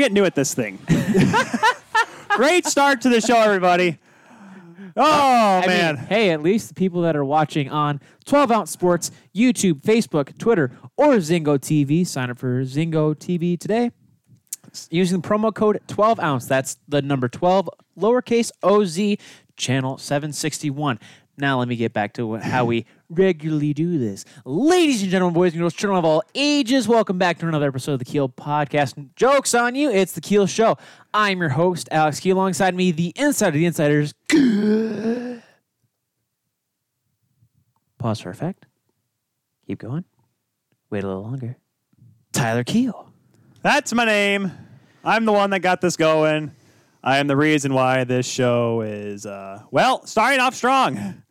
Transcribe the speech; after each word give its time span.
Getting 0.00 0.14
new 0.14 0.24
at 0.24 0.34
this 0.34 0.54
thing. 0.54 0.78
Great 2.30 2.64
start 2.64 3.02
to 3.02 3.10
the 3.10 3.20
show, 3.20 3.36
everybody. 3.36 3.98
Oh 4.96 5.60
I 5.62 5.66
man. 5.66 5.96
mean, 5.96 6.04
hey, 6.06 6.30
at 6.30 6.42
least 6.42 6.68
the 6.68 6.74
people 6.74 7.02
that 7.02 7.14
are 7.14 7.24
watching 7.24 7.68
on 7.68 8.00
12 8.24 8.50
Ounce 8.50 8.70
Sports, 8.70 9.10
YouTube, 9.36 9.82
Facebook, 9.82 10.38
Twitter, 10.38 10.72
or 10.96 11.16
Zingo 11.16 11.58
TV, 11.58 12.06
sign 12.06 12.30
up 12.30 12.38
for 12.38 12.64
Zingo 12.64 13.14
TV 13.14 13.60
today 13.60 13.90
using 14.90 15.20
the 15.20 15.28
promo 15.28 15.54
code 15.54 15.78
12 15.86 16.18
ounce. 16.18 16.46
That's 16.46 16.78
the 16.88 17.02
number 17.02 17.28
12, 17.28 17.68
lowercase 17.98 18.50
OZ, 18.62 19.18
channel 19.58 19.98
761. 19.98 20.98
Now, 21.36 21.58
let 21.58 21.68
me 21.68 21.76
get 21.76 21.92
back 21.92 22.14
to 22.14 22.36
how 22.36 22.64
we 22.64 22.86
regularly 23.10 23.74
do 23.74 23.98
this. 23.98 24.24
Ladies 24.44 25.02
and 25.02 25.10
gentlemen, 25.10 25.34
boys 25.34 25.52
and 25.52 25.60
girls, 25.60 25.74
children 25.74 25.98
of 25.98 26.04
all 26.04 26.22
ages, 26.34 26.86
welcome 26.88 27.18
back 27.18 27.38
to 27.40 27.48
another 27.48 27.68
episode 27.68 27.94
of 27.94 27.98
the 27.98 28.04
Keel 28.04 28.28
Podcast. 28.28 29.14
Jokes 29.16 29.52
on 29.52 29.74
you, 29.74 29.90
it's 29.90 30.12
the 30.12 30.20
Keel 30.20 30.46
Show. 30.46 30.78
I'm 31.12 31.40
your 31.40 31.50
host, 31.50 31.88
Alex 31.90 32.20
Keel. 32.20 32.36
Alongside 32.36 32.74
me, 32.74 32.92
the 32.92 33.12
inside 33.16 33.48
of 33.48 33.54
the 33.54 33.66
insiders. 33.66 34.14
Pause 37.98 38.20
for 38.20 38.30
effect. 38.30 38.66
Keep 39.66 39.80
going. 39.80 40.04
Wait 40.88 41.04
a 41.04 41.06
little 41.06 41.22
longer. 41.22 41.56
Tyler 42.32 42.64
Keel. 42.64 43.12
That's 43.62 43.92
my 43.92 44.04
name. 44.04 44.52
I'm 45.04 45.24
the 45.24 45.32
one 45.32 45.50
that 45.50 45.60
got 45.60 45.80
this 45.80 45.96
going. 45.96 46.52
I 47.02 47.18
am 47.18 47.26
the 47.26 47.36
reason 47.36 47.74
why 47.74 48.04
this 48.04 48.26
show 48.26 48.82
is 48.82 49.26
uh, 49.26 49.62
well 49.70 50.06
starting 50.06 50.40
off 50.40 50.54
strong. 50.54 51.22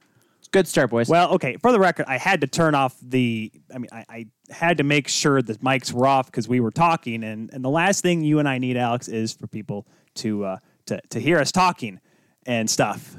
Good 0.52 0.68
start, 0.68 0.90
boys. 0.90 1.08
Well, 1.08 1.34
okay. 1.34 1.58
For 1.58 1.72
the 1.72 1.80
record, 1.80 2.06
I 2.08 2.18
had 2.18 2.42
to 2.42 2.48
turn 2.48 2.74
off 2.74 2.96
the. 3.02 3.52
I 3.74 3.78
mean, 3.78 3.90
I, 3.92 4.06
I 4.10 4.26
had 4.50 4.80
to 4.80 4.84
make 4.84 5.08
sure 5.08 5.42
the 5.42 5.54
mics 5.56 5.94
were 5.94 6.08
off 6.08 6.26
because 6.26 6.48
we 6.48 6.60
were 6.60 6.72
talking, 6.72 7.24
and 7.24 7.54
and 7.54 7.64
the 7.64 7.70
last 7.70 8.02
thing 8.02 8.24
you 8.24 8.40
and 8.40 8.50
I 8.50 8.58
need, 8.58 8.76
Alex, 8.76 9.08
is 9.08 9.34
for 9.34 9.46
people 9.46 9.86
to 10.16 10.46
uh, 10.46 10.58
to 10.88 11.00
to 11.10 11.20
hear 11.20 11.38
us 11.38 11.52
talking 11.52 12.00
and 12.48 12.68
stuff. 12.68 13.16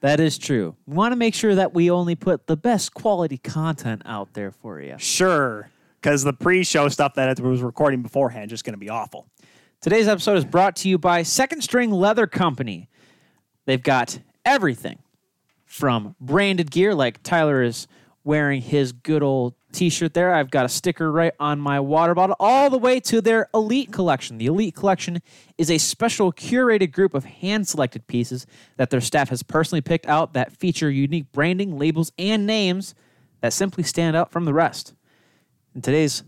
That 0.00 0.20
is 0.20 0.38
true. 0.38 0.74
We 0.86 0.96
want 0.96 1.12
to 1.12 1.16
make 1.16 1.34
sure 1.34 1.54
that 1.54 1.74
we 1.74 1.90
only 1.90 2.14
put 2.14 2.46
the 2.46 2.56
best 2.56 2.94
quality 2.94 3.36
content 3.36 4.00
out 4.06 4.32
there 4.32 4.50
for 4.50 4.80
you. 4.80 4.96
Sure, 4.96 5.70
because 6.00 6.22
the 6.22 6.32
pre-show 6.32 6.88
stuff 6.88 7.14
that 7.14 7.38
it 7.38 7.42
was 7.42 7.60
recording 7.60 8.00
beforehand 8.00 8.46
is 8.46 8.50
just 8.50 8.64
going 8.64 8.72
to 8.72 8.78
be 8.78 8.88
awful. 8.88 9.26
Today's 9.82 10.08
episode 10.08 10.38
is 10.38 10.46
brought 10.46 10.76
to 10.76 10.88
you 10.88 10.96
by 10.96 11.22
Second 11.22 11.60
String 11.60 11.90
Leather 11.90 12.26
Company. 12.26 12.88
They've 13.66 13.82
got 13.82 14.18
everything 14.46 14.98
from 15.70 16.16
branded 16.20 16.70
gear, 16.70 16.94
like 16.94 17.22
Tyler 17.22 17.62
is 17.62 17.86
wearing 18.24 18.60
his 18.60 18.90
good 18.92 19.22
old 19.22 19.54
t 19.72 19.88
shirt 19.88 20.14
there. 20.14 20.34
I've 20.34 20.50
got 20.50 20.66
a 20.66 20.68
sticker 20.68 21.12
right 21.12 21.32
on 21.38 21.60
my 21.60 21.78
water 21.78 22.12
bottle, 22.12 22.34
all 22.40 22.68
the 22.70 22.76
way 22.76 22.98
to 23.00 23.20
their 23.20 23.48
Elite 23.54 23.92
Collection. 23.92 24.38
The 24.38 24.46
Elite 24.46 24.74
Collection 24.74 25.22
is 25.56 25.70
a 25.70 25.78
special 25.78 26.32
curated 26.32 26.90
group 26.90 27.14
of 27.14 27.24
hand 27.24 27.68
selected 27.68 28.06
pieces 28.08 28.46
that 28.78 28.90
their 28.90 29.00
staff 29.00 29.28
has 29.28 29.44
personally 29.44 29.80
picked 29.80 30.06
out 30.06 30.32
that 30.32 30.52
feature 30.52 30.90
unique 30.90 31.30
branding, 31.30 31.78
labels, 31.78 32.10
and 32.18 32.46
names 32.46 32.96
that 33.40 33.52
simply 33.52 33.84
stand 33.84 34.16
out 34.16 34.32
from 34.32 34.46
the 34.46 34.52
rest. 34.52 34.92
In 35.74 35.82
today's 35.82 36.24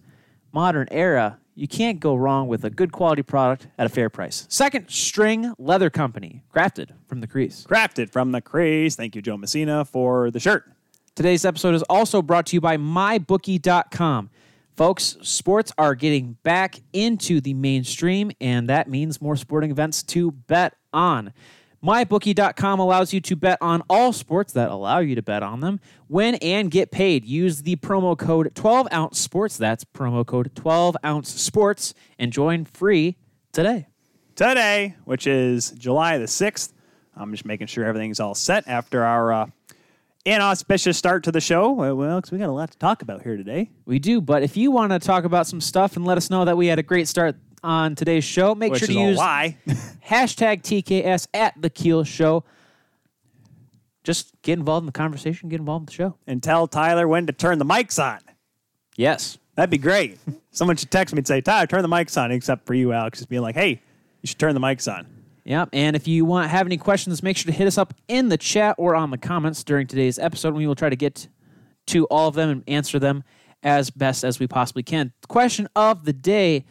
modern 0.53 0.87
era, 0.93 1.41
you 1.55 1.69
can't 1.69 2.01
go 2.01 2.15
wrong 2.15 2.49
with 2.49 2.65
a 2.65 2.71
good 2.71 2.93
quality 2.93 3.23
product 3.23 3.67
at 3.79 3.87
a 3.87 3.89
fair 3.89 4.09
price. 4.09 4.47
Second 4.49 4.89
String 4.89 5.53
Leather 5.59 5.91
Company, 5.91 6.43
crafted 6.55 6.91
from 7.07 7.21
the 7.21 7.27
crease. 7.27 7.67
Crafted 7.69 8.11
from 8.11 8.33
the 8.33 8.41
crease. 8.41 8.97
Thank 8.97 9.15
you, 9.15 9.23
Joe 9.23 9.37
Messina, 9.37 9.85
for 9.85 10.31
the 10.31 10.41
shirt. 10.41 10.71
Today's 11.15 11.45
episode 11.45 11.75
is 11.75 11.83
also 11.85 12.23
brought 12.23 12.47
to 12.47 12.57
you 12.57 12.61
by 12.61 12.77
MyBookie.com. 12.79 14.31
Folks, 14.77 15.19
sports 15.21 15.71
are 15.77 15.95
getting 15.95 16.39
back 16.43 16.81
into 16.95 17.43
the 17.43 17.53
mainstream, 17.53 18.33
and 18.41 18.69
that 18.71 18.89
means 18.89 19.21
more 19.21 19.37
sporting 19.37 19.71
events 19.71 20.03
to 20.05 20.31
bet 20.31 20.75
on. 20.95 21.35
MyBookie.com 21.85 22.79
allows 22.79 23.13
you 23.13 23.21
to 23.21 23.35
bet 23.35 23.59
on 23.61 23.83
all 23.91 24.13
sports 24.13 24.53
that 24.53 24.71
allow 24.71 25.01
you 25.01 25.15
to 25.17 25.23
bet 25.23 25.43
on 25.43 25.61
them, 25.61 25.81
win, 26.09 26.37
and 26.37 26.71
get 26.71 26.93
paid. 26.93 27.25
Use 27.25 27.63
the 27.63 27.75
promo 27.77 28.17
code 28.17 28.55
12 28.55 28.89
ounce 28.93 29.19
sports. 29.19 29.57
That's 29.57 29.85
promo 29.85 30.25
code 30.25 30.53
12 30.55 30.97
ounce 31.05 31.29
sports 31.31 31.93
and 32.21 32.33
join 32.33 32.65
free 32.65 33.17
today. 33.53 33.89
Today, 34.37 34.95
which 35.05 35.27
is 35.27 35.73
July 35.73 36.19
the 36.19 36.29
sixth, 36.29 36.73
I'm 37.17 37.33
just 37.33 37.45
making 37.45 37.67
sure 37.67 37.85
everything's 37.85 38.21
all 38.21 38.35
set 38.35 38.67
after 38.69 39.05
our 39.05 39.33
uh, 39.33 39.47
inauspicious 40.25 40.97
start 40.97 41.25
to 41.25 41.33
the 41.33 41.41
show. 41.41 41.73
Well, 41.73 41.97
well, 41.97 42.23
'cause 42.23 42.31
we 42.31 42.39
got 42.39 42.49
a 42.49 42.53
lot 42.53 42.71
to 42.71 42.79
talk 42.79 43.03
about 43.03 43.23
here 43.23 43.37
today. 43.37 43.71
We 43.87 43.99
do, 43.99 44.21
but 44.21 44.43
if 44.43 44.57
you 44.57 44.71
want 44.71 44.93
to 44.93 44.99
talk 45.01 45.25
about 45.25 45.47
some 45.49 45.61
stuff 45.61 45.97
and 45.97 46.05
let 46.07 46.17
us 46.17 46.31
know 46.31 46.45
that 46.45 46.57
we 46.57 46.69
had 46.69 46.79
a 46.79 46.83
great 46.83 47.09
start 47.09 47.37
on 47.63 47.95
today's 47.95 48.25
show, 48.25 48.55
make 48.55 48.73
Which 48.73 48.81
sure 48.81 48.89
to 48.89 48.95
use 48.95 49.19
hashtag 50.09 50.63
TKS 50.63 51.29
at 51.35 51.61
the 51.61 51.71
Keel 51.71 52.05
Show. 52.05 52.45
Just 54.05 54.33
get 54.43 54.59
involved 54.59 54.83
in 54.83 54.87
the 54.87 54.93
conversation, 54.93 55.49
get 55.49 55.61
involved 55.61 55.83
in 55.83 55.87
the 55.87 55.93
show. 55.93 56.17
and 56.27 56.43
tell 56.43 56.67
Tyler 56.67 57.07
when 57.07 57.27
to 57.27 57.33
turn 57.33 57.59
the 57.59 57.65
mics 57.65 58.03
on. 58.03 58.19
Yes. 58.97 59.39
That'd 59.55 59.71
be 59.71 59.79
great. 59.79 60.19
Someone 60.51 60.77
should 60.77 60.91
text 60.91 61.15
me 61.15 61.19
and 61.19 61.27
say, 61.27 61.41
Tyler, 61.41 61.67
turn 61.67 61.83
the 61.83 61.89
mics 61.89 62.21
on, 62.21 62.33
except 62.33 62.67
for 62.67 62.75
you, 62.75 62.93
Alex, 62.93 63.19
just 63.21 63.29
being 63.29 63.43
like, 63.43 63.55
hey, 63.55 63.81
you 64.21 64.27
should 64.27 64.39
turn 64.39 64.55
the 64.55 64.61
mics 64.61 64.93
on. 64.93 65.07
Yep. 65.45 65.71
And 65.73 65.97
if 65.97 66.07
you 66.07 66.25
want 66.25 66.51
have 66.51 66.67
any 66.67 66.77
questions, 66.77 67.23
make 67.23 67.37
sure 67.37 67.51
to 67.51 67.57
hit 67.57 67.67
us 67.67 67.77
up 67.79 67.95
in 68.09 68.29
the 68.29 68.37
chat 68.39 68.77
or 68.79 68.95
on 68.95 69.11
the 69.11 69.19
comments 69.19 69.65
during 69.65 69.87
today's 69.87 70.19
episode. 70.19 70.55
We 70.55 70.67
will 70.67 70.75
try 70.75 70.89
to 70.89 70.97
get 70.97 71.29
to 71.89 72.07
all 72.07 72.29
of 72.29 72.35
them 72.35 72.49
and 72.49 72.65
answer 72.69 72.99
them 72.99 73.25
as 73.63 73.91
best 73.91 74.25
as 74.25 74.39
we 74.39 74.47
possibly 74.47 74.83
can. 74.83 75.13
Question 75.29 75.69
of 75.75 76.05
the 76.05 76.13
day 76.13 76.65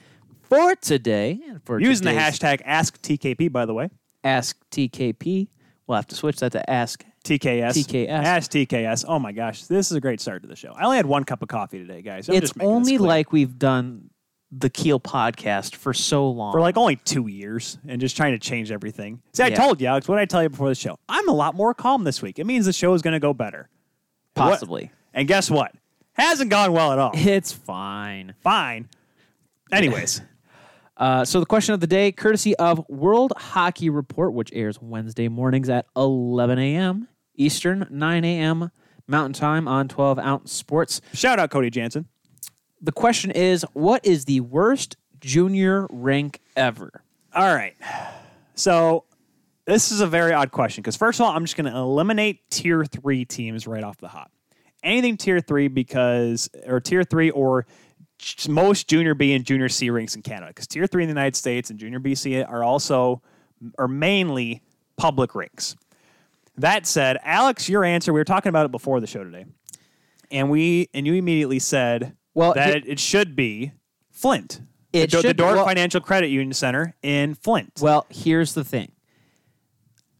for 0.51 0.75
today, 0.75 1.39
and 1.47 1.63
for 1.63 1.79
Using 1.79 2.05
the 2.05 2.11
today's 2.11 2.39
hashtag 2.39 2.65
AskTKP, 2.65 3.51
by 3.51 3.65
the 3.65 3.73
way. 3.73 3.89
Ask 4.23 4.57
TKP. 4.69 5.47
We'll 5.87 5.95
have 5.95 6.07
to 6.07 6.15
switch 6.15 6.37
that 6.41 6.51
to 6.51 6.69
Ask 6.69 7.03
TKS. 7.23 7.71
TKS. 7.85 8.09
Ask 8.09 8.51
TKS. 8.51 9.05
Oh 9.07 9.17
my 9.19 9.31
gosh, 9.31 9.63
this 9.65 9.89
is 9.91 9.97
a 9.97 10.01
great 10.01 10.19
start 10.19 10.41
to 10.43 10.47
the 10.49 10.55
show. 10.55 10.73
I 10.75 10.83
only 10.83 10.97
had 10.97 11.05
one 11.05 11.23
cup 11.23 11.41
of 11.41 11.47
coffee 11.47 11.77
today, 11.79 12.01
guys. 12.01 12.27
I'm 12.29 12.35
it's 12.35 12.41
just 12.49 12.57
making 12.57 12.69
this 12.69 12.75
only 12.75 12.97
clear. 12.97 13.07
like 13.07 13.31
we've 13.31 13.57
done 13.57 14.09
the 14.51 14.69
Keel 14.69 14.99
podcast 14.99 15.75
for 15.75 15.93
so 15.93 16.29
long. 16.29 16.51
for 16.51 16.59
like 16.59 16.75
only 16.75 16.97
two 16.97 17.27
years 17.27 17.77
and 17.87 18.01
just 18.01 18.17
trying 18.17 18.33
to 18.33 18.39
change 18.39 18.71
everything. 18.71 19.21
See, 19.33 19.43
I 19.43 19.47
Yeah. 19.47 19.55
told 19.55 19.79
you, 19.79 19.87
Alex, 19.87 20.07
what 20.09 20.15
did 20.17 20.23
I 20.23 20.25
tell 20.25 20.43
you 20.43 20.49
before 20.49 20.67
the 20.67 20.75
show? 20.75 20.97
I'm 21.07 21.29
a 21.29 21.33
lot 21.33 21.55
more 21.55 21.73
calm 21.73 22.03
this 22.03 22.21
week. 22.21 22.37
It 22.39 22.45
means 22.45 22.65
the 22.65 22.73
show 22.73 22.93
is 22.93 23.01
going 23.01 23.13
to 23.13 23.19
go 23.19 23.33
better. 23.33 23.69
What- 24.33 24.51
possibly. 24.51 24.91
And 25.13 25.27
guess 25.27 25.49
what? 25.49 25.71
Hasn't 26.13 26.49
gone 26.49 26.73
well 26.73 26.91
at 26.91 26.99
all. 26.99 27.11
It's 27.13 27.53
fine. 27.53 28.33
Fine. 28.41 28.89
Anyways, 29.71 30.21
Uh, 31.01 31.25
so 31.25 31.39
the 31.39 31.47
question 31.47 31.73
of 31.73 31.79
the 31.79 31.87
day, 31.87 32.11
courtesy 32.11 32.55
of 32.57 32.87
World 32.87 33.33
Hockey 33.35 33.89
Report, 33.89 34.33
which 34.33 34.51
airs 34.53 34.79
Wednesday 34.79 35.27
mornings 35.29 35.67
at 35.67 35.87
11 35.97 36.59
a.m. 36.59 37.07
Eastern, 37.33 37.87
9 37.89 38.23
a.m. 38.23 38.69
Mountain 39.07 39.33
Time 39.33 39.67
on 39.67 39.87
12 39.87 40.19
Ounce 40.19 40.51
Sports. 40.53 41.01
shout 41.11 41.39
out 41.39 41.49
Cody 41.49 41.71
Jansen. 41.71 42.05
The 42.83 42.91
question 42.91 43.31
is, 43.31 43.65
what 43.73 44.05
is 44.05 44.25
the 44.25 44.41
worst 44.41 44.95
junior 45.19 45.87
rank 45.89 46.39
ever? 46.55 47.03
All 47.33 47.51
right. 47.51 47.75
So 48.53 49.05
this 49.65 49.91
is 49.91 50.01
a 50.01 50.07
very 50.07 50.33
odd 50.33 50.51
question 50.51 50.83
because 50.83 50.97
first 50.97 51.19
of 51.19 51.25
all, 51.25 51.31
I'm 51.31 51.45
just 51.45 51.57
going 51.57 51.71
to 51.71 51.75
eliminate 51.75 52.47
tier 52.51 52.85
three 52.85 53.25
teams 53.25 53.65
right 53.65 53.83
off 53.83 53.97
the 53.97 54.07
hop. 54.07 54.31
Anything 54.83 55.17
tier 55.17 55.39
three 55.39 55.67
because 55.67 56.47
or 56.67 56.79
tier 56.79 57.03
three 57.03 57.31
or 57.31 57.65
most 58.47 58.87
junior 58.87 59.13
B 59.13 59.33
and 59.33 59.45
junior 59.45 59.69
C 59.69 59.89
ranks 59.89 60.15
in 60.15 60.21
Canada 60.21 60.47
because 60.47 60.67
tier 60.67 60.87
three 60.87 61.03
in 61.03 61.07
the 61.07 61.11
United 61.13 61.35
States 61.35 61.69
and 61.69 61.79
junior 61.79 61.99
BC 61.99 62.47
are 62.47 62.63
also 62.63 63.21
are 63.77 63.87
mainly 63.87 64.61
public 64.97 65.35
ranks. 65.35 65.75
That 66.57 66.85
said, 66.85 67.17
Alex, 67.23 67.69
your 67.69 67.83
answer 67.83 68.11
we 68.13 68.19
were 68.19 68.25
talking 68.25 68.49
about 68.49 68.65
it 68.65 68.71
before 68.71 68.99
the 68.99 69.07
show 69.07 69.23
today, 69.23 69.45
and 70.29 70.49
we 70.49 70.89
and 70.93 71.07
you 71.07 71.13
immediately 71.13 71.59
said 71.59 72.15
Well, 72.33 72.53
that 72.53 72.75
it, 72.75 72.87
it 72.87 72.99
should 72.99 73.35
be 73.35 73.71
Flint. 74.11 74.61
It 74.93 75.09
the, 75.11 75.21
Do- 75.21 75.27
the 75.29 75.33
Dort 75.33 75.55
well- 75.55 75.65
Financial 75.65 76.01
Credit 76.01 76.27
Union 76.29 76.53
Center 76.53 76.95
in 77.01 77.33
Flint. 77.35 77.79
Well, 77.81 78.05
here's 78.09 78.53
the 78.53 78.63
thing. 78.63 78.91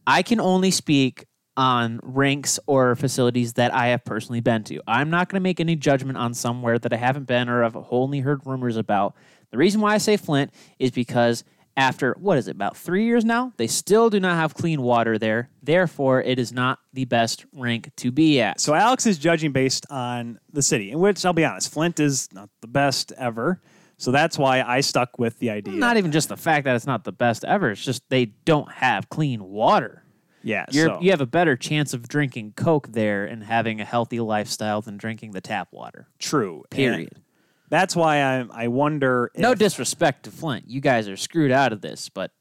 I 0.06 0.22
can 0.22 0.40
only 0.40 0.70
speak 0.70 1.26
on 1.56 2.00
ranks 2.02 2.58
or 2.66 2.94
facilities 2.96 3.54
that 3.54 3.74
I 3.74 3.88
have 3.88 4.04
personally 4.04 4.40
been 4.40 4.64
to. 4.64 4.80
I'm 4.86 5.10
not 5.10 5.28
going 5.28 5.40
to 5.40 5.42
make 5.42 5.60
any 5.60 5.76
judgment 5.76 6.16
on 6.16 6.34
somewhere 6.34 6.78
that 6.78 6.92
I 6.92 6.96
haven't 6.96 7.26
been 7.26 7.48
or 7.48 7.62
have 7.62 7.76
only 7.90 8.20
heard 8.20 8.46
rumors 8.46 8.76
about. 8.76 9.14
The 9.50 9.58
reason 9.58 9.80
why 9.80 9.94
I 9.94 9.98
say 9.98 10.16
Flint 10.16 10.52
is 10.78 10.90
because 10.90 11.44
after 11.76 12.14
what 12.18 12.36
is 12.36 12.48
it 12.48 12.52
about 12.52 12.76
3 12.76 13.04
years 13.04 13.24
now, 13.24 13.52
they 13.56 13.66
still 13.66 14.10
do 14.10 14.20
not 14.20 14.36
have 14.36 14.54
clean 14.54 14.82
water 14.82 15.18
there. 15.18 15.50
Therefore, 15.62 16.22
it 16.22 16.38
is 16.38 16.52
not 16.52 16.78
the 16.92 17.06
best 17.06 17.46
rank 17.54 17.90
to 17.96 18.10
be 18.10 18.40
at. 18.40 18.60
So 18.60 18.74
Alex 18.74 19.06
is 19.06 19.18
judging 19.18 19.52
based 19.52 19.86
on 19.90 20.38
the 20.52 20.62
city, 20.62 20.90
in 20.90 21.00
which 21.00 21.24
I'll 21.24 21.32
be 21.32 21.44
honest, 21.44 21.72
Flint 21.72 22.00
is 22.00 22.28
not 22.32 22.50
the 22.60 22.66
best 22.66 23.12
ever. 23.16 23.60
So 23.96 24.10
that's 24.10 24.36
why 24.36 24.62
I 24.62 24.80
stuck 24.80 25.18
with 25.18 25.38
the 25.38 25.50
idea. 25.50 25.74
not 25.74 25.96
even 25.96 26.12
just 26.12 26.28
the 26.28 26.36
fact 26.36 26.64
that 26.64 26.74
it's 26.76 26.86
not 26.86 27.04
the 27.04 27.12
best 27.12 27.44
ever, 27.44 27.70
it's 27.70 27.84
just 27.84 28.02
they 28.08 28.26
don't 28.44 28.70
have 28.72 29.08
clean 29.08 29.44
water. 29.44 30.01
Yeah. 30.42 30.66
You're, 30.70 30.86
so, 30.86 30.98
You 31.00 31.10
have 31.10 31.20
a 31.20 31.26
better 31.26 31.56
chance 31.56 31.94
of 31.94 32.08
drinking 32.08 32.54
Coke 32.56 32.88
there 32.92 33.24
and 33.24 33.44
having 33.44 33.80
a 33.80 33.84
healthy 33.84 34.20
lifestyle 34.20 34.80
than 34.80 34.96
drinking 34.96 35.32
the 35.32 35.40
tap 35.40 35.68
water. 35.72 36.08
true. 36.18 36.64
Period. 36.70 37.12
And 37.14 37.22
That's 37.68 37.96
why 37.96 38.22
I 38.22 38.46
I 38.52 38.68
wonder. 38.68 39.30
No 39.36 39.54
disrespect 39.54 40.24
to 40.24 40.30
Flint. 40.30 40.68
You 40.68 40.80
guys 40.80 41.08
are 41.08 41.16
screwed 41.16 41.50
out 41.50 41.72
of 41.72 41.80
this, 41.80 42.08
but 42.08 42.32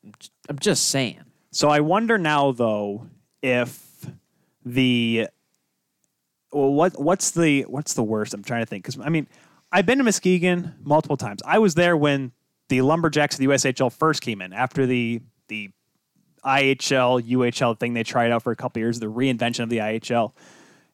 I'm 0.50 0.60
just 0.60 0.90
saying. 0.90 1.22
So 1.52 1.70
I 1.70 1.82
wonder 1.82 2.18
now 2.18 2.52
though 2.52 3.08
if 3.42 4.06
the 4.66 5.28
well 6.52 6.74
what 6.74 7.00
what's 7.00 7.32
the 7.32 7.64
what's 7.64 7.94
the 7.94 8.04
worst? 8.04 8.34
I'm 8.34 8.44
trying 8.44 8.62
to 8.62 8.66
think 8.66 8.84
because 8.84 9.00
I 9.00 9.10
mean 9.10 9.28
I've 9.72 9.86
been 9.86 9.98
to 10.00 10.04
Muskegon 10.04 10.76
multiple 10.84 11.18
times. 11.18 11.42
I 11.46 11.60
was 11.60 11.76
there 11.76 11.96
when 11.96 12.32
the 12.70 12.82
Lumberjacks 12.82 13.36
of 13.36 13.40
the 13.40 13.48
USHL 13.48 13.92
first 13.92 14.22
came 14.22 14.42
in 14.42 14.54
after 14.54 14.86
the 14.86 15.22
the 15.48 15.72
IHL 16.44 17.22
UHL 17.22 17.78
thing 17.80 17.94
they 17.94 18.04
tried 18.04 18.32
out 18.32 18.44
for 18.44 18.52
a 18.52 18.56
couple 18.56 18.80
years, 18.80 19.00
the 19.00 19.08
reinvention 19.08 19.62
of 19.62 19.70
the 19.70 19.78
IHL. 19.78 20.34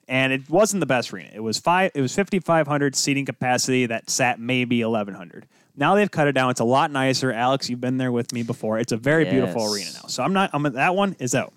And 0.09 0.31
it 0.31 0.49
wasn't 0.49 0.79
the 0.79 0.85
best 0.85 1.13
arena. 1.13 1.29
It 1.33 1.41
was 1.41 1.59
five. 1.59 1.91
It 1.93 2.01
was 2.01 2.15
5,500 2.15 2.95
seating 2.95 3.25
capacity 3.25 3.85
that 3.87 4.09
sat 4.09 4.39
maybe 4.39 4.81
1,100. 4.83 5.47
Now 5.75 5.95
they've 5.95 6.09
cut 6.09 6.27
it 6.27 6.31
down. 6.31 6.49
It's 6.49 6.59
a 6.59 6.65
lot 6.65 6.91
nicer. 6.91 7.31
Alex, 7.31 7.69
you've 7.69 7.81
been 7.81 7.97
there 7.97 8.11
with 8.11 8.33
me 8.33 8.41
before. 8.43 8.79
It's 8.79 8.91
a 8.91 8.97
very 8.97 9.25
beautiful 9.25 9.71
arena 9.73 9.89
now. 9.93 10.07
So 10.07 10.23
I'm 10.23 10.33
not. 10.33 10.49
I'm 10.53 10.63
that 10.63 10.95
one 10.95 11.15
is 11.19 11.35
out. 11.35 11.53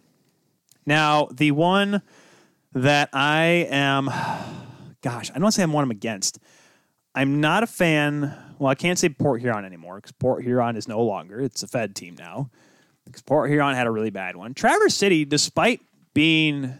Now 0.84 1.28
the 1.32 1.52
one 1.52 2.02
that 2.72 3.08
I 3.12 3.66
am, 3.70 4.10
gosh, 5.02 5.30
I 5.34 5.38
don't 5.38 5.52
say 5.52 5.62
I'm 5.62 5.72
one 5.72 5.84
I'm 5.84 5.90
against. 5.90 6.38
I'm 7.14 7.40
not 7.40 7.62
a 7.62 7.66
fan. 7.66 8.36
Well, 8.58 8.70
I 8.70 8.74
can't 8.74 8.98
say 8.98 9.08
Port 9.08 9.40
Huron 9.40 9.64
anymore 9.64 9.96
because 9.96 10.12
Port 10.12 10.44
Huron 10.44 10.76
is 10.76 10.86
no 10.86 11.02
longer. 11.02 11.40
It's 11.40 11.62
a 11.62 11.68
Fed 11.68 11.96
team 11.96 12.14
now. 12.18 12.50
Because 13.10 13.22
Port 13.22 13.50
Huron 13.50 13.74
had 13.74 13.86
a 13.86 13.90
really 13.90 14.10
bad 14.10 14.36
one. 14.36 14.54
Traverse 14.54 14.94
City, 14.94 15.24
despite 15.24 15.80
being 16.14 16.74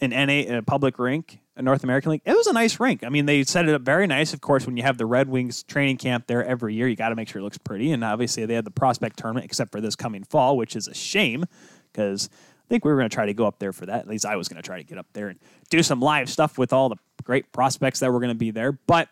an 0.00 0.10
NA 0.10 0.58
a 0.58 0.62
public 0.62 0.98
rink, 0.98 1.40
a 1.56 1.62
North 1.62 1.84
American 1.84 2.12
league, 2.12 2.22
it 2.24 2.36
was 2.36 2.46
a 2.46 2.52
nice 2.52 2.78
rink. 2.78 3.02
I 3.02 3.08
mean, 3.08 3.26
they 3.26 3.42
set 3.44 3.68
it 3.68 3.74
up 3.74 3.82
very 3.82 4.06
nice. 4.06 4.34
Of 4.34 4.40
course, 4.40 4.66
when 4.66 4.76
you 4.76 4.82
have 4.82 4.98
the 4.98 5.06
Red 5.06 5.28
Wings 5.28 5.62
training 5.62 5.96
camp 5.96 6.26
there 6.26 6.44
every 6.44 6.74
year, 6.74 6.86
you 6.86 6.96
got 6.96 7.10
to 7.10 7.14
make 7.14 7.28
sure 7.28 7.40
it 7.40 7.44
looks 7.44 7.58
pretty. 7.58 7.92
And 7.92 8.04
obviously, 8.04 8.44
they 8.44 8.54
had 8.54 8.64
the 8.64 8.70
prospect 8.70 9.18
tournament, 9.18 9.44
except 9.44 9.72
for 9.72 9.80
this 9.80 9.96
coming 9.96 10.24
fall, 10.24 10.56
which 10.56 10.76
is 10.76 10.88
a 10.88 10.94
shame 10.94 11.44
because 11.92 12.28
I 12.32 12.68
think 12.68 12.84
we 12.84 12.90
were 12.90 12.98
going 12.98 13.08
to 13.08 13.14
try 13.14 13.26
to 13.26 13.34
go 13.34 13.46
up 13.46 13.58
there 13.58 13.72
for 13.72 13.86
that. 13.86 14.00
At 14.00 14.08
least 14.08 14.26
I 14.26 14.36
was 14.36 14.48
going 14.48 14.60
to 14.60 14.66
try 14.66 14.78
to 14.78 14.84
get 14.84 14.98
up 14.98 15.06
there 15.12 15.28
and 15.28 15.38
do 15.70 15.82
some 15.82 16.00
live 16.00 16.28
stuff 16.28 16.58
with 16.58 16.72
all 16.72 16.88
the 16.88 16.96
great 17.24 17.52
prospects 17.52 18.00
that 18.00 18.12
were 18.12 18.20
going 18.20 18.32
to 18.32 18.34
be 18.34 18.50
there. 18.50 18.72
But 18.72 19.08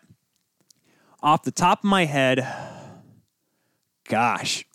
off 1.23 1.43
the 1.43 1.51
top 1.51 1.79
of 1.79 1.85
my 1.85 2.05
head, 2.05 2.45
gosh, 4.07 4.65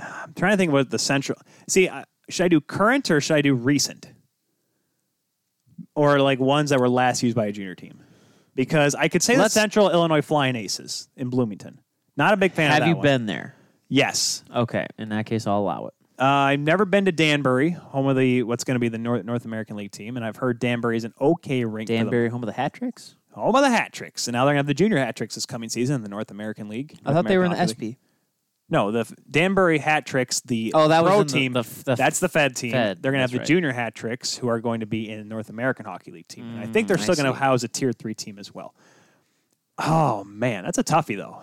I'm 0.00 0.34
trying 0.34 0.52
to 0.52 0.56
think 0.56 0.70
about 0.70 0.90
the 0.90 0.98
central. 0.98 1.38
See, 1.68 1.88
uh, 1.88 2.04
should 2.28 2.44
I 2.44 2.48
do 2.48 2.60
current 2.60 3.10
or 3.10 3.20
should 3.20 3.36
I 3.36 3.42
do 3.42 3.54
recent? 3.54 4.12
Or 5.94 6.20
like 6.20 6.38
ones 6.38 6.70
that 6.70 6.80
were 6.80 6.88
last 6.88 7.22
used 7.22 7.36
by 7.36 7.46
a 7.46 7.52
junior 7.52 7.74
team? 7.74 8.00
Because 8.54 8.94
I 8.94 9.08
could 9.08 9.22
say 9.22 9.36
Let's- 9.36 9.54
the 9.54 9.60
Central 9.60 9.90
Illinois 9.90 10.22
Flying 10.22 10.56
Aces 10.56 11.08
in 11.16 11.30
Bloomington. 11.30 11.80
Not 12.16 12.34
a 12.34 12.36
big 12.36 12.52
fan 12.52 12.70
of 12.70 12.78
Have 12.78 12.88
you 12.88 12.96
one. 12.96 13.02
been 13.02 13.26
there? 13.26 13.54
Yes. 13.88 14.44
Okay, 14.54 14.86
in 14.98 15.08
that 15.08 15.26
case, 15.26 15.46
I'll 15.46 15.58
allow 15.58 15.86
it. 15.86 15.94
Uh, 16.18 16.24
I've 16.24 16.60
never 16.60 16.84
been 16.84 17.06
to 17.06 17.12
Danbury, 17.12 17.70
home 17.70 18.06
of 18.06 18.16
the 18.16 18.42
what's 18.42 18.62
going 18.62 18.74
to 18.74 18.78
be 18.80 18.88
the 18.88 18.98
North, 18.98 19.24
North 19.24 19.46
American 19.46 19.76
League 19.76 19.90
team, 19.90 20.16
and 20.16 20.24
I've 20.24 20.36
heard 20.36 20.58
Danbury 20.58 20.98
is 20.98 21.04
an 21.04 21.14
okay 21.20 21.64
rink. 21.64 21.88
Danbury, 21.88 22.28
home 22.28 22.42
of 22.42 22.46
the 22.46 22.52
hat 22.52 22.74
tricks. 22.74 23.16
home 23.32 23.54
of 23.54 23.62
the 23.62 23.70
Hat 23.70 23.92
Tricks, 23.92 24.28
and 24.28 24.34
now 24.34 24.44
they're 24.44 24.52
going 24.54 24.56
to 24.56 24.58
have 24.58 24.66
the 24.66 24.74
junior 24.74 24.98
Hat 24.98 25.16
Tricks 25.16 25.34
this 25.34 25.46
coming 25.46 25.70
season 25.70 25.96
in 25.96 26.02
the 26.02 26.08
North 26.10 26.30
American 26.30 26.68
League. 26.68 26.98
I 27.06 27.10
North 27.12 27.16
thought 27.24 27.28
they 27.28 27.38
were 27.38 27.44
in 27.44 27.50
the 27.52 27.56
American 27.56 27.80
League. 27.80 27.96
No, 28.70 28.92
the 28.92 29.12
Danbury 29.28 29.78
Hat 29.78 30.06
Tricks, 30.06 30.40
the 30.42 30.72
Oh, 30.74 30.86
that 30.88 31.02
was 31.02 31.10
pro 31.10 31.22
the- 31.24 31.28
team. 31.32 31.52
the 31.54 31.60
f- 31.60 31.84
the 31.84 31.96
that's 31.96 32.20
the 32.20 32.28
Fed 32.28 32.54
team. 32.54 32.70
Fed, 32.72 33.02
They're 33.02 33.10
going 33.10 33.18
to 33.18 33.22
have 33.22 33.32
the 33.32 33.38
right. 33.38 33.46
junior 33.46 33.72
Hat 33.72 33.94
Tricks, 33.96 34.36
who 34.36 34.48
are 34.48 34.60
going 34.60 34.80
to 34.80 34.86
be 34.86 35.10
in 35.10 35.26
North 35.28 35.50
American 35.50 35.84
Hockey 35.86 36.12
League 36.12 36.28
team. 36.28 36.44
And 36.54 36.60
I 36.60 36.66
think 36.66 36.86
they're 36.86 36.96
Mm, 36.96 37.02
still 37.02 37.14
going 37.16 37.26
to 37.26 37.32
house 37.32 37.64
a 37.64 37.68
Tier 37.68 37.92
Three 37.92 38.14
team 38.14 38.38
as 38.38 38.54
well. 38.54 38.74
Oh 39.78 40.22
man, 40.24 40.62
that's 40.64 40.78
a 40.78 40.84
toughie 40.84 41.16
though. 41.16 41.42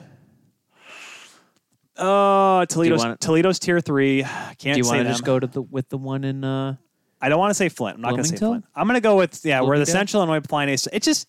Oh, 1.97 2.63
Toledo's 2.69 2.99
wanna- 2.99 3.17
Toledo's 3.17 3.59
Tier 3.59 3.79
Three. 3.81 4.21
Can't 4.23 4.59
Do 4.61 4.69
you 4.77 4.85
want 4.85 4.99
to 4.99 5.03
just 5.05 5.23
go 5.23 5.39
to 5.39 5.47
the 5.47 5.61
with 5.61 5.89
the 5.89 5.97
one 5.97 6.23
in? 6.23 6.43
Uh, 6.43 6.75
I 7.19 7.29
don't 7.29 7.39
want 7.39 7.49
to 7.49 7.55
say 7.55 7.69
Flint. 7.69 7.95
I'm 7.95 8.01
not 8.01 8.11
going 8.11 8.23
to 8.23 8.29
say 8.29 8.37
Flint. 8.37 8.63
I'm 8.75 8.85
going 8.87 8.93
to 8.95 9.01
go 9.01 9.15
with 9.17 9.43
yeah, 9.43 9.61
where 9.61 9.79
the? 9.79 9.85
Central 9.87 10.21
Illinois 10.23 10.45
Flying 10.47 10.69
Ace. 10.69 10.87
It 10.93 11.01
just 11.01 11.27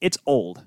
it's 0.00 0.16
old, 0.26 0.64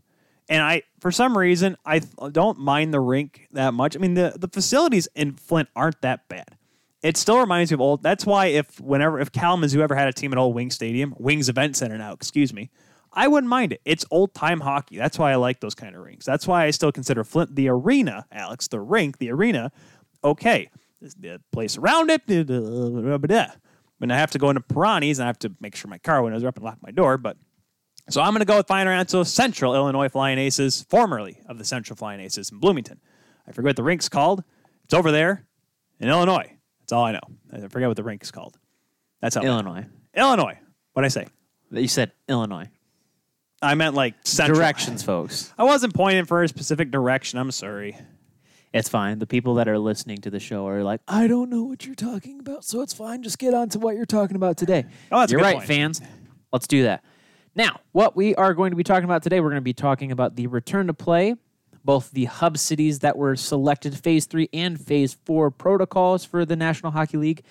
and 0.49 0.61
I 0.61 0.83
for 0.99 1.11
some 1.11 1.37
reason 1.37 1.77
I 1.85 1.99
don't 2.31 2.59
mind 2.59 2.93
the 2.93 2.99
rink 2.99 3.47
that 3.51 3.73
much. 3.73 3.95
I 3.95 3.99
mean 3.99 4.13
the 4.13 4.35
the 4.37 4.47
facilities 4.47 5.07
in 5.15 5.33
Flint 5.33 5.69
aren't 5.75 6.01
that 6.01 6.27
bad. 6.27 6.57
It 7.01 7.17
still 7.17 7.39
reminds 7.39 7.71
me 7.71 7.75
of 7.75 7.81
old. 7.81 8.01
That's 8.01 8.25
why 8.25 8.47
if 8.47 8.79
whenever 8.79 9.19
if 9.19 9.31
Kalamazoo 9.31 9.81
ever 9.81 9.95
had 9.95 10.07
a 10.07 10.13
team 10.13 10.31
at 10.31 10.37
Old 10.37 10.55
Wing 10.55 10.71
Stadium, 10.71 11.13
Wings 11.17 11.49
Event 11.49 11.75
Center 11.75 11.97
now, 11.97 12.13
excuse 12.13 12.53
me, 12.53 12.69
I 13.11 13.27
wouldn't 13.27 13.49
mind 13.49 13.73
it. 13.73 13.81
It's 13.85 14.05
old 14.09 14.33
time 14.33 14.61
hockey. 14.61 14.97
That's 14.97 15.19
why 15.19 15.31
I 15.31 15.35
like 15.35 15.59
those 15.59 15.75
kind 15.75 15.95
of 15.95 16.01
rinks. 16.01 16.25
That's 16.25 16.47
why 16.47 16.65
I 16.65 16.71
still 16.71 16.91
consider 16.91 17.23
Flint 17.23 17.55
the 17.55 17.69
arena, 17.69 18.25
Alex, 18.31 18.67
the 18.67 18.79
rink, 18.79 19.17
the 19.17 19.31
arena. 19.31 19.71
Okay, 20.23 20.69
the 21.01 21.41
place 21.51 21.77
around 21.77 22.09
it. 22.09 22.21
When 23.97 24.11
I 24.11 24.17
have 24.17 24.31
to 24.31 24.39
go 24.39 24.49
into 24.49 24.61
Pirani's 24.61 25.19
and 25.19 25.25
I 25.25 25.27
have 25.27 25.39
to 25.39 25.53
make 25.59 25.75
sure 25.75 25.89
my 25.89 25.97
car 25.97 26.23
windows 26.23 26.43
are 26.43 26.47
up 26.47 26.55
and 26.55 26.65
lock 26.65 26.77
my 26.81 26.91
door, 26.91 27.17
but 27.17 27.37
so 28.09 28.21
I'm 28.21 28.33
going 28.33 28.39
to 28.39 28.45
go 28.45 28.57
with 28.57 28.67
final 28.67 28.93
answer 28.93 29.23
Central 29.23 29.75
Illinois 29.75 30.09
Flying 30.09 30.37
Aces, 30.37 30.85
formerly 30.89 31.39
of 31.47 31.57
the 31.57 31.65
Central 31.65 31.95
Flying 31.95 32.19
Aces 32.19 32.51
in 32.51 32.59
Bloomington. 32.59 32.99
I 33.47 33.51
forget 33.51 33.69
what 33.69 33.75
the 33.75 33.83
rink's 33.83 34.09
called. 34.09 34.43
It's 34.83 34.93
over 34.93 35.11
there 35.11 35.45
in 35.99 36.09
Illinois. 36.09 36.51
That's 36.81 36.91
all 36.91 37.05
I 37.05 37.13
know. 37.13 37.21
I 37.51 37.67
forget 37.67 37.87
what 37.87 37.97
the 37.97 38.03
rink 38.03 38.23
is 38.23 38.31
called. 38.31 38.57
That's 39.21 39.35
how 39.35 39.41
Illinois. 39.41 39.85
Illinois. 40.15 40.57
What 40.93 41.05
I 41.05 41.07
say? 41.07 41.27
You 41.71 41.87
said 41.87 42.11
Illinois. 42.27 42.69
I 43.61 43.75
meant 43.75 43.95
like 43.95 44.15
central. 44.23 44.57
Directions, 44.57 45.01
folks. 45.01 45.53
I 45.57 45.63
wasn't 45.63 45.93
pointing 45.93 46.25
for 46.25 46.43
a 46.43 46.47
specific 46.47 46.91
direction. 46.91 47.39
I'm 47.39 47.51
sorry. 47.51 47.97
It's 48.73 48.89
fine. 48.89 49.19
The 49.19 49.27
people 49.27 49.55
that 49.55 49.67
are 49.67 49.79
listening 49.79 50.17
to 50.19 50.29
the 50.29 50.39
show 50.39 50.67
are 50.67 50.83
like, 50.83 50.99
I 51.07 51.27
don't 51.27 51.49
know 51.49 51.63
what 51.63 51.85
you're 51.85 51.95
talking 51.95 52.39
about, 52.39 52.65
so 52.65 52.81
it's 52.81 52.93
fine. 52.93 53.23
Just 53.23 53.39
get 53.39 53.53
on 53.53 53.69
to 53.69 53.79
what 53.79 53.95
you're 53.95 54.05
talking 54.05 54.35
about 54.35 54.57
today. 54.57 54.85
Oh, 55.11 55.19
that's 55.19 55.31
you're 55.31 55.41
right, 55.41 55.55
point. 55.55 55.67
fans. 55.67 56.01
Let's 56.51 56.67
do 56.67 56.83
that. 56.83 57.03
Now, 57.55 57.81
what 57.91 58.15
we 58.15 58.33
are 58.35 58.55
going 58.55 58.71
to 58.71 58.75
be 58.75 58.83
talking 58.83 59.03
about 59.03 59.21
today, 59.21 59.39
we're 59.39 59.49
going 59.49 59.57
to 59.57 59.61
be 59.61 59.73
talking 59.73 60.11
about 60.11 60.35
the 60.35 60.47
return 60.47 60.87
to 60.87 60.93
play, 60.93 61.35
both 61.85 62.09
the 62.09 62.25
hub 62.25 62.57
cities 62.57 62.99
that 62.99 63.15
were 63.15 63.35
selected 63.35 63.95
phase 63.95 64.25
three 64.25 64.49
and 64.51 64.81
phase 64.81 65.17
four 65.25 65.51
protocols 65.51 66.25
for 66.25 66.45
the 66.45 66.55
National 66.55 66.91
Hockey 66.91 67.17
League. 67.17 67.43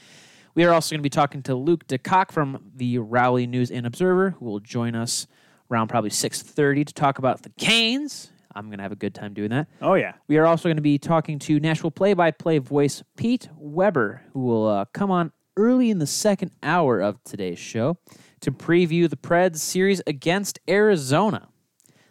We 0.56 0.64
are 0.64 0.72
also 0.72 0.94
going 0.94 0.98
to 0.98 1.04
be 1.04 1.10
talking 1.10 1.42
to 1.44 1.54
Luke 1.54 1.86
DeCock 1.86 2.32
from 2.32 2.72
the 2.74 2.98
Raleigh 2.98 3.46
News 3.46 3.70
and 3.70 3.86
Observer, 3.86 4.30
who 4.30 4.44
will 4.44 4.58
join 4.58 4.96
us 4.96 5.28
around 5.70 5.86
probably 5.86 6.10
6.30 6.10 6.84
to 6.86 6.92
talk 6.92 7.18
about 7.18 7.42
the 7.42 7.50
Canes. 7.50 8.32
I'm 8.56 8.66
going 8.66 8.78
to 8.78 8.82
have 8.82 8.92
a 8.92 8.96
good 8.96 9.14
time 9.14 9.34
doing 9.34 9.50
that. 9.50 9.68
Oh 9.80 9.94
yeah. 9.94 10.14
We 10.26 10.36
are 10.36 10.46
also 10.46 10.68
going 10.68 10.76
to 10.76 10.82
be 10.82 10.98
talking 10.98 11.38
to 11.38 11.60
Nashville 11.60 11.92
play 11.92 12.12
by 12.12 12.32
play 12.32 12.58
voice 12.58 13.04
Pete 13.16 13.48
Weber, 13.56 14.22
who 14.32 14.40
will 14.40 14.66
uh, 14.66 14.84
come 14.92 15.12
on 15.12 15.30
early 15.56 15.90
in 15.90 15.98
the 16.00 16.06
second 16.08 16.50
hour 16.62 17.00
of 17.00 17.22
today's 17.22 17.58
show 17.58 17.98
to 18.42 18.52
preview 18.52 19.08
the 19.08 19.16
Preds 19.16 19.56
series 19.58 20.02
against 20.06 20.58
Arizona, 20.68 21.48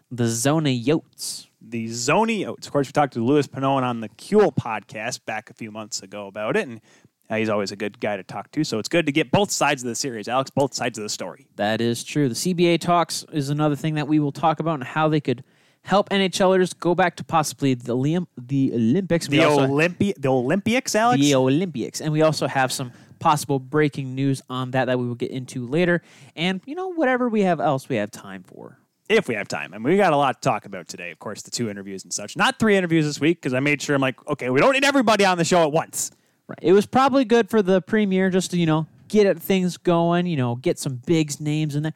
the 0.10 0.28
Zona 0.28 0.70
Yotes. 0.70 1.48
the 1.62 1.86
Zony 1.88 2.46
Oats. 2.48 2.68
Of 2.68 2.74
course, 2.74 2.88
we 2.88 2.92
talked 2.92 3.14
to 3.14 3.24
Louis 3.24 3.48
Pinone 3.48 3.84
on 3.84 4.02
the 4.02 4.10
Keel 4.10 4.52
podcast 4.52 5.26
back 5.26 5.50
a 5.50 5.54
few 5.54 5.72
months 5.72 6.02
ago 6.02 6.28
about 6.28 6.58
it, 6.58 6.68
and 6.68 6.82
uh, 7.30 7.36
he's 7.36 7.50
always 7.50 7.72
a 7.72 7.76
good 7.76 8.00
guy 8.00 8.18
to 8.18 8.24
talk 8.24 8.52
to. 8.52 8.64
So 8.64 8.80
it's 8.80 8.90
good 8.90 9.06
to 9.06 9.12
get 9.12 9.32
both 9.32 9.52
sides 9.52 9.84
of 9.84 9.88
the 9.90 9.96
series, 9.96 10.28
Alex, 10.28 10.50
both 10.50 10.74
sides 10.74 10.98
of 10.98 11.04
the 11.04 11.10
story. 11.10 11.48
That 11.56 11.80
is 11.82 12.04
true. 12.04 12.28
The 12.28 12.36
CBA 12.36 12.80
talks 12.82 13.24
is 13.32 13.50
another 13.50 13.76
thing 13.76 13.94
that 13.96 14.08
we 14.08 14.20
will 14.20 14.32
talk 14.34 14.60
about 14.60 14.76
and 14.76 14.84
how 14.84 15.08
they 15.08 15.22
could 15.22 15.44
help 15.84 16.10
NHLers 16.10 16.78
go 16.78 16.94
back 16.94 17.16
to 17.18 17.24
possibly 17.24 17.74
the, 17.74 17.96
Liam, 17.96 18.28
the 18.38 18.72
Olympics. 18.74 19.28
We 19.30 19.38
The 19.38 19.46
also- 19.46 19.68
Olympi- 19.68 20.14
the 20.18 20.28
Olympics, 20.30 20.94
Alex. 20.96 21.22
the 21.22 21.36
Olympics. 21.36 22.02
And 22.02 22.12
we 22.14 22.22
also 22.22 22.48
have 22.48 22.72
some 22.72 22.92
possible 23.22 23.60
breaking 23.60 24.14
news 24.16 24.42
on 24.50 24.72
that 24.72 24.86
that 24.86 25.00
we 25.00 25.08
will 25.08 25.16
get 25.16 25.32
into 25.32 25.66
later. 25.66 26.02
And, 26.36 26.60
you 26.66 26.76
know, 26.76 26.90
whatever 26.94 27.30
we 27.30 27.44
have 27.44 27.62
else 27.62 27.88
we 27.88 27.96
have 27.96 28.12
time 28.12 28.44
for. 28.44 28.78
if 29.08 29.28
we 29.30 29.36
have 29.36 29.48
time. 29.48 29.74
And 29.74 29.84
we 29.84 29.96
got 29.96 30.12
a 30.12 30.18
lot 30.18 30.42
to 30.42 30.50
talk 30.50 30.66
about 30.66 30.88
today. 30.90 31.12
Of 31.12 31.20
course, 31.20 31.42
the 31.42 31.52
two 31.52 31.70
interviews 31.70 32.04
and 32.04 32.12
such. 32.14 32.36
Not 32.36 32.60
three 32.60 32.76
interviews 32.76 33.06
this 33.06 33.20
week 33.20 33.38
because 33.42 33.54
I 33.54 33.60
made 33.62 33.82
sure 33.82 33.96
I'm 33.96 34.02
like, 34.02 34.16
okay, 34.28 34.50
we 34.50 34.60
don't 34.60 34.74
need 34.74 34.84
everybody 34.84 35.24
on 35.26 35.38
the 35.38 35.46
show 35.46 35.64
at 35.64 35.72
once. 35.72 36.12
Right. 36.48 36.60
It 36.62 36.74
was 36.74 36.86
probably 36.86 37.24
good 37.24 37.50
for 37.50 37.62
the 37.62 37.82
premiere 37.82 38.30
just 38.30 38.52
to, 38.52 38.58
you 38.58 38.66
know, 38.66 38.88
get 39.08 39.38
things 39.40 39.78
going, 39.78 40.26
you 40.28 40.36
know, 40.38 40.56
get 40.56 40.80
some 40.80 40.96
big 41.06 41.40
names 41.40 41.76
in 41.76 41.84
there. 41.84 41.94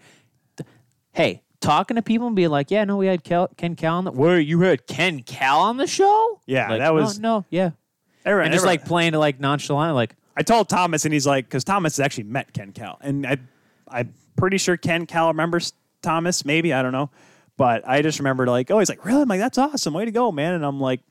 Hey, 1.13 1.41
talking 1.61 1.95
to 1.95 2.01
people 2.01 2.27
and 2.27 2.35
be 2.35 2.47
like, 2.47 2.69
yeah, 2.71 2.83
no, 2.83 2.97
we 2.97 3.07
had 3.07 3.23
Kel- 3.23 3.49
Ken 3.57 3.75
Kal 3.75 3.95
on 3.97 4.03
the 4.03 4.11
Where 4.11 4.39
you 4.39 4.59
had 4.61 4.85
Ken 4.85 5.21
Kal 5.23 5.59
on 5.61 5.77
the 5.77 5.87
show? 5.87 6.41
Yeah, 6.45 6.69
Like, 6.69 6.79
that 6.79 6.93
was- 6.93 7.19
no, 7.19 7.39
no 7.39 7.45
yeah. 7.49 7.71
Everyone, 8.25 8.47
And 8.47 8.53
just 8.53 8.63
everyone- 8.65 8.79
like 8.81 8.85
playing 8.87 9.13
it 9.13 9.17
like 9.19 9.39
nonchalant, 9.39 9.95
like 9.95 10.15
I 10.35 10.43
told 10.43 10.69
Thomas, 10.69 11.05
and 11.05 11.13
he's 11.13 11.25
like, 11.25 11.45
because 11.45 11.63
Thomas 11.63 11.97
has 11.97 12.05
actually 12.05 12.25
met 12.25 12.53
Ken 12.53 12.71
Kal, 12.71 12.97
and 13.01 13.25
I, 13.25 13.37
I'm 13.87 14.13
pretty 14.35 14.57
sure 14.57 14.77
Ken 14.77 15.05
Kal 15.05 15.27
remembers 15.27 15.73
Thomas. 16.01 16.45
Maybe 16.45 16.73
I 16.73 16.81
don't 16.81 16.91
know, 16.91 17.09
but 17.57 17.87
I 17.87 18.01
just 18.01 18.19
remembered 18.19 18.47
like, 18.49 18.69
oh, 18.71 18.79
he's 18.79 18.89
like, 18.89 19.05
really? 19.05 19.21
I'm 19.21 19.29
like, 19.29 19.39
that's 19.39 19.57
awesome, 19.57 19.93
way 19.93 20.05
to 20.05 20.11
go, 20.11 20.31
man. 20.31 20.53
And 20.53 20.65
I'm 20.65 20.79
like, 20.79 21.01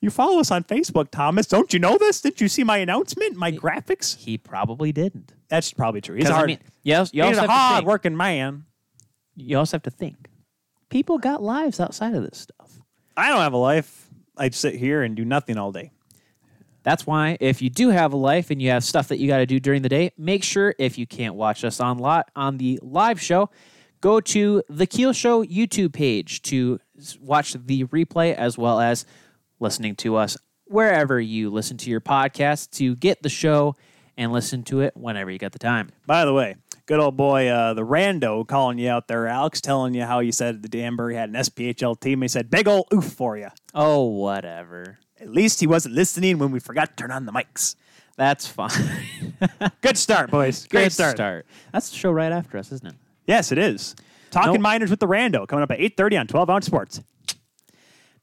you 0.00 0.10
follow 0.10 0.40
us 0.40 0.50
on 0.50 0.64
Facebook, 0.64 1.10
Thomas? 1.10 1.46
Don't 1.46 1.72
you 1.72 1.78
know 1.78 1.98
this? 1.98 2.20
Didn't 2.20 2.40
you 2.40 2.48
see 2.48 2.64
my 2.64 2.78
announcement, 2.78 3.36
my 3.36 3.52
graphics? 3.52 4.16
he 4.16 4.38
probably 4.38 4.92
didn't. 4.92 5.32
That's 5.48 5.72
probably 5.72 6.00
true. 6.00 6.16
He's 6.16 6.28
hard, 6.28 6.44
I 6.44 6.46
mean, 6.46 6.58
yes, 6.82 7.10
you 7.12 7.22
he's 7.24 7.38
also 7.38 7.48
a 7.48 7.52
hard 7.52 7.84
working 7.84 8.16
man. 8.16 8.64
you 9.36 9.58
also 9.58 9.76
have 9.76 9.82
to 9.84 9.90
think 9.90 10.28
people 10.88 11.18
got 11.18 11.42
lives 11.42 11.80
outside 11.80 12.14
of 12.14 12.22
this 12.22 12.38
stuff 12.38 12.82
I 13.16 13.28
don't 13.28 13.40
have 13.40 13.52
a 13.52 13.58
life. 13.58 14.08
I 14.36 14.50
sit 14.50 14.74
here 14.74 15.02
and 15.02 15.14
do 15.14 15.24
nothing 15.24 15.58
all 15.58 15.72
day. 15.72 15.92
That's 16.82 17.06
why 17.06 17.36
if 17.40 17.62
you 17.62 17.70
do 17.70 17.90
have 17.90 18.12
a 18.12 18.16
life 18.16 18.50
and 18.50 18.60
you 18.60 18.70
have 18.70 18.84
stuff 18.84 19.08
that 19.08 19.18
you 19.18 19.28
got 19.28 19.38
to 19.38 19.46
do 19.46 19.60
during 19.60 19.82
the 19.82 19.88
day, 19.88 20.12
make 20.18 20.42
sure 20.42 20.74
if 20.78 20.98
you 20.98 21.06
can't 21.06 21.34
watch 21.34 21.64
us 21.64 21.80
on 21.80 21.98
lot 21.98 22.30
on 22.34 22.58
the 22.58 22.78
live 22.82 23.20
show, 23.20 23.50
go 24.00 24.20
to 24.20 24.62
the 24.68 24.86
Keel 24.86 25.12
Show 25.12 25.44
YouTube 25.44 25.92
page 25.92 26.42
to 26.42 26.80
watch 27.20 27.52
the 27.54 27.84
replay 27.84 28.34
as 28.34 28.58
well 28.58 28.80
as 28.80 29.06
listening 29.60 29.96
to 29.96 30.16
us 30.16 30.36
wherever 30.66 31.20
you 31.20 31.50
listen 31.50 31.76
to 31.76 31.90
your 31.90 32.00
podcast 32.00 32.70
to 32.70 32.96
get 32.96 33.22
the 33.22 33.28
show 33.28 33.76
and 34.16 34.32
listen 34.32 34.62
to 34.64 34.80
it 34.80 34.96
whenever 34.96 35.30
you 35.30 35.38
got 35.38 35.52
the 35.52 35.58
time. 35.58 35.90
By 36.06 36.24
the 36.24 36.32
way, 36.32 36.56
good 36.86 36.98
old 36.98 37.16
boy, 37.16 37.48
uh, 37.48 37.74
the 37.74 37.82
rando 37.82 38.46
calling 38.46 38.78
you 38.78 38.90
out 38.90 39.08
there, 39.08 39.26
Alex, 39.26 39.60
telling 39.60 39.94
you 39.94 40.04
how 40.04 40.20
you 40.20 40.32
said 40.32 40.62
the 40.62 40.68
Danbury 40.68 41.14
had 41.14 41.28
an 41.28 41.36
SPHL 41.36 41.98
team. 42.00 42.22
He 42.22 42.28
said, 42.28 42.50
big 42.50 42.66
old 42.66 42.86
oof 42.92 43.04
for 43.04 43.36
you. 43.36 43.48
Oh, 43.74 44.04
whatever. 44.04 44.98
At 45.22 45.30
least 45.30 45.60
he 45.60 45.66
wasn't 45.68 45.94
listening 45.94 46.38
when 46.38 46.50
we 46.50 46.58
forgot 46.58 46.96
to 46.96 47.02
turn 47.02 47.10
on 47.12 47.26
the 47.26 47.32
mics. 47.32 47.76
That's 48.16 48.46
fine. 48.46 48.70
Good 49.80 49.96
start, 49.96 50.30
boys. 50.30 50.66
Great 50.66 50.94
Good 50.96 51.14
start. 51.14 51.46
That's 51.72 51.90
the 51.90 51.96
show 51.96 52.10
right 52.10 52.32
after 52.32 52.58
us, 52.58 52.72
isn't 52.72 52.86
it? 52.88 52.94
Yes, 53.26 53.52
it 53.52 53.58
is. 53.58 53.94
Talking 54.30 54.54
Nope. 54.54 54.60
Miners 54.62 54.90
with 54.90 55.00
the 55.00 55.06
Rando 55.06 55.46
coming 55.46 55.62
up 55.62 55.70
at 55.70 55.78
8.30 55.78 56.20
on 56.20 56.26
12 56.26 56.50
Ounce 56.50 56.66
Sports. 56.66 57.00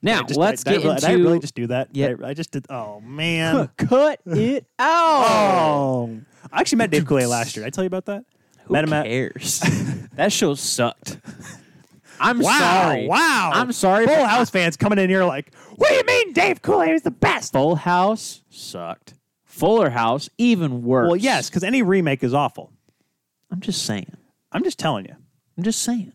Now, 0.02 0.20
I 0.20 0.24
just- 0.24 0.40
let's 0.40 0.64
did 0.64 0.72
I- 0.72 0.76
get 0.76 0.84
did 0.84 0.92
into 0.96 1.08
I 1.08 1.14
really 1.14 1.40
just 1.40 1.56
do 1.56 1.68
that? 1.68 1.90
Yeah. 1.94 2.14
I, 2.24 2.28
I 2.30 2.34
just 2.34 2.52
did. 2.52 2.66
Oh, 2.70 3.00
man. 3.02 3.70
cut 3.78 4.20
it 4.26 4.66
out. 4.78 5.26
oh. 5.30 6.20
I 6.52 6.60
actually 6.60 6.78
met 6.80 6.92
Dave 6.92 7.04
Coulier 7.06 7.28
last 7.30 7.56
year. 7.56 7.64
Did 7.64 7.68
I 7.68 7.70
tell 7.72 7.84
you 7.84 7.88
about 7.88 8.06
that? 8.06 8.26
Who 8.66 8.74
met 8.74 8.84
him 8.84 8.94
at 8.94 9.06
cares? 9.06 9.60
that 10.16 10.32
show 10.34 10.54
sucked. 10.56 11.18
I'm 12.20 12.40
Wow, 12.40 12.60
sorry. 12.60 13.08
wow. 13.08 13.52
I'm 13.54 13.72
sorry. 13.72 14.06
Full 14.08 14.26
House 14.26 14.50
fans 14.50 14.78
coming 14.78 15.00
in 15.00 15.10
here 15.10 15.24
like, 15.24 15.54
what 15.76 15.90
do 15.90 15.96
you 15.96 16.04
mean 16.06 16.34
Dave 16.34 16.62
Coulier 16.62 16.94
is 16.96 17.02
the 17.04 17.12
best? 17.12 17.54
Full 17.54 17.76
House 17.76 18.42
sucked. 18.50 19.14
Fuller 19.46 19.90
House 19.90 20.30
even 20.38 20.84
worse. 20.84 21.08
Well, 21.08 21.16
yes, 21.18 21.50
because 21.50 21.64
any 21.64 21.82
remake 21.82 22.24
is 22.24 22.34
awful. 22.34 22.72
I'm 23.52 23.60
just 23.60 23.84
saying. 23.86 24.16
I'm 24.52 24.64
just 24.64 24.80
telling 24.80 25.06
you. 25.06 25.16
I'm 25.58 25.64
just 25.64 25.82
saying. 25.82 26.14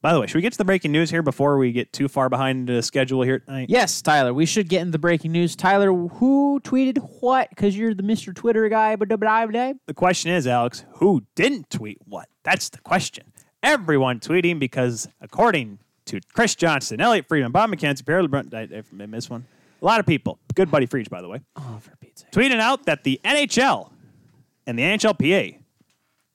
By 0.00 0.12
the 0.12 0.20
way, 0.20 0.28
should 0.28 0.36
we 0.36 0.42
get 0.42 0.52
to 0.52 0.58
the 0.58 0.64
breaking 0.64 0.92
news 0.92 1.10
here 1.10 1.22
before 1.22 1.58
we 1.58 1.72
get 1.72 1.92
too 1.92 2.06
far 2.06 2.28
behind 2.28 2.68
the 2.68 2.82
schedule 2.82 3.22
here 3.22 3.40
tonight? 3.40 3.68
Yes, 3.68 4.00
Tyler. 4.00 4.32
We 4.32 4.46
should 4.46 4.68
get 4.68 4.82
in 4.82 4.92
the 4.92 4.98
breaking 4.98 5.32
news. 5.32 5.56
Tyler, 5.56 5.92
who 5.92 6.60
tweeted 6.62 6.98
what? 7.20 7.50
Because 7.50 7.76
you're 7.76 7.94
the 7.94 8.04
Mr. 8.04 8.32
Twitter 8.32 8.68
guy. 8.68 8.94
But 8.94 9.08
The 9.08 9.76
question 9.96 10.30
is, 10.30 10.46
Alex, 10.46 10.84
who 10.94 11.24
didn't 11.34 11.68
tweet 11.70 11.98
what? 12.04 12.28
That's 12.44 12.68
the 12.68 12.78
question. 12.78 13.32
Everyone 13.68 14.18
tweeting 14.18 14.58
because, 14.58 15.06
according 15.20 15.78
to 16.06 16.20
Chris 16.32 16.54
Johnston, 16.54 17.02
Elliotte 17.02 17.28
Friedman, 17.28 17.52
Bob 17.52 17.70
McKenzie, 17.70 18.02
Pierre 18.06 18.22
LeBrun, 18.22 18.54
I, 18.54 19.02
I 19.02 19.06
missed 19.06 19.28
one. 19.28 19.44
A 19.82 19.84
lot 19.84 20.00
of 20.00 20.06
people. 20.06 20.38
Good 20.54 20.70
buddy 20.70 20.86
Freach, 20.86 21.10
by 21.10 21.20
the 21.20 21.28
way. 21.28 21.42
Oh, 21.54 21.78
for 21.78 21.94
Pete's 21.98 22.22
sake. 22.22 22.30
tweeting 22.30 22.60
out 22.60 22.86
that 22.86 23.04
the 23.04 23.20
NHL 23.22 23.90
and 24.66 24.78
the 24.78 24.84
NHLPA 24.84 25.58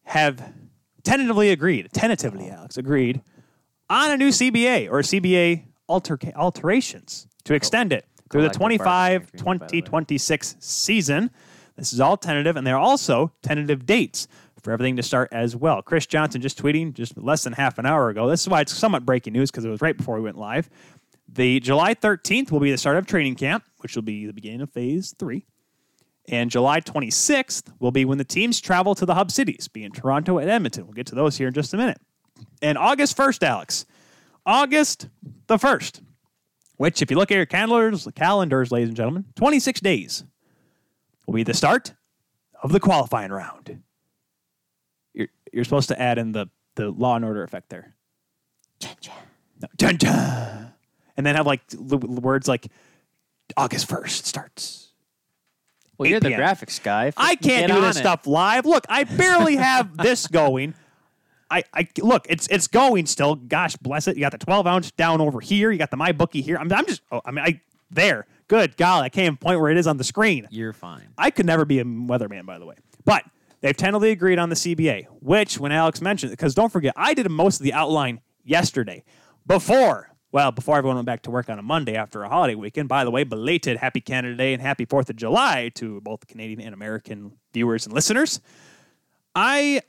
have 0.03 0.53
tentatively 1.01 1.49
agreed, 1.49 1.89
tentatively, 1.91 2.51
oh. 2.51 2.57
Alex, 2.57 2.77
agreed 2.77 3.23
on 3.89 4.11
a 4.11 4.17
new 4.17 4.29
CBA 4.29 4.91
or 4.91 4.99
CBA 4.99 5.63
alter- 5.87 6.19
alterations 6.35 7.27
to 7.45 7.53
oh. 7.53 7.55
extend 7.55 7.91
it 7.91 8.05
through 8.29 8.43
the 8.43 8.49
Collective 8.49 8.59
25 8.59 8.85
bargaining 8.85 9.39
agreement, 9.39 9.59
by 9.59 9.67
the 9.69 9.75
way. 9.77 9.81
2026 9.81 10.55
season. 10.59 11.31
This 11.77 11.93
is 11.93 11.99
all 11.99 12.15
tentative, 12.15 12.57
and 12.57 12.67
they're 12.67 12.77
also 12.77 13.31
tentative 13.41 13.87
dates 13.87 14.27
for 14.63 14.71
everything 14.71 14.95
to 14.95 15.03
start 15.03 15.29
as 15.31 15.55
well. 15.55 15.81
Chris 15.81 16.05
Johnston 16.05 16.41
just 16.41 16.57
tweeting 16.57 16.93
just 16.93 17.17
less 17.17 17.43
than 17.43 17.53
half 17.53 17.77
an 17.77 17.85
hour 17.85 18.09
ago. 18.09 18.27
This 18.27 18.41
is 18.41 18.49
why 18.49 18.61
it's 18.61 18.73
somewhat 18.73 19.05
breaking 19.05 19.33
news 19.33 19.51
because 19.51 19.65
it 19.65 19.69
was 19.69 19.81
right 19.81 19.95
before 19.95 20.15
we 20.15 20.21
went 20.21 20.37
live. 20.37 20.69
The 21.27 21.59
July 21.59 21.95
13th 21.95 22.51
will 22.51 22.59
be 22.59 22.71
the 22.71 22.77
start 22.77 22.97
of 22.97 23.05
training 23.05 23.35
camp, 23.35 23.65
which 23.79 23.95
will 23.95 24.03
be 24.03 24.25
the 24.25 24.33
beginning 24.33 24.61
of 24.61 24.71
phase 24.71 25.13
three. 25.19 25.45
And 26.29 26.49
July 26.49 26.79
26th 26.79 27.73
will 27.79 27.91
be 27.91 28.05
when 28.05 28.17
the 28.17 28.23
teams 28.23 28.61
travel 28.61 28.95
to 28.95 29.05
the 29.05 29.15
hub 29.15 29.31
cities, 29.31 29.67
being 29.67 29.91
Toronto 29.91 30.37
and 30.37 30.49
Edmonton. 30.49 30.85
We'll 30.85 30.93
get 30.93 31.07
to 31.07 31.15
those 31.15 31.37
here 31.37 31.49
in 31.49 31.53
just 31.53 31.73
a 31.73 31.77
minute. 31.77 31.99
And 32.61 32.77
August 32.77 33.17
1st, 33.17 33.43
Alex. 33.43 33.85
August 34.45 35.09
the 35.47 35.57
1st, 35.57 36.01
which, 36.77 37.01
if 37.01 37.11
you 37.11 37.17
look 37.17 37.31
at 37.31 37.35
your 37.35 37.45
calendars, 37.45 38.07
calendars, 38.15 38.71
ladies 38.71 38.89
and 38.89 38.97
gentlemen, 38.97 39.25
26 39.35 39.81
days 39.81 40.23
will 41.25 41.33
be 41.33 41.43
the 41.43 41.53
start 41.53 41.93
of 42.61 42.71
the 42.71 42.79
qualifying 42.79 43.31
round. 43.31 43.81
You're, 45.53 45.59
you're 45.59 45.63
supposed 45.63 45.89
to 45.89 46.01
add 46.01 46.17
in 46.17 46.31
the, 46.31 46.47
the 46.75 46.89
law 46.89 47.15
and 47.15 47.23
order 47.23 47.43
effect 47.43 47.69
there. 47.69 47.95
No, 49.61 49.67
dun, 49.77 49.95
dun. 49.97 50.73
And 51.15 51.25
then 51.25 51.35
have 51.35 51.45
like 51.45 51.61
l- 51.73 51.99
words 51.99 52.47
like 52.47 52.67
August 53.55 53.87
1st 53.87 54.25
starts. 54.25 54.89
Well, 55.97 56.09
you're 56.09 56.19
the 56.19 56.29
p.m. 56.29 56.41
graphics 56.41 56.81
guy. 56.81 57.13
I 57.15 57.35
can't 57.35 57.71
do 57.71 57.79
this 57.79 57.97
it. 57.97 57.99
stuff 57.99 58.25
live. 58.25 58.65
Look, 58.65 58.85
I 58.89 59.03
barely 59.03 59.55
have 59.55 59.95
this 60.03 60.27
going. 60.27 60.73
I, 61.51 61.63
I 61.71 61.87
look, 61.99 62.25
it's 62.29 62.47
it's 62.47 62.67
going 62.67 63.05
still. 63.05 63.35
Gosh 63.35 63.75
bless 63.75 64.07
it. 64.07 64.17
You 64.17 64.21
got 64.21 64.31
the 64.31 64.39
12 64.39 64.65
ounce 64.65 64.91
down 64.91 65.21
over 65.21 65.39
here. 65.39 65.71
You 65.71 65.77
got 65.77 65.91
the 65.91 65.97
my 65.97 66.11
bookie 66.11 66.41
here. 66.41 66.57
I'm, 66.57 66.71
I'm 66.73 66.85
just. 66.87 67.01
Oh, 67.11 67.21
I 67.23 67.31
mean, 67.31 67.45
I 67.45 67.61
there. 67.91 68.25
Good 68.47 68.75
golly, 68.75 69.05
I 69.05 69.09
can't 69.09 69.25
even 69.25 69.37
point 69.37 69.59
where 69.59 69.69
it 69.71 69.77
is 69.77 69.87
on 69.87 69.97
the 69.97 70.03
screen. 70.03 70.47
You're 70.49 70.73
fine. 70.73 71.09
I 71.17 71.29
could 71.29 71.45
never 71.45 71.63
be 71.63 71.79
a 71.79 71.85
weatherman, 71.85 72.45
by 72.45 72.59
the 72.59 72.65
way. 72.65 72.75
But 73.05 73.23
they've 73.63 73.75
tentatively 73.75 74.11
agreed 74.11 74.37
on 74.37 74.49
the 74.49 74.55
CBA, 74.55 75.07
which 75.21 75.57
when 75.57 75.71
Alex 75.71 76.01
mentioned, 76.01 76.31
because 76.31 76.53
don't 76.53 76.71
forget, 76.71 76.93
I 76.95 77.15
did 77.15 77.31
most 77.31 77.59
of 77.59 77.63
the 77.63 77.73
outline 77.73 78.19
yesterday 78.43 79.03
before, 79.47 80.11
well, 80.33 80.51
before 80.51 80.77
everyone 80.77 80.97
went 80.97 81.05
back 81.05 81.23
to 81.23 81.31
work 81.31 81.49
on 81.49 81.57
a 81.57 81.63
Monday 81.63 81.95
after 81.95 82.23
a 82.23 82.29
holiday 82.29 82.55
weekend. 82.55 82.89
By 82.89 83.05
the 83.05 83.11
way, 83.11 83.23
belated 83.23 83.77
Happy 83.77 84.01
Canada 84.01 84.35
Day 84.35 84.53
and 84.53 84.61
Happy 84.61 84.85
4th 84.85 85.09
of 85.09 85.15
July 85.15 85.71
to 85.75 86.01
both 86.01 86.27
Canadian 86.27 86.59
and 86.59 86.73
American 86.73 87.37
viewers 87.53 87.85
and 87.85 87.95
listeners. 87.95 88.41
I 89.33 89.81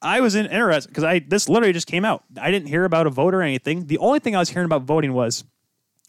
I 0.00 0.20
was 0.20 0.36
in 0.36 0.46
interested 0.46 0.88
because 0.88 1.02
I 1.02 1.18
this 1.18 1.48
literally 1.48 1.72
just 1.72 1.88
came 1.88 2.04
out. 2.04 2.22
I 2.40 2.52
didn't 2.52 2.68
hear 2.68 2.84
about 2.84 3.08
a 3.08 3.10
vote 3.10 3.34
or 3.34 3.42
anything. 3.42 3.86
The 3.86 3.98
only 3.98 4.20
thing 4.20 4.36
I 4.36 4.38
was 4.38 4.50
hearing 4.50 4.66
about 4.66 4.82
voting 4.82 5.12
was 5.12 5.44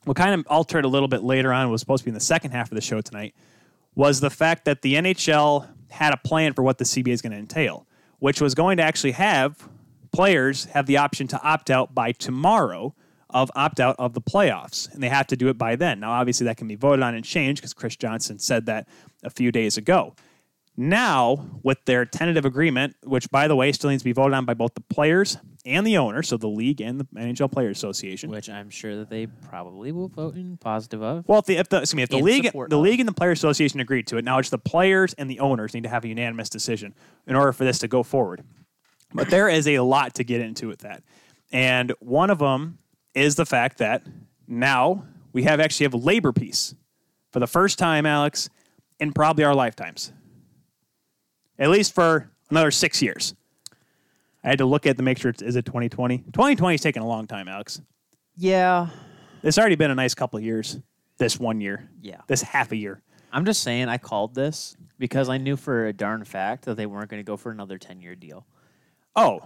what 0.03 0.15
kind 0.15 0.39
of 0.39 0.45
altered 0.47 0.85
a 0.85 0.87
little 0.87 1.07
bit 1.07 1.23
later 1.23 1.51
on 1.51 1.71
was 1.71 1.81
supposed 1.81 2.01
to 2.01 2.05
be 2.05 2.09
in 2.09 2.13
the 2.13 2.19
second 2.19 2.51
half 2.51 2.71
of 2.71 2.75
the 2.75 2.81
show 2.81 3.01
tonight 3.01 3.33
was 3.95 4.19
the 4.19 4.29
fact 4.29 4.65
that 4.65 4.83
the 4.83 4.93
NHL 4.93 5.67
had 5.89 6.13
a 6.13 6.17
plan 6.17 6.53
for 6.53 6.63
what 6.63 6.77
the 6.77 6.85
CBA 6.85 7.09
is 7.09 7.21
going 7.21 7.33
to 7.33 7.37
entail, 7.37 7.87
which 8.19 8.41
was 8.41 8.55
going 8.55 8.77
to 8.77 8.83
actually 8.83 9.11
have 9.11 9.67
players 10.11 10.65
have 10.65 10.85
the 10.85 10.97
option 10.97 11.27
to 11.27 11.41
opt 11.41 11.69
out 11.69 11.93
by 11.93 12.11
tomorrow 12.11 12.95
of 13.29 13.51
opt 13.55 13.79
out 13.79 13.95
of 13.99 14.13
the 14.13 14.21
playoffs, 14.21 14.91
and 14.91 15.03
they 15.03 15.09
have 15.09 15.27
to 15.27 15.35
do 15.35 15.49
it 15.49 15.57
by 15.57 15.75
then. 15.75 15.99
Now, 15.99 16.11
obviously, 16.11 16.45
that 16.45 16.57
can 16.57 16.67
be 16.67 16.75
voted 16.75 17.03
on 17.03 17.13
and 17.13 17.23
changed 17.23 17.61
because 17.61 17.73
Chris 17.73 17.95
Johnston 17.95 18.39
said 18.39 18.65
that 18.65 18.87
a 19.23 19.29
few 19.29 19.51
days 19.51 19.77
ago. 19.77 20.15
Now, 20.75 21.45
with 21.61 21.83
their 21.85 22.05
tentative 22.05 22.45
agreement, 22.45 22.95
which 23.03 23.29
by 23.29 23.47
the 23.47 23.55
way 23.55 23.71
still 23.71 23.89
needs 23.89 24.01
to 24.01 24.05
be 24.05 24.13
voted 24.13 24.33
on 24.33 24.45
by 24.45 24.53
both 24.53 24.73
the 24.73 24.81
players 24.81 25.37
and 25.65 25.85
the 25.85 25.97
owner, 25.97 26.23
so 26.23 26.37
the 26.37 26.47
league 26.47 26.81
and 26.81 26.99
the 26.99 27.05
NHL 27.15 27.51
Players 27.51 27.77
Association. 27.77 28.29
Which 28.29 28.49
I'm 28.49 28.69
sure 28.69 28.95
that 28.97 29.09
they 29.09 29.27
probably 29.27 29.91
will 29.91 30.07
vote 30.07 30.35
in 30.35 30.57
positive 30.57 31.01
of. 31.01 31.27
Well, 31.27 31.39
if 31.39 31.45
the 31.45 31.57
if 31.57 31.69
the 31.69 31.77
excuse 31.79 31.95
me, 31.95 32.03
if 32.03 32.09
the 32.09 32.17
In 32.17 32.25
league 32.25 32.51
the 32.51 32.63
of. 32.63 32.71
league 32.81 32.99
and 32.99 33.07
the 33.07 33.13
Players 33.13 33.39
Association 33.39 33.79
agreed 33.79 34.07
to 34.07 34.17
it, 34.17 34.25
now 34.25 34.39
it's 34.39 34.49
the 34.49 34.57
players 34.57 35.13
and 35.15 35.29
the 35.29 35.39
owners 35.39 35.73
need 35.73 35.83
to 35.83 35.89
have 35.89 36.03
a 36.05 36.07
unanimous 36.07 36.49
decision 36.49 36.93
in 37.27 37.35
order 37.35 37.51
for 37.51 37.65
this 37.65 37.79
to 37.79 37.87
go 37.87 38.03
forward. 38.03 38.43
But 39.13 39.29
there 39.29 39.49
is 39.49 39.67
a 39.67 39.79
lot 39.79 40.15
to 40.15 40.23
get 40.23 40.39
into 40.41 40.67
with 40.67 40.79
that, 40.79 41.03
and 41.51 41.93
one 41.99 42.29
of 42.29 42.39
them 42.39 42.77
is 43.13 43.35
the 43.35 43.45
fact 43.45 43.79
that 43.79 44.03
now 44.47 45.05
we 45.33 45.43
have 45.43 45.59
actually 45.59 45.85
have 45.85 45.93
a 45.93 45.97
labor 45.97 46.31
peace 46.31 46.75
for 47.31 47.39
the 47.39 47.47
first 47.47 47.77
time, 47.79 48.05
Alex, 48.05 48.49
in 48.99 49.13
probably 49.13 49.43
our 49.43 49.55
lifetimes, 49.55 50.11
at 51.57 51.69
least 51.69 51.93
for 51.93 52.31
another 52.49 52.71
six 52.71 53.01
years. 53.01 53.35
I 54.43 54.49
had 54.49 54.57
to 54.59 54.65
look 54.65 54.85
at 54.85 54.97
to 54.97 55.03
make 55.03 55.17
sure 55.17 55.29
it's 55.31 55.41
is 55.41 55.55
it 55.55 55.65
2020. 55.65 56.19
2020 56.19 56.75
is 56.75 56.81
taking 56.81 57.01
a 57.01 57.07
long 57.07 57.27
time, 57.27 57.47
Alex. 57.47 57.81
Yeah. 58.35 58.87
It's 59.43 59.57
already 59.57 59.75
been 59.75 59.91
a 59.91 59.95
nice 59.95 60.13
couple 60.13 60.37
of 60.37 60.43
years. 60.43 60.79
This 61.17 61.37
one 61.39 61.59
year, 61.59 61.89
Yeah. 62.01 62.21
this 62.27 62.41
half 62.41 62.71
a 62.71 62.77
year. 62.77 63.01
I'm 63.33 63.43
just 63.45 63.61
saying 63.61 63.89
I 63.89 63.97
called 63.97 64.35
this 64.35 64.77
because 64.97 65.27
I 65.29 65.37
knew 65.37 65.57
for 65.57 65.85
a 65.87 65.93
darn 65.93 66.23
fact 66.23 66.65
that 66.65 66.75
they 66.77 66.85
weren't 66.85 67.09
going 67.09 67.19
to 67.19 67.25
go 67.27 67.35
for 67.37 67.51
another 67.51 67.77
10 67.77 67.99
year 68.01 68.15
deal. 68.15 68.45
Oh, 69.15 69.41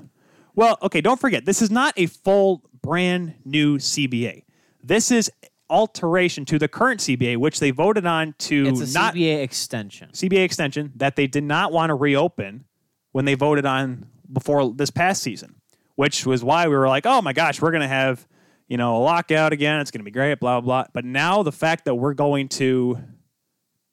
well, 0.55 0.77
okay. 0.83 1.01
Don't 1.01 1.19
forget, 1.19 1.45
this 1.45 1.61
is 1.61 1.71
not 1.71 1.93
a 1.97 2.05
full 2.05 2.61
brand 2.83 3.33
new 3.43 3.77
CBA. 3.79 4.43
This 4.83 5.09
is 5.09 5.31
alteration 5.69 6.45
to 6.45 6.59
the 6.59 6.67
current 6.67 6.99
CBA, 6.99 7.37
which 7.37 7.59
they 7.59 7.71
voted 7.71 8.05
on 8.05 8.35
to 8.37 8.67
It's 8.67 8.91
a 8.91 8.93
not 8.93 9.15
CBA 9.15 9.41
extension. 9.41 10.09
CBA 10.11 10.43
extension 10.43 10.91
that 10.97 11.15
they 11.15 11.25
did 11.25 11.43
not 11.43 11.71
want 11.71 11.89
to 11.89 11.95
reopen 11.95 12.65
when 13.13 13.25
they 13.25 13.33
voted 13.33 13.65
on 13.65 14.05
before 14.33 14.73
this 14.73 14.89
past 14.89 15.21
season, 15.21 15.55
which 15.95 16.25
was 16.25 16.43
why 16.43 16.67
we 16.67 16.75
were 16.75 16.87
like, 16.87 17.05
oh 17.05 17.21
my 17.21 17.33
gosh, 17.33 17.61
we're 17.61 17.71
going 17.71 17.81
to 17.81 17.87
have, 17.87 18.27
you 18.67 18.77
know, 18.77 18.97
a 18.97 19.01
lockout 19.03 19.53
again. 19.53 19.79
It's 19.79 19.91
going 19.91 19.99
to 19.99 20.05
be 20.05 20.11
great, 20.11 20.39
blah, 20.39 20.59
blah, 20.59 20.83
blah. 20.83 20.89
But 20.93 21.05
now 21.05 21.43
the 21.43 21.51
fact 21.51 21.85
that 21.85 21.95
we're 21.95 22.13
going 22.13 22.49
to, 22.49 22.97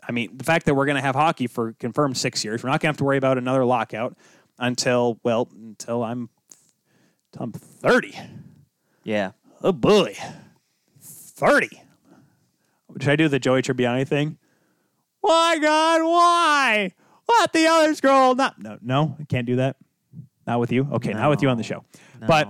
I 0.07 0.13
mean, 0.13 0.37
the 0.37 0.45
fact 0.45 0.67
that 0.67 0.75
we're 0.75 0.87
going 0.87 0.97
to 0.97 1.03
have 1.03 1.15
hockey 1.15 1.47
for 1.47 1.75
confirmed 1.75 2.17
six 2.17 2.45
years, 2.45 2.63
we're 2.63 2.71
not 2.71 2.81
going 2.81 2.89
to 2.89 2.95
have 2.95 2.97
to 2.99 3.05
worry 3.05 3.19
about 3.19 3.39
another 3.39 3.65
lockout 3.65 4.17
until, 4.59 5.21
well, 5.23 5.49
until 5.55 6.03
I'm, 6.03 6.31
until 7.33 7.45
I'm 7.45 7.53
30. 7.53 8.19
Yeah. 9.05 9.33
Oh 9.63 9.73
boy. 9.73 10.17
30. 11.01 11.83
Should 13.01 13.11
I 13.11 13.17
do 13.17 13.29
the 13.29 13.39
Joey 13.39 13.63
Tribbiani 13.63 14.07
thing? 14.07 14.39
Why, 15.21 15.59
God, 15.59 16.03
why? 16.03 16.93
Let 17.29 17.53
the 17.53 17.67
others 17.67 18.01
go. 18.01 18.33
Not, 18.33 18.61
no, 18.61 18.79
no, 18.83 19.17
I 19.21 19.25
can't 19.25 19.47
do 19.47 19.57
that. 19.57 19.77
Not 20.51 20.61
with 20.61 20.73
you. 20.73 20.89
Okay, 20.93 21.13
not 21.13 21.31
with 21.31 21.43
you 21.43 21.49
on 21.49 21.57
the 21.57 21.63
show. 21.63 21.85
But 22.27 22.49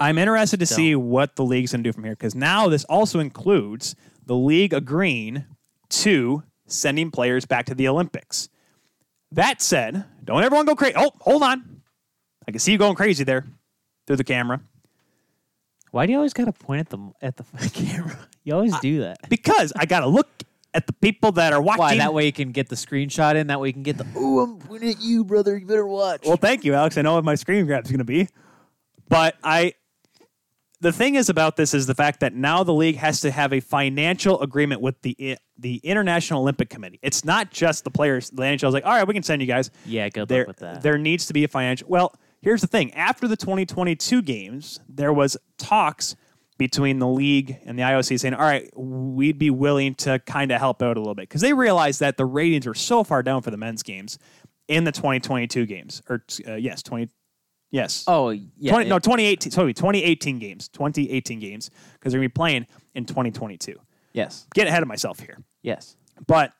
I'm 0.00 0.18
interested 0.18 0.60
to 0.60 0.66
see 0.66 0.94
what 0.94 1.36
the 1.36 1.44
league's 1.44 1.72
going 1.72 1.84
to 1.84 1.88
do 1.88 1.92
from 1.92 2.04
here 2.04 2.12
because 2.14 2.34
now 2.34 2.68
this 2.68 2.84
also 2.84 3.20
includes 3.20 3.94
the 4.26 4.34
league 4.34 4.72
agreeing 4.72 5.44
to 5.90 6.42
sending 6.66 7.10
players 7.10 7.44
back 7.44 7.66
to 7.66 7.74
the 7.74 7.86
Olympics. 7.88 8.48
That 9.32 9.62
said, 9.62 10.04
don't 10.24 10.42
everyone 10.42 10.66
go 10.66 10.74
crazy. 10.74 10.94
Oh, 10.96 11.12
hold 11.20 11.42
on. 11.42 11.82
I 12.46 12.50
can 12.50 12.58
see 12.58 12.72
you 12.72 12.78
going 12.78 12.94
crazy 12.94 13.24
there 13.24 13.46
through 14.06 14.16
the 14.16 14.24
camera 14.24 14.60
why 15.94 16.06
do 16.06 16.10
you 16.12 16.18
always 16.18 16.32
got 16.32 16.46
to 16.46 16.52
point 16.52 16.80
at 16.80 16.88
the 16.88 16.98
at 17.22 17.36
the 17.36 17.44
camera? 17.72 18.18
You 18.42 18.54
always 18.54 18.76
do 18.80 19.02
that. 19.02 19.28
because 19.28 19.72
I 19.76 19.86
got 19.86 20.00
to 20.00 20.08
look 20.08 20.28
at 20.74 20.86
the 20.86 20.92
people 20.92 21.32
that 21.32 21.52
are 21.52 21.62
watching. 21.62 21.78
Why? 21.78 21.96
That 21.98 22.12
way 22.12 22.26
you 22.26 22.32
can 22.32 22.50
get 22.52 22.68
the 22.68 22.76
screenshot 22.76 23.36
in. 23.36 23.46
That 23.46 23.60
way 23.60 23.68
you 23.68 23.72
can 23.72 23.82
get 23.84 23.96
the. 23.96 24.06
Oh, 24.16 24.40
I'm 24.40 24.58
pointing 24.58 24.90
at 24.90 25.00
you, 25.00 25.24
brother. 25.24 25.56
You 25.56 25.66
better 25.66 25.86
watch. 25.86 26.22
Well, 26.26 26.36
thank 26.36 26.64
you, 26.64 26.74
Alex. 26.74 26.98
I 26.98 27.02
know 27.02 27.14
what 27.14 27.24
my 27.24 27.36
screen 27.36 27.64
grab 27.66 27.84
is 27.84 27.90
going 27.90 27.98
to 27.98 28.04
be, 28.04 28.28
but 29.08 29.36
I. 29.42 29.74
The 30.80 30.92
thing 30.92 31.14
is 31.14 31.30
about 31.30 31.56
this 31.56 31.72
is 31.72 31.86
the 31.86 31.94
fact 31.94 32.20
that 32.20 32.34
now 32.34 32.62
the 32.62 32.74
league 32.74 32.96
has 32.96 33.20
to 33.22 33.30
have 33.30 33.54
a 33.54 33.60
financial 33.60 34.38
agreement 34.42 34.82
with 34.82 35.00
the 35.00 35.38
the 35.56 35.76
International 35.76 36.42
Olympic 36.42 36.68
Committee. 36.68 36.98
It's 37.00 37.24
not 37.24 37.50
just 37.50 37.84
the 37.84 37.90
players. 37.90 38.28
The 38.28 38.42
NHL 38.42 38.68
is 38.68 38.74
like, 38.74 38.84
all 38.84 38.92
right, 38.92 39.06
we 39.06 39.14
can 39.14 39.22
send 39.22 39.40
you 39.40 39.46
guys. 39.48 39.70
yeah, 39.86 40.10
good 40.10 40.28
There, 40.28 40.40
luck 40.40 40.48
with 40.48 40.56
that. 40.58 40.82
there 40.82 40.98
needs 40.98 41.24
to 41.26 41.32
be 41.32 41.44
a 41.44 41.48
financial. 41.48 41.88
Well, 41.88 42.12
here's 42.42 42.60
the 42.60 42.66
thing: 42.66 42.92
after 42.92 43.26
the 43.26 43.36
2022 43.36 44.20
games, 44.22 44.80
there 44.86 45.12
was 45.12 45.38
talks 45.56 46.16
between 46.58 46.98
the 46.98 47.08
league 47.08 47.58
and 47.64 47.78
the 47.78 47.82
IOC 47.82 48.18
saying, 48.20 48.34
"All 48.34 48.42
right, 48.42 48.70
we'd 48.76 49.38
be 49.38 49.50
willing 49.50 49.94
to 49.96 50.18
kind 50.20 50.52
of 50.52 50.60
help 50.60 50.82
out 50.82 50.96
a 50.96 51.00
little 51.00 51.14
bit," 51.14 51.28
because 51.28 51.40
they 51.40 51.52
realized 51.52 52.00
that 52.00 52.16
the 52.16 52.24
ratings 52.26 52.66
were 52.66 52.74
so 52.74 53.02
far 53.04 53.22
down 53.22 53.42
for 53.42 53.50
the 53.50 53.56
men's 53.56 53.82
games 53.82 54.18
in 54.68 54.84
the 54.84 54.92
2022 54.92 55.66
games, 55.66 56.02
or 56.08 56.24
uh, 56.48 56.54
yes, 56.54 56.82
20, 56.82 57.08
yes, 57.70 58.04
oh 58.06 58.30
yeah. 58.30 58.72
20, 58.72 58.88
no, 58.88 58.98
2018, 58.98 59.50
sorry, 59.52 59.74
2018 59.74 60.38
games, 60.38 60.68
2018 60.68 61.40
games, 61.40 61.70
because 61.94 62.12
they're 62.12 62.20
gonna 62.20 62.28
be 62.28 62.32
playing 62.32 62.66
in 62.94 63.04
2022. 63.04 63.76
yes. 64.12 64.46
Get 64.54 64.66
ahead 64.68 64.82
of 64.82 64.88
myself 64.88 65.18
here. 65.20 65.38
Yes. 65.62 65.96
But 66.26 66.52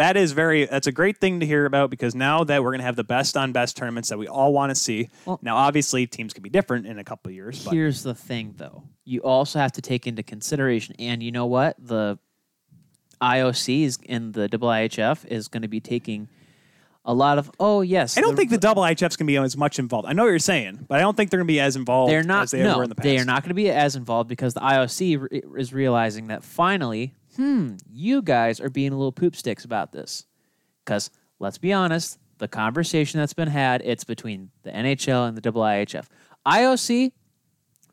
that 0.00 0.16
is 0.16 0.32
very 0.32 0.64
that's 0.64 0.86
a 0.86 0.92
great 0.92 1.18
thing 1.18 1.40
to 1.40 1.46
hear 1.46 1.66
about 1.66 1.90
because 1.90 2.14
now 2.14 2.42
that 2.44 2.62
we're 2.62 2.70
going 2.70 2.80
to 2.80 2.84
have 2.86 2.96
the 2.96 3.04
best 3.04 3.36
on 3.36 3.52
best 3.52 3.76
tournaments 3.76 4.08
that 4.08 4.18
we 4.18 4.26
all 4.26 4.52
want 4.52 4.70
to 4.70 4.74
see. 4.74 5.10
Well- 5.26 5.38
now 5.42 5.56
obviously 5.56 6.06
teams 6.06 6.32
can 6.32 6.42
be 6.42 6.48
different 6.48 6.86
in 6.86 6.98
a 6.98 7.04
couple 7.04 7.28
of 7.28 7.34
years, 7.34 7.62
but 7.62 7.74
Here's 7.74 8.02
the 8.02 8.14
thing, 8.14 8.54
though. 8.56 8.84
You 9.04 9.20
also 9.20 9.58
have 9.58 9.72
to 9.72 9.82
take 9.82 10.06
into 10.06 10.22
consideration, 10.22 10.94
and 10.98 11.22
you 11.22 11.30
know 11.30 11.46
what? 11.46 11.76
The 11.78 12.18
IOCs 13.20 13.98
and 14.08 14.32
the 14.32 14.48
IIHF 14.48 15.26
is 15.26 15.48
going 15.48 15.62
to 15.62 15.68
be 15.68 15.80
taking 15.80 16.28
a 17.04 17.12
lot 17.12 17.36
of. 17.36 17.50
Oh 17.60 17.82
yes, 17.82 18.16
I 18.16 18.22
don't 18.22 18.36
think 18.36 18.48
the 18.48 18.58
double 18.58 18.82
IHFs 18.82 19.18
can 19.18 19.26
be 19.26 19.36
as 19.36 19.56
much 19.56 19.78
involved. 19.78 20.08
I 20.08 20.14
know 20.14 20.22
what 20.22 20.30
you're 20.30 20.38
saying, 20.38 20.86
but 20.88 20.98
I 20.98 21.02
don't 21.02 21.14
think 21.16 21.30
they're 21.30 21.38
going 21.38 21.46
to 21.46 21.52
be 21.52 21.60
as 21.60 21.76
involved 21.76 22.10
they're 22.10 22.22
not. 22.22 22.44
as 22.44 22.50
they 22.52 22.62
no, 22.62 22.78
were 22.78 22.84
in 22.84 22.88
the 22.88 22.94
past. 22.94 23.04
they 23.04 23.18
are 23.18 23.24
not 23.26 23.42
going 23.42 23.50
to 23.50 23.54
be 23.54 23.70
as 23.70 23.96
involved 23.96 24.28
because 24.28 24.54
the 24.54 24.60
IOC 24.60 25.20
re- 25.30 25.42
is 25.58 25.74
realizing 25.74 26.28
that 26.28 26.42
finally, 26.42 27.14
hmm, 27.36 27.76
you 27.90 28.22
guys 28.22 28.60
are 28.60 28.70
being 28.70 28.92
a 28.92 28.96
little 28.96 29.12
poop 29.12 29.36
sticks 29.36 29.64
about 29.64 29.92
this. 29.92 30.26
Because 30.84 31.10
let's 31.38 31.58
be 31.58 31.72
honest, 31.72 32.18
the 32.38 32.48
conversation 32.48 33.20
that's 33.20 33.34
been 33.34 33.48
had, 33.48 33.82
it's 33.84 34.04
between 34.04 34.50
the 34.62 34.70
NHL 34.70 35.28
and 35.28 35.36
the 35.36 35.42
IIHF. 35.42 36.06
IOC, 36.46 37.12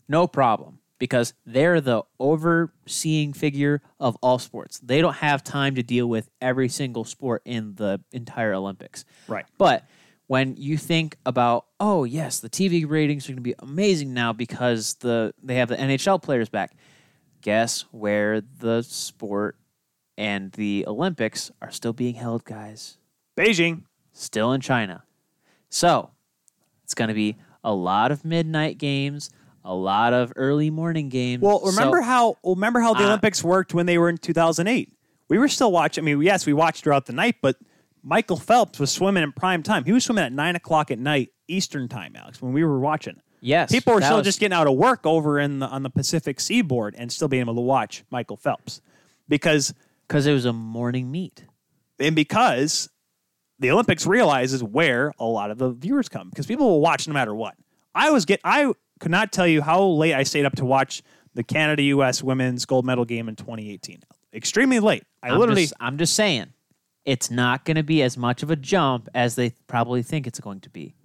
no 0.08 0.28
problem 0.28 0.80
because 1.00 1.34
they're 1.46 1.82
the 1.82 2.02
overseeing 2.20 3.34
figure 3.34 3.82
of 4.00 4.18
all 4.22 4.40
sports. 4.40 4.80
They 4.80 5.02
don't 5.02 5.18
have 5.18 5.44
time 5.44 5.76
to 5.76 5.84
deal 5.84 6.08
with 6.08 6.30
every 6.42 6.70
single 6.70 7.04
sport 7.04 7.42
in 7.46 7.76
the 7.76 8.02
entire 8.12 8.54
Olympics. 8.54 9.06
Right. 9.28 9.46
But 9.58 9.86
when 10.28 10.56
you 10.58 10.78
think 10.78 11.18
about, 11.26 11.66
oh 11.80 12.04
yes, 12.04 12.40
the 12.40 12.50
TV 12.50 12.90
ratings 12.90 13.26
are 13.26 13.34
going 13.34 13.38
to 13.38 13.42
be 13.42 13.56
amazing 13.60 14.14
now 14.14 14.34
because 14.34 14.96
the 14.96 15.34
they 15.42 15.56
have 15.56 15.70
the 15.70 15.78
NHL 15.78 16.22
players 16.22 16.50
back. 16.50 16.76
Guess 17.42 17.86
where 17.92 18.42
the 18.42 18.82
sport 18.82 19.58
and 20.18 20.52
the 20.54 20.84
Olympics 20.88 21.52
are 21.62 21.72
still 21.72 21.94
being 21.94 22.16
held, 22.16 22.44
guys? 22.44 22.98
Beijing. 23.38 23.84
Still 24.12 24.52
in 24.54 24.62
China. 24.62 25.04
So 25.70 26.12
it's 26.84 26.94
going 26.96 27.10
to 27.10 27.14
be 27.14 27.38
a 27.64 27.74
lot 27.74 28.12
of 28.12 28.26
midnight 28.26 28.78
games, 28.80 29.30
a 29.64 29.76
lot 29.76 30.14
of 30.14 30.34
early 30.36 30.70
morning 30.72 31.10
games. 31.10 31.42
Well, 31.44 31.62
remember 31.64 31.98
So- 32.00 32.04
how 32.06 32.26
well, 32.42 32.56
remember 32.56 32.80
how 32.80 32.94
the 32.94 33.04
Uh, 33.04 33.08
Olympics 33.08 33.44
worked 33.44 33.74
when 33.74 33.86
they 33.86 33.98
were 33.98 34.10
in 34.10 34.18
2008. 34.18 34.92
We 35.30 35.38
were 35.38 35.48
still 35.50 35.72
watching. 35.72 36.04
I 36.04 36.06
mean, 36.06 36.22
yes, 36.22 36.46
we 36.46 36.54
watched 36.54 36.84
throughout 36.84 37.06
the 37.06 37.14
night, 37.14 37.36
but 37.42 37.58
Michael 38.02 38.38
Phelps 38.38 38.80
was 38.80 38.90
swimming 38.92 39.24
in 39.24 39.34
prime 39.34 39.62
time. 39.62 39.84
He 39.84 39.92
was 39.92 40.06
swimming 40.06 40.24
at 40.24 40.32
nine 40.32 40.56
o'clock 40.56 40.90
at 40.90 40.98
night 41.00 41.30
Eastern 41.50 41.88
time, 41.90 42.16
Alex, 42.16 42.42
when 42.42 42.54
we 42.54 42.64
were 42.64 42.80
watching. 42.80 43.22
Yes, 43.42 43.72
People 43.72 43.94
were 43.94 44.02
still 44.02 44.18
was- 44.18 44.26
just 44.26 44.40
getting 44.40 44.56
out 44.56 44.68
of 44.68 44.76
work 44.76 45.06
over 45.06 45.40
in 45.40 45.60
the, 45.60 45.68
on 45.68 45.84
the 45.84 45.90
Pacific 45.90 46.40
Seaboard 46.40 46.96
and 46.98 47.12
still 47.12 47.28
being 47.28 47.42
able 47.42 47.56
to 47.56 47.62
watch 47.62 48.04
Michael 48.10 48.38
Phelps 48.38 48.82
because 49.28 49.74
because 50.08 50.26
it 50.26 50.34
was 50.34 50.46
a 50.46 50.54
morning 50.54 51.12
meet. 51.12 51.44
and 52.00 52.16
because 52.16 52.90
the 53.60 53.72
Olympics 53.72 54.06
realizes 54.06 54.64
where 54.64 55.12
a 55.20 55.26
lot 55.26 55.52
of 55.52 55.58
the 55.58 55.72
viewers 55.72 56.08
come 56.10 56.30
because 56.30 56.46
people 56.46 56.70
will 56.70 56.82
watch 56.82 57.08
no 57.08 57.14
matter 57.14 57.34
what. 57.36 57.56
I 57.96 58.12
was 58.12 58.26
get 58.26 58.40
I 58.44 58.72
could 59.00 59.12
not 59.12 59.32
tell 59.32 59.48
you 59.48 59.62
how 59.62 59.84
late 59.84 60.14
I 60.14 60.24
stayed 60.24 60.46
up 60.46 60.56
to 60.58 60.66
watch 60.66 61.02
the 61.34 61.44
Canada 61.44 61.84
U.S. 61.84 62.24
women's 62.24 62.66
gold 62.66 62.86
medal 62.86 63.06
game 63.06 63.30
in 63.30 63.36
2018. 63.36 64.02
Extremely 64.34 64.80
late. 64.80 65.04
I 65.22 65.30
I'm 65.30 65.40
literally 65.40 65.64
just, 65.64 65.74
I'm 65.80 65.98
just 65.98 66.14
saying, 66.16 66.48
it's 67.06 67.30
not 67.32 67.64
going 67.64 67.76
to 67.78 67.84
be 67.84 68.02
as 68.04 68.18
much 68.18 68.44
of 68.44 68.52
a 68.52 68.56
jump 68.56 69.08
as 69.14 69.36
they 69.36 69.52
probably 69.68 70.04
think 70.04 70.26
it's 70.28 70.40
going 70.40 70.60
to 70.62 70.70
be. 70.70 70.96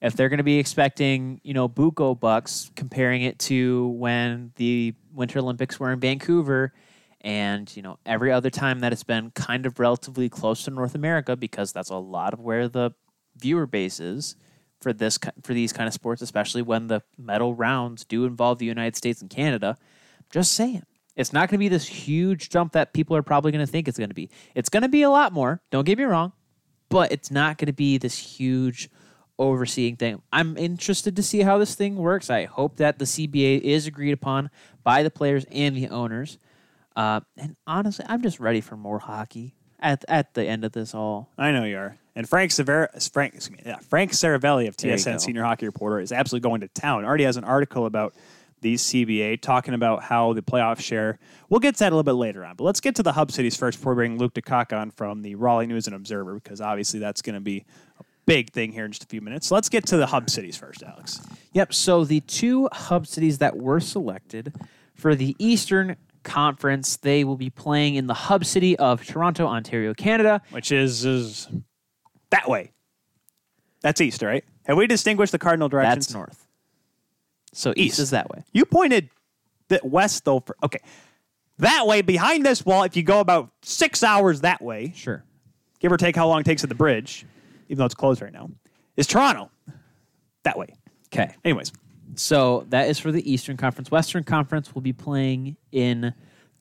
If 0.00 0.16
they're 0.16 0.28
going 0.28 0.38
to 0.38 0.44
be 0.44 0.58
expecting, 0.58 1.40
you 1.44 1.54
know, 1.54 1.68
Buco 1.68 2.18
bucks, 2.18 2.70
comparing 2.76 3.22
it 3.22 3.38
to 3.40 3.88
when 3.88 4.52
the 4.56 4.94
Winter 5.12 5.38
Olympics 5.38 5.80
were 5.80 5.92
in 5.92 6.00
Vancouver, 6.00 6.72
and 7.22 7.74
you 7.74 7.80
know 7.80 7.98
every 8.04 8.30
other 8.30 8.50
time 8.50 8.80
that 8.80 8.92
it's 8.92 9.02
been 9.02 9.30
kind 9.30 9.64
of 9.64 9.80
relatively 9.80 10.28
close 10.28 10.64
to 10.64 10.70
North 10.70 10.94
America, 10.94 11.36
because 11.36 11.72
that's 11.72 11.90
a 11.90 11.96
lot 11.96 12.34
of 12.34 12.40
where 12.40 12.68
the 12.68 12.90
viewer 13.36 13.66
base 13.66 13.98
is 13.98 14.36
for 14.80 14.92
this 14.92 15.18
for 15.42 15.54
these 15.54 15.72
kind 15.72 15.88
of 15.88 15.94
sports, 15.94 16.20
especially 16.20 16.62
when 16.62 16.88
the 16.88 17.02
medal 17.16 17.54
rounds 17.54 18.04
do 18.04 18.26
involve 18.26 18.58
the 18.58 18.66
United 18.66 18.96
States 18.96 19.22
and 19.22 19.30
Canada. 19.30 19.76
Just 20.30 20.52
saying. 20.52 20.82
It's 21.16 21.32
not 21.32 21.48
going 21.48 21.58
to 21.58 21.64
be 21.64 21.68
this 21.68 21.86
huge 21.86 22.50
jump 22.50 22.72
that 22.72 22.92
people 22.92 23.16
are 23.16 23.22
probably 23.22 23.52
going 23.52 23.64
to 23.64 23.70
think 23.70 23.86
it's 23.86 23.98
going 23.98 24.10
to 24.10 24.14
be. 24.14 24.30
It's 24.56 24.68
going 24.68 24.82
to 24.82 24.88
be 24.88 25.02
a 25.02 25.10
lot 25.10 25.32
more. 25.32 25.62
Don't 25.70 25.84
get 25.84 25.96
me 25.96 26.04
wrong, 26.04 26.32
but 26.88 27.12
it's 27.12 27.30
not 27.30 27.56
going 27.56 27.66
to 27.66 27.72
be 27.72 27.98
this 27.98 28.18
huge 28.18 28.90
overseeing 29.38 29.96
thing. 29.96 30.22
I'm 30.32 30.56
interested 30.56 31.16
to 31.16 31.22
see 31.22 31.40
how 31.40 31.58
this 31.58 31.74
thing 31.74 31.96
works. 31.96 32.30
I 32.30 32.44
hope 32.44 32.76
that 32.76 32.98
the 32.98 33.04
CBA 33.04 33.60
is 33.60 33.86
agreed 33.86 34.12
upon 34.12 34.50
by 34.82 35.02
the 35.02 35.10
players 35.10 35.44
and 35.50 35.76
the 35.76 35.88
owners. 35.88 36.38
Uh, 36.96 37.20
and 37.36 37.56
honestly, 37.66 38.04
I'm 38.08 38.22
just 38.22 38.38
ready 38.38 38.60
for 38.60 38.76
more 38.76 39.00
hockey 39.00 39.54
at 39.80 40.04
at 40.08 40.34
the 40.34 40.44
end 40.44 40.64
of 40.64 40.72
this 40.72 40.94
all. 40.94 41.30
I 41.36 41.50
know 41.50 41.64
you 41.64 41.76
are. 41.76 41.96
And 42.16 42.28
Frank 42.28 42.52
Sever- 42.52 42.90
Frank 43.12 43.34
excuse 43.34 43.58
me, 43.58 43.64
yeah, 43.66 43.78
Frank 43.78 44.12
Seravalli 44.12 44.68
of 44.68 44.76
TSN. 44.76 45.20
Senior 45.20 45.42
Hockey 45.42 45.66
Reporter 45.66 45.98
is 45.98 46.12
absolutely 46.12 46.48
going 46.48 46.60
to 46.60 46.68
town. 46.68 47.04
Already 47.04 47.24
has 47.24 47.36
an 47.36 47.42
article 47.44 47.86
about 47.86 48.14
these 48.60 48.82
CBA 48.84 49.40
talking 49.42 49.74
about 49.74 50.02
how 50.04 50.32
the 50.32 50.40
playoff 50.40 50.80
share. 50.80 51.18
We'll 51.50 51.60
get 51.60 51.74
to 51.74 51.78
that 51.80 51.92
a 51.92 51.94
little 51.94 52.04
bit 52.04 52.12
later 52.12 52.44
on, 52.44 52.56
but 52.56 52.64
let's 52.64 52.80
get 52.80 52.94
to 52.94 53.02
the 53.02 53.12
hub 53.12 53.30
cities 53.30 53.56
first 53.56 53.78
before 53.78 53.92
we 53.92 53.96
bring 53.96 54.16
Luke 54.16 54.32
DeCock 54.32 54.72
on 54.72 54.90
from 54.90 55.22
the 55.22 55.34
Raleigh 55.34 55.66
News 55.66 55.86
and 55.86 55.94
Observer 55.94 56.34
because 56.34 56.60
obviously 56.60 57.00
that's 57.00 57.20
going 57.20 57.34
to 57.34 57.40
be 57.40 57.64
a 58.00 58.04
big 58.26 58.50
thing 58.52 58.72
here 58.72 58.84
in 58.84 58.90
just 58.92 59.04
a 59.04 59.06
few 59.06 59.20
minutes. 59.20 59.46
So 59.48 59.54
let's 59.54 59.68
get 59.68 59.86
to 59.86 59.96
the 59.96 60.06
hub 60.06 60.30
cities 60.30 60.56
first, 60.56 60.82
Alex. 60.82 61.20
Yep. 61.52 61.74
So 61.74 62.04
the 62.04 62.20
two 62.20 62.68
hub 62.72 63.06
cities 63.06 63.38
that 63.38 63.56
were 63.56 63.80
selected 63.80 64.54
for 64.94 65.14
the 65.14 65.36
Eastern 65.38 65.96
Conference, 66.22 66.96
they 66.96 67.22
will 67.24 67.36
be 67.36 67.50
playing 67.50 67.96
in 67.96 68.06
the 68.06 68.14
hub 68.14 68.44
city 68.46 68.78
of 68.78 69.04
Toronto, 69.04 69.46
Ontario, 69.46 69.92
Canada. 69.92 70.40
Which 70.50 70.72
is, 70.72 71.04
is 71.04 71.48
that 72.30 72.48
way. 72.48 72.72
That's 73.82 74.00
east, 74.00 74.22
right? 74.22 74.42
Have 74.64 74.78
we 74.78 74.86
distinguished 74.86 75.32
the 75.32 75.38
cardinal 75.38 75.68
directions? 75.68 76.06
That's 76.06 76.14
north. 76.14 76.46
So 77.52 77.70
east, 77.76 77.78
East. 77.78 77.98
is 77.98 78.10
that 78.10 78.30
way. 78.30 78.42
You 78.52 78.64
pointed 78.64 79.10
the 79.68 79.80
west 79.84 80.24
though. 80.24 80.40
For, 80.40 80.56
okay, 80.62 80.80
that 81.58 81.86
way 81.86 82.00
behind 82.00 82.44
this 82.46 82.64
wall. 82.64 82.84
If 82.84 82.96
you 82.96 83.02
go 83.02 83.20
about 83.20 83.50
six 83.62 84.02
hours 84.02 84.40
that 84.40 84.62
way, 84.62 84.92
Sure. 84.96 85.22
give 85.80 85.92
or 85.92 85.98
take 85.98 86.16
how 86.16 86.26
long 86.26 86.40
it 86.40 86.44
takes 86.44 86.62
at 86.62 86.70
the 86.70 86.74
bridge, 86.74 87.26
even 87.68 87.78
though 87.78 87.84
it's 87.86 87.94
closed 87.94 88.22
right 88.22 88.32
now, 88.32 88.50
is 88.96 89.06
Toronto. 89.06 89.50
That 90.44 90.58
way. 90.58 90.68
Okay. 91.12 91.34
Anyways, 91.44 91.72
So 92.16 92.66
that 92.70 92.88
is 92.88 92.98
for 92.98 93.10
the 93.12 93.30
Eastern 93.30 93.56
Conference. 93.56 93.90
Western 93.90 94.24
Conference 94.24 94.74
will 94.74 94.82
be 94.82 94.92
playing 94.92 95.56
in 95.72 96.12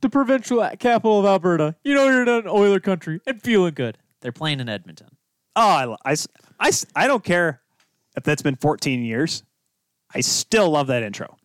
the 0.01 0.09
provincial 0.09 0.59
capital 0.79 1.19
of 1.19 1.25
Alberta. 1.25 1.75
You 1.83 1.93
know, 1.95 2.05
you're 2.05 2.21
in 2.23 2.29
an 2.29 2.47
Oiler 2.47 2.79
country 2.79 3.19
and 3.27 3.41
feeling 3.41 3.73
good. 3.73 3.97
They're 4.21 4.31
playing 4.31 4.59
in 4.59 4.69
Edmonton. 4.69 5.07
oh, 5.55 5.67
I, 5.67 5.85
lo- 5.85 5.97
I, 6.05 6.11
s- 6.13 6.27
I 6.59 6.67
s- 6.69 6.85
I 6.95 7.07
don't 7.07 7.23
care 7.23 7.61
if 8.15 8.23
that's 8.23 8.41
been 8.41 8.55
14 8.55 9.03
years. 9.03 9.43
I 10.15 10.21
still 10.21 10.69
love 10.69 10.87
that 10.87 11.03
intro. 11.03 11.37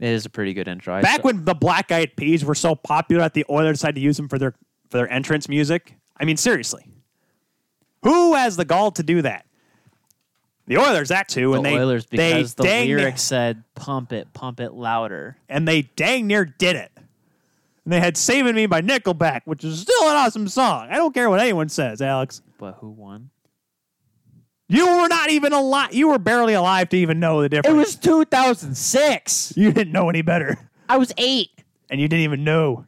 It 0.00 0.08
is 0.10 0.24
a 0.26 0.30
pretty 0.30 0.54
good 0.54 0.68
intro. 0.68 0.94
I 0.94 1.02
Back 1.02 1.16
saw- 1.16 1.22
when 1.22 1.44
the 1.44 1.54
Black 1.54 1.90
Eyed 1.92 2.16
Peas 2.16 2.44
were 2.44 2.54
so 2.54 2.74
popular 2.74 3.22
that 3.22 3.34
the 3.34 3.44
Oilers 3.50 3.78
decided 3.78 3.96
to 3.96 4.00
use 4.00 4.16
them 4.16 4.28
for 4.28 4.38
their 4.38 4.52
for 4.90 4.98
their 4.98 5.12
entrance 5.12 5.48
music. 5.48 5.94
I 6.18 6.24
mean, 6.24 6.36
seriously, 6.36 6.86
who 8.02 8.34
has 8.34 8.56
the 8.56 8.64
gall 8.64 8.90
to 8.92 9.02
do 9.02 9.22
that? 9.22 9.44
The 10.66 10.76
Oilers, 10.76 11.08
that 11.08 11.28
too, 11.28 11.52
the 11.52 11.56
and 11.56 11.64
they 11.66 11.78
Oilers 11.78 12.04
they 12.06 12.42
the 12.42 12.62
dang 12.62 12.88
near- 12.88 12.98
lyrics 12.98 13.22
said 13.22 13.64
"pump 13.74 14.12
it, 14.12 14.32
pump 14.34 14.60
it 14.60 14.74
louder." 14.74 15.36
and 15.48 15.66
they 15.66 15.82
dang 15.82 16.26
near 16.26 16.44
did 16.44 16.76
it. 16.76 16.92
And 16.96 17.92
they 17.94 18.00
had 18.00 18.18
"Saving 18.18 18.54
Me" 18.54 18.66
by 18.66 18.82
Nickelback, 18.82 19.42
which 19.46 19.64
is 19.64 19.80
still 19.80 20.10
an 20.10 20.16
awesome 20.16 20.46
song. 20.46 20.88
I 20.90 20.96
don't 20.96 21.14
care 21.14 21.30
what 21.30 21.40
anyone 21.40 21.70
says, 21.70 22.02
Alex. 22.02 22.42
But 22.58 22.74
who 22.80 22.90
won? 22.90 23.30
You 24.68 24.86
were 24.86 25.08
not 25.08 25.30
even 25.30 25.54
alive. 25.54 25.94
You 25.94 26.08
were 26.08 26.18
barely 26.18 26.52
alive 26.52 26.90
to 26.90 26.98
even 26.98 27.18
know 27.18 27.40
the 27.40 27.48
difference. 27.48 27.74
It 27.74 27.78
was 27.78 27.96
2006. 27.96 29.54
you 29.56 29.72
didn't 29.72 29.92
know 29.92 30.10
any 30.10 30.20
better, 30.20 30.58
I 30.88 30.98
was 30.98 31.12
eight. 31.16 31.50
and 31.88 31.98
you 31.98 32.08
didn't 32.08 32.24
even 32.24 32.44
know. 32.44 32.84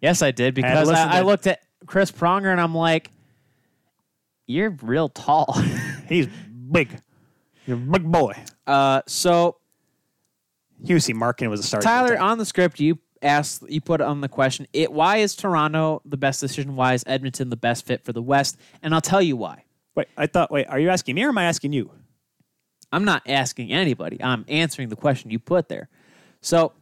Yes, 0.00 0.22
I 0.22 0.30
did 0.30 0.54
because 0.54 0.86
listen 0.86 1.08
I, 1.08 1.18
I 1.18 1.20
looked 1.22 1.48
at 1.48 1.60
Chris 1.86 2.12
Pronger 2.12 2.52
and 2.52 2.60
I'm 2.60 2.76
like, 2.76 3.10
"You're 4.48 4.70
real 4.82 5.08
tall." 5.08 5.52
He's 6.08 6.26
big. 6.72 7.00
You're 7.66 7.76
a 7.76 7.80
big 7.80 8.10
boy. 8.10 8.32
uh, 8.66 9.02
so 9.06 9.58
Jussi 10.84 11.14
Markkanen 11.14 11.50
was 11.50 11.60
a 11.60 11.62
starter. 11.62 11.84
Tyler, 11.84 12.18
on 12.18 12.38
the 12.38 12.44
script, 12.44 12.80
you 12.80 12.98
asked, 13.20 13.62
you 13.68 13.80
put 13.80 14.00
on 14.00 14.20
the 14.20 14.28
question, 14.28 14.66
it, 14.72 14.92
why 14.92 15.16
is 15.18 15.34
Toronto 15.36 16.00
the 16.04 16.16
best 16.16 16.40
decision? 16.40 16.76
Why 16.76 16.94
is 16.94 17.04
Edmonton 17.06 17.50
the 17.50 17.56
best 17.56 17.84
fit 17.84 18.04
for 18.04 18.12
the 18.12 18.22
West? 18.22 18.56
And 18.82 18.94
I'll 18.94 19.00
tell 19.00 19.20
you 19.20 19.36
why. 19.36 19.64
Wait, 19.94 20.06
I 20.16 20.26
thought. 20.26 20.50
Wait, 20.50 20.66
are 20.68 20.78
you 20.78 20.88
asking 20.88 21.14
me 21.16 21.24
or 21.24 21.28
am 21.28 21.38
I 21.38 21.44
asking 21.44 21.72
you? 21.72 21.90
I'm 22.90 23.04
not 23.04 23.22
asking 23.26 23.70
anybody. 23.70 24.22
I'm 24.22 24.44
answering 24.48 24.88
the 24.88 24.96
question 24.96 25.30
you 25.30 25.38
put 25.38 25.68
there. 25.68 25.88
So, 26.40 26.72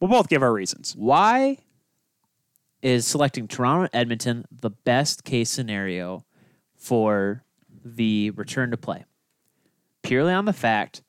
We'll 0.00 0.10
both 0.10 0.28
give 0.28 0.42
our 0.42 0.52
reasons. 0.52 0.94
why 0.98 1.58
is 2.82 3.06
selecting 3.06 3.46
Toronto 3.48 3.82
and 3.82 3.90
Edmonton 3.94 4.44
the 4.50 4.70
best 4.70 5.24
case 5.24 5.48
scenario 5.48 6.24
for 6.84 7.42
the 7.84 8.30
return 8.32 8.70
to 8.70 8.76
play? 8.76 9.04
Purely 10.02 10.34
on 10.34 10.44
the 10.44 10.52
fact 10.52 11.02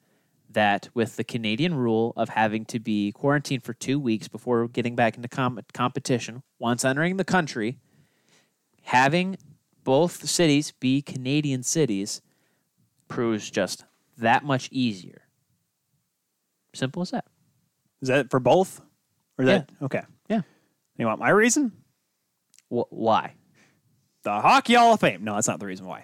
that 0.50 0.88
with 0.94 1.18
the 1.18 1.24
Canadian 1.26 1.76
rule 1.76 2.14
of 2.16 2.30
having 2.30 2.64
to 2.66 2.80
be 2.80 3.12
quarantined 3.12 3.62
for 3.64 3.74
two 3.74 4.00
weeks 4.00 4.30
before 4.30 4.70
getting 4.70 4.96
back 4.96 5.18
into 5.18 5.28
com- 5.28 5.60
competition, 5.74 6.44
once 6.60 6.86
entering 6.86 7.18
the 7.18 7.26
country, 7.26 7.78
having 8.84 9.36
both 9.84 10.28
cities 10.30 10.72
be 10.80 11.02
Canadian 11.02 11.62
cities 11.62 12.22
proves 13.10 13.52
just 13.52 13.84
that 14.18 14.46
much 14.46 14.70
easier. 14.72 15.24
Simple 16.74 17.02
as 17.02 17.12
that. 17.12 17.26
Is 18.02 18.08
that 18.08 18.32
for 18.32 18.40
both? 18.40 18.82
Or 19.38 19.44
Yeah. 19.44 19.58
that 19.58 19.70
okay? 19.82 20.02
Yeah. 20.30 20.42
You 20.98 21.06
want 21.06 21.20
my 21.20 21.30
reason? 21.30 21.74
Wh- 22.70 22.92
why? 22.92 23.34
The 24.26 24.42
Hockey 24.42 24.74
Hall 24.74 24.94
of 24.94 25.00
Fame. 25.00 25.24
No, 25.24 25.36
that's 25.36 25.48
not 25.48 25.60
the 25.62 25.66
reason 25.66 25.86
why. 25.86 26.04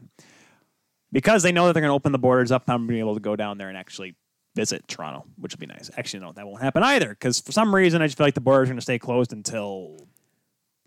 Because 1.12 1.44
they 1.44 1.52
know 1.52 1.68
that 1.68 1.74
they're 1.74 1.82
going 1.82 1.90
to 1.92 1.96
open 1.96 2.14
the 2.14 2.18
borders 2.20 2.52
up, 2.54 2.64
I'm 2.70 2.88
being 2.88 3.02
able 3.02 3.16
to 3.16 3.20
go 3.20 3.36
down 3.36 3.58
there 3.58 3.68
and 3.68 3.78
actually 3.78 4.16
visit 4.56 4.88
Toronto, 4.88 5.26
which 5.38 5.54
would 5.54 5.60
be 5.60 5.66
nice. 5.66 5.90
Actually, 5.98 6.22
no, 6.22 6.32
that 6.32 6.48
won't 6.48 6.62
happen 6.62 6.84
either. 6.84 7.10
Because 7.10 7.42
for 7.42 7.52
some 7.52 7.76
reason, 7.76 8.02
I 8.02 8.06
just 8.08 8.18
feel 8.18 8.26
like 8.28 8.34
the 8.36 8.40
borders 8.42 8.70
are 8.70 8.72
going 8.72 8.78
to 8.78 8.82
stay 8.82 8.98
closed 9.00 9.34
until 9.34 10.08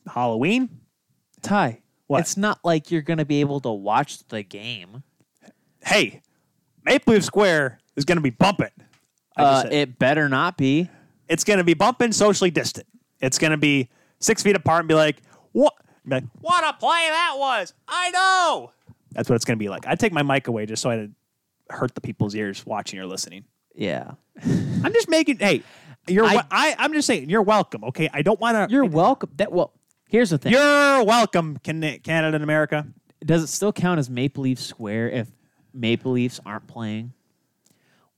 Halloween. 0.07 0.81
Ty, 1.43 1.83
What? 2.07 2.21
it's 2.21 2.37
not 2.39 2.59
like 2.65 2.91
you're 2.91 3.03
going 3.03 3.19
to 3.19 3.25
be 3.27 3.41
able 3.41 3.61
to 3.61 3.71
watch 3.71 4.27
the 4.29 4.43
game. 4.43 5.03
Hey, 5.85 6.23
Maple 6.85 7.13
Leaf 7.15 7.25
Square 7.25 7.79
is 7.97 8.05
going 8.07 8.17
to 8.17 8.23
be 8.23 8.31
bumping. 8.31 8.71
I 9.37 9.43
just 9.43 9.53
Uh, 9.59 9.63
said. 9.65 9.73
it 9.73 9.99
better 9.99 10.29
not 10.29 10.57
be. 10.57 10.89
it's 11.29 11.45
going 11.45 11.59
to 11.59 11.65
be 11.65 11.75
bumping 11.75 12.13
socially 12.13 12.51
distant. 12.51 12.87
It's 13.21 13.39
going 13.39 13.51
to 13.51 13.57
be 13.59 13.91
six 14.21 14.43
feet 14.43 14.57
apart 14.57 14.81
and 14.81 14.89
be 14.89 14.95
like, 14.95 15.21
what? 15.53 15.75
Like, 16.07 16.25
what 16.41 16.63
a 16.65 16.73
play 16.79 17.07
that 17.11 17.35
was. 17.37 17.73
I 17.89 18.11
know. 18.11 18.73
That's 19.13 19.29
what 19.29 19.37
it's 19.37 19.45
going 19.45 19.59
to 19.59 19.63
be 19.63 19.69
like. 19.69 19.87
I'd 19.87 19.99
take 20.01 20.13
my 20.13 20.23
mic 20.23 20.49
away 20.49 20.67
just 20.67 20.83
so 20.83 20.91
I 20.91 20.97
didn't 20.97 21.15
hurt 21.71 21.95
the 21.95 22.01
people's 22.01 22.35
ears 22.35 22.65
watching 22.67 22.99
or 22.99 23.07
listening. 23.07 23.45
Yeah. 23.75 24.13
I'm 24.45 24.93
just 24.93 25.09
making, 25.09 25.39
hey, 25.39 25.63
you're, 26.07 26.25
I- 26.27 26.45
I, 26.51 26.75
I'm 26.79 26.93
just 26.93 27.07
saying, 27.07 27.31
you're 27.31 27.43
welcome. 27.43 27.85
Okay. 27.85 28.09
I 28.13 28.23
don't 28.23 28.39
want 28.41 28.69
to, 28.69 28.73
You're 28.73 28.85
welcome. 28.85 29.31
That 29.37 29.51
well, 29.53 29.73
here's 30.09 30.31
the 30.31 30.39
thing. 30.39 30.53
you're 30.53 31.05
welcome, 31.05 31.59
Can- 31.65 31.99
Canada 32.01 32.35
and 32.35 32.45
America. 32.45 32.87
Does 33.25 33.43
it 33.43 33.47
still 33.47 33.73
count 33.73 33.99
as 33.99 34.11
Maple 34.11 34.43
Leaf 34.43 34.59
Square 34.61 35.11
if 35.11 35.29
Maple 35.73 36.13
Leafs 36.13 36.41
aren't 36.45 36.67
playing? 36.67 37.13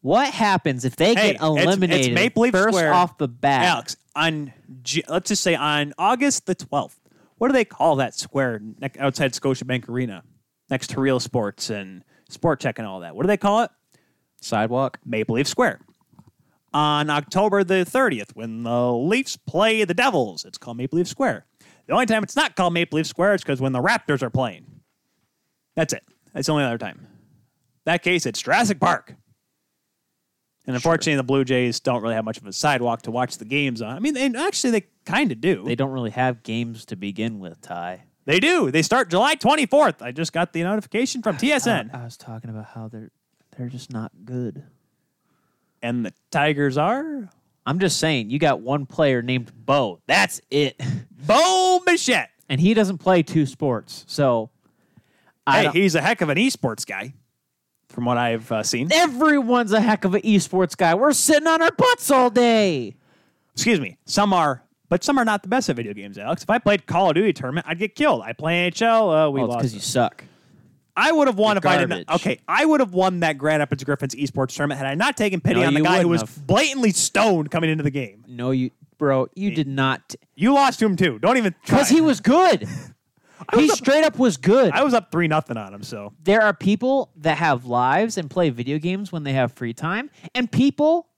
What 0.00 0.32
happens 0.32 0.84
if 0.84 0.96
they 0.96 1.08
Hey, 1.08 1.14
get 1.14 1.34
it's- 1.36 1.50
it's 1.56 1.64
eliminated 1.64 2.14
Maple 2.14 2.42
Leaf 2.42 2.52
first 2.52 2.76
Square. 2.76 2.92
off 2.94 3.18
the 3.18 3.28
bat? 3.28 3.62
Alex, 3.64 3.96
on, 4.14 4.52
let's 5.08 5.28
just 5.28 5.42
say 5.42 5.54
on 5.54 5.92
August 5.98 6.46
the 6.46 6.54
12th, 6.54 6.96
what 7.38 7.48
do 7.48 7.52
they 7.52 7.64
call 7.64 7.96
that 7.96 8.14
square 8.14 8.60
outside 8.98 9.32
Scotiabank 9.32 9.88
Arena 9.88 10.22
next 10.70 10.90
to 10.90 11.00
Real 11.00 11.20
Sports 11.20 11.70
and 11.70 12.04
Sport 12.28 12.60
Chek 12.60 12.78
and 12.78 12.86
all 12.86 13.00
that? 13.00 13.14
What 13.14 13.22
do 13.22 13.28
they 13.28 13.36
call 13.36 13.62
it? 13.62 13.70
Sidewalk. 14.40 14.98
Maple 15.04 15.36
Leaf 15.36 15.46
Square. 15.46 15.80
On 16.72 17.08
October 17.08 17.64
the 17.64 17.86
30th, 17.88 18.32
when 18.34 18.62
the 18.62 18.92
Leafs 18.92 19.36
play 19.36 19.84
the 19.84 19.94
Devils, 19.94 20.44
it's 20.44 20.58
called 20.58 20.76
Maple 20.76 20.98
Leaf 20.98 21.08
Square. 21.08 21.46
The 21.86 21.92
only 21.92 22.06
time 22.06 22.22
it's 22.22 22.36
not 22.36 22.56
called 22.56 22.74
Maple 22.74 22.96
Leaf 22.96 23.06
Square 23.06 23.34
is 23.34 23.42
because 23.42 23.60
when 23.60 23.72
the 23.72 23.82
Raptors 23.82 24.22
are 24.22 24.30
playing. 24.30 24.66
That's 25.74 25.92
it. 25.92 26.02
That's 26.32 26.46
the 26.46 26.52
only 26.52 26.64
other 26.64 26.78
time. 26.78 26.98
In 27.00 27.06
that 27.84 28.02
case, 28.02 28.26
it's 28.26 28.42
Jurassic 28.42 28.80
Park. 28.80 29.14
And 30.66 30.74
unfortunately, 30.74 31.16
the 31.16 31.22
Blue 31.22 31.44
Jays 31.44 31.78
don't 31.78 32.02
really 32.02 32.14
have 32.14 32.24
much 32.24 32.38
of 32.38 32.46
a 32.46 32.52
sidewalk 32.52 33.02
to 33.02 33.10
watch 33.10 33.38
the 33.38 33.44
games 33.44 33.80
on. 33.80 33.94
I 33.94 34.00
mean, 34.00 34.14
they, 34.14 34.26
actually, 34.34 34.70
they 34.72 34.86
kind 35.06 35.32
of 35.32 35.40
do. 35.40 35.64
They 35.64 35.74
don't 35.74 35.90
really 35.92 36.10
have 36.10 36.42
games 36.42 36.84
to 36.86 36.96
begin 36.96 37.38
with, 37.38 37.60
Ty. 37.62 38.04
They 38.26 38.40
do. 38.40 38.70
They 38.70 38.82
start 38.82 39.08
July 39.08 39.36
24th. 39.36 40.02
I 40.02 40.12
just 40.12 40.32
got 40.32 40.52
the 40.52 40.62
notification 40.64 41.22
from 41.22 41.36
TSN. 41.36 41.94
I, 41.94 42.00
I 42.00 42.04
was 42.04 42.16
talking 42.16 42.50
about 42.50 42.66
how 42.66 42.88
they're 42.88 43.10
they're 43.56 43.68
just 43.68 43.90
not 43.92 44.12
good. 44.24 44.64
and 45.82 46.04
the 46.04 46.12
Tigers 46.30 46.76
are 46.76 47.30
I'm 47.64 47.78
just 47.80 47.98
saying, 47.98 48.30
you 48.30 48.38
got 48.38 48.60
one 48.60 48.86
player 48.86 49.22
named 49.22 49.50
Bo. 49.64 50.00
That's 50.06 50.40
it. 50.50 50.80
Bo 51.26 51.80
Bichette. 51.84 52.30
and 52.48 52.60
he 52.60 52.74
doesn't 52.74 52.98
play 52.98 53.22
two 53.24 53.44
sports. 53.46 54.04
So 54.06 54.50
I 55.46 55.64
Hey, 55.64 55.70
he's 55.80 55.94
a 55.96 56.00
heck 56.00 56.20
of 56.20 56.28
an 56.28 56.38
esports 56.38 56.86
guy, 56.86 57.14
from 57.88 58.04
what 58.04 58.18
I've 58.18 58.50
uh, 58.52 58.62
seen. 58.62 58.92
everyone's 58.92 59.72
a 59.72 59.80
heck 59.80 60.04
of 60.04 60.14
an 60.14 60.22
esports 60.22 60.76
guy. 60.76 60.94
We're 60.94 61.12
sitting 61.12 61.46
on 61.48 61.60
our 61.62 61.72
butts 61.72 62.10
all 62.10 62.30
day. 62.30 62.94
Excuse 63.54 63.80
me. 63.80 63.96
Some 64.04 64.32
are, 64.32 64.62
but 64.88 65.02
some 65.04 65.18
are 65.18 65.24
not 65.24 65.42
the 65.42 65.48
best 65.48 65.68
at 65.68 65.76
video 65.76 65.92
games, 65.94 66.18
Alex. 66.18 66.42
If 66.42 66.50
I 66.50 66.58
played 66.58 66.86
Call 66.86 67.10
of 67.10 67.14
Duty 67.16 67.32
tournament, 67.32 67.66
I'd 67.68 67.78
get 67.78 67.94
killed. 67.94 68.22
I 68.22 68.32
play 68.32 68.70
NHL. 68.70 69.26
Uh, 69.26 69.30
we 69.30 69.40
it's 69.40 69.48
lost. 69.48 69.58
because 69.58 69.74
you 69.74 69.80
suck. 69.80 70.24
I 70.98 71.12
would 71.12 71.26
have 71.28 71.36
won 71.36 71.56
You're 71.56 71.58
if 71.58 71.66
I 71.66 71.76
didn't. 71.76 72.06
garbage. 72.06 72.20
Okay, 72.22 72.38
I 72.48 72.64
would 72.64 72.80
have 72.80 72.94
won 72.94 73.20
that 73.20 73.36
Grand 73.36 73.60
Rapids 73.60 73.84
Griffins 73.84 74.14
esports 74.14 74.56
tournament 74.56 74.78
had 74.78 74.86
I 74.86 74.94
not 74.94 75.16
taken 75.16 75.40
pity 75.42 75.60
No, 75.60 75.66
on 75.66 75.74
the 75.74 75.82
guy 75.82 76.00
who 76.00 76.08
was 76.08 76.22
have. 76.22 76.46
blatantly 76.46 76.90
stoned 76.92 77.50
coming 77.50 77.68
into 77.68 77.84
the 77.84 77.90
game. 77.90 78.24
No, 78.26 78.50
you, 78.50 78.70
bro, 78.96 79.28
you 79.34 79.50
did 79.50 79.68
not. 79.68 80.14
You 80.36 80.54
lost 80.54 80.78
to 80.78 80.86
him 80.86 80.96
too. 80.96 81.18
Don't 81.18 81.36
even. 81.36 81.54
Because 81.66 81.90
he 81.90 82.00
was 82.00 82.20
good. 82.20 82.66
he 83.54 83.70
up- 83.70 83.76
straight 83.76 84.04
up 84.04 84.18
was 84.18 84.38
good. 84.38 84.72
I 84.72 84.84
was 84.84 84.94
up 84.94 85.12
three 85.12 85.28
nothing 85.28 85.58
on 85.58 85.74
him. 85.74 85.82
So 85.82 86.14
there 86.22 86.40
are 86.40 86.54
people 86.54 87.10
that 87.16 87.36
have 87.36 87.66
lives 87.66 88.16
and 88.16 88.30
play 88.30 88.48
video 88.48 88.78
games 88.78 89.12
when 89.12 89.22
they 89.22 89.34
have 89.34 89.52
free 89.52 89.74
time, 89.74 90.08
and 90.34 90.50
people 90.50 91.08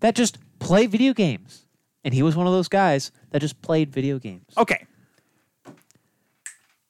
that 0.00 0.16
just 0.16 0.38
play 0.58 0.86
video 0.86 1.12
games. 1.12 1.61
And 2.04 2.12
he 2.12 2.22
was 2.22 2.36
one 2.36 2.46
of 2.46 2.52
those 2.52 2.68
guys 2.68 3.12
that 3.30 3.40
just 3.40 3.62
played 3.62 3.92
video 3.92 4.18
games. 4.18 4.52
Okay. 4.56 4.86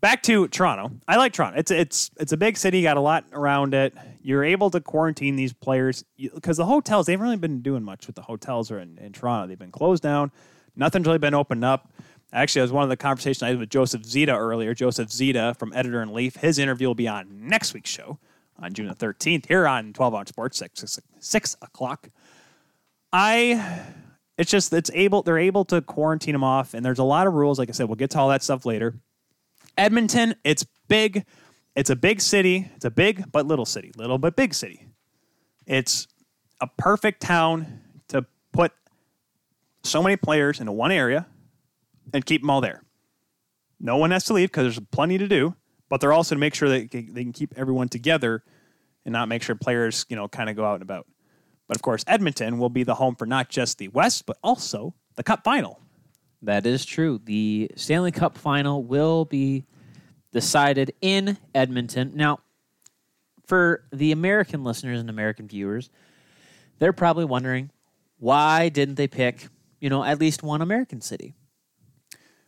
Back 0.01 0.23
to 0.25 0.49
Toronto. 0.49 0.91
I 1.07 1.17
like 1.17 1.33
Toronto. 1.33 1.59
It's 1.59 1.71
it's 1.71 2.11
it's 2.19 2.33
a 2.33 2.37
big 2.37 2.57
city. 2.57 2.83
Got 2.83 2.97
a 2.97 3.01
lot 3.01 3.25
around 3.33 3.73
it. 3.73 3.95
You're 4.21 4.43
able 4.43 4.69
to 4.71 4.81
quarantine 4.81 5.37
these 5.37 5.53
players 5.53 6.05
because 6.17 6.57
the 6.57 6.65
hotels 6.65 7.07
they 7.07 7.13
haven't 7.13 7.25
really 7.25 7.37
been 7.37 7.63
doing 7.63 7.85
much 7.85 8.09
with 8.09 8.17
the 8.17 8.23
hotels 8.23 8.71
or 8.71 8.81
in, 8.81 8.99
in 8.99 9.13
Toronto. 9.13 9.47
They've 9.47 9.59
been 9.59 9.71
closed 9.71 10.03
down. 10.03 10.33
Nothing's 10.75 11.07
really 11.07 11.19
been 11.19 11.35
opened 11.35 11.65
up. 11.65 11.93
Actually, 12.33 12.61
it 12.61 12.65
was 12.65 12.73
one 12.73 12.83
of 12.83 12.89
the 12.89 12.97
conversations 12.97 13.43
I 13.43 13.49
had 13.51 13.59
with 13.59 13.69
Joseph 13.69 14.05
Zita 14.05 14.35
earlier. 14.35 14.75
Joseph 14.75 15.13
Zita 15.13 15.55
from 15.59 15.73
Editor 15.75 16.03
in 16.03 16.13
Leaf. 16.13 16.37
His 16.37 16.59
interview 16.59 16.89
will 16.89 16.95
be 16.95 17.07
on 17.07 17.27
next 17.47 17.75
week's 17.75 17.91
show 17.91 18.19
on 18.59 18.73
June 18.73 18.89
the 18.89 18.95
13th 18.95 19.47
here 19.47 19.69
on 19.69 19.93
12 19.93 20.15
on 20.15 20.27
Sports, 20.27 20.59
6, 20.59 20.81
6, 20.81 21.01
6 21.19 21.57
o'clock. 21.63 22.09
I 23.13 23.85
it's 24.39 24.51
just 24.51 24.73
it's 24.73 24.91
able 24.95 25.23
they're 25.23 25.39
able 25.39 25.65
to 25.67 25.83
quarantine 25.83 26.33
them 26.33 26.45
off 26.45 26.75
and 26.75 26.85
there's 26.85 26.99
a 26.99 27.05
lot 27.05 27.27
of 27.27 27.35
rules. 27.35 27.59
Like 27.59 27.69
i 27.69 27.73
said 27.73 27.87
we'll 27.87 27.97
get 27.97 28.11
to 28.11 28.19
all 28.19 28.29
that 28.29 28.43
stuff 28.43 28.65
later. 28.67 28.95
Edmonton 29.77 30.35
it's 30.45 30.67
big. 30.89 31.25
It's 31.75 31.91
a 31.91 31.97
big 31.97 32.21
city. 32.21 32.71
It's 32.77 32.85
a 32.85 32.91
big 32.91 33.31
but 33.31 33.47
little 33.47 33.67
city. 33.67 33.93
Little 33.97 34.19
but 34.19 34.37
big 34.37 34.55
city. 34.55 34.87
It's 35.67 36.07
a 36.61 36.67
perfect 36.67 37.21
town 37.21 37.81
to 38.09 38.27
put 38.53 38.73
so 39.83 40.03
many 40.03 40.17
players 40.17 40.61
into 40.61 40.73
one 40.73 40.93
area 40.93 41.27
and 42.13 42.25
keep 42.25 42.43
them 42.43 42.51
all 42.51 42.61
there. 42.61 42.83
No 43.81 43.97
one 43.97 44.11
has 44.11 44.25
to 44.25 44.33
leave 44.33 44.51
because 44.51 44.65
there's 44.65 44.87
plenty 44.91 45.19
to 45.19 45.27
do 45.27 45.55
but 45.93 46.01
they're 46.01 46.15
also 46.15 46.35
to 46.35 46.39
make 46.39 46.55
sure 46.55 46.71
that 46.71 46.91
they 46.91 47.03
can 47.03 47.35
keep 47.35 47.53
everyone 47.55 47.87
together 47.87 48.43
and 49.05 49.13
not 49.13 49.29
make 49.29 49.43
sure 49.43 49.55
players 49.55 50.07
you 50.09 50.17
know 50.17 50.27
kind 50.27 50.49
of 50.49 50.57
go 50.57 50.65
out 50.65 50.73
and 50.73 50.83
about 50.83 51.07
But 51.73 51.79
of 51.79 51.83
course, 51.83 52.05
Edmonton 52.07 52.59
will 52.59 52.69
be 52.69 52.83
the 52.83 52.97
home 52.97 53.17
for 53.17 53.25
not 53.25 53.49
just 53.49 53.79
the 53.79 53.89
West, 53.89 54.27
but 54.27 54.37
also 54.43 54.95
the 55.17 55.23
Cup 55.23 55.43
final. 55.43 55.81
That 56.43 56.67
is 56.67 56.85
true. 56.85 57.19
The 57.25 57.71
Stanley 57.77 58.13
Cup 58.13 58.37
final 58.37 58.85
will 58.85 59.25
be 59.25 59.65
decided 60.35 60.93
in 61.01 61.39
Edmonton. 61.55 62.13
Now, 62.15 62.41
for 63.47 63.85
the 63.91 64.13
American 64.13 64.65
listeners 64.65 65.01
and 65.01 65.09
American 65.09 65.49
viewers, 65.49 65.89
they're 66.79 66.93
probably 66.93 67.25
wondering 67.25 67.71
why 68.19 68.69
didn't 68.69 68.97
they 68.97 69.09
pick, 69.09 69.49
you 69.81 69.89
know, 69.89 70.05
at 70.05 70.21
least 70.21 70.43
one 70.43 70.61
American 70.61 71.01
city? 71.01 71.33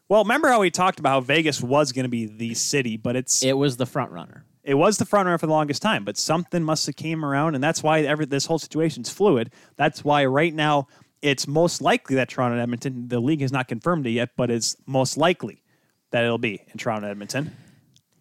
Well, 0.07 0.23
remember 0.23 0.49
how 0.49 0.61
we 0.61 0.71
talked 0.71 0.99
about 0.99 1.13
how 1.13 1.21
Vegas 1.23 1.63
was 1.63 1.93
going 1.93 2.03
to 2.05 2.11
be 2.11 2.27
the 2.27 2.53
city, 2.53 2.99
but 2.99 3.17
it's 3.17 3.43
It 3.43 3.57
was 3.57 3.79
the 3.79 3.87
front 3.87 4.11
runner. 4.11 4.45
It 4.64 4.74
was 4.74 4.96
the 4.96 5.05
front 5.05 5.27
runner 5.27 5.38
for 5.38 5.46
the 5.46 5.53
longest 5.53 5.83
time, 5.83 6.05
but 6.05 6.16
something 6.16 6.62
must 6.62 6.87
have 6.87 6.96
came 6.96 7.24
around, 7.24 7.55
and 7.55 7.62
that's 7.62 7.83
why 7.83 8.00
every 8.00 8.24
this 8.24 8.46
whole 8.46 8.59
situation's 8.59 9.11
fluid. 9.11 9.53
That's 9.77 10.03
why 10.03 10.24
right 10.24 10.55
now 10.55 10.88
it's 11.20 11.46
most 11.46 11.83
likely 11.83 12.16
that 12.16 12.29
Toronto 12.29 12.55
and 12.55 12.62
Edmonton. 12.62 13.09
The 13.09 13.20
league 13.20 13.42
has 13.42 13.53
not 13.53 13.68
confirmed 13.68 14.07
it 14.07 14.11
yet, 14.11 14.31
but 14.37 14.50
it's 14.50 14.77
most 14.87 15.16
likely 15.16 15.62
that 16.11 16.24
it'll 16.24 16.38
be 16.38 16.62
in 16.72 16.79
Toronto 16.79 17.07
and 17.07 17.11
Edmonton. 17.11 17.57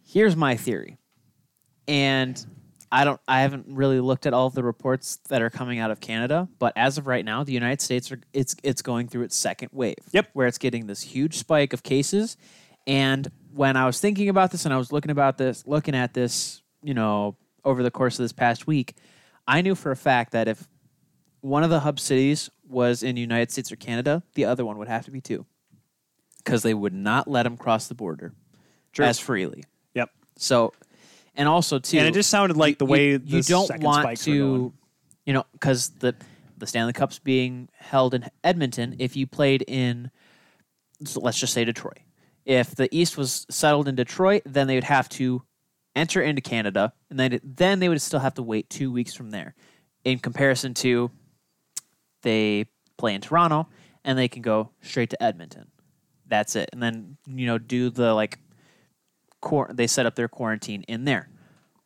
Here's 0.06 0.36
my 0.36 0.56
theory. 0.58 0.98
And 1.88 2.46
I 2.92 3.06
don't 3.06 3.20
I 3.28 3.42
haven't 3.42 3.66
really 3.70 4.00
looked 4.00 4.26
at 4.26 4.34
all 4.34 4.48
of 4.48 4.54
the 4.54 4.64
reports 4.64 5.18
that 5.30 5.42
are 5.42 5.50
coming 5.50 5.80
out 5.80 5.92
of 5.92 6.00
Canada, 6.00 6.48
but 6.60 6.74
as 6.76 6.98
of 6.98 7.08
right 7.08 7.26
now, 7.26 7.44
the 7.44 7.54
United 7.54 7.82
States 7.82 8.12
are 8.12 8.20
it's 8.34 8.56
it's 8.64 8.82
going 8.82 9.08
through 9.08 9.24
its 9.24 9.36
second 9.36 9.70
wave. 9.72 9.98
Yep. 10.12 10.30
Where 10.34 10.48
it's 10.48 10.58
getting 10.58 10.88
this 10.88 11.02
huge 11.02 11.38
spike 11.38 11.74
of 11.74 11.84
cases. 11.84 12.38
And 12.86 13.32
when 13.54 13.78
I 13.78 13.86
was 13.86 14.00
thinking 14.00 14.30
about 14.30 14.52
this 14.52 14.66
and 14.66 14.74
I 14.74 14.78
was 14.78 14.92
looking 14.92 15.12
about 15.12 15.38
this 15.38 15.66
looking 15.68 15.96
at 15.96 16.14
this, 16.14 16.62
you 16.82 16.94
know, 16.94 17.36
over 17.64 17.84
the 17.84 17.92
course 17.92 18.20
of 18.20 18.24
this 18.24 18.32
past 18.34 18.68
week, 18.68 18.96
I 19.48 19.62
knew 19.62 19.76
for 19.76 19.92
a 19.92 19.96
fact 19.96 20.32
that 20.32 20.48
if 20.48 20.68
one 21.42 21.64
of 21.64 21.70
the 21.70 21.82
hub 21.82 22.00
cities 22.00 22.50
was 22.68 23.04
in 23.04 23.16
the 23.16 23.22
United 23.22 23.52
States 23.52 23.72
or 23.72 23.76
Canada, 23.76 24.24
the 24.36 24.46
other 24.46 24.66
one 24.66 24.78
would 24.78 24.88
have 24.88 25.06
to 25.06 25.12
be 25.12 25.22
too. 25.22 25.46
Because 26.38 26.64
they 26.64 26.74
would 26.74 26.94
not 26.94 27.28
let 27.28 27.44
them 27.44 27.56
cross 27.58 27.88
the 27.88 27.96
border 27.96 28.34
True. 28.92 29.06
as 29.06 29.20
freely. 29.20 29.64
Yep, 29.94 30.10
So, 30.38 30.74
and 31.36 31.48
also 31.48 31.80
too, 31.80 31.98
and 32.00 32.08
it 32.08 32.14
just 32.14 32.30
sounded 32.30 32.58
like 32.58 32.78
the 32.80 32.86
you- 32.86 32.92
way 32.92 33.10
you, 33.12 33.18
the 33.20 33.42
don't 33.44 33.68
second 33.68 33.84
want 33.86 34.04
spikes 34.04 34.28
were 34.28 34.34
going. 34.36 34.70
to, 34.72 34.74
you 35.26 35.34
know, 35.34 35.46
because 35.54 35.90
the 36.00 36.16
the 36.58 36.68
Stanley 36.68 36.94
Cup's 36.94 37.20
being 37.20 37.68
held 37.78 38.14
in 38.14 38.26
Edmonton. 38.44 38.96
If 39.00 39.16
you 39.18 39.28
played 39.28 39.64
in, 39.68 40.12
let's 41.16 41.40
just 41.40 41.54
say 41.54 41.66
Detroit, 41.66 42.00
if 42.46 42.76
the 42.76 42.90
East 42.96 43.18
was 43.18 43.46
settled 43.50 43.88
in 43.88 43.96
Detroit, 43.96 44.44
then 44.46 44.68
they 44.68 44.76
would 44.76 44.84
have 44.84 45.10
to 45.10 45.44
enter 45.96 46.22
into 46.22 46.42
Canada, 46.42 46.94
and 47.10 47.20
then 47.20 47.40
then 47.44 47.80
they 47.80 47.90
would 47.90 48.02
still 48.02 48.20
have 48.20 48.34
to 48.36 48.44
wait 48.44 48.70
two 48.70 48.92
weeks 48.92 49.14
from 49.14 49.30
there. 49.30 49.56
In 50.04 50.20
comparison 50.20 50.74
to, 50.76 51.12
they 52.24 52.66
play 52.98 53.14
in 53.14 53.22
Toronto 53.22 53.68
and 54.04 54.18
they 54.18 54.28
can 54.28 54.42
go 54.42 54.72
straight 54.82 55.10
to 55.12 55.24
Edmonton. 55.24 55.70
That's 56.28 56.56
it, 56.56 56.70
and 56.74 56.82
then 56.82 57.18
you 57.28 57.46
know 57.46 57.58
do 57.58 57.90
the 57.90 58.14
like, 58.14 58.40
they 59.70 59.88
set 59.88 60.06
up 60.06 60.16
their 60.16 60.28
quarantine 60.28 60.84
in 60.88 61.06
there. 61.06 61.30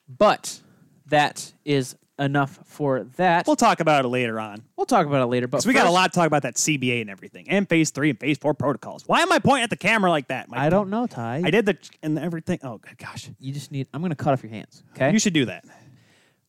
But 0.07 0.61
that 1.07 1.53
is 1.65 1.95
enough 2.19 2.60
for 2.65 3.03
that. 3.17 3.45
We'll 3.47 3.56
talk 3.56 3.80
about 3.80 4.06
it 4.06 4.08
later 4.08 4.39
on. 4.39 4.63
We'll 4.75 4.86
talk 4.86 5.06
about 5.06 5.21
it 5.21 5.27
later. 5.27 5.47
But 5.47 5.65
we 5.65 5.73
got 5.73 5.82
a 5.82 5.84
first- 5.86 5.93
lot 5.93 6.13
to 6.13 6.19
talk 6.19 6.27
about 6.27 6.41
that 6.43 6.56
CBA 6.56 7.01
and 7.01 7.10
everything, 7.10 7.49
and 7.49 7.67
phase 7.69 7.91
three 7.91 8.10
and 8.10 8.19
phase 8.19 8.38
four 8.38 8.53
protocols. 8.53 9.03
Why 9.08 9.21
am 9.21 9.32
I 9.32 9.39
pointing 9.39 9.63
at 9.63 9.69
the 9.69 9.75
camera 9.77 10.10
like 10.10 10.27
that? 10.30 10.49
Mike? 10.49 10.60
I 10.60 10.69
don't 10.69 10.89
know, 10.89 11.08
Ty. 11.08 11.41
I 11.45 11.51
did 11.51 11.65
the 11.65 11.77
and 12.01 12.17
everything. 12.17 12.60
Oh 12.63 12.77
good 12.80 12.97
gosh, 12.97 13.30
You 13.39 13.53
just 13.53 13.71
need. 13.71 13.88
I'm 13.93 14.01
going 14.01 14.10
to 14.12 14.15
cut 14.15 14.34
off 14.34 14.43
your 14.43 14.51
hands. 14.51 14.84
Okay. 14.95 15.12
you 15.12 15.19
should 15.19 15.34
do 15.34 15.45
that. 15.45 15.63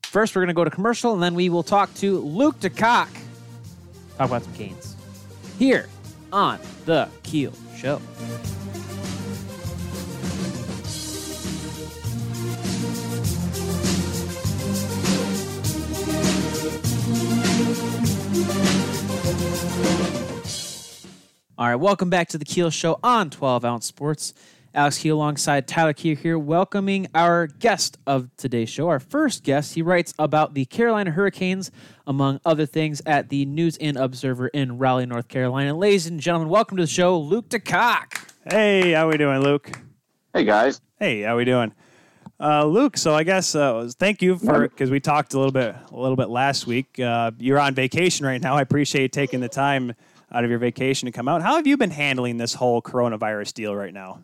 First, 0.04 0.34
we're 0.34 0.40
going 0.40 0.48
to 0.48 0.54
go 0.54 0.64
to 0.64 0.70
commercial, 0.70 1.12
and 1.12 1.22
then 1.22 1.34
we 1.34 1.50
will 1.50 1.62
talk 1.62 1.92
to 1.96 2.18
Luke 2.20 2.58
DeCock. 2.60 3.08
Talk 4.16 4.28
about 4.28 4.42
some 4.42 4.54
gains 4.54 4.96
here 5.58 5.88
on 6.32 6.58
the 6.86 7.08
Keel 7.22 7.52
Show. 7.76 8.00
All 21.58 21.66
right, 21.66 21.74
welcome 21.74 22.08
back 22.08 22.28
to 22.28 22.38
the 22.38 22.44
Keel 22.44 22.70
Show 22.70 23.00
on 23.02 23.30
12 23.30 23.64
Ounce 23.64 23.86
Sports. 23.86 24.32
Alex 24.74 24.98
Keel 24.98 25.16
alongside 25.16 25.66
Tyler 25.66 25.92
Keel 25.92 26.14
here, 26.14 26.38
welcoming 26.38 27.08
our 27.14 27.48
guest 27.48 27.98
of 28.06 28.28
today's 28.36 28.68
show. 28.68 28.88
Our 28.88 29.00
first 29.00 29.42
guest, 29.42 29.74
he 29.74 29.82
writes 29.82 30.14
about 30.20 30.54
the 30.54 30.66
Carolina 30.66 31.10
Hurricanes, 31.10 31.72
among 32.06 32.38
other 32.44 32.64
things, 32.64 33.02
at 33.06 33.28
the 33.28 33.44
News 33.44 33.76
and 33.78 33.96
Observer 33.96 34.46
in 34.48 34.78
Raleigh, 34.78 35.06
North 35.06 35.26
Carolina. 35.26 35.74
Ladies 35.74 36.06
and 36.06 36.20
gentlemen, 36.20 36.48
welcome 36.48 36.76
to 36.76 36.84
the 36.84 36.86
show, 36.86 37.18
Luke 37.18 37.48
DeCock. 37.48 38.32
Hey, 38.48 38.92
how 38.92 39.06
are 39.06 39.10
we 39.10 39.16
doing, 39.16 39.40
Luke? 39.40 39.70
Hey 40.32 40.44
guys. 40.44 40.80
Hey, 41.00 41.22
how 41.22 41.36
we 41.36 41.44
doing, 41.44 41.74
uh, 42.40 42.64
Luke? 42.64 42.96
So 42.96 43.14
I 43.14 43.24
guess 43.24 43.54
uh, 43.54 43.90
thank 43.98 44.22
you 44.22 44.38
for 44.38 44.62
because 44.62 44.90
we 44.90 45.00
talked 45.00 45.34
a 45.34 45.38
little 45.38 45.52
bit 45.52 45.74
a 45.90 45.96
little 45.96 46.16
bit 46.16 46.28
last 46.28 46.66
week. 46.66 46.98
Uh, 46.98 47.32
you're 47.38 47.58
on 47.58 47.74
vacation 47.74 48.26
right 48.26 48.40
now. 48.40 48.56
I 48.56 48.62
appreciate 48.62 49.02
you 49.02 49.08
taking 49.08 49.40
the 49.40 49.48
time 49.48 49.94
out 50.30 50.44
of 50.44 50.50
your 50.50 50.58
vacation 50.58 51.06
to 51.06 51.12
come 51.12 51.28
out. 51.28 51.42
How 51.42 51.56
have 51.56 51.66
you 51.66 51.76
been 51.76 51.90
handling 51.90 52.36
this 52.36 52.54
whole 52.54 52.82
coronavirus 52.82 53.54
deal 53.54 53.74
right 53.74 53.94
now? 53.94 54.20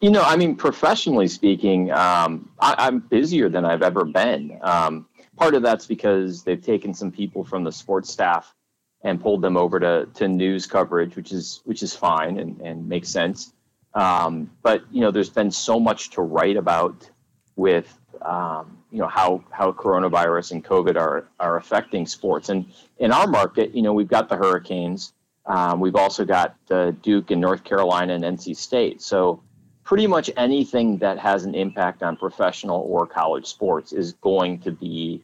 You 0.00 0.10
know, 0.10 0.22
I 0.22 0.36
mean, 0.36 0.54
professionally 0.56 1.28
speaking, 1.28 1.90
um, 1.90 2.50
I, 2.60 2.74
I'm 2.78 2.98
busier 3.00 3.48
than 3.48 3.64
I've 3.64 3.82
ever 3.82 4.04
been. 4.04 4.58
Um, 4.60 5.06
part 5.36 5.54
of 5.54 5.62
that's 5.62 5.86
because 5.86 6.42
they've 6.44 6.62
taken 6.62 6.92
some 6.94 7.10
people 7.10 7.44
from 7.44 7.64
the 7.64 7.72
sports 7.72 8.10
staff 8.10 8.54
and 9.02 9.20
pulled 9.20 9.42
them 9.42 9.56
over 9.56 9.80
to, 9.80 10.06
to 10.14 10.28
news 10.28 10.66
coverage, 10.66 11.16
which 11.16 11.32
is 11.32 11.62
which 11.64 11.82
is 11.82 11.94
fine 11.94 12.38
and, 12.38 12.60
and 12.60 12.88
makes 12.88 13.08
sense. 13.08 13.52
Um, 13.94 14.50
but 14.62 14.82
you 14.90 15.00
know, 15.00 15.10
there's 15.10 15.30
been 15.30 15.50
so 15.50 15.78
much 15.78 16.10
to 16.10 16.22
write 16.22 16.56
about 16.56 17.08
with 17.56 17.98
um, 18.22 18.78
you 18.90 18.98
know 18.98 19.06
how 19.06 19.44
how 19.50 19.72
coronavirus 19.72 20.52
and 20.52 20.64
COVID 20.64 20.96
are 20.96 21.28
are 21.40 21.56
affecting 21.56 22.06
sports. 22.06 22.48
And 22.48 22.66
in 22.98 23.12
our 23.12 23.26
market, 23.26 23.74
you 23.74 23.82
know, 23.82 23.92
we've 23.92 24.08
got 24.08 24.28
the 24.28 24.36
Hurricanes. 24.36 25.12
Um, 25.46 25.80
we've 25.80 25.96
also 25.96 26.24
got 26.24 26.56
uh, 26.70 26.92
Duke 27.02 27.30
and 27.30 27.40
North 27.40 27.64
Carolina 27.64 28.14
and 28.14 28.24
NC 28.24 28.56
State. 28.56 29.02
So 29.02 29.42
pretty 29.84 30.06
much 30.06 30.30
anything 30.36 30.98
that 30.98 31.18
has 31.18 31.44
an 31.44 31.54
impact 31.54 32.02
on 32.02 32.16
professional 32.16 32.80
or 32.80 33.06
college 33.06 33.46
sports 33.46 33.92
is 33.92 34.14
going 34.14 34.60
to 34.60 34.70
be 34.70 35.22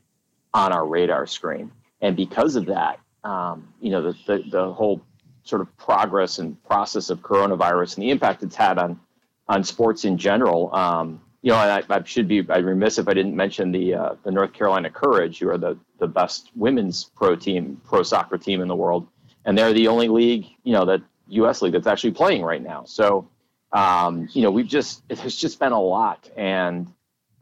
on 0.53 0.73
our 0.73 0.87
radar 0.87 1.27
screen. 1.27 1.71
And 2.03 2.17
because 2.17 2.57
of 2.57 2.67
that, 2.67 3.01
um, 3.25 3.73
you 3.81 3.91
know, 3.91 4.03
the, 4.03 4.17
the, 4.27 4.45
the 4.51 4.73
whole 4.73 5.01
sort 5.45 5.63
of 5.63 5.75
progress 5.79 6.39
and 6.39 6.63
process 6.65 7.09
of 7.09 7.21
coronavirus 7.21 7.97
and 7.97 8.03
the 8.03 8.11
impact 8.11 8.43
it's 8.43 8.57
had 8.57 8.79
on 8.79 9.01
on 9.49 9.65
sports 9.65 10.05
in 10.05 10.17
general. 10.17 10.75
Um, 10.75 11.21
you 11.43 11.53
know, 11.53 11.59
and 11.59 11.85
I, 11.91 11.97
I 11.97 12.03
should 12.05 12.29
be 12.29 12.45
I'd 12.49 12.65
remiss 12.65 12.99
if 12.99 13.09
I 13.09 13.15
didn't 13.15 13.35
mention 13.35 13.73
the 13.73 13.95
uh, 13.95 14.15
the 14.25 14.31
North 14.31 14.53
Carolina 14.53 14.91
Courage, 14.91 15.39
who 15.39 15.49
are 15.49 15.59
the 15.59 15.79
the 15.99 16.07
best 16.07 16.51
women's 16.55 17.05
pro 17.17 17.37
team, 17.37 17.81
pro 17.85 18.03
soccer 18.03 18.39
team 18.39 18.61
in 18.61 18.69
the 18.69 18.77
world, 18.77 19.07
and 19.45 19.57
they're 19.57 19.73
the 19.73 19.89
only 19.89 20.09
league, 20.09 20.47
you 20.65 20.73
know, 20.73 20.85
that 20.85 21.01
U.S. 21.29 21.63
league 21.63 21.73
that's 21.73 21.87
actually 21.87 22.13
playing 22.13 22.43
right 22.43 22.63
now. 22.63 22.85
So, 22.85 23.29
um, 23.73 24.29
you 24.33 24.43
know, 24.43 24.51
we've 24.51 24.67
just 24.67 25.03
it 25.09 25.17
there's 25.21 25.37
just 25.37 25.59
been 25.59 25.73
a 25.73 25.81
lot, 25.81 26.29
and 26.37 26.93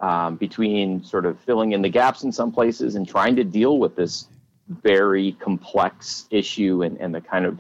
um, 0.01 0.37
between 0.37 1.03
sort 1.03 1.27
of 1.27 1.39
filling 1.41 1.73
in 1.73 1.83
the 1.83 1.89
gaps 1.89 2.23
in 2.23 2.31
some 2.31 2.53
places 2.53 2.95
and 2.95 3.09
trying 3.09 3.35
to 3.37 3.45
deal 3.45 3.79
with 3.79 3.97
this 3.97 4.29
very 4.69 5.33
complex 5.33 6.27
issue 6.31 6.83
and, 6.83 6.99
and 6.99 7.15
the 7.15 7.21
kind 7.21 7.47
of 7.47 7.59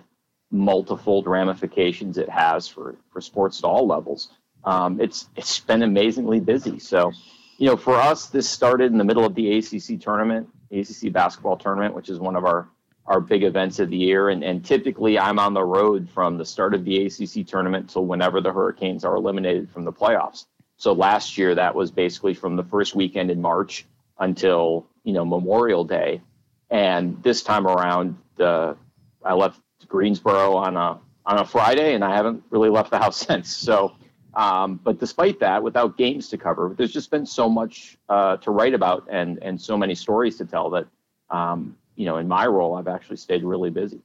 multifold 0.50 1.26
ramifications 1.26 2.18
it 2.18 2.28
has 2.28 2.68
for, 2.68 2.96
for 3.12 3.20
sports 3.20 3.58
at 3.58 3.64
all 3.64 3.86
levels. 3.86 4.30
Um, 4.68 5.00
it's 5.00 5.30
it's 5.34 5.60
been 5.60 5.82
amazingly 5.82 6.40
busy. 6.40 6.78
So, 6.78 7.10
you 7.56 7.66
know, 7.66 7.76
for 7.76 7.94
us, 7.94 8.26
this 8.26 8.46
started 8.46 8.92
in 8.92 8.98
the 8.98 9.04
middle 9.04 9.24
of 9.24 9.34
the 9.34 9.56
ACC 9.56 9.98
tournament, 9.98 10.46
ACC 10.70 11.10
basketball 11.10 11.56
tournament, 11.56 11.94
which 11.94 12.10
is 12.10 12.18
one 12.20 12.36
of 12.36 12.44
our 12.44 12.68
our 13.06 13.18
big 13.18 13.44
events 13.44 13.78
of 13.78 13.88
the 13.88 13.96
year. 13.96 14.28
And, 14.28 14.44
and 14.44 14.62
typically, 14.62 15.18
I'm 15.18 15.38
on 15.38 15.54
the 15.54 15.64
road 15.64 16.06
from 16.10 16.36
the 16.36 16.44
start 16.44 16.74
of 16.74 16.84
the 16.84 17.06
ACC 17.06 17.46
tournament 17.46 17.88
till 17.88 18.04
whenever 18.04 18.42
the 18.42 18.52
Hurricanes 18.52 19.06
are 19.06 19.16
eliminated 19.16 19.70
from 19.70 19.84
the 19.84 19.92
playoffs. 19.92 20.44
So 20.76 20.92
last 20.92 21.38
year, 21.38 21.54
that 21.54 21.74
was 21.74 21.90
basically 21.90 22.34
from 22.34 22.56
the 22.56 22.64
first 22.64 22.94
weekend 22.94 23.30
in 23.30 23.40
March 23.40 23.86
until 24.18 24.86
you 25.02 25.14
know 25.14 25.24
Memorial 25.24 25.84
Day. 25.84 26.20
And 26.68 27.22
this 27.22 27.42
time 27.42 27.66
around, 27.66 28.18
the 28.36 28.76
I 29.24 29.32
left 29.32 29.62
Greensboro 29.88 30.56
on 30.56 30.76
a 30.76 30.98
on 31.24 31.38
a 31.38 31.46
Friday, 31.46 31.94
and 31.94 32.04
I 32.04 32.14
haven't 32.14 32.44
really 32.50 32.68
left 32.68 32.90
the 32.90 32.98
house 32.98 33.16
since. 33.26 33.48
So, 33.48 33.94
um, 34.38 34.80
but 34.84 35.00
despite 35.00 35.40
that, 35.40 35.62
without 35.62 35.98
games 35.98 36.28
to 36.28 36.38
cover, 36.38 36.72
there's 36.78 36.92
just 36.92 37.10
been 37.10 37.26
so 37.26 37.48
much 37.48 37.98
uh, 38.08 38.36
to 38.38 38.52
write 38.52 38.72
about 38.72 39.04
and 39.10 39.42
and 39.42 39.60
so 39.60 39.76
many 39.76 39.94
stories 39.96 40.38
to 40.38 40.44
tell 40.44 40.70
that 40.70 40.86
um, 41.30 41.76
you 41.96 42.06
know 42.06 42.18
in 42.18 42.28
my 42.28 42.46
role, 42.46 42.76
I've 42.76 42.88
actually 42.88 43.16
stayed 43.16 43.42
really 43.42 43.70
busy. 43.70 44.00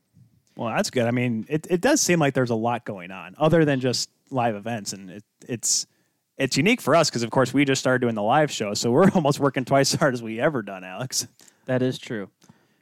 Well, 0.56 0.74
that's 0.76 0.90
good. 0.90 1.06
I 1.06 1.12
mean, 1.12 1.46
it, 1.50 1.68
it 1.70 1.82
does 1.82 2.02
seem 2.02 2.20
like 2.20 2.34
there's 2.34 2.50
a 2.50 2.56
lot 2.56 2.84
going 2.84 3.12
on 3.12 3.36
other 3.38 3.64
than 3.64 3.80
just 3.80 4.10
live 4.32 4.56
events, 4.56 4.92
and 4.94 5.12
it, 5.12 5.24
it's 5.48 5.86
it's 6.40 6.58
unique 6.58 6.82
for 6.82 6.96
us 6.96 7.12
because, 7.12 7.22
of 7.22 7.30
course, 7.30 7.54
we 7.54 7.64
just 7.64 7.80
started 7.80 8.02
doing 8.02 8.16
the 8.16 8.24
live 8.24 8.52
show, 8.52 8.74
so 8.74 8.90
we're 8.90 9.10
almost 9.16 9.40
working 9.40 9.66
twice 9.66 9.94
as 9.94 10.00
hard 10.00 10.16
as 10.16 10.24
we 10.24 10.40
ever 10.40 10.64
done, 10.64 10.84
Alex. 10.84 11.28
That 11.66 11.84
is 11.84 12.00
true. 12.00 12.30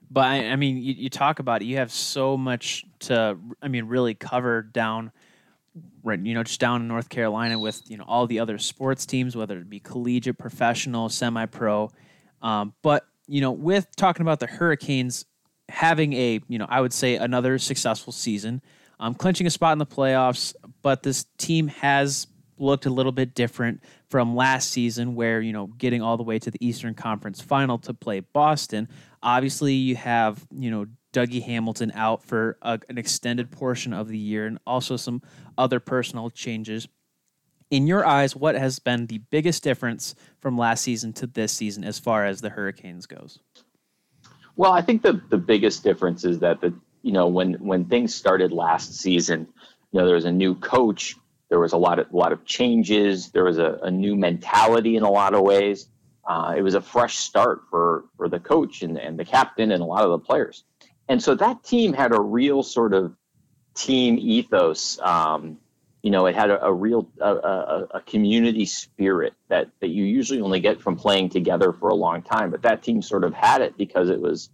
But 0.09 0.25
I, 0.25 0.51
I 0.51 0.55
mean, 0.55 0.77
you, 0.77 0.93
you 0.93 1.09
talk 1.09 1.39
about 1.39 1.61
it. 1.61 1.65
You 1.65 1.77
have 1.77 1.91
so 1.91 2.37
much 2.37 2.85
to, 2.99 3.37
I 3.61 3.67
mean, 3.67 3.85
really 3.85 4.13
cover 4.13 4.61
down, 4.61 5.11
right? 6.03 6.19
You 6.19 6.33
know, 6.33 6.43
just 6.43 6.59
down 6.59 6.81
in 6.81 6.87
North 6.87 7.09
Carolina 7.09 7.59
with 7.59 7.81
you 7.87 7.97
know 7.97 8.05
all 8.07 8.27
the 8.27 8.39
other 8.39 8.57
sports 8.57 9.05
teams, 9.05 9.35
whether 9.35 9.57
it 9.57 9.69
be 9.69 9.79
collegiate, 9.79 10.37
professional, 10.37 11.09
semi-pro. 11.09 11.91
Um, 12.41 12.73
but 12.81 13.05
you 13.27 13.41
know, 13.41 13.51
with 13.51 13.87
talking 13.95 14.21
about 14.21 14.39
the 14.39 14.47
Hurricanes 14.47 15.25
having 15.69 16.13
a, 16.13 16.41
you 16.47 16.59
know, 16.59 16.65
I 16.67 16.81
would 16.81 16.93
say 16.93 17.15
another 17.15 17.57
successful 17.57 18.11
season, 18.11 18.61
um, 18.99 19.13
clinching 19.13 19.47
a 19.47 19.49
spot 19.49 19.73
in 19.73 19.79
the 19.79 19.85
playoffs, 19.85 20.53
but 20.81 21.03
this 21.03 21.25
team 21.37 21.67
has 21.67 22.27
looked 22.57 22.85
a 22.85 22.89
little 22.89 23.11
bit 23.11 23.33
different 23.33 23.81
from 24.09 24.35
last 24.35 24.69
season, 24.69 25.15
where 25.15 25.41
you 25.41 25.53
know 25.53 25.67
getting 25.67 26.01
all 26.01 26.17
the 26.17 26.23
way 26.23 26.39
to 26.39 26.51
the 26.51 26.65
Eastern 26.65 26.93
Conference 26.93 27.41
Final 27.41 27.77
to 27.79 27.93
play 27.93 28.19
Boston. 28.19 28.87
Obviously, 29.23 29.73
you 29.73 29.95
have 29.95 30.45
you 30.51 30.71
know 30.71 30.85
Dougie 31.13 31.43
Hamilton 31.43 31.91
out 31.95 32.23
for 32.23 32.57
a, 32.61 32.79
an 32.89 32.97
extended 32.97 33.51
portion 33.51 33.93
of 33.93 34.07
the 34.07 34.17
year, 34.17 34.45
and 34.45 34.59
also 34.65 34.97
some 34.97 35.21
other 35.57 35.79
personal 35.79 36.29
changes. 36.29 36.87
In 37.69 37.87
your 37.87 38.05
eyes, 38.05 38.35
what 38.35 38.55
has 38.55 38.79
been 38.79 39.07
the 39.07 39.19
biggest 39.19 39.63
difference 39.63 40.13
from 40.39 40.57
last 40.57 40.83
season 40.83 41.13
to 41.13 41.27
this 41.27 41.53
season 41.53 41.83
as 41.83 41.99
far 41.99 42.25
as 42.25 42.41
the 42.41 42.49
Hurricanes 42.49 43.05
goes? 43.05 43.39
Well, 44.55 44.73
I 44.73 44.81
think 44.81 45.01
the 45.01 45.21
the 45.29 45.37
biggest 45.37 45.83
difference 45.83 46.25
is 46.25 46.39
that 46.39 46.61
the 46.61 46.73
you 47.01 47.11
know 47.11 47.27
when 47.27 47.53
when 47.55 47.85
things 47.85 48.13
started 48.13 48.51
last 48.51 48.93
season, 48.95 49.47
you 49.91 49.99
know 49.99 50.05
there 50.05 50.15
was 50.15 50.25
a 50.25 50.31
new 50.31 50.55
coach, 50.55 51.15
there 51.49 51.59
was 51.59 51.73
a 51.73 51.77
lot 51.77 51.99
of 51.99 52.11
a 52.11 52.17
lot 52.17 52.31
of 52.31 52.45
changes, 52.45 53.31
there 53.31 53.45
was 53.45 53.57
a, 53.57 53.79
a 53.83 53.91
new 53.91 54.15
mentality 54.15 54.97
in 54.97 55.03
a 55.03 55.09
lot 55.09 55.33
of 55.33 55.41
ways. 55.41 55.87
Uh, 56.27 56.53
it 56.55 56.61
was 56.61 56.75
a 56.75 56.81
fresh 56.81 57.17
start 57.17 57.61
for 57.69 58.05
for 58.17 58.29
the 58.29 58.39
coach 58.39 58.81
and, 58.83 58.97
and 58.97 59.17
the 59.17 59.25
captain 59.25 59.71
and 59.71 59.81
a 59.81 59.85
lot 59.85 60.03
of 60.03 60.11
the 60.11 60.19
players, 60.19 60.65
and 61.11 61.21
so 61.21 61.35
that 61.35 61.61
team 61.65 61.91
had 61.91 62.13
a 62.13 62.21
real 62.21 62.63
sort 62.63 62.93
of 62.93 63.13
team 63.75 64.17
ethos. 64.17 64.97
Um, 65.01 65.57
you 66.01 66.09
know, 66.09 66.25
it 66.25 66.35
had 66.35 66.49
a, 66.49 66.67
a 66.67 66.73
real 66.73 67.09
a, 67.19 67.33
a, 67.35 67.87
a, 67.95 68.01
community 68.01 68.65
spirit 68.65 69.33
that 69.49 69.67
that 69.81 69.89
you 69.89 70.05
usually 70.05 70.39
only 70.39 70.61
get 70.61 70.79
from 70.79 70.95
playing 70.95 71.27
together 71.27 71.73
for 71.73 71.89
a 71.89 71.95
long 71.95 72.21
time. 72.21 72.49
But 72.49 72.61
that 72.61 72.81
team 72.81 73.01
sort 73.01 73.25
of 73.25 73.33
had 73.33 73.61
it 73.61 73.77
because 73.77 74.09
it 74.09 74.21
was, 74.21 74.51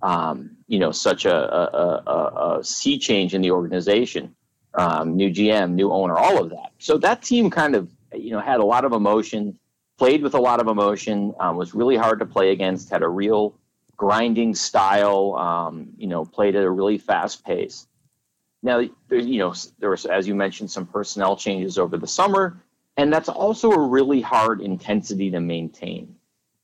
um, 0.00 0.56
you 0.66 0.78
know, 0.78 0.92
such 0.92 1.26
a, 1.26 2.60
sea 2.62 2.98
change 2.98 3.34
in 3.34 3.42
the 3.42 3.50
organization, 3.50 4.34
um, 4.72 5.14
new 5.14 5.28
GM, 5.28 5.72
new 5.72 5.92
owner, 5.92 6.16
all 6.16 6.42
of 6.42 6.48
that. 6.48 6.72
So 6.78 6.96
that 6.98 7.20
team 7.20 7.50
kind 7.50 7.74
of, 7.74 7.90
you 8.14 8.30
know, 8.30 8.40
had 8.40 8.60
a 8.60 8.64
lot 8.64 8.86
of 8.86 8.94
emotion, 8.94 9.58
played 9.98 10.22
with 10.22 10.32
a 10.32 10.40
lot 10.40 10.58
of 10.58 10.68
emotion, 10.68 11.34
um, 11.38 11.56
was 11.56 11.74
really 11.74 11.96
hard 11.96 12.20
to 12.20 12.24
play 12.24 12.50
against, 12.50 12.88
had 12.88 13.02
a 13.02 13.08
real 13.08 13.57
grinding 13.98 14.54
style, 14.54 15.34
um, 15.34 15.90
you 15.98 16.06
know, 16.06 16.24
played 16.24 16.56
at 16.56 16.64
a 16.64 16.70
really 16.70 16.96
fast 16.96 17.44
pace. 17.44 17.86
Now, 18.62 18.78
you 18.78 19.38
know, 19.38 19.54
there 19.78 19.90
was, 19.90 20.06
as 20.06 20.26
you 20.26 20.34
mentioned, 20.34 20.70
some 20.70 20.86
personnel 20.86 21.36
changes 21.36 21.78
over 21.78 21.98
the 21.98 22.06
summer, 22.06 22.62
and 22.96 23.12
that's 23.12 23.28
also 23.28 23.70
a 23.70 23.88
really 23.88 24.20
hard 24.20 24.60
intensity 24.60 25.30
to 25.32 25.40
maintain. 25.40 26.16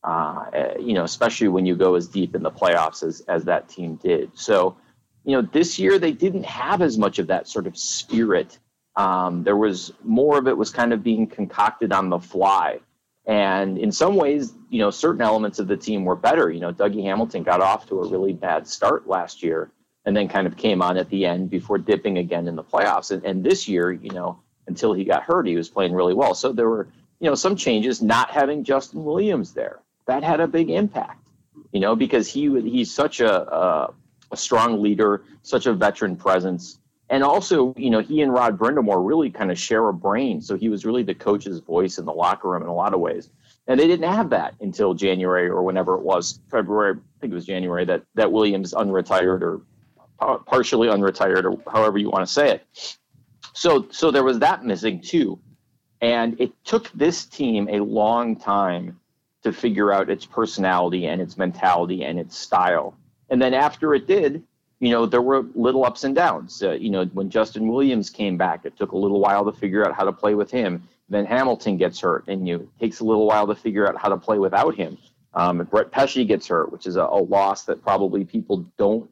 Uh, 0.02 0.74
you 0.78 0.94
know, 0.94 1.04
especially 1.04 1.48
when 1.48 1.66
you 1.66 1.74
go 1.76 1.94
as 1.94 2.08
deep 2.08 2.34
in 2.34 2.42
the 2.42 2.50
playoffs 2.50 3.02
as 3.02 3.22
as 3.22 3.44
that 3.44 3.68
team 3.68 3.96
did. 3.96 4.30
So, 4.34 4.76
you 5.24 5.32
know, 5.32 5.42
this 5.50 5.78
year 5.78 5.98
they 5.98 6.12
didn't 6.12 6.44
have 6.44 6.82
as 6.82 6.98
much 6.98 7.18
of 7.18 7.28
that 7.28 7.48
sort 7.48 7.66
of 7.66 7.76
spirit. 7.76 8.58
Um, 8.96 9.42
there 9.44 9.56
was 9.56 9.92
more 10.04 10.38
of 10.38 10.46
it 10.46 10.56
was 10.56 10.70
kind 10.70 10.92
of 10.92 11.02
being 11.02 11.26
concocted 11.26 11.92
on 11.92 12.10
the 12.10 12.18
fly. 12.18 12.80
And 13.26 13.78
in 13.78 13.90
some 13.90 14.16
ways, 14.16 14.52
you 14.68 14.80
know, 14.80 14.90
certain 14.90 15.22
elements 15.22 15.58
of 15.58 15.66
the 15.66 15.76
team 15.76 16.04
were 16.04 16.16
better. 16.16 16.50
You 16.50 16.60
know, 16.60 16.72
Dougie 16.72 17.02
Hamilton 17.02 17.42
got 17.42 17.60
off 17.60 17.86
to 17.88 18.00
a 18.00 18.08
really 18.08 18.32
bad 18.32 18.66
start 18.68 19.08
last 19.08 19.42
year 19.42 19.70
and 20.04 20.14
then 20.14 20.28
kind 20.28 20.46
of 20.46 20.56
came 20.56 20.82
on 20.82 20.98
at 20.98 21.08
the 21.08 21.24
end 21.24 21.48
before 21.48 21.78
dipping 21.78 22.18
again 22.18 22.46
in 22.46 22.56
the 22.56 22.62
playoffs. 22.62 23.10
And, 23.10 23.24
and 23.24 23.42
this 23.42 23.66
year, 23.66 23.90
you 23.90 24.10
know, 24.10 24.40
until 24.66 24.92
he 24.92 25.04
got 25.04 25.22
hurt, 25.22 25.46
he 25.46 25.56
was 25.56 25.70
playing 25.70 25.94
really 25.94 26.14
well. 26.14 26.34
So 26.34 26.52
there 26.52 26.68
were, 26.68 26.88
you 27.20 27.28
know, 27.28 27.34
some 27.34 27.56
changes. 27.56 28.02
Not 28.02 28.30
having 28.30 28.64
Justin 28.64 29.04
Williams 29.04 29.54
there 29.54 29.80
that 30.06 30.22
had 30.22 30.40
a 30.40 30.46
big 30.46 30.68
impact, 30.70 31.26
you 31.72 31.80
know, 31.80 31.96
because 31.96 32.28
he 32.28 32.60
he's 32.60 32.92
such 32.92 33.20
a, 33.20 33.54
a, 33.54 33.94
a 34.32 34.36
strong 34.36 34.82
leader, 34.82 35.22
such 35.42 35.66
a 35.66 35.72
veteran 35.72 36.16
presence. 36.16 36.78
And 37.10 37.22
also, 37.22 37.74
you 37.76 37.90
know, 37.90 38.00
he 38.00 38.22
and 38.22 38.32
Rod 38.32 38.58
Brind'Amour 38.58 39.06
really 39.06 39.30
kind 39.30 39.50
of 39.50 39.58
share 39.58 39.86
a 39.88 39.92
brain. 39.92 40.40
So 40.40 40.56
he 40.56 40.68
was 40.68 40.86
really 40.86 41.02
the 41.02 41.14
coach's 41.14 41.60
voice 41.60 41.98
in 41.98 42.06
the 42.06 42.12
locker 42.12 42.50
room 42.50 42.62
in 42.62 42.68
a 42.68 42.74
lot 42.74 42.94
of 42.94 43.00
ways. 43.00 43.30
And 43.66 43.78
they 43.78 43.86
didn't 43.86 44.10
have 44.10 44.30
that 44.30 44.54
until 44.60 44.94
January 44.94 45.48
or 45.48 45.62
whenever 45.62 45.94
it 45.94 46.02
was, 46.02 46.40
February, 46.50 46.96
I 46.96 47.20
think 47.20 47.32
it 47.32 47.34
was 47.34 47.46
January, 47.46 47.84
that, 47.86 48.02
that 48.14 48.32
Williams 48.32 48.72
unretired 48.72 49.42
or 49.42 49.62
partially 50.46 50.88
unretired 50.88 51.44
or 51.44 51.70
however 51.70 51.98
you 51.98 52.10
want 52.10 52.26
to 52.26 52.32
say 52.32 52.50
it. 52.52 52.96
So 53.52 53.86
so 53.90 54.10
there 54.10 54.24
was 54.24 54.40
that 54.40 54.64
missing 54.64 55.00
too. 55.00 55.38
And 56.00 56.40
it 56.40 56.52
took 56.64 56.90
this 56.92 57.24
team 57.24 57.68
a 57.70 57.80
long 57.80 58.36
time 58.36 59.00
to 59.42 59.52
figure 59.52 59.92
out 59.92 60.10
its 60.10 60.26
personality 60.26 61.06
and 61.06 61.20
its 61.20 61.36
mentality 61.36 62.04
and 62.04 62.18
its 62.18 62.36
style. 62.36 62.94
And 63.30 63.40
then 63.40 63.54
after 63.54 63.94
it 63.94 64.06
did, 64.06 64.42
you 64.80 64.90
know, 64.90 65.06
there 65.06 65.22
were 65.22 65.46
little 65.54 65.84
ups 65.84 66.04
and 66.04 66.14
downs. 66.14 66.62
Uh, 66.62 66.72
you 66.72 66.90
know, 66.90 67.04
when 67.06 67.30
Justin 67.30 67.68
Williams 67.68 68.10
came 68.10 68.36
back, 68.36 68.64
it 68.64 68.76
took 68.76 68.92
a 68.92 68.98
little 68.98 69.20
while 69.20 69.44
to 69.44 69.52
figure 69.52 69.86
out 69.86 69.94
how 69.94 70.04
to 70.04 70.12
play 70.12 70.34
with 70.34 70.50
him. 70.50 70.88
Then 71.08 71.26
Hamilton 71.26 71.76
gets 71.76 72.00
hurt, 72.00 72.24
and 72.28 72.48
you 72.48 72.56
it 72.56 72.80
takes 72.80 73.00
a 73.00 73.04
little 73.04 73.26
while 73.26 73.46
to 73.46 73.54
figure 73.54 73.86
out 73.88 73.96
how 73.96 74.08
to 74.08 74.16
play 74.16 74.38
without 74.38 74.74
him. 74.74 74.98
Um, 75.34 75.58
Brett 75.70 75.90
Pesce 75.90 76.24
gets 76.26 76.46
hurt, 76.48 76.72
which 76.72 76.86
is 76.86 76.96
a, 76.96 77.02
a 77.02 77.22
loss 77.22 77.64
that 77.64 77.82
probably 77.82 78.24
people 78.24 78.64
don't 78.78 79.10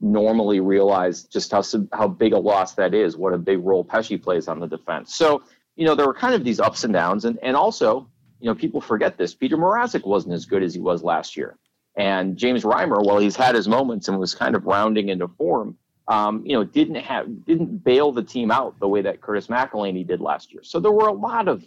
normally 0.00 0.60
realize 0.60 1.24
just 1.24 1.50
how 1.50 1.62
how 1.92 2.08
big 2.08 2.32
a 2.32 2.38
loss 2.38 2.74
that 2.74 2.94
is, 2.94 3.16
what 3.16 3.32
a 3.32 3.38
big 3.38 3.64
role 3.64 3.84
Pesce 3.84 4.16
plays 4.16 4.48
on 4.48 4.60
the 4.60 4.66
defense. 4.66 5.14
So, 5.14 5.42
you 5.76 5.86
know, 5.86 5.94
there 5.94 6.06
were 6.06 6.14
kind 6.14 6.34
of 6.34 6.44
these 6.44 6.60
ups 6.60 6.84
and 6.84 6.92
downs, 6.92 7.24
and 7.24 7.38
and 7.42 7.56
also, 7.56 8.08
you 8.40 8.48
know, 8.48 8.54
people 8.54 8.80
forget 8.80 9.16
this. 9.16 9.34
Peter 9.34 9.56
Mrazek 9.56 10.06
wasn't 10.06 10.34
as 10.34 10.44
good 10.44 10.62
as 10.62 10.74
he 10.74 10.80
was 10.80 11.02
last 11.02 11.36
year, 11.36 11.56
and 11.96 12.36
James 12.36 12.64
Reimer, 12.64 13.04
while 13.04 13.18
he's 13.18 13.36
had 13.36 13.54
his 13.54 13.68
moments 13.68 14.08
and 14.08 14.18
was 14.18 14.34
kind 14.34 14.54
of 14.56 14.66
rounding 14.66 15.08
into 15.08 15.28
form, 15.28 15.76
um, 16.08 16.44
you 16.44 16.52
know, 16.52 16.64
didn't 16.64 16.96
have 16.96 17.44
didn't 17.44 17.84
bail 17.84 18.12
the 18.12 18.22
team 18.22 18.50
out 18.50 18.78
the 18.80 18.88
way 18.88 19.02
that 19.02 19.20
Curtis 19.20 19.46
McElhinney 19.46 20.06
did 20.06 20.20
last 20.20 20.52
year. 20.52 20.62
So 20.62 20.80
there 20.80 20.92
were 20.92 21.08
a 21.08 21.12
lot 21.12 21.48
of, 21.48 21.62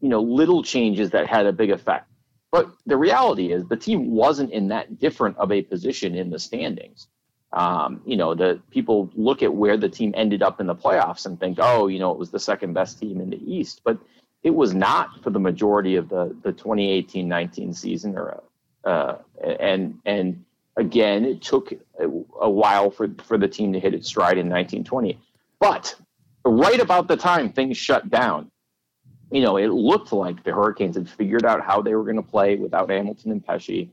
you 0.00 0.08
know, 0.08 0.20
little 0.22 0.62
changes 0.62 1.10
that 1.10 1.26
had 1.26 1.46
a 1.46 1.52
big 1.52 1.70
effect. 1.70 2.08
But 2.50 2.70
the 2.86 2.96
reality 2.96 3.52
is 3.52 3.66
the 3.66 3.76
team 3.76 4.10
wasn't 4.10 4.52
in 4.52 4.68
that 4.68 4.98
different 4.98 5.36
of 5.36 5.52
a 5.52 5.60
position 5.62 6.14
in 6.14 6.30
the 6.30 6.38
standings 6.38 7.08
um, 7.52 8.02
you 8.04 8.16
know, 8.16 8.34
the 8.34 8.60
people 8.70 9.10
look 9.14 9.42
at 9.42 9.54
where 9.54 9.76
the 9.76 9.88
team 9.88 10.12
ended 10.16 10.42
up 10.42 10.60
in 10.60 10.66
the 10.66 10.74
playoffs 10.74 11.26
and 11.26 11.40
think, 11.40 11.58
oh, 11.60 11.86
you 11.86 11.98
know, 11.98 12.12
it 12.12 12.18
was 12.18 12.30
the 12.30 12.38
second 12.38 12.74
best 12.74 12.98
team 13.00 13.20
in 13.20 13.30
the 13.30 13.40
East, 13.52 13.80
but 13.84 13.98
it 14.42 14.50
was 14.50 14.74
not 14.74 15.22
for 15.22 15.30
the 15.30 15.40
majority 15.40 15.96
of 15.96 16.08
the 16.08 16.36
the 16.42 16.52
2018-19 16.52 17.74
season. 17.74 18.16
Or 18.16 18.42
uh, 18.84 19.16
and 19.60 19.98
and 20.04 20.44
again, 20.76 21.24
it 21.24 21.42
took 21.42 21.72
a, 22.00 22.08
while 22.48 22.90
for 22.90 23.08
for 23.24 23.38
the 23.38 23.48
team 23.48 23.72
to 23.72 23.80
hit 23.80 23.94
its 23.94 24.08
stride 24.08 24.38
in 24.38 24.48
1920. 24.48 25.20
But 25.60 25.94
right 26.44 26.80
about 26.80 27.08
the 27.08 27.16
time 27.16 27.52
things 27.52 27.76
shut 27.76 28.08
down, 28.10 28.50
you 29.30 29.42
know, 29.42 29.56
it 29.56 29.68
looked 29.68 30.12
like 30.12 30.42
the 30.44 30.52
Hurricanes 30.52 30.96
had 30.96 31.08
figured 31.08 31.44
out 31.44 31.64
how 31.64 31.82
they 31.82 31.94
were 31.94 32.04
going 32.04 32.16
to 32.16 32.22
play 32.22 32.56
without 32.56 32.90
Hamilton 32.90 33.32
and 33.32 33.44
Pesce. 33.44 33.88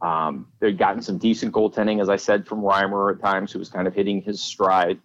Um, 0.00 0.46
they'd 0.60 0.78
gotten 0.78 1.02
some 1.02 1.18
decent 1.18 1.52
goaltending, 1.52 2.00
as 2.00 2.08
I 2.08 2.16
said, 2.16 2.46
from 2.46 2.62
Reimer 2.62 3.14
at 3.14 3.20
times, 3.20 3.52
who 3.52 3.58
was 3.58 3.68
kind 3.68 3.86
of 3.86 3.94
hitting 3.94 4.22
his 4.22 4.40
stride. 4.40 4.98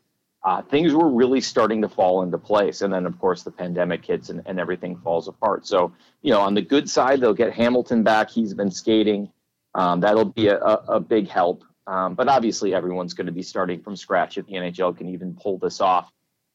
Uh, 0.46 0.62
things 0.62 0.94
were 0.94 1.10
really 1.10 1.42
starting 1.42 1.82
to 1.82 1.90
fall 1.90 2.22
into 2.22 2.38
place. 2.38 2.82
And 2.82 2.94
then, 2.94 3.08
of 3.08 3.20
course, 3.20 3.42
the 3.42 3.52
pandemic 3.52 4.06
hits 4.06 4.30
and, 4.30 4.44
and 4.46 4.60
everything 4.60 4.96
falls 4.96 5.28
apart. 5.28 5.66
So, 5.66 5.92
you 6.22 6.32
know, 6.32 6.40
on 6.40 6.54
the 6.54 6.62
good 6.62 6.88
side, 6.88 7.20
they'll 7.20 7.34
get 7.34 7.52
Hamilton 7.52 8.04
back. 8.04 8.30
He's 8.30 8.54
been 8.54 8.70
skating. 8.70 9.32
Um, 9.74 10.02
that'll 10.02 10.26
be 10.26 10.48
a, 10.48 10.60
a, 10.60 11.00
big 11.00 11.28
help. 11.28 11.64
Um, 11.88 12.14
but 12.14 12.28
obviously, 12.30 12.76
everyone's 12.76 13.16
going 13.16 13.26
to 13.26 13.34
be 13.34 13.42
starting 13.42 13.82
from 13.82 13.96
scratch 13.96 14.38
if 14.38 14.46
the 14.46 14.54
NHL 14.54 14.96
can 14.96 15.10
even 15.10 15.34
pull 15.34 15.58
this 15.58 15.82
off. 15.82 16.12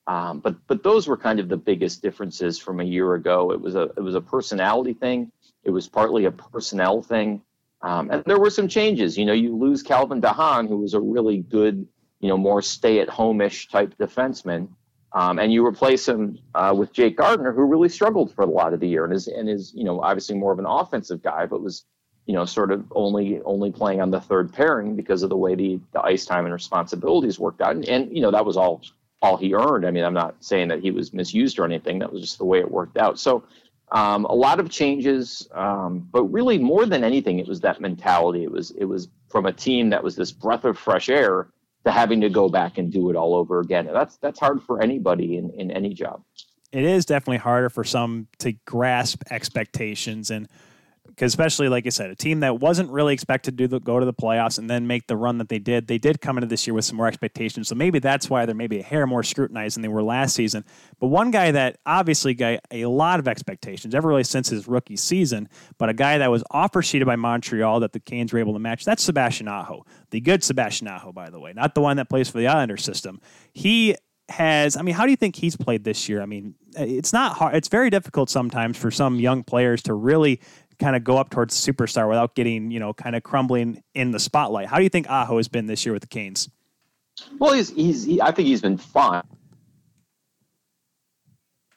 Um, 0.07 0.41
but 0.41 0.57
but 0.67 0.83
those 0.83 1.07
were 1.07 1.17
kind 1.17 1.39
of 1.39 1.49
the 1.49 1.57
biggest 1.57 2.01
differences 2.01 2.59
from 2.59 2.81
a 2.81 2.85
year 2.85 3.15
ago. 3.15 3.53
It 3.53 3.61
was 3.61 3.75
a 3.75 3.83
it 3.97 4.01
was 4.01 4.15
a 4.15 4.21
personality 4.21 4.95
thing. 4.95 5.31
It 5.63 5.71
was 5.71 5.89
partly 5.89 6.25
a 6.25 6.31
personnel 6.31 7.03
thing. 7.03 7.43
Um, 7.83 8.11
and 8.11 8.25
there 8.25 8.39
were 8.39 8.51
some 8.51 8.69
changes. 8.69 9.17
You 9.17 9.25
know, 9.25 9.33
you 9.33 9.57
lose 9.57 9.83
Calvin 9.83 10.21
DeHaan, 10.21 10.69
who 10.69 10.79
was 10.79 10.95
a 10.95 11.01
really 11.01 11.39
good, 11.39 11.87
you 12.21 12.29
know, 12.29 12.37
more 12.37 12.63
stay-at-home-ish 12.63 13.69
type 13.69 13.95
defenseman, 13.99 14.69
um, 15.13 15.39
and 15.39 15.53
you 15.53 15.67
replace 15.67 16.07
him 16.07 16.39
uh, 16.55 16.73
with 16.77 16.93
Jake 16.93 17.17
Gardiner, 17.17 17.53
who 17.53 17.65
really 17.65 17.89
struggled 17.89 18.33
for 18.35 18.43
a 18.43 18.47
lot 18.47 18.73
of 18.73 18.81
the 18.81 18.89
year 18.89 19.05
and 19.05 19.13
is 19.13 19.27
and 19.27 19.49
is 19.49 19.73
you 19.75 19.85
know 19.85 20.01
obviously 20.01 20.37
more 20.37 20.53
of 20.53 20.59
an 20.59 20.67
offensive 20.67 21.23
guy, 21.23 21.47
but 21.47 21.63
was 21.63 21.85
you 22.27 22.35
know 22.35 22.45
sort 22.45 22.71
of 22.71 22.85
only 22.95 23.41
only 23.45 23.73
playing 23.73 24.01
on 24.01 24.11
the 24.11 24.21
third 24.21 24.53
pairing 24.53 24.95
because 24.95 25.23
of 25.23 25.31
the 25.31 25.37
way 25.37 25.55
the, 25.55 25.81
the 25.93 26.01
ice 26.03 26.25
time 26.25 26.45
and 26.45 26.55
responsibilities 26.55 27.41
worked 27.41 27.61
out. 27.61 27.75
And, 27.75 27.89
and 27.89 28.15
you 28.15 28.23
know 28.23 28.31
that 28.31 28.47
was 28.47 28.57
all 28.57 28.83
all 29.21 29.37
he 29.37 29.53
earned. 29.55 29.85
I 29.85 29.91
mean, 29.91 30.05
I'm 30.05 30.15
not 30.15 30.37
saying 30.41 30.69
that 30.69 30.81
he 30.81 30.93
was 30.93 31.13
misused 31.13 31.59
or 31.59 31.65
anything. 31.65 31.99
That 31.99 32.13
was 32.13 32.23
just 32.23 32.39
the 32.39 32.45
way 32.45 32.61
it 32.61 32.71
worked 32.71 32.97
out. 32.97 33.19
So 33.19 33.43
um, 33.91 34.25
a 34.27 34.35
lot 34.35 34.61
of 34.61 34.71
changes, 34.71 35.49
um, 35.53 36.09
but 36.13 36.23
really 36.25 36.59
more 36.59 36.87
than 36.87 37.03
anything, 37.03 37.41
it 37.41 37.49
was 37.49 37.61
that 37.61 37.81
mentality. 37.81 38.45
It 38.45 38.53
was 38.53 38.71
it 38.73 38.85
was 38.85 39.09
from 39.29 39.47
a 39.47 39.53
team 39.53 39.91
that 39.91 40.05
was 40.05 40.15
this 40.15 40.31
breath 40.31 40.65
of 40.65 40.79
fresh 40.79 41.09
air 41.09 41.49
to 41.85 41.91
having 41.91 42.21
to 42.21 42.29
go 42.29 42.49
back 42.49 42.79
and 42.79 42.93
do 42.93 43.11
it 43.11 43.17
all 43.17 43.35
over 43.35 43.61
again. 43.61 43.87
And 43.87 43.97
that's 43.97 44.17
that's 44.19 44.39
hard 44.39 44.63
for 44.63 44.83
anybody 44.83 45.37
in, 45.37 45.51
in 45.51 45.71
any 45.71 45.95
job. 45.95 46.23
It 46.73 46.85
is 46.85 47.05
definitely 47.05 47.39
harder 47.39 47.69
for 47.69 47.83
some 47.85 48.29
to 48.39 48.53
grasp 48.65 49.23
expectations 49.31 50.31
and 50.31 50.49
because 51.21 51.33
especially 51.33 51.69
like 51.69 51.87
I 51.87 51.91
said, 51.91 52.09
a 52.09 52.17
team 52.17 52.41
that 52.41 52.61
wasn't 52.61 52.91
really 52.91 53.13
expected 53.13 53.59
to 53.59 53.69
the, 53.69 53.79
go 53.79 54.01
to 54.01 54.07
the 54.07 54.15
playoffs 54.15 54.59
and 54.59 54.71
then 54.71 54.87
make 54.87 55.07
the 55.07 55.19
run 55.19 55.37
that 55.37 55.51
they 55.51 55.59
did, 55.59 55.87
they 55.87 55.99
did 55.99 56.23
come 56.23 56.39
into 56.39 56.47
this 56.47 56.67
year 56.67 56.73
with 56.73 56.87
some 56.87 56.97
more 56.97 57.09
expectations. 57.09 57.69
So 57.69 57.75
maybe 57.75 57.99
that's 57.99 58.31
why 58.31 58.47
they're 58.47 58.55
maybe 58.55 58.81
a 58.81 58.83
hair 58.83 59.07
more 59.07 59.23
scrutinized 59.23 59.77
than 59.77 59.83
they 59.83 59.89
were 59.89 60.03
last 60.03 60.35
season. 60.35 60.65
But 60.99 61.09
one 61.09 61.31
guy 61.31 61.51
that 61.51 61.77
obviously 61.85 62.33
got 62.33 62.61
a 62.71 62.87
lot 62.87 63.21
of 63.21 63.29
expectations, 63.29 63.95
ever 63.95 64.09
really 64.09 64.25
since 64.25 64.49
his 64.49 64.67
rookie 64.67 64.97
season, 64.97 65.51
but 65.77 65.91
a 65.91 65.93
guy 65.93 66.17
that 66.17 66.31
was 66.31 66.43
offer 66.53 66.81
sheeted 66.81 67.05
by 67.05 67.17
Montreal 67.17 67.81
that 67.81 67.93
the 67.93 68.01
Canes 68.01 68.33
were 68.33 68.39
able 68.39 68.55
to 68.55 68.59
match, 68.59 68.87
that's 68.87 69.03
Sebastian 69.03 69.47
Aho, 69.47 69.85
the 70.13 70.23
good 70.23 70.43
Sebastian 70.43 70.89
Aho, 70.89 71.13
by 71.13 71.29
the 71.29 71.39
way, 71.39 71.53
not 71.53 71.75
the 71.75 71.83
one 71.83 71.99
that 71.99 72.09
plays 72.09 72.31
for 72.31 72.39
the 72.39 72.47
Islander 72.47 72.79
system. 72.79 73.21
He 73.53 73.95
has 74.31 74.77
I 74.77 74.83
mean, 74.83 74.95
how 74.95 75.05
do 75.05 75.11
you 75.11 75.17
think 75.17 75.37
he's 75.37 75.57
played 75.57 75.85
this 75.85 76.09
year? 76.09 76.23
I 76.23 76.27
mean, 76.27 76.55
it's 76.79 77.13
not 77.13 77.37
hard. 77.37 77.57
It's 77.57 77.69
very 77.69 77.91
difficult 77.91 78.31
sometimes 78.31 78.79
for 78.79 78.91
some 78.91 79.17
young 79.17 79.43
players 79.43 79.83
to 79.83 79.93
really 79.93 80.41
kind 80.81 80.97
of 80.97 81.05
go 81.05 81.19
up 81.19 81.31
towards 81.31 81.55
superstar 81.55 82.09
without 82.09 82.35
getting, 82.35 82.71
you 82.71 82.81
know, 82.81 82.93
kind 82.93 83.15
of 83.15 83.23
crumbling 83.23 83.83
in 83.95 84.11
the 84.11 84.19
spotlight. 84.19 84.67
How 84.67 84.79
do 84.79 84.83
you 84.83 84.89
think 84.89 85.09
Aho 85.09 85.37
has 85.37 85.47
been 85.47 85.67
this 85.67 85.85
year 85.85 85.93
with 85.93 86.03
the 86.03 86.09
Canes? 86.09 86.49
Well, 87.39 87.53
he's 87.53 87.71
he's 87.71 88.05
he, 88.05 88.21
I 88.21 88.33
think 88.33 88.49
he's 88.49 88.63
been 88.63 88.79
fine. 88.79 89.23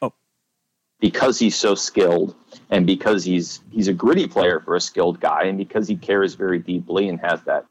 Oh, 0.02 0.14
because 1.00 1.38
he's 1.38 1.56
so 1.56 1.76
skilled, 1.76 2.36
and 2.70 2.88
because 2.88 3.24
he's 3.24 3.60
he's 3.70 3.90
a 3.90 3.94
gritty 3.94 4.28
player 4.28 4.60
for 4.60 4.76
a 4.76 4.82
skilled 4.82 5.20
guy, 5.20 5.44
and 5.44 5.58
because 5.58 5.88
he 5.88 5.96
cares 5.96 6.36
very 6.36 6.60
deeply 6.60 7.10
and 7.10 7.20
has 7.20 7.42
that 7.44 7.66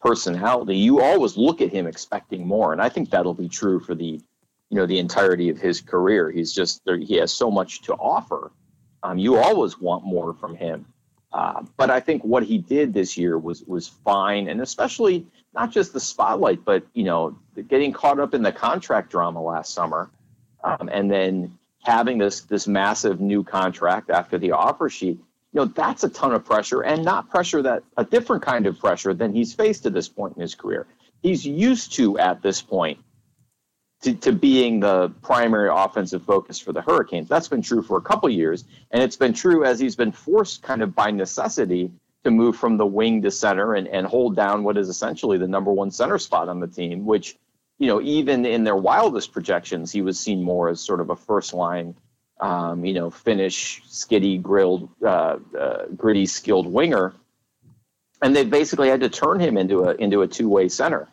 personality, 0.00 0.76
you 0.76 1.00
always 1.00 1.36
look 1.36 1.60
at 1.60 1.72
him 1.72 1.86
expecting 1.86 2.46
more, 2.46 2.72
and 2.72 2.80
I 2.80 2.88
think 2.88 3.10
that'll 3.10 3.34
be 3.34 3.48
true 3.48 3.80
for 3.80 3.94
the 3.94 4.20
you 4.70 4.76
know 4.76 4.86
the 4.86 4.98
entirety 4.98 5.48
of 5.48 5.58
his 5.58 5.80
career. 5.80 6.30
He's 6.30 6.52
just 6.52 6.84
there, 6.84 6.98
he 6.98 7.16
has 7.16 7.32
so 7.32 7.50
much 7.50 7.82
to 7.82 7.94
offer 7.94 8.52
um, 9.02 9.18
you 9.18 9.36
always 9.36 9.78
want 9.80 10.04
more 10.04 10.34
from 10.34 10.56
him. 10.56 10.86
Uh, 11.32 11.62
but 11.76 11.90
I 11.90 12.00
think 12.00 12.24
what 12.24 12.42
he 12.42 12.58
did 12.58 12.94
this 12.94 13.16
year 13.18 13.38
was 13.38 13.62
was 13.64 13.88
fine, 13.88 14.48
and 14.48 14.60
especially 14.60 15.26
not 15.54 15.70
just 15.70 15.92
the 15.92 16.00
spotlight, 16.00 16.64
but 16.64 16.86
you 16.94 17.04
know, 17.04 17.38
getting 17.68 17.92
caught 17.92 18.18
up 18.18 18.32
in 18.34 18.42
the 18.42 18.52
contract 18.52 19.10
drama 19.10 19.42
last 19.42 19.74
summer, 19.74 20.10
um, 20.64 20.88
and 20.90 21.10
then 21.10 21.58
having 21.82 22.18
this 22.18 22.42
this 22.42 22.66
massive 22.66 23.20
new 23.20 23.44
contract 23.44 24.10
after 24.10 24.38
the 24.38 24.52
offer 24.52 24.88
sheet. 24.88 25.18
You 25.52 25.60
know, 25.60 25.64
that's 25.66 26.04
a 26.04 26.08
ton 26.08 26.32
of 26.32 26.44
pressure, 26.44 26.82
and 26.82 27.04
not 27.04 27.28
pressure 27.28 27.62
that 27.62 27.82
a 27.96 28.04
different 28.04 28.42
kind 28.42 28.66
of 28.66 28.78
pressure 28.78 29.12
than 29.12 29.34
he's 29.34 29.52
faced 29.52 29.84
at 29.86 29.92
this 29.92 30.08
point 30.08 30.36
in 30.36 30.42
his 30.42 30.54
career. 30.54 30.86
He's 31.22 31.44
used 31.44 31.94
to 31.94 32.18
at 32.18 32.42
this 32.42 32.62
point 32.62 32.98
to, 34.02 34.14
to 34.14 34.32
being 34.32 34.80
the 34.80 35.10
primary 35.22 35.68
offensive 35.72 36.22
focus 36.22 36.58
for 36.58 36.72
the 36.72 36.82
Hurricanes. 36.82 37.28
That's 37.28 37.48
been 37.48 37.62
true 37.62 37.82
for 37.82 37.96
a 37.96 38.00
couple 38.00 38.28
years, 38.30 38.64
and 38.90 39.02
it's 39.02 39.16
been 39.16 39.32
true 39.32 39.64
as 39.64 39.80
he's 39.80 39.96
been 39.96 40.12
forced 40.12 40.62
kind 40.62 40.82
of 40.82 40.94
by 40.94 41.10
necessity 41.10 41.90
to 42.24 42.30
move 42.30 42.56
from 42.56 42.76
the 42.76 42.86
wing 42.86 43.22
to 43.22 43.30
center 43.30 43.74
and, 43.74 43.88
and 43.88 44.06
hold 44.06 44.36
down 44.36 44.62
what 44.62 44.76
is 44.76 44.88
essentially 44.88 45.38
the 45.38 45.48
number 45.48 45.72
one 45.72 45.90
center 45.90 46.18
spot 46.18 46.48
on 46.48 46.60
the 46.60 46.66
team, 46.66 47.06
which, 47.06 47.36
you 47.78 47.86
know, 47.86 48.00
even 48.00 48.44
in 48.44 48.64
their 48.64 48.76
wildest 48.76 49.32
projections, 49.32 49.92
he 49.92 50.02
was 50.02 50.18
seen 50.18 50.42
more 50.42 50.68
as 50.68 50.80
sort 50.80 51.00
of 51.00 51.10
a 51.10 51.16
first 51.16 51.52
line, 51.54 51.94
um, 52.40 52.84
you 52.84 52.94
know, 52.94 53.10
Finnish, 53.10 53.82
skiddy, 53.86 54.38
grilled, 54.38 54.88
uh, 55.04 55.38
uh, 55.58 55.86
gritty, 55.96 56.26
skilled 56.26 56.66
winger. 56.66 57.14
And 58.20 58.34
they 58.34 58.44
basically 58.44 58.88
had 58.88 59.00
to 59.00 59.08
turn 59.08 59.38
him 59.38 59.56
into 59.56 59.84
a 59.84 59.94
into 59.94 60.22
a 60.22 60.26
two 60.26 60.48
way 60.48 60.68
center 60.68 61.08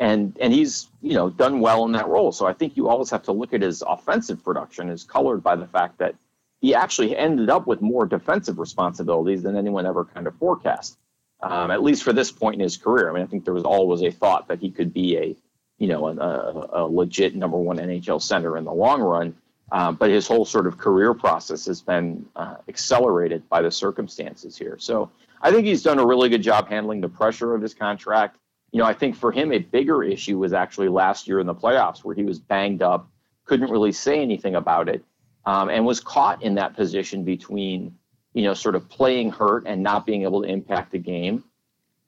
and 0.00 0.36
and 0.40 0.52
he's 0.52 0.88
you 1.02 1.14
know 1.14 1.30
done 1.30 1.60
well 1.60 1.84
in 1.84 1.92
that 1.92 2.08
role. 2.08 2.32
So 2.32 2.46
I 2.46 2.54
think 2.54 2.76
you 2.76 2.88
always 2.88 3.10
have 3.10 3.22
to 3.24 3.32
look 3.32 3.52
at 3.52 3.62
his 3.62 3.82
offensive 3.86 4.42
production 4.42 4.88
is 4.88 5.04
colored 5.04 5.42
by 5.42 5.54
the 5.54 5.66
fact 5.66 5.98
that 5.98 6.16
he 6.60 6.74
actually 6.74 7.16
ended 7.16 7.50
up 7.50 7.66
with 7.66 7.80
more 7.80 8.06
defensive 8.06 8.58
responsibilities 8.58 9.42
than 9.42 9.56
anyone 9.56 9.86
ever 9.86 10.04
kind 10.04 10.26
of 10.26 10.34
forecast. 10.36 10.98
Um, 11.42 11.70
at 11.70 11.82
least 11.82 12.02
for 12.02 12.12
this 12.12 12.30
point 12.30 12.56
in 12.56 12.60
his 12.60 12.76
career. 12.76 13.08
I 13.08 13.14
mean, 13.14 13.22
I 13.22 13.26
think 13.26 13.46
there 13.46 13.54
was 13.54 13.64
always 13.64 14.02
a 14.02 14.10
thought 14.10 14.48
that 14.48 14.58
he 14.58 14.70
could 14.70 14.92
be 14.92 15.16
a 15.16 15.36
you 15.78 15.88
know 15.88 16.08
a, 16.08 16.82
a 16.82 16.84
legit 16.84 17.34
number 17.34 17.58
one 17.58 17.76
NHL 17.76 18.20
center 18.20 18.56
in 18.56 18.64
the 18.64 18.72
long 18.72 19.00
run. 19.02 19.36
Um, 19.72 19.94
but 19.94 20.10
his 20.10 20.26
whole 20.26 20.44
sort 20.44 20.66
of 20.66 20.78
career 20.78 21.14
process 21.14 21.66
has 21.66 21.80
been 21.80 22.26
uh, 22.34 22.56
accelerated 22.68 23.48
by 23.48 23.62
the 23.62 23.70
circumstances 23.70 24.56
here. 24.56 24.76
So 24.80 25.12
I 25.40 25.52
think 25.52 25.64
he's 25.64 25.84
done 25.84 26.00
a 26.00 26.06
really 26.06 26.28
good 26.28 26.42
job 26.42 26.68
handling 26.68 27.00
the 27.00 27.08
pressure 27.08 27.54
of 27.54 27.62
his 27.62 27.72
contract 27.72 28.36
you 28.72 28.78
know, 28.78 28.84
I 28.84 28.92
think 28.92 29.16
for 29.16 29.32
him, 29.32 29.52
a 29.52 29.58
bigger 29.58 30.02
issue 30.02 30.38
was 30.38 30.52
actually 30.52 30.88
last 30.88 31.26
year 31.26 31.40
in 31.40 31.46
the 31.46 31.54
playoffs 31.54 32.04
where 32.04 32.14
he 32.14 32.24
was 32.24 32.38
banged 32.38 32.82
up, 32.82 33.08
couldn't 33.44 33.70
really 33.70 33.92
say 33.92 34.20
anything 34.20 34.54
about 34.54 34.88
it, 34.88 35.04
um, 35.44 35.70
and 35.70 35.84
was 35.84 36.00
caught 36.00 36.42
in 36.42 36.54
that 36.54 36.76
position 36.76 37.24
between, 37.24 37.96
you 38.32 38.44
know, 38.44 38.54
sort 38.54 38.76
of 38.76 38.88
playing 38.88 39.30
hurt 39.30 39.64
and 39.66 39.82
not 39.82 40.06
being 40.06 40.22
able 40.22 40.42
to 40.42 40.48
impact 40.48 40.92
the 40.92 40.98
game, 40.98 41.42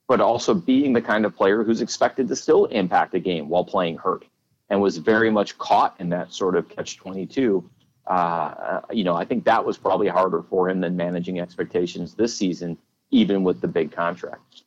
but 0.06 0.20
also 0.20 0.54
being 0.54 0.92
the 0.92 1.02
kind 1.02 1.24
of 1.24 1.34
player 1.34 1.64
who's 1.64 1.80
expected 1.80 2.28
to 2.28 2.36
still 2.36 2.66
impact 2.66 3.12
the 3.12 3.20
game 3.20 3.48
while 3.48 3.64
playing 3.64 3.96
hurt 3.96 4.24
and 4.70 4.80
was 4.80 4.98
very 4.98 5.30
much 5.30 5.58
caught 5.58 5.94
in 5.98 6.08
that 6.10 6.32
sort 6.32 6.56
of 6.56 6.68
catch 6.68 6.96
22. 6.96 7.68
Uh, 8.06 8.80
you 8.90 9.04
know, 9.04 9.14
I 9.14 9.24
think 9.24 9.44
that 9.44 9.64
was 9.64 9.76
probably 9.76 10.08
harder 10.08 10.42
for 10.42 10.68
him 10.68 10.80
than 10.80 10.96
managing 10.96 11.40
expectations 11.40 12.14
this 12.14 12.36
season, 12.36 12.78
even 13.10 13.42
with 13.42 13.60
the 13.60 13.68
big 13.68 13.92
contract. 13.92 14.62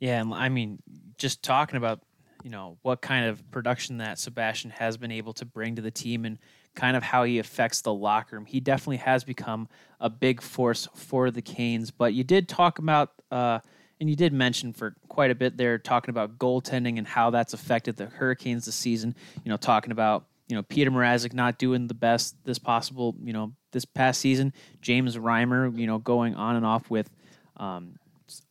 Yeah, 0.00 0.22
and 0.22 0.32
I 0.32 0.48
mean, 0.48 0.78
just 1.20 1.42
talking 1.42 1.76
about 1.76 2.00
you 2.42 2.50
know 2.50 2.78
what 2.82 3.02
kind 3.02 3.26
of 3.26 3.48
production 3.50 3.98
that 3.98 4.18
Sebastian 4.18 4.70
has 4.70 4.96
been 4.96 5.12
able 5.12 5.34
to 5.34 5.44
bring 5.44 5.76
to 5.76 5.82
the 5.82 5.90
team 5.90 6.24
and 6.24 6.38
kind 6.74 6.96
of 6.96 7.02
how 7.02 7.24
he 7.24 7.38
affects 7.38 7.82
the 7.82 7.92
locker 7.92 8.36
room. 8.36 8.46
He 8.46 8.60
definitely 8.60 8.98
has 8.98 9.24
become 9.24 9.68
a 10.00 10.08
big 10.08 10.40
force 10.40 10.88
for 10.94 11.30
the 11.30 11.42
Canes. 11.42 11.90
But 11.90 12.14
you 12.14 12.24
did 12.24 12.48
talk 12.48 12.78
about, 12.78 13.12
uh, 13.30 13.58
and 14.00 14.08
you 14.08 14.16
did 14.16 14.32
mention 14.32 14.72
for 14.72 14.94
quite 15.08 15.30
a 15.30 15.34
bit 15.34 15.56
there, 15.56 15.78
talking 15.78 16.10
about 16.10 16.38
goaltending 16.38 16.96
and 16.96 17.06
how 17.06 17.30
that's 17.30 17.52
affected 17.52 17.96
the 17.96 18.06
Hurricanes 18.06 18.66
this 18.66 18.74
season. 18.74 19.14
You 19.44 19.50
know, 19.50 19.56
talking 19.56 19.92
about 19.92 20.26
you 20.48 20.56
know 20.56 20.62
Peter 20.62 20.90
Mrazek 20.90 21.34
not 21.34 21.58
doing 21.58 21.86
the 21.86 21.94
best 21.94 22.36
this 22.44 22.58
possible. 22.58 23.14
You 23.22 23.34
know, 23.34 23.52
this 23.72 23.84
past 23.84 24.20
season, 24.20 24.54
James 24.80 25.16
Reimer, 25.16 25.76
you 25.78 25.86
know, 25.86 25.98
going 25.98 26.34
on 26.34 26.56
and 26.56 26.64
off 26.64 26.88
with 26.88 27.10
um, 27.58 27.96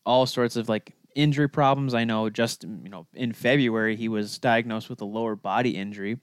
all 0.06 0.26
sorts 0.28 0.56
of 0.56 0.70
like 0.70 0.94
injury 1.22 1.50
problems. 1.50 1.94
I 1.94 2.04
know 2.04 2.30
just 2.30 2.68
mm, 2.68 2.84
you 2.84 2.90
know 2.90 3.08
in 3.14 3.34
February 3.34 3.96
he 3.96 4.08
was 4.08 4.38
diagnosed 4.40 4.90
with 4.90 5.02
a 5.02 5.06
lower 5.06 5.36
body 5.36 5.72
injury. 5.72 6.20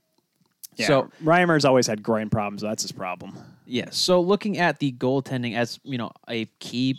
Yeah, 0.77 0.87
so 0.87 1.11
Reimer's 1.25 1.65
always 1.65 1.87
had 1.87 2.03
groin 2.03 2.29
problems. 2.29 2.63
That's 2.63 2.83
his 2.83 2.93
problem. 2.93 3.37
Yeah, 3.65 3.89
so 3.91 4.21
looking 4.21 4.59
at 4.59 4.79
the 4.79 4.93
goaltending 4.93 5.57
as 5.57 5.79
you 5.85 5.99
know 5.99 6.11
a 6.29 6.47
key 6.61 6.99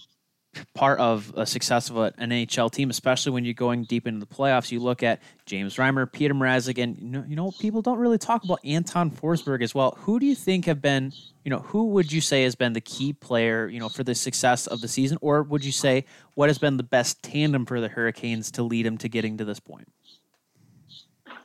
part 0.73 0.99
of 0.99 1.33
a 1.35 1.45
success 1.45 1.89
of 1.89 1.97
an 1.97 2.13
NHL 2.19 2.71
team, 2.71 2.89
especially 2.89 3.31
when 3.31 3.45
you're 3.45 3.53
going 3.53 3.83
deep 3.83 4.07
into 4.07 4.19
the 4.19 4.25
playoffs. 4.25 4.71
You 4.71 4.79
look 4.79 5.03
at 5.03 5.21
James 5.45 5.75
Reimer, 5.75 6.11
Peter 6.11 6.33
Mrazek, 6.33 6.81
and 6.81 6.97
you 6.97 7.09
know, 7.09 7.25
you 7.27 7.35
know 7.35 7.51
people 7.59 7.81
don't 7.81 7.99
really 7.99 8.17
talk 8.17 8.43
about 8.43 8.59
Anton 8.63 9.11
Forsberg 9.11 9.61
as 9.61 9.73
well. 9.73 9.97
Who 10.01 10.19
do 10.19 10.25
you 10.25 10.35
think 10.35 10.65
have 10.65 10.81
been, 10.81 11.13
you 11.43 11.49
know, 11.49 11.59
who 11.59 11.87
would 11.87 12.11
you 12.11 12.21
say 12.21 12.43
has 12.43 12.55
been 12.55 12.73
the 12.73 12.81
key 12.81 13.13
player, 13.13 13.67
you 13.67 13.79
know, 13.79 13.89
for 13.89 14.03
the 14.03 14.15
success 14.15 14.67
of 14.67 14.81
the 14.81 14.87
season, 14.87 15.17
or 15.21 15.43
would 15.43 15.63
you 15.63 15.71
say 15.71 16.05
what 16.35 16.49
has 16.49 16.57
been 16.57 16.77
the 16.77 16.83
best 16.83 17.23
tandem 17.23 17.65
for 17.65 17.81
the 17.81 17.89
Hurricanes 17.89 18.51
to 18.51 18.63
lead 18.63 18.85
them 18.85 18.97
to 18.99 19.09
getting 19.09 19.37
to 19.37 19.45
this 19.45 19.59
point? 19.59 19.87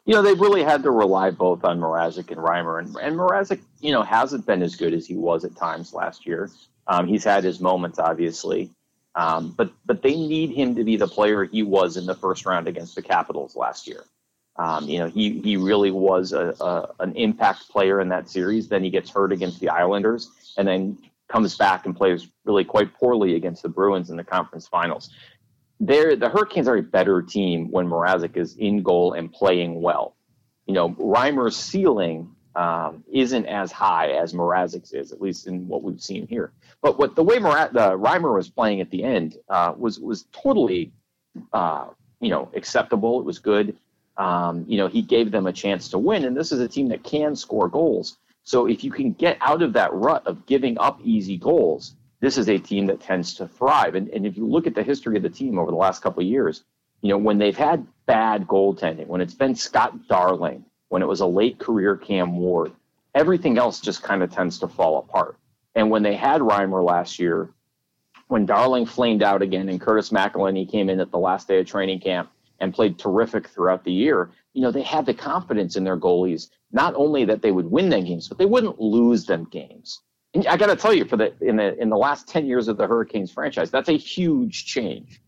You 0.04 0.14
know, 0.14 0.22
they've 0.22 0.40
really 0.40 0.64
had 0.64 0.82
to 0.82 0.90
rely 0.90 1.30
both 1.30 1.64
on 1.64 1.78
Mrazek 1.78 2.30
and 2.30 2.40
Reimer, 2.40 2.80
and, 2.80 2.96
and 2.96 3.16
Mrazek, 3.16 3.60
you 3.80 3.92
know, 3.92 4.02
hasn't 4.02 4.46
been 4.46 4.62
as 4.62 4.74
good 4.74 4.94
as 4.94 5.06
he 5.06 5.14
was 5.14 5.44
at 5.44 5.54
times 5.54 5.94
last 5.94 6.26
year. 6.26 6.50
Um, 6.88 7.06
he's 7.06 7.22
had 7.22 7.44
his 7.44 7.60
moments, 7.60 7.98
obviously. 7.98 8.70
Um, 9.14 9.54
but 9.56 9.72
but 9.84 10.02
they 10.02 10.16
need 10.16 10.50
him 10.50 10.74
to 10.74 10.84
be 10.84 10.96
the 10.96 11.06
player 11.06 11.44
he 11.44 11.62
was 11.62 11.96
in 11.96 12.06
the 12.06 12.14
first 12.14 12.46
round 12.46 12.66
against 12.66 12.94
the 12.94 13.02
Capitals 13.02 13.56
last 13.56 13.86
year. 13.86 14.04
Um, 14.56 14.88
you 14.88 14.98
know, 14.98 15.08
he 15.08 15.40
he 15.40 15.56
really 15.56 15.90
was 15.90 16.32
a, 16.32 16.54
a, 16.60 16.88
an 17.00 17.14
impact 17.16 17.68
player 17.68 18.00
in 18.00 18.08
that 18.08 18.28
series. 18.28 18.68
Then 18.68 18.82
he 18.82 18.90
gets 18.90 19.10
hurt 19.10 19.32
against 19.32 19.60
the 19.60 19.68
Islanders, 19.68 20.30
and 20.56 20.66
then 20.66 20.98
comes 21.28 21.56
back 21.56 21.86
and 21.86 21.96
plays 21.96 22.28
really 22.44 22.64
quite 22.64 22.92
poorly 22.94 23.34
against 23.34 23.62
the 23.62 23.68
Bruins 23.68 24.10
in 24.10 24.16
the 24.16 24.24
conference 24.24 24.68
finals. 24.68 25.10
They're, 25.80 26.14
the 26.14 26.28
Hurricanes 26.28 26.68
are 26.68 26.76
a 26.76 26.82
better 26.82 27.22
team 27.22 27.70
when 27.70 27.88
Mrazek 27.88 28.36
is 28.36 28.54
in 28.56 28.82
goal 28.82 29.14
and 29.14 29.32
playing 29.32 29.80
well. 29.80 30.14
You 30.66 30.74
know, 30.74 30.90
Reimer's 30.90 31.56
ceiling 31.56 32.30
um, 32.54 33.04
isn't 33.12 33.46
as 33.46 33.72
high 33.72 34.10
as 34.10 34.32
Mrazek's 34.32 34.92
is, 34.92 35.12
at 35.12 35.20
least 35.20 35.46
in 35.46 35.66
what 35.68 35.82
we've 35.82 36.00
seen 36.00 36.26
here. 36.26 36.52
But 36.82 36.98
what 36.98 37.14
the 37.14 37.22
way 37.22 37.38
Murat, 37.38 37.72
the 37.72 37.96
Reimer 37.98 38.34
was 38.34 38.48
playing 38.48 38.80
at 38.80 38.90
the 38.90 39.04
end 39.04 39.36
uh, 39.48 39.74
was 39.76 39.98
was 40.00 40.26
totally, 40.32 40.92
uh, 41.52 41.86
you 42.20 42.30
know, 42.30 42.50
acceptable. 42.54 43.20
It 43.20 43.24
was 43.24 43.38
good. 43.38 43.76
Um, 44.16 44.64
you 44.68 44.76
know, 44.76 44.88
he 44.88 45.02
gave 45.02 45.30
them 45.30 45.46
a 45.46 45.52
chance 45.52 45.88
to 45.90 45.98
win, 45.98 46.24
and 46.24 46.36
this 46.36 46.52
is 46.52 46.60
a 46.60 46.68
team 46.68 46.88
that 46.88 47.02
can 47.02 47.34
score 47.34 47.68
goals. 47.68 48.18
So 48.44 48.66
if 48.66 48.84
you 48.84 48.90
can 48.90 49.12
get 49.12 49.38
out 49.40 49.62
of 49.62 49.72
that 49.74 49.92
rut 49.92 50.26
of 50.26 50.46
giving 50.46 50.78
up 50.78 51.00
easy 51.02 51.38
goals, 51.38 51.94
this 52.20 52.36
is 52.38 52.48
a 52.48 52.58
team 52.58 52.86
that 52.86 53.00
tends 53.00 53.34
to 53.34 53.48
thrive. 53.48 53.94
And, 53.94 54.08
and 54.08 54.26
if 54.26 54.36
you 54.36 54.46
look 54.46 54.66
at 54.66 54.74
the 54.74 54.82
history 54.82 55.16
of 55.16 55.22
the 55.22 55.30
team 55.30 55.58
over 55.58 55.70
the 55.70 55.76
last 55.76 56.02
couple 56.02 56.22
of 56.22 56.28
years, 56.28 56.64
you 57.00 57.08
know, 57.08 57.18
when 57.18 57.38
they've 57.38 57.56
had 57.56 57.86
bad 58.06 58.46
goaltending, 58.46 59.06
when 59.06 59.20
it's 59.20 59.34
been 59.34 59.54
Scott 59.54 60.08
Darling, 60.08 60.64
when 60.92 61.00
it 61.00 61.08
was 61.08 61.20
a 61.20 61.26
late 61.26 61.58
career 61.58 61.96
Cam 61.96 62.36
Ward, 62.36 62.70
everything 63.14 63.56
else 63.56 63.80
just 63.80 64.02
kind 64.02 64.22
of 64.22 64.30
tends 64.30 64.58
to 64.58 64.68
fall 64.68 64.98
apart. 64.98 65.38
And 65.74 65.88
when 65.88 66.02
they 66.02 66.14
had 66.14 66.42
Reimer 66.42 66.84
last 66.84 67.18
year, 67.18 67.48
when 68.28 68.44
Darling 68.44 68.84
flamed 68.84 69.22
out 69.22 69.40
again 69.40 69.70
and 69.70 69.80
Curtis 69.80 70.10
McElhinney 70.10 70.70
came 70.70 70.90
in 70.90 71.00
at 71.00 71.10
the 71.10 71.18
last 71.18 71.48
day 71.48 71.60
of 71.60 71.66
training 71.66 72.00
camp 72.00 72.30
and 72.60 72.74
played 72.74 72.98
terrific 72.98 73.48
throughout 73.48 73.84
the 73.84 73.90
year, 73.90 74.32
you 74.52 74.60
know, 74.60 74.70
they 74.70 74.82
had 74.82 75.06
the 75.06 75.14
confidence 75.14 75.76
in 75.76 75.84
their 75.84 75.96
goalies, 75.96 76.50
not 76.72 76.94
only 76.94 77.24
that 77.24 77.40
they 77.40 77.52
would 77.52 77.70
win 77.70 77.88
them 77.88 78.04
games, 78.04 78.28
but 78.28 78.36
they 78.36 78.44
wouldn't 78.44 78.78
lose 78.78 79.24
them 79.24 79.44
games. 79.50 80.02
And 80.34 80.46
I 80.46 80.58
got 80.58 80.66
to 80.66 80.76
tell 80.76 80.92
you, 80.92 81.06
for 81.06 81.16
the 81.16 81.32
in 81.40 81.56
the 81.56 81.74
in 81.80 81.88
the 81.88 81.96
last 81.96 82.28
ten 82.28 82.44
years 82.44 82.68
of 82.68 82.76
the 82.76 82.86
Hurricanes 82.86 83.32
franchise, 83.32 83.70
that's 83.70 83.88
a 83.88 83.96
huge 83.96 84.66
change. 84.66 85.22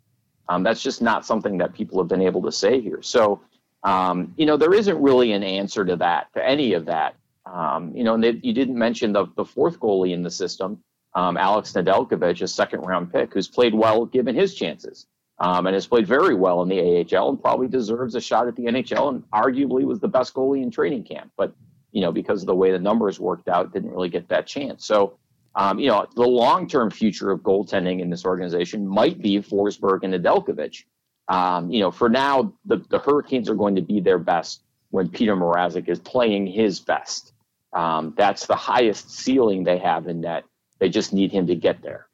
Um, 0.46 0.62
that's 0.62 0.82
just 0.82 1.00
not 1.00 1.24
something 1.24 1.56
that 1.56 1.72
people 1.72 1.98
have 2.00 2.08
been 2.08 2.20
able 2.20 2.42
to 2.42 2.52
say 2.52 2.82
here. 2.82 3.00
So, 3.00 3.40
um, 3.84 4.34
you 4.36 4.46
know, 4.46 4.56
there 4.56 4.74
isn't 4.74 5.00
really 5.00 5.32
an 5.32 5.42
answer 5.42 5.84
to 5.84 5.96
that, 5.96 6.32
to 6.34 6.46
any 6.46 6.72
of 6.72 6.86
that. 6.86 7.14
Um, 7.46 7.94
you 7.94 8.04
know, 8.04 8.14
and 8.14 8.24
they, 8.24 8.40
you 8.42 8.52
didn't 8.52 8.78
mention 8.78 9.12
the 9.12 9.26
the 9.36 9.44
fourth 9.44 9.78
goalie 9.78 10.12
in 10.12 10.22
the 10.22 10.30
system, 10.30 10.82
um, 11.14 11.36
Alex 11.36 11.72
Nedeljkovic, 11.72 12.42
a 12.42 12.48
second 12.48 12.80
round 12.80 13.12
pick, 13.12 13.34
who's 13.34 13.48
played 13.48 13.74
well 13.74 14.06
given 14.06 14.34
his 14.34 14.54
chances. 14.54 15.06
Um, 15.40 15.66
and 15.66 15.74
has 15.74 15.84
played 15.84 16.06
very 16.06 16.36
well 16.36 16.62
in 16.62 16.68
the 16.68 16.78
AHL 16.80 17.30
and 17.30 17.42
probably 17.42 17.66
deserves 17.66 18.14
a 18.14 18.20
shot 18.20 18.46
at 18.46 18.54
the 18.54 18.66
NHL 18.66 19.08
and 19.08 19.28
arguably 19.32 19.82
was 19.82 19.98
the 19.98 20.06
best 20.06 20.32
goalie 20.32 20.62
in 20.62 20.70
training 20.70 21.02
camp. 21.02 21.32
But 21.36 21.52
you 21.90 22.00
know, 22.00 22.12
because 22.12 22.42
of 22.42 22.46
the 22.46 22.54
way 22.54 22.70
the 22.70 22.78
numbers 22.78 23.18
worked 23.18 23.48
out, 23.48 23.72
didn't 23.72 23.90
really 23.90 24.08
get 24.08 24.28
that 24.28 24.46
chance. 24.46 24.84
So, 24.84 25.16
um, 25.54 25.78
you 25.78 25.88
know, 25.88 26.06
the 26.14 26.22
long 26.22 26.68
term 26.68 26.90
future 26.90 27.30
of 27.30 27.40
goaltending 27.40 28.00
in 28.00 28.10
this 28.10 28.24
organization 28.24 28.86
might 28.86 29.20
be 29.22 29.38
Forsberg 29.38 30.00
and 30.02 30.14
Nedeljkovic. 30.14 30.84
Um, 31.28 31.70
you 31.70 31.80
know, 31.80 31.90
for 31.90 32.08
now, 32.08 32.52
the, 32.64 32.78
the 32.90 32.98
Hurricanes 32.98 33.48
are 33.48 33.54
going 33.54 33.76
to 33.76 33.82
be 33.82 34.00
their 34.00 34.18
best 34.18 34.62
when 34.90 35.08
Peter 35.08 35.34
Mrazek 35.36 35.88
is 35.88 35.98
playing 35.98 36.46
his 36.46 36.80
best. 36.80 37.32
Um, 37.72 38.14
that's 38.16 38.46
the 38.46 38.56
highest 38.56 39.10
ceiling 39.10 39.64
they 39.64 39.78
have 39.78 40.06
in 40.06 40.20
net. 40.20 40.44
They 40.78 40.88
just 40.88 41.12
need 41.12 41.32
him 41.32 41.46
to 41.46 41.54
get 41.54 41.82
there. 41.82 42.06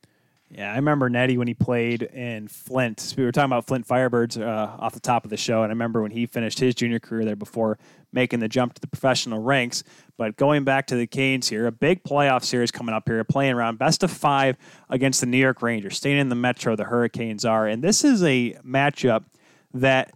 Yeah, 0.52 0.72
I 0.72 0.76
remember 0.76 1.08
Nettie 1.08 1.38
when 1.38 1.46
he 1.46 1.54
played 1.54 2.02
in 2.02 2.48
Flint. 2.48 3.14
We 3.16 3.24
were 3.24 3.30
talking 3.30 3.46
about 3.46 3.66
Flint 3.66 3.86
Firebirds 3.86 4.40
uh, 4.40 4.76
off 4.80 4.94
the 4.94 5.00
top 5.00 5.22
of 5.24 5.30
the 5.30 5.36
show, 5.36 5.62
and 5.62 5.66
I 5.66 5.74
remember 5.74 6.02
when 6.02 6.10
he 6.10 6.26
finished 6.26 6.58
his 6.58 6.74
junior 6.74 6.98
career 6.98 7.24
there 7.24 7.36
before 7.36 7.78
making 8.12 8.40
the 8.40 8.48
jump 8.48 8.74
to 8.74 8.80
the 8.80 8.88
professional 8.88 9.40
ranks. 9.40 9.84
But 10.20 10.36
going 10.36 10.64
back 10.64 10.86
to 10.88 10.96
the 10.96 11.06
Canes 11.06 11.48
here, 11.48 11.66
a 11.66 11.72
big 11.72 12.04
playoff 12.04 12.44
series 12.44 12.70
coming 12.70 12.94
up 12.94 13.08
here, 13.08 13.24
playing 13.24 13.54
around 13.54 13.78
best 13.78 14.02
of 14.02 14.10
five 14.10 14.58
against 14.90 15.22
the 15.22 15.26
New 15.26 15.38
York 15.38 15.62
Rangers, 15.62 15.96
staying 15.96 16.18
in 16.18 16.28
the 16.28 16.34
Metro. 16.34 16.76
The 16.76 16.84
Hurricanes 16.84 17.46
are, 17.46 17.66
and 17.66 17.82
this 17.82 18.04
is 18.04 18.22
a 18.22 18.52
matchup 18.62 19.24
that, 19.72 20.12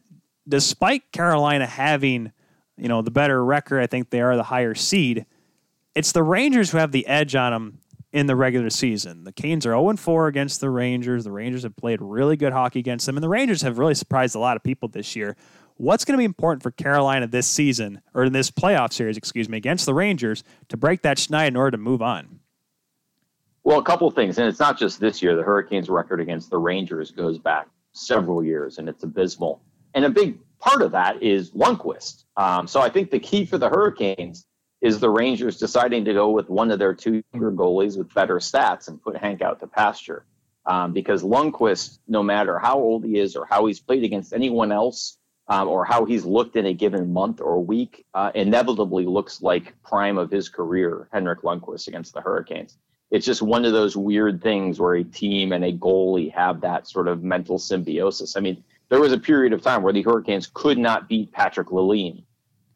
despite 0.46 1.10
Carolina 1.10 1.64
having, 1.64 2.32
you 2.76 2.86
know, 2.86 3.00
the 3.00 3.10
better 3.10 3.42
record, 3.42 3.80
I 3.80 3.86
think 3.86 4.10
they 4.10 4.20
are 4.20 4.36
the 4.36 4.42
higher 4.42 4.74
seed. 4.74 5.24
It's 5.94 6.12
the 6.12 6.22
Rangers 6.22 6.70
who 6.70 6.76
have 6.76 6.92
the 6.92 7.06
edge 7.06 7.34
on 7.34 7.52
them 7.52 7.78
in 8.12 8.26
the 8.26 8.36
regular 8.36 8.68
season. 8.68 9.24
The 9.24 9.32
Canes 9.32 9.64
are 9.64 9.70
0 9.70 9.96
4 9.96 10.26
against 10.26 10.60
the 10.60 10.68
Rangers. 10.68 11.24
The 11.24 11.32
Rangers 11.32 11.62
have 11.62 11.76
played 11.76 12.02
really 12.02 12.36
good 12.36 12.52
hockey 12.52 12.78
against 12.78 13.06
them, 13.06 13.16
and 13.16 13.24
the 13.24 13.30
Rangers 13.30 13.62
have 13.62 13.78
really 13.78 13.94
surprised 13.94 14.34
a 14.34 14.38
lot 14.38 14.58
of 14.58 14.62
people 14.62 14.86
this 14.86 15.16
year. 15.16 15.34
What's 15.76 16.04
going 16.04 16.14
to 16.14 16.18
be 16.18 16.24
important 16.24 16.62
for 16.62 16.70
Carolina 16.70 17.26
this 17.26 17.48
season, 17.48 18.00
or 18.14 18.24
in 18.24 18.32
this 18.32 18.48
playoff 18.48 18.92
series, 18.92 19.16
excuse 19.16 19.48
me, 19.48 19.56
against 19.56 19.86
the 19.86 19.94
Rangers 19.94 20.44
to 20.68 20.76
break 20.76 21.02
that 21.02 21.16
schneid 21.16 21.48
in 21.48 21.56
order 21.56 21.72
to 21.72 21.78
move 21.78 22.00
on? 22.00 22.38
Well, 23.64 23.80
a 23.80 23.82
couple 23.82 24.06
of 24.06 24.14
things, 24.14 24.38
and 24.38 24.46
it's 24.46 24.60
not 24.60 24.78
just 24.78 25.00
this 25.00 25.20
year. 25.20 25.34
The 25.34 25.42
Hurricanes' 25.42 25.88
record 25.88 26.20
against 26.20 26.50
the 26.50 26.58
Rangers 26.58 27.10
goes 27.10 27.38
back 27.40 27.66
several 27.92 28.44
years, 28.44 28.78
and 28.78 28.88
it's 28.88 29.02
abysmal. 29.02 29.62
And 29.94 30.04
a 30.04 30.10
big 30.10 30.38
part 30.60 30.80
of 30.80 30.92
that 30.92 31.20
is 31.20 31.50
Lundqvist. 31.50 32.24
Um, 32.36 32.68
so 32.68 32.80
I 32.80 32.88
think 32.88 33.10
the 33.10 33.18
key 33.18 33.44
for 33.44 33.58
the 33.58 33.68
Hurricanes 33.68 34.46
is 34.80 35.00
the 35.00 35.10
Rangers 35.10 35.58
deciding 35.58 36.04
to 36.04 36.12
go 36.12 36.30
with 36.30 36.48
one 36.48 36.70
of 36.70 36.78
their 36.78 36.94
two 36.94 37.22
younger 37.32 37.50
goalies 37.50 37.98
with 37.98 38.12
better 38.14 38.36
stats 38.36 38.86
and 38.86 39.02
put 39.02 39.16
Hank 39.16 39.42
out 39.42 39.58
to 39.60 39.66
pasture. 39.66 40.24
Um, 40.66 40.92
because 40.92 41.24
Lundqvist, 41.24 41.98
no 42.06 42.22
matter 42.22 42.60
how 42.60 42.78
old 42.78 43.04
he 43.04 43.18
is 43.18 43.34
or 43.34 43.44
how 43.44 43.66
he's 43.66 43.80
played 43.80 44.04
against 44.04 44.32
anyone 44.32 44.70
else, 44.70 45.18
um, 45.48 45.68
or 45.68 45.84
how 45.84 46.04
he's 46.04 46.24
looked 46.24 46.56
in 46.56 46.66
a 46.66 46.72
given 46.72 47.12
month 47.12 47.40
or 47.40 47.62
week, 47.62 48.04
uh, 48.14 48.30
inevitably 48.34 49.06
looks 49.06 49.42
like 49.42 49.74
prime 49.82 50.18
of 50.18 50.30
his 50.30 50.48
career, 50.48 51.08
Henrik 51.12 51.42
Lundqvist 51.42 51.88
against 51.88 52.14
the 52.14 52.20
Hurricanes. 52.20 52.78
It's 53.10 53.26
just 53.26 53.42
one 53.42 53.64
of 53.64 53.72
those 53.72 53.96
weird 53.96 54.42
things 54.42 54.80
where 54.80 54.94
a 54.94 55.04
team 55.04 55.52
and 55.52 55.64
a 55.64 55.72
goalie 55.72 56.32
have 56.32 56.60
that 56.62 56.88
sort 56.88 57.08
of 57.08 57.22
mental 57.22 57.58
symbiosis. 57.58 58.36
I 58.36 58.40
mean, 58.40 58.64
there 58.88 59.00
was 59.00 59.12
a 59.12 59.18
period 59.18 59.52
of 59.52 59.62
time 59.62 59.82
where 59.82 59.92
the 59.92 60.02
Hurricanes 60.02 60.50
could 60.52 60.78
not 60.78 61.08
beat 61.08 61.30
Patrick 61.32 61.68
Lalime 61.68 62.24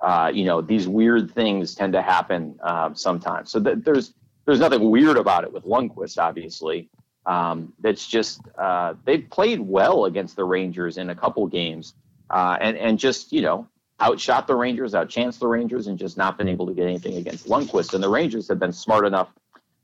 uh, 0.00 0.30
you 0.32 0.44
know, 0.44 0.60
these 0.60 0.86
weird 0.86 1.30
things 1.32 1.74
tend 1.74 1.92
to 1.92 2.02
happen 2.02 2.58
um, 2.62 2.94
sometimes. 2.94 3.50
So 3.50 3.60
th- 3.62 3.78
there's 3.80 4.14
there's 4.44 4.60
nothing 4.60 4.90
weird 4.90 5.16
about 5.16 5.44
it 5.44 5.52
with 5.52 5.64
Lundqvist, 5.64 6.18
obviously. 6.18 6.88
Um, 7.26 7.74
that's 7.80 8.06
just 8.06 8.40
uh, 8.56 8.94
they've 9.04 9.28
played 9.28 9.60
well 9.60 10.06
against 10.06 10.36
the 10.36 10.44
Rangers 10.44 10.96
in 10.96 11.10
a 11.10 11.14
couple 11.14 11.46
games, 11.46 11.94
uh, 12.30 12.58
and 12.60 12.76
and 12.76 12.98
just 12.98 13.32
you 13.32 13.42
know 13.42 13.66
outshot 14.00 14.46
the 14.46 14.54
Rangers, 14.54 14.92
outchanced 14.92 15.40
the 15.40 15.48
Rangers, 15.48 15.86
and 15.86 15.98
just 15.98 16.16
not 16.16 16.38
been 16.38 16.48
able 16.48 16.66
to 16.66 16.74
get 16.74 16.84
anything 16.84 17.16
against 17.16 17.48
Lundqvist. 17.48 17.94
And 17.94 18.02
the 18.02 18.08
Rangers 18.08 18.48
have 18.48 18.58
been 18.58 18.72
smart 18.72 19.04
enough, 19.06 19.28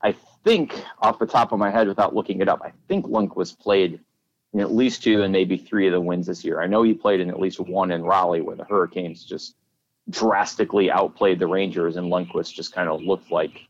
I 0.03 0.15
think, 0.45 0.85
off 1.01 1.19
the 1.19 1.27
top 1.27 1.53
of 1.53 1.59
my 1.59 1.71
head, 1.71 1.89
without 1.89 2.15
looking 2.15 2.41
it 2.41 2.49
up, 2.49 2.61
I 2.63 2.73
think 2.89 3.07
Lundqvist 3.07 3.59
played 3.59 4.01
in 4.53 4.61
at 4.61 4.73
least 4.73 5.03
two 5.03 5.23
and 5.23 5.33
maybe 5.33 5.57
three 5.57 5.87
of 5.89 5.93
the 5.93 6.01
wins 6.01 6.27
this 6.29 6.45
year. 6.45 6.61
I 6.61 6.67
know 6.69 6.83
he 6.83 6.95
played 6.95 7.21
in 7.21 7.29
at 7.29 7.41
least 7.41 7.59
one 7.59 7.91
in 7.91 8.05
Raleigh, 8.05 8.41
where 8.41 8.57
the 8.57 8.65
Hurricanes 8.65 9.25
just 9.25 9.57
drastically 10.11 10.91
outplayed 10.91 11.39
the 11.39 11.47
Rangers, 11.47 11.97
and 11.97 12.11
Lundqvist 12.11 12.53
just 12.53 12.73
kind 12.73 12.89
of 12.89 13.03
looked 13.03 13.33
like, 13.33 13.67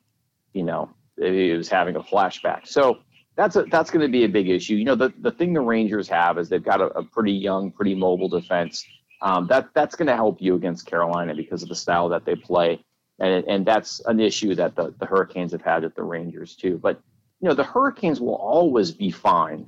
you 0.52 0.62
know, 0.62 0.90
he 1.16 1.52
was 1.52 1.68
having 1.68 1.96
a 1.96 2.02
flashback. 2.02 2.66
So 2.66 2.98
that's 3.36 3.56
a, 3.56 3.62
that's 3.64 3.90
going 3.90 4.02
to 4.02 4.10
be 4.10 4.24
a 4.24 4.28
big 4.28 4.48
issue. 4.48 4.74
You 4.74 4.84
know, 4.84 4.94
the, 4.94 5.12
the 5.20 5.30
thing 5.30 5.52
the 5.52 5.60
Rangers 5.60 6.08
have 6.08 6.38
is 6.38 6.48
they've 6.48 6.62
got 6.62 6.80
a, 6.80 6.86
a 6.98 7.02
pretty 7.02 7.32
young, 7.32 7.70
pretty 7.70 7.94
mobile 7.94 8.28
defense. 8.28 8.84
Um, 9.22 9.46
that 9.48 9.68
that's 9.74 9.96
going 9.96 10.08
to 10.08 10.14
help 10.14 10.40
you 10.40 10.54
against 10.54 10.86
Carolina 10.86 11.34
because 11.34 11.62
of 11.62 11.68
the 11.68 11.74
style 11.74 12.08
that 12.10 12.24
they 12.24 12.34
play, 12.34 12.84
and 13.18 13.44
and 13.46 13.66
that's 13.66 14.00
an 14.06 14.20
issue 14.20 14.54
that 14.56 14.76
the, 14.76 14.94
the 14.98 15.06
Hurricanes 15.06 15.52
have 15.52 15.62
had 15.62 15.84
at 15.84 15.94
the 15.94 16.02
Rangers 16.02 16.54
too. 16.54 16.78
But 16.78 17.00
you 17.40 17.48
know, 17.48 17.54
the 17.54 17.64
Hurricanes 17.64 18.20
will 18.20 18.36
always 18.36 18.90
be 18.92 19.10
fine 19.10 19.66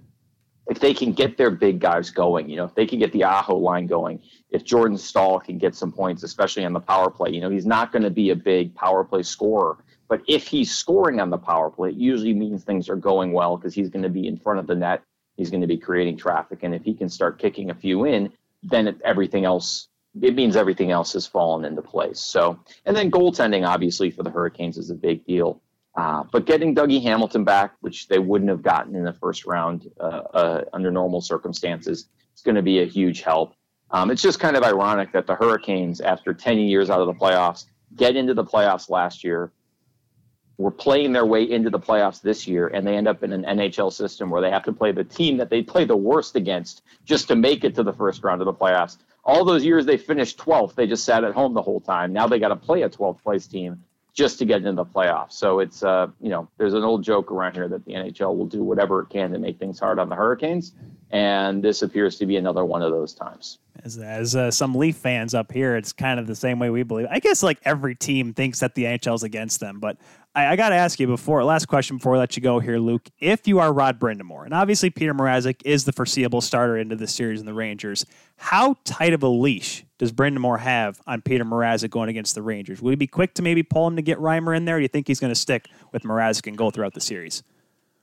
if 0.69 0.81
they 0.81 0.93
can 0.93 1.13
get 1.13 1.37
their 1.37 1.51
big 1.51 1.79
guys 1.79 2.11
going, 2.11 2.51
you 2.51 2.57
know, 2.57 2.65
if 2.65 2.75
they 2.75 2.87
can 2.87 2.99
get 2.99 3.13
the 3.13 3.25
Aho 3.25 3.57
line 3.57 3.87
going, 3.87 4.21
if 4.51 4.65
Jordan 4.65 4.99
Staal 4.99 5.39
can 5.39 5.59
get 5.59 5.75
some 5.75 5.93
points, 5.93 6.23
especially 6.23 6.65
on 6.65 6.73
the 6.73 6.81
power 6.81 7.09
play, 7.09 7.31
you 7.31 7.41
know, 7.41 7.51
he's 7.51 7.67
not 7.67 7.93
going 7.93 8.03
to 8.03 8.11
be 8.11 8.31
a 8.31 8.37
big 8.37 8.75
power 8.75 9.05
play 9.05 9.23
scorer. 9.23 9.79
But 10.09 10.23
if 10.29 10.47
he's 10.47 10.75
scoring 10.75 11.21
on 11.21 11.31
the 11.31 11.39
power 11.39 11.71
play, 11.71 11.91
it 11.91 11.97
usually 11.97 12.35
means 12.35 12.63
things 12.63 12.89
are 12.89 12.97
going 12.97 13.33
well 13.33 13.57
because 13.57 13.75
he's 13.75 13.91
going 13.91 14.03
to 14.03 14.09
be 14.09 14.27
in 14.27 14.39
front 14.39 14.61
of 14.61 14.67
the 14.67 14.75
net. 14.75 15.03
He's 15.37 15.51
going 15.51 15.61
to 15.61 15.67
be 15.67 15.77
creating 15.77 16.17
traffic. 16.17 16.61
And 16.63 16.75
if 16.75 16.83
he 16.83 16.95
can 16.95 17.09
start 17.09 17.39
kicking 17.39 17.71
a 17.71 17.75
few 17.75 18.05
in, 18.05 18.33
then 18.63 18.99
everything 19.05 19.45
else, 19.45 19.89
it 20.21 20.35
means 20.35 20.57
everything 20.57 20.91
else 20.91 21.13
has 21.13 21.27
fallen 21.27 21.65
into 21.65 21.83
place. 21.83 22.21
So, 22.21 22.59
and 22.85 22.97
then 22.97 23.11
goaltending, 23.11 23.67
obviously, 23.67 24.11
for 24.11 24.23
the 24.23 24.31
Hurricanes 24.31 24.79
is 24.79 24.91
a 24.91 24.95
big 24.95 25.25
deal. 25.27 25.61
Uh, 25.97 26.25
but 26.31 26.47
getting 26.47 26.75
Dougie 26.75 27.03
Hamilton 27.03 27.45
back, 27.45 27.75
which 27.81 28.09
they 28.09 28.19
wouldn't 28.19 28.51
have 28.51 28.63
gotten 28.63 28.95
in 28.95 29.05
the 29.05 29.15
first 29.15 29.47
round 29.47 29.91
uh, 29.99 30.03
uh, 30.03 30.65
under 30.73 30.91
normal 30.91 31.21
circumstances, 31.21 32.09
is 32.35 32.43
going 32.43 32.55
to 32.55 32.63
be 32.63 32.81
a 32.81 32.87
huge 32.87 33.23
help. 33.23 33.55
Um, 33.91 34.11
it's 34.11 34.23
just 34.23 34.41
kind 34.41 34.57
of 34.57 34.63
ironic 34.63 35.13
that 35.13 35.27
the 35.27 35.35
Hurricanes, 35.35 36.01
after 36.01 36.35
10 36.35 36.59
years 36.59 36.91
out 36.91 37.01
of 37.01 37.07
the 37.07 37.15
playoffs, 37.15 37.67
get 37.95 38.17
into 38.17 38.35
the 38.35 38.45
playoffs 38.45 38.91
last 38.91 39.25
year, 39.25 39.53
were 40.59 40.71
playing 40.71 41.13
their 41.13 41.27
way 41.27 41.43
into 41.43 41.69
the 41.69 41.79
playoffs 41.79 42.21
this 42.23 42.47
year, 42.47 42.69
and 42.69 42.87
they 42.87 42.97
end 42.97 43.09
up 43.09 43.23
in 43.23 43.33
an 43.33 43.45
NHL 43.45 43.93
system 43.93 44.31
where 44.31 44.41
they 44.41 44.51
have 44.51 44.65
to 44.65 44.73
play 44.73 44.93
the 44.93 45.05
team 45.05 45.37
that 45.37 45.51
they 45.51 45.63
play 45.63 45.85
the 45.85 45.97
worst 45.97 46.35
against 46.35 46.83
just 47.05 47.29
to 47.29 47.37
make 47.37 47.65
it 47.65 47.75
to 47.75 47.83
the 47.83 47.93
first 47.93 48.25
round 48.25 48.41
of 48.41 48.47
the 48.47 48.55
playoffs. 48.55 48.97
All 49.25 49.45
those 49.45 49.65
years 49.65 49.85
they 49.85 49.99
finished 49.99 50.39
12th, 50.39 50.75
they 50.75 50.87
just 50.87 51.05
sat 51.05 51.25
at 51.25 51.35
home 51.35 51.53
the 51.53 51.63
whole 51.63 51.81
time. 51.81 52.13
Now 52.13 52.27
they 52.27 52.39
got 52.39 52.49
to 52.49 52.57
play 52.57 52.83
a 52.83 52.89
12th 52.89 53.23
place 53.23 53.47
team 53.47 53.83
just 54.17 54.39
to 54.39 54.47
get 54.47 54.57
into 54.57 54.73
the 54.73 54.85
playoffs. 54.85 55.33
So 55.33 55.61
it's 55.61 55.83
uh, 55.83 56.09
you 56.21 56.31
know, 56.31 56.49
there's 56.57 56.73
an 56.73 56.83
old 56.83 57.05
joke 57.05 57.31
around 57.31 57.55
here 57.55 57.69
that 57.69 57.85
the 57.85 57.93
NHL 57.93 58.35
will 58.35 58.47
do 58.47 58.65
whatever 58.65 59.03
it 59.03 59.11
can 59.11 59.31
to 59.33 59.39
make 59.39 59.59
things 59.59 59.79
hard 59.79 59.99
on 59.99 60.09
the 60.09 60.17
Hurricanes, 60.17 60.73
and 61.11 61.63
this 61.63 61.83
appears 61.83 62.17
to 62.17 62.27
be 62.27 62.37
another 62.37 62.65
one 62.65 62.83
of 62.83 62.91
those 62.91 63.13
times. 63.13 63.59
As, 63.85 63.99
as 63.99 64.35
uh, 64.35 64.51
some 64.51 64.75
Leaf 64.75 64.97
fans 64.97 65.35
up 65.35 65.53
here, 65.53 65.77
it's 65.77 65.93
kind 65.93 66.19
of 66.19 66.27
the 66.27 66.35
same 66.35 66.59
way 66.59 66.71
we 66.71 66.83
believe. 66.83 67.07
I 67.11 67.19
guess 67.19 67.43
like 67.43 67.59
every 67.65 67.95
team 67.95 68.33
thinks 68.33 68.61
that 68.61 68.75
the 68.75 68.85
NHL's 68.85 69.23
against 69.23 69.61
them, 69.61 69.81
but 69.81 69.99
I, 70.37 70.53
I 70.53 70.57
got 70.57 70.69
to 70.69 70.77
ask 70.77 71.01
you 71.01 71.07
before 71.07 71.43
last 71.43 71.67
question 71.67 71.97
before 71.97 72.15
I 72.15 72.19
let 72.19 72.37
you 72.37 72.43
go 72.43 72.61
here, 72.61 72.79
Luke. 72.79 73.09
If 73.19 73.49
you 73.49 73.59
are 73.59 73.73
Rod 73.73 73.99
Brind'Amour, 73.99 74.45
and 74.45 74.53
obviously 74.53 74.91
Peter 74.91 75.15
Mrazek 75.15 75.63
is 75.65 75.85
the 75.85 75.93
foreseeable 75.93 76.43
starter 76.43 76.77
into 76.77 76.95
the 76.95 77.09
series 77.09 77.41
in 77.41 77.47
the 77.47 77.55
Rangers, 77.55 78.05
how 78.37 78.77
tight 78.85 79.15
of 79.15 79.23
a 79.23 79.29
leash 79.29 79.85
does 79.99 80.13
Brind'Amour 80.13 80.61
have 80.61 81.01
on 81.07 81.23
Peter 81.23 81.45
Mrazek 81.45 81.91
going 81.91 82.11
against 82.11 82.35
the 82.35 82.43
Rangers? 82.43 82.83
Would 82.83 82.91
he 82.91 82.97
be 82.97 83.07
quick 83.07 83.33
to 83.35 83.43
maybe 83.43 83.63
pull 83.63 83.87
him 83.89 83.97
to 83.97 84.03
get 84.03 84.19
Reimer 84.19 84.55
in 84.55 84.67
there? 84.67 84.77
Do 84.77 84.83
you 84.83 84.89
think 84.89 85.09
he's 85.09 85.19
going 85.19 85.33
to 85.33 85.41
stick 85.41 85.69
with 85.91 86.03
Mrazek 86.03 86.47
and 86.47 86.57
go 86.57 86.71
throughout 86.71 86.93
the 86.93 87.01
series? 87.01 87.43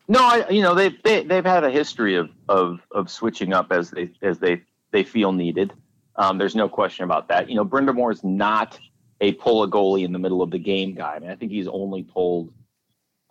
No, 0.08 0.20
I, 0.20 0.50
you 0.50 0.62
know 0.62 0.76
they've 0.76 1.02
they, 1.04 1.18
have 1.18 1.28
they 1.30 1.36
have 1.36 1.46
had 1.46 1.64
a 1.64 1.72
history 1.72 2.16
of, 2.16 2.30
of 2.50 2.82
of 2.92 3.10
switching 3.10 3.54
up 3.54 3.72
as 3.72 3.90
they 3.92 4.10
as 4.22 4.38
they 4.38 4.62
they 4.92 5.04
feel 5.04 5.32
needed. 5.32 5.72
Um, 6.18 6.38
there's 6.38 6.56
no 6.56 6.68
question 6.68 7.06
about 7.06 7.30
that. 7.30 7.50
You 7.50 7.56
know, 7.56 7.64
Brind'Amour 7.64 8.12
is 8.12 8.24
not 8.24 8.78
a 9.24 9.32
pull 9.32 9.64
a 9.64 9.70
goalie 9.70 10.04
in 10.04 10.12
the 10.12 10.20
middle 10.20 10.42
of 10.42 10.52
the 10.52 10.60
game 10.60 10.94
guy. 10.94 11.16
I 11.16 11.20
mean, 11.20 11.30
I 11.30 11.36
think 11.36 11.52
he's 11.52 11.68
only 11.68 12.04
pulled 12.04 12.54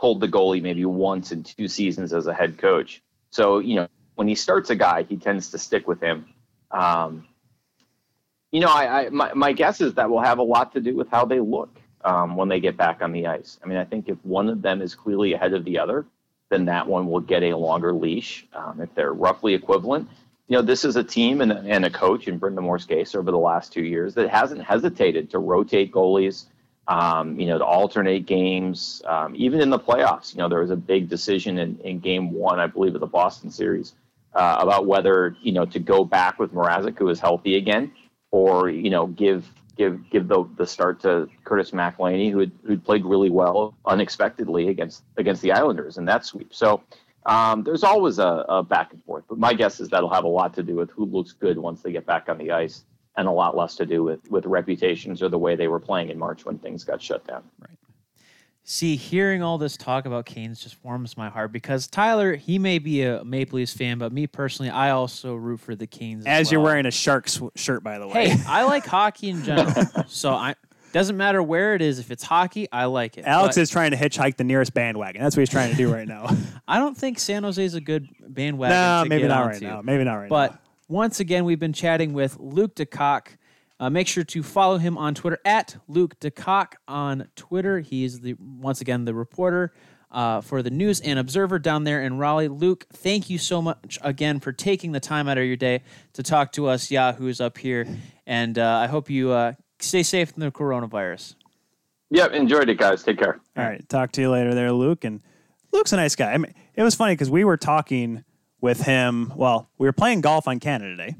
pulled 0.00 0.20
the 0.20 0.26
goalie 0.26 0.62
maybe 0.62 0.84
once 0.84 1.30
in 1.30 1.44
two 1.44 1.68
seasons 1.68 2.12
as 2.12 2.26
a 2.26 2.34
head 2.34 2.56
coach. 2.56 3.02
So 3.30 3.58
you 3.58 3.76
know, 3.76 3.88
when 4.14 4.26
he 4.26 4.34
starts 4.34 4.70
a 4.70 4.74
guy, 4.74 5.02
he 5.02 5.16
tends 5.16 5.50
to 5.50 5.58
stick 5.58 5.86
with 5.86 6.00
him. 6.00 6.26
Um, 6.70 7.28
you 8.50 8.60
know, 8.60 8.68
I, 8.68 9.02
I 9.04 9.08
my, 9.10 9.34
my 9.34 9.52
guess 9.52 9.82
is 9.82 9.94
that 9.94 10.08
will 10.08 10.22
have 10.22 10.38
a 10.38 10.42
lot 10.42 10.72
to 10.72 10.80
do 10.80 10.96
with 10.96 11.08
how 11.10 11.26
they 11.26 11.40
look 11.40 11.78
um, 12.04 12.36
when 12.36 12.48
they 12.48 12.58
get 12.58 12.76
back 12.78 13.02
on 13.02 13.12
the 13.12 13.26
ice. 13.26 13.60
I 13.62 13.66
mean, 13.66 13.78
I 13.78 13.84
think 13.84 14.08
if 14.08 14.16
one 14.24 14.48
of 14.48 14.62
them 14.62 14.80
is 14.80 14.94
clearly 14.94 15.34
ahead 15.34 15.52
of 15.52 15.64
the 15.64 15.78
other, 15.78 16.06
then 16.48 16.64
that 16.66 16.86
one 16.86 17.06
will 17.06 17.20
get 17.20 17.42
a 17.42 17.54
longer 17.54 17.92
leash. 17.92 18.46
Um, 18.54 18.80
if 18.80 18.94
they're 18.94 19.12
roughly 19.12 19.52
equivalent, 19.52 20.08
you 20.52 20.58
know, 20.58 20.62
this 20.62 20.84
is 20.84 20.96
a 20.96 21.02
team 21.02 21.40
and, 21.40 21.50
and 21.50 21.86
a 21.86 21.88
coach 21.88 22.28
in 22.28 22.38
Brind'Amour's 22.38 22.84
case 22.84 23.14
over 23.14 23.30
the 23.30 23.38
last 23.38 23.72
two 23.72 23.84
years 23.84 24.12
that 24.16 24.28
hasn't 24.28 24.62
hesitated 24.62 25.30
to 25.30 25.38
rotate 25.38 25.90
goalies, 25.90 26.44
um, 26.88 27.40
you 27.40 27.46
know, 27.46 27.56
to 27.56 27.64
alternate 27.64 28.26
games, 28.26 29.00
um, 29.06 29.34
even 29.34 29.62
in 29.62 29.70
the 29.70 29.78
playoffs. 29.78 30.34
You 30.34 30.40
know, 30.40 30.50
there 30.50 30.60
was 30.60 30.68
a 30.70 30.76
big 30.76 31.08
decision 31.08 31.56
in, 31.56 31.78
in 31.78 32.00
game 32.00 32.32
one, 32.32 32.60
I 32.60 32.66
believe, 32.66 32.94
of 32.94 33.00
the 33.00 33.06
Boston 33.06 33.50
series 33.50 33.94
uh, 34.34 34.58
about 34.60 34.84
whether, 34.84 35.34
you 35.40 35.52
know, 35.52 35.64
to 35.64 35.78
go 35.78 36.04
back 36.04 36.38
with 36.38 36.52
Mrazek, 36.52 36.98
who 36.98 37.08
is 37.08 37.18
healthy 37.18 37.56
again, 37.56 37.90
or, 38.30 38.68
you 38.68 38.90
know, 38.90 39.06
give 39.06 39.48
give 39.78 40.10
give 40.10 40.28
the, 40.28 40.46
the 40.58 40.66
start 40.66 41.00
to 41.00 41.30
Curtis 41.44 41.70
McElhinney, 41.70 42.30
who 42.30 42.40
had, 42.40 42.52
who'd 42.66 42.84
played 42.84 43.06
really 43.06 43.30
well 43.30 43.74
unexpectedly 43.86 44.68
against 44.68 45.02
against 45.16 45.40
the 45.40 45.52
Islanders 45.52 45.96
in 45.96 46.04
that 46.04 46.26
sweep. 46.26 46.52
So 46.52 46.82
um, 47.26 47.62
there's 47.62 47.84
always 47.84 48.18
a, 48.18 48.44
a, 48.48 48.62
back 48.62 48.92
and 48.92 49.02
forth, 49.04 49.24
but 49.28 49.38
my 49.38 49.54
guess 49.54 49.80
is 49.80 49.88
that'll 49.88 50.12
have 50.12 50.24
a 50.24 50.28
lot 50.28 50.54
to 50.54 50.62
do 50.62 50.76
with 50.76 50.90
who 50.90 51.04
looks 51.04 51.32
good 51.32 51.58
once 51.58 51.82
they 51.82 51.92
get 51.92 52.04
back 52.04 52.28
on 52.28 52.38
the 52.38 52.50
ice, 52.50 52.84
and 53.16 53.28
a 53.28 53.30
lot 53.30 53.56
less 53.56 53.76
to 53.76 53.86
do 53.86 54.02
with 54.02 54.28
with 54.30 54.46
reputations 54.46 55.22
or 55.22 55.28
the 55.28 55.38
way 55.38 55.54
they 55.54 55.68
were 55.68 55.80
playing 55.80 56.08
in 56.08 56.18
March 56.18 56.44
when 56.44 56.58
things 56.58 56.82
got 56.82 57.00
shut 57.00 57.26
down. 57.26 57.42
Right. 57.60 57.78
See, 58.64 58.94
hearing 58.94 59.42
all 59.42 59.58
this 59.58 59.76
talk 59.76 60.06
about 60.06 60.24
Canes 60.24 60.60
just 60.60 60.82
warms 60.84 61.16
my 61.16 61.28
heart 61.28 61.50
because 61.50 61.88
Tyler, 61.88 62.36
he 62.36 62.60
may 62.60 62.78
be 62.78 63.02
a 63.02 63.24
Maple 63.24 63.56
Leafs 63.56 63.74
fan, 63.74 63.98
but 63.98 64.12
me 64.12 64.28
personally, 64.28 64.70
I 64.70 64.90
also 64.90 65.34
root 65.34 65.58
for 65.58 65.74
the 65.74 65.88
Canes. 65.88 66.26
As, 66.26 66.46
as 66.46 66.52
you're 66.52 66.60
wearing 66.60 66.86
a 66.86 66.92
Sharks 66.92 67.40
shirt, 67.56 67.82
by 67.82 67.98
the 67.98 68.06
way. 68.06 68.28
Hey, 68.28 68.42
I 68.46 68.62
like 68.62 68.86
hockey 68.86 69.30
in 69.30 69.42
general, 69.42 69.84
so 70.06 70.30
I 70.32 70.54
doesn't 70.92 71.16
matter 71.16 71.42
where 71.42 71.74
it 71.74 71.82
is. 71.82 71.98
If 71.98 72.10
it's 72.10 72.22
hockey, 72.22 72.68
I 72.70 72.84
like 72.86 73.16
it. 73.18 73.24
Alex 73.26 73.56
But 73.56 73.62
is 73.62 73.70
trying 73.70 73.90
to 73.92 73.96
hitchhike 73.96 74.36
the 74.36 74.44
nearest 74.44 74.74
bandwagon. 74.74 75.22
That's 75.22 75.36
what 75.36 75.40
he's 75.42 75.50
trying 75.50 75.70
to 75.70 75.76
do 75.76 75.92
right 75.92 76.06
now. 76.06 76.28
I 76.68 76.78
don't 76.78 76.96
think 76.96 77.18
San 77.18 77.42
Jose 77.44 77.62
is 77.64 77.74
a 77.74 77.80
good 77.80 78.08
bandwagon. 78.28 78.76
no, 78.76 79.02
to 79.04 79.08
maybe 79.08 79.22
get 79.22 79.28
not 79.28 79.42
onto. 79.44 79.52
right 79.52 79.62
now. 79.62 79.82
Maybe 79.82 80.04
not 80.04 80.14
right 80.14 80.28
But 80.28 80.52
now. 80.52 80.58
once 80.88 81.20
again, 81.20 81.44
we've 81.44 81.58
been 81.60 81.72
chatting 81.72 82.12
with 82.12 82.38
Luke 82.38 82.74
DeCock. 82.74 83.28
Uh, 83.80 83.90
make 83.90 84.06
sure 84.06 84.22
to 84.22 84.42
follow 84.44 84.78
him 84.78 84.96
on 84.96 85.14
Twitter 85.14 85.38
at 85.44 85.76
Luke 85.88 86.18
DeCock 86.20 86.74
on 86.86 87.28
Twitter. 87.34 87.80
He 87.80 88.04
is 88.04 88.20
the 88.20 88.34
once 88.38 88.80
again 88.80 89.04
the 89.04 89.14
reporter 89.14 89.72
uh, 90.12 90.40
for 90.40 90.62
the 90.62 90.70
News 90.70 91.00
and 91.00 91.18
Observer 91.18 91.58
down 91.58 91.82
there 91.82 92.02
in 92.02 92.16
Raleigh. 92.18 92.46
Luke, 92.48 92.86
thank 92.92 93.28
you 93.28 93.38
so 93.38 93.60
much 93.60 93.98
again 94.02 94.38
for 94.38 94.52
taking 94.52 94.92
the 94.92 95.00
time 95.00 95.26
out 95.26 95.36
of 95.38 95.44
your 95.44 95.56
day 95.56 95.82
to 96.12 96.22
talk 96.22 96.52
to 96.52 96.68
us 96.68 96.90
Yahoos 96.92 97.40
up 97.40 97.58
here, 97.58 97.86
and 98.26 98.56
uh, 98.56 98.68
I 98.84 98.86
hope 98.86 99.10
you 99.10 99.30
uh, 99.32 99.54
stay 99.82 100.02
safe 100.02 100.32
from 100.32 100.40
the 100.40 100.50
coronavirus. 100.50 101.34
Yep, 102.10 102.32
enjoyed 102.32 102.68
it, 102.68 102.76
guys. 102.76 103.02
Take 103.02 103.18
care. 103.18 103.40
All 103.56 103.64
right, 103.64 103.88
talk 103.88 104.12
to 104.12 104.20
you 104.20 104.30
later, 104.30 104.54
there, 104.54 104.70
Luke. 104.70 105.04
And 105.04 105.22
Luke's 105.72 105.92
a 105.92 105.96
nice 105.96 106.14
guy. 106.14 106.32
I 106.32 106.36
mean, 106.36 106.52
it 106.74 106.82
was 106.82 106.94
funny 106.94 107.14
because 107.14 107.30
we 107.30 107.44
were 107.44 107.56
talking 107.56 108.24
with 108.60 108.82
him. 108.82 109.32
Well, 109.34 109.70
we 109.78 109.86
were 109.86 109.92
playing 109.92 110.20
golf 110.20 110.46
on 110.46 110.60
Canada 110.60 110.96
Day, 110.96 111.16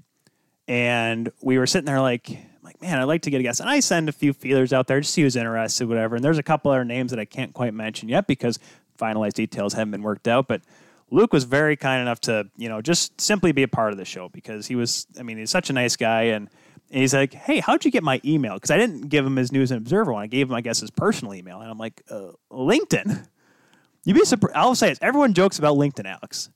and 0.68 1.32
we 1.40 1.56
were 1.56 1.66
sitting 1.66 1.86
there 1.86 2.00
like, 2.00 2.28
like, 2.62 2.80
man, 2.82 2.98
I'd 2.98 3.04
like 3.04 3.22
to 3.22 3.30
get 3.30 3.40
a 3.40 3.42
guest. 3.42 3.60
And 3.60 3.70
I 3.70 3.80
send 3.80 4.08
a 4.08 4.12
few 4.12 4.34
feelers 4.34 4.72
out 4.72 4.86
there 4.86 5.00
just 5.00 5.10
to 5.10 5.12
see 5.14 5.22
who's 5.22 5.36
interested, 5.36 5.88
whatever. 5.88 6.16
And 6.16 6.24
there's 6.24 6.38
a 6.38 6.42
couple 6.42 6.70
other 6.70 6.84
names 6.84 7.10
that 7.10 7.18
I 7.18 7.24
can't 7.24 7.54
quite 7.54 7.72
mention 7.72 8.10
yet 8.10 8.26
because 8.26 8.58
finalized 8.98 9.32
details 9.32 9.72
haven't 9.72 9.92
been 9.92 10.02
worked 10.02 10.28
out. 10.28 10.46
But 10.46 10.60
Luke 11.10 11.32
was 11.32 11.44
very 11.44 11.76
kind 11.76 12.02
enough 12.02 12.20
to, 12.22 12.48
you 12.56 12.68
know, 12.68 12.82
just 12.82 13.18
simply 13.20 13.52
be 13.52 13.62
a 13.62 13.68
part 13.68 13.92
of 13.92 13.98
the 13.98 14.04
show 14.04 14.28
because 14.28 14.66
he 14.66 14.76
was, 14.76 15.06
I 15.18 15.22
mean, 15.22 15.38
he's 15.38 15.50
such 15.50 15.70
a 15.70 15.72
nice 15.72 15.96
guy. 15.96 16.24
And, 16.24 16.50
and 16.92 17.00
he's 17.00 17.14
like, 17.14 17.32
hey, 17.32 17.60
how'd 17.60 17.84
you 17.86 17.90
get 17.90 18.02
my 18.02 18.20
email? 18.22 18.54
Because 18.54 18.70
I 18.70 18.76
didn't 18.76 19.08
give 19.08 19.24
him 19.24 19.36
his 19.36 19.50
News 19.50 19.70
and 19.70 19.78
Observer 19.78 20.12
one. 20.12 20.22
I 20.22 20.26
gave 20.26 20.50
him, 20.50 20.54
I 20.54 20.60
guess, 20.60 20.80
his 20.80 20.90
personal 20.90 21.32
email. 21.32 21.60
And 21.60 21.70
I'm 21.70 21.78
like, 21.78 22.02
uh, 22.10 22.32
LinkedIn. 22.52 23.26
You'd 24.04 24.14
be 24.14 24.24
surprised. 24.24 24.56
I'll 24.56 24.74
say 24.74 24.90
this. 24.90 24.98
Everyone 25.00 25.32
jokes 25.32 25.58
about 25.58 25.76
LinkedIn, 25.78 26.04
Alex. 26.04 26.50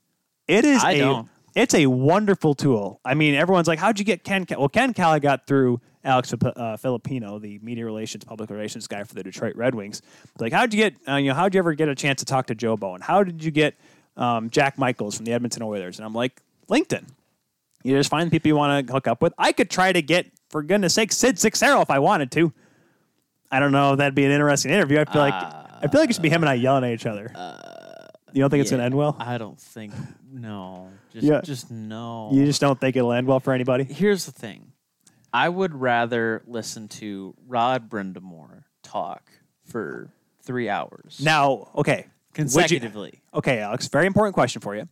It 0.47 0.67
is 0.67 0.85
I 0.85 0.93
a 0.93 0.99
don't. 0.99 1.29
it's 1.55 1.75
a 1.75 1.87
wonderful 1.87 2.55
tool. 2.55 3.01
I 3.05 3.15
mean, 3.15 3.35
everyone's 3.35 3.67
like, 3.67 3.79
"How'd 3.79 3.99
you 3.99 4.05
get 4.05 4.25
Ken?" 4.25 4.45
Cal-? 4.45 4.59
Well, 4.59 4.69
Ken 4.69 4.93
Calla 4.93 5.21
got 5.21 5.47
through 5.47 5.81
Alex 6.05 6.35
uh, 6.35 6.77
Filipino, 6.77 7.39
the 7.39 7.59
media 7.63 7.85
relations, 7.85 8.25
public 8.25 8.51
relations 8.51 8.87
guy 8.87 9.05
for 9.05 9.15
the 9.15 9.23
Detroit 9.23 9.57
Red 9.57 9.75
Wings. 9.75 10.03
Like, 10.39 10.53
how'd 10.53 10.75
you 10.75 10.79
get? 10.79 10.95
Uh, 11.09 11.17
you 11.17 11.29
know, 11.31 11.35
how'd 11.35 11.55
you 11.55 11.59
ever 11.59 11.73
get 11.75 11.89
a 11.89 11.95
chance 11.95 12.19
to 12.19 12.25
talk 12.25 12.47
to 12.49 12.55
Joe 12.55 12.77
Bowen? 12.77 13.01
How 13.01 13.23
did 13.23 13.43
you 13.43 13.51
get 13.51 13.75
um, 14.17 14.51
Jack 14.51 14.77
Michaels 14.77 15.17
from 15.17 15.25
the 15.25 15.33
Edmonton 15.33 15.63
Oilers? 15.63 15.99
And 15.99 16.07
I'm 16.07 16.15
like, 16.15 16.43
LinkedIn. 16.69 17.07
You 17.87 17.97
just 17.97 18.11
find 18.11 18.31
people 18.31 18.49
you 18.49 18.57
want 18.57 18.87
to 18.87 18.93
hook 18.93 19.07
up 19.07 19.23
with. 19.23 19.33
I 19.39 19.53
could 19.53 19.71
try 19.71 19.93
to 19.93 20.03
get, 20.03 20.27
for 20.51 20.63
goodness 20.63 20.95
sake, 20.95 21.13
Sid 21.13 21.39
Seixeiro 21.39 21.81
if 21.81 21.91
I 21.91 21.99
wanted 22.01 22.31
to. 22.33 22.53
I 23.51 23.61
don't 23.61 23.73
know. 23.73 23.95
That'd 23.97 24.15
be 24.15 24.25
an 24.25 24.33
interesting 24.33 24.73
interview. 24.73 24.99
I 24.99 25.05
feel 25.05 25.23
like 25.23 25.35
I 25.35 25.87
feel 25.91 26.01
like 26.01 26.11
it 26.11 26.15
should 26.15 26.23
be 26.23 26.29
him 26.31 26.43
and 26.43 26.51
I 26.51 26.55
yelling 26.55 26.85
at 26.85 26.91
each 26.91 27.07
other. 27.07 27.31
you 28.33 28.41
don't 28.43 28.51
think 28.51 28.61
it's 28.63 28.71
gonna 28.71 28.83
end 28.83 28.95
well? 28.95 29.17
I 29.21 29.39
don't 29.39 29.61
think 29.61 29.93
no. 30.33 30.91
Just 31.13 31.25
Yeah. 31.27 31.41
just 31.43 31.71
no. 31.71 32.31
You 32.33 32.45
just 32.45 32.61
don't 32.61 32.81
think 32.81 32.97
it'll 32.97 33.13
end 33.13 33.27
well 33.29 33.39
for 33.41 33.53
anybody? 33.53 33.85
Here's 33.85 34.27
the 34.27 34.33
thing. 34.33 34.73
I 35.33 35.49
would 35.49 35.75
rather 35.75 36.43
listen 36.47 36.89
to 36.89 37.35
Rod 37.47 37.89
Brind'Amour 37.89 38.65
talk 38.83 39.31
for 39.65 40.11
three 40.43 40.69
hours 40.69 41.21
Now, 41.23 41.69
okay. 41.77 41.97
Would 41.97 42.07
you- 42.07 42.33
consecutively. 42.33 43.23
okay, 43.35 43.61
Alex, 43.61 43.87
very 43.89 44.07
important 44.07 44.35
question 44.35 44.61
for 44.61 44.75
you. 44.75 44.89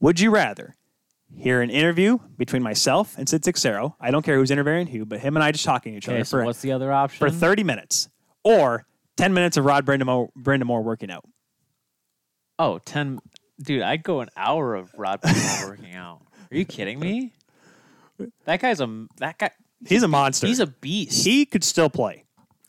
Would 0.00 0.20
you 0.20 0.30
rather 0.30 0.74
hear 1.36 1.60
an 1.62 1.70
interview 1.70 2.18
between 2.36 2.62
myself 2.62 3.16
and 3.18 3.28
Sid 3.28 3.44
Seixeiro? 3.44 3.96
I 4.00 4.10
don't 4.10 4.22
care 4.24 4.36
who's 4.36 4.50
interviewing 4.50 4.86
who, 4.86 5.04
but 5.04 5.20
him 5.20 5.36
and 5.36 5.44
I 5.44 5.52
just 5.52 5.64
talking 5.64 5.92
to 5.92 5.98
each 5.98 6.08
Okay, 6.08 6.16
other 6.16 6.24
so 6.24 6.38
for, 6.38 6.44
what's 6.44 6.60
the 6.60 6.72
other 6.72 6.92
option? 6.92 7.18
for 7.26 7.30
30 7.34 7.64
minutes 7.64 8.08
or 8.44 8.84
10 9.16 9.32
minutes 9.34 9.56
of 9.56 9.64
Rod 9.64 9.84
Brind'Amour, 9.86 10.28
Brind'Amour 10.38 10.82
working 10.82 11.10
out. 11.10 11.24
oh, 12.58 12.78
10 12.84 13.18
dude, 13.62 13.82
I'd 13.82 14.02
go 14.02 14.20
an 14.20 14.28
hour 14.36 14.74
of 14.74 14.90
Rod 14.96 15.20
Brind'Amour 15.22 15.68
working 15.68 15.94
out. 15.94 16.22
Are 16.50 16.56
you 16.56 16.64
kidding 16.64 16.98
me? 16.98 17.32
That 18.44 18.60
guy's 18.60 18.80
a 18.80 19.06
that 19.18 19.38
guy 19.38 19.50
He's 19.86 20.02
a 20.02 20.08
monster. 20.08 20.46
he's 20.46 20.60
a 20.60 20.66
beast. 20.66 21.24
he 21.24 21.46
could 21.46 21.64
still 21.64 21.88
play. 21.88 22.24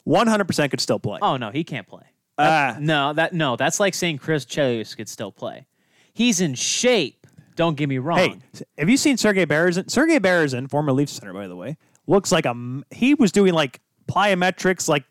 100% 0.08 0.70
could 0.72 0.80
still 0.80 1.00
play. 1.00 1.20
oh 1.22 1.36
no, 1.38 1.50
he 1.52 1.64
can't 1.64 1.88
play. 1.88 2.04
Ah. 2.38 2.78
No, 2.80 3.14
that 3.14 3.34
no, 3.34 3.56
that's 3.56 3.80
like 3.80 3.94
saying 3.94 4.18
Chris 4.20 4.46
Chelios 4.46 4.96
could 4.96 5.10
still 5.10 5.32
play. 5.32 5.68
He's 6.14 6.40
in 6.42 6.56
shape. 6.56 7.21
Don't 7.62 7.78
get 7.78 7.90
me 7.90 8.00
wrong. 8.00 8.18
Hey, 8.18 8.64
have 8.80 8.90
you 8.90 8.98
seen 8.98 9.18
Sergei 9.18 9.46
Berezin? 9.46 9.88
Sergei 9.88 10.18
Berezin, 10.18 10.68
former 10.68 10.92
Leafs 10.92 11.12
center, 11.12 11.32
by 11.32 11.48
the 11.48 11.56
way, 11.56 11.78
looks 12.08 12.32
like 12.32 12.48
a. 12.48 12.82
He 12.90 13.14
was 13.14 13.32
doing 13.32 13.54
like 13.54 13.80
plyometrics, 14.08 14.90
like 14.90 15.04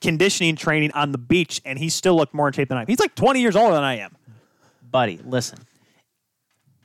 conditioning 0.00 0.56
training 0.56 0.90
on 0.92 1.12
the 1.12 1.18
beach, 1.18 1.60
and 1.66 1.78
he 1.78 1.90
still 1.90 2.16
looked 2.16 2.32
more 2.32 2.46
in 2.46 2.54
shape 2.54 2.70
than 2.70 2.78
I 2.78 2.80
am. 2.80 2.86
He's 2.86 2.98
like 2.98 3.14
20 3.14 3.42
years 3.42 3.56
older 3.56 3.74
than 3.74 3.84
I 3.84 3.98
am. 3.98 4.16
buddy, 4.90 5.20
listen. 5.22 5.58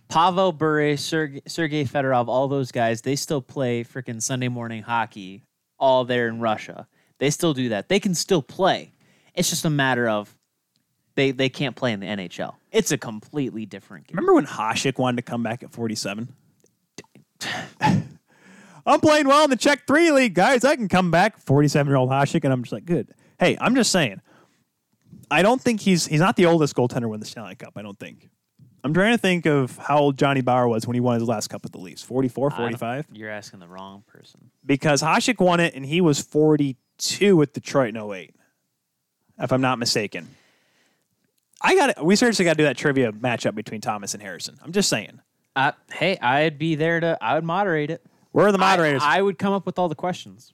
Pavel 0.10 0.52
Bure, 0.52 0.98
Sergey, 0.98 1.42
Sergey 1.48 1.86
Fedorov, 1.86 2.28
all 2.28 2.50
those 2.50 2.74
guys, 2.74 3.02
they 3.02 3.16
still 3.16 3.42
play 3.42 3.86
freaking 3.86 4.22
Sunday 4.22 4.50
morning 4.50 4.84
hockey 4.84 5.46
all 5.80 6.04
there 6.04 6.28
in 6.28 6.42
Russia. 6.42 6.86
They 7.20 7.30
still 7.30 7.54
do 7.54 7.70
that. 7.70 7.88
They 7.88 8.02
can 8.02 8.14
still 8.14 8.42
play. 8.42 8.92
It's 9.34 9.50
just 9.50 9.64
a 9.64 9.70
matter 9.70 10.10
of 10.10 10.36
they 11.16 11.32
they 11.32 11.50
can't 11.50 11.76
play 11.76 11.92
in 11.94 12.00
the 12.00 12.08
NHL. 12.08 12.56
It's 12.72 12.92
a 12.92 12.98
completely 12.98 13.66
different 13.66 14.08
game. 14.08 14.16
Remember 14.16 14.34
when 14.34 14.46
Hasek 14.46 14.98
wanted 14.98 15.18
to 15.18 15.22
come 15.24 15.44
back 15.44 15.64
at 15.64 15.72
47? 15.72 16.34
I'm 18.86 19.00
playing 19.00 19.28
well 19.28 19.44
in 19.46 19.50
the 19.50 19.56
Czech 19.56 19.88
3 19.88 20.12
League, 20.12 20.34
guys. 20.34 20.66
I 20.66 20.76
can 20.76 20.90
come 20.90 21.10
back. 21.12 21.38
47 21.40 21.90
year 21.90 21.96
old 21.96 22.10
Hasek, 22.10 22.44
and 22.44 22.52
I'm 22.52 22.64
just 22.64 22.74
like, 22.74 22.86
good. 22.86 23.10
Hey, 23.40 23.58
I'm 23.62 23.76
just 23.76 23.92
saying. 23.92 24.22
I 25.32 25.42
don't 25.42 25.62
think 25.62 25.80
he's 25.82 26.06
he's 26.06 26.20
not 26.20 26.36
the 26.36 26.46
oldest 26.46 26.76
goaltender 26.76 27.10
win 27.10 27.20
the 27.20 27.26
Stanley 27.26 27.56
Cup. 27.56 27.74
I 27.76 27.82
don't 27.82 27.98
think. 27.98 28.30
I'm 28.84 28.94
trying 28.94 29.14
to 29.14 29.18
think 29.18 29.46
of 29.46 29.78
how 29.78 30.00
old 30.00 30.18
Johnny 30.18 30.42
Bower 30.42 30.68
was 30.68 30.86
when 30.86 30.94
he 30.94 31.00
won 31.00 31.18
his 31.18 31.28
last 31.28 31.48
cup 31.48 31.64
with 31.64 31.72
the 31.72 31.78
Leafs. 31.78 32.02
44, 32.04 32.52
45? 32.52 33.08
You're 33.14 33.30
asking 33.30 33.60
the 33.62 33.68
wrong 33.68 34.04
person. 34.08 34.52
because 34.66 35.02
Hasek 35.02 35.40
won 35.40 35.62
it 35.62 35.74
and 35.74 35.86
he 35.86 36.02
was 36.02 36.20
42 36.20 37.38
with 37.38 37.54
Detroit 37.54 37.96
in 37.96 38.12
08, 38.12 38.36
if 39.40 39.54
I'm 39.54 39.62
not 39.62 39.80
mistaken. 39.80 40.28
I 41.64 41.76
got 41.76 41.90
it. 41.92 42.04
We 42.04 42.16
seriously 42.16 42.46
got 42.46 42.54
to 42.54 42.58
do 42.58 42.64
that 42.64 42.78
trivia 42.78 43.12
matchup 43.12 43.56
between 43.56 43.82
Thomas 43.82 44.14
and 44.14 44.22
Harrison. 44.22 44.58
I'm 44.62 44.72
just 44.74 44.90
saying. 44.90 45.22
Uh, 45.56 45.72
hey, 45.94 46.18
I'd 46.20 46.58
be 46.58 46.76
there 46.76 47.00
to. 47.00 47.18
I 47.22 47.36
would 47.36 47.44
moderate 47.44 47.90
it. 47.90 48.06
Where 48.32 48.48
are 48.48 48.52
the 48.52 48.58
moderators? 48.58 49.02
I, 49.04 49.20
I 49.20 49.22
would 49.22 49.38
come 49.38 49.54
up 49.54 49.66
with 49.66 49.78
all 49.80 49.88
the 49.88 49.96
questions. 49.96 50.54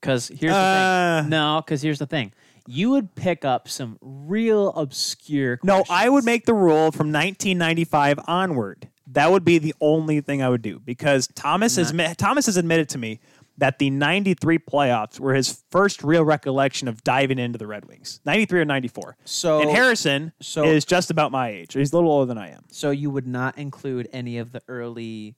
Because 0.00 0.28
here's 0.28 0.52
Uh. 0.52 1.16
the 1.16 1.22
thing. 1.22 1.30
No, 1.30 1.62
because 1.64 1.80
here's 1.80 1.98
the 1.98 2.06
thing. 2.06 2.32
You 2.66 2.90
would 2.90 3.14
pick 3.14 3.44
up 3.44 3.68
some 3.68 3.98
real 4.00 4.68
obscure. 4.70 5.60
no. 5.62 5.84
I 5.90 6.08
would 6.08 6.24
make 6.24 6.46
the 6.46 6.54
rule 6.54 6.90
from 6.92 7.12
1995 7.12 8.18
onward. 8.26 8.88
that 9.12 9.30
would 9.30 9.44
be 9.44 9.58
the 9.58 9.74
only 9.82 10.20
thing 10.22 10.42
I 10.42 10.48
would 10.48 10.62
do 10.62 10.80
because 10.80 11.26
Thomas 11.34 11.76
has 11.76 11.92
admi- 11.92 12.16
Thomas 12.16 12.46
has 12.46 12.56
admitted 12.56 12.88
to 12.90 12.98
me 12.98 13.20
that 13.58 13.78
the 13.78 13.90
93 13.90 14.58
playoffs 14.58 15.20
were 15.20 15.34
his 15.34 15.62
first 15.70 16.02
real 16.02 16.24
recollection 16.24 16.88
of 16.88 17.04
diving 17.04 17.38
into 17.38 17.58
the 17.58 17.66
Red 17.66 17.84
Wings. 17.84 18.20
93 18.24 18.60
or 18.60 18.64
94. 18.64 19.16
So- 19.24 19.60
and 19.60 19.70
Harrison 19.70 20.32
so- 20.40 20.64
is 20.64 20.84
just 20.84 21.10
about 21.10 21.30
my 21.30 21.50
age. 21.50 21.74
He's 21.74 21.92
a 21.92 21.96
little 21.96 22.10
older 22.10 22.26
than 22.26 22.38
I 22.38 22.50
am. 22.50 22.64
So 22.70 22.90
you 22.90 23.10
would 23.10 23.26
not 23.26 23.56
include 23.56 24.08
any 24.12 24.38
of 24.38 24.52
the 24.52 24.62
early. 24.68 25.36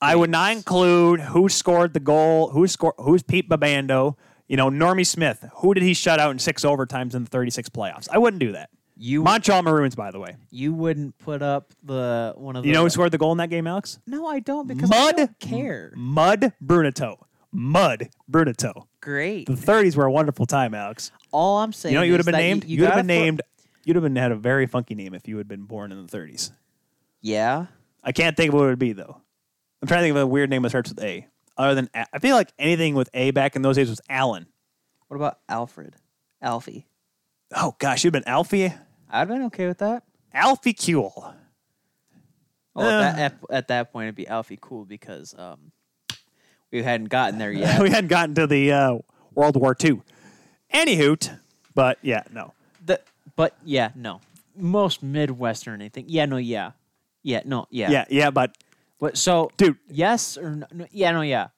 I 0.00 0.16
would 0.16 0.30
not 0.30 0.52
include 0.52 1.20
who 1.20 1.48
scored 1.48 1.94
the 1.94 2.00
goal, 2.00 2.50
who 2.50 2.66
scored, 2.66 2.94
who's 2.98 3.22
Pete 3.22 3.48
Babando, 3.48 4.16
you 4.48 4.56
know, 4.56 4.68
Normie 4.68 5.06
Smith. 5.06 5.44
Who 5.56 5.72
did 5.72 5.82
he 5.82 5.94
shut 5.94 6.20
out 6.20 6.30
in 6.32 6.38
six 6.38 6.64
overtimes 6.64 7.14
in 7.14 7.24
the 7.24 7.30
36 7.30 7.70
playoffs? 7.70 8.08
I 8.12 8.18
wouldn't 8.18 8.40
do 8.40 8.52
that. 8.52 8.68
You 8.96 9.22
Montreal 9.24 9.62
Maroons, 9.62 9.96
by 9.96 10.10
the 10.12 10.20
way. 10.20 10.36
you 10.50 10.72
wouldn't 10.72 11.18
put 11.18 11.42
up 11.42 11.72
the 11.82 12.32
one 12.36 12.54
of 12.54 12.62
the. 12.62 12.68
You 12.68 12.74
know 12.74 12.84
who 12.84 12.90
scored 12.90 13.10
the 13.10 13.18
goal 13.18 13.32
in 13.32 13.38
that 13.38 13.50
game, 13.50 13.66
Alex? 13.66 13.98
No, 14.06 14.26
I 14.26 14.38
don't 14.38 14.68
because 14.68 14.90
I 14.90 14.94
Mud 14.96 15.16
don't 15.16 15.38
care. 15.40 15.92
Mud 15.96 16.52
Bruneteau. 16.60 17.18
Mud 17.54 18.10
Bruneteau. 18.28 18.88
Great. 19.00 19.46
The 19.46 19.52
30s 19.54 19.96
were 19.96 20.04
a 20.06 20.12
wonderful 20.12 20.44
time, 20.44 20.74
Alex. 20.74 21.12
All 21.30 21.58
I'm 21.58 21.72
saying. 21.72 21.92
You 21.92 21.96
know 21.98 22.02
what 22.02 22.06
you 22.06 22.12
would 22.14 22.20
is 22.20 22.26
have 22.26 22.32
been 22.32 22.40
that 22.40 22.46
named? 22.46 22.64
You, 22.64 22.76
You, 22.76 22.82
would 22.82 22.86
have 22.86 22.92
gotta 22.96 23.00
been 23.06 23.06
named. 23.06 23.42
You'd 23.84 23.96
have 23.96 24.02
been 24.02 24.16
had 24.16 24.32
a 24.32 24.36
very 24.36 24.66
funky 24.66 24.94
name 24.94 25.14
if 25.14 25.28
you 25.28 25.36
had 25.38 25.46
been 25.48 25.64
born 25.64 25.92
in 25.92 26.04
the 26.04 26.10
30s. 26.18 26.50
Yeah. 27.20 27.66
I 28.02 28.12
can't 28.12 28.36
think 28.36 28.48
of 28.48 28.54
what 28.54 28.64
it 28.64 28.68
would 28.68 28.78
be 28.78 28.92
though. 28.92 29.20
I'm 29.80 29.88
trying 29.88 29.98
to 30.00 30.04
think 30.04 30.16
of 30.16 30.22
a 30.22 30.26
weird 30.26 30.50
name 30.50 30.62
that 30.62 30.70
starts 30.70 30.90
with 30.90 31.02
A. 31.02 31.26
Other 31.56 31.74
than 31.74 31.90
A- 31.94 32.06
I 32.12 32.18
feel 32.18 32.34
like 32.34 32.52
anything 32.58 32.94
with 32.94 33.08
A 33.14 33.30
back 33.30 33.56
in 33.56 33.62
those 33.62 33.76
days 33.76 33.88
was 33.88 34.00
Allen. 34.08 34.46
What 35.08 35.16
about 35.16 35.38
Alfred? 35.48 35.96
Alfie. 36.42 36.86
Oh 37.54 37.76
gosh, 37.78 38.02
you'd 38.04 38.12
been 38.12 38.26
Alfie. 38.26 38.64
I'd 38.66 38.74
have 39.10 39.28
been 39.28 39.42
okay 39.44 39.66
with 39.68 39.78
that. 39.78 40.02
Alfie 40.32 40.72
Keel. 40.72 41.12
Oh, 42.76 42.80
Uh. 42.82 42.82
at, 42.84 43.16
that, 43.16 43.18
at, 43.18 43.38
at 43.50 43.68
that 43.68 43.92
point, 43.92 44.06
it'd 44.06 44.14
be 44.16 44.26
Alfie 44.26 44.58
cool 44.60 44.84
because 44.84 45.34
um, 45.38 45.70
we 46.74 46.82
hadn't 46.82 47.08
gotten 47.08 47.38
there 47.38 47.52
yet. 47.52 47.80
we 47.80 47.88
hadn't 47.88 48.08
gotten 48.08 48.34
to 48.34 48.46
the 48.46 48.72
uh, 48.72 48.98
World 49.34 49.56
War 49.56 49.76
II. 49.82 50.02
Anywho, 50.72 51.38
but 51.74 51.98
yeah, 52.02 52.24
no. 52.32 52.52
The, 52.84 53.00
but 53.36 53.56
yeah, 53.64 53.90
no. 53.94 54.20
Most 54.56 55.02
Midwestern 55.02 55.80
anything. 55.80 56.06
Yeah, 56.08 56.26
no, 56.26 56.36
yeah. 56.36 56.72
Yeah, 57.22 57.42
no, 57.44 57.66
yeah. 57.70 57.90
Yeah, 57.90 58.04
yeah, 58.10 58.30
but 58.30 58.58
What, 58.98 59.16
so, 59.16 59.50
dude, 59.56 59.78
yes 59.88 60.36
or 60.36 60.50
no, 60.56 60.66
no? 60.72 60.86
Yeah, 60.90 61.12
no, 61.12 61.22
yeah. 61.22 61.48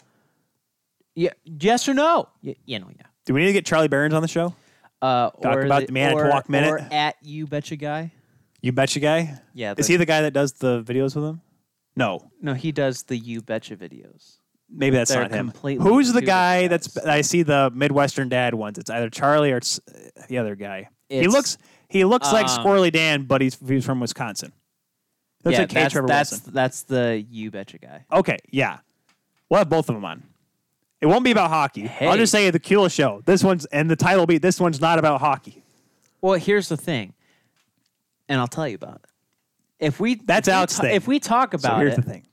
Yeah, 1.15 1.31
yes 1.45 1.89
or 1.89 1.95
no? 1.95 2.29
Yeah, 2.43 2.55
yeah 2.67 2.79
no, 2.79 2.89
yeah. 2.95 3.07
do 3.25 3.33
we 3.33 3.41
need 3.41 3.47
to 3.47 3.53
get 3.55 3.65
Charlie 3.65 3.89
Berens 3.89 4.13
on 4.15 4.21
the 4.23 4.29
show? 4.29 4.55
Uh, 5.01 5.31
Talk 5.31 5.57
or 5.57 5.63
about 5.63 5.87
the 5.87 5.93
Manitowoc 5.93 6.49
or, 6.49 6.53
Minute. 6.53 6.71
Or 6.71 6.79
at 6.91 7.17
you 7.23 7.47
betcha 7.47 7.77
guy. 7.77 8.13
You 8.61 8.73
betcha 8.73 9.01
guy. 9.01 9.39
Yeah, 9.55 9.75
Is 9.79 9.87
he 9.87 9.97
the 9.97 10.07
guy 10.07 10.23
that 10.23 10.33
does 10.33 10.53
the 10.53 10.83
videos 10.83 11.17
with 11.17 11.25
him? 11.25 11.41
No, 11.97 12.31
No, 12.43 12.53
he 12.53 12.71
does 12.73 13.05
the 13.05 13.17
you 13.17 13.41
betcha 13.41 13.77
videos. 13.77 14.37
Maybe 14.69 14.97
that's 14.97 15.11
They're 15.13 15.23
not 15.23 15.31
him. 15.31 15.51
completely 15.51 15.85
Who's 15.89 16.13
the 16.13 16.21
two 16.21 16.27
guy 16.27 16.63
different 16.63 16.83
that's? 16.83 16.95
guys. 16.95 17.07
I 17.07 17.21
see 17.21 17.43
the 17.43 17.71
Midwestern 17.75 18.29
dad 18.29 18.55
ones. 18.55 18.79
It's 18.79 18.91
either 18.91 19.09
Charlie 19.11 19.53
or 19.53 19.59
it's 19.59 19.79
uh, 19.89 20.23
the 20.29 20.39
other 20.39 20.57
guy. 20.57 20.89
he 21.09 21.19
It's, 21.19 21.33
looks. 21.33 21.59
He 21.89 22.05
looks 22.05 22.33
like 22.33 22.49
um, 22.49 22.65
Squirrely 22.65 22.91
Dan, 22.91 23.23
but 23.25 23.41
he's 23.41 23.57
he's 23.67 23.85
from 23.85 24.01
Wisconsin. 24.01 24.53
Looks 25.45 25.55
yeah, 25.55 25.61
like 25.61 25.69
K. 25.69 25.75
that's, 25.75 25.93
Trevor 25.93 26.09
that's, 26.09 26.31
Wilson. 26.33 26.53
that's 26.53 26.83
the 26.83 27.25
you 27.31 27.53
betcha 27.53 27.79
guy. 27.79 28.05
Okay, 28.13 28.39
yeah, 28.51 28.79
we'll 29.49 29.59
have 29.59 29.69
both 29.69 29.89
of 29.89 29.95
them 29.95 30.05
on. 30.05 30.25
It 31.01 31.07
won't 31.07 31.23
be 31.25 31.31
about 31.31 31.51
hockey. 31.51 31.83
I'll 31.83 31.89
Hey. 32.13 32.17
just 32.17 32.33
say 32.33 32.51
the 32.51 32.59
Keel 32.59 32.89
show. 32.89 33.23
This 33.25 33.45
one's 33.45 33.67
and 33.67 33.89
the 33.89 33.95
title 33.95 34.23
will 34.23 34.27
be 34.27 34.39
this 34.39 34.59
one's 34.59 34.81
not 34.81 34.99
about 34.99 35.21
hockey. 35.21 35.63
Well, 36.21 36.35
here's 36.41 36.69
the 36.69 36.77
thing, 36.77 37.15
and 38.29 38.41
I'll 38.41 38.49
tell 38.49 38.67
you 38.67 38.75
about 38.75 38.97
it. 38.97 39.05
If 39.79 40.01
we 40.01 40.17
That's 40.17 40.49
if 40.49 40.55
we 40.55 40.67
ta- 40.67 40.83
thing. 40.83 40.95
If 40.97 41.07
we 41.07 41.21
talk 41.21 41.53
So 41.53 41.59
about 41.69 41.79
here's 41.79 41.93
it, 41.93 41.97
the 42.05 42.11
thing. 42.11 42.27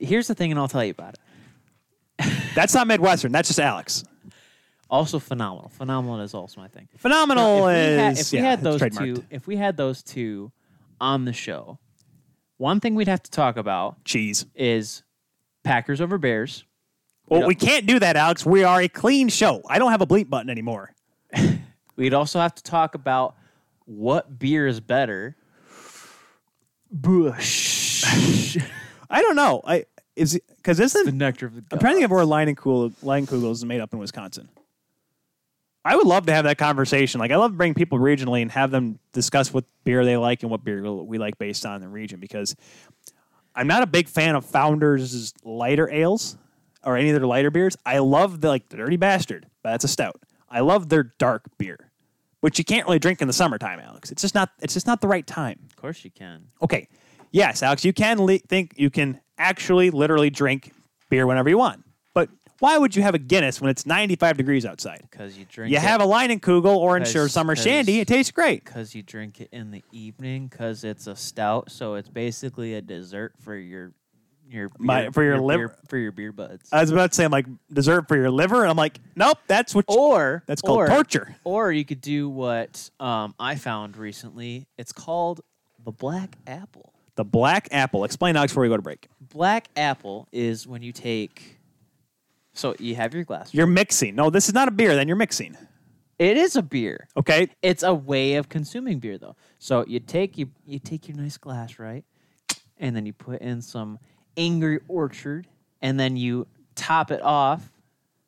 here's 0.00 0.26
the 0.26 0.34
thing, 0.34 0.50
and 0.50 0.58
I'll 0.58 0.66
tell 0.66 0.82
you 0.84 0.90
about 0.90 1.14
it. 1.14 1.20
That's 2.54 2.74
not 2.74 2.86
Midwestern. 2.86 3.32
That's 3.32 3.48
just 3.48 3.60
Alex. 3.60 4.04
Also 4.88 5.18
phenomenal. 5.18 5.68
Phenomenal 5.70 6.20
is 6.20 6.34
also 6.34 6.60
my 6.60 6.68
thing. 6.68 6.88
Phenomenal 6.96 7.66
Now, 7.66 7.68
if 7.68 7.72
we 7.72 7.96
had, 7.98 8.12
is 8.12 8.20
if 8.20 8.32
we 8.32 8.38
yeah, 8.38 8.44
had 8.44 8.58
it's 8.58 8.62
those 8.64 8.80
trademarked. 8.80 9.14
two, 9.16 9.24
if 9.30 9.46
we 9.46 9.56
had 9.56 9.76
those 9.76 10.02
two 10.02 10.50
on 11.00 11.24
the 11.24 11.32
show, 11.32 11.78
one 12.56 12.80
thing 12.80 12.94
we'd 12.94 13.08
have 13.08 13.22
to 13.22 13.30
talk 13.30 13.56
about 13.56 14.04
cheese. 14.04 14.46
is 14.54 15.02
Packers 15.62 16.00
over 16.00 16.18
Bears. 16.18 16.64
Well, 17.28 17.46
we 17.46 17.54
can't 17.54 17.86
do 17.86 18.00
that, 18.00 18.16
Alex. 18.16 18.44
We 18.44 18.64
are 18.64 18.80
a 18.80 18.88
clean 18.88 19.28
show. 19.28 19.62
I 19.68 19.78
don't 19.78 19.92
have 19.92 20.00
a 20.02 20.06
bleep 20.06 20.28
button 20.28 20.50
anymore. 20.50 20.92
We'd 21.96 22.12
also 22.12 22.40
have 22.40 22.56
to 22.56 22.62
talk 22.64 22.96
about 22.96 23.36
what 23.84 24.36
beer 24.36 24.66
is 24.66 24.80
better. 24.80 25.36
Busch. 26.90 28.56
I 29.10 29.22
don't 29.22 29.36
know. 29.36 29.60
I 29.64 29.84
is 30.16 30.38
because 30.56 30.78
the 30.78 30.84
isn't 30.84 31.16
nectar 31.16 31.46
of 31.46 31.54
the 31.54 31.62
I'm 31.72 31.78
trying 31.78 31.94
to 31.94 32.00
think 32.00 32.04
of 32.04 32.10
gods. 32.10 32.28
where 32.30 32.46
Leinenkugel 32.46 32.92
Leinenkugel 33.02 33.50
is 33.52 33.64
made 33.64 33.80
up 33.80 33.92
in 33.92 33.98
Wisconsin. 33.98 34.48
I 35.84 35.96
would 35.96 36.06
love 36.06 36.26
to 36.26 36.32
have 36.34 36.44
that 36.44 36.58
conversation. 36.58 37.20
Like 37.20 37.30
I 37.30 37.36
love 37.36 37.52
to 37.52 37.56
bring 37.56 37.72
people 37.74 37.98
regionally 37.98 38.42
and 38.42 38.50
have 38.52 38.70
them 38.70 38.98
discuss 39.12 39.52
what 39.52 39.64
beer 39.84 40.04
they 40.04 40.16
like 40.16 40.42
and 40.42 40.50
what 40.50 40.62
beer 40.62 40.82
we 40.92 41.16
like 41.18 41.38
based 41.38 41.64
on 41.64 41.80
the 41.80 41.88
region 41.88 42.20
because 42.20 42.54
I'm 43.54 43.66
not 43.66 43.82
a 43.82 43.86
big 43.86 44.08
fan 44.08 44.34
of 44.36 44.44
Founders' 44.46 45.32
lighter 45.42 45.88
ales 45.90 46.36
or 46.84 46.96
any 46.96 47.10
of 47.10 47.14
their 47.16 47.26
lighter 47.26 47.50
beers. 47.50 47.76
I 47.86 47.98
love 47.98 48.40
the 48.40 48.48
like 48.48 48.68
the 48.68 48.76
Dirty 48.76 48.96
Bastard, 48.96 49.46
but 49.62 49.70
that's 49.70 49.84
a 49.84 49.88
stout. 49.88 50.20
I 50.50 50.60
love 50.60 50.88
their 50.88 51.04
dark 51.18 51.44
beer, 51.58 51.90
which 52.40 52.58
you 52.58 52.64
can't 52.64 52.86
really 52.86 52.98
drink 52.98 53.22
in 53.22 53.26
the 53.26 53.32
summertime, 53.32 53.80
Alex. 53.80 54.10
It's 54.10 54.20
just 54.22 54.34
not. 54.34 54.50
It's 54.60 54.74
just 54.74 54.86
not 54.86 55.00
the 55.00 55.08
right 55.08 55.26
time. 55.26 55.60
Of 55.70 55.76
course 55.76 56.04
you 56.04 56.10
can. 56.10 56.48
Okay. 56.62 56.88
Yes, 57.32 57.62
Alex, 57.62 57.84
you 57.84 57.92
can 57.92 58.18
li- 58.26 58.42
think 58.48 58.72
you 58.76 58.90
can 58.90 59.20
actually 59.40 59.90
literally 59.90 60.30
drink 60.30 60.72
beer 61.08 61.26
whenever 61.26 61.48
you 61.48 61.58
want. 61.58 61.82
But 62.14 62.28
why 62.60 62.76
would 62.78 62.94
you 62.94 63.02
have 63.02 63.14
a 63.14 63.18
Guinness 63.18 63.60
when 63.60 63.70
it's 63.70 63.86
95 63.86 64.36
degrees 64.36 64.66
outside? 64.66 65.06
Because 65.10 65.36
you 65.38 65.46
drink 65.50 65.70
You 65.72 65.78
it, 65.78 65.82
have 65.82 66.00
a 66.00 66.04
Leinenkugel 66.04 66.76
Orange 66.76 67.08
or 67.16 67.22
Cause- 67.22 67.32
Summer 67.32 67.56
Shandy. 67.56 68.00
It 68.00 68.06
tastes 68.08 68.30
great. 68.30 68.64
because 68.64 68.94
you 68.94 69.02
drink 69.02 69.40
it 69.40 69.48
in 69.50 69.70
the 69.70 69.82
evening 69.92 70.46
because 70.48 70.84
it's 70.84 71.06
a 71.06 71.16
stout, 71.16 71.70
so 71.70 71.94
it's 71.94 72.08
basically 72.08 72.74
a 72.74 72.82
dessert 72.82 73.32
for 73.40 73.56
your 73.56 73.92
your 74.48 74.68
My- 74.80 75.10
for 75.10 75.22
your 75.22 75.34
beer- 75.36 75.42
liver- 75.42 75.76
for 75.88 75.96
your 75.96 76.10
beer 76.10 76.32
buds. 76.32 76.68
I 76.72 76.80
was 76.80 76.90
about 76.90 77.12
to 77.12 77.14
say, 77.14 77.24
I'm 77.24 77.30
like, 77.30 77.46
dessert 77.72 78.08
for 78.08 78.16
your 78.16 78.32
liver. 78.32 78.62
And 78.62 78.68
I'm 78.70 78.76
like, 78.76 78.98
nope, 79.14 79.38
that's 79.46 79.76
what 79.76 79.84
you, 79.88 79.96
or 79.96 80.42
that's 80.46 80.60
called 80.60 80.80
or, 80.80 80.86
torture. 80.88 81.36
Or 81.44 81.70
you 81.70 81.84
could 81.84 82.00
do 82.00 82.28
what 82.28 82.90
um, 82.98 83.32
I 83.38 83.54
found 83.54 83.96
recently. 83.96 84.66
It's 84.76 84.92
called 84.92 85.40
the 85.84 85.92
black 85.92 86.36
apple. 86.48 86.92
The 87.14 87.22
black 87.24 87.68
apple. 87.70 88.02
Explain, 88.02 88.34
Alex, 88.36 88.50
before 88.52 88.62
we 88.64 88.68
go 88.68 88.76
to 88.76 88.82
break. 88.82 89.06
Black 89.30 89.68
apple 89.76 90.28
is 90.32 90.66
when 90.66 90.82
you 90.82 90.92
take. 90.92 91.58
So 92.52 92.74
you 92.78 92.96
have 92.96 93.14
your 93.14 93.24
glass. 93.24 93.54
You're 93.54 93.66
mixing. 93.66 94.14
No, 94.14 94.28
this 94.28 94.48
is 94.48 94.54
not 94.54 94.68
a 94.68 94.72
beer. 94.72 94.94
Then 94.94 95.08
you're 95.08 95.16
mixing. 95.16 95.56
It 96.18 96.36
is 96.36 96.54
a 96.54 96.62
beer. 96.62 97.08
Okay. 97.16 97.48
It's 97.62 97.82
a 97.82 97.94
way 97.94 98.34
of 98.34 98.48
consuming 98.48 98.98
beer, 98.98 99.16
though. 99.16 99.36
So 99.58 99.86
you 99.86 100.00
take 100.00 100.36
you 100.36 100.50
you 100.66 100.78
take 100.78 101.08
your 101.08 101.16
nice 101.16 101.38
glass, 101.38 101.78
right, 101.78 102.04
and 102.76 102.94
then 102.94 103.06
you 103.06 103.12
put 103.14 103.40
in 103.40 103.62
some 103.62 103.98
Angry 104.36 104.80
Orchard, 104.88 105.46
and 105.80 105.98
then 105.98 106.16
you 106.16 106.46
top 106.74 107.10
it 107.10 107.22
off 107.22 107.70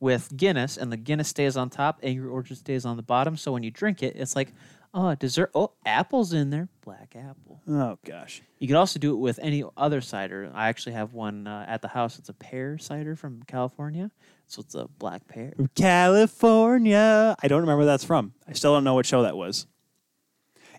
with 0.00 0.34
Guinness, 0.36 0.78
and 0.78 0.90
the 0.90 0.96
Guinness 0.96 1.28
stays 1.28 1.57
on 1.57 1.68
top. 1.68 2.00
Angry 2.03 2.28
Orchard 2.28 2.57
stays 2.57 2.84
on 2.84 2.96
the 2.96 3.03
bottom. 3.03 3.36
So 3.36 3.53
when 3.53 3.62
you 3.62 3.70
drink 3.70 4.03
it, 4.03 4.16
it's 4.16 4.34
like 4.34 4.53
oh 4.95 5.14
dessert. 5.14 5.51
Oh, 5.55 5.72
apples 5.84 6.32
in 6.32 6.51
there. 6.51 6.68
Black 6.84 7.14
apple. 7.16 7.61
Oh 7.68 7.99
gosh. 8.05 8.43
You 8.59 8.68
could 8.68 8.76
also 8.76 8.99
do 8.99 9.12
it 9.12 9.16
with 9.16 9.38
any 9.43 9.64
other 9.76 10.01
cider. 10.01 10.51
I 10.55 10.68
actually 10.68 10.93
have 10.93 11.14
one 11.14 11.47
uh, 11.47 11.64
at 11.68 11.82
the 11.82 11.88
house. 11.88 12.18
It's 12.18 12.28
a 12.28 12.34
pear 12.34 12.78
cider 12.78 13.16
from 13.16 13.43
California, 13.47 14.11
so 14.47 14.61
it's 14.61 14.74
a 14.74 14.88
black 14.99 15.26
pear. 15.28 15.53
California. 15.74 17.36
I 17.43 17.49
don't 17.49 17.61
remember 17.61 17.78
where 17.78 17.86
that's 17.86 18.05
from. 18.05 18.34
I 18.49 18.53
still 18.53 18.74
don't 18.74 18.84
know 18.84 18.95
what 18.95 19.07
show 19.07 19.22
that 19.22 19.36
was. 19.36 19.66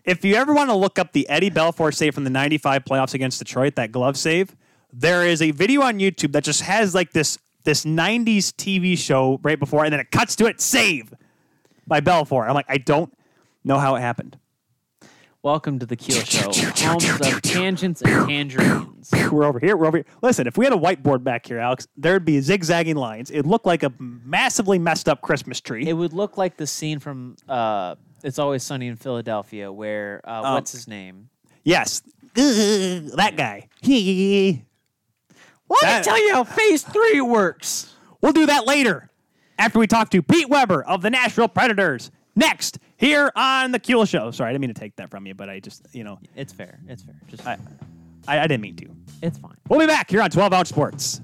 If 0.04 0.24
you 0.24 0.34
ever 0.34 0.52
want 0.52 0.68
to 0.68 0.76
look 0.76 0.98
up 0.98 1.12
the 1.12 1.28
Eddie 1.30 1.50
Belfour 1.50 1.94
save 1.94 2.14
from 2.14 2.24
the 2.24 2.30
95 2.30 2.84
playoffs 2.84 3.14
against 3.14 3.38
Detroit, 3.38 3.76
that 3.76 3.90
glove 3.90 4.18
save, 4.18 4.54
there 4.92 5.26
is 5.26 5.40
a 5.40 5.50
video 5.50 5.80
on 5.80 5.98
YouTube 5.98 6.32
that 6.32 6.44
just 6.44 6.60
has 6.60 6.94
like 6.94 7.12
this 7.12 7.38
this 7.64 7.86
90s 7.86 8.52
TV 8.52 8.96
show 8.98 9.40
right 9.42 9.58
before, 9.58 9.84
and 9.84 9.92
then 9.92 10.00
it 10.00 10.10
cuts 10.10 10.36
to 10.36 10.46
it, 10.46 10.60
save 10.60 11.14
by 11.86 12.00
Belfour. 12.00 12.46
I'm 12.46 12.54
like, 12.54 12.66
I 12.68 12.76
don't 12.76 13.13
know 13.64 13.78
how 13.78 13.94
it 13.96 14.00
happened. 14.00 14.38
Welcome 15.42 15.78
to 15.80 15.86
the 15.86 15.96
Keel 15.96 16.22
Show, 16.24 16.50
homes 16.86 17.04
of 17.20 17.42
tangents 17.42 18.00
and 18.00 18.26
tangerines. 18.26 19.10
We're 19.30 19.44
over 19.44 19.58
here. 19.58 19.76
We're 19.76 19.86
over 19.86 19.98
here. 19.98 20.06
Listen, 20.22 20.46
if 20.46 20.56
we 20.56 20.64
had 20.64 20.72
a 20.72 20.76
whiteboard 20.78 21.22
back 21.22 21.46
here, 21.46 21.58
Alex, 21.58 21.86
there'd 21.98 22.24
be 22.24 22.40
zigzagging 22.40 22.96
lines. 22.96 23.30
It'd 23.30 23.44
look 23.44 23.66
like 23.66 23.82
a 23.82 23.92
massively 23.98 24.78
messed 24.78 25.06
up 25.06 25.20
Christmas 25.20 25.60
tree. 25.60 25.86
It 25.86 25.92
would 25.92 26.14
look 26.14 26.38
like 26.38 26.56
the 26.56 26.66
scene 26.66 26.98
from 26.98 27.36
uh, 27.46 27.96
"It's 28.22 28.38
Always 28.38 28.62
Sunny 28.62 28.86
in 28.86 28.96
Philadelphia," 28.96 29.70
where 29.70 30.22
uh, 30.24 30.40
Um, 30.42 30.54
what's 30.54 30.72
his 30.72 30.88
name? 30.88 31.28
yes. 31.62 32.00
That 32.34 33.34
guy. 33.36 33.68
Well, 35.68 35.78
that- 35.82 36.04
tell 36.04 36.18
you 36.26 36.32
how 36.32 36.44
Phase 36.44 36.82
Three 36.84 37.20
works. 37.20 37.94
We'll 38.22 38.32
do 38.32 38.46
that 38.46 38.66
later 38.66 39.10
after 39.58 39.78
we 39.78 39.86
talk 39.86 40.08
to 40.10 40.22
Pete 40.22 40.48
Weber 40.48 40.82
of 40.82 41.02
the 41.02 41.10
Nashville 41.10 41.48
Predators. 41.48 42.10
Next, 42.36 42.78
here 42.96 43.30
on 43.36 43.70
the 43.70 43.78
Keel 43.78 44.04
Show. 44.06 44.30
Sorry, 44.32 44.50
I 44.50 44.52
didn't 44.52 44.62
mean 44.62 44.74
to 44.74 44.80
take 44.80 44.96
that 44.96 45.10
from 45.10 45.26
you, 45.26 45.34
but 45.34 45.48
I 45.48 45.60
just, 45.60 45.86
you 45.92 46.02
know, 46.04 46.18
It's 46.34 46.52
fair. 46.52 46.80
It's 46.88 47.02
fair. 47.02 47.14
Just 47.28 47.46
I, 47.46 47.58
I, 48.26 48.40
I 48.40 48.42
didn't 48.46 48.62
mean 48.62 48.76
to. 48.76 48.86
It's 49.22 49.38
fine. 49.38 49.56
We'll 49.68 49.80
be 49.80 49.86
back 49.86 50.10
here 50.10 50.20
on 50.20 50.30
12 50.30 50.52
Ounce 50.52 50.68
Sports. 50.68 51.20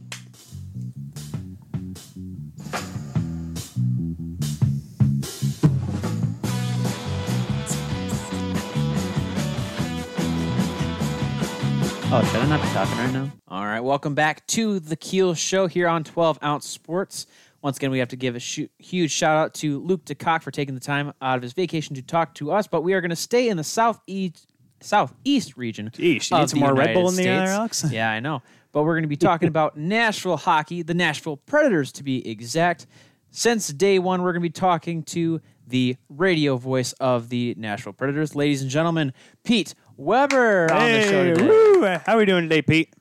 Oh, 12.12 12.28
should 12.32 12.40
I 12.40 12.46
not 12.48 12.60
be 12.60 12.66
talking 12.68 12.98
right 12.98 13.12
now? 13.12 13.30
All 13.46 13.64
right, 13.64 13.78
welcome 13.78 14.16
back 14.16 14.44
to 14.48 14.80
the 14.80 14.96
Keel 14.96 15.32
Show 15.34 15.68
here 15.68 15.86
on 15.86 16.02
12 16.02 16.40
Ounce 16.42 16.66
Sports. 16.66 17.28
Once 17.62 17.76
again, 17.76 17.90
we 17.90 17.98
have 17.98 18.08
to 18.08 18.16
give 18.16 18.36
a 18.36 18.40
sh- 18.40 18.60
huge 18.78 19.10
shout 19.10 19.36
out 19.36 19.54
to 19.54 19.80
Luke 19.80 20.04
DeCock 20.06 20.42
for 20.42 20.50
taking 20.50 20.74
the 20.74 20.80
time 20.80 21.12
out 21.20 21.36
of 21.36 21.42
his 21.42 21.52
vacation 21.52 21.94
to 21.96 22.02
talk 22.02 22.34
to 22.36 22.50
us. 22.52 22.66
But 22.66 22.82
we 22.82 22.94
are 22.94 23.00
going 23.00 23.10
to 23.10 23.16
stay 23.16 23.48
in 23.48 23.56
the 23.56 23.64
southeast 23.64 24.46
southeast 24.80 25.56
region. 25.58 25.90
Geez, 25.92 26.30
you 26.30 26.38
need 26.38 26.48
some 26.50 26.60
more 26.60 26.74
Red 26.74 26.94
Bull 26.94 27.08
in 27.10 27.16
the 27.16 27.24
air, 27.26 27.44
Alex? 27.48 27.84
Yeah, 27.90 28.10
I 28.10 28.20
know. 28.20 28.42
But 28.72 28.84
we're 28.84 28.94
going 28.94 29.02
to 29.02 29.08
be 29.08 29.16
talking 29.16 29.48
about 29.54 29.76
Nashville 29.76 30.38
hockey, 30.38 30.82
the 30.82 30.94
Nashville 30.94 31.36
Predators 31.36 31.92
to 31.92 32.02
be 32.02 32.26
exact. 32.26 32.86
Since 33.30 33.68
day 33.68 33.98
one, 33.98 34.22
we're 34.22 34.32
going 34.32 34.42
to 34.42 34.48
be 34.48 34.52
talking 34.52 35.02
to 35.04 35.40
the 35.66 35.96
radio 36.08 36.56
voice 36.56 36.92
of 36.94 37.28
the 37.28 37.54
Nashville 37.58 37.92
Predators, 37.92 38.34
ladies 38.34 38.62
and 38.62 38.70
gentlemen, 38.70 39.12
Pete 39.44 39.74
Weber 39.96 40.72
on 40.72 40.90
the 40.90 41.02
show 41.02 41.24
Hey, 41.24 41.34
today. 41.34 41.46
woo. 41.46 41.84
How 41.84 42.14
are 42.14 42.16
we 42.18 42.24
doing 42.24 42.44
today, 42.48 42.62
Pete? 42.62 42.92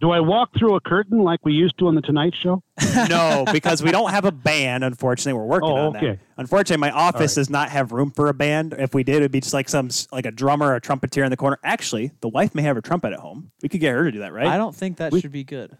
Do 0.00 0.10
I 0.10 0.20
walk 0.20 0.50
through 0.58 0.74
a 0.74 0.80
curtain 0.80 1.22
like 1.22 1.40
we 1.44 1.52
used 1.54 1.78
to 1.78 1.86
on 1.86 1.94
the 1.94 2.02
Tonight 2.02 2.34
Show? 2.34 2.62
no, 3.08 3.44
because 3.52 3.82
we 3.82 3.90
don't 3.90 4.10
have 4.10 4.24
a 4.24 4.32
band. 4.32 4.84
Unfortunately, 4.84 5.32
we're 5.38 5.46
working 5.46 5.70
Oh, 5.70 5.86
on 5.88 5.92
that. 5.94 6.18
Unfortunately, 6.36 6.80
my 6.80 6.90
office 6.90 7.32
right. 7.36 7.40
does 7.40 7.48
not 7.48 7.70
have 7.70 7.92
room 7.92 8.10
for 8.10 8.28
a 8.28 8.34
band. 8.34 8.74
If 8.76 8.92
we 8.92 9.02
did, 9.04 9.16
it'd 9.16 9.30
be 9.32 9.40
just 9.40 9.54
like 9.54 9.68
some 9.68 9.88
like 10.12 10.26
a 10.26 10.30
drummer 10.30 10.66
or 10.66 10.74
a 10.76 10.80
trumpeter 10.80 11.22
in 11.24 11.30
the 11.30 11.36
corner. 11.36 11.58
Actually, 11.64 12.10
the 12.20 12.28
wife 12.28 12.54
may 12.54 12.62
have 12.62 12.76
a 12.76 12.82
trumpet 12.82 13.12
at 13.12 13.20
home. 13.20 13.50
We 13.62 13.68
could 13.68 13.80
get 13.80 13.92
her 13.94 14.04
to 14.04 14.12
do 14.12 14.18
that, 14.18 14.32
right? 14.32 14.46
I 14.46 14.56
don't 14.58 14.74
think 14.74 14.98
that 14.98 15.12
We- 15.12 15.20
should 15.20 15.32
be 15.32 15.44
good. 15.44 15.70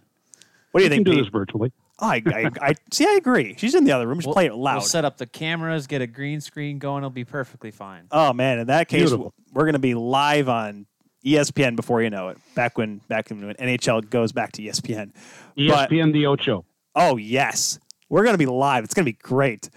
what 0.71 0.81
do 0.81 0.85
you 0.85 0.91
We 0.91 0.97
think, 0.97 1.07
can 1.07 1.13
do 1.13 1.17
Pete? 1.19 1.25
this 1.27 1.33
virtually. 1.33 1.73
Oh, 2.01 2.07
I, 2.09 2.23
I, 2.27 2.51
I 2.61 2.75
see. 2.93 3.07
I 3.07 3.13
agree. 3.15 3.55
She's 3.59 3.75
in 3.75 3.85
the 3.85 3.93
other 3.93 4.07
room. 4.09 4.19
Just 4.21 4.33
play 4.33 4.47
it 4.47 4.55
loud. 4.55 4.77
We'll 4.79 4.83
set 4.83 5.05
up 5.05 5.17
the 5.17 5.27
cameras, 5.27 5.87
get 5.87 6.03
a 6.03 6.07
green 6.09 6.41
screen 6.41 6.79
going. 6.81 6.99
It'll 6.99 7.11
be 7.11 7.25
perfectly 7.25 7.71
fine. 7.71 8.07
oh 8.11 8.33
man, 8.33 8.59
in 8.59 8.67
that 8.69 8.89
case, 8.89 9.03
Beautiful. 9.03 9.33
we're 9.53 9.63
going 9.65 9.75
to 9.75 9.79
be 9.79 9.95
live 9.95 10.49
on 10.49 10.87
ESPN 11.25 11.77
before 11.77 12.03
you 12.03 12.11
know 12.11 12.29
it. 12.29 12.39
Back 12.55 12.77
when 12.79 12.99
back 13.09 13.31
when 13.31 13.55
NHL 13.55 14.09
goes 14.11 14.33
back 14.33 14.53
to 14.53 14.63
E 14.63 14.69
ESPN. 14.69 15.13
But- 15.57 15.91
ESPN 15.91 16.13
The 16.13 16.27
Ocho. 16.27 16.65
Oh 16.95 17.17
yes, 17.17 17.79
we're 18.09 18.25
gonna 18.25 18.39
be 18.39 18.47
live. 18.47 18.85
It's 18.85 18.95
gonna 18.95 19.05
be 19.05 19.13
great. 19.13 19.71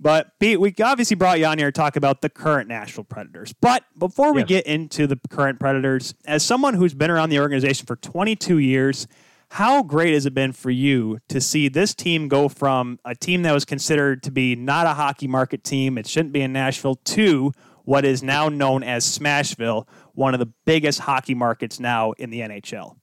But 0.00 0.38
Pete, 0.38 0.60
we 0.60 0.72
obviously 0.82 1.16
brought 1.16 1.40
you 1.40 1.46
on 1.46 1.58
here 1.58 1.68
to 1.68 1.72
talk 1.72 1.96
about 1.96 2.20
the 2.20 2.28
current 2.28 2.68
Nashville 2.68 3.02
Predators. 3.04 3.52
But 3.52 3.82
before 3.98 4.32
we 4.32 4.42
Yes. 4.42 4.48
get 4.48 4.66
into 4.66 5.08
the 5.08 5.18
current 5.28 5.58
Predators, 5.58 6.14
as 6.24 6.44
someone 6.44 6.74
who's 6.74 6.94
been 6.94 7.10
around 7.10 7.30
the 7.30 7.40
organization 7.40 7.84
for 7.84 7.96
22 7.96 8.58
years, 8.58 9.08
how 9.52 9.82
great 9.82 10.14
has 10.14 10.24
it 10.24 10.34
been 10.34 10.52
for 10.52 10.70
you 10.70 11.18
to 11.28 11.40
see 11.40 11.68
this 11.68 11.94
team 11.94 12.28
go 12.28 12.48
from 12.48 13.00
a 13.04 13.16
team 13.16 13.42
that 13.42 13.52
was 13.52 13.64
considered 13.64 14.22
to 14.22 14.30
be 14.30 14.54
not 14.54 14.86
a 14.86 14.90
hockey 14.90 15.26
market 15.26 15.64
team, 15.64 15.98
it 15.98 16.06
shouldn't 16.06 16.32
be 16.32 16.42
in 16.42 16.52
Nashville, 16.52 16.94
to 16.94 17.52
what 17.88 18.04
is 18.04 18.22
now 18.22 18.50
known 18.50 18.82
as 18.82 19.06
Smashville, 19.06 19.88
one 20.12 20.34
of 20.34 20.40
the 20.40 20.52
biggest 20.66 21.00
hockey 21.00 21.34
markets 21.34 21.80
now 21.80 22.12
in 22.18 22.28
the 22.28 22.40
NHL? 22.40 22.96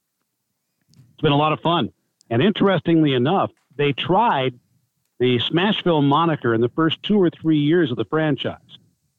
It's 0.90 1.22
been 1.22 1.32
a 1.32 1.36
lot 1.36 1.52
of 1.52 1.58
fun. 1.58 1.90
And 2.30 2.40
interestingly 2.40 3.12
enough, 3.12 3.50
they 3.74 3.92
tried 3.92 4.60
the 5.18 5.40
Smashville 5.40 6.04
moniker 6.04 6.54
in 6.54 6.60
the 6.60 6.68
first 6.68 7.02
two 7.02 7.20
or 7.20 7.30
three 7.30 7.58
years 7.58 7.90
of 7.90 7.96
the 7.96 8.04
franchise. 8.04 8.78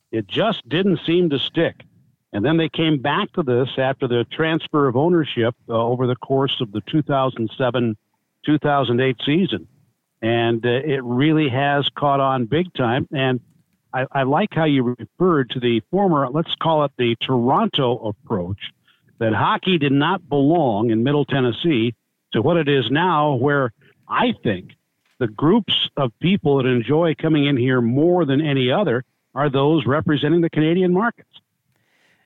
It 0.10 0.26
just 0.26 0.68
didn't 0.70 1.02
seem 1.06 1.30
to 1.32 1.38
stick. 1.38 1.84
And 2.32 2.46
then 2.46 2.56
they 2.56 2.70
came 2.70 3.02
back 3.02 3.34
to 3.34 3.44
this 3.44 3.68
after 3.78 4.08
the 4.08 4.26
transfer 4.32 4.88
of 4.88 4.96
ownership 4.96 5.54
uh, 5.68 5.74
over 5.74 6.08
the 6.08 6.16
course 6.16 6.62
of 6.62 6.72
the 6.72 6.80
2007 6.88 7.98
2008 8.46 9.18
season. 9.26 9.68
And 10.22 10.66
uh, 10.66 10.70
it 10.70 11.04
really 11.04 11.50
has 11.50 11.90
caught 11.94 12.22
on 12.22 12.46
big 12.46 12.74
time. 12.74 13.06
And 13.12 13.42
I, 13.98 14.06
I 14.20 14.24
like 14.24 14.50
how 14.52 14.66
you 14.66 14.96
referred 15.00 15.50
to 15.52 15.60
the 15.60 15.82
former, 15.90 16.28
let's 16.30 16.54
call 16.62 16.86
it 16.86 16.92
the 16.98 17.16
Toronto 17.22 17.98
approach, 18.08 18.60
that 19.20 19.34
hockey 19.34 19.80
did 19.80 19.92
not 19.92 20.30
belong 20.30 20.92
in 20.92 21.04
Middle 21.04 21.26
Tennessee 21.26 21.96
to 22.34 22.42
what 22.42 22.58
it 22.58 22.68
is 22.68 22.86
now, 22.92 23.34
where 23.34 23.74
I 24.08 24.34
think 24.44 24.72
the 25.20 25.28
groups 25.28 25.74
of 25.98 26.12
people 26.20 26.58
that 26.58 26.68
enjoy 26.68 27.16
coming 27.16 27.46
in 27.46 27.58
here 27.58 27.82
more 27.82 28.26
than 28.26 28.40
any 28.40 28.70
other 28.70 29.04
are 29.34 29.50
those 29.50 29.88
representing 29.88 30.42
the 30.42 30.50
Canadian 30.50 30.94
markets. 30.94 31.30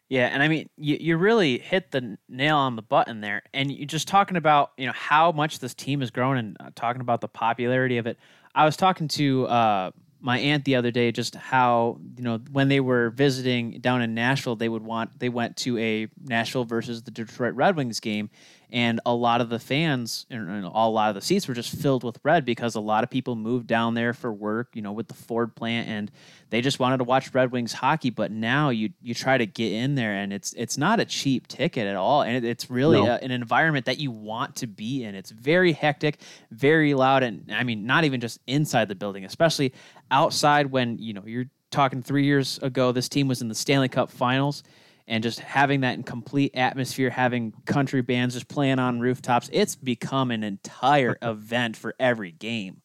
Yeah, 0.10 0.28
and 0.28 0.44
I 0.44 0.50
mean, 0.50 0.70
you, 0.76 0.98
you 1.00 1.16
really 1.16 1.58
hit 1.58 1.92
the 1.92 2.18
nail 2.28 2.58
on 2.58 2.76
the 2.76 2.82
button 2.82 3.22
there. 3.22 3.44
And 3.54 3.72
you're 3.72 3.86
just 3.86 4.10
talking 4.10 4.36
about, 4.36 4.72
you 4.78 4.88
know, 4.88 4.94
how 4.94 5.32
much 5.32 5.60
this 5.60 5.74
team 5.74 6.02
has 6.02 6.12
grown 6.12 6.36
and 6.36 6.58
uh, 6.60 6.72
talking 6.76 7.00
about 7.00 7.22
the 7.22 7.30
popularity 7.30 7.98
of 7.98 8.08
it. 8.08 8.18
I 8.54 8.66
was 8.66 8.76
talking 8.76 9.08
to 9.10 9.48
uh, 9.48 9.92
my 10.22 10.40
aunt 10.40 10.66
the 10.66 10.76
other 10.76 10.92
day 10.92 11.12
just 11.12 11.36
how, 11.36 12.00
you 12.16 12.24
know, 12.24 12.40
when 12.52 12.70
they 12.70 12.80
were 12.80 13.10
visiting 13.10 13.80
down 13.80 14.02
in 14.02 14.14
Nashville, 14.14 14.56
they 14.56 14.70
would 14.70 14.84
want, 14.84 15.20
they 15.20 15.30
went 15.30 15.58
to 15.58 15.78
a 15.80 16.08
Nashville 16.24 16.64
versus 16.64 17.04
the 17.04 17.12
Detroit 17.12 17.56
Red 17.56 17.76
Wings 17.76 18.00
game. 18.00 18.30
And 18.74 19.02
a 19.06 19.14
lot 19.14 19.42
of 19.42 19.50
the 19.50 19.60
fans, 19.60 20.26
and 20.30 20.64
a 20.66 20.70
lot 20.70 21.10
of 21.10 21.16
the 21.16 21.22
seats 21.22 21.46
were 21.48 21.54
just 21.54 21.76
filled 21.76 22.06
with 22.06 22.20
red 22.24 22.46
because 22.46 22.76
a 22.76 22.80
lot 22.80 23.04
of 23.04 23.10
people 23.10 23.36
moved 23.36 23.68
down 23.68 23.96
there 23.96 24.14
for 24.14 24.32
work, 24.32 24.70
you 24.76 24.82
know, 24.82 24.94
with 24.94 25.10
the 25.10 25.14
Ford 25.14 25.56
plant, 25.56 25.90
and 25.90 26.10
they 26.52 26.62
just 26.62 26.80
wanted 26.80 26.98
to 27.00 27.04
watch 27.04 27.34
Red 27.34 27.52
Wings 27.52 27.74
hockey. 27.74 28.12
But 28.12 28.32
now 28.32 28.70
you 28.70 28.92
you 29.02 29.14
try 29.14 29.38
to 29.38 29.46
get 29.46 29.74
in 29.74 29.96
there, 29.96 30.14
and 30.14 30.32
it's 30.32 30.54
it's 30.54 30.78
not 30.78 31.02
a 31.02 31.06
cheap 31.06 31.48
ticket 31.48 31.86
at 31.86 31.98
all, 31.98 32.22
and 32.22 32.38
it, 32.38 32.46
it's 32.46 32.70
really 32.70 33.02
No. 33.02 33.08
a, 33.12 33.16
an 33.16 33.32
environment 33.32 33.88
that 33.88 34.00
you 34.00 34.10
want 34.10 34.56
to 34.58 34.68
be 34.68 35.04
in. 35.04 35.16
It's 35.16 35.32
very 35.32 35.74
hectic, 35.74 36.22
very 36.50 36.94
loud, 36.94 37.24
and 37.24 37.52
I 37.54 37.64
mean, 37.64 37.86
not 37.86 38.06
even 38.06 38.22
just 38.22 38.40
inside 38.48 38.88
the 38.88 38.96
building, 38.96 39.26
especially 39.26 39.74
outside. 40.12 40.72
When 40.72 40.98
you 40.98 41.14
know 41.14 41.24
you're 41.26 41.50
talking 41.72 42.02
three 42.02 42.24
years 42.26 42.58
ago, 42.62 42.94
this 42.94 43.10
team 43.10 43.28
was 43.28 43.42
in 43.42 43.50
the 43.50 43.56
Stanley 43.56 43.90
Cup 43.90 44.10
Finals 44.12 44.64
and 45.08 45.24
just 45.24 45.40
having 45.40 45.82
that 45.82 45.96
in 45.96 46.04
complete 46.04 46.52
atmosphere, 46.56 47.10
having 47.10 47.54
country 47.66 48.02
bands 48.02 48.36
just 48.36 48.48
playing 48.48 48.80
on 48.80 49.00
rooftops, 49.00 49.50
it's 49.52 49.76
become 49.76 50.32
an 50.32 50.44
entire 50.44 51.18
event 51.22 51.78
for 51.78 51.96
every 52.00 52.32
game. 52.32 52.82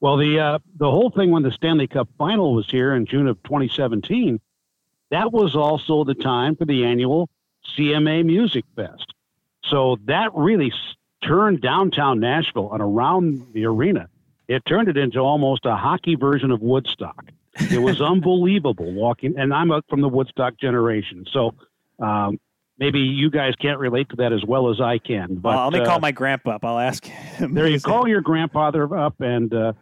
Well, 0.00 0.16
the 0.16 0.40
uh, 0.40 0.58
the 0.76 0.90
whole 0.90 1.10
thing 1.10 1.30
when 1.30 1.44
the 1.44 1.52
Stanley 1.52 1.86
Cup 1.86 2.08
Final 2.18 2.54
was 2.54 2.68
here 2.68 2.94
in 2.94 3.06
June 3.06 3.28
of 3.28 3.40
2017, 3.44 4.40
that 5.10 5.32
was 5.32 5.54
also 5.54 6.02
the 6.02 6.14
time 6.14 6.56
for 6.56 6.64
the 6.64 6.84
annual 6.84 7.28
CMA 7.76 8.24
Music 8.24 8.64
Fest. 8.74 9.14
So 9.64 9.98
that 10.06 10.34
really 10.34 10.72
turned 11.22 11.60
downtown 11.60 12.18
Nashville 12.18 12.72
and 12.72 12.82
around 12.82 13.46
the 13.52 13.64
arena. 13.64 14.08
It 14.48 14.64
turned 14.66 14.88
it 14.88 14.96
into 14.96 15.20
almost 15.20 15.66
a 15.66 15.76
hockey 15.76 16.16
version 16.16 16.50
of 16.50 16.60
Woodstock. 16.60 17.30
It 17.58 17.80
was 17.80 18.00
unbelievable 18.00 18.92
walking, 18.92 19.34
and 19.38 19.52
I'm 19.52 19.70
up 19.70 19.84
from 19.88 20.00
the 20.00 20.08
Woodstock 20.08 20.58
generation, 20.58 21.26
so 21.32 21.54
um, 21.98 22.38
maybe 22.78 23.00
you 23.00 23.30
guys 23.30 23.54
can't 23.60 23.78
relate 23.78 24.08
to 24.10 24.16
that 24.16 24.32
as 24.32 24.44
well 24.44 24.70
as 24.70 24.80
I 24.80 24.98
can. 24.98 25.36
But 25.36 25.54
well, 25.54 25.64
let 25.64 25.72
me 25.72 25.80
uh, 25.80 25.86
call 25.86 26.00
my 26.00 26.12
grandpa 26.12 26.52
up. 26.52 26.64
I'll 26.64 26.78
ask 26.78 27.04
him. 27.04 27.54
there 27.54 27.66
you 27.68 27.80
call 27.80 28.08
your 28.08 28.20
grandfather 28.20 28.96
up, 28.96 29.20
and 29.20 29.52
uh, 29.52 29.72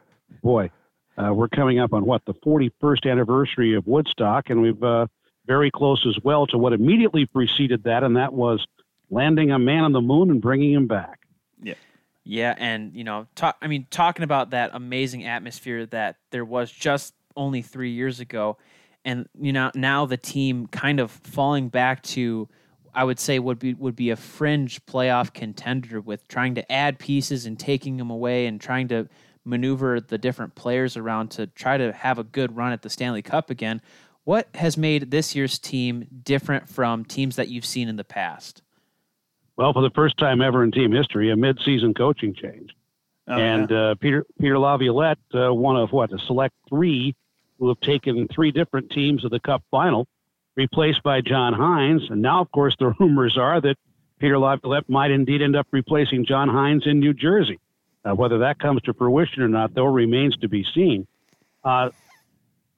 boy, 0.43 0.71
uh, 1.16 1.33
we're 1.33 1.49
coming 1.49 1.79
up 1.79 1.93
on 1.93 2.05
what 2.05 2.25
the 2.25 2.35
41st 2.35 3.11
anniversary 3.11 3.75
of 3.75 3.87
Woodstock, 3.87 4.51
and 4.51 4.62
we've 4.62 4.83
uh, 4.83 5.07
very 5.47 5.71
close 5.71 6.07
as 6.07 6.16
well 6.23 6.47
to 6.49 6.59
what 6.59 6.73
immediately 6.73 7.27
preceded 7.27 7.85
that, 7.85 8.03
and 8.03 8.16
that 8.16 8.33
was 8.33 8.66
landing 9.11 9.51
a 9.51 9.59
man 9.59 9.85
on 9.85 9.93
the 9.93 10.01
moon 10.01 10.31
and 10.31 10.41
bringing 10.41 10.73
him 10.73 10.87
back. 10.87 11.21
Yeah. 11.62 11.75
Yeah, 12.23 12.55
and 12.59 12.95
you 12.95 13.03
know, 13.03 13.27
talk, 13.35 13.57
I 13.61 13.66
mean, 13.66 13.87
talking 13.91 14.23
about 14.23 14.51
that 14.51 14.71
amazing 14.75 15.25
atmosphere 15.25 15.87
that 15.87 16.16
there 16.31 16.45
was 16.45 16.71
just 16.71 17.14
only 17.41 17.62
three 17.62 17.91
years 17.91 18.20
ago, 18.20 18.59
and 19.05 19.28
you 19.41 19.53
know, 19.53 19.70
now 19.74 20.05
the 20.07 20.18
team 20.18 20.66
kind 20.66 21.01
of 21.01 21.11
falling 21.11 21.68
back 21.70 22.03
to, 22.03 22.49
I 22.95 23.03
would 23.05 23.18
say, 23.18 23.38
would 23.38 23.59
be 23.59 23.74
would 23.74 23.97
be 23.97 24.11
a 24.11 24.16
fringe 24.16 24.84
playoff 24.86 25.32
contender 25.32 26.01
with 26.01 26.28
trying 26.28 26.55
to 26.57 26.70
add 26.72 26.99
pieces 26.99 27.47
and 27.47 27.59
taking 27.59 27.97
them 27.97 28.11
away 28.11 28.47
and 28.47 28.61
trying 28.61 28.88
to 28.88 29.09
maneuver 29.45 30.01
the 30.01 30.18
different 30.18 30.55
players 30.55 30.97
around 30.99 31.30
to 31.30 31.47
try 31.47 31.78
to 31.78 31.93
have 31.93 32.18
a 32.18 32.24
good 32.24 32.55
run 32.55 32.72
at 32.72 32.82
the 32.82 32.91
Stanley 32.91 33.22
Cup 33.22 33.49
again. 33.49 33.80
What 34.24 34.49
has 34.55 34.76
made 34.76 35.11
this 35.11 35.34
year's 35.34 35.59
team 35.59 36.07
different 36.22 36.68
from 36.68 37.07
teams 37.07 37.36
that 37.36 37.49
you've 37.49 37.64
seen 37.64 37.88
in 37.88 37.97
the 37.97 38.05
past? 38.05 38.61
Well, 39.57 39.72
for 39.72 39.82
the 39.82 39.91
first 39.95 40.18
time 40.18 40.43
ever 40.43 40.62
in 40.62 40.70
team 40.72 40.93
history, 40.93 41.30
a 41.30 41.36
midseason 41.36 41.97
coaching 41.97 42.34
change. 42.34 42.70
Oh, 43.28 43.38
and 43.38 43.72
uh, 43.72 43.95
Peter 43.95 44.26
Peter 44.38 44.59
Laviolette, 44.59 45.18
uh, 45.34 45.55
one 45.55 45.76
of 45.76 45.91
what 45.93 46.12
a 46.12 46.18
select 46.26 46.55
three 46.68 47.14
who 47.61 47.69
have 47.69 47.81
taken 47.81 48.27
three 48.27 48.51
different 48.51 48.91
teams 48.91 49.23
to 49.23 49.29
the 49.29 49.39
Cup 49.39 49.63
final, 49.71 50.09
replaced 50.57 51.03
by 51.03 51.21
John 51.21 51.53
Hynes. 51.53 52.11
And 52.11 52.23
now, 52.23 52.41
of 52.41 52.51
course, 52.51 52.75
the 52.79 52.95
rumors 52.99 53.39
are 53.39 53.61
that 53.61 53.77
Peter 54.19 54.39
Laviolette 54.39 54.89
might 54.89 55.11
indeed 55.11 55.43
end 55.43 55.55
up 55.55 55.69
replacing 55.71 56.25
John 56.27 56.49
Hynes 56.49 56.87
in 56.87 56.99
New 56.99 57.15
Jersey. 57.15 57.61
Uh, 58.03 58.15
whether 58.15 58.39
that 58.39 58.59
comes 58.59 58.81
to 58.83 58.95
fruition 58.95 59.43
or 59.43 59.49
not, 59.49 59.75
though, 59.75 59.85
remains 59.85 60.37
to 60.39 60.49
be 60.49 60.65
seen. 60.75 61.07
Uh, 61.63 61.91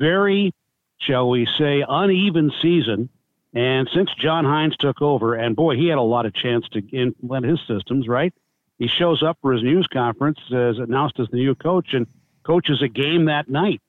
very, 0.01 0.53
shall 0.99 1.31
we 1.31 1.47
say, 1.59 1.85
uneven 1.89 2.51
season 2.61 3.09
And 3.55 3.89
since 3.95 4.11
John 4.19 4.45
Hynes 4.45 4.77
took 4.77 5.03
over, 5.03 5.35
and 5.35 5.55
boy, 5.55 5.77
he 5.77 5.89
had 5.89 5.99
a 5.99 6.03
lot 6.03 6.27
of 6.27 6.35
chance 6.35 6.67
to 6.71 6.81
implement 6.91 7.45
his 7.45 7.61
systems, 7.67 8.09
right? 8.09 8.33
He 8.79 8.89
shows 8.89 9.23
up 9.23 9.39
for 9.43 9.53
his 9.53 9.63
news 9.63 9.87
conference 9.87 10.39
as 10.51 10.79
announced 10.79 11.21
as 11.21 11.29
the 11.31 11.37
new 11.37 11.55
coach 11.55 11.93
and 11.93 12.07
coaches 12.45 12.83
a 12.83 12.89
game 12.89 13.27
that 13.27 13.49
night. 13.49 13.81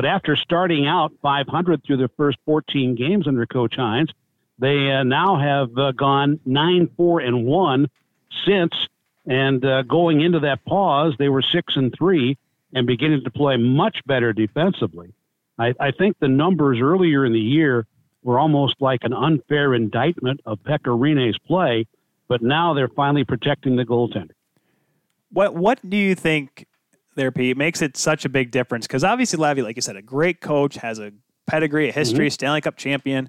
But 0.00 0.08
after 0.08 0.34
starting 0.34 0.86
out 0.86 1.12
500 1.20 1.84
through 1.84 1.98
the 1.98 2.08
first 2.16 2.38
14 2.46 2.94
games 2.94 3.28
under 3.28 3.44
Coach 3.44 3.74
Hynes, 3.76 4.08
they 4.58 4.90
uh, 4.90 5.02
now 5.02 5.38
have 5.38 5.76
uh, 5.76 5.92
gone 5.92 6.40
9 6.46 6.88
4 6.96 7.20
and 7.20 7.44
1 7.44 7.86
since. 8.46 8.72
And 9.26 9.62
uh, 9.62 9.82
going 9.82 10.22
into 10.22 10.40
that 10.40 10.64
pause, 10.64 11.12
they 11.18 11.28
were 11.28 11.42
6 11.42 11.76
and 11.76 11.94
3 11.94 12.38
and 12.72 12.86
beginning 12.86 13.24
to 13.24 13.30
play 13.30 13.58
much 13.58 13.98
better 14.06 14.32
defensively. 14.32 15.12
I, 15.58 15.74
I 15.78 15.90
think 15.90 16.16
the 16.18 16.28
numbers 16.28 16.78
earlier 16.80 17.26
in 17.26 17.34
the 17.34 17.38
year 17.38 17.86
were 18.22 18.38
almost 18.38 18.76
like 18.80 19.00
an 19.02 19.12
unfair 19.12 19.74
indictment 19.74 20.40
of 20.46 20.60
Pekka 20.60 20.98
Rinne's 20.98 21.36
play, 21.46 21.86
but 22.26 22.40
now 22.40 22.72
they're 22.72 22.88
finally 22.88 23.24
protecting 23.24 23.76
the 23.76 23.84
goaltender. 23.84 24.30
What 25.30 25.54
What 25.54 25.78
do 25.86 25.98
you 25.98 26.14
think 26.14 26.64
there, 27.20 27.30
Pete, 27.30 27.56
makes 27.56 27.82
it 27.82 27.96
such 27.96 28.24
a 28.24 28.28
big 28.28 28.50
difference? 28.50 28.86
Because 28.86 29.04
obviously, 29.04 29.38
Levy, 29.38 29.62
like 29.62 29.76
you 29.76 29.82
said, 29.82 29.96
a 29.96 30.02
great 30.02 30.40
coach, 30.40 30.76
has 30.76 30.98
a 30.98 31.12
pedigree, 31.46 31.88
a 31.88 31.92
history, 31.92 32.26
mm-hmm. 32.26 32.32
Stanley 32.32 32.60
Cup 32.60 32.76
champion. 32.76 33.28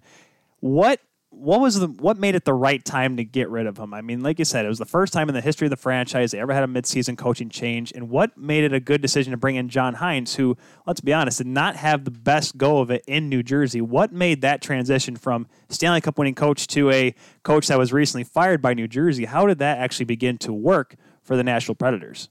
What 0.59 0.99
what 1.31 1.61
was 1.61 1.79
the 1.79 1.87
what 1.87 2.17
made 2.17 2.35
it 2.35 2.43
the 2.43 2.53
right 2.53 2.83
time 2.83 3.15
to 3.15 3.23
get 3.23 3.49
rid 3.49 3.65
of 3.65 3.77
him? 3.77 3.93
I 3.93 4.01
mean, 4.01 4.21
like 4.21 4.37
you 4.37 4.45
said, 4.45 4.65
it 4.65 4.67
was 4.67 4.79
the 4.79 4.85
first 4.85 5.13
time 5.13 5.29
in 5.29 5.33
the 5.33 5.41
history 5.41 5.65
of 5.65 5.69
the 5.69 5.77
franchise 5.77 6.31
they 6.31 6.39
ever 6.39 6.53
had 6.53 6.63
a 6.63 6.67
midseason 6.67 7.17
coaching 7.17 7.49
change. 7.49 7.93
And 7.95 8.09
what 8.09 8.37
made 8.37 8.65
it 8.65 8.73
a 8.73 8.81
good 8.81 9.01
decision 9.01 9.31
to 9.31 9.37
bring 9.37 9.55
in 9.55 9.69
John 9.69 9.95
Hynes, 9.95 10.35
who, 10.35 10.57
let's 10.85 10.99
be 10.99 11.13
honest, 11.13 11.37
did 11.37 11.47
not 11.47 11.77
have 11.77 12.03
the 12.03 12.11
best 12.11 12.57
go 12.57 12.79
of 12.79 12.91
it 12.91 13.03
in 13.07 13.29
New 13.29 13.43
Jersey? 13.43 13.79
What 13.79 14.11
made 14.11 14.41
that 14.41 14.61
transition 14.61 15.15
from 15.15 15.47
Stanley 15.69 16.01
Cup 16.01 16.17
winning 16.17 16.35
coach 16.35 16.67
to 16.67 16.91
a 16.91 17.15
coach 17.43 17.67
that 17.67 17.77
was 17.77 17.93
recently 17.93 18.25
fired 18.25 18.61
by 18.61 18.73
New 18.73 18.89
Jersey? 18.89 19.23
How 19.23 19.47
did 19.47 19.59
that 19.59 19.77
actually 19.77 20.05
begin 20.05 20.37
to 20.39 20.51
work 20.51 20.95
for 21.23 21.37
the 21.37 21.43
Nashville 21.43 21.75
Predators? 21.75 22.27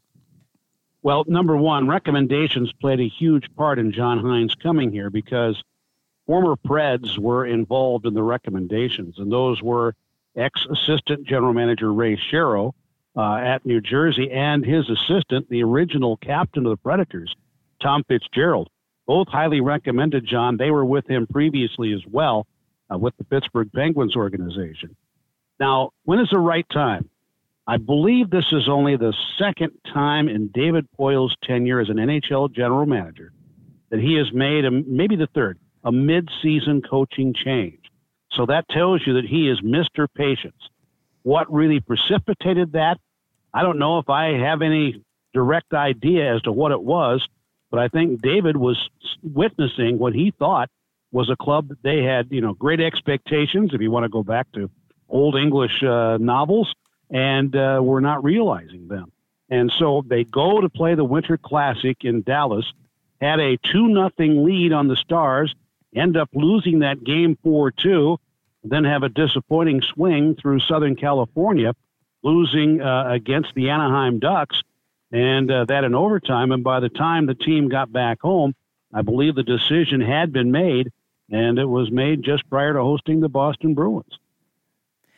Well, 1.03 1.25
number 1.27 1.57
one, 1.57 1.89
recommendations 1.89 2.73
played 2.81 3.01
a 3.01 3.09
huge 3.09 3.47
part 3.57 3.79
in 3.79 3.93
John 3.93 4.21
Hynes 4.21 4.55
coming 4.63 4.93
here 4.93 5.09
because 5.09 5.63
former 6.27 6.57
Preds 6.57 7.19
were 7.19 7.47
involved 7.47 8.05
in 8.05 8.13
the 8.13 8.23
recommendations, 8.23 9.19
and 9.19 9.33
those 9.33 9.63
were 9.63 9.95
ex 10.37 10.67
assistant 10.71 11.27
general 11.27 11.55
manager 11.55 11.93
Ray 11.93 12.17
Shero 12.17 12.73
uh, 13.17 13.37
at 13.37 13.65
New 13.65 13.81
Jersey 13.81 14.31
and 14.31 14.65
his 14.65 14.89
assistant, 14.91 15.49
the 15.49 15.63
original 15.63 16.19
captain 16.19 16.67
of 16.67 16.71
the 16.71 16.77
Predators, 16.77 17.35
Tom 17.83 18.05
Fitzgerald. 18.07 18.69
Both 19.07 19.29
highly 19.29 19.61
recommended 19.61 20.27
John. 20.27 20.57
They 20.57 20.71
were 20.71 20.85
with 20.85 21.09
him 21.09 21.27
previously 21.27 21.93
as 21.93 22.03
well 22.07 22.47
uh, 22.93 22.99
with 22.99 23.17
the 23.17 23.25
Pittsburgh 23.25 23.71
Penguins 23.75 24.15
organization. 24.15 24.95
Now, 25.59 25.91
when 26.05 26.21
is 26.21 26.29
the 26.31 26.39
right 26.39 26.67
time? 26.71 27.09
I 27.71 27.77
believe 27.77 28.31
this 28.31 28.51
is 28.51 28.69
only 28.69 28.97
the 28.97 29.15
second 29.39 29.71
time 29.95 30.29
in 30.29 30.49
David 30.49 30.91
Poile's 30.97 31.37
tenure 31.45 31.79
as 31.79 31.89
an 31.89 31.99
NHL 31.99 32.53
general 32.53 32.85
manager 32.85 33.33
that 33.91 34.01
he 34.01 34.15
has 34.15 34.27
made, 34.33 34.65
a, 34.65 34.73
maybe 34.73 35.15
the 35.15 35.29
third, 35.29 35.57
a 35.85 35.93
mid-season 35.93 36.83
coaching 36.83 37.33
change. 37.33 37.79
So 38.33 38.45
that 38.47 38.69
tells 38.71 39.07
you 39.07 39.15
that 39.15 39.25
he 39.25 39.49
is 39.49 39.61
Mr. 39.61 40.09
Patience. 40.13 40.69
What 41.23 41.53
really 41.53 41.79
precipitated 41.79 42.73
that? 42.73 42.99
I 43.55 43.63
don't 43.63 43.79
know 43.79 43.99
if 43.99 44.11
I 44.11 44.33
have 44.33 44.63
any 44.63 45.05
direct 45.33 45.73
idea 45.73 46.35
as 46.35 46.43
to 46.43 46.51
what 46.51 46.73
it 46.73 46.83
was, 46.83 47.25
but 47.71 47.79
I 47.79 47.87
think 47.87 48.21
David 48.21 48.57
was 48.57 48.91
witnessing 49.23 49.97
what 49.97 50.13
he 50.13 50.33
thought 50.37 50.71
was 51.13 51.31
a 51.31 51.37
club 51.37 51.69
that 51.69 51.85
they 51.85 52.03
had, 52.03 52.33
you 52.33 52.41
know, 52.41 52.53
great 52.53 52.81
expectations. 52.81 53.71
If 53.73 53.81
you 53.81 53.93
want 53.93 54.07
to 54.07 54.11
go 54.11 54.25
back 54.25 54.51
to 54.55 54.69
old 55.09 55.37
English 55.37 55.85
uh, 55.85 56.19
novels, 56.21 56.75
and 57.11 57.55
uh, 57.55 57.81
we're 57.83 58.01
not 58.01 58.23
realizing 58.25 58.89
them. 58.89 59.13
And 59.49 59.73
so 59.79 60.05
they 60.07 60.25
go 60.25 60.61
to 60.61 60.69
play 60.69 60.95
the 60.95 61.05
Winter 61.05 61.37
Classic 61.37 61.97
in 62.03 62.23
Dallas, 62.23 62.73
had 63.21 63.41
a 63.41 63.57
two 63.57 63.89
nothing 63.89 64.45
lead 64.45 64.73
on 64.73 64.87
the 64.87 64.97
Stars, 64.97 65.55
end 65.95 66.17
up 66.17 66.31
losing 66.33 66.81
that 66.81 67.03
game 67.03 67.37
4 67.43 67.73
2, 67.73 68.17
then 68.63 68.85
have 68.85 69.03
a 69.03 69.09
disappointing 69.09 69.83
swing 69.83 70.37
through 70.37 70.61
Southern 70.61 70.95
California, 70.95 71.75
losing 72.23 72.81
uh, 72.81 73.09
against 73.09 73.55
the 73.55 73.71
Anaheim 73.71 74.19
Ducks, 74.19 74.63
and 75.11 75.51
uh, 75.51 75.65
that 75.67 75.85
in 75.85 75.95
overtime. 75.95 76.53
And 76.53 76.63
by 76.63 76.81
the 76.81 76.89
time 76.89 77.27
the 77.27 77.35
team 77.35 77.69
got 77.69 77.93
back 77.93 78.21
home, 78.21 78.55
I 78.93 79.03
believe 79.03 79.35
the 79.35 79.43
decision 79.43 80.01
had 80.01 80.33
been 80.33 80.51
made, 80.51 80.93
and 81.31 81.59
it 81.59 81.65
was 81.65 81.91
made 81.91 82.23
just 82.23 82.49
prior 82.51 82.75
to 82.75 82.81
hosting 82.81 83.21
the 83.21 83.29
Boston 83.29 83.75
Bruins. 83.75 84.19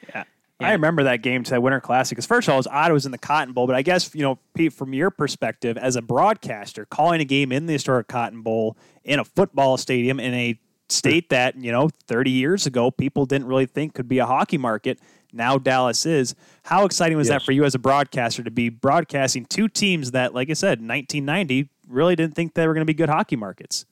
Yeah. 0.09 0.25
Yeah. 0.63 0.69
I 0.71 0.73
remember 0.73 1.05
that 1.05 1.23
game 1.23 1.43
to 1.45 1.51
that 1.51 1.63
Winter 1.63 1.81
Classic. 1.81 2.17
Because 2.17 2.27
first 2.27 2.49
of 2.49 2.53
all, 2.53 2.57
it 2.57 2.61
was 2.61 2.67
odd 2.69 2.91
it 2.91 2.95
was 2.95 3.07
in 3.07 3.13
the 3.13 3.19
Cotton 3.19 3.53
Bowl, 3.53 3.67
but 3.67 3.77
I 3.77 3.83
guess 3.83 4.15
you 4.15 4.23
know, 4.23 4.39
Pete, 4.55 4.73
from 4.73 4.95
your 4.95 5.11
perspective 5.11 5.77
as 5.77 5.97
a 5.97 6.03
broadcaster, 6.03 6.85
calling 6.87 7.21
a 7.21 7.25
game 7.25 7.53
in 7.53 7.67
the 7.67 7.75
historic 7.75 8.09
Cotton 8.09 8.43
Bowl 8.43 8.77
in 9.05 9.19
a 9.19 9.25
football 9.25 9.77
stadium 9.77 10.19
in 10.19 10.35
a 10.35 10.59
state 10.89 11.31
that 11.31 11.57
you 11.57 11.73
know 11.73 11.89
30 12.07 12.31
years 12.31 12.67
ago 12.67 12.91
people 12.91 13.25
didn't 13.25 13.47
really 13.47 13.67
think 13.67 13.95
could 13.95 14.09
be 14.09 14.19
a 14.19 14.27
hockey 14.27 14.59
market 14.59 14.99
now 15.33 15.57
dallas 15.57 16.05
is 16.05 16.35
how 16.65 16.85
exciting 16.85 17.17
was 17.17 17.29
yes. 17.29 17.41
that 17.41 17.45
for 17.45 17.53
you 17.53 17.65
as 17.65 17.75
a 17.75 17.79
broadcaster 17.79 18.43
to 18.43 18.51
be 18.51 18.69
broadcasting 18.69 19.47
two 19.47 19.69
teams 19.69 20.11
that 20.11 20.35
like 20.35 20.51
i 20.51 20.53
said 20.53 20.81
1990 20.81 21.69
really 21.89 22.15
didn't 22.15 22.35
think 22.35 22.55
they 22.55 22.67
were 22.67 22.75
going 22.75 22.83
to 22.83 22.87
be 22.87 22.95
good 22.95 23.09
hockey 23.09 23.37
markets 23.37 23.87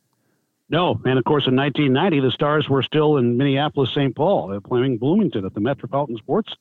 no 0.71 1.01
and 1.05 1.19
of 1.19 1.25
course 1.25 1.47
in 1.47 1.55
1990 1.55 2.21
the 2.21 2.31
stars 2.33 2.69
were 2.69 2.83
still 2.83 3.17
in 3.17 3.37
minneapolis 3.37 3.93
st 3.93 4.15
paul 4.17 4.59
playing 4.61 4.97
bloomington 4.97 5.45
at 5.45 5.55
the 5.55 5.61
metropolitan 5.61 6.17
sports 6.17 6.55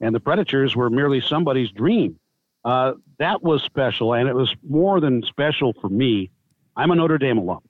and 0.00 0.14
the 0.14 0.20
predators 0.20 0.74
were 0.74 0.90
merely 0.90 1.20
somebody's 1.20 1.70
dream 1.70 2.18
uh, 2.64 2.94
that 3.18 3.42
was 3.42 3.62
special 3.62 4.14
and 4.14 4.28
it 4.28 4.34
was 4.34 4.54
more 4.68 5.00
than 5.00 5.22
special 5.22 5.72
for 5.80 5.88
me 5.88 6.30
i'm 6.76 6.90
a 6.90 6.94
notre 6.94 7.18
dame 7.18 7.38
alum 7.38 7.60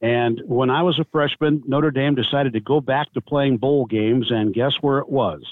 and 0.00 0.40
when 0.46 0.70
I 0.70 0.82
was 0.82 0.98
a 0.98 1.04
freshman, 1.10 1.62
Notre 1.66 1.90
Dame 1.90 2.14
decided 2.14 2.52
to 2.52 2.60
go 2.60 2.80
back 2.80 3.12
to 3.14 3.20
playing 3.20 3.56
bowl 3.56 3.84
games, 3.84 4.30
and 4.30 4.54
guess 4.54 4.74
where 4.80 4.98
it 4.98 5.08
was? 5.08 5.42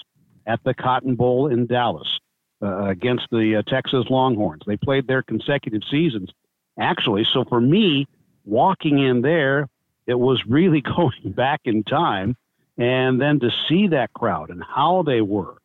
At 0.47 0.61
the 0.63 0.73
Cotton 0.73 1.17
Bowl 1.17 1.49
in 1.49 1.67
Dallas 1.67 2.21
uh, 2.63 2.85
against 2.85 3.27
the 3.33 3.57
uh, 3.57 3.63
Texas 3.63 4.07
Longhorns. 4.09 4.63
They 4.65 4.77
played 4.77 5.09
their 5.09 5.23
consecutive 5.23 5.83
seasons, 5.91 6.31
actually. 6.79 7.27
So 7.33 7.45
for 7.45 7.61
me, 7.61 8.07
walking 8.47 8.99
in 8.99 9.21
there, 9.21 9.69
it 10.07 10.19
was 10.19 10.43
really 10.49 10.81
going 10.97 11.33
back 11.33 11.63
in 11.65 11.83
time. 11.83 12.37
And 12.79 13.21
then 13.21 13.41
to 13.41 13.51
see 13.69 13.89
that 13.89 14.13
crowd 14.13 14.51
and 14.51 14.63
how 14.63 15.03
they 15.03 15.21
were, 15.21 15.57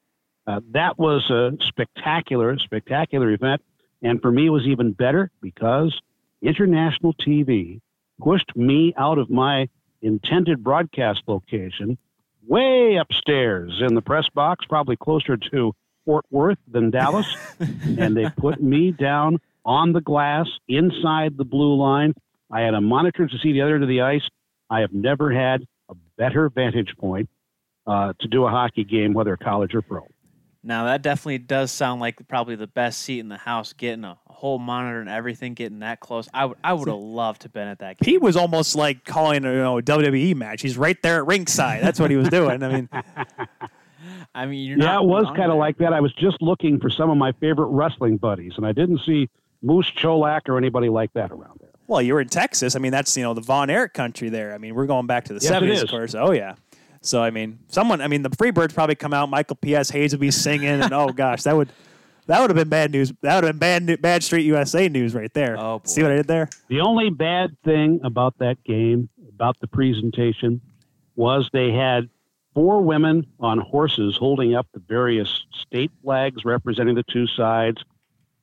uh, 0.48 0.62
that 0.72 0.98
was 0.98 1.30
a 1.30 1.52
spectacular, 1.68 2.58
spectacular 2.58 3.32
event. 3.32 3.62
And 4.02 4.22
for 4.22 4.32
me, 4.32 4.48
it 4.48 4.50
was 4.50 4.66
even 4.66 4.94
better 4.94 5.30
because 5.42 5.96
international 6.42 7.14
TV 7.14 7.82
pushed 8.20 8.56
me 8.56 8.94
out 8.98 9.18
of 9.18 9.30
my 9.30 9.68
intended 10.02 10.64
broadcast 10.64 11.22
location 11.28 11.98
way 12.48 12.98
upstairs 13.00 13.82
in 13.88 13.94
the 13.94 14.02
press 14.02 14.26
box, 14.34 14.66
probably 14.68 14.96
closer 14.96 15.38
to 15.38 15.74
Fort 16.06 16.26
Worth 16.32 16.58
than 16.68 16.90
Dallas. 16.90 17.28
and 17.60 18.16
they 18.16 18.30
put 18.30 18.62
me 18.62 18.92
down 18.92 19.40
on 19.64 19.94
the 19.94 20.02
glass 20.02 20.48
inside 20.68 21.38
the 21.38 21.46
blue 21.46 21.76
line. 21.76 22.14
I 22.52 22.62
had 22.62 22.74
a 22.74 22.82
monitor 22.82 23.28
to 23.28 23.38
see 23.40 23.54
the 23.54 23.62
other 23.62 23.76
end 23.76 23.84
of 23.84 23.90
the 23.90 24.02
ice. 24.02 24.28
I 24.70 24.82
have 24.82 24.94
never 24.94 25.32
had 25.32 25.66
a 25.90 25.96
better 26.18 26.50
vantage 26.50 26.96
point 26.98 27.30
uh, 27.88 28.14
to 28.20 28.28
do 28.28 28.46
a 28.46 28.50
hockey 28.50 28.84
game, 28.84 29.14
whether 29.14 29.36
college 29.38 29.74
or 29.74 29.82
pro. 29.82 30.08
Now 30.64 30.86
that 30.86 31.02
definitely 31.02 31.40
does 31.40 31.72
sound 31.72 32.02
like 32.02 32.28
probably 32.28 32.56
the 32.56 32.68
best 32.68 33.02
seat 33.02 33.20
in 33.20 33.30
the 33.30 33.38
house, 33.38 33.74
getting 33.74 34.04
a, 34.04 34.18
whole 34.42 34.58
monitor 34.58 35.00
and 35.00 35.10
everything, 35.10 35.54
getting 35.54 35.80
that 35.80 36.00
close. 36.00 36.28
I 36.34 36.46
would 36.46 36.58
I 36.64 36.74
would 36.74 36.88
have 36.88 36.98
loved 36.98 37.44
to 37.44 37.50
been 37.50 37.68
at 37.68 37.78
that. 37.78 38.00
Game. 38.00 38.14
Pete 38.14 38.22
was 38.22 38.36
almost 38.36 38.76
like 38.76 39.06
calling 39.06 39.44
you 39.44 39.54
know, 39.54 39.78
a 39.78 39.84
WWE 39.84 40.36
match. 40.36 40.64
He's 40.64 40.80
right 40.80 41.00
there 41.04 41.18
at 41.18 41.28
ringside. 41.28 41.84
That's 41.84 42.00
what 42.00 42.10
he 42.10 42.18
was 42.18 42.28
doing. 42.30 42.64
I 42.64 42.68
mean, 42.68 42.90
I 44.34 44.48
mean, 44.48 44.80
yeah, 44.80 44.98
it 44.98 45.06
was 45.06 45.26
kind 45.36 45.52
of 45.52 45.60
like 45.60 45.78
that. 45.78 45.94
I 45.94 46.00
was 46.00 46.12
just 46.14 46.42
looking 46.42 46.80
for 46.80 46.90
some 46.90 47.12
of 47.12 47.18
my 47.18 47.34
favorite 47.34 47.68
wrestling 47.68 48.18
buddies, 48.18 48.54
and 48.58 48.66
I 48.66 48.72
didn't 48.72 49.02
see 49.06 49.30
Moose 49.62 49.92
Cholak 49.92 50.50
or 50.50 50.58
anybody 50.58 50.90
like 50.90 51.14
that 51.14 51.32
around 51.32 51.60
there. 51.60 51.61
Well, 51.92 52.02
you 52.02 52.14
were 52.14 52.22
in 52.22 52.30
Texas. 52.30 52.78
I 52.78 52.80
mean, 52.80 52.94
that's 52.94 53.18
you 53.18 53.24
know 53.24 53.34
the 53.34 53.42
Von 53.42 53.70
Erich 53.70 53.94
country 53.94 54.30
there. 54.30 54.54
I 54.54 54.58
mean, 54.58 54.76
we're 54.76 54.86
going 54.86 55.08
back 55.08 55.26
to 55.26 55.34
the 55.34 55.42
seventies, 55.42 55.80
yes, 55.80 55.84
of 55.84 55.90
course. 55.90 56.16
Oh 56.16 56.32
yeah. 56.32 56.56
So 57.02 57.22
I 57.22 57.32
mean, 57.32 57.60
someone. 57.68 58.00
I 58.00 58.08
mean, 58.08 58.22
the 58.22 58.30
Freebirds 58.30 58.74
probably 58.74 58.96
come 58.96 59.14
out. 59.14 59.28
Michael 59.28 59.58
P.S. 59.58 59.90
Hayes 59.90 60.14
would 60.14 60.22
be 60.22 60.32
singing, 60.32 60.70
and 60.70 60.94
oh 60.94 61.10
gosh, 61.10 61.44
that 61.44 61.54
would 61.54 61.68
that 62.28 62.40
would 62.40 62.50
have 62.50 62.56
been 62.56 62.70
bad 62.70 62.92
news. 62.92 63.12
That 63.24 63.36
would 63.36 63.44
have 63.44 63.60
been 63.60 63.86
bad, 63.88 64.02
bad 64.02 64.24
Street 64.24 64.46
USA 64.46 64.88
news 64.88 65.14
right 65.14 65.34
there. 65.34 65.58
Oh, 65.60 65.80
boy. 65.80 65.84
See 65.84 66.02
what 66.02 66.14
I 66.14 66.16
did 66.16 66.28
there? 66.28 66.48
The 66.70 66.80
only 66.80 67.10
bad 67.10 67.58
thing 67.66 68.00
about 68.06 68.38
that 68.38 68.64
game, 68.64 69.10
about 69.28 69.60
the 69.60 69.68
presentation, 69.68 70.62
was 71.18 71.50
they 71.52 71.74
had 71.74 72.10
four 72.54 72.82
women 72.82 73.28
on 73.42 73.60
horses 73.60 74.16
holding 74.16 74.56
up 74.56 74.66
the 74.74 74.82
various 74.88 75.46
state 75.52 75.92
flags 76.02 76.46
representing 76.46 76.96
the 76.96 77.04
two 77.04 77.28
sides 77.28 77.84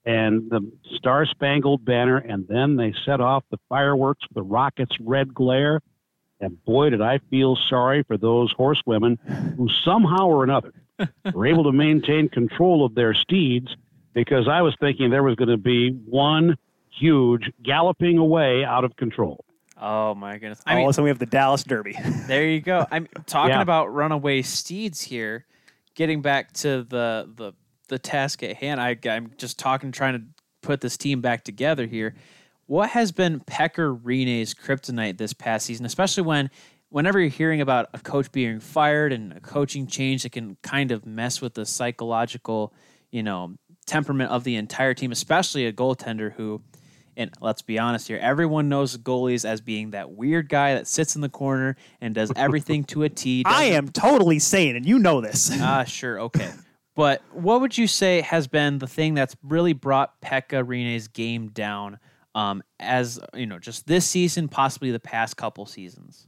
and 0.09 0.49
the 0.51 0.61
Star 0.97 1.27
Spangled 1.27 1.85
Banner, 1.85 2.17
and 2.17 2.49
then 2.49 2.77
they 2.77 2.95
set 3.05 3.21
off 3.21 3.45
the 3.51 3.59
fireworks 3.69 4.23
with 4.27 4.35
the 4.37 4.43
rockets' 4.43 4.97
red 5.01 5.35
glare. 5.35 5.83
And 6.41 6.65
boy, 6.65 6.89
did 6.91 7.03
I 7.03 7.19
feel 7.31 7.57
sorry 7.69 8.05
for 8.05 8.17
those 8.17 8.51
horsewomen 8.53 9.19
who 9.59 9.69
somehow 9.85 10.27
or 10.29 10.45
another 10.45 10.73
were 11.35 11.47
able 11.47 11.65
to 11.65 11.73
maintain 11.73 12.31
control 12.31 12.87
of 12.87 12.95
their 12.95 13.13
steeds 13.13 13.77
because 14.15 14.49
I 14.49 14.63
was 14.63 14.75
thinking 14.81 15.11
there 15.11 15.23
was 15.23 15.35
going 15.35 15.51
to 15.51 15.59
be 15.59 15.91
one 15.91 16.57
huge 16.91 17.51
galloping 17.63 18.17
away 18.17 18.65
out 18.65 18.85
of 18.85 18.97
control. 18.97 19.45
Oh 19.81 20.15
my 20.15 20.39
goodness! 20.39 20.61
I 20.67 20.73
All 20.73 20.77
mean, 20.79 20.87
of 20.87 20.91
a 20.91 20.93
sudden, 20.95 21.05
we 21.05 21.11
have 21.11 21.19
the 21.19 21.27
Dallas 21.27 21.65
Derby. 21.65 21.97
there 22.27 22.47
you 22.47 22.61
go. 22.61 22.87
I'm 22.91 23.09
talking 23.27 23.51
Yeah. 23.51 23.63
about 23.63 23.93
runaway 23.93 24.41
steeds 24.43 25.03
here. 25.03 25.45
Getting 25.95 26.23
back 26.23 26.53
to 26.55 26.83
the 26.83 27.31
the 27.37 27.53
the 27.89 27.99
task 27.99 28.43
at 28.43 28.57
hand, 28.57 28.81
I, 28.81 28.97
I'm 29.05 29.33
just 29.37 29.59
talking, 29.59 29.93
trying 29.93 30.15
to 30.15 30.23
put 30.63 30.81
this 30.81 30.97
team 30.97 31.21
back 31.21 31.45
together 31.45 31.87
here. 31.87 32.15
What 32.67 32.91
has 32.91 33.13
been 33.13 33.41
Pekka 33.41 33.99
Rinne's 34.03 34.55
kryptonite 34.55 35.17
this 35.17 35.33
past 35.33 35.67
season, 35.67 35.87
especially 35.87 36.23
when 36.23 36.51
whenever 36.91 37.19
you're 37.19 37.29
hearing 37.29 37.61
about 37.61 37.89
a 37.95 37.99
coach 37.99 38.31
being 38.33 38.61
fired 38.61 39.13
and 39.13 39.33
a 39.33 39.41
coaching 39.41 39.87
change 39.87 40.23
that 40.23 40.33
can 40.33 40.57
kind 40.63 40.91
of 40.91 41.07
mess 41.07 41.41
with 41.41 41.55
the 41.55 41.65
psychological, 41.65 42.73
you 43.11 43.23
know, 43.23 43.55
temperament 43.87 44.31
of 44.31 44.45
the 44.45 44.57
entire 44.57 44.95
team, 44.95 45.13
especially 45.13 45.67
a 45.67 45.73
goaltender 45.73 46.33
who 46.33 46.63
and 47.19 47.33
let's 47.41 47.63
be 47.63 47.81
honest 47.81 48.07
here, 48.07 48.19
everyone 48.19 48.69
knows 48.69 48.97
goalies 48.97 49.45
as 49.45 49.61
being 49.61 49.91
that 49.91 50.13
weird 50.13 50.49
guy 50.49 50.75
that 50.75 50.87
sits 50.87 51.17
in 51.17 51.21
the 51.21 51.29
corner 51.29 51.77
and 52.01 52.15
does 52.15 52.33
everything 52.37 52.85
to 52.85 53.03
a 53.03 53.09
T. 53.09 53.43
I 53.47 53.65
am 53.65 53.89
totally 53.89 54.39
sane, 54.39 54.77
and 54.77 54.87
you 54.87 55.01
know 55.01 55.21
this. 55.21 55.51
Ah, 55.61 55.83
sure, 55.83 56.21
okay. 56.21 56.53
But 56.99 57.23
what 57.31 57.61
would 57.61 57.79
you 57.79 57.87
say 57.87 58.23
has 58.23 58.49
been 58.49 58.81
the 58.81 58.89
thing 58.89 59.15
that's 59.15 59.37
really 59.45 59.73
brought 59.73 60.21
Pekka 60.21 60.67
Rinne's 60.67 61.07
game 61.07 61.47
down 61.47 62.01
um, 62.35 62.61
as, 62.81 63.21
you 63.35 63.47
know, 63.47 63.61
just 63.61 63.87
this 63.87 64.05
season, 64.05 64.49
possibly 64.49 64.91
the 64.91 64.99
past 64.99 65.37
couple 65.37 65.65
seasons? 65.65 66.27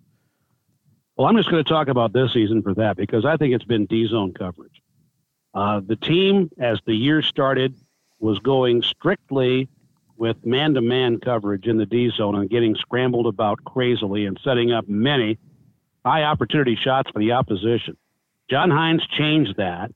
Well, 1.17 1.27
I'm 1.27 1.37
just 1.37 1.51
going 1.51 1.65
to 1.65 1.69
talk 1.69 1.89
about 1.89 2.13
this 2.13 2.33
season 2.33 2.63
for 2.63 2.73
that 2.75 2.97
because 2.97 3.25
I 3.25 3.37
think 3.37 3.53
it's 3.53 3.65
been 3.65 3.87
D 3.87 4.07
zone 4.07 4.33
coverage. 4.33 4.81
Uh, 5.55 5.81
the 5.85 5.97
team, 5.97 6.49
as 6.61 6.79
the 6.87 6.95
year 6.95 7.21
started, 7.21 7.75
was 8.21 8.39
going 8.39 8.83
strictly 8.83 9.69
with 10.19 10.37
man 10.47 10.75
to 10.75 10.81
man 10.81 11.19
coverage 11.19 11.67
in 11.67 11.79
the 11.79 11.87
D 11.87 12.13
zone 12.17 12.37
and 12.37 12.49
getting 12.49 12.77
scrambled 12.77 13.27
about 13.27 13.59
crazily 13.65 14.25
and 14.25 14.39
setting 14.45 14.71
up 14.71 14.89
many 14.89 15.37
high 16.07 16.23
opportunity 16.23 16.77
shots 16.77 17.11
for 17.11 17.19
the 17.19 17.33
opposition. 17.33 17.97
John 18.49 18.71
Hynes 18.71 19.03
changed 19.19 19.57
that, 19.57 19.91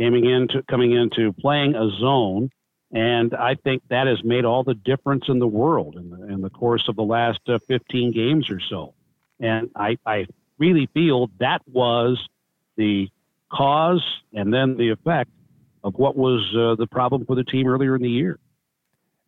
coming 0.00 0.24
into 0.24 0.62
coming 0.62 0.92
into 0.92 1.32
playing 1.34 1.74
a 1.74 1.90
zone, 2.00 2.50
and 2.92 3.34
I 3.34 3.54
think 3.54 3.82
that 3.88 4.06
has 4.06 4.22
made 4.24 4.44
all 4.44 4.64
the 4.64 4.74
difference 4.74 5.24
in 5.28 5.38
the 5.38 5.46
world 5.46 5.96
in 5.96 6.10
the, 6.10 6.32
in 6.32 6.40
the 6.40 6.50
course 6.50 6.88
of 6.88 6.96
the 6.96 7.02
last 7.02 7.40
uh, 7.48 7.58
15 7.68 8.12
games 8.12 8.50
or 8.50 8.60
so. 8.60 8.94
And 9.38 9.70
I, 9.76 9.98
I 10.04 10.26
really 10.58 10.88
feel 10.92 11.30
that 11.38 11.62
was 11.66 12.18
the 12.76 13.08
cause 13.52 14.04
and 14.32 14.52
then 14.52 14.76
the 14.76 14.90
effect 14.90 15.30
of 15.82 15.94
what 15.94 16.16
was 16.16 16.40
uh, 16.56 16.74
the 16.76 16.86
problem 16.86 17.24
for 17.26 17.34
the 17.34 17.44
team 17.44 17.66
earlier 17.66 17.96
in 17.96 18.02
the 18.02 18.10
year. 18.10 18.38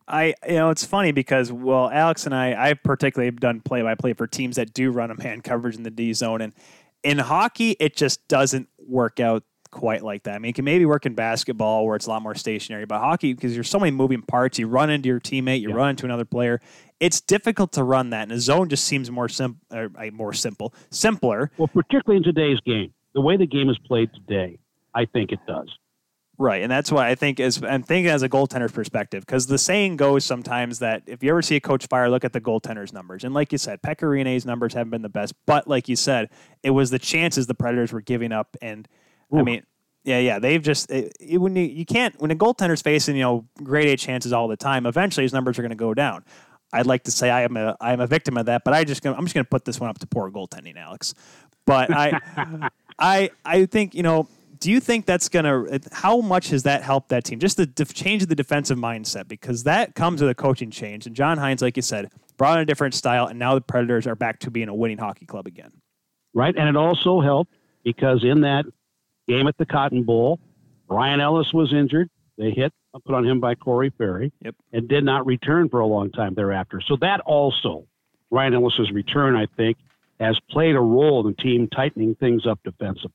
I, 0.07 0.35
you 0.47 0.55
know, 0.55 0.69
it's 0.69 0.83
funny 0.83 1.13
because 1.13 1.51
well, 1.51 1.89
Alex 1.89 2.25
and 2.25 2.35
I, 2.35 2.71
I 2.71 2.73
particularly 2.73 3.27
have 3.27 3.39
done 3.39 3.61
play 3.61 3.81
by 3.81 3.95
play 3.95 4.13
for 4.13 4.27
teams 4.27 4.57
that 4.57 4.73
do 4.73 4.91
run 4.91 5.09
a 5.11 5.15
man 5.15 5.41
coverage 5.41 5.77
in 5.77 5.83
the 5.83 5.89
D 5.89 6.11
zone, 6.13 6.41
and 6.41 6.53
in 7.03 7.19
hockey, 7.19 7.77
it 7.79 7.95
just 7.95 8.27
doesn't 8.27 8.67
work 8.85 9.21
out 9.21 9.43
quite 9.73 10.03
like 10.03 10.23
that. 10.23 10.35
I 10.35 10.39
mean, 10.39 10.51
it 10.51 10.55
can 10.55 10.63
maybe 10.65 10.85
work 10.85 11.05
in 11.05 11.15
basketball 11.15 11.85
where 11.85 11.95
it's 11.95 12.05
a 12.05 12.09
lot 12.09 12.21
more 12.21 12.35
stationary, 12.35 12.85
but 12.85 12.99
hockey 12.99 13.33
because 13.33 13.53
there's 13.55 13.69
so 13.69 13.79
many 13.79 13.91
moving 13.91 14.21
parts. 14.21 14.59
You 14.59 14.67
run 14.67 14.89
into 14.89 15.09
your 15.09 15.19
teammate, 15.19 15.59
you 15.61 15.69
Yeah. 15.69 15.75
run 15.75 15.89
into 15.91 16.05
another 16.05 16.25
player. 16.25 16.61
It's 16.99 17.19
difficult 17.19 17.73
to 17.73 17.83
run 17.83 18.11
that, 18.11 18.23
and 18.23 18.31
a 18.31 18.39
zone 18.39 18.69
just 18.69 18.85
seems 18.85 19.11
more 19.11 19.27
simple, 19.27 19.59
more 20.13 20.31
simple, 20.33 20.73
simpler. 20.91 21.51
Well, 21.57 21.67
particularly 21.67 22.17
in 22.17 22.23
today's 22.23 22.59
game, 22.61 22.93
the 23.13 23.21
way 23.21 23.35
the 23.35 23.47
game 23.47 23.69
is 23.69 23.77
played 23.79 24.09
today, 24.13 24.59
I 24.93 25.05
think 25.05 25.31
it 25.31 25.39
does. 25.47 25.69
Right, 26.39 26.63
and 26.63 26.71
that's 26.71 26.91
why 26.91 27.09
I 27.09 27.15
think 27.15 27.39
as 27.39 27.61
I'm 27.63 27.83
thinking 27.83 28.09
as 28.11 28.23
a 28.23 28.29
goaltender's 28.29 28.71
perspective, 28.71 29.23
because 29.25 29.45
the 29.45 29.59
saying 29.59 29.97
goes 29.97 30.25
sometimes 30.25 30.79
that 30.79 31.03
if 31.05 31.23
you 31.23 31.29
ever 31.29 31.43
see 31.43 31.55
a 31.55 31.59
coach 31.59 31.85
fire, 31.87 32.09
look 32.09 32.23
at 32.25 32.33
the 32.33 32.41
goaltender's 32.41 32.91
numbers. 32.91 33.23
And 33.23 33.35
like 33.35 33.51
you 33.51 33.59
said, 33.59 33.83
Pekka 33.83 34.09
Rinne's 34.09 34.43
numbers 34.45 34.73
haven't 34.73 34.89
been 34.89 35.03
the 35.03 35.09
best, 35.09 35.33
but 35.45 35.67
like 35.67 35.87
you 35.87 35.95
said, 35.95 36.29
it 36.63 36.71
was 36.71 36.89
the 36.89 36.97
chances 36.99 37.45
the 37.45 37.53
Predators 37.53 37.93
were 37.93 38.01
giving 38.01 38.31
up, 38.31 38.57
and 38.63 38.87
I 39.31 39.41
mean, 39.43 39.63
yeah, 40.03 40.19
yeah, 40.19 40.39
they've 40.39 40.61
just 40.61 40.91
it, 40.91 41.13
it- 41.19 41.37
when 41.37 41.55
you 41.55 41.63
you 41.63 41.85
can't 41.85 42.19
when 42.21 42.31
a 42.31 42.35
goaltender's 42.35 42.81
facing 42.81 43.15
you 43.15 43.21
know 43.23 43.45
grade 43.63 43.87
A 43.89 43.97
chances 43.97 44.33
all 44.33 44.47
the 44.47 44.57
time, 44.57 44.85
eventually 44.85 45.23
his 45.23 45.33
numbers 45.33 45.57
are 45.57 45.61
going 45.61 45.69
to 45.71 45.75
go 45.75 45.93
down. 45.93 46.23
I'd 46.73 46.87
like 46.87 47.03
to 47.03 47.11
say 47.11 47.29
I 47.29 47.43
am 47.43 47.55
a 47.57 47.75
I 47.79 47.93
am 47.93 47.99
a 47.99 48.07
victim 48.07 48.35
of 48.37 48.47
that, 48.47 48.63
but 48.65 48.73
I 48.73 48.83
just 48.83 49.01
gonna, 49.03 49.15
I'm 49.17 49.25
just 49.25 49.33
going 49.35 49.45
to 49.45 49.49
put 49.49 49.63
this 49.65 49.79
one 49.79 49.89
up 49.89 49.99
to 49.99 50.07
poor 50.07 50.29
goaltending, 50.31 50.75
Alex. 50.75 51.13
But 51.65 51.91
I 51.91 52.19
I 52.99 53.29
I 53.45 53.65
think 53.65 53.95
you 53.95 54.03
know. 54.03 54.27
Do 54.59 54.71
you 54.71 54.79
think 54.79 55.05
that's 55.05 55.27
gonna? 55.27 55.65
How 55.91 56.21
much 56.21 56.47
has 56.51 56.63
that 56.63 56.83
helped 56.83 57.09
that 57.09 57.25
team? 57.25 57.37
Just 57.39 57.57
the 57.57 57.65
def- 57.65 57.93
change 57.93 58.23
of 58.23 58.29
the 58.29 58.35
defensive 58.35 58.77
mindset, 58.77 59.27
because 59.27 59.63
that 59.63 59.93
comes 59.93 60.21
with 60.21 60.29
a 60.29 60.35
coaching 60.35 60.71
change. 60.71 61.05
And 61.05 61.13
John 61.13 61.37
Hynes, 61.37 61.61
like 61.61 61.75
you 61.75 61.81
said, 61.83 62.09
brought 62.37 62.57
in 62.57 62.61
a 62.61 62.65
different 62.65 62.93
style, 62.93 63.27
and 63.27 63.37
now 63.37 63.55
the 63.55 63.61
Predators 63.61 64.07
are 64.07 64.15
back 64.15 64.39
to 64.39 64.51
being 64.51 64.69
a 64.69 64.73
winning 64.73 64.97
hockey 64.99 65.25
club 65.25 65.47
again. 65.47 65.71
right? 66.33 66.55
And 66.57 66.69
it 66.69 66.77
also 66.77 67.19
helped 67.19 67.51
because 67.83 68.23
in 68.23 68.39
that 68.41 68.63
game 69.27 69.47
at 69.47 69.57
the 69.57 69.65
Cotton 69.65 70.03
Bowl, 70.03 70.39
Ryan 70.89 71.21
Ellis 71.21 71.51
was 71.53 71.73
injured. 71.73 72.09
They 72.37 72.51
hit 72.51 72.73
put 73.05 73.15
on 73.15 73.25
him 73.25 73.39
by 73.39 73.55
Corey 73.55 73.89
Perry, 73.89 74.31
Yep. 74.41 74.55
and 74.71 74.87
did 74.87 75.03
not 75.03 75.25
return 75.25 75.67
for 75.69 75.79
a 75.79 75.85
long 75.87 76.11
time 76.11 76.35
thereafter. 76.35 76.79
So 76.87 76.95
that 77.01 77.21
also, 77.21 77.87
Ryan 78.29 78.53
Ellis's 78.53 78.91
return, 78.91 79.35
I 79.35 79.47
think, 79.57 79.77
has 80.19 80.37
played 80.51 80.75
a 80.75 80.79
role 80.79 81.25
in 81.25 81.33
the 81.35 81.41
team 81.41 81.67
tightening 81.67 82.15
things 82.15 82.45
up 82.45 82.59
defensively. 82.63 83.11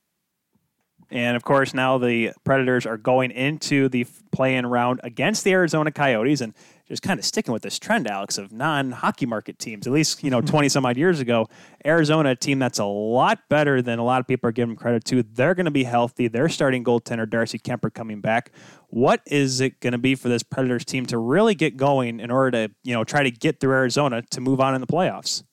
And 1.11 1.35
of 1.35 1.43
course, 1.43 1.73
now 1.73 1.97
the 1.97 2.31
Predators 2.43 2.85
are 2.85 2.97
going 2.97 3.31
into 3.31 3.89
the 3.89 4.05
play-in 4.31 4.65
round 4.65 5.01
against 5.03 5.43
the 5.43 5.51
Arizona 5.53 5.91
Coyotes, 5.91 6.41
and 6.41 6.53
just 6.87 7.01
kind 7.01 7.19
of 7.19 7.25
sticking 7.25 7.51
with 7.51 7.61
this 7.61 7.79
trend, 7.79 8.07
Alex, 8.07 8.37
of 8.37 8.51
non-hockey 8.51 9.25
market 9.25 9.57
teams. 9.57 9.87
At 9.87 9.93
least 9.93 10.23
you 10.23 10.29
know, 10.29 10.41
twenty 10.49 10.69
some 10.69 10.85
odd 10.85 10.97
years 10.97 11.19
ago, 11.19 11.47
Arizona, 11.85 12.31
a 12.31 12.35
team 12.35 12.59
that's 12.59 12.79
a 12.79 12.85
lot 12.85 13.39
better 13.49 13.81
than 13.81 13.97
a 13.97 14.03
lot 14.03 14.19
of 14.19 14.27
people 14.27 14.49
are 14.49 14.51
giving 14.51 14.75
credit 14.75 15.03
to. 15.05 15.23
They're 15.23 15.55
going 15.55 15.65
to 15.65 15.71
be 15.71 15.83
healthy. 15.83 16.27
They're 16.27 16.49
starting 16.49 16.83
goaltender 16.83 17.29
Darcy 17.29 17.57
Kuemper 17.57 17.93
coming 17.93 18.21
back. 18.21 18.51
What 18.89 19.21
is 19.25 19.61
it 19.61 19.79
going 19.79 19.93
to 19.93 19.99
be 19.99 20.15
for 20.15 20.29
this 20.29 20.43
Predators 20.43 20.85
team 20.85 21.05
to 21.07 21.17
really 21.17 21.55
get 21.55 21.75
going 21.77 22.19
in 22.19 22.29
order 22.29 22.67
to 22.67 22.73
you 22.83 22.93
know 22.93 23.03
try 23.03 23.23
to 23.23 23.31
get 23.31 23.59
through 23.59 23.73
Arizona 23.73 24.21
to 24.29 24.41
move 24.41 24.59
on 24.59 24.75
in 24.75 24.81
the 24.81 24.87
playoffs? 24.87 25.43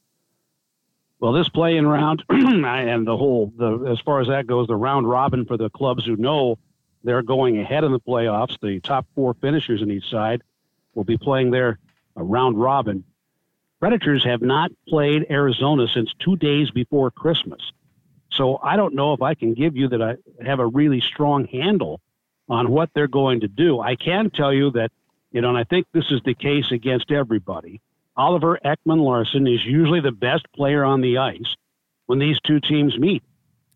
Well, 1.19 1.33
this 1.33 1.49
play-in 1.49 1.87
round 1.87 2.23
and 2.29 3.07
the 3.07 3.17
whole, 3.17 3.53
the 3.57 3.87
as 3.91 4.01
far 4.01 4.21
as 4.21 4.29
that 4.29 4.47
goes, 4.47 4.67
the 4.67 4.77
round 4.77 5.09
robin 5.09 5.47
for 5.47 5.57
the 5.57 5.71
clubs 5.71 6.05
who 6.05 6.17
know 6.17 6.59
they're 7.05 7.23
going 7.23 7.59
ahead 7.59 7.85
in 7.85 7.93
the 7.93 8.01
playoffs, 8.01 8.59
the 8.61 8.81
top 8.81 9.07
four 9.15 9.35
finishers 9.35 9.81
in 9.81 9.91
each 9.91 10.11
side 10.11 10.43
will 10.95 11.05
be 11.05 11.17
playing 11.17 11.51
their 11.51 11.79
uh, 12.17 12.23
round 12.23 12.61
robin. 12.61 13.05
Predators 13.81 14.25
have 14.25 14.43
not 14.43 14.73
played 14.89 15.27
Arizona 15.31 15.87
since 15.89 16.13
two 16.19 16.37
days 16.37 16.71
before 16.71 17.11
Christmas. 17.11 17.61
So 18.33 18.59
I 18.63 18.77
don't 18.77 18.95
know 18.95 19.13
if 19.13 19.23
I 19.23 19.35
can 19.35 19.55
give 19.55 19.77
you 19.77 19.89
that 19.89 20.03
I 20.03 20.17
have 20.45 20.59
a 20.59 20.67
really 20.67 21.01
strong 21.01 21.47
handle 21.47 22.01
on 22.49 22.71
what 22.71 22.91
they're 22.95 23.09
going 23.09 23.41
to 23.41 23.49
do. 23.49 23.81
I 23.81 23.97
can 23.97 24.31
tell 24.31 24.53
you 24.53 24.71
that, 24.73 24.91
you 25.33 25.41
know, 25.41 25.49
and 25.49 25.59
I 25.59 25.65
think 25.65 25.87
this 25.93 26.11
is 26.11 26.21
the 26.25 26.35
case 26.35 26.71
against 26.71 27.11
everybody. 27.11 27.81
Oliver 28.17 28.59
Ekman-Larsson 28.65 29.47
is 29.47 29.65
usually 29.65 30.01
the 30.01 30.13
best 30.13 30.47
player 30.55 30.85
on 30.85 31.01
the 31.01 31.19
ice 31.19 31.57
when 32.07 32.19
these 32.19 32.39
two 32.47 32.61
teams 32.61 32.99
meet. 32.99 33.23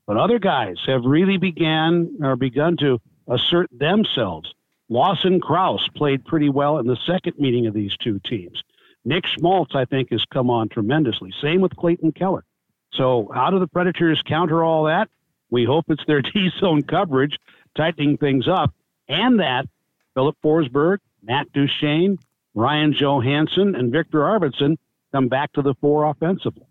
But 0.06 0.16
other 0.16 0.38
guys 0.38 0.76
have 0.86 1.04
really 1.04 1.36
began 1.36 2.18
or 2.22 2.36
begun 2.36 2.76
to 2.78 3.00
assert 3.28 3.68
themselves. 3.70 4.52
Lawson 4.88 5.40
Crouse 5.40 5.86
played 5.94 6.24
pretty 6.24 6.48
well 6.48 6.78
in 6.78 6.86
the 6.86 6.98
second 7.06 7.34
meeting 7.38 7.66
of 7.66 7.74
these 7.74 7.96
two 7.98 8.18
teams. 8.20 8.62
Nick 9.04 9.24
Schmaltz, 9.26 9.74
I 9.74 9.84
think, 9.84 10.10
has 10.10 10.24
come 10.32 10.50
on 10.50 10.68
tremendously. 10.68 11.32
Same 11.40 11.60
with 11.60 11.76
Clayton 11.76 12.12
Keller. 12.12 12.44
So, 12.92 13.30
how 13.32 13.50
do 13.50 13.58
the 13.58 13.68
Predators 13.68 14.20
counter 14.26 14.64
all 14.64 14.84
that? 14.84 15.08
We 15.48 15.64
hope 15.64 15.86
it's 15.88 16.04
their 16.06 16.22
D 16.34 16.50
zone 16.58 16.82
coverage, 16.82 17.36
tightening 17.76 18.16
things 18.16 18.48
up, 18.48 18.74
and 19.08 19.38
that 19.40 19.66
Filip 20.14 20.36
Forsberg, 20.44 20.98
Matt 21.22 21.52
Duchene, 21.52 22.18
Ryan 22.54 22.92
Johansen, 22.92 23.74
and 23.76 23.92
Viktor 23.92 24.20
Arvidsson 24.20 24.76
come 25.12 25.28
back 25.28 25.52
to 25.52 25.62
the 25.62 25.74
fore 25.74 26.04
offensively. 26.04 26.66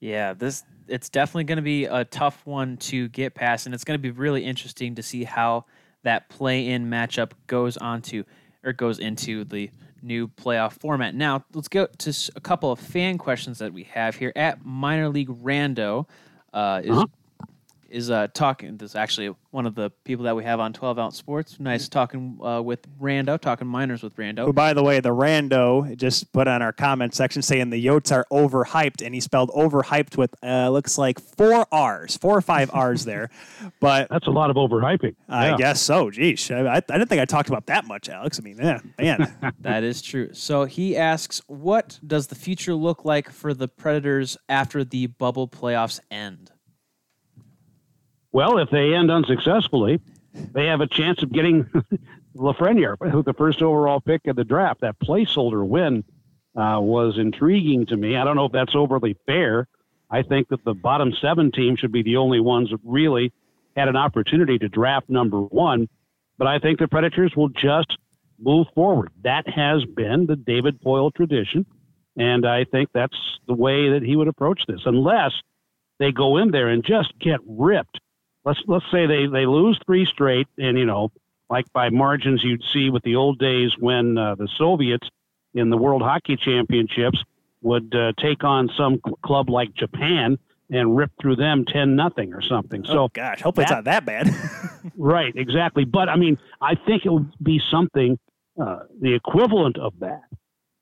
Yeah, 0.00 0.32
this 0.32 0.64
it's 0.88 1.08
definitely 1.08 1.44
going 1.44 1.56
to 1.56 1.62
be 1.62 1.84
a 1.84 2.04
tough 2.04 2.44
one 2.44 2.76
to 2.78 3.08
get 3.08 3.34
past, 3.34 3.66
and 3.66 3.74
it's 3.74 3.84
going 3.84 3.98
to 3.98 4.02
be 4.02 4.10
really 4.10 4.44
interesting 4.44 4.96
to 4.96 5.02
see 5.02 5.24
how 5.24 5.66
that 6.02 6.28
play-in 6.28 6.90
matchup 6.90 7.32
goes 7.46 7.76
onto 7.76 8.24
or 8.64 8.72
goes 8.72 8.98
into 8.98 9.44
the 9.44 9.70
new 10.02 10.26
playoff 10.26 10.72
format. 10.72 11.14
Now, 11.14 11.44
let's 11.54 11.68
go 11.68 11.86
to 11.98 12.30
a 12.34 12.40
couple 12.40 12.72
of 12.72 12.80
fan 12.80 13.18
questions 13.18 13.58
that 13.58 13.72
we 13.72 13.84
have 13.84 14.16
here 14.16 14.32
at 14.34 14.64
Minor 14.64 15.10
League 15.10 15.28
Rando. 15.28 16.08
Uh, 16.52 16.80
is 16.82 16.90
Uh-huh. 16.90 17.06
Is 17.90 18.10
uh, 18.10 18.28
talking. 18.32 18.76
This 18.76 18.90
is 18.90 18.96
actually 18.96 19.34
one 19.50 19.66
of 19.66 19.74
the 19.74 19.90
people 20.04 20.24
that 20.26 20.36
we 20.36 20.44
have 20.44 20.60
on 20.60 20.72
12 20.72 20.98
Ounce 20.98 21.16
Sports. 21.16 21.58
Nice 21.58 21.88
talking 21.88 22.38
uh, 22.42 22.62
with 22.62 22.86
Rando, 23.00 23.38
talking 23.40 23.66
miners 23.66 24.02
with 24.02 24.16
Rando. 24.16 24.44
Who, 24.44 24.52
Rando. 24.52 24.54
by 24.54 24.72
the 24.74 24.82
way, 24.82 25.00
the 25.00 25.10
rando 25.10 25.96
just 25.96 26.32
put 26.32 26.46
on 26.46 26.62
our 26.62 26.72
comment 26.72 27.14
section 27.14 27.42
saying 27.42 27.70
the 27.70 27.84
Yotes 27.84 28.12
are 28.12 28.26
overhyped, 28.32 29.04
and 29.04 29.14
he 29.14 29.20
spelled 29.20 29.50
overhyped 29.50 30.16
with 30.16 30.34
uh, 30.42 30.70
looks 30.70 30.96
like 30.98 31.18
four 31.20 31.66
R's, 31.72 32.16
four 32.16 32.36
or 32.36 32.42
five 32.42 32.70
R's 32.72 33.04
there. 33.04 33.30
But 33.80 34.08
That's 34.10 34.26
a 34.26 34.30
lot 34.30 34.50
of 34.50 34.56
overhyping. 34.56 35.14
I 35.28 35.48
Yeah. 35.50 35.56
guess 35.56 35.80
so. 35.82 36.10
Geesh, 36.10 36.54
I, 36.54 36.66
I, 36.68 36.76
I 36.76 36.80
didn't 36.80 37.08
think 37.08 37.20
I 37.20 37.24
talked 37.24 37.48
about 37.48 37.66
that 37.66 37.86
much, 37.86 38.08
Alex. 38.08 38.38
I 38.38 38.42
mean, 38.42 38.58
yeah, 38.58 38.80
man. 38.98 39.34
That 39.60 39.84
is 39.84 40.02
true. 40.02 40.30
So 40.32 40.64
he 40.64 40.96
asks, 40.96 41.40
what 41.46 41.98
does 42.06 42.26
the 42.28 42.34
future 42.34 42.74
look 42.74 43.04
like 43.04 43.30
for 43.30 43.54
the 43.54 43.68
Predators 43.68 44.36
after 44.48 44.84
the 44.84 45.06
bubble 45.08 45.48
playoffs 45.48 46.00
end? 46.10 46.50
Well, 48.32 48.58
if 48.58 48.70
they 48.70 48.94
end 48.94 49.10
unsuccessfully, 49.10 50.00
they 50.32 50.66
have 50.66 50.80
a 50.80 50.86
chance 50.86 51.22
of 51.22 51.32
getting 51.32 51.64
Lafreniere, 52.36 52.96
who 53.10 53.22
the 53.22 53.32
first 53.34 53.62
overall 53.62 54.00
pick 54.00 54.26
of 54.26 54.36
the 54.36 54.44
draft. 54.44 54.82
That 54.82 54.98
placeholder 55.00 55.66
win 55.66 56.04
uh, 56.56 56.78
was 56.80 57.18
intriguing 57.18 57.86
to 57.86 57.96
me. 57.96 58.16
I 58.16 58.24
don't 58.24 58.36
know 58.36 58.46
if 58.46 58.52
that's 58.52 58.74
overly 58.74 59.16
fair. 59.26 59.66
I 60.10 60.22
think 60.22 60.48
that 60.48 60.64
the 60.64 60.74
bottom 60.74 61.12
seven 61.20 61.52
teams 61.52 61.78
should 61.78 61.92
be 61.92 62.02
the 62.02 62.16
only 62.16 62.40
ones 62.40 62.70
that 62.70 62.80
really 62.84 63.32
had 63.76 63.88
an 63.88 63.96
opportunity 63.96 64.58
to 64.58 64.68
draft 64.68 65.08
number 65.08 65.40
one. 65.40 65.88
But 66.38 66.46
I 66.48 66.58
think 66.58 66.78
the 66.78 66.88
Predators 66.88 67.34
will 67.36 67.50
just 67.50 67.96
move 68.38 68.66
forward. 68.74 69.10
That 69.22 69.48
has 69.48 69.84
been 69.84 70.26
the 70.26 70.36
David 70.36 70.80
Poile 70.82 71.12
tradition. 71.14 71.66
And 72.16 72.46
I 72.46 72.64
think 72.64 72.90
that's 72.92 73.16
the 73.46 73.54
way 73.54 73.90
that 73.90 74.02
he 74.02 74.16
would 74.16 74.28
approach 74.28 74.62
this, 74.66 74.80
unless 74.84 75.32
they 75.98 76.12
go 76.12 76.38
in 76.38 76.50
there 76.50 76.68
and 76.68 76.84
just 76.84 77.12
get 77.20 77.38
ripped. 77.46 78.00
Let's 78.44 78.60
let's 78.66 78.84
say 78.90 79.06
they, 79.06 79.26
they 79.26 79.46
lose 79.46 79.78
three 79.84 80.06
straight, 80.06 80.48
and 80.58 80.78
you 80.78 80.86
know, 80.86 81.12
like 81.48 81.70
by 81.72 81.90
margins 81.90 82.42
you'd 82.42 82.62
see 82.72 82.90
with 82.90 83.02
the 83.02 83.16
old 83.16 83.38
days 83.38 83.72
when 83.78 84.16
uh, 84.16 84.34
the 84.34 84.48
Soviets 84.56 85.08
in 85.54 85.70
the 85.70 85.76
World 85.76 86.02
Hockey 86.02 86.36
Championships 86.36 87.22
would 87.62 87.94
uh, 87.94 88.12
take 88.18 88.42
on 88.44 88.70
some 88.76 89.00
cl- 89.04 89.18
club 89.22 89.50
like 89.50 89.74
Japan 89.74 90.38
and 90.70 90.96
rip 90.96 91.10
through 91.20 91.36
them 91.36 91.64
ten 91.66 91.96
nothing 91.96 92.32
or 92.32 92.40
something. 92.40 92.84
So 92.84 92.98
oh 92.98 93.08
gosh, 93.12 93.42
hopefully 93.42 93.64
it's 93.64 93.72
not 93.72 93.84
that 93.84 94.04
bad. 94.04 94.34
Right, 94.96 95.34
exactly. 95.36 95.84
But 95.84 96.08
I 96.08 96.16
mean, 96.16 96.38
I 96.60 96.74
think 96.74 97.04
it 97.04 97.12
would 97.12 97.30
be 97.42 97.60
something, 97.70 98.18
uh, 98.58 98.80
the 98.98 99.14
equivalent 99.14 99.76
of 99.76 99.92
that, 100.00 100.22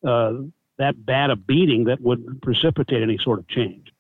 uh, 0.07 0.35
that 0.79 1.05
bad 1.05 1.31
a 1.31 1.37
beating 1.37 1.85
that 1.85 2.01
would 2.01 2.41
precipitate 2.41 3.03
any 3.03 3.19
sort 3.19 3.41
of 3.41 3.49
change. 3.49 3.93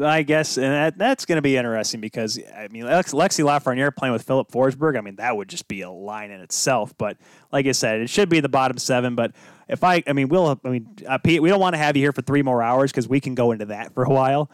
I 0.00 0.22
guess, 0.22 0.56
and 0.56 0.72
that, 0.72 0.98
that's 0.98 1.26
going 1.26 1.36
to 1.36 1.42
be 1.42 1.56
interesting 1.56 2.00
because 2.00 2.38
I 2.56 2.68
mean, 2.68 2.84
Lex, 2.84 3.12
Lexi 3.12 3.44
Lafreniere 3.44 3.94
playing 3.94 4.12
with 4.12 4.22
Filip 4.22 4.50
Forsberg. 4.50 4.96
I 4.96 5.02
mean, 5.02 5.16
that 5.16 5.36
would 5.36 5.48
just 5.48 5.68
be 5.68 5.82
a 5.82 5.90
line 5.90 6.30
in 6.30 6.40
itself. 6.40 6.94
But 6.96 7.18
like 7.52 7.66
I 7.66 7.72
said, 7.72 8.00
it 8.00 8.08
should 8.08 8.28
be 8.28 8.40
the 8.40 8.48
bottom 8.48 8.78
seven. 8.78 9.14
But 9.14 9.32
if 9.68 9.84
I, 9.84 10.02
I 10.06 10.14
mean, 10.14 10.28
we'll, 10.28 10.58
I 10.64 10.68
mean, 10.68 10.88
uh, 11.06 11.18
Pete, 11.18 11.42
we 11.42 11.50
don't 11.50 11.60
want 11.60 11.74
to 11.74 11.78
have 11.78 11.96
you 11.96 12.02
here 12.02 12.12
for 12.12 12.22
three 12.22 12.42
more 12.42 12.62
hours 12.62 12.92
because 12.92 13.06
we 13.08 13.20
can 13.20 13.34
go 13.34 13.52
into 13.52 13.66
that 13.66 13.92
for 13.92 14.04
a 14.04 14.10
while. 14.10 14.50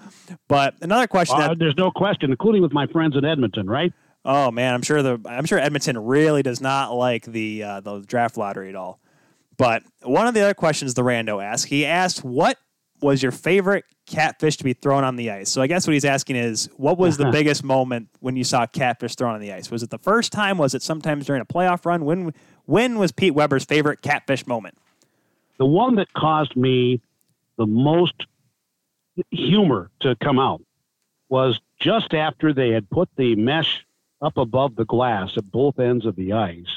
But 0.49 0.75
another 0.81 1.07
question. 1.07 1.41
Uh, 1.41 1.49
that, 1.49 1.59
there's 1.61 1.77
no 1.77 1.91
question, 1.93 2.31
including 2.31 2.61
with 2.61 2.73
my 2.73 2.87
friends 2.89 3.17
in 3.17 3.25
Edmonton, 3.25 3.69
right? 3.69 3.93
oh 4.25 4.51
man, 4.51 4.75
I'm 4.75 4.83
sure 4.83 5.03
the, 5.03 5.21
I'm 5.27 5.45
sure 5.45 5.59
Edmonton 5.59 5.99
really 5.99 6.43
does 6.43 6.61
not 6.61 6.93
like 6.95 7.25
the 7.25 7.63
uh, 7.63 7.81
the 7.81 8.01
draft 8.01 8.37
lottery 8.37 8.69
at 8.69 8.75
all. 8.75 9.01
But 9.57 9.83
one 10.03 10.27
of 10.27 10.35
the 10.35 10.41
other 10.41 10.55
questions 10.55 10.95
the 10.95 11.03
rando 11.03 11.43
asked, 11.43 11.67
he 11.67 11.85
asked, 11.87 12.25
"What 12.25 12.59
was 13.03 13.23
your 13.23 13.33
favorite 13.33 13.85
catfish 14.07 14.57
to 14.59 14.65
be 14.65 14.73
thrown 14.73 15.05
on 15.05 15.17
the 15.17 15.31
ice?" 15.31 15.51
So 15.51 15.63
I 15.63 15.67
guess 15.67 15.87
what 15.87 15.95
he's 15.95 16.05
asking 16.05 16.37
is, 16.37 16.69
what 16.77 16.99
was 16.99 17.17
the 17.17 17.27
biggest 17.33 17.65
moment 17.65 18.09
when 18.21 18.37
you 18.37 18.45
saw 18.45 18.67
catfish 18.67 19.15
thrown 19.15 19.35
on 19.35 19.41
the 19.41 19.53
ice? 19.53 19.71
Was 19.71 19.83
it 19.83 19.91
the 19.91 19.99
first 19.99 20.33
time? 20.33 20.59
Was 20.59 20.75
it 20.75 20.83
sometimes 20.83 21.27
during 21.27 21.43
a 21.43 21.47
playoff 21.47 21.85
run? 21.85 22.05
When 22.05 22.33
when 22.67 22.99
was 22.99 23.13
Pete 23.13 23.35
Weber's 23.35 23.65
favorite 23.65 24.03
catfish 24.03 24.47
moment? 24.47 24.77
The 25.59 25.67
one 25.67 25.97
that 25.97 26.13
caused 26.13 26.57
me 26.57 27.01
the 27.59 27.67
most 27.67 28.15
humor 29.31 29.91
to 30.01 30.17
come 30.17 30.39
out 30.39 30.63
was 31.29 31.61
just 31.79 32.15
after 32.15 32.53
they 32.53 32.71
had 32.71 32.89
put 32.91 33.09
the 33.17 33.37
mesh 33.37 33.85
up 34.23 34.37
above 34.37 34.77
the 34.77 34.85
glass 34.85 35.33
at 35.37 35.51
both 35.51 35.79
ends 35.79 36.07
of 36.07 36.17
the 36.17 36.33
ice. 36.33 36.77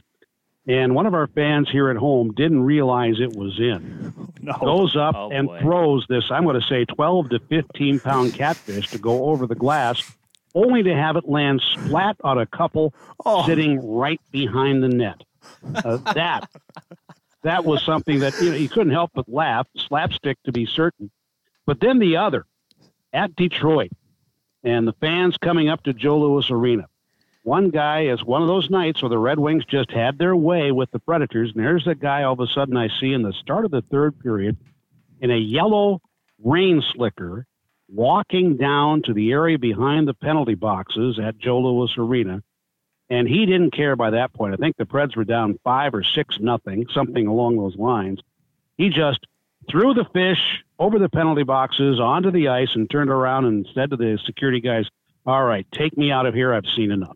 And 0.67 0.95
one 0.95 1.05
of 1.05 1.13
our 1.13 1.27
fans 1.27 1.69
here 1.69 1.89
at 1.89 1.97
home 1.97 2.31
didn't 2.33 2.63
realize 2.63 3.19
it 3.19 3.35
was 3.35 3.59
in. 3.59 4.13
No, 4.43 4.51
goes 4.59 4.97
up 4.97 5.15
Oh, 5.15 5.29
and 5.31 5.47
boy. 5.47 5.61
throws 5.61 6.05
this, 6.09 6.29
I'm 6.29 6.43
going 6.43 6.59
to 6.59 6.67
say 6.67 6.83
12 6.83 7.29
to 7.29 7.39
15 7.39 8.01
pound 8.01 8.33
catfish 8.33 8.89
to 8.89 8.97
go 8.97 9.27
over 9.27 9.47
the 9.47 9.55
glass, 9.55 10.03
only 10.53 10.83
to 10.83 10.93
have 10.93 11.15
it 11.15 11.29
land 11.29 11.61
splat 11.61 12.17
on 12.25 12.37
a 12.37 12.45
couple 12.45 12.93
Oh. 13.25 13.45
sitting 13.45 13.79
right 13.97 14.19
behind 14.31 14.83
the 14.83 14.89
net. 14.89 15.21
Uh, 15.73 15.95
that 16.13 16.49
that 17.43 17.63
was 17.63 17.81
something 17.83 18.19
that 18.19 18.33
you 18.41 18.49
know 18.49 18.55
you 18.57 18.67
couldn't 18.67 18.91
help 18.91 19.11
but 19.13 19.29
laugh, 19.29 19.65
slapstick 19.77 20.37
to 20.43 20.51
be 20.51 20.65
certain. 20.65 21.09
But 21.65 21.79
then 21.79 21.99
the 21.99 22.17
other 22.17 22.45
at 23.13 23.33
Detroit, 23.37 23.91
and 24.61 24.85
the 24.85 24.93
fans 24.93 25.37
coming 25.37 25.69
up 25.69 25.83
to 25.83 25.93
Joe 25.93 26.19
Louis 26.19 26.49
Arena. 26.51 26.87
One 27.43 27.71
guy 27.71 28.05
is 28.05 28.23
one 28.23 28.41
of 28.41 28.47
those 28.47 28.69
nights 28.69 29.01
where 29.01 29.09
the 29.09 29.17
Red 29.17 29.37
Wings 29.37 29.65
just 29.65 29.91
had 29.91 30.17
their 30.17 30.35
way 30.35 30.71
with 30.71 30.89
the 30.91 30.99
Predators, 30.99 31.51
and 31.53 31.63
there's 31.63 31.87
a 31.87 31.93
guy 31.93 32.23
all 32.23 32.33
of 32.33 32.39
a 32.39 32.47
sudden 32.47 32.77
I 32.77 32.87
see 32.99 33.11
in 33.11 33.21
the 33.21 33.33
start 33.33 33.65
of 33.65 33.71
the 33.71 33.81
third 33.81 34.17
period 34.19 34.55
in 35.19 35.29
a 35.29 35.37
yellow 35.37 36.01
rain 36.41 36.81
slicker 36.93 37.45
walking 37.89 38.55
down 38.55 39.01
to 39.03 39.13
the 39.13 39.33
area 39.33 39.59
behind 39.59 40.07
the 40.07 40.13
penalty 40.13 40.55
boxes 40.55 41.19
at 41.19 41.37
Joe 41.37 41.59
Louis 41.59 41.91
Arena. 41.97 42.41
And 43.09 43.27
he 43.27 43.45
didn't 43.45 43.71
care 43.71 43.97
by 43.97 44.11
that 44.11 44.33
point. 44.33 44.53
I 44.53 44.57
think 44.57 44.77
the 44.77 44.85
Preds 44.85 45.15
were 45.17 45.25
down 45.25 45.59
five 45.65 45.93
or 45.93 46.03
six 46.03 46.39
nothing, 46.39 46.85
something 46.93 47.27
along 47.27 47.57
those 47.57 47.75
lines. 47.75 48.19
He 48.77 48.89
just 48.89 49.19
threw 49.69 49.93
the 49.93 50.05
fish 50.13 50.63
over 50.79 50.97
the 50.97 51.09
penalty 51.09 51.43
boxes 51.43 51.99
onto 51.99 52.31
the 52.31 52.47
ice 52.47 52.69
and 52.73 52.89
turned 52.89 53.09
around 53.09 53.45
and 53.45 53.67
said 53.73 53.89
to 53.89 53.97
the 53.97 54.17
security 54.25 54.61
guys, 54.61 54.87
All 55.25 55.43
right, 55.43 55.65
take 55.71 55.97
me 55.97 56.11
out 56.11 56.25
of 56.25 56.33
here. 56.33 56.53
I've 56.53 56.65
seen 56.75 56.91
enough. 56.91 57.15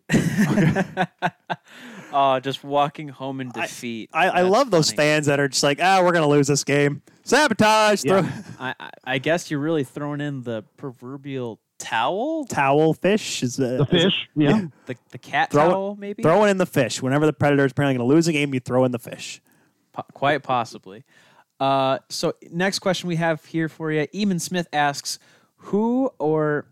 Oh, 2.12 2.40
just 2.42 2.64
walking 2.64 3.08
home 3.08 3.40
in 3.40 3.50
defeat. 3.50 4.10
I, 4.12 4.30
I 4.30 4.42
That's 4.42 4.50
love 4.50 4.70
those 4.70 4.88
funny. 4.90 4.96
fans 4.96 5.26
that 5.26 5.38
are 5.40 5.48
just 5.48 5.62
like, 5.62 5.78
ah, 5.82 6.00
we're 6.02 6.12
gonna 6.12 6.26
lose 6.28 6.46
this 6.46 6.64
game. 6.64 7.02
Sabotage. 7.24 8.04
Yeah. 8.04 8.22
Throw, 8.22 8.30
I, 8.66 8.74
I- 8.80 8.90
I 9.04 9.18
guess 9.18 9.50
you're 9.50 9.60
really 9.60 9.84
throwing 9.84 10.20
in 10.20 10.42
the 10.42 10.64
proverbial 10.76 11.60
towel, 11.78 12.44
towel 12.46 12.92
fish 12.94 13.42
is 13.42 13.58
uh, 13.60 13.76
The 13.78 13.86
fish, 13.86 14.28
yeah. 14.34 14.62
the 14.86 14.96
the 15.10 15.18
cat 15.18 15.50
Throw 15.50 15.68
towel, 15.70 15.96
maybe. 15.96 16.22
Throw 16.22 16.44
it 16.44 16.50
in 16.50 16.56
the 16.58 16.66
fish. 16.66 17.02
Whenever 17.02 17.26
the 17.26 17.32
predator 17.32 17.64
is 17.66 17.72
apparently 17.72 17.98
going 17.98 18.08
to 18.08 18.14
lose 18.14 18.26
a 18.28 18.32
game, 18.32 18.52
you 18.54 18.60
throw 18.60 18.84
in 18.84 18.92
the 18.92 18.98
fish. 18.98 19.40
Po- 19.92 20.04
quite 20.14 20.42
possibly. 20.42 21.04
Uh, 21.60 21.98
so 22.08 22.32
next 22.52 22.78
question 22.78 23.08
we 23.08 23.16
have 23.16 23.44
here 23.44 23.68
for 23.68 23.90
you, 23.92 24.06
Eamon 24.14 24.40
Smith 24.40 24.66
asks, 24.72 25.18
who 25.56 26.10
or 26.18 26.66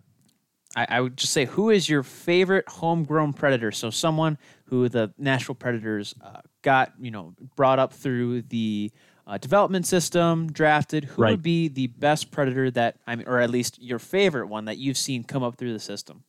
I, 0.76 0.86
I 0.90 1.00
would 1.00 1.16
just 1.16 1.32
say 1.32 1.46
who 1.46 1.70
is 1.70 1.88
your 1.88 2.02
favorite 2.02 2.68
homegrown 2.68 3.32
predator? 3.32 3.72
So 3.72 3.90
someone 3.90 4.38
who 4.66 4.88
the 4.88 5.12
Nashville 5.18 5.54
Predators 5.54 6.14
uh, 6.22 6.42
got, 6.62 6.92
you 7.00 7.10
know, 7.10 7.34
brought 7.56 7.78
up 7.78 7.92
through 7.94 8.42
the 8.42 8.92
uh, 9.26 9.38
development 9.38 9.86
system, 9.86 10.52
drafted. 10.52 11.04
Who 11.04 11.22
Right. 11.22 11.30
would 11.32 11.42
be 11.42 11.66
the 11.68 11.88
best 11.88 12.30
predator 12.30 12.70
that 12.72 12.98
I 13.06 13.16
mean, 13.16 13.26
or 13.26 13.40
at 13.40 13.50
least 13.50 13.82
your 13.82 13.98
favorite 13.98 14.46
one 14.48 14.66
that 14.66 14.76
you've 14.76 14.98
seen 14.98 15.24
come 15.24 15.42
up 15.42 15.56
through 15.56 15.72
the 15.72 15.80
system? 15.80 16.22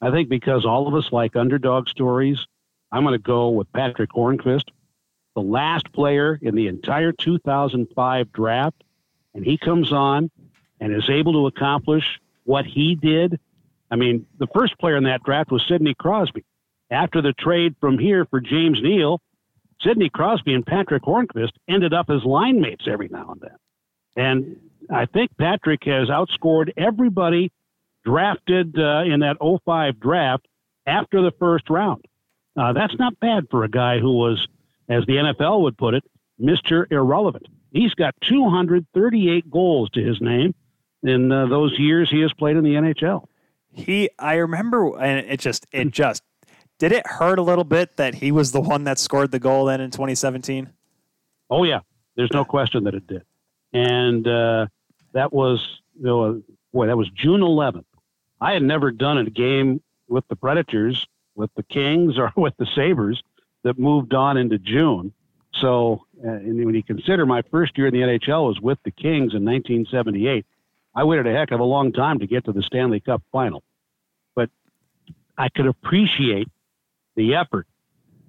I 0.00 0.10
think 0.10 0.28
because 0.28 0.64
all 0.64 0.88
of 0.88 0.94
us 0.94 1.12
like 1.12 1.36
underdog 1.36 1.88
stories, 1.88 2.38
I'm 2.92 3.02
going 3.04 3.12
to 3.12 3.18
go 3.22 3.50
with 3.50 3.70
Patrick 3.72 4.10
Hornqvist, 4.10 4.68
the 5.34 5.42
last 5.42 5.92
player 5.92 6.38
in 6.42 6.54
the 6.54 6.66
entire 6.66 7.12
2005 7.12 8.32
draft, 8.32 8.82
and 9.34 9.44
he 9.44 9.56
comes 9.58 9.92
on 9.92 10.30
and 10.80 10.94
is 10.94 11.08
able 11.08 11.32
to 11.34 11.46
accomplish 11.46 12.04
what 12.44 12.64
he 12.64 12.96
did. 13.00 13.38
I 13.90 13.96
mean, 13.96 14.26
the 14.38 14.46
first 14.54 14.78
player 14.78 14.96
in 14.96 15.04
that 15.04 15.22
draft 15.22 15.50
was 15.50 15.62
Sidney 15.68 15.94
Crosby. 15.98 16.44
After 16.90 17.22
the 17.22 17.32
trade 17.38 17.74
from 17.80 17.98
here 17.98 18.26
for 18.26 18.40
James 18.40 18.78
Neal, 18.82 19.20
Sidney 19.82 20.10
Crosby 20.10 20.54
and 20.54 20.64
Patrick 20.64 21.02
Hornqvist 21.02 21.52
ended 21.68 21.92
up 21.92 22.06
as 22.08 22.24
line 22.24 22.60
mates 22.60 22.84
every 22.86 23.08
now 23.08 23.32
and 23.32 23.40
then. 23.40 23.56
And 24.16 24.56
I 24.90 25.06
think 25.06 25.30
Patrick 25.38 25.80
has 25.84 26.08
outscored 26.08 26.70
everybody 26.76 27.50
drafted 28.04 28.78
uh, 28.78 29.02
in 29.04 29.20
that 29.20 29.36
05 29.40 30.00
draft 30.00 30.46
after 30.86 31.22
the 31.22 31.32
first 31.38 31.70
round. 31.70 32.04
Uh, 32.56 32.72
that's 32.72 32.94
not 32.98 33.18
bad 33.20 33.46
for 33.50 33.64
a 33.64 33.68
guy 33.68 33.98
who 33.98 34.12
was, 34.12 34.46
as 34.88 35.04
the 35.06 35.14
NFL 35.14 35.62
would 35.62 35.78
put 35.78 35.94
it, 35.94 36.04
Mr. 36.40 36.84
Irrelevant. 36.90 37.46
He's 37.70 37.94
got 37.94 38.14
238 38.28 39.50
goals 39.50 39.88
to 39.90 40.02
his 40.02 40.20
name 40.20 40.54
in 41.02 41.30
uh, 41.30 41.46
those 41.46 41.78
years 41.78 42.10
he 42.10 42.20
has 42.20 42.32
played 42.32 42.56
in 42.56 42.64
the 42.64 42.74
NHL. 42.74 43.26
He, 43.70 44.10
I 44.18 44.34
remember, 44.34 44.98
and 44.98 45.26
it 45.26 45.40
just, 45.40 45.66
it 45.72 45.90
just, 45.90 46.22
did 46.78 46.92
it 46.92 47.06
hurt 47.06 47.38
a 47.38 47.42
little 47.42 47.64
bit 47.64 47.96
that 47.96 48.16
he 48.16 48.32
was 48.32 48.52
the 48.52 48.60
one 48.60 48.84
that 48.84 48.98
scored 48.98 49.30
the 49.30 49.38
goal 49.38 49.66
then 49.66 49.80
in 49.80 49.90
2017? 49.90 50.70
Oh, 51.48 51.64
yeah. 51.64 51.80
There's 52.16 52.32
no 52.32 52.44
question 52.44 52.84
that 52.84 52.94
it 52.94 53.06
did. 53.06 53.22
And 53.72 54.26
uh, 54.28 54.66
that 55.12 55.32
was, 55.32 55.80
you 55.98 56.04
know, 56.04 56.42
boy, 56.72 56.88
that 56.88 56.96
was 56.96 57.08
June 57.10 57.40
11th 57.40 57.84
I 58.42 58.54
had 58.54 58.64
never 58.64 58.90
done 58.90 59.18
a 59.18 59.30
game 59.30 59.80
with 60.08 60.26
the 60.26 60.34
Predators, 60.34 61.06
with 61.36 61.50
the 61.54 61.62
Kings, 61.62 62.18
or 62.18 62.32
with 62.36 62.56
the 62.58 62.66
Sabres 62.74 63.22
that 63.62 63.78
moved 63.78 64.12
on 64.12 64.36
into 64.36 64.58
June. 64.58 65.12
So, 65.54 66.06
uh, 66.24 66.28
and 66.28 66.64
when 66.64 66.74
you 66.74 66.82
consider 66.82 67.24
my 67.24 67.42
first 67.42 67.78
year 67.78 67.86
in 67.86 67.94
the 67.94 68.00
NHL 68.00 68.48
was 68.48 68.60
with 68.60 68.78
the 68.84 68.90
Kings 68.90 69.34
in 69.34 69.44
1978, 69.44 70.44
I 70.94 71.04
waited 71.04 71.26
a 71.26 71.32
heck 71.32 71.50
of 71.50 71.60
a 71.60 71.64
long 71.64 71.92
time 71.92 72.18
to 72.18 72.26
get 72.26 72.44
to 72.44 72.52
the 72.52 72.62
Stanley 72.62 73.00
Cup 73.00 73.22
final. 73.32 73.62
But 74.34 74.50
I 75.38 75.48
could 75.48 75.66
appreciate 75.66 76.48
the 77.16 77.34
effort 77.34 77.66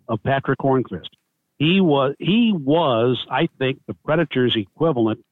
of 0.08 0.24
Patrick 0.24 0.60
Hornqvist. 0.60 1.10
He 1.58 1.82
was, 1.82 2.16
he 2.20 2.54
was, 2.54 3.26
I 3.30 3.48
think, 3.60 3.80
the 3.88 3.94
Predators' 3.94 4.56
equivalent 4.56 5.24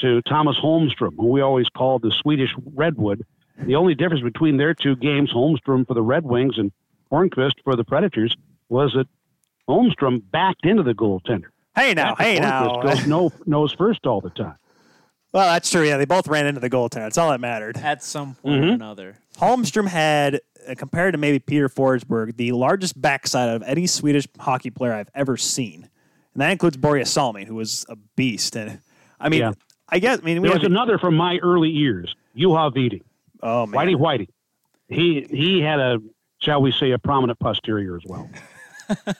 to 0.00 0.22
Tomas 0.22 0.56
Holmstrom, 0.56 1.16
who 1.16 1.28
we 1.28 1.40
always 1.40 1.68
called 1.68 2.02
the 2.02 2.12
Swedish 2.12 2.50
Redwood. 2.74 3.24
The 3.58 3.76
only 3.76 3.94
difference 3.94 4.22
between 4.22 4.56
their 4.56 4.74
two 4.74 4.96
games, 4.96 5.32
Holmstrom 5.32 5.86
for 5.86 5.94
the 5.94 6.02
Red 6.02 6.24
Wings 6.24 6.58
and 6.58 6.72
Hornqvist 7.12 7.62
for 7.64 7.76
the 7.76 7.84
Predators, 7.84 8.36
was 8.68 8.92
that 8.94 9.06
Holmstrom 9.68 10.22
backed 10.30 10.64
into 10.64 10.82
the 10.82 10.94
goaltender. 10.94 11.48
Hey 11.76 11.94
now, 11.94 12.14
Patrick 12.14 12.28
hey 12.28 12.38
Hornqvist 12.38 12.40
now. 12.40 12.82
goes 12.82 13.06
no, 13.06 13.32
nose 13.46 13.72
first 13.72 14.06
all 14.06 14.20
the 14.20 14.30
time. 14.30 14.56
Well, 15.32 15.46
that's 15.52 15.70
true. 15.70 15.82
Yeah, 15.86 15.96
they 15.96 16.04
both 16.06 16.26
ran 16.28 16.46
into 16.46 16.60
the 16.60 16.68
goaltender. 16.70 16.94
That's 17.04 17.18
all 17.18 17.30
that 17.30 17.40
mattered. 17.40 17.76
At 17.76 18.02
some 18.02 18.34
point 18.34 18.64
or 18.64 18.66
Mhm. 18.68 18.74
another. 18.74 19.16
Holmstrom 19.36 19.86
had, 19.86 20.40
uh, 20.68 20.74
compared 20.76 21.14
to 21.14 21.18
maybe 21.18 21.38
Peter 21.38 21.68
Forsberg, 21.68 22.36
the 22.36 22.52
largest 22.52 23.00
backside 23.00 23.48
of 23.48 23.62
any 23.62 23.86
Swedish 23.86 24.26
hockey 24.40 24.70
player 24.70 24.92
I've 24.92 25.08
ever 25.14 25.36
seen, 25.36 25.88
and 26.34 26.40
that 26.42 26.50
includes 26.50 26.76
Borje 26.76 27.06
Salming, 27.06 27.46
who 27.46 27.54
was 27.54 27.86
a 27.88 27.96
beast. 28.16 28.56
And 28.56 28.80
I 29.20 29.28
mean, 29.28 29.40
Yeah. 29.40 29.52
I 29.88 29.98
guess 30.00 30.18
I 30.20 30.22
mean 30.22 30.42
we 30.42 30.48
There 30.48 30.56
was 30.56 30.62
have, 30.62 30.70
another 30.70 30.98
from 30.98 31.14
my 31.16 31.38
early 31.38 31.70
years, 31.70 32.14
Juha 32.36 32.74
Widing. 32.74 33.02
oh 33.42 33.66
man, 33.66 33.80
Whitey 33.86 33.96
Whitey. 33.96 34.28
He 34.88 35.26
he 35.30 35.60
had 35.60 35.78
a 35.80 35.98
shall 36.40 36.60
we 36.60 36.72
say 36.72 36.90
a 36.90 36.98
prominent 36.98 37.38
posterior 37.38 37.96
as 37.96 38.02
well. 38.04 38.28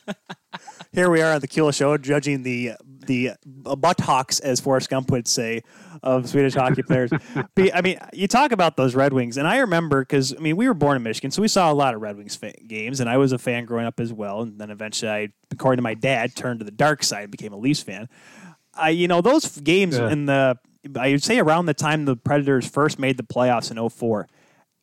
here 0.93 1.11
we 1.11 1.23
are 1.23 1.35
on 1.35 1.41
the 1.41 1.47
Keel 1.49 1.71
Show 1.71 1.97
judging 1.99 2.43
the 2.43 2.73
the 3.07 3.33
buttocks, 3.45 4.41
as 4.41 4.61
Forrest 4.61 4.89
Gump 4.91 5.11
would 5.11 5.27
say, 5.27 5.63
of 6.03 6.29
Swedish 6.29 6.55
hockey 6.55 6.83
players. 6.83 7.11
I 7.75 7.81
mean, 7.81 7.99
you 8.13 8.29
talk 8.29 8.53
about 8.53 8.77
those 8.77 8.95
Red 8.95 9.13
Wings, 9.13 9.37
and 9.37 9.49
I 9.49 9.59
remember 9.59 10.03
because 10.03 10.35
I 10.35 10.39
mean 10.39 10.57
we 10.57 10.69
were 10.69 10.75
born 10.75 10.97
in 10.97 11.03
Michigan, 11.03 11.31
so 11.31 11.43
we 11.43 11.49
saw 11.49 11.73
a 11.73 11.75
lot 11.75 11.95
of 11.95 12.01
Red 12.01 12.17
Wings 12.17 12.37
fa- 12.37 12.53
games, 12.67 13.01
and 13.01 13.09
I 13.09 13.17
was 13.17 13.33
a 13.33 13.39
fan 13.39 13.65
growing 13.65 13.87
up 13.87 14.01
as 14.01 14.13
well. 14.13 14.43
And 14.43 14.61
then 14.61 14.71
eventually, 14.71 15.11
I, 15.11 15.29
according 15.51 15.79
to 15.79 15.83
my 15.83 15.95
dad, 15.95 16.35
turned 16.37 16.61
to 16.61 16.65
the 16.65 16.71
dark 16.71 17.03
side, 17.03 17.23
and 17.25 17.31
became 17.31 17.53
a 17.53 17.57
Leafs 17.59 17.83
fan. 17.83 18.09
I, 18.75 18.91
you 18.91 19.09
know, 19.09 19.21
those 19.21 19.59
games 19.59 19.97
Yeah. 19.99 20.11
in 20.11 20.27
the 20.27 20.59
I 20.99 21.11
would 21.11 21.23
say 21.23 21.39
around 21.39 21.67
the 21.67 21.75
time 21.75 22.05
the 22.07 22.17
Predators 22.17 22.67
first 22.69 22.99
made 22.99 23.17
the 23.17 23.23
playoffs 23.23 23.71
in 23.71 23.77
04, 23.91 24.29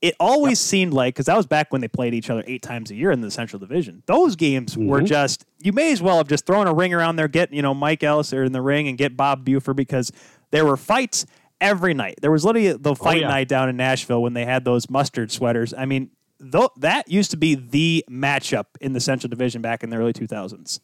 it 0.02 0.15
always 0.19 0.60
seemed 0.60 0.94
like 0.94 1.15
because 1.15 1.26
that 1.26 1.36
was 1.36 1.48
back 1.48 1.72
when 1.72 1.82
they 1.82 1.88
played 1.88 2.14
each 2.14 2.30
other 2.30 2.44
eight 2.45 2.61
times 2.61 2.91
a 2.91 2.95
year 2.95 3.11
in 3.11 3.22
the 3.22 3.32
Central 3.32 3.60
Division. 3.60 4.03
Those 4.06 4.36
games 4.36 4.78
were 4.78 4.98
mm-hmm. 4.98 5.06
just 5.06 5.45
you 5.60 5.74
may 5.74 5.91
as 5.91 6.02
well 6.02 6.18
have 6.18 6.28
just 6.28 6.45
thrown 6.45 6.68
a 6.68 6.74
ring 6.74 6.94
around 6.94 7.15
there, 7.15 7.28
get 7.28 7.52
you 7.52 7.61
know 7.61 7.74
Mike 7.74 8.03
Ellis 8.03 8.32
in 8.32 8.52
the 8.52 8.61
ring 8.61 8.88
and 8.88 8.98
get 8.98 9.18
Bob 9.18 9.44
Buford 9.44 9.76
because 9.76 10.11
there 10.52 10.65
were 10.65 10.78
fights 10.78 11.26
every 11.60 11.94
night. 11.94 12.19
There 12.22 12.32
was 12.32 12.45
literally 12.45 12.74
the 12.74 12.91
oh, 12.91 12.95
fight 12.95 13.22
yeah. 13.22 13.28
night 13.28 13.48
down 13.48 13.69
in 13.69 13.78
Nashville 13.78 14.22
when 14.22 14.34
they 14.34 14.45
had 14.45 14.65
those 14.65 14.90
mustard 14.90 15.32
sweaters. 15.32 15.74
I 15.76 15.86
mean, 15.86 16.11
though 16.40 16.69
that 16.78 17.10
used 17.10 17.32
to 17.32 17.38
be 17.38 17.56
the 17.56 18.06
matchup 18.10 18.65
in 18.80 18.94
the 18.94 18.99
Central 18.99 19.30
Division 19.30 19.61
back 19.61 19.84
in 19.84 19.90
the 19.90 19.98
early 19.98 20.14
2000s. 20.14 20.80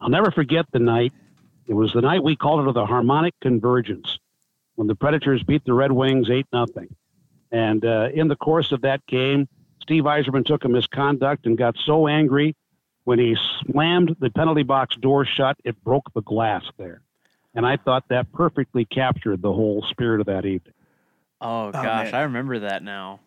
I'll 0.00 0.10
never 0.10 0.30
forget 0.30 0.66
the 0.72 0.78
night. 0.78 1.12
It 1.66 1.74
was 1.74 1.92
the 1.92 2.02
night 2.02 2.22
we 2.22 2.36
called 2.36 2.66
it 2.68 2.72
the 2.74 2.86
harmonic 2.86 3.34
convergence 3.40 4.18
when 4.76 4.86
the 4.86 4.94
Predators 4.94 5.42
beat 5.42 5.64
the 5.64 5.72
Red 5.72 5.90
Wings 5.90 6.28
eight 6.30 6.46
nothing. 6.52 6.94
And 7.52 7.84
uh, 7.84 8.08
in 8.12 8.28
the 8.28 8.36
course 8.36 8.72
of 8.72 8.80
that 8.82 9.06
game, 9.06 9.48
Steve 9.80 10.04
Yzerman 10.04 10.44
took 10.44 10.64
a 10.64 10.68
misconduct 10.68 11.46
and 11.46 11.56
got 11.56 11.76
so 11.84 12.06
angry 12.08 12.54
when 13.06 13.20
he 13.20 13.36
slammed 13.64 14.16
the 14.18 14.30
penalty 14.30 14.64
box 14.64 14.96
door 14.96 15.24
shut, 15.24 15.56
it 15.64 15.82
broke 15.84 16.12
the 16.12 16.22
glass 16.22 16.64
there. 16.76 17.02
And 17.54 17.64
I 17.64 17.76
thought 17.76 18.08
that 18.08 18.32
perfectly 18.32 18.84
captured 18.84 19.42
the 19.42 19.52
whole 19.52 19.82
spirit 19.88 20.18
of 20.20 20.26
that 20.26 20.44
evening. 20.44 20.74
Oh 21.40 21.70
gosh, 21.70 22.06
man. 22.06 22.14
I 22.14 22.22
remember 22.22 22.58
that 22.60 22.82
now. 22.82 23.20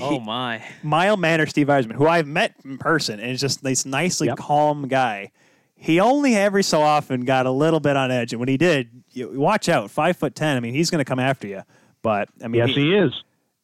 Oh 0.00 0.18
my. 0.18 0.64
mild 0.82 1.20
manner 1.20 1.46
Steve 1.46 1.68
Yzerman, 1.68 1.92
who 1.92 2.08
I've 2.08 2.26
met 2.26 2.54
in 2.64 2.76
person, 2.76 3.20
and 3.20 3.30
is 3.30 3.40
just 3.40 3.62
this 3.62 3.86
nicely 3.86 4.26
Yep. 4.26 4.38
calm 4.38 4.88
guy. 4.88 5.30
He 5.76 6.00
only 6.00 6.34
every 6.34 6.64
so 6.64 6.82
often 6.82 7.24
got 7.24 7.46
a 7.46 7.50
little 7.52 7.80
bit 7.80 7.96
on 7.96 8.10
edge, 8.10 8.32
and 8.32 8.40
when 8.40 8.48
he 8.48 8.56
did, 8.56 8.90
you 9.12 9.30
watch 9.30 9.68
out. 9.68 9.92
Five 9.92 10.16
foot 10.16 10.34
ten. 10.34 10.56
I 10.56 10.60
mean, 10.60 10.74
he's 10.74 10.90
going 10.90 10.98
to 10.98 11.04
come 11.08 11.20
after 11.20 11.46
you. 11.46 11.62
But 12.02 12.28
I 12.42 12.48
mean, 12.48 12.66
Yes, 12.66 12.70
he 12.76 12.94
is. 12.94 13.12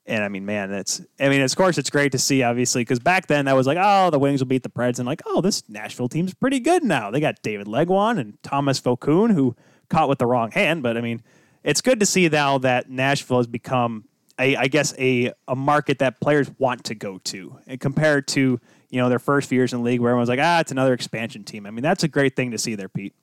And 0.08 0.22
I 0.22 0.28
mean, 0.28 0.46
man, 0.46 0.70
that's. 0.70 1.02
I 1.18 1.28
mean, 1.28 1.42
of 1.42 1.56
course, 1.56 1.78
it's 1.78 1.90
great 1.90 2.12
to 2.12 2.18
see, 2.18 2.42
obviously, 2.42 2.82
because 2.82 3.00
back 3.00 3.26
then 3.26 3.46
that 3.46 3.56
was 3.56 3.66
like, 3.66 3.78
oh, 3.80 4.10
the 4.10 4.18
Wings 4.20 4.40
will 4.40 4.46
beat 4.46 4.62
the 4.62 4.68
Preds, 4.68 4.98
and 4.98 5.06
like, 5.06 5.22
oh, 5.26 5.40
this 5.40 5.68
Nashville 5.68 6.08
team's 6.08 6.32
pretty 6.32 6.60
good 6.60 6.84
now. 6.84 7.10
They 7.10 7.18
got 7.18 7.42
David 7.42 7.66
Legwand 7.66 8.20
and 8.20 8.40
Tomas 8.42 8.80
Vokoun, 8.80 9.32
who 9.34 9.56
caught 9.88 10.08
with 10.08 10.18
the 10.18 10.26
wrong 10.26 10.50
hand, 10.52 10.82
but 10.82 10.96
I 10.96 11.00
mean, 11.00 11.22
it's 11.64 11.80
good 11.80 12.00
to 12.00 12.06
see 12.06 12.28
now 12.28 12.58
that 12.58 12.88
Nashville 12.88 13.38
has 13.38 13.46
become, 13.46 14.04
a, 14.38 14.54
I 14.56 14.68
guess, 14.68 14.94
a 14.98 15.32
a 15.48 15.56
market 15.56 15.98
that 15.98 16.20
players 16.20 16.50
want 16.58 16.84
to 16.84 16.94
go 16.94 17.18
to, 17.24 17.58
and 17.66 17.80
compared 17.80 18.28
to 18.28 18.60
you 18.90 19.00
know 19.00 19.08
their 19.08 19.18
first 19.18 19.48
few 19.48 19.58
years 19.58 19.72
in 19.72 19.80
the 19.80 19.84
league, 19.84 20.00
where 20.00 20.10
everyone's 20.10 20.28
like, 20.28 20.40
ah, 20.40 20.60
it's 20.60 20.70
another 20.70 20.92
expansion 20.92 21.42
team. 21.42 21.66
I 21.66 21.70
mean, 21.70 21.82
that's 21.82 22.04
a 22.04 22.08
great 22.08 22.36
thing 22.36 22.52
to 22.52 22.58
see 22.58 22.76
there, 22.76 22.88
Pete. 22.88 23.14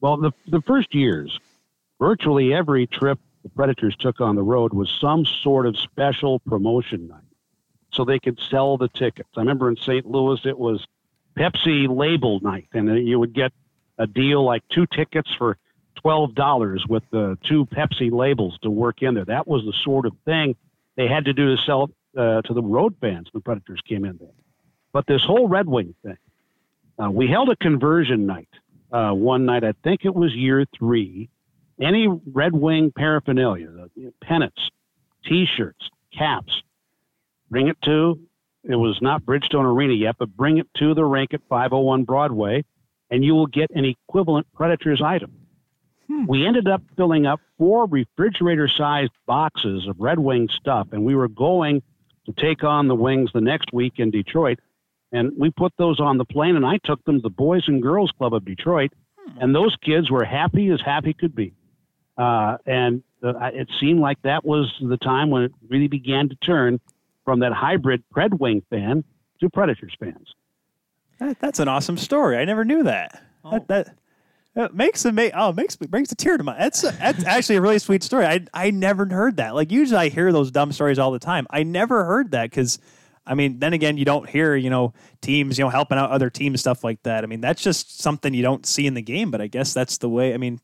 Well, 0.00 0.18
the, 0.18 0.32
the 0.46 0.60
first 0.66 0.94
years, 0.94 1.38
virtually 1.98 2.52
every 2.52 2.86
trip 2.86 3.18
the 3.46 3.50
Predators 3.54 3.94
took 3.94 4.20
on 4.20 4.34
the 4.34 4.42
road 4.42 4.74
was 4.74 4.90
some 5.00 5.24
sort 5.24 5.66
of 5.66 5.78
special 5.78 6.40
promotion 6.40 7.06
night 7.06 7.20
so 7.92 8.04
they 8.04 8.18
could 8.18 8.40
sell 8.50 8.76
the 8.76 8.88
tickets. 8.88 9.28
I 9.36 9.40
remember 9.40 9.70
in 9.70 9.76
St. 9.76 10.04
Louis, 10.04 10.40
it 10.44 10.58
was 10.58 10.84
Pepsi 11.38 11.86
label 11.88 12.40
night, 12.40 12.66
and 12.72 13.06
you 13.06 13.20
would 13.20 13.32
get 13.32 13.52
a 13.98 14.06
deal 14.08 14.44
like 14.44 14.64
two 14.68 14.84
tickets 14.86 15.32
for 15.38 15.58
$12 16.04 16.88
with 16.88 17.04
the 17.12 17.38
two 17.44 17.66
Pepsi 17.66 18.10
labels 18.10 18.58
to 18.62 18.70
work 18.70 19.00
in 19.02 19.14
there. 19.14 19.24
That 19.24 19.46
was 19.46 19.62
the 19.64 19.74
sort 19.84 20.06
of 20.06 20.12
thing 20.24 20.56
they 20.96 21.06
had 21.06 21.26
to 21.26 21.32
do 21.32 21.54
to 21.54 21.62
sell 21.62 21.90
uh, 22.18 22.42
to 22.42 22.52
the 22.52 22.62
road 22.62 22.96
fans. 23.00 23.28
The 23.32 23.38
Predators 23.38 23.80
came 23.88 24.04
in 24.04 24.16
there. 24.16 24.28
But 24.92 25.06
this 25.06 25.22
whole 25.22 25.46
Red 25.46 25.68
Wing 25.68 25.94
thing, 26.02 26.18
uh, 26.98 27.12
we 27.12 27.28
held 27.28 27.48
a 27.50 27.56
conversion 27.56 28.26
night 28.26 28.48
uh, 28.90 29.12
one 29.12 29.46
night. 29.46 29.62
I 29.62 29.72
think 29.84 30.00
it 30.04 30.14
was 30.16 30.34
year 30.34 30.66
three. 30.76 31.28
Any 31.80 32.08
Red 32.08 32.54
Wing 32.54 32.92
paraphernalia, 32.96 33.68
the 33.70 34.12
pennants, 34.22 34.70
T-shirts, 35.26 35.90
caps, 36.16 36.62
bring 37.50 37.68
it 37.68 37.76
to. 37.84 38.18
It 38.64 38.76
was 38.76 38.98
not 39.00 39.24
Bridgestone 39.24 39.64
Arena 39.64 39.92
yet, 39.92 40.16
but 40.18 40.34
bring 40.36 40.58
it 40.58 40.66
to 40.78 40.94
the 40.94 41.04
rink 41.04 41.34
at 41.34 41.40
501 41.48 42.04
Broadway, 42.04 42.64
and 43.10 43.24
you 43.24 43.34
will 43.34 43.46
get 43.46 43.70
an 43.74 43.84
equivalent 43.84 44.46
Predators 44.54 45.02
item. 45.04 45.32
Hmm. 46.08 46.26
We 46.26 46.46
ended 46.46 46.66
up 46.66 46.82
filling 46.96 47.26
up 47.26 47.40
four 47.58 47.86
refrigerator-sized 47.86 49.12
boxes 49.26 49.86
of 49.86 49.96
Red 49.98 50.18
Wing 50.18 50.48
stuff, 50.52 50.88
and 50.92 51.04
we 51.04 51.14
were 51.14 51.28
going 51.28 51.82
to 52.24 52.32
take 52.32 52.64
on 52.64 52.88
the 52.88 52.94
Wings 52.94 53.30
the 53.34 53.40
next 53.40 53.72
week 53.72 53.94
in 53.98 54.10
Detroit. 54.10 54.58
And 55.12 55.32
we 55.38 55.50
put 55.50 55.72
those 55.78 56.00
on 56.00 56.18
the 56.18 56.24
plane, 56.24 56.56
and 56.56 56.66
I 56.66 56.78
took 56.84 57.04
them 57.04 57.16
to 57.16 57.22
the 57.22 57.30
Boys 57.30 57.62
and 57.68 57.82
Girls 57.82 58.10
Club 58.18 58.34
of 58.34 58.44
Detroit, 58.44 58.92
hmm. 59.18 59.38
and 59.40 59.54
those 59.54 59.76
kids 59.84 60.10
were 60.10 60.24
happy 60.24 60.70
as 60.70 60.80
happy 60.84 61.12
could 61.12 61.34
be. 61.34 61.52
Uh, 62.16 62.56
and 62.66 63.02
uh, 63.22 63.50
it 63.52 63.68
seemed 63.80 64.00
like 64.00 64.20
that 64.22 64.44
was 64.44 64.72
the 64.80 64.96
time 64.96 65.30
when 65.30 65.42
it 65.42 65.52
really 65.68 65.88
began 65.88 66.28
to 66.28 66.36
turn 66.36 66.80
from 67.24 67.40
that 67.40 67.52
hybrid 67.52 68.02
Red 68.14 68.34
Wing 68.40 68.62
fan 68.70 69.04
to 69.40 69.50
Predators 69.50 69.94
fans. 69.98 70.34
That, 71.18 71.38
that's 71.40 71.58
an 71.58 71.68
awesome 71.68 71.96
story. 71.96 72.36
I 72.36 72.44
never 72.44 72.64
knew 72.64 72.84
that. 72.84 73.22
That, 73.50 73.68
that 73.68 73.96
that 74.54 74.74
makes 74.74 75.04
a 75.04 75.12
ma- 75.12 75.28
oh 75.34 75.52
makes 75.52 75.76
brings 75.76 76.10
a 76.10 76.14
tear 76.14 76.36
to 76.36 76.42
my. 76.42 76.58
That's 76.58 76.80
that's 76.80 77.24
actually 77.24 77.56
a 77.56 77.60
really 77.60 77.78
sweet 77.78 78.02
story. 78.02 78.26
I 78.26 78.40
I 78.52 78.70
never 78.70 79.06
heard 79.06 79.36
that. 79.36 79.54
Like 79.54 79.70
usually 79.70 79.98
I 79.98 80.08
hear 80.08 80.32
those 80.32 80.50
dumb 80.50 80.72
stories 80.72 80.98
all 80.98 81.12
the 81.12 81.18
time. 81.18 81.46
I 81.50 81.62
never 81.62 82.04
heard 82.04 82.32
that 82.32 82.50
because. 82.50 82.78
I 83.28 83.34
mean, 83.34 83.58
then 83.58 83.72
again, 83.72 83.96
you 83.96 84.04
don't 84.04 84.28
hear, 84.28 84.54
you 84.54 84.70
know, 84.70 84.94
teams, 85.20 85.58
you 85.58 85.64
know, 85.64 85.68
helping 85.68 85.98
out 85.98 86.12
other 86.12 86.30
teams, 86.30 86.60
stuff 86.60 86.84
like 86.84 87.02
that. 87.02 87.24
I 87.24 87.26
mean, 87.26 87.40
that's 87.40 87.60
just 87.60 88.00
something 88.00 88.32
you 88.32 88.42
don't 88.44 88.64
see 88.64 88.86
in 88.86 88.94
the 88.94 89.02
game, 89.02 89.32
but 89.32 89.40
I 89.40 89.48
guess 89.48 89.74
that's 89.74 89.98
the 89.98 90.08
way. 90.08 90.32
I 90.32 90.36
mean, 90.36 90.60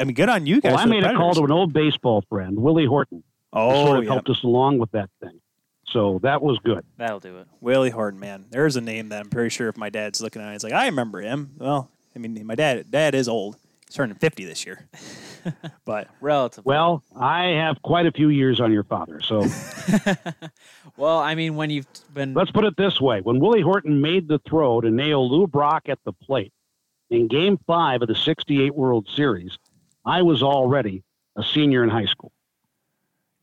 I 0.00 0.04
mean, 0.04 0.14
good 0.14 0.28
on 0.28 0.46
you 0.46 0.60
guys. 0.60 0.72
Well, 0.72 0.78
I 0.80 0.82
for 0.82 0.88
the 0.88 0.94
made 0.94 1.04
a 1.04 1.14
call 1.14 1.34
to 1.34 1.44
an 1.44 1.50
old 1.52 1.72
baseball 1.72 2.22
friend, 2.28 2.56
Willie 2.58 2.86
Horton, 2.86 3.22
Oh, 3.52 3.86
sort 3.86 3.98
of 3.98 4.04
yeah. 4.04 4.10
helped 4.12 4.28
us 4.28 4.42
along 4.42 4.78
with 4.78 4.90
that 4.92 5.10
thing. 5.22 5.40
So 5.86 6.20
that 6.22 6.42
was 6.42 6.58
good. 6.62 6.84
That'll 6.98 7.18
do 7.20 7.38
it. 7.38 7.46
Willie 7.62 7.88
Horton, 7.90 8.20
man. 8.20 8.44
There's 8.50 8.76
a 8.76 8.80
name 8.82 9.08
that 9.08 9.20
I'm 9.20 9.30
pretty 9.30 9.48
sure 9.48 9.68
if 9.68 9.76
my 9.78 9.88
dad's 9.88 10.20
looking 10.20 10.42
at 10.42 10.48
it, 10.48 10.52
he's 10.52 10.64
like, 10.64 10.74
I 10.74 10.86
remember 10.86 11.20
him. 11.22 11.52
Well, 11.56 11.90
I 12.14 12.18
mean, 12.18 12.44
my 12.46 12.54
dad 12.54 12.90
dad 12.90 13.14
is 13.14 13.26
old. 13.28 13.56
He's 13.86 13.94
turning 13.94 14.16
50 14.16 14.44
this 14.44 14.66
year. 14.66 14.86
but 15.86 16.08
Relatively. 16.20 16.68
Well, 16.68 17.02
I 17.18 17.44
have 17.46 17.80
quite 17.80 18.04
a 18.04 18.12
few 18.12 18.28
years 18.28 18.60
on 18.60 18.70
your 18.70 18.84
father. 18.84 19.22
So 19.22 19.46
Well, 20.98 21.18
I 21.18 21.34
mean, 21.34 21.56
when 21.56 21.70
you've 21.70 21.86
been 22.12 22.34
let's 22.34 22.50
put 22.50 22.64
it 22.64 22.76
this 22.76 23.00
way. 23.00 23.20
When 23.22 23.38
Willie 23.40 23.62
Horton 23.62 24.00
made 24.02 24.28
the 24.28 24.40
throw 24.40 24.80
to 24.82 24.90
nail 24.90 25.28
Lou 25.30 25.46
Brock 25.46 25.88
at 25.88 25.98
the 26.04 26.12
plate 26.12 26.52
in 27.08 27.28
game 27.28 27.58
five 27.66 28.02
of 28.02 28.08
the 28.08 28.14
68 28.14 28.74
World 28.74 29.08
Series, 29.14 29.56
I 30.08 30.22
was 30.22 30.42
already 30.42 31.04
a 31.36 31.42
senior 31.42 31.84
in 31.84 31.90
high 31.90 32.06
school. 32.06 32.32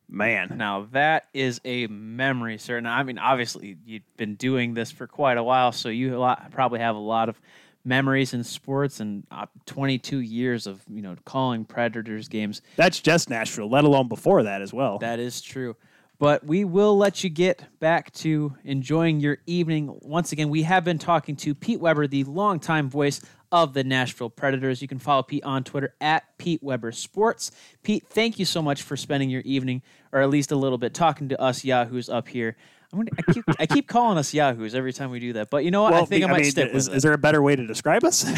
Man. 0.10 0.56
Now 0.58 0.88
that 0.92 1.28
is 1.34 1.62
a 1.64 1.88
memory, 1.88 2.58
sir. 2.58 2.80
Now, 2.80 2.96
I 2.98 3.04
mean, 3.04 3.20
obviously 3.20 3.78
you've 3.86 4.18
been 4.18 4.36
doing 4.36 4.74
this 4.74 4.92
for 4.92 5.08
quite 5.08 5.38
a 5.38 5.44
while, 5.44 5.72
so 5.72 5.90
you 5.90 6.18
lot, 6.18 6.52
probably 6.52 6.80
have 6.80 6.96
a 6.96 7.00
lot 7.00 7.30
of 7.30 7.40
memories 7.84 8.34
in 8.34 8.44
sports 8.44 9.00
and 9.00 9.28
uh, 9.30 9.46
22 9.68 10.20
years 10.20 10.66
of 10.66 10.82
you 10.90 11.02
know 11.04 11.16
calling 11.24 11.66
Predators 11.66 12.28
games. 12.28 12.62
That's 12.76 13.00
just 13.00 13.30
Nashville, 13.30 13.70
let 13.70 13.84
alone 13.84 14.08
before 14.08 14.44
that 14.44 14.62
as 14.62 14.74
well. 14.74 14.98
That 15.00 15.20
is 15.20 15.42
true. 15.42 15.76
But 16.18 16.46
we 16.46 16.64
will 16.64 16.98
let 16.98 17.24
you 17.24 17.30
get 17.30 17.66
back 17.80 18.12
to 18.14 18.56
enjoying 18.64 19.20
your 19.20 19.40
evening. 19.46 20.00
Once 20.02 20.32
again, 20.32 20.50
we 20.50 20.64
have 20.64 20.86
been 20.86 20.98
talking 20.98 21.36
to 21.38 21.54
Pete 21.54 21.80
Weber, 21.80 22.08
the 22.08 22.24
longtime 22.24 22.90
voice 22.90 23.22
of 23.56 23.73
the 23.73 23.86
Nashville 23.86 24.30
Predators. 24.30 24.82
You 24.82 24.88
can 24.90 24.99
follow 24.99 25.23
Pete 25.23 25.44
on 25.45 25.64
Twitter 25.64 25.95
at 26.02 26.38
Pete 26.38 26.61
Weber 26.61 26.91
Sports. 26.91 27.52
Pete, 27.84 28.06
thank 28.06 28.38
you 28.38 28.44
so 28.44 28.61
much 28.61 28.82
for 28.82 28.98
spending 28.98 29.30
your 29.30 29.41
evening, 29.44 29.82
or 30.11 30.19
at 30.19 30.30
least 30.30 30.52
a 30.52 30.57
little 30.57 30.77
bit, 30.77 30.94
talking 30.94 31.30
to 31.30 31.41
us 31.41 31.64
Yahoos 31.64 32.10
up 32.10 32.27
here. 32.27 32.57
I'm 32.91 32.99
gonna, 32.99 33.11
I, 33.18 33.32
keep, 33.32 33.44
I 33.60 33.65
keep 33.65 33.88
calling 33.88 34.18
us 34.18 34.34
Yahoos 34.34 34.76
every 34.76 34.91
time 34.91 35.10
we 35.10 35.19
do 35.19 35.34
that, 35.34 35.49
but 35.49 35.64
you 35.64 35.72
know 35.72 35.84
what? 35.84 35.94
I 35.94 36.03
think 36.03 36.26
I 36.26 36.27
might 36.27 36.41
mean, 36.41 36.52
stick 36.52 36.73
is, 36.73 36.90
with 36.90 36.98
is 36.98 37.03
there 37.03 37.14
a 37.14 37.18
better 37.18 37.41
way 37.41 37.56
to 37.56 37.65
describe 37.65 38.03
us? 38.03 38.30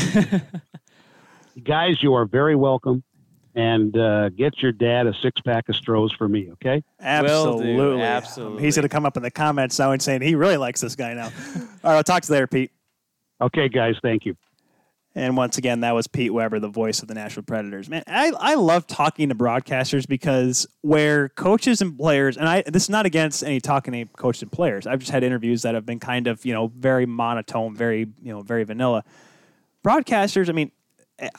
Guys, 1.63 2.03
you 2.03 2.13
are 2.13 2.25
very 2.25 2.55
welcome. 2.55 3.03
And 3.55 3.97
uh, 3.97 4.29
get 4.29 4.61
your 4.61 4.71
dad 4.71 5.07
a 5.07 5.15
six 5.15 5.41
pack 5.41 5.67
of 5.67 5.73
Stroh's 5.73 6.13
for 6.13 6.29
me, 6.29 6.51
okay? 6.51 6.83
Absolutely. 6.99 8.03
Absolutely. 8.03 8.61
He's 8.61 8.75
going 8.75 8.83
to 8.83 8.89
come 8.89 9.03
up 9.03 9.17
in 9.17 9.23
the 9.23 9.31
comments 9.31 9.79
now 9.79 9.93
and 9.93 9.99
saying 9.99 10.21
he 10.21 10.35
really 10.35 10.57
likes 10.57 10.79
this 10.79 10.95
guy 10.95 11.15
now. 11.15 11.31
All 11.55 11.63
right, 11.85 11.95
I'll 11.95 12.03
talk 12.03 12.21
to 12.21 12.27
you 12.27 12.33
later, 12.33 12.45
Pete. 12.45 12.69
Okay, 13.41 13.67
guys, 13.67 13.95
thank 14.03 14.27
you. 14.27 14.37
And 15.17 15.35
once 15.35 15.57
again, 15.57 15.79
that 15.79 15.95
was 15.95 16.05
Pete 16.05 16.31
Weber, 16.31 16.59
the 16.59 16.67
voice 16.67 17.01
of 17.01 17.07
the 17.07 17.15
Nashville 17.15 17.41
Predators. 17.41 17.89
Man, 17.89 18.03
I, 18.05 18.31
I 18.39 18.53
love 18.53 18.85
talking 18.85 19.29
to 19.29 19.35
broadcasters 19.35 20.07
because 20.07 20.67
where 20.81 21.29
coaches 21.29 21.81
and 21.81 21.97
players, 21.97 22.37
and 22.37 22.47
I 22.47 22.61
this 22.61 22.83
is 22.83 22.89
not 22.91 23.07
against 23.07 23.43
any 23.43 23.59
talking 23.59 23.93
to 23.93 24.05
coaches 24.15 24.43
and 24.43 24.51
players. 24.51 24.85
I've 24.85 24.99
just 24.99 25.11
had 25.11 25.23
interviews 25.23 25.63
that 25.63 25.73
have 25.73 25.87
been 25.87 25.99
kind 25.99 26.27
of 26.27 26.45
you 26.45 26.53
know 26.53 26.67
very 26.67 27.07
monotone, 27.07 27.75
very 27.75 28.01
you 28.21 28.31
know 28.31 28.41
very 28.41 28.63
vanilla. 28.63 29.03
Broadcasters, 29.83 30.49
I 30.49 30.51
mean, 30.51 30.71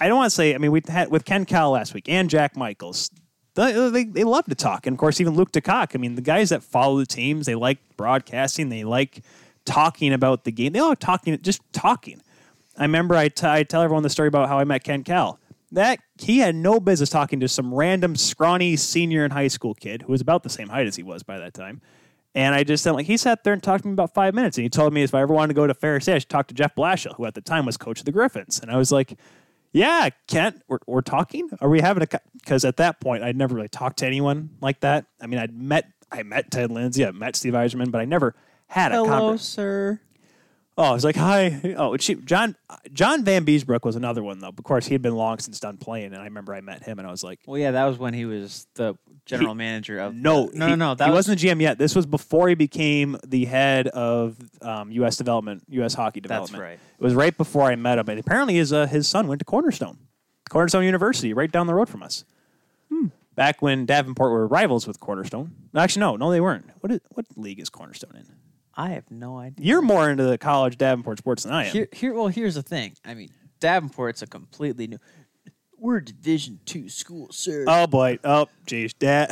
I 0.01 0.09
don't 0.09 0.17
want 0.17 0.33
to 0.33 0.35
say. 0.35 0.57
I 0.57 0.59
mean, 0.59 0.73
we 0.73 0.83
had 0.89 1.13
with 1.13 1.25
Ken 1.25 1.45
Kal 1.45 1.71
last 1.71 1.95
week 1.95 2.09
and 2.09 2.29
Jack 2.29 2.57
Michaels. 2.57 3.13
They, 3.55 3.91
they, 3.91 4.05
they 4.05 4.25
love 4.25 4.47
to 4.47 4.57
talk, 4.57 4.89
and 4.89 4.95
of 4.95 4.99
course, 4.99 5.21
even 5.21 5.35
Luke 5.35 5.53
DeCock. 5.53 5.95
I 5.95 5.99
mean, 5.99 6.17
the 6.17 6.23
guys 6.23 6.49
that 6.49 6.65
follow 6.65 6.99
the 6.99 7.07
teams, 7.07 7.47
they 7.47 7.55
like 7.55 7.79
broadcasting. 7.97 8.71
They 8.71 8.83
like 8.83 9.23
talking 9.65 10.13
about 10.13 10.43
the 10.43 10.51
game. 10.51 10.73
They 10.73 10.81
all 10.81 10.97
talking, 10.97 11.41
just 11.43 11.61
talking. 11.73 12.23
I 12.79 12.83
remember 12.83 13.17
I, 13.17 13.29
t- 13.29 13.47
I 13.47 13.65
tell 13.65 13.83
everyone 13.83 14.05
the 14.05 14.11
story 14.11 14.29
about 14.29 14.49
how 14.49 14.59
I 14.59 14.65
met 14.65 14.85
Ken 14.85 15.05
Kal. 15.05 15.39
That 15.73 15.99
he 16.19 16.39
had 16.39 16.55
no 16.55 16.81
business 16.81 17.11
talking 17.11 17.41
to 17.41 17.49
some 17.49 17.75
random 17.75 18.17
scrawny 18.17 18.77
senior 18.77 19.25
in 19.25 19.33
high 19.33 19.49
school 19.49 19.75
kid 19.75 20.03
who 20.03 20.13
was 20.13 20.23
about 20.23 20.43
the 20.43 20.49
same 20.49 20.69
height 20.69 20.87
as 20.87 20.97
he 20.97 21.03
was 21.03 21.23
by 21.23 21.39
that 21.39 21.53
time. 21.53 21.83
And 22.35 22.55
I 22.55 22.63
just 22.65 22.83
said, 22.85 22.93
like, 22.93 23.07
he 23.07 23.17
sat 23.17 23.45
there 23.45 23.53
and 23.53 23.63
talked 23.63 23.83
to 23.83 23.89
me 23.89 23.93
about 23.93 24.15
five 24.15 24.33
minutes. 24.33 24.57
And 24.57 24.63
he 24.63 24.71
told 24.71 24.95
me 24.95 25.03
if 25.03 25.15
I 25.15 25.21
ever 25.21 25.35
wanted 25.35 25.49
to 25.49 25.55
go 25.55 25.67
to 25.67 25.75
Ferris 25.75 26.05
State, 26.05 26.15
I 26.15 26.19
should 26.21 26.29
talk 26.29 26.47
to 26.49 26.55
Jeff 26.55 26.75
Blashill, 26.75 27.17
who 27.17 27.27
at 27.27 27.35
the 27.35 27.41
time 27.41 27.67
was 27.67 27.77
coach 27.77 27.99
of 27.99 28.07
the 28.07 28.13
Griffins. 28.13 28.61
And 28.61 28.71
I 28.71 28.77
was 28.77 28.93
like, 28.93 29.19
yeah, 29.73 30.09
Kent, 30.27 30.63
we're, 30.69 30.79
we're 30.87 31.01
talking. 31.03 31.51
Are 31.61 31.69
we 31.69 31.81
having 31.81 32.03
a? 32.03 32.21
Because 32.35 32.65
at 32.65 32.77
that 32.79 33.01
point, 33.01 33.23
I'd 33.23 33.37
never 33.37 33.55
really 33.55 33.69
talked 33.69 33.99
to 33.99 34.07
anyone 34.07 34.51
like 34.63 34.81
that. 34.81 35.07
I 35.21 35.27
mean, 35.27 35.39
I'd 35.39 35.55
met, 35.55 35.91
I 36.11 36.23
met 36.23 36.51
Ted 36.51 36.71
Lindsay, 36.71 37.05
I 37.05 37.11
met 37.11 37.37
Steve 37.37 37.53
Yzerman, 37.53 37.91
but 37.91 38.01
I 38.01 38.07
never 38.07 38.35
had 38.69 38.93
a 38.93 38.97
Hello, 38.97 39.09
conversation. 39.09 39.45
sir. 39.45 40.01
Oh, 40.79 40.85
I 40.85 40.93
was 40.93 41.03
like, 41.03 41.17
hi. 41.17 41.75
Oh, 41.77 41.97
she, 41.97 42.15
John 42.15 42.55
John 42.93 43.25
Vanbiesbrouck 43.25 43.85
was 43.85 43.97
another 43.97 44.23
one 44.23 44.39
though. 44.39 44.49
Of 44.49 44.63
course, 44.63 44.87
he 44.87 44.95
had 44.95 45.03
been 45.03 45.17
long 45.17 45.41
since 45.41 45.59
done 45.59 45.77
playing, 45.77 46.13
and 46.13 46.19
I 46.19 46.25
remember 46.25 46.55
I 46.55 46.61
met 46.61 46.85
him, 46.85 47.01
and 47.01 47.09
I 47.09 47.11
was 47.11 47.25
like, 47.25 47.41
Well, 47.47 47.59
yeah, 47.59 47.73
that 47.73 47.85
was 47.87 47.99
when 47.99 48.15
he 48.15 48.25
was 48.27 48.69
the 48.75 48.97
general 49.27 49.57
manager 49.57 49.99
of. 49.99 50.15
no, 50.15 50.49
no, 50.55 50.67
he, 50.67 50.71
no, 50.71 50.77
no. 50.77 50.95
That 50.95 51.07
he 51.07 51.11
was, 51.11 51.27
wasn't 51.27 51.41
the 51.41 51.49
GM 51.49 51.61
yet. 51.61 51.79
This 51.79 51.97
was 51.97 52.07
before 52.07 52.49
he 52.49 52.55
became 52.55 53.19
the 53.27 53.45
head 53.47 53.89
of 53.89 54.37
um, 54.63 54.93
U.S. 54.93 55.17
development, 55.17 55.65
U.S. 55.71 55.95
hockey 55.95 56.21
development. 56.21 56.53
That's 56.53 56.53
development. 56.53 56.81
right. 56.81 56.97
It 57.01 57.05
was 57.05 57.15
right 57.15 57.37
before 57.37 57.65
I 57.65 57.75
met 57.75 57.99
him, 57.99 58.09
and 58.09 58.21
apparently 58.21 58.55
his 58.55 58.73
uh, 58.73 58.87
his 58.87 59.09
son 59.09 59.27
went 59.27 59.41
to 59.41 59.45
Cornerstone, 59.45 59.99
Cornerstone 60.49 60.85
University, 60.85 61.33
right 61.33 61.51
down 61.51 61.67
the 61.67 61.75
road 61.75 61.89
from 61.89 62.05
us. 62.05 62.25
Hmm. 62.89 63.07
Back 63.35 63.61
when 63.63 63.85
Davenport 63.85 64.31
were 64.31 64.47
rivals 64.47 64.87
with 64.87 65.01
Cornerstone. 65.01 65.55
Actually, 65.75 66.01
no, 66.01 66.15
no, 66.17 66.31
they 66.31 66.41
weren't. 66.41 66.71
What 66.81 66.93
is, 66.93 67.01
what 67.11 67.27
league 67.37 67.59
is 67.59 67.69
Cornerstone 67.69 68.15
in? 68.15 68.27
I 68.79 68.91
have 68.91 69.11
no 69.11 69.37
idea. 69.37 69.67
You're 69.67 69.83
more 69.83 70.09
into 70.09 70.23
the 70.23 70.39
college 70.39 70.79
Davenport 70.79 71.19
sports 71.19 71.43
than 71.43 71.53
I 71.53 71.65
am. 71.67 71.73
Here, 71.73 71.89
here. 71.93 72.15
Well, 72.15 72.29
here's 72.29 72.55
the 72.55 72.63
thing. 72.63 72.95
I 73.05 73.15
mean, 73.15 73.31
Davenport's 73.61 74.23
a 74.23 74.27
completely 74.29 74.87
new. 74.87 74.99
We're 75.77 75.97
a 75.97 76.05
Division 76.05 76.61
two 76.65 76.89
school, 76.89 77.27
sir. 77.33 77.65
Oh 77.67 77.89
boy. 77.89 78.21
Oh, 78.23 78.47
geez, 78.67 78.95
Dad. 78.95 79.31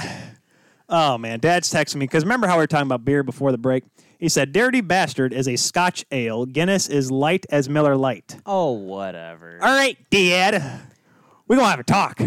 Oh 0.88 1.16
man, 1.18 1.40
Dad's 1.40 1.72
texting 1.72 1.96
me 1.96 2.06
because 2.06 2.24
remember 2.24 2.46
how 2.46 2.56
we 2.56 2.62
were 2.62 2.66
talking 2.66 2.86
about 2.86 3.04
beer 3.04 3.22
before 3.22 3.50
the 3.52 3.58
break? 3.58 3.84
He 4.18 4.28
said, 4.28 4.52
"Dirty 4.52 4.80
Bastard 4.80 5.32
is 5.32 5.48
a 5.48 5.56
Scotch 5.56 6.04
ale. 6.12 6.46
Guinness 6.46 6.88
is 6.88 7.10
light 7.10 7.44
as 7.50 7.68
Miller 7.68 7.96
Light." 7.96 8.36
oh, 8.46 8.72
whatever. 8.72 9.58
All 9.62 9.74
right, 9.76 9.96
Dad, 10.10 10.62
we're 11.48 11.56
gonna 11.56 11.68
have 11.68 11.80
a 11.80 11.84
talk. 11.84 12.20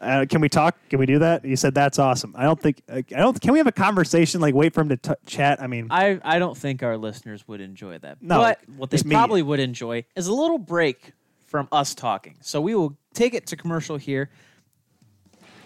Uh, 0.00 0.26
can 0.28 0.40
we 0.40 0.48
talk? 0.48 0.76
Can 0.90 0.98
we 0.98 1.06
do 1.06 1.18
that? 1.20 1.44
He 1.44 1.56
said, 1.56 1.74
"That's 1.74 1.98
awesome." 1.98 2.34
I 2.36 2.44
don't 2.44 2.60
think. 2.60 2.82
I 2.88 3.02
don't. 3.02 3.40
Can 3.40 3.52
we 3.52 3.58
have 3.58 3.66
a 3.66 3.72
conversation? 3.72 4.40
Like, 4.40 4.54
wait 4.54 4.74
for 4.74 4.82
him 4.82 4.90
to 4.90 4.96
t- 4.96 5.12
chat. 5.26 5.60
I 5.62 5.66
mean, 5.66 5.88
I, 5.90 6.20
I 6.22 6.38
don't 6.38 6.56
think 6.56 6.82
our 6.82 6.98
listeners 6.98 7.46
would 7.48 7.60
enjoy 7.60 7.98
that. 7.98 8.20
No, 8.20 8.38
but 8.40 8.60
what 8.76 8.90
they 8.90 8.98
probably 8.98 9.42
would 9.42 9.60
enjoy 9.60 10.04
is 10.14 10.26
a 10.26 10.34
little 10.34 10.58
break 10.58 11.12
from 11.46 11.68
us 11.72 11.94
talking. 11.94 12.36
So 12.42 12.60
we 12.60 12.74
will 12.74 12.98
take 13.14 13.32
it 13.32 13.46
to 13.48 13.56
commercial 13.56 13.96
here. 13.96 14.30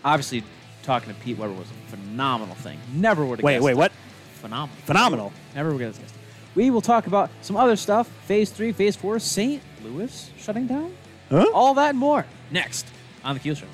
Obviously, 0.04 0.44
talking 0.82 1.12
to 1.12 1.20
Pete 1.20 1.36
Weber 1.36 1.52
was 1.52 1.68
a 1.68 1.90
phenomenal 1.90 2.54
thing. 2.54 2.78
Never 2.94 3.24
would 3.24 3.40
have 3.40 3.44
wait, 3.44 3.54
guessed 3.54 3.64
wait, 3.64 3.72
it. 3.72 3.78
what? 3.78 3.92
Phenomenal. 4.34 4.76
Phenomenal. 4.84 5.32
Never 5.54 5.72
would 5.72 5.80
have 5.80 5.98
guessed. 5.98 6.14
We 6.54 6.70
will 6.70 6.80
talk 6.80 7.06
about 7.06 7.30
some 7.42 7.56
other 7.56 7.76
stuff. 7.76 8.08
Phase 8.26 8.50
three, 8.50 8.72
phase 8.72 8.96
four, 8.96 9.18
St. 9.18 9.62
Louis 9.84 10.30
shutting 10.38 10.66
down. 10.66 10.94
Huh? 11.28 11.46
All 11.54 11.74
that 11.74 11.90
and 11.90 11.98
more 11.98 12.26
next 12.50 12.86
on 13.24 13.34
the 13.34 13.40
Keel 13.40 13.54
Show. 13.54 13.66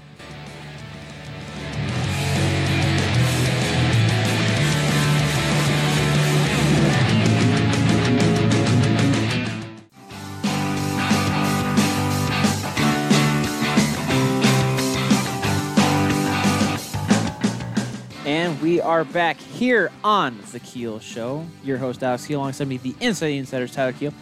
And 18.57 18.62
we 18.62 18.81
are 18.81 19.05
back 19.05 19.37
here 19.37 19.91
on 20.03 20.39
the 20.51 20.61
Keel 20.61 20.99
Show. 20.99 21.45
Your 21.62 21.77
host 21.77 22.03
Alex 22.03 22.27
Keel, 22.27 22.41
alongside 22.41 22.69
me, 22.69 22.78
the 22.78 22.95
Inside 23.01 23.35
Insiders 23.35 23.74
Tyler 23.74 23.93
Keel. 23.93 24.15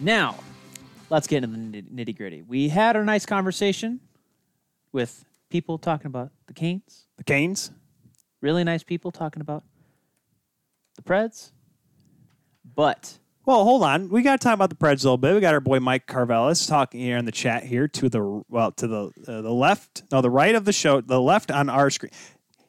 Now, 0.00 0.36
let's 1.10 1.26
get 1.26 1.44
into 1.44 1.58
the 1.58 1.82
nitty 1.82 2.16
gritty. 2.16 2.40
We 2.40 2.70
had 2.70 2.96
a 2.96 3.04
nice 3.04 3.26
conversation 3.26 4.00
with 4.92 5.26
people 5.50 5.76
talking 5.76 6.06
about 6.06 6.30
the 6.46 6.54
Canes. 6.54 7.04
The 7.18 7.24
Canes. 7.24 7.70
Really 8.40 8.64
nice 8.64 8.82
people 8.82 9.10
talking 9.10 9.42
about 9.42 9.62
the 10.94 11.02
Preds. 11.02 11.52
But 12.74 13.18
Well, 13.44 13.62
hold 13.64 13.82
on. 13.82 14.08
We 14.08 14.22
got 14.22 14.40
to 14.40 14.44
talk 14.44 14.54
about 14.54 14.70
the 14.70 14.76
Preds 14.76 15.02
a 15.02 15.08
little 15.08 15.18
bit. 15.18 15.34
We 15.34 15.40
got 15.40 15.52
our 15.52 15.60
boy 15.60 15.80
Mike 15.80 16.06
Carvelis 16.06 16.66
talking 16.66 17.00
here 17.00 17.18
in 17.18 17.26
the 17.26 17.32
chat 17.32 17.64
here 17.64 17.88
to 17.88 18.08
the 18.08 18.42
well 18.48 18.72
to 18.72 18.86
the 18.86 19.10
uh, 19.28 19.42
the 19.42 19.52
left, 19.52 20.04
no, 20.10 20.22
the 20.22 20.30
right 20.30 20.54
of 20.54 20.64
the 20.64 20.72
show, 20.72 21.02
the 21.02 21.20
left 21.20 21.50
on 21.50 21.68
our 21.68 21.90
screen. 21.90 22.12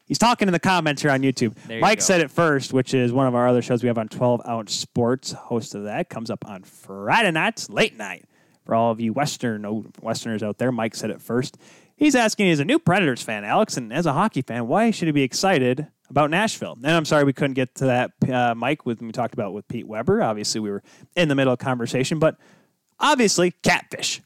He's 0.08 0.18
talking 0.18 0.48
in 0.48 0.52
the 0.52 0.58
comments 0.58 1.02
here 1.02 1.10
on 1.10 1.20
YouTube. 1.20 1.54
You 1.68 1.80
Mike 1.80 1.98
go. 1.98 2.04
said 2.04 2.22
it 2.22 2.30
first, 2.30 2.72
which 2.72 2.94
is 2.94 3.12
one 3.12 3.26
of 3.26 3.34
our 3.34 3.46
other 3.46 3.60
shows 3.60 3.82
we 3.82 3.88
have 3.88 3.98
on 3.98 4.08
12 4.08 4.40
Ounce 4.48 4.74
Sports. 4.74 5.32
Host 5.32 5.74
of 5.74 5.84
that 5.84 6.08
comes 6.08 6.30
up 6.30 6.48
on 6.48 6.62
Friday 6.62 7.30
nights, 7.30 7.68
late 7.68 7.96
night. 7.96 8.24
For 8.64 8.74
all 8.74 8.90
of 8.90 9.00
you 9.00 9.12
Western 9.12 9.64
oh, 9.64 9.84
Westerners 10.02 10.42
out 10.42 10.58
there, 10.58 10.72
Mike 10.72 10.94
said 10.94 11.10
it 11.10 11.20
first. 11.20 11.58
He's 11.96 12.14
asking, 12.14 12.50
as 12.50 12.60
a 12.60 12.64
new 12.64 12.78
Predators 12.78 13.22
fan, 13.22 13.44
Alex, 13.44 13.76
and 13.76 13.92
as 13.92 14.06
a 14.06 14.12
hockey 14.12 14.42
fan, 14.42 14.66
why 14.66 14.90
should 14.90 15.08
he 15.08 15.12
be 15.12 15.22
excited 15.22 15.88
about 16.08 16.30
Nashville? 16.30 16.76
And 16.82 16.86
I'm 16.86 17.04
sorry 17.04 17.24
we 17.24 17.32
couldn't 17.32 17.54
get 17.54 17.74
to 17.76 17.86
that, 17.86 18.12
uh, 18.30 18.54
Mike, 18.54 18.86
with 18.86 19.02
we 19.02 19.10
talked 19.12 19.34
about 19.34 19.52
with 19.52 19.68
Pete 19.68 19.86
Weber. 19.86 20.22
Obviously, 20.22 20.60
we 20.60 20.70
were 20.70 20.82
in 21.16 21.28
the 21.28 21.34
middle 21.34 21.52
of 21.52 21.58
conversation, 21.58 22.18
but 22.18 22.36
obviously, 23.00 23.50
catfish. 23.62 24.22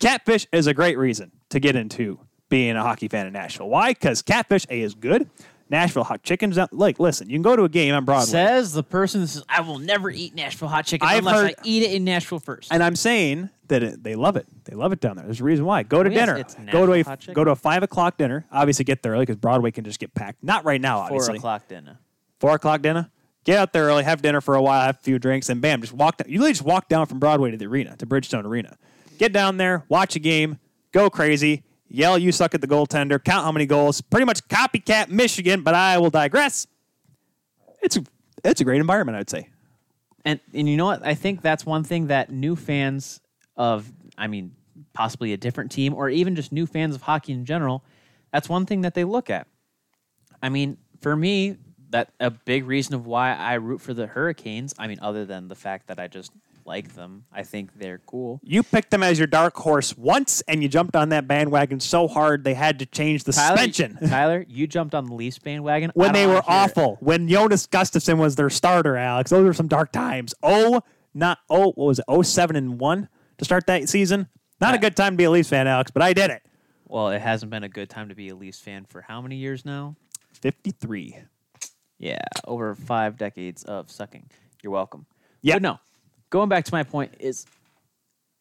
Catfish 0.00 0.46
is 0.50 0.66
a 0.66 0.74
great 0.74 0.96
reason 0.96 1.30
to 1.50 1.60
get 1.60 1.76
into 1.76 2.20
being 2.50 2.76
a 2.76 2.82
hockey 2.82 3.08
fan 3.08 3.26
in 3.26 3.32
Nashville. 3.32 3.68
Why? 3.68 3.92
Because 3.92 4.20
catfish 4.20 4.66
A 4.68 4.80
is 4.82 4.94
good. 4.94 5.30
Nashville 5.70 6.02
hot 6.02 6.24
chicken's 6.24 6.58
out. 6.58 6.72
Like, 6.72 6.98
listen, 6.98 7.30
you 7.30 7.36
can 7.36 7.42
go 7.42 7.54
to 7.54 7.62
a 7.62 7.68
game 7.68 7.94
on 7.94 8.04
Broadway. 8.04 8.26
says 8.26 8.72
the 8.72 8.82
person 8.82 9.20
that 9.20 9.28
says, 9.28 9.44
I 9.48 9.60
will 9.60 9.78
never 9.78 10.10
eat 10.10 10.34
Nashville 10.34 10.66
hot 10.66 10.84
chicken 10.84 11.06
I've 11.08 11.18
unless 11.18 11.36
heard- 11.36 11.54
I 11.58 11.62
eat 11.62 11.84
it 11.84 11.92
in 11.92 12.02
Nashville 12.04 12.40
first. 12.40 12.72
And 12.72 12.82
I'm 12.82 12.96
saying 12.96 13.50
that 13.68 13.82
it, 13.84 14.02
they 14.02 14.16
love 14.16 14.34
it. 14.36 14.46
They 14.64 14.74
love 14.74 14.90
it 14.92 14.98
down 14.98 15.14
there. 15.14 15.24
There's 15.24 15.40
a 15.40 15.44
reason 15.44 15.64
why. 15.64 15.84
Go 15.84 16.02
to 16.02 16.10
Oh, 16.10 16.12
yes, 16.12 16.54
dinner. 16.56 16.72
Go 16.72 16.86
to 16.86 16.92
a 16.94 17.32
go 17.32 17.44
to 17.44 17.52
a 17.52 17.56
five 17.56 17.84
o'clock 17.84 18.16
dinner. 18.16 18.46
Obviously, 18.50 18.84
get 18.84 19.04
there 19.04 19.12
early 19.12 19.22
because 19.22 19.36
Broadway 19.36 19.70
can 19.70 19.84
just 19.84 20.00
get 20.00 20.12
packed. 20.12 20.42
Not 20.42 20.64
right 20.64 20.80
now, 20.80 20.98
obviously. 20.98 21.34
Four 21.34 21.36
o'clock 21.36 21.68
dinner. 21.68 22.00
Four 22.40 22.54
o'clock 22.56 22.82
dinner. 22.82 23.08
Get 23.44 23.56
out 23.56 23.72
there 23.72 23.84
early, 23.84 24.02
have 24.02 24.20
dinner 24.22 24.40
for 24.40 24.54
a 24.56 24.60
while, 24.60 24.82
have 24.84 24.96
a 24.96 25.02
few 25.02 25.18
drinks, 25.20 25.48
and 25.48 25.60
bam, 25.62 25.80
just 25.80 25.92
walk 25.94 26.16
down. 26.18 26.28
You 26.28 26.38
literally 26.40 26.52
just 26.52 26.62
walk 26.64 26.88
down 26.88 27.06
from 27.06 27.20
Broadway 27.20 27.52
to 27.52 27.56
the 27.56 27.66
arena, 27.66 27.96
to 27.96 28.06
Bridgestone 28.06 28.44
Arena. 28.44 28.76
Get 29.18 29.32
down 29.32 29.56
there, 29.56 29.84
watch 29.88 30.14
a 30.14 30.18
game, 30.18 30.58
go 30.92 31.08
crazy. 31.08 31.62
Yell 31.90 32.16
you 32.16 32.32
suck 32.32 32.54
at 32.54 32.60
the 32.60 32.66
goaltender, 32.66 33.22
count 33.22 33.44
how 33.44 33.52
many 33.52 33.66
goals, 33.66 34.00
pretty 34.00 34.24
much 34.24 34.46
copycat 34.48 35.08
Michigan, 35.10 35.62
but 35.62 35.74
I 35.74 35.98
will 35.98 36.10
digress. 36.10 36.66
It's 37.82 37.96
a, 37.96 38.04
it's 38.44 38.60
a 38.60 38.64
great 38.64 38.80
environment, 38.80 39.18
I'd 39.18 39.30
say. 39.30 39.48
And 40.24 40.40
and 40.54 40.68
you 40.68 40.76
know 40.76 40.86
what? 40.86 41.04
I 41.04 41.14
think 41.14 41.42
that's 41.42 41.64
one 41.64 41.82
thing 41.82 42.08
that 42.08 42.30
new 42.30 42.54
fans 42.54 43.20
of 43.56 43.90
I 44.18 44.26
mean, 44.26 44.54
possibly 44.92 45.32
a 45.32 45.36
different 45.36 45.70
team 45.70 45.94
or 45.94 46.08
even 46.08 46.36
just 46.36 46.52
new 46.52 46.66
fans 46.66 46.94
of 46.94 47.02
hockey 47.02 47.32
in 47.32 47.44
general, 47.44 47.82
that's 48.32 48.48
one 48.48 48.66
thing 48.66 48.82
that 48.82 48.94
they 48.94 49.04
look 49.04 49.30
at. 49.30 49.46
I 50.42 50.50
mean, 50.50 50.76
for 51.00 51.16
me, 51.16 51.56
that 51.90 52.12
a 52.20 52.30
big 52.30 52.66
reason 52.66 52.94
of 52.94 53.06
why 53.06 53.34
I 53.34 53.54
root 53.54 53.80
for 53.80 53.94
the 53.94 54.06
Hurricanes, 54.06 54.74
I 54.78 54.86
mean, 54.86 54.98
other 55.00 55.24
than 55.24 55.48
the 55.48 55.54
fact 55.54 55.88
that 55.88 55.98
I 55.98 56.06
just 56.06 56.32
like 56.64 56.94
them. 56.94 57.24
I 57.32 57.42
think 57.42 57.74
they're 57.74 58.00
cool. 58.06 58.40
You 58.42 58.62
picked 58.62 58.90
them 58.90 59.02
as 59.02 59.18
your 59.18 59.26
dark 59.26 59.56
horse 59.56 59.96
once, 59.96 60.42
and 60.48 60.62
you 60.62 60.68
jumped 60.68 60.96
on 60.96 61.10
that 61.10 61.26
bandwagon 61.26 61.80
so 61.80 62.08
hard 62.08 62.44
they 62.44 62.54
had 62.54 62.78
to 62.80 62.86
change 62.86 63.24
the 63.24 63.32
Tyler, 63.32 63.56
suspension. 63.56 63.98
Tyler, 64.08 64.44
you 64.48 64.66
jumped 64.66 64.94
on 64.94 65.06
the 65.06 65.14
Leafs 65.14 65.38
bandwagon 65.38 65.90
when 65.94 66.12
they 66.12 66.26
were 66.26 66.34
hear 66.34 66.38
it. 66.40 66.44
awful. 66.48 66.96
When 67.00 67.28
Jonas 67.28 67.66
Gustavsson 67.66 68.18
was 68.18 68.36
their 68.36 68.50
starter, 68.50 68.96
Alex. 68.96 69.30
Those 69.30 69.44
were 69.44 69.54
some 69.54 69.68
dark 69.68 69.92
times. 69.92 70.34
Oh, 70.42 70.82
not 71.14 71.38
oh, 71.48 71.72
what 71.72 71.78
was 71.78 71.98
it? 71.98 72.04
Oh, 72.08 72.22
seven 72.22 72.56
and 72.56 72.78
one 72.78 73.08
to 73.38 73.44
start 73.44 73.66
that 73.66 73.88
season. 73.88 74.28
Not 74.60 74.74
a 74.74 74.78
good 74.78 74.94
time 74.94 75.14
to 75.14 75.16
be 75.16 75.24
a 75.24 75.30
Leafs 75.30 75.48
fan, 75.48 75.66
Alex, 75.66 75.90
but 75.90 76.02
I 76.02 76.12
did 76.12 76.30
it. 76.30 76.42
Well, 76.86 77.08
it 77.10 77.20
hasn't 77.20 77.50
been 77.50 77.64
a 77.64 77.68
good 77.68 77.88
time 77.88 78.08
to 78.10 78.14
be 78.14 78.28
a 78.28 78.34
Leafs 78.34 78.60
fan 78.60 78.84
for 78.84 79.00
how 79.00 79.20
many 79.22 79.36
years 79.36 79.64
now? 79.64 79.96
Fifty-three. 80.34 81.16
Yeah, 81.98 82.22
over 82.46 82.74
five 82.74 83.16
decades 83.16 83.62
of 83.64 83.90
sucking. 83.90 84.30
You're 84.62 84.72
welcome. 84.72 85.06
Yeah. 85.42 85.58
No, 85.58 85.78
going 86.30 86.48
back 86.48 86.64
to 86.64 86.74
my 86.74 86.82
point 86.82 87.14
is 87.18 87.46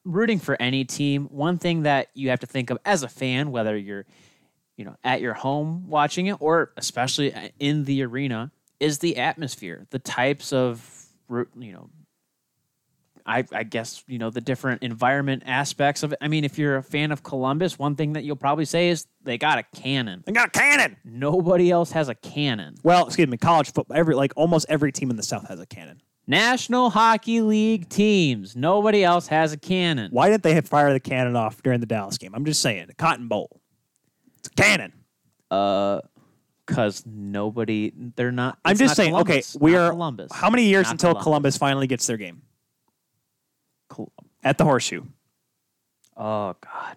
rooting 0.05 0.39
for 0.39 0.55
any 0.61 0.85
team. 0.85 1.25
One 1.25 1.57
thing 1.57 1.83
that 1.83 2.09
you 2.13 2.29
have 2.29 2.39
to 2.39 2.47
think 2.47 2.69
of 2.69 2.77
as 2.85 3.03
a 3.03 3.09
fan, 3.09 3.51
whether 3.51 3.75
you're, 3.77 4.05
you 4.77 4.85
know, 4.85 4.95
at 5.03 5.21
your 5.21 5.33
home 5.33 5.89
watching 5.89 6.27
it 6.27 6.37
or 6.39 6.71
especially 6.77 7.33
in 7.59 7.85
the 7.85 8.03
arena, 8.03 8.51
is 8.79 8.99
the 8.99 9.17
atmosphere, 9.17 9.85
the 9.89 9.99
types 9.99 10.53
of, 10.53 11.05
you 11.29 11.73
know, 11.73 11.89
I, 13.25 13.45
I 13.51 13.63
guess 13.63 14.03
you 14.07 14.17
know 14.17 14.31
the 14.31 14.41
different 14.41 14.81
environment 14.81 15.43
aspects 15.45 16.01
of 16.01 16.13
it. 16.13 16.17
I 16.19 16.27
mean, 16.27 16.43
if 16.43 16.57
you're 16.57 16.77
a 16.77 16.83
fan 16.83 17.11
of 17.11 17.21
Columbus, 17.21 17.77
one 17.77 17.95
thing 17.95 18.13
that 18.13 18.23
you'll 18.23 18.35
probably 18.35 18.65
say 18.65 18.89
is 18.89 19.05
they 19.21 19.37
got 19.37 19.59
a 19.59 19.63
cannon. 19.79 20.23
They 20.25 20.31
got 20.31 20.47
a 20.47 20.51
cannon. 20.51 20.97
Nobody 21.03 21.69
else 21.69 21.91
has 21.91 22.09
a 22.09 22.15
cannon. 22.15 22.75
Well, 22.81 23.05
excuse 23.05 23.27
me, 23.27 23.37
college 23.37 23.71
football. 23.71 23.95
Every 23.95 24.15
like 24.15 24.33
almost 24.35 24.65
every 24.67 24.91
team 24.91 25.11
in 25.11 25.15
the 25.15 25.23
South 25.23 25.47
has 25.47 25.59
a 25.59 25.67
cannon. 25.67 26.01
National 26.29 26.91
Hockey 26.91 27.41
League 27.41 27.89
teams. 27.89 28.55
Nobody 28.55 29.03
else 29.03 29.25
has 29.27 29.51
a 29.51 29.57
cannon. 29.57 30.11
Why 30.11 30.29
didn't 30.29 30.43
they 30.43 30.53
have 30.53 30.67
fire 30.67 30.93
the 30.93 30.99
cannon 30.99 31.35
off 31.35 31.63
during 31.63 31.79
the 31.79 31.87
Dallas 31.87 32.19
game? 32.19 32.35
I'm 32.35 32.45
just 32.45 32.61
saying, 32.61 32.85
the 32.85 32.93
Cotton 32.93 33.27
Bowl. 33.27 33.59
It's 34.37 34.47
a 34.47 34.51
cannon. 34.51 34.93
Uh, 35.49 36.01
cause 36.67 37.03
nobody. 37.07 37.91
They're 38.15 38.31
not. 38.31 38.59
I'm 38.63 38.77
just 38.77 38.91
not 38.91 38.97
saying. 38.97 39.09
Columbus, 39.13 39.55
okay, 39.55 39.65
we 39.65 39.75
are. 39.75 39.89
Columbus. 39.89 40.31
How 40.31 40.51
many 40.51 40.65
years 40.65 40.85
Not 40.85 40.91
until 40.91 41.09
Columbus. 41.13 41.23
Columbus 41.23 41.57
finally 41.57 41.87
gets 41.87 42.05
their 42.05 42.17
game 42.17 42.43
Col- 43.89 44.13
at 44.43 44.59
the 44.59 44.65
Horseshoe? 44.65 45.05
Oh 46.15 46.55
God. 46.61 46.95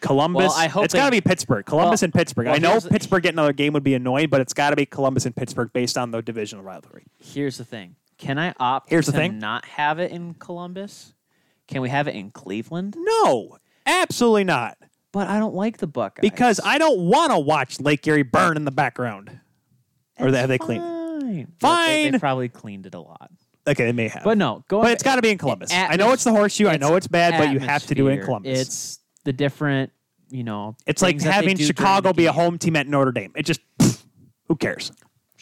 Columbus. 0.00 0.48
Well, 0.48 0.52
I 0.52 0.68
hope 0.68 0.86
it's 0.86 0.94
got 0.94 1.04
to 1.04 1.10
be 1.10 1.20
Pittsburgh. 1.20 1.66
Columbus 1.66 2.00
Well- 2.00 2.06
and 2.06 2.14
Pittsburgh. 2.14 2.46
well, 2.46 2.54
I 2.54 2.58
know 2.58 2.80
Pittsburgh 2.80 3.22
getting 3.22 3.38
another 3.38 3.52
game 3.52 3.74
would 3.74 3.84
be 3.84 3.94
annoying, 3.94 4.30
but 4.30 4.40
it's 4.40 4.54
got 4.54 4.70
to 4.70 4.76
be 4.76 4.86
Columbus 4.86 5.26
and 5.26 5.36
Pittsburgh 5.36 5.70
based 5.74 5.98
on 5.98 6.10
the 6.10 6.22
divisional 6.22 6.64
rivalry. 6.64 7.04
Here's 7.20 7.58
the 7.58 7.64
thing. 7.66 7.96
Can 8.22 8.38
I 8.38 8.54
opt 8.60 8.88
Here's 8.88 9.06
the 9.06 9.12
to 9.12 9.18
thing. 9.18 9.38
not 9.40 9.64
have 9.64 9.98
it 9.98 10.12
in 10.12 10.34
Columbus? 10.34 11.12
Can 11.66 11.82
we 11.82 11.88
have 11.88 12.06
it 12.06 12.14
in 12.14 12.30
Cleveland? 12.30 12.94
No, 12.96 13.58
absolutely 13.84 14.44
not. 14.44 14.78
But 15.10 15.26
I 15.28 15.40
don't 15.40 15.54
like 15.56 15.78
the 15.78 15.88
Buckeyes 15.88 16.22
Because 16.22 16.60
I 16.64 16.78
don't 16.78 17.00
want 17.08 17.32
to 17.32 17.38
watch 17.40 17.80
Lake 17.80 18.06
Erie 18.06 18.22
burn 18.22 18.56
in 18.56 18.64
the 18.64 18.70
background. 18.70 19.40
Or 20.20 20.30
they- 20.30 20.38
have 20.38 20.48
they 20.48 20.58
cleaned? 20.58 20.82
Fine. 20.84 21.52
Fine. 21.60 21.88
They, 21.88 22.10
they 22.10 22.18
probably 22.20 22.48
cleaned 22.48 22.86
it 22.86 22.94
a 22.94 23.00
lot. 23.00 23.30
Okay, 23.66 23.86
they 23.86 23.92
may 23.92 24.06
have. 24.08 24.22
But 24.22 24.38
no, 24.38 24.64
going. 24.68 24.84
But 24.84 24.92
it's 24.92 25.02
got 25.02 25.16
to 25.16 25.22
be 25.22 25.30
in 25.30 25.38
Columbus. 25.38 25.72
I 25.72 25.96
know 25.96 26.12
it's 26.12 26.24
the 26.24 26.30
Horseshoe. 26.30 26.68
I 26.68 26.76
know 26.76 26.94
it's 26.94 27.08
bad, 27.08 27.38
but 27.38 27.52
you 27.52 27.58
have 27.58 27.84
to 27.86 27.94
do 27.94 28.06
it 28.06 28.12
in 28.12 28.18
atmosphere. 28.20 28.26
Columbus. 28.26 28.60
It's 28.60 28.98
the 29.24 29.32
different, 29.32 29.90
you 30.30 30.44
know. 30.44 30.76
It's 30.86 31.02
like 31.02 31.12
things 31.14 31.24
that 31.24 31.30
they 31.30 31.34
having 31.34 31.48
do 31.56 31.64
during 31.64 31.66
Chicago 31.66 32.08
the 32.10 32.14
be 32.14 32.26
a 32.26 32.32
game. 32.32 32.40
home 32.40 32.58
team 32.58 32.76
at 32.76 32.86
Notre 32.86 33.12
Dame. 33.12 33.32
It 33.36 33.44
just, 33.46 33.60
pfft, 33.80 34.04
who 34.48 34.56
cares? 34.56 34.92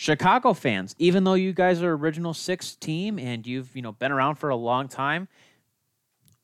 Chicago 0.01 0.55
fans, 0.55 0.97
even 0.99 1.25
though 1.25 1.35
you 1.35 1.53
guys 1.53 1.83
are 1.83 1.93
original 1.93 2.33
six 2.33 2.75
team 2.75 3.19
and 3.19 3.47
you've 3.47 3.77
you 3.77 3.83
know 3.83 3.93
been 3.93 4.11
around 4.11 4.37
for 4.37 4.49
a 4.49 4.57
long 4.57 4.89
time, 4.89 5.29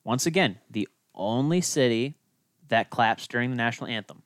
once 0.04 0.26
again, 0.26 0.58
the 0.70 0.86
only 1.14 1.62
city 1.62 2.16
that 2.68 2.90
claps 2.90 3.26
during 3.26 3.48
the 3.48 3.56
national 3.56 3.88
anthem. 3.88 4.22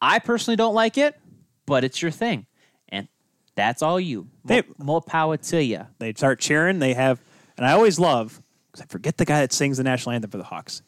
I 0.00 0.20
personally 0.20 0.54
don't 0.54 0.76
like 0.76 0.96
it, 0.96 1.18
but 1.66 1.82
it's 1.82 2.00
your 2.00 2.12
thing, 2.12 2.46
and 2.88 3.08
that's 3.56 3.82
all 3.82 3.98
you. 3.98 4.28
They- 4.44 4.62
Mo, 4.62 4.74
more 4.78 5.02
power 5.02 5.36
to 5.36 5.60
you. 5.60 5.84
They 5.98 6.12
start 6.12 6.38
cheering. 6.38 6.78
They 6.78 6.94
have, 6.94 7.20
and 7.56 7.66
I 7.66 7.72
always 7.72 7.98
love 7.98 8.40
because 8.70 8.82
I 8.82 8.86
forget 8.86 9.16
the 9.16 9.24
guy 9.24 9.40
that 9.40 9.52
sings 9.52 9.78
the 9.78 9.82
national 9.82 10.14
anthem 10.14 10.30
for 10.30 10.38
the 10.38 10.44
Hawks. 10.44 10.82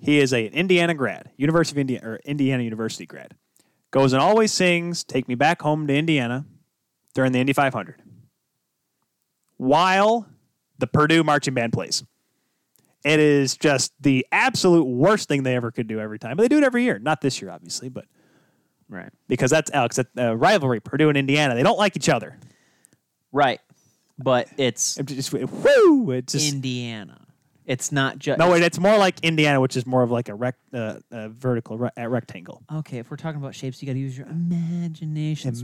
He 0.00 0.18
is 0.18 0.32
a 0.32 0.46
Indiana 0.46 0.94
grad, 0.94 1.30
University 1.36 1.76
of 1.76 1.78
Indiana 1.78 2.08
or 2.08 2.16
Indiana 2.24 2.64
University 2.64 3.06
grad. 3.06 3.36
Goes 3.92 4.12
and 4.12 4.20
always 4.20 4.52
sings 4.52 5.04
"Take 5.04 5.28
Me 5.28 5.36
Back 5.36 5.62
Home 5.62 5.86
to 5.86 5.94
Indiana" 5.94 6.44
during 7.14 7.32
the 7.32 7.38
Indy 7.38 7.52
500, 7.52 8.02
while 9.56 10.26
the 10.78 10.86
Purdue 10.86 11.22
marching 11.24 11.54
band 11.54 11.72
plays. 11.72 12.04
It 13.04 13.20
is 13.20 13.56
just 13.56 13.92
the 14.00 14.26
absolute 14.32 14.84
worst 14.84 15.28
thing 15.28 15.42
they 15.42 15.54
ever 15.56 15.70
could 15.70 15.86
do 15.86 16.00
every 16.00 16.18
time. 16.18 16.36
But 16.36 16.42
they 16.44 16.48
do 16.48 16.56
it 16.58 16.64
every 16.64 16.84
year. 16.84 16.98
Not 16.98 17.20
this 17.20 17.40
year, 17.42 17.50
obviously, 17.50 17.88
but 17.90 18.06
Right. 18.88 19.10
because 19.28 19.50
that's 19.50 19.70
Alex, 19.72 19.96
that 19.96 20.06
uh, 20.18 20.36
rivalry, 20.36 20.80
Purdue 20.80 21.08
and 21.10 21.18
Indiana. 21.18 21.54
They 21.54 21.62
don't 21.62 21.78
like 21.78 21.96
each 21.96 22.08
other. 22.08 22.38
Right. 23.30 23.60
But 24.18 24.48
it's 24.56 24.98
It 24.98 25.06
just 25.06 25.32
woo. 25.32 26.10
It's 26.12 26.32
just 26.32 26.54
Indiana. 26.54 27.23
It's 27.66 27.90
not 27.90 28.18
just 28.18 28.38
no. 28.38 28.50
Wait, 28.50 28.62
it's 28.62 28.78
more 28.78 28.98
like 28.98 29.18
Indiana, 29.22 29.58
which 29.60 29.76
is 29.76 29.86
more 29.86 30.02
of 30.02 30.10
like 30.10 30.28
a 30.28 30.34
rec, 30.34 30.56
uh, 30.74 30.96
uh, 31.10 31.28
vertical 31.28 31.78
re- 31.78 31.88
uh, 31.98 32.06
rectangle. 32.08 32.62
Okay, 32.70 32.98
if 32.98 33.10
we're 33.10 33.16
talking 33.16 33.40
about 33.40 33.54
shapes, 33.54 33.80
you 33.82 33.86
got 33.86 33.94
to 33.94 33.98
use 33.98 34.16
your 34.18 34.26
imagination. 34.26 35.52
SpongeBob 35.54 35.62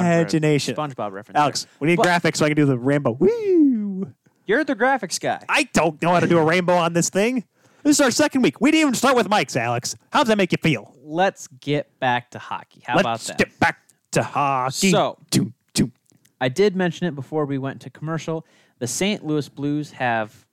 Imagination. 0.00 0.74
ref- 0.76 0.90
SpongeBob 0.96 1.12
reference. 1.12 1.38
Alex, 1.38 1.66
we 1.78 1.88
need 1.88 1.96
But- 1.96 2.06
graphics 2.06 2.36
so 2.36 2.46
I 2.46 2.48
can 2.48 2.56
do 2.56 2.64
the 2.64 2.78
rainbow. 2.78 3.12
Woo! 3.12 4.12
You're 4.46 4.64
the 4.64 4.74
graphics 4.74 5.20
guy. 5.20 5.44
I 5.48 5.64
don't 5.74 6.00
know 6.02 6.10
how 6.10 6.20
to 6.20 6.26
do 6.26 6.38
a 6.38 6.44
rainbow 6.44 6.74
on 6.74 6.94
this 6.94 7.10
thing. 7.10 7.44
This 7.82 7.96
is 7.96 8.00
our 8.00 8.10
second 8.10 8.42
week. 8.42 8.60
We 8.60 8.70
didn't 8.70 8.80
even 8.82 8.94
start 8.94 9.16
with 9.16 9.28
mics, 9.28 9.56
Alex. 9.56 9.94
How 10.12 10.20
does 10.20 10.28
that 10.28 10.38
make 10.38 10.52
you 10.52 10.58
feel? 10.62 10.94
Let's 11.02 11.48
get 11.48 11.98
back 12.00 12.30
to 12.30 12.38
hockey. 12.38 12.82
How 12.86 12.94
about 12.94 13.02
that? 13.02 13.08
Let's 13.10 13.26
that? 13.28 13.38
get 13.38 13.60
back 13.60 13.78
to 14.12 14.22
hockey. 14.22 14.90
So- 14.90 15.18
Toom, 15.30 15.52
toom. 15.74 15.92
I 16.40 16.48
did 16.48 16.74
mention 16.76 17.06
it 17.06 17.14
before 17.14 17.44
we 17.44 17.58
went 17.58 17.80
to 17.82 17.90
commercial. 17.90 18.46
The 18.78 18.86
St. 18.86 19.24
Louis 19.24 19.48
Blues 19.48 19.92
have 19.92 20.46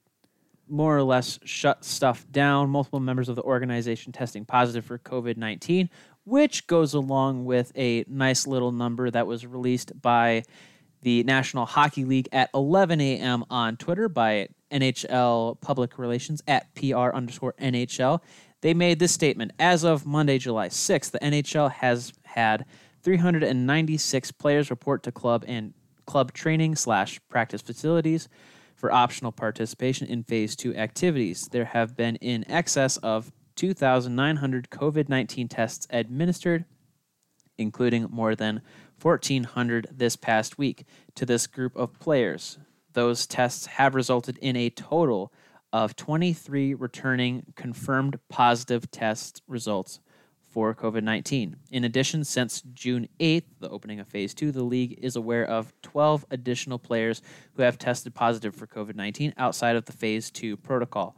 more 0.70 0.96
or 0.96 1.02
less 1.02 1.38
shut 1.44 1.84
stuff 1.84 2.24
down. 2.30 2.70
Multiple 2.70 3.00
members 3.00 3.28
of 3.28 3.36
the 3.36 3.42
organization 3.42 4.12
testing 4.12 4.44
positive 4.44 4.84
for 4.84 4.98
COVID 4.98 5.36
19, 5.36 5.90
which 6.24 6.66
goes 6.66 6.94
along 6.94 7.44
with 7.44 7.72
a 7.76 8.04
nice 8.08 8.46
little 8.46 8.72
number 8.72 9.10
that 9.10 9.26
was 9.26 9.46
released 9.46 10.00
by 10.00 10.42
the 11.02 11.22
National 11.24 11.66
Hockey 11.66 12.04
League 12.04 12.28
at 12.32 12.50
11 12.54 13.00
a.m. 13.00 13.44
on 13.50 13.76
Twitter 13.76 14.08
by 14.08 14.48
NHL 14.70 15.60
Public 15.60 15.98
Relations 15.98 16.42
at 16.46 16.74
PR 16.74 17.10
underscore 17.10 17.54
NHL. 17.60 18.20
They 18.60 18.74
made 18.74 18.98
this 18.98 19.12
statement. 19.12 19.52
As 19.58 19.84
of 19.84 20.04
Monday, 20.04 20.38
July 20.38 20.68
6th, 20.68 21.10
the 21.10 21.18
NHL 21.20 21.70
has 21.72 22.12
had 22.24 22.66
396 23.02 24.32
players 24.32 24.70
report 24.70 25.02
to 25.04 25.12
club 25.12 25.44
and 25.48 25.72
club 26.06 26.32
training 26.32 26.76
slash 26.76 27.20
practice 27.28 27.62
facilities 27.62 28.28
for 28.80 28.90
optional 28.90 29.30
participation 29.30 30.08
in 30.08 30.24
phase 30.24 30.56
two 30.56 30.74
activities. 30.74 31.48
There 31.52 31.66
have 31.66 31.96
been 31.96 32.16
in 32.16 32.50
excess 32.50 32.96
of 32.96 33.30
2,900 33.56 34.70
COVID 34.70 35.08
19 35.08 35.48
tests 35.48 35.86
administered 35.90 36.64
including 37.60 38.08
more 38.10 38.34
than 38.34 38.62
1,400 39.00 39.88
this 39.92 40.16
past 40.16 40.58
week, 40.58 40.84
to 41.14 41.24
this 41.24 41.46
group 41.46 41.76
of 41.76 41.98
players. 42.00 42.58
Those 42.92 43.26
tests 43.26 43.66
have 43.66 43.94
resulted 43.94 44.38
in 44.38 44.56
a 44.56 44.70
total 44.70 45.32
of 45.72 45.94
23 45.94 46.74
returning 46.74 47.52
confirmed 47.54 48.18
positive 48.28 48.90
test 48.90 49.42
results 49.46 50.00
for 50.50 50.74
COVID 50.74 51.02
19. 51.02 51.56
In 51.70 51.84
addition, 51.84 52.24
since 52.24 52.62
June 52.74 53.08
8th, 53.20 53.44
the 53.60 53.70
opening 53.70 54.00
of 54.00 54.08
phase 54.08 54.34
two, 54.34 54.50
the 54.52 54.64
league 54.64 54.98
is 55.00 55.16
aware 55.16 55.44
of 55.44 55.72
12 55.82 56.26
additional 56.30 56.78
players 56.78 57.22
who 57.54 57.62
have 57.62 57.78
tested 57.78 58.14
positive 58.14 58.54
for 58.54 58.66
COVID 58.66 58.96
19 58.96 59.34
outside 59.36 59.76
of 59.76 59.84
the 59.84 59.92
phase 59.92 60.30
two 60.30 60.56
protocol. 60.56 61.16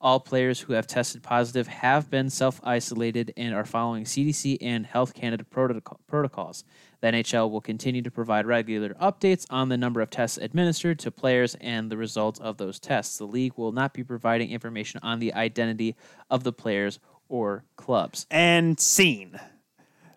All 0.00 0.20
players 0.20 0.60
who 0.60 0.74
have 0.74 0.86
tested 0.86 1.22
positive 1.22 1.66
have 1.66 2.10
been 2.10 2.28
self 2.28 2.60
isolated 2.62 3.32
and 3.38 3.54
are 3.54 3.64
following 3.64 4.04
CDC 4.04 4.58
and 4.60 4.84
Health 4.84 5.14
Canada 5.14 5.44
protocol- 5.44 5.98
protocols. 6.06 6.64
The 7.00 7.06
NHL 7.06 7.50
will 7.50 7.62
continue 7.62 8.02
to 8.02 8.10
provide 8.10 8.44
regular 8.44 8.90
updates 8.94 9.46
on 9.48 9.70
the 9.70 9.78
number 9.78 10.02
of 10.02 10.10
tests 10.10 10.36
administered 10.36 10.98
to 11.00 11.10
players 11.10 11.54
and 11.60 11.90
the 11.90 11.96
results 11.96 12.38
of 12.40 12.58
those 12.58 12.78
tests. 12.78 13.16
The 13.16 13.24
league 13.24 13.54
will 13.56 13.72
not 13.72 13.94
be 13.94 14.04
providing 14.04 14.50
information 14.50 15.00
on 15.02 15.20
the 15.20 15.32
identity 15.32 15.96
of 16.28 16.44
the 16.44 16.52
players 16.52 16.98
or 17.34 17.64
clubs. 17.76 18.26
and 18.30 18.78
scene. 18.78 19.38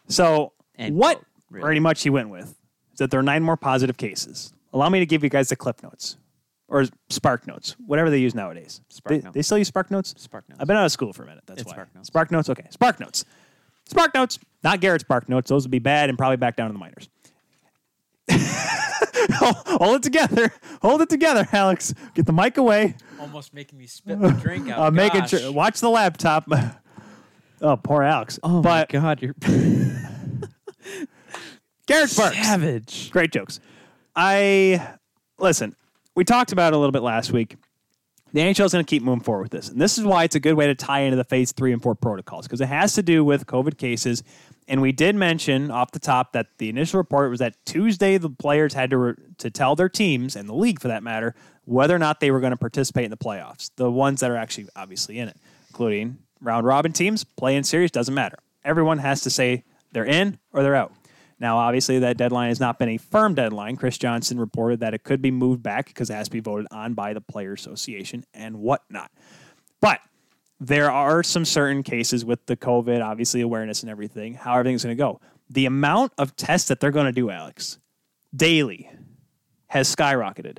So 0.08 0.54
And 0.76 0.96
what 0.96 1.16
quote, 1.18 1.26
really. 1.50 1.64
pretty 1.64 1.80
much 1.80 2.04
he 2.04 2.10
went 2.12 2.30
with 2.30 2.56
is 2.94 3.00
that 3.00 3.10
there 3.12 3.20
are 3.20 3.24
nine 3.24 3.42
more 3.44 3.58
positive 3.58 3.98
cases. 3.98 4.54
Allow 4.74 4.90
me 4.90 5.00
to 5.00 5.06
give 5.06 5.24
you 5.24 5.30
guys 5.30 5.50
the 5.50 5.56
clip 5.56 5.82
notes 5.82 6.18
or 6.68 6.86
Spark 7.10 7.48
Notes, 7.48 7.76
whatever 7.86 8.10
they 8.10 8.20
use 8.20 8.36
nowadays. 8.36 8.82
Spark 8.90 9.10
they, 9.10 9.22
Notes. 9.24 9.34
they 9.34 9.42
still 9.42 9.58
use 9.58 9.68
Spark 9.70 9.90
Notes. 9.90 10.14
Spark 10.18 10.48
Notes. 10.50 10.60
I've 10.62 10.68
been 10.68 10.78
out 10.78 10.86
of 10.86 10.92
school 10.92 11.14
for 11.14 11.24
a 11.24 11.26
minute. 11.26 11.44
That's 11.48 11.62
It's 11.62 11.68
why. 11.68 11.74
Spark 11.74 11.96
Notes. 11.96 12.08
Spark 12.08 12.32
Notes. 12.32 12.50
Okay. 12.50 12.68
Spark 12.70 13.00
Notes. 13.00 13.26
Spark 13.86 14.14
Notes. 14.14 14.38
Not 14.64 14.80
Garrett 14.82 15.02
Spark 15.02 15.28
Notes. 15.30 15.50
Those 15.50 15.64
would 15.64 15.72
be 15.72 15.80
bad 15.80 16.10
and 16.10 16.18
probably 16.18 16.38
back 16.38 16.56
down 16.58 16.68
to 16.68 16.74
the 16.74 16.80
minors. 16.80 17.10
Hold 19.40 19.96
it 19.98 20.04
together. 20.04 20.54
Hold 20.82 21.02
it 21.02 21.10
together, 21.10 21.48
Alex. 21.52 21.94
Get 22.14 22.26
the 22.26 22.34
mic 22.34 22.58
away. 22.58 22.96
Almost 23.20 23.54
making 23.54 23.78
me 23.80 23.88
spit 23.88 24.20
my 24.20 24.32
drink 24.32 24.70
out. 24.70 24.80
Uh, 24.80 24.92
making 24.92 25.26
sure. 25.26 25.52
Watch 25.52 25.80
the 25.80 25.90
laptop. 25.90 26.46
Oh, 27.62 27.76
poor 27.78 28.04
Alex. 28.04 28.40
Oh 28.44 28.62
but 28.62 28.92
my 28.94 29.00
god, 29.00 29.22
you're 29.22 29.36
Garrett 31.88 32.10
Sparks. 32.10 32.36
savage. 32.38 33.12
Great 33.12 33.32
jokes. 33.32 33.60
I 34.16 34.96
listen. 35.40 35.76
We 36.16 36.24
talked 36.24 36.52
about 36.52 36.74
it 36.74 36.76
a 36.76 36.80
little 36.80 36.92
bit 36.92 37.04
last 37.04 37.32
week. 37.32 37.58
The 38.34 38.42
NHL 38.42 38.66
is 38.66 38.74
going 38.74 38.84
to 38.84 38.90
keep 38.90 39.04
moving 39.04 39.24
forward 39.24 39.44
with 39.44 39.52
this, 39.52 39.70
and 39.70 39.80
this 39.80 39.98
is 39.98 40.04
why 40.04 40.26
it's 40.26 40.36
a 40.36 40.40
good 40.40 40.56
way 40.56 40.68
to 40.68 40.76
tie 40.76 41.00
into 41.02 41.16
the 41.16 41.24
phase 41.24 41.54
three 41.54 41.72
and 41.72 41.82
four 41.82 41.96
protocols 41.96 42.46
because 42.46 42.60
it 42.60 42.68
has 42.68 42.94
to 42.96 43.02
do 43.04 43.24
with 43.24 43.46
COVID 43.46 43.78
cases. 43.78 44.22
And 44.68 44.82
we 44.82 44.92
did 44.92 45.16
mention 45.16 45.72
off 45.72 45.92
the 45.92 46.00
top 46.00 46.34
that 46.34 46.48
the 46.58 46.68
initial 46.68 46.98
report 46.98 47.30
was 47.30 47.40
that 47.40 47.56
Tuesday 47.66 48.18
the 48.18 48.30
players 48.30 48.74
had 48.74 48.90
to 48.90 48.98
re- 48.98 49.14
to 49.38 49.50
tell 49.50 49.78
their 49.78 49.88
teams 49.88 50.36
and 50.36 50.50
the 50.50 50.54
league 50.54 50.82
for 50.82 50.90
that 50.90 51.04
matter 51.04 51.36
whether 51.64 51.96
or 51.96 52.00
not 52.00 52.20
they 52.20 52.32
were 52.32 52.42
going 52.42 52.52
to 52.52 52.58
participate 52.58 53.06
in 53.06 53.12
the 53.12 53.18
playoffs. 53.18 53.72
The 53.78 53.90
ones 53.90 54.20
that 54.20 54.30
are 54.30 54.36
actually 54.36 54.68
obviously 54.76 55.20
in 55.20 55.30
it, 55.30 55.38
including 55.70 56.18
round 56.42 56.66
robin 56.66 56.92
teams, 56.92 57.24
play 57.24 57.56
in 57.56 57.64
series 57.64 57.92
doesn't 57.92 58.14
matter. 58.14 58.38
Everyone 58.64 58.98
has 59.00 59.22
to 59.22 59.30
say 59.30 59.64
they're 59.92 60.06
in 60.06 60.40
or 60.54 60.64
they're 60.64 60.76
out. 60.76 60.94
Now, 61.40 61.58
obviously, 61.58 62.00
that 62.00 62.18
deadline 62.18 62.50
has 62.50 62.60
not 62.60 62.80
been 62.80 62.90
a 62.90 62.98
firm 62.98 63.36
deadline. 63.36 63.76
Chris 63.78 63.98
Johnston 63.98 64.40
reported 64.40 64.80
that 64.80 64.94
it 64.96 65.04
could 65.04 65.22
be 65.22 65.30
moved 65.30 65.62
back 65.62 65.86
because 65.86 66.10
it 66.10 66.14
has 66.14 66.28
to 66.28 66.32
be 66.32 66.40
voted 66.40 66.68
on 66.72 66.96
by 66.96 67.14
the 67.14 67.22
Player 67.22 67.54
Association 67.54 68.26
and 68.34 68.58
whatnot. 68.58 69.12
But 69.80 70.00
there 70.60 70.90
are 70.90 71.22
some 71.22 71.46
certain 71.46 71.84
cases 71.84 72.26
with 72.26 72.44
the 72.48 72.58
COVID, 72.58 73.04
obviously, 73.04 73.42
awareness 73.42 73.84
and 73.84 73.92
everything, 73.92 74.34
how 74.34 74.58
everything's 74.58 74.84
going 74.84 74.98
to 74.98 75.00
go. 75.00 75.22
The 75.50 75.68
amount 75.68 76.14
of 76.18 76.36
tests 76.36 76.70
that 76.70 76.80
they're 76.80 76.92
going 76.92 77.06
to 77.06 77.12
do, 77.12 77.30
Alex, 77.30 77.78
daily 78.36 78.90
has 79.68 79.94
skyrocketed. 79.94 80.58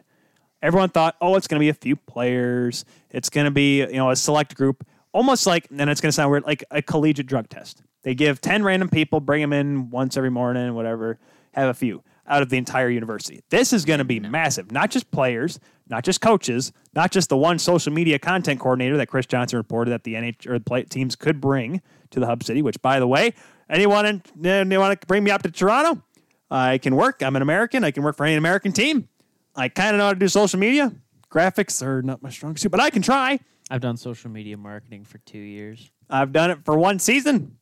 Everyone 0.63 0.91
thought, 0.91 1.17
oh, 1.21 1.35
it's 1.37 1.49
going 1.49 1.59
to 1.59 1.65
be 1.65 1.69
a 1.69 1.75
few 1.75 1.97
players. 1.97 2.85
It's 3.11 3.31
going 3.31 3.47
to 3.47 3.51
be, 3.51 3.81
you 3.81 3.95
know, 3.95 4.11
a 4.11 4.17
select 4.17 4.55
group, 4.55 4.87
almost 5.13 5.47
like, 5.47 5.67
and 5.71 5.91
it's 5.91 6.01
going 6.01 6.09
to 6.09 6.13
sound 6.13 6.31
weird, 6.31 6.45
like 6.45 6.65
a 6.71 6.83
collegiate 6.83 7.27
drug 7.27 7.49
test. 7.49 7.83
They 8.03 8.15
give 8.15 8.41
10 8.41 8.63
random 8.63 8.89
people, 8.89 9.21
bring 9.21 9.41
them 9.41 9.53
in 9.53 9.91
once 9.91 10.17
every 10.17 10.31
morning, 10.31 10.75
whatever, 10.75 11.19
have 11.53 11.69
a 11.69 11.75
few 11.75 12.03
out 12.27 12.43
of 12.43 12.51
the 12.51 12.59
entire 12.59 12.91
university. 12.91 13.43
This 13.49 13.73
is 13.73 13.85
going 13.85 13.99
to 13.99 14.05
be 14.05 14.21
massive. 14.21 14.71
Not 14.71 14.91
just 14.91 15.11
players, 15.11 15.59
not 15.89 16.05
just 16.05 16.21
coaches, 16.21 16.73
not 16.95 17.11
just 17.11 17.31
the 17.31 17.37
one 17.37 17.59
social 17.59 17.93
media 17.93 18.19
content 18.19 18.61
coordinator 18.61 18.97
that 18.99 19.07
Chris 19.07 19.27
Johnston 19.27 19.57
reported 19.57 19.91
that 19.93 20.05
the 20.05 20.15
NH 20.15 20.47
or 20.47 20.59
the 20.59 20.87
teams 20.89 21.17
could 21.17 21.41
bring 21.41 21.81
to 22.11 22.21
the 22.21 22.27
hub 22.27 22.45
city, 22.45 22.61
which, 22.63 22.81
by 22.83 23.01
the 23.01 23.07
way, 23.07 23.33
anyone 23.71 24.05
in, 24.07 24.23
they 24.37 24.79
want 24.79 25.01
to 25.01 25.07
bring 25.07 25.25
me 25.25 25.31
up 25.31 25.43
to 25.43 25.51
Toronto? 25.51 26.03
I 26.51 26.79
can 26.79 26.97
work. 26.97 27.23
I'm 27.23 27.37
an 27.37 27.43
American. 27.43 27.83
I 27.83 27.91
can 27.91 28.03
work 28.03 28.17
for 28.17 28.25
any 28.25 28.37
American 28.37 28.73
team. 28.73 29.09
I 29.57 29.69
kind 29.69 29.95
of 29.95 29.99
know 29.99 30.07
how 30.07 30.13
to 30.13 30.19
do 30.19 30.29
social 30.29 30.59
media. 30.59 30.93
Graphics 31.31 31.83
are 31.83 32.01
not 32.01 32.23
my 32.23 32.31
strong 32.31 32.57
suit, 32.57 32.71
but 32.71 32.81
I 32.81 32.91
can 32.91 33.03
try. 33.03 33.41
I've 33.71 33.81
done 33.81 33.97
social 33.97 34.31
media 34.31 34.57
marketing 34.57 35.05
for 35.05 35.19
two 35.19 35.39
years. 35.39 35.91
I've 36.09 36.33
done 36.33 36.51
it 36.51 36.65
for 36.65 36.79
one 36.79 36.99
season, 36.99 37.59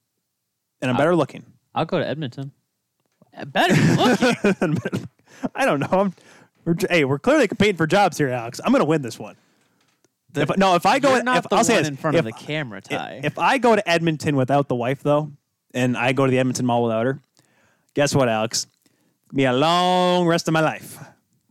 and 0.80 0.90
I'm 0.90 0.96
better 0.96 1.16
looking. 1.16 1.44
I'll 1.74 1.84
go 1.84 1.98
to 1.98 2.06
Edmonton. 2.06 2.52
Uh, 3.36 3.44
Better 3.44 3.74
looking. 3.96 5.08
I 5.54 5.66
don't 5.66 5.80
know. 5.80 5.88
I'm, 5.90 6.14
we're, 6.64 6.74
hey, 6.88 7.04
we're 7.04 7.18
clearly 7.18 7.48
competing 7.48 7.76
for 7.76 7.86
jobs 7.86 8.16
here, 8.16 8.28
Alex. 8.28 8.60
I'm 8.64 8.72
going 8.72 8.80
to 8.80 8.86
win 8.86 9.02
this 9.02 9.18
one. 9.18 9.36
if, 10.34 10.56
no, 10.56 10.74
if 10.74 10.86
I 10.86 10.98
go, 10.98 11.20
not 11.20 11.38
if, 11.38 11.48
the 11.48 11.56
I'll 11.56 11.64
say 11.64 11.76
this, 11.78 11.88
in 11.88 11.96
front 11.96 12.16
if, 12.16 12.20
of 12.20 12.24
the 12.24 12.32
camera, 12.32 12.80
Ty. 12.80 13.20
If 13.24 13.38
I 13.38 13.58
go 13.58 13.76
to 13.76 13.88
Edmonton 13.88 14.36
without 14.36 14.68
the 14.68 14.74
wife, 14.74 15.02
though, 15.02 15.32
and 15.74 15.96
I 15.96 16.12
go 16.12 16.24
to 16.24 16.30
the 16.30 16.38
Edmonton 16.38 16.66
Mall 16.66 16.82
without 16.82 17.04
her, 17.06 17.20
guess 17.94 18.14
what, 18.14 18.28
Alex? 18.28 18.66
Be 19.34 19.44
a 19.44 19.52
long 19.52 20.26
rest 20.26 20.48
of 20.48 20.54
my 20.54 20.60
life 20.60 20.98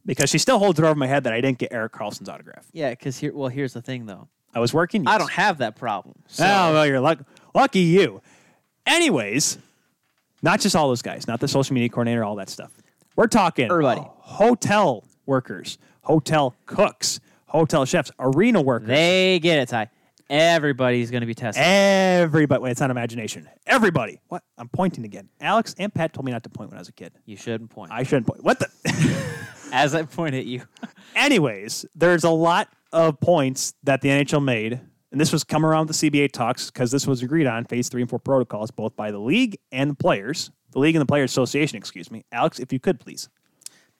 because 0.06 0.30
she 0.30 0.38
still 0.38 0.60
holds 0.60 0.80
it 0.80 0.86
over 0.86 0.96
my 0.96 1.08
head 1.08 1.24
that 1.26 1.34
I 1.34 1.42
didn't 1.42 1.60
get 1.60 1.72
Erik 1.72 1.92
Karlsson's 1.92 2.30
autograph. 2.30 2.66
yeah, 2.72 2.92
because 2.92 3.18
here. 3.18 3.34
Well, 3.34 3.50
here's 3.50 3.74
the 3.74 3.82
thing, 3.82 4.06
though. 4.06 4.28
I 4.56 4.60
was 4.60 4.74
working. 4.74 5.06
I 5.08 5.18
don't 5.18 5.32
have 5.32 5.58
that 5.60 5.76
problem. 5.76 6.16
So 6.28 6.46
Oh, 6.46 6.74
well, 6.74 6.88
you're 6.88 7.00
luck- 7.02 7.20
lucky 7.54 7.82
you. 7.82 8.22
Anyways, 8.88 9.58
not 10.42 10.60
just 10.62 10.76
all 10.76 10.88
those 10.88 11.02
guys, 11.02 11.28
not 11.28 11.40
the 11.40 11.48
social 11.48 11.74
media 11.74 11.90
coordinator, 11.90 12.24
all 12.24 12.36
that 12.38 12.50
stuff. 12.50 12.72
We're 13.16 13.28
talking 13.28 13.66
Everybody. 13.70 14.02
hotel 14.06 15.04
workers, 15.26 15.78
hotel 16.02 16.56
cooks, 16.66 17.20
hotel 17.48 17.86
chefs, 17.86 18.12
arena 18.20 18.62
workers. 18.62 18.88
they 18.88 19.40
get 19.42 19.60
it, 19.60 19.70
Ty. 19.70 19.90
Everybody's 20.30 21.12
going 21.12 21.22
to 21.22 21.28
be 21.28 21.36
tested. 21.36 21.62
Everybody. 21.64 22.62
Wait, 22.64 22.72
it's 22.72 22.80
not 22.82 22.90
imagination. 22.90 23.48
Everybody. 23.68 24.20
What? 24.28 24.44
I'm 24.58 24.68
pointing 24.70 25.06
again. 25.06 25.30
Alex 25.40 25.76
and 25.78 25.94
Pat 25.94 26.14
told 26.14 26.26
me 26.26 26.32
not 26.32 26.44
to 26.44 26.50
point 26.50 26.72
when 26.72 26.78
I 26.78 26.82
was 26.82 26.90
a 26.90 26.94
kid. 26.94 27.12
you 27.26 27.38
shouldn't 27.38 27.70
point. 27.70 27.92
I 27.92 28.02
shouldn't 28.04 28.26
point. 28.26 28.44
What 28.44 28.58
the? 28.60 28.68
As 29.72 29.96
I 29.96 30.04
point 30.04 30.36
at 30.36 30.46
you. 30.46 30.62
Anyways, 31.16 31.86
there's 31.96 32.24
a 32.24 32.30
lot 32.30 32.70
of 32.92 33.20
points 33.20 33.74
that 33.84 34.02
the 34.02 34.10
NHL 34.10 34.44
made, 34.44 34.80
and 35.12 35.22
this 35.22 35.32
was 35.32 35.44
come 35.44 35.66
around 35.66 35.88
with 35.88 36.00
the 36.00 36.10
CBA 36.10 36.32
talks 36.32 36.72
because 36.72 36.92
this 36.92 37.08
was 37.08 37.22
agreed 37.22 37.48
on 37.48 37.66
phase 37.66 37.90
three 37.90 38.02
and 38.02 38.10
four 38.10 38.20
protocols, 38.20 38.72
both 38.72 38.96
by 38.96 39.12
the 39.12 39.20
league 39.20 39.58
and 39.72 39.92
the 39.92 39.96
players, 39.96 40.52
the 40.72 40.80
league 40.80 40.96
and 40.96 41.02
the 41.02 41.06
players 41.06 41.32
association. 41.32 41.78
Excuse 41.78 42.12
me, 42.12 42.24
Alex, 42.32 42.60
if 42.60 42.72
you 42.72 42.80
could 42.80 43.00
please. 43.00 43.30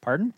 Pardon? 0.02 0.34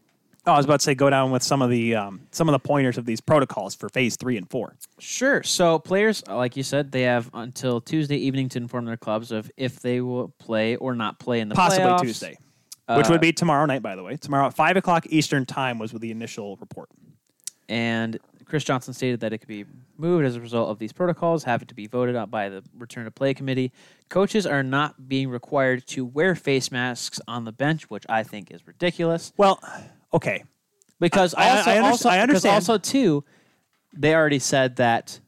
Oh, 0.48 0.54
I 0.54 0.58
was 0.58 0.66
about 0.66 0.80
to 0.80 0.84
say 0.86 0.96
go 0.96 1.10
down 1.10 1.32
with 1.32 1.44
some 1.44 1.62
of 1.62 1.70
the 1.70 1.96
um, 1.96 2.22
some 2.32 2.48
of 2.48 2.54
the 2.54 2.60
pointers 2.60 2.98
of 2.98 3.06
these 3.06 3.20
protocols 3.20 3.76
for 3.76 3.90
phase 3.90 4.16
three 4.16 4.38
and 4.38 4.50
four. 4.50 4.76
Sure. 4.98 5.44
So 5.44 5.78
players, 5.78 6.24
like 6.26 6.56
you 6.56 6.64
said, 6.64 6.94
they 6.94 7.02
have 7.02 7.30
until 7.34 7.82
Tuesday 7.82 8.16
evening 8.16 8.48
to 8.50 8.58
inform 8.58 8.86
their 8.86 8.96
clubs 8.96 9.34
of 9.34 9.52
if 9.58 9.82
they 9.82 10.00
will 10.00 10.30
play 10.40 10.78
or 10.78 10.96
not 10.96 11.20
play 11.20 11.42
in 11.42 11.50
the 11.50 11.56
Possibly 11.56 11.84
playoffs. 11.84 12.02
Tuesday, 12.02 12.38
which 12.96 13.10
would 13.10 13.18
uh, 13.18 13.20
be 13.20 13.34
tomorrow 13.34 13.66
night. 13.66 13.82
By 13.82 13.96
the 13.96 14.04
way, 14.04 14.16
tomorrow 14.18 14.48
at 14.48 14.54
five 14.54 14.78
o'clock 14.78 15.06
Eastern 15.10 15.46
time 15.46 15.80
was 15.80 15.92
with 15.94 16.02
the 16.02 16.12
initial 16.12 16.56
report. 16.58 16.90
And 17.70 18.18
Chris 18.46 18.64
Johnston 18.64 18.94
stated 18.94 19.20
that 19.20 19.34
it 19.34 19.40
could 19.40 19.50
be 19.50 19.66
moved 19.98 20.26
as 20.26 20.38
a 20.38 20.42
result 20.42 20.70
of 20.70 20.80
these 20.80 20.94
protocols 20.94 21.44
having 21.44 21.68
to 21.68 21.76
be 21.76 21.86
voted 21.88 22.16
out 22.16 22.32
by 22.32 22.48
the 22.48 22.64
return 22.78 23.04
to 23.04 23.12
play 23.12 23.34
committee. 23.34 23.74
Coaches 24.08 24.48
are 24.48 24.64
not 24.64 25.10
being 25.10 25.30
required 25.30 25.86
to 25.88 26.06
wear 26.06 26.34
face 26.34 26.72
masks 26.72 27.20
on 27.28 27.44
the 27.44 27.52
bench, 27.52 27.90
which 27.90 28.06
I 28.08 28.24
think 28.24 28.52
is 28.52 28.66
ridiculous. 28.66 29.34
Well, 29.36 29.62
okay, 30.14 30.46
Because 31.00 31.34
I- 31.36 31.44
I 31.44 31.58
also, 31.58 31.70
under- 31.72 31.84
also, 31.84 32.10
I 32.10 32.20
understand. 32.22 32.54
also 32.56 32.78
too, 32.78 33.26
they 33.94 34.16
already 34.16 34.40
said 34.40 34.78
that 34.78 35.20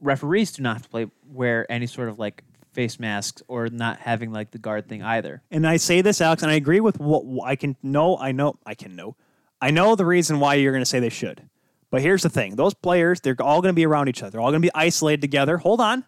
referees 0.00 0.52
do 0.52 0.62
not 0.62 0.74
have 0.76 0.82
to 0.82 0.88
play 0.90 1.06
wear 1.26 1.70
any 1.72 1.86
sort 1.86 2.08
of 2.10 2.18
like 2.18 2.44
face 2.72 2.98
masks 2.98 3.42
or 3.48 3.68
not 3.68 3.98
having 4.00 4.32
like 4.32 4.50
the 4.50 4.58
guard 4.58 4.88
thing 4.88 5.02
either. 5.02 5.42
and 5.50 5.66
I 5.66 5.76
say 5.76 6.00
this, 6.00 6.20
Alex, 6.20 6.42
and 6.42 6.50
I 6.50 6.54
agree 6.54 6.80
with 6.80 6.98
what 6.98 7.24
what 7.24 7.46
I 7.48 7.56
can 7.56 7.76
know. 7.82 8.16
I 8.18 8.32
know 8.32 8.58
I 8.66 8.74
can 8.74 8.96
know. 8.96 9.16
I 9.60 9.70
know 9.70 9.94
the 9.94 10.06
reason 10.06 10.40
why 10.40 10.54
you're 10.54 10.72
going 10.72 10.82
to 10.82 10.86
say 10.88 10.98
they 11.00 11.08
should. 11.08 11.42
But 11.90 12.00
here's 12.00 12.22
the 12.22 12.30
thing: 12.30 12.56
those 12.56 12.74
players, 12.74 13.20
they're 13.20 13.36
all 13.40 13.60
going 13.60 13.72
to 13.72 13.76
be 13.76 13.86
around 13.86 14.08
each 14.08 14.22
other. 14.22 14.30
They're 14.30 14.40
all 14.40 14.50
going 14.50 14.62
to 14.62 14.66
be 14.66 14.74
isolated 14.74 15.20
together. 15.20 15.58
Hold 15.58 15.80
on, 15.80 16.04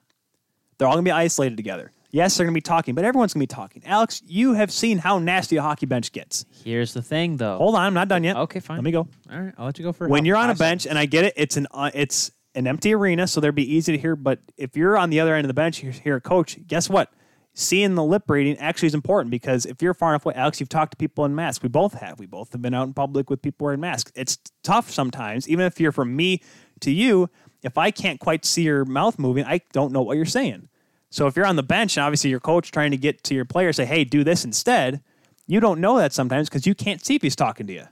they're 0.79 0.89
all 0.89 0.95
going 0.95 1.05
to 1.05 1.09
be 1.09 1.13
isolated 1.13 1.57
together. 1.57 1.91
Yes, 2.11 2.37
they're 2.37 2.47
going 2.47 2.55
to 2.55 2.57
be 2.57 2.63
talking, 2.63 2.95
but 2.95 3.05
everyone's 3.05 3.35
going 3.35 3.45
to 3.45 3.53
be 3.53 3.55
talking. 3.55 3.83
Alex, 3.85 4.23
you 4.25 4.53
have 4.55 4.71
seen 4.71 4.99
how 4.99 5.19
nasty 5.19 5.57
a 5.57 5.63
hockey 5.63 5.85
bench 5.85 6.13
gets. 6.13 6.45
Here's 6.63 6.95
the 6.95 7.03
thing, 7.03 7.39
though. 7.39 7.59
Hold 7.59 7.75
on, 7.75 7.83
I'm 7.83 7.93
not 7.95 8.07
done 8.07 8.23
yet. 8.23 8.37
Okay, 8.37 8.61
fine. 8.61 8.77
Let 8.77 8.85
me 8.85 8.93
go. 8.93 9.09
All 9.33 9.41
right, 9.41 9.53
I'll 9.59 9.67
let 9.67 9.79
you 9.81 9.85
go 9.85 9.93
for 9.93 10.07
a 10.07 10.09
when 10.09 10.25
you're 10.25 10.37
on 10.37 10.49
a 10.49 10.55
bench, 10.55 10.87
and 10.87 10.97
I 10.97 11.07
get 11.07 11.25
it, 11.25 11.35
it's 11.37 11.57
an 11.57 11.67
uh, 11.73 11.91
it's 11.93 12.31
an 12.55 12.67
empty 12.67 12.95
arena, 12.95 13.27
so 13.27 13.41
they'd 13.41 13.55
be 13.55 13.75
easy 13.75 13.93
to 13.93 13.99
hear. 13.99 14.17
But 14.17 14.41
if 14.57 14.77
you're 14.77 14.97
on 14.97 15.11
the 15.11 15.21
other 15.21 15.35
end 15.35 15.45
of 15.45 15.49
the 15.49 15.55
bench, 15.55 15.83
you 15.83 15.91
hear 15.91 16.17
a 16.17 16.21
coach. 16.21 16.59
Guess 16.67 16.89
what? 16.89 17.13
Seeing 17.57 17.95
the 17.95 18.05
lip 18.05 18.29
reading 18.29 18.59
actually 18.59 18.89
is 18.89 18.95
important 18.95 19.31
because 19.31 19.65
if 19.65 19.81
you're 19.81 19.95
far 19.95 20.11
enough 20.11 20.27
away, 20.27 20.35
Alex, 20.35 20.59
you've 20.59 20.69
talked 20.69 20.91
to 20.93 20.97
people 20.97 21.25
in 21.25 21.35
masks. 21.35 21.63
We 21.63 21.69
both 21.69 21.95
have. 21.95 22.19
We 22.19 22.27
both 22.27 22.53
have 22.53 22.61
been 22.61 22.75
out 22.75 22.89
in 22.89 22.95
public 22.95 23.31
with 23.31 23.43
people 23.43 23.67
wearing 23.67 23.81
masks. 23.81 24.11
It's 24.17 24.39
tough 24.65 24.91
sometimes, 24.91 25.49
even 25.49 25.65
if 25.65 25.79
you're 25.79 25.93
from 25.93 26.17
me 26.17 26.43
to 26.81 26.91
you. 26.91 27.31
If 27.63 27.79
I 27.79 27.91
can't 27.93 28.19
quite 28.19 28.45
see 28.45 28.63
your 28.63 28.85
mouth 28.85 29.19
moving, 29.19 29.45
I 29.45 29.61
don't 29.73 29.93
know 29.93 30.03
what 30.03 30.17
you're 30.17 30.27
saying. 30.27 30.69
So 31.11 31.29
if 31.29 31.37
you're 31.37 31.47
on 31.47 31.55
the 31.55 31.63
bench 31.63 31.97
and 31.97 32.05
obviously 32.05 32.31
your 32.31 32.41
coach 32.41 32.73
trying 32.73 32.91
to 32.91 32.97
get 32.97 33.23
to 33.25 33.35
your 33.35 33.45
player, 33.45 33.73
say, 33.73 33.85
"Hey, 33.85 34.03
do 34.03 34.25
this 34.25 34.45
instead," 34.45 35.01
you 35.47 35.61
don't 35.61 35.81
know 35.81 35.97
that 35.97 36.13
sometimes 36.13 36.49
because 36.49 36.67
you 36.67 36.75
can't 36.75 37.05
see 37.05 37.15
if 37.15 37.23
he's 37.23 37.37
talking 37.37 37.69
to 37.69 37.73
you. 37.73 37.87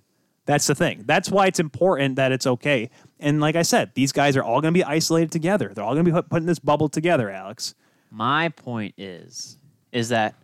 That's 0.44 0.66
the 0.66 0.74
thing. 0.74 1.05
That's 1.06 1.31
why 1.31 1.47
it's 1.47 1.60
important 1.60 2.16
that 2.16 2.32
it's 2.32 2.47
okay. 2.47 2.90
And 3.20 3.40
like 3.40 3.55
I 3.55 3.62
said, 3.62 3.93
these 3.94 4.12
guys 4.12 4.36
are 4.36 4.43
all 4.43 4.60
going 4.60 4.74
to 4.74 4.78
be 4.78 4.85
isolated 4.85 5.31
together. 5.31 5.73
They're 5.73 5.85
all 5.85 5.94
going 5.94 6.05
to 6.05 6.12
be 6.12 6.23
put, 6.23 6.40
in 6.40 6.47
this 6.47 6.59
bubble 6.59 6.89
together, 6.89 7.31
Alex. 7.31 7.74
My 8.10 8.48
point 8.48 8.94
is, 8.98 9.59
is 9.93 10.09
that 10.09 10.35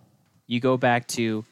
you 0.46 0.60
go 0.60 0.76
back 0.76 1.06
to 1.08 1.44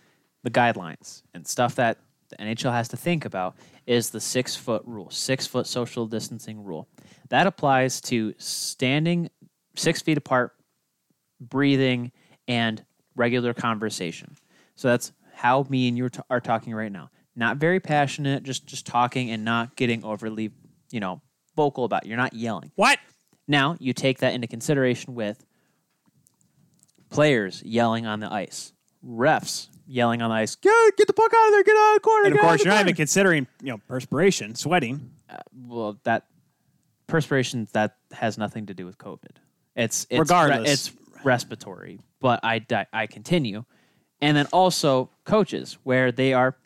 the 0.44 0.51
guidelines 0.51 1.23
and 1.35 1.47
stuff 1.47 1.74
that 1.74 1.98
the 2.28 2.36
NHL 2.36 2.73
has 2.73 2.89
to 2.89 2.97
think 2.97 3.24
about 3.24 3.56
is 3.86 4.10
the 4.10 4.20
six 4.20 4.55
foot 4.55 4.82
rule, 4.86 5.10
six 5.10 5.47
foot 5.47 5.66
social 5.66 6.06
distancing 6.06 6.62
rule. 6.62 6.89
That 7.28 7.47
applies 7.47 8.01
to 8.02 8.35
standing 8.39 9.28
six 9.74 10.01
feet 10.01 10.18
apart 10.18 10.56
breathing, 11.40 12.12
and 12.48 12.85
regular 13.14 13.55
conversation. 13.55 14.36
So 14.74 14.89
that's 14.89 15.12
how 15.35 15.66
me 15.68 15.89
and 15.89 15.97
you 15.97 16.09
are 16.31 16.40
talking 16.40 16.74
right 16.74 16.93
now. 16.93 17.10
Not 17.36 17.58
very 17.58 17.80
passionate, 17.80 18.42
just 18.42 18.66
just 18.66 18.86
talking 18.86 19.30
and 19.30 19.44
not 19.44 19.76
getting 19.76 20.04
overly, 20.04 20.52
you 20.90 21.00
know, 21.00 21.20
vocal 21.54 21.84
about. 21.84 22.04
It. 22.04 22.08
You're 22.08 22.16
not 22.16 22.32
yelling. 22.32 22.72
What? 22.76 22.98
Now 23.46 23.76
you 23.78 23.92
take 23.92 24.18
that 24.20 24.34
into 24.34 24.46
consideration 24.46 25.14
with 25.14 25.44
players 27.10 27.62
yelling 27.62 28.06
on 28.06 28.20
the 28.20 28.32
ice, 28.32 28.72
refs 29.04 29.68
yelling 29.86 30.22
on 30.22 30.30
the 30.30 30.36
ice. 30.36 30.56
Get, 30.56 30.96
get 30.96 31.06
the 31.06 31.12
puck 31.12 31.32
out 31.34 31.46
of 31.46 31.52
there! 31.52 31.62
Get 31.62 31.76
out 31.76 31.90
of 31.90 31.94
the 31.96 32.00
corner! 32.00 32.26
And 32.26 32.34
of 32.34 32.40
course, 32.40 32.64
you're 32.64 32.74
not 32.74 32.80
even 32.80 32.96
considering 32.96 33.46
you 33.62 33.72
know 33.72 33.78
perspiration, 33.86 34.54
sweating. 34.54 35.10
Uh, 35.28 35.36
well 35.54 35.98
that 36.04 36.26
perspiration 37.06 37.68
that 37.72 37.96
has 38.12 38.38
nothing 38.38 38.66
to 38.66 38.74
do 38.74 38.86
with 38.86 38.98
COVID. 38.98 39.36
It's, 39.74 40.06
it's 40.08 40.18
Regardless. 40.18 40.72
it's 40.72 40.92
respiratory. 41.24 42.00
But 42.20 42.40
I 42.42 42.64
I 42.92 43.06
continue, 43.06 43.64
and 44.20 44.36
then 44.36 44.46
also 44.52 45.10
coaches 45.24 45.78
where 45.82 46.10
they 46.10 46.32
are 46.32 46.56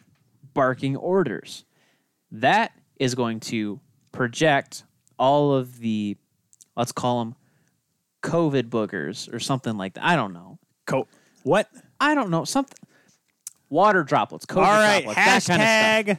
barking 0.60 0.94
orders. 0.94 1.64
That 2.32 2.72
is 2.98 3.14
going 3.14 3.40
to 3.40 3.80
project 4.12 4.84
all 5.18 5.54
of 5.54 5.78
the 5.78 6.18
let's 6.76 6.92
call 6.92 7.20
them 7.20 7.34
COVID 8.22 8.64
boogers 8.64 9.32
or 9.32 9.40
something 9.40 9.78
like 9.78 9.94
that. 9.94 10.04
I 10.04 10.16
don't 10.16 10.34
know. 10.34 10.58
Co- 10.84 11.08
what? 11.44 11.66
I 11.98 12.14
don't 12.14 12.28
know 12.28 12.44
something. 12.44 12.76
Water 13.70 14.02
droplets, 14.02 14.44
COVID 14.44 14.56
All 14.58 14.64
right, 14.64 15.02
droplets, 15.04 15.46
that 15.46 15.58
kind 15.58 15.62
of 15.62 16.18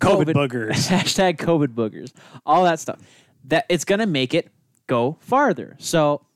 hashtag 0.00 0.26
COVID, 0.26 0.34
boogers. 0.34 0.88
hashtag 0.90 1.38
COVID 1.38 1.68
boogers, 1.68 2.12
all 2.44 2.64
that 2.64 2.78
stuff. 2.78 3.00
That 3.44 3.64
it's 3.70 3.86
gonna 3.86 4.06
make 4.06 4.34
it 4.34 4.50
go 4.86 5.16
farther. 5.20 5.76
So, 5.78 6.26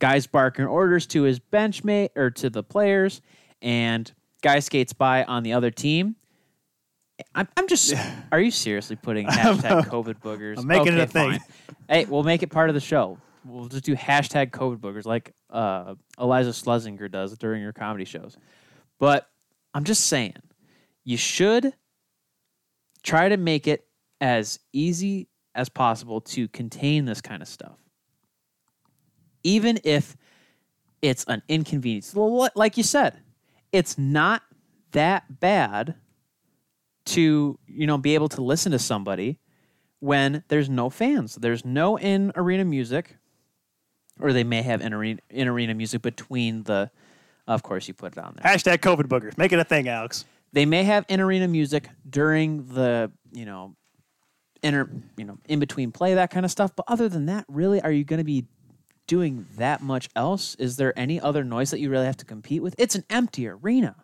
guys 0.00 0.26
barking 0.26 0.66
orders 0.66 1.06
to 1.06 1.22
his 1.22 1.40
benchmate 1.40 2.10
or 2.14 2.28
to 2.32 2.50
the 2.50 2.62
players, 2.62 3.22
and 3.62 4.12
guy 4.42 4.58
skates 4.58 4.92
by 4.92 5.24
on 5.24 5.44
the 5.44 5.54
other 5.54 5.70
team. 5.70 6.16
I'm, 7.34 7.48
I'm 7.56 7.66
just. 7.68 7.94
Are 8.30 8.40
you 8.40 8.50
seriously 8.50 8.96
putting 8.96 9.26
hashtag 9.28 9.86
COVID 9.86 10.20
boogers? 10.20 10.58
I'm 10.58 10.66
making 10.66 10.94
it 10.94 11.00
a 11.00 11.06
thing. 11.06 11.32
fine. 11.32 11.40
Hey, 11.88 12.04
we'll 12.04 12.22
make 12.24 12.42
it 12.42 12.48
part 12.48 12.68
of 12.68 12.74
the 12.74 12.80
show. 12.80 13.18
We'll 13.44 13.68
just 13.68 13.84
do 13.84 13.94
hashtag 13.94 14.50
COVID 14.50 14.78
boogers 14.78 15.04
like 15.06 15.32
uh, 15.50 15.94
Iliza 16.18 16.50
Shlesinger 16.50 17.10
does 17.10 17.36
during 17.38 17.62
her 17.62 17.72
comedy 17.72 18.04
shows. 18.04 18.36
But 18.98 19.28
I'm 19.72 19.84
just 19.84 20.06
saying, 20.08 20.34
you 21.04 21.16
should 21.16 21.72
try 23.02 23.28
to 23.28 23.36
make 23.36 23.66
it 23.68 23.86
as 24.20 24.58
easy 24.72 25.28
as 25.54 25.68
possible 25.68 26.20
to 26.22 26.48
contain 26.48 27.04
this 27.04 27.20
kind 27.20 27.40
of 27.40 27.48
stuff. 27.48 27.78
Even 29.42 29.78
if 29.84 30.16
it's 31.02 31.24
an 31.28 31.42
inconvenience. 31.48 32.14
Well, 32.14 32.30
what- 32.30 32.56
Like 32.56 32.76
you 32.76 32.82
said, 32.82 33.18
it's 33.72 33.96
not 33.96 34.42
that 34.92 35.40
bad 35.40 35.94
to, 37.06 37.58
you 37.66 37.86
know, 37.86 37.98
be 37.98 38.14
able 38.14 38.28
to 38.30 38.42
listen 38.42 38.72
to 38.72 38.78
somebody 38.78 39.38
when 40.00 40.44
there's 40.48 40.68
no 40.68 40.90
fans. 40.90 41.36
There's 41.36 41.64
no 41.64 41.96
in 41.98 42.32
arena 42.36 42.64
music, 42.64 43.16
or 44.20 44.32
they 44.32 44.44
may 44.44 44.62
have 44.62 44.80
in 44.80 44.92
arena, 44.92 45.20
in 45.30 45.48
arena 45.48 45.74
music 45.74 46.02
between 46.02 46.64
the. 46.64 46.90
Of 47.48 47.62
course, 47.62 47.86
you 47.86 47.94
put 47.94 48.12
it 48.12 48.18
on 48.18 48.36
there 48.36 48.52
hashtag 48.52 48.78
COVID 48.78 49.06
boogers. 49.06 49.38
Make 49.38 49.52
it 49.52 49.58
a 49.60 49.64
thing, 49.64 49.88
Alex. 49.88 50.24
they 50.52 50.66
may 50.66 50.82
have 50.82 51.04
in 51.08 51.20
arena 51.20 51.46
music 51.46 51.88
during 52.08 52.66
the 52.66 53.12
you 53.32 53.44
know 53.44 53.76
inter 54.62 54.90
you 55.16 55.24
know 55.24 55.38
in 55.48 55.60
between 55.60 55.92
play 55.92 56.14
that 56.14 56.30
kind 56.30 56.44
of 56.44 56.50
stuff 56.50 56.72
but 56.74 56.84
other 56.88 57.08
than 57.08 57.26
that 57.26 57.44
really 57.48 57.80
are 57.82 57.92
you 57.92 58.02
going 58.04 58.18
to 58.18 58.24
be 58.24 58.46
doing 59.06 59.46
that 59.56 59.80
much 59.82 60.08
else 60.16 60.56
is 60.56 60.76
there 60.76 60.98
any 60.98 61.20
other 61.20 61.44
noise 61.44 61.70
that 61.70 61.78
you 61.78 61.88
really 61.90 62.06
have 62.06 62.16
to 62.16 62.24
compete 62.24 62.62
with 62.62 62.74
it's 62.78 62.94
an 62.96 63.04
empty 63.10 63.46
arena 63.46 63.94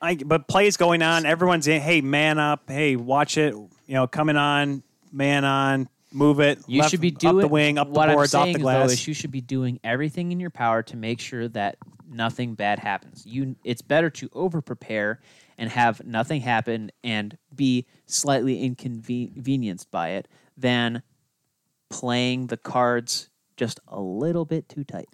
I, 0.00 0.16
but 0.16 0.48
plays 0.48 0.76
going 0.76 1.02
on. 1.02 1.26
Everyone's 1.26 1.68
in. 1.68 1.80
Hey, 1.80 2.00
man 2.00 2.38
up. 2.38 2.68
Hey, 2.68 2.96
watch 2.96 3.36
it. 3.36 3.54
You 3.54 3.70
know, 3.94 4.06
coming 4.06 4.36
on. 4.36 4.82
Man 5.12 5.44
on. 5.44 5.88
Move 6.12 6.40
it. 6.40 6.58
you 6.66 6.80
left- 6.80 6.90
should 6.90 7.00
be 7.00 7.10
doing 7.10 7.36
up 7.36 7.40
the 7.42 7.48
wing, 7.48 7.78
up 7.78 7.88
what 7.88 8.06
the 8.08 8.14
boards, 8.14 8.34
I'm 8.34 8.40
off 8.40 8.44
saying, 8.46 8.52
the 8.54 8.58
though, 8.60 8.64
glass. 8.64 8.90
is 8.92 9.06
you 9.06 9.14
should 9.14 9.30
be 9.30 9.40
doing 9.40 9.78
everything 9.84 10.32
in 10.32 10.40
your 10.40 10.50
power 10.50 10.82
to 10.84 10.96
make 10.96 11.20
sure 11.20 11.46
that 11.48 11.76
nothing 12.12 12.54
bad 12.54 12.80
happens 12.80 13.24
you 13.24 13.54
it's 13.62 13.82
better 13.82 14.10
to 14.10 14.28
over 14.32 14.60
prepare 14.60 15.20
and 15.58 15.70
have 15.70 16.04
nothing 16.04 16.40
happen 16.40 16.90
and 17.04 17.38
be 17.54 17.86
slightly 18.06 18.64
inconvenienced 18.64 19.88
by 19.92 20.08
it 20.10 20.26
than 20.56 21.04
playing 21.88 22.48
the 22.48 22.56
cards 22.56 23.28
just 23.56 23.78
a 23.86 24.00
little 24.00 24.44
bit 24.44 24.68
too 24.68 24.82
tight 24.82 25.08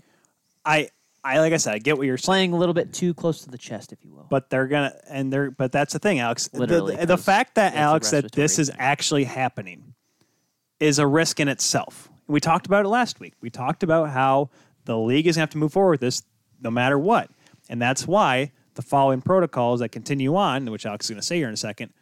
I, 0.64 0.88
I 1.27 1.40
like 1.40 1.53
I 1.53 1.57
said, 1.57 1.74
I 1.74 1.78
get 1.78 1.98
what 1.98 2.07
you're 2.07 2.16
saying. 2.16 2.27
playing 2.27 2.53
a 2.53 2.57
little 2.57 2.74
bit 2.74 2.93
too 2.93 3.12
close 3.15 3.43
to 3.43 3.51
the 3.51 3.59
chest 3.59 3.93
if 3.93 4.05
you 4.05 4.12
will 4.12 4.27
But 4.31 4.48
they're 4.48 4.66
gonna, 4.69 4.94
and 5.09 5.32
they're, 5.32 5.51
but 5.51 5.73
that's 5.73 5.93
the 5.93 5.98
thing, 5.98 6.20
Alex. 6.20 6.48
The- 6.48 6.61
Literally, 6.61 6.94
the, 6.97 7.07
'cause 7.16 7.24
fact 7.24 7.57
that 7.57 7.73
it's 7.73 7.77
a 7.77 7.81
Alex 7.81 8.11
that 8.12 8.23
this 8.32 8.59
respiratory 8.59 8.62
is 8.62 8.69
thing. 8.70 8.77
actually 8.78 9.24
happening 9.24 9.94
is 10.78 10.98
a 10.98 11.07
risk 11.07 11.40
in 11.40 11.48
itself. 11.48 12.09
We 12.28 12.39
talked 12.40 12.66
about 12.66 12.85
it 12.85 12.89
last 12.89 13.19
week. 13.20 13.35
We 13.40 13.51
talked 13.51 13.82
about 13.82 14.11
how 14.11 14.51
the 14.85 14.97
league 14.98 15.27
is 15.27 15.36
gonna 15.36 15.43
have 15.43 15.51
to 15.51 15.59
move 15.59 15.73
forward 15.73 15.93
with 15.93 16.01
this 16.01 16.23
no 16.61 16.70
matter 16.70 16.98
what, 16.98 17.31
and 17.69 17.81
that's 17.82 18.07
why 18.07 18.53
the 18.74 18.82
following 18.82 19.20
protocols 19.23 19.81
that 19.81 19.89
continue 19.90 20.36
on, 20.36 20.70
which 20.70 20.86
Alex 20.86 21.07
is 21.07 21.11
gonna 21.11 21.23
say 21.23 21.39
here 21.39 21.48
in 21.48 21.55
a 21.55 21.57
second, 21.57 21.93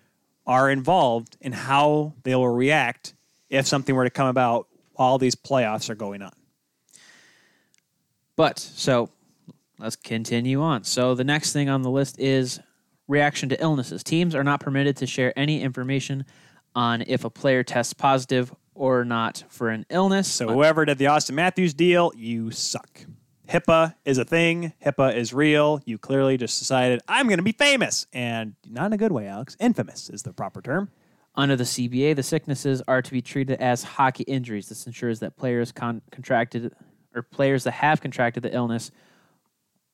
are 0.46 0.70
involved 0.70 1.36
in 1.40 1.52
how 1.52 2.12
they 2.24 2.34
will 2.34 2.48
react 2.48 3.14
if 3.48 3.66
something 3.66 3.94
were 3.94 4.04
to 4.04 4.10
come 4.10 4.26
about 4.26 4.66
while 4.92 5.16
these 5.18 5.34
playoffs 5.34 5.88
are 5.88 5.94
going 5.94 6.20
on. 6.20 6.32
But 8.36 8.58
so 8.58 9.10
let's 9.78 9.96
continue 9.96 10.60
on. 10.60 10.84
So 10.84 11.14
the 11.14 11.24
next 11.24 11.52
thing 11.52 11.68
on 11.68 11.82
the 11.82 11.90
list 11.90 12.18
is 12.18 12.60
reaction 13.08 13.48
to 13.50 13.62
illnesses. 13.62 14.02
Teams 14.02 14.34
are 14.34 14.44
not 14.44 14.60
permitted 14.60 14.96
to 14.98 15.06
share 15.06 15.32
any 15.38 15.62
information 15.62 16.24
on 16.74 17.02
if 17.06 17.24
a 17.24 17.30
player 17.30 17.62
tests 17.62 17.92
positive 17.92 18.54
or 18.74 19.04
not 19.04 19.44
for 19.48 19.68
an 19.68 19.86
illness. 19.88 20.30
So 20.30 20.48
whoever 20.48 20.84
did 20.84 20.98
the 20.98 21.04
Auston 21.06 21.34
Matthews 21.34 21.74
deal, 21.74 22.12
you 22.16 22.50
suck. 22.50 23.06
HIPAA 23.48 23.94
is 24.04 24.18
a 24.18 24.24
thing. 24.24 24.72
HIPAA 24.84 25.14
is 25.14 25.34
real. 25.34 25.80
You 25.84 25.98
clearly 25.98 26.36
just 26.36 26.58
decided 26.58 27.00
I'm 27.06 27.26
going 27.26 27.38
to 27.38 27.44
be 27.44 27.52
famous, 27.52 28.06
and 28.12 28.54
not 28.68 28.86
in 28.86 28.92
a 28.94 28.96
good 28.96 29.12
way, 29.12 29.26
Alex. 29.26 29.56
Infamous 29.60 30.08
is 30.08 30.22
the 30.22 30.32
proper 30.32 30.62
term. 30.62 30.90
Under 31.36 31.54
the 31.56 31.64
CBA, 31.64 32.16
the 32.16 32.22
sicknesses 32.22 32.80
are 32.88 33.02
to 33.02 33.10
be 33.10 33.20
treated 33.20 33.60
as 33.60 33.82
hockey 33.82 34.24
injuries. 34.24 34.68
This 34.68 34.86
ensures 34.86 35.20
that 35.20 35.36
players 35.36 35.72
con- 35.72 36.00
contracted 36.10 36.72
or 37.14 37.22
players 37.22 37.64
that 37.64 37.72
have 37.72 38.00
contracted 38.00 38.42
the 38.42 38.54
illness 38.54 38.90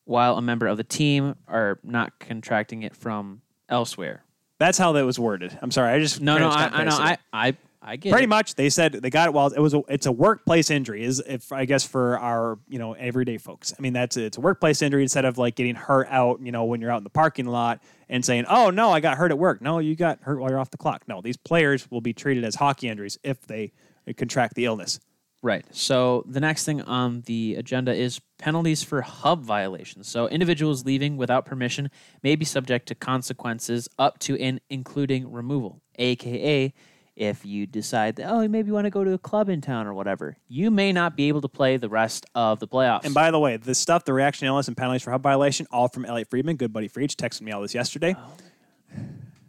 while 0.05 0.37
a 0.37 0.43
member 0.43 0.67
of 0.67 0.77
the 0.77 0.85
team 0.85 1.37
are 1.47 1.79
not 1.83 2.19
contracting 2.19 2.83
it 2.83 2.97
from 2.97 3.43
elsewhere. 3.69 4.25
That's 4.59 4.79
how 4.79 4.93
that 4.93 5.05
was 5.05 5.19
worded. 5.19 5.57
I'm 5.63 5.71
sorry. 5.71 5.93
I 5.93 5.99
just 5.99 6.21
No, 6.21 6.39
no, 6.39 6.49
I, 6.49 6.71
I 6.73 6.85
know. 6.85 6.97
I. 6.97 7.19
I, 7.33 7.57
I 7.83 7.97
get 7.97 8.13
Pretty 8.13 8.25
it. 8.25 8.29
much, 8.29 8.57
they 8.57 8.69
said 8.69 8.93
they 8.93 9.09
got 9.09 9.29
it 9.29 9.33
while 9.33 9.47
it 9.47 9.59
was 9.59 9.73
a, 9.73 9.81
it's 9.89 10.05
a 10.05 10.13
workplace 10.13 10.71
injury. 10.71 11.03
Is 11.03 11.23
if 11.27 11.51
I 11.51 11.65
guess 11.65 11.83
for 11.83 12.19
our 12.19 12.59
you 12.69 12.79
know 12.79 12.93
everyday 12.93 13.39
folks. 13.39 13.73
I 13.77 13.81
mean 13.81 13.95
that's 13.95 14.19
it's 14.19 14.37
a 14.37 14.41
workplace 14.43 14.83
injury 14.83 15.01
instead 15.03 15.25
of 15.25 15.39
like 15.39 15.55
getting 15.55 15.77
hurt 15.77 16.07
out 16.11 16.41
you 16.43 16.53
know 16.53 16.65
when 16.67 16.83
you're 16.83 16.91
out 16.91 16.99
in 16.99 17.05
the 17.05 17.11
parking 17.11 17.47
lot 17.47 17.81
and 18.11 18.23
saying 18.23 18.45
oh 18.51 18.69
no 18.69 18.91
I 18.91 19.01
got 19.01 19.17
hurt 19.17 19.31
at 19.31 19.39
work. 19.39 19.63
No, 19.63 19.79
you 19.79 19.97
got 19.97 20.21
hurt 20.21 20.41
while 20.41 20.51
you're 20.51 20.59
off 20.59 20.71
the 20.71 20.77
clock. 20.77 21.05
No, 21.09 21.23
these 21.23 21.39
players 21.39 21.91
will 21.91 22.03
be 22.03 22.13
treated 22.13 22.45
as 22.45 22.57
hockey 22.57 22.87
injuries 22.89 23.19
if 23.23 23.47
they 23.47 23.73
contract 24.15 24.57
the 24.57 24.67
illness. 24.67 25.01
Right. 25.43 25.65
So 25.71 26.25
the 26.29 26.41
next 26.41 26.65
thing 26.65 26.83
on 26.83 27.23
the 27.23 27.55
agenda 27.55 27.95
is 27.95 28.21
penalties 28.39 28.83
for 28.83 29.01
hub 29.01 29.43
violations. 29.43 30.07
So 30.07 30.29
individuals 30.29 30.85
leaving 30.85 31.17
without 31.17 31.47
permission 31.47 31.91
may 32.23 32.37
be 32.37 32.45
subject 32.45 32.89
to 32.89 32.95
consequences 32.95 33.89
up 33.99 34.19
to 34.21 34.39
and 34.39 34.61
including 34.69 35.33
removal, 35.33 35.81
aka 35.99 36.75
if 37.17 37.45
you 37.45 37.67
decide 37.67 38.17
that 38.17 38.31
oh 38.31 38.41
you 38.41 38.49
maybe 38.49 38.69
you 38.69 38.73
want 38.73 38.87
to 38.87 38.91
go 38.91 39.05
to 39.05 39.13
a 39.13 39.19
club 39.19 39.49
in 39.49 39.61
town 39.61 39.87
or 39.87 39.95
whatever, 39.95 40.37
you 40.49 40.71
may 40.71 40.93
not 40.93 41.17
be 41.17 41.29
able 41.29 41.41
to 41.41 41.49
play 41.49 41.77
the 41.77 41.89
rest 41.89 42.27
of 42.35 42.61
the 42.61 42.69
playoffs. 42.69 43.05
And 43.05 43.15
by 43.15 43.31
the 43.31 43.39
way, 43.39 43.57
the 43.57 43.75
stuff, 43.75 44.05
the 44.05 44.13
reaction 44.13 44.47
analysis 44.47 44.69
and 44.69 44.77
penalties 44.77 45.03
for 45.03 45.11
hub 45.11 45.23
violation, 45.23 45.67
all 45.71 45.89
from 45.89 46.05
Elliotte 46.05 46.29
Friedman, 46.29 46.57
good 46.57 46.73
buddy 46.73 46.89
Freach, 46.89 47.15
texted 47.15 47.43
me 47.43 47.53
all 47.53 47.63
this 47.63 47.75
yesterday. 47.75 48.15
Oh. 48.19 48.33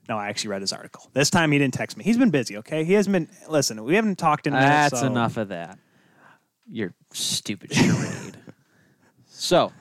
No, 0.09 0.17
I 0.17 0.29
actually 0.29 0.49
read 0.49 0.61
his 0.61 0.73
article. 0.73 1.09
This 1.13 1.29
time 1.29 1.51
he 1.51 1.59
didn't 1.59 1.73
text 1.73 1.95
me. 1.95 2.03
He's 2.03 2.17
been 2.17 2.31
busy, 2.31 2.57
okay? 2.57 2.83
He 2.83 2.93
hasn't 2.93 3.13
been, 3.13 3.29
listen, 3.47 3.83
we 3.83 3.95
haven't 3.95 4.17
talked 4.17 4.47
in 4.47 4.53
a 4.53 4.57
minute. 4.57 4.67
That's 4.67 4.99
so- 4.99 5.07
enough 5.07 5.37
of 5.37 5.49
that. 5.49 5.77
Your 6.69 6.93
stupid 7.11 7.73
charade. 7.73 8.37
so, 9.25 9.73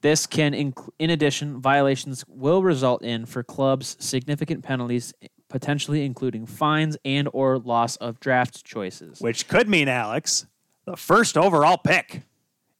this 0.00 0.26
can, 0.26 0.52
inc- 0.52 0.90
in 0.98 1.10
addition, 1.10 1.60
violations 1.60 2.24
will 2.28 2.62
result 2.62 3.02
in 3.02 3.26
for 3.26 3.42
clubs 3.42 3.96
significant 4.00 4.64
penalties, 4.64 5.14
potentially 5.48 6.04
including 6.04 6.46
fines 6.46 6.96
and 7.04 7.28
or 7.32 7.58
loss 7.58 7.96
of 7.96 8.18
draft 8.18 8.64
choices. 8.64 9.20
Which 9.20 9.46
could 9.46 9.68
mean, 9.68 9.88
Alex, 9.88 10.46
the 10.84 10.96
first 10.96 11.36
overall 11.38 11.78
pick. 11.78 12.22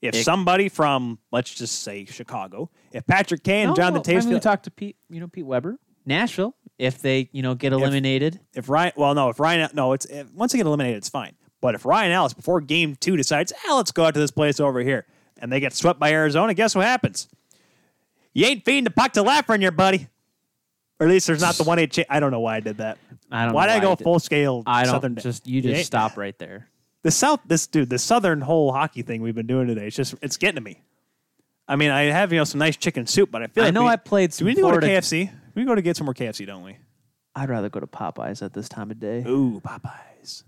If 0.02 0.16
somebody 0.16 0.68
from, 0.68 1.18
let's 1.32 1.54
just 1.54 1.82
say 1.82 2.04
Chicago, 2.04 2.68
if 2.92 3.06
Patrick 3.06 3.42
Kane 3.42 3.68
and 3.68 3.70
No, 3.70 3.74
Jonathan 3.74 4.14
well, 4.14 4.22
Toews, 4.22 4.26
we 4.30 4.38
talked 4.38 4.64
to 4.64 4.70
Pete, 4.70 4.96
you 5.08 5.18
know, 5.18 5.28
Pete 5.28 5.46
Weber, 5.46 5.78
Nashville, 6.06 6.54
if 6.78 7.00
they, 7.00 7.28
you 7.32 7.42
know, 7.42 7.54
get 7.54 7.72
eliminated. 7.72 8.40
if 8.54 8.68
Ryan, 8.68 8.92
well, 8.96 9.14
no, 9.14 9.28
if 9.30 9.38
Ryan, 9.40 9.70
no, 9.74 9.92
it's 9.92 10.06
if, 10.06 10.32
once 10.32 10.52
they 10.52 10.58
get 10.58 10.66
eliminated, 10.66 10.98
it's 10.98 11.08
fine. 11.08 11.34
But 11.60 11.74
if 11.74 11.84
Ryan 11.86 12.12
Ellis 12.12 12.34
before 12.34 12.60
game 12.60 12.96
two 12.96 13.16
decides, 13.16 13.52
ah, 13.68 13.76
let's 13.76 13.90
go 13.92 14.04
out 14.04 14.14
to 14.14 14.20
this 14.20 14.30
place 14.30 14.60
over 14.60 14.80
here, 14.80 15.06
and 15.38 15.50
they 15.50 15.60
get 15.60 15.72
swept 15.72 15.98
by 15.98 16.12
Arizona, 16.12 16.52
guess 16.54 16.74
what 16.74 16.84
happens? 16.84 17.28
You 18.32 18.46
ain't 18.46 18.64
feeding 18.64 18.84
the 18.84 18.90
puck 18.90 19.12
to 19.12 19.22
Lafreniere, 19.22 19.62
your 19.62 19.70
buddy. 19.72 20.08
Or 21.00 21.06
at 21.06 21.10
least 21.10 21.26
there's 21.26 21.40
not 21.40 21.54
the 21.56 21.64
one 21.64 21.78
eight. 21.78 21.92
Cha- 21.92 22.04
I 22.10 22.20
don't 22.20 22.30
know 22.30 22.40
why 22.40 22.56
I 22.56 22.60
did 22.60 22.76
that. 22.78 22.98
I 23.30 23.44
don't 23.46 23.54
Why 23.54 23.66
know 23.66 23.72
did 23.72 23.78
I 23.78 23.80
go 23.80 23.94
did- 23.96 24.04
full 24.04 24.18
scale? 24.20 24.62
I 24.66 24.84
don't 24.84 24.92
Southern 24.92 25.16
just 25.16 25.46
you 25.46 25.60
just 25.60 25.86
stop 25.86 26.16
right 26.16 26.38
there. 26.38 26.68
the 27.02 27.10
South. 27.10 27.40
This 27.46 27.66
dude, 27.66 27.90
the 27.90 27.98
Southern 27.98 28.40
whole 28.40 28.72
hockey 28.72 29.02
thing 29.02 29.20
we've 29.22 29.34
been 29.34 29.46
doing 29.46 29.66
today. 29.66 29.86
It's 29.88 29.96
just 29.96 30.14
it's 30.22 30.36
getting 30.36 30.54
to 30.56 30.60
me. 30.60 30.82
I 31.66 31.76
mean, 31.76 31.90
I 31.90 32.02
have 32.04 32.32
you 32.32 32.38
know 32.38 32.44
some 32.44 32.58
nice 32.60 32.76
chicken 32.76 33.06
soup, 33.06 33.30
but 33.32 33.42
I 33.42 33.46
feel 33.48 33.64
I 33.64 33.66
like 33.68 33.74
know 33.74 33.84
we, 33.84 33.88
I 33.88 33.96
played 33.96 34.30
Do 34.30 34.36
some 34.36 34.44
we 34.46 34.50
need 34.52 34.56
to 34.56 34.70
go 34.70 34.78
to 34.78 34.86
KFC? 34.86 35.30
We 35.54 35.64
go 35.64 35.74
to 35.74 35.82
get 35.82 35.96
some 35.96 36.06
more 36.06 36.14
KFC, 36.14 36.46
don't 36.46 36.62
we? 36.64 36.76
I'd 37.36 37.48
rather 37.48 37.68
go 37.68 37.80
to 37.80 37.86
Popeyes 37.86 38.42
at 38.42 38.52
this 38.52 38.68
time 38.68 38.90
of 38.90 38.98
day. 39.00 39.24
Ooh, 39.26 39.60
Popeyes. 39.64 40.44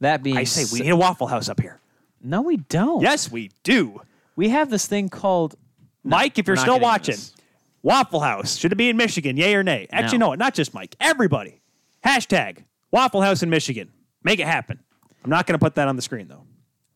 That 0.00 0.22
being 0.22 0.36
I 0.38 0.44
say 0.44 0.64
we 0.72 0.84
need 0.84 0.90
a 0.90 0.96
Waffle 0.96 1.26
House 1.26 1.48
up 1.48 1.60
here. 1.60 1.80
No, 2.22 2.42
we 2.42 2.56
don't. 2.58 3.02
Yes, 3.02 3.30
we 3.30 3.50
do. 3.62 4.00
We 4.36 4.48
have 4.50 4.70
this 4.70 4.86
thing 4.86 5.08
called 5.08 5.56
Mike, 6.02 6.38
if 6.38 6.46
we're 6.46 6.52
you're 6.52 6.56
not 6.56 6.62
still 6.62 6.74
getting 6.76 6.82
watching, 6.88 7.14
this. 7.16 7.34
Waffle 7.82 8.20
House 8.20 8.56
should 8.56 8.72
it 8.72 8.76
be 8.76 8.88
in 8.88 8.96
Michigan? 8.96 9.36
Yay 9.36 9.54
or 9.54 9.62
nay? 9.62 9.86
Actually, 9.90 10.18
No. 10.18 10.30
no, 10.30 10.34
not 10.36 10.54
just 10.54 10.72
Mike. 10.74 10.96
Everybody. 11.00 11.60
Hashtag 12.04 12.64
Waffle 12.90 13.20
House 13.20 13.42
in 13.42 13.50
Michigan. 13.50 13.90
Make 14.24 14.38
it 14.40 14.46
happen. 14.46 14.78
I'm 15.22 15.30
not 15.30 15.46
going 15.46 15.58
to 15.58 15.62
put 15.64 15.74
that 15.74 15.88
on 15.88 15.96
the 15.96 16.02
screen 16.02 16.28
though. 16.28 16.44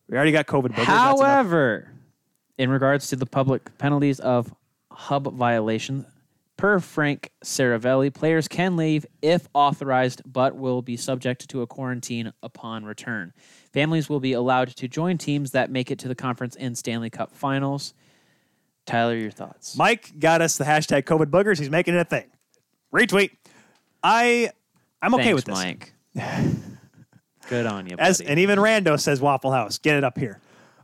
We 0.09 0.15
already 0.15 0.31
got 0.31 0.47
COVID. 0.47 0.69
boogers. 0.69 0.75
That's 0.77 0.87
enough. 0.87 1.19
However, 1.19 1.91
in 2.57 2.69
regards 2.69 3.09
to 3.09 3.15
the 3.15 3.25
public 3.25 3.77
penalties 3.77 4.19
of 4.19 4.53
hub 4.91 5.31
violation, 5.35 6.05
per 6.57 6.79
Frank 6.79 7.31
Seravalli, 7.43 8.13
players 8.13 8.47
can 8.47 8.75
leave 8.77 9.05
if 9.21 9.47
authorized, 9.53 10.21
but 10.25 10.55
will 10.55 10.81
be 10.81 10.95
subject 10.97 11.49
to 11.49 11.61
a 11.61 11.67
quarantine 11.67 12.31
upon 12.41 12.85
return. 12.85 13.33
Families 13.73 14.07
will 14.09 14.19
be 14.19 14.33
allowed 14.33 14.69
to 14.75 14.87
join 14.87 15.17
teams 15.17 15.51
that 15.51 15.69
make 15.69 15.91
it 15.91 15.99
to 15.99 16.07
the 16.07 16.15
conference 16.15 16.55
and 16.55 16.77
Stanley 16.77 17.09
Cup 17.09 17.35
finals. 17.35 17.93
Tyler, 18.85 19.15
your 19.15 19.31
thoughts? 19.31 19.75
Mike 19.75 20.19
got 20.19 20.41
us 20.41 20.57
the 20.57 20.63
hashtag 20.63 21.03
COVID 21.03 21.25
boogers. 21.25 21.59
He's 21.59 21.69
making 21.69 21.95
it 21.95 21.99
a 21.99 22.05
thing. 22.05 22.25
Retweet. 22.93 23.31
I 24.03 24.51
I'm 25.01 25.13
okay 25.15 25.33
Thanks, 25.33 25.35
with 25.35 25.45
this. 25.45 25.55
Mike. 25.55 25.93
Good 27.49 27.65
on 27.65 27.87
you, 27.87 27.95
As 27.99 28.19
buddy. 28.19 28.29
and 28.29 28.39
even 28.39 28.57
Rando 28.59 28.99
says 28.99 29.21
Waffle 29.21 29.51
House. 29.51 29.77
Get 29.77 29.97
it 29.97 30.03
up 30.03 30.17
here. 30.17 30.39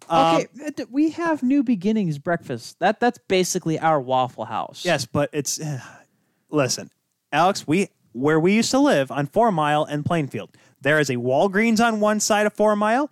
Um, 0.10 0.36
okay, 0.36 0.48
uh, 0.82 0.86
we 0.90 1.12
have 1.12 1.42
New 1.44 1.64
Beginnings 1.64 2.18
breakfast. 2.18 2.80
That 2.80 3.00
that's 3.00 3.20
basically 3.28 3.80
our 3.80 4.00
Waffle 4.02 4.46
House. 4.46 4.84
Yes, 4.84 5.06
but 5.06 5.30
it's 5.32 5.60
listen, 6.50 6.90
Alex. 7.32 7.66
We 7.68 7.90
where 8.14 8.40
we 8.40 8.54
used 8.54 8.72
to 8.72 8.80
live 8.80 9.12
on 9.12 9.28
Four 9.28 9.52
Mile 9.52 9.84
and 9.86 10.06
Plainfield. 10.06 10.50
There 10.82 11.00
is 11.00 11.10
a 11.10 11.16
Walgreens 11.16 11.80
on 11.80 12.00
one 12.00 12.20
side 12.20 12.46
of 12.46 12.54
Four 12.54 12.76
Mile. 12.76 13.10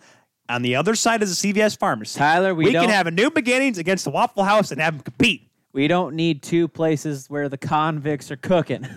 On 0.50 0.64
the 0.64 0.76
other 0.76 0.96
side 0.96 1.22
is 1.22 1.32
a 1.32 1.48
CVS 1.48 1.78
pharmacy. 1.78 2.18
Tyler, 2.18 2.56
we 2.56 2.66
we 2.66 2.72
can 2.72 2.84
don't- 2.84 2.90
have 2.92 3.06
a 3.08 3.12
new 3.12 3.30
beginnings 3.30 3.78
against 3.78 4.04
the 4.04 4.10
Waffle 4.12 4.44
House 4.44 4.72
and 4.72 4.82
have 4.82 4.96
them 4.96 5.04
compete. 5.04 5.48
We 5.72 5.88
don't 5.88 6.16
need 6.16 6.42
two 6.42 6.68
places 6.68 7.30
where 7.30 7.48
the 7.48 7.58
convicts 7.58 8.32
are 8.32 8.36
cooking. 8.36 8.82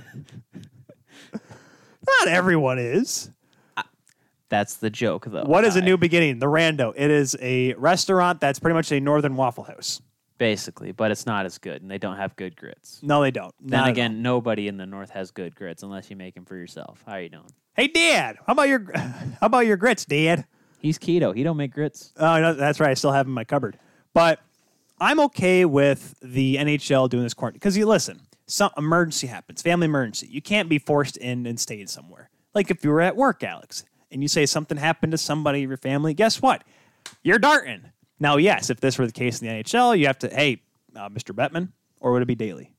Not 1.34 2.28
everyone 2.28 2.78
is. 2.78 3.30
That's 4.52 4.74
the 4.76 4.90
joke, 4.90 5.24
though. 5.24 5.44
What 5.44 5.64
is 5.64 5.76
a 5.76 5.80
new 5.80 5.96
beginning? 5.96 6.38
The 6.38 6.44
Rando. 6.44 6.92
It 6.94 7.10
is 7.10 7.34
a 7.40 7.72
restaurant 7.72 8.38
that's 8.38 8.58
pretty 8.58 8.74
much 8.74 8.92
a 8.92 9.00
northern 9.00 9.34
Waffle 9.34 9.64
House. 9.64 10.02
Basically, 10.36 10.92
but 10.92 11.10
it's 11.10 11.24
not 11.24 11.46
as 11.46 11.56
good, 11.56 11.80
and 11.80 11.90
they 11.90 11.96
don't 11.96 12.18
have 12.18 12.36
good 12.36 12.54
grits. 12.54 13.00
No, 13.02 13.22
they 13.22 13.30
don't. 13.30 13.54
Then 13.62 13.84
again, 13.88 14.20
nobody 14.20 14.68
in 14.68 14.76
the 14.76 14.84
north 14.84 15.08
has 15.08 15.30
good 15.30 15.54
grits 15.54 15.82
unless 15.82 16.10
you 16.10 16.16
make 16.16 16.34
them 16.34 16.44
for 16.44 16.54
yourself. 16.54 17.02
How 17.06 17.16
you 17.16 17.30
doing? 17.30 17.48
hey, 17.72 17.86
Dad. 17.88 18.36
How 18.46 18.52
about 18.52 18.68
your 18.68 18.92
How 18.94 19.46
about 19.46 19.64
your 19.64 19.78
grits, 19.78 20.04
Dad? 20.04 20.44
He's 20.80 20.98
keto. 20.98 21.34
He 21.34 21.44
don't 21.44 21.56
make 21.56 21.72
grits. 21.72 22.12
Oh, 22.18 22.38
no, 22.38 22.52
that's 22.52 22.78
right. 22.78 22.90
I 22.90 22.94
still 22.94 23.12
have 23.12 23.24
them 23.24 23.30
in 23.30 23.34
my 23.36 23.44
cupboard. 23.44 23.78
But 24.12 24.38
I'm 25.00 25.18
okay 25.20 25.64
with 25.64 26.14
the 26.20 26.56
NHL 26.56 27.08
doing 27.08 27.22
this 27.22 27.32
quarantine 27.32 27.58
because 27.58 27.78
you 27.78 27.86
listen. 27.86 28.20
Some 28.44 28.70
emergency 28.76 29.28
happens, 29.28 29.62
family 29.62 29.86
emergency. 29.86 30.28
You 30.30 30.42
can't 30.42 30.68
be 30.68 30.78
forced 30.78 31.16
in 31.16 31.46
and 31.46 31.58
stayed 31.58 31.88
somewhere. 31.88 32.28
Like 32.54 32.70
if 32.70 32.84
you 32.84 32.90
were 32.90 33.00
at 33.00 33.16
work, 33.16 33.42
Alex, 33.42 33.84
and 34.12 34.22
you 34.22 34.28
say 34.28 34.46
something 34.46 34.76
happened 34.78 35.12
to 35.12 35.18
somebody 35.18 35.62
in 35.62 35.68
your 35.68 35.76
family, 35.78 36.14
guess 36.14 36.40
what? 36.42 36.62
You're 37.22 37.38
darting. 37.38 37.82
Now, 38.20 38.36
yes, 38.36 38.70
if 38.70 38.80
this 38.80 38.98
were 38.98 39.06
the 39.06 39.12
case 39.12 39.40
in 39.42 39.48
the 39.48 39.54
NHL, 39.62 39.98
you 39.98 40.06
have 40.06 40.18
to, 40.20 40.28
hey, 40.28 40.62
uh, 40.94 41.08
Mr. 41.08 41.34
Bettman, 41.34 41.70
or 42.00 42.12
would 42.12 42.22
it 42.22 42.26
be 42.26 42.34
Daly? 42.34 42.72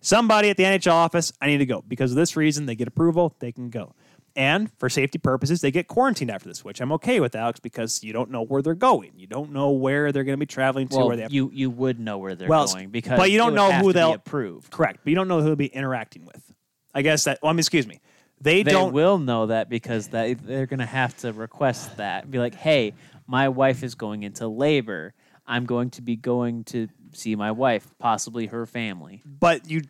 Somebody 0.00 0.48
at 0.48 0.56
the 0.56 0.62
NHL 0.64 0.92
office, 0.92 1.32
I 1.40 1.46
need 1.48 1.58
to 1.58 1.66
go. 1.66 1.84
Because 1.86 2.12
of 2.12 2.16
this 2.16 2.36
reason, 2.36 2.64
they 2.66 2.74
get 2.74 2.88
approval, 2.88 3.36
they 3.40 3.52
can 3.52 3.68
go. 3.68 3.94
And 4.36 4.70
for 4.78 4.88
safety 4.88 5.18
purposes, 5.18 5.60
they 5.60 5.70
get 5.70 5.88
quarantined 5.88 6.30
after 6.30 6.48
this, 6.48 6.64
which 6.64 6.80
I'm 6.80 6.92
okay 6.92 7.20
with, 7.20 7.34
Alex, 7.34 7.60
because 7.60 8.02
you 8.02 8.12
don't 8.12 8.30
know 8.30 8.42
where 8.44 8.62
they're 8.62 8.74
going. 8.74 9.12
You 9.16 9.26
don't 9.26 9.50
know 9.52 9.70
where 9.72 10.12
they're 10.12 10.24
going 10.24 10.38
to 10.38 10.40
be 10.40 10.46
traveling 10.46 10.88
to. 10.88 10.96
Well, 10.96 11.08
where 11.08 11.16
they 11.16 11.22
have 11.24 11.32
you 11.32 11.50
you 11.52 11.68
would 11.68 11.98
know 11.98 12.16
where 12.18 12.34
they're 12.36 12.48
Well, 12.48 12.66
going 12.68 12.90
because, 12.90 13.18
but 13.18 13.30
you 13.30 13.38
don't 13.38 13.54
know 13.54 13.72
who 13.72 13.92
they'll- 13.92 14.14
approved. 14.14 14.70
correct, 14.70 15.00
but 15.04 15.10
you 15.10 15.16
don't 15.16 15.26
know 15.28 15.38
who 15.40 15.46
they'll 15.46 15.56
be 15.56 15.66
interacting 15.66 16.24
with. 16.24 16.54
I 16.94 17.02
guess 17.02 17.24
that. 17.24 17.40
Well, 17.42 17.50
I 17.50 17.52
mean, 17.52 17.58
excuse 17.58 17.86
me. 17.88 18.00
They, 18.40 18.62
They 18.62 18.72
don't. 18.72 18.92
will 18.92 19.18
know 19.18 19.46
that 19.46 19.68
because 19.68 20.08
that 20.08 20.44
they're 20.46 20.66
going 20.66 20.80
to 20.80 20.86
have 20.86 21.16
to 21.18 21.32
request 21.32 21.96
that. 21.98 22.30
Be 22.30 22.38
like, 22.38 22.54
hey, 22.54 22.94
my 23.26 23.48
wife 23.48 23.82
is 23.82 23.94
going 23.94 24.22
into 24.22 24.48
labor. 24.48 25.14
I'm 25.46 25.66
going 25.66 25.90
to 25.90 26.02
be 26.02 26.16
going 26.16 26.64
to 26.64 26.88
see 27.12 27.34
my 27.36 27.50
wife, 27.50 27.86
possibly 27.98 28.46
her 28.46 28.66
family. 28.66 29.20
but 29.24 29.68
you 29.70 29.82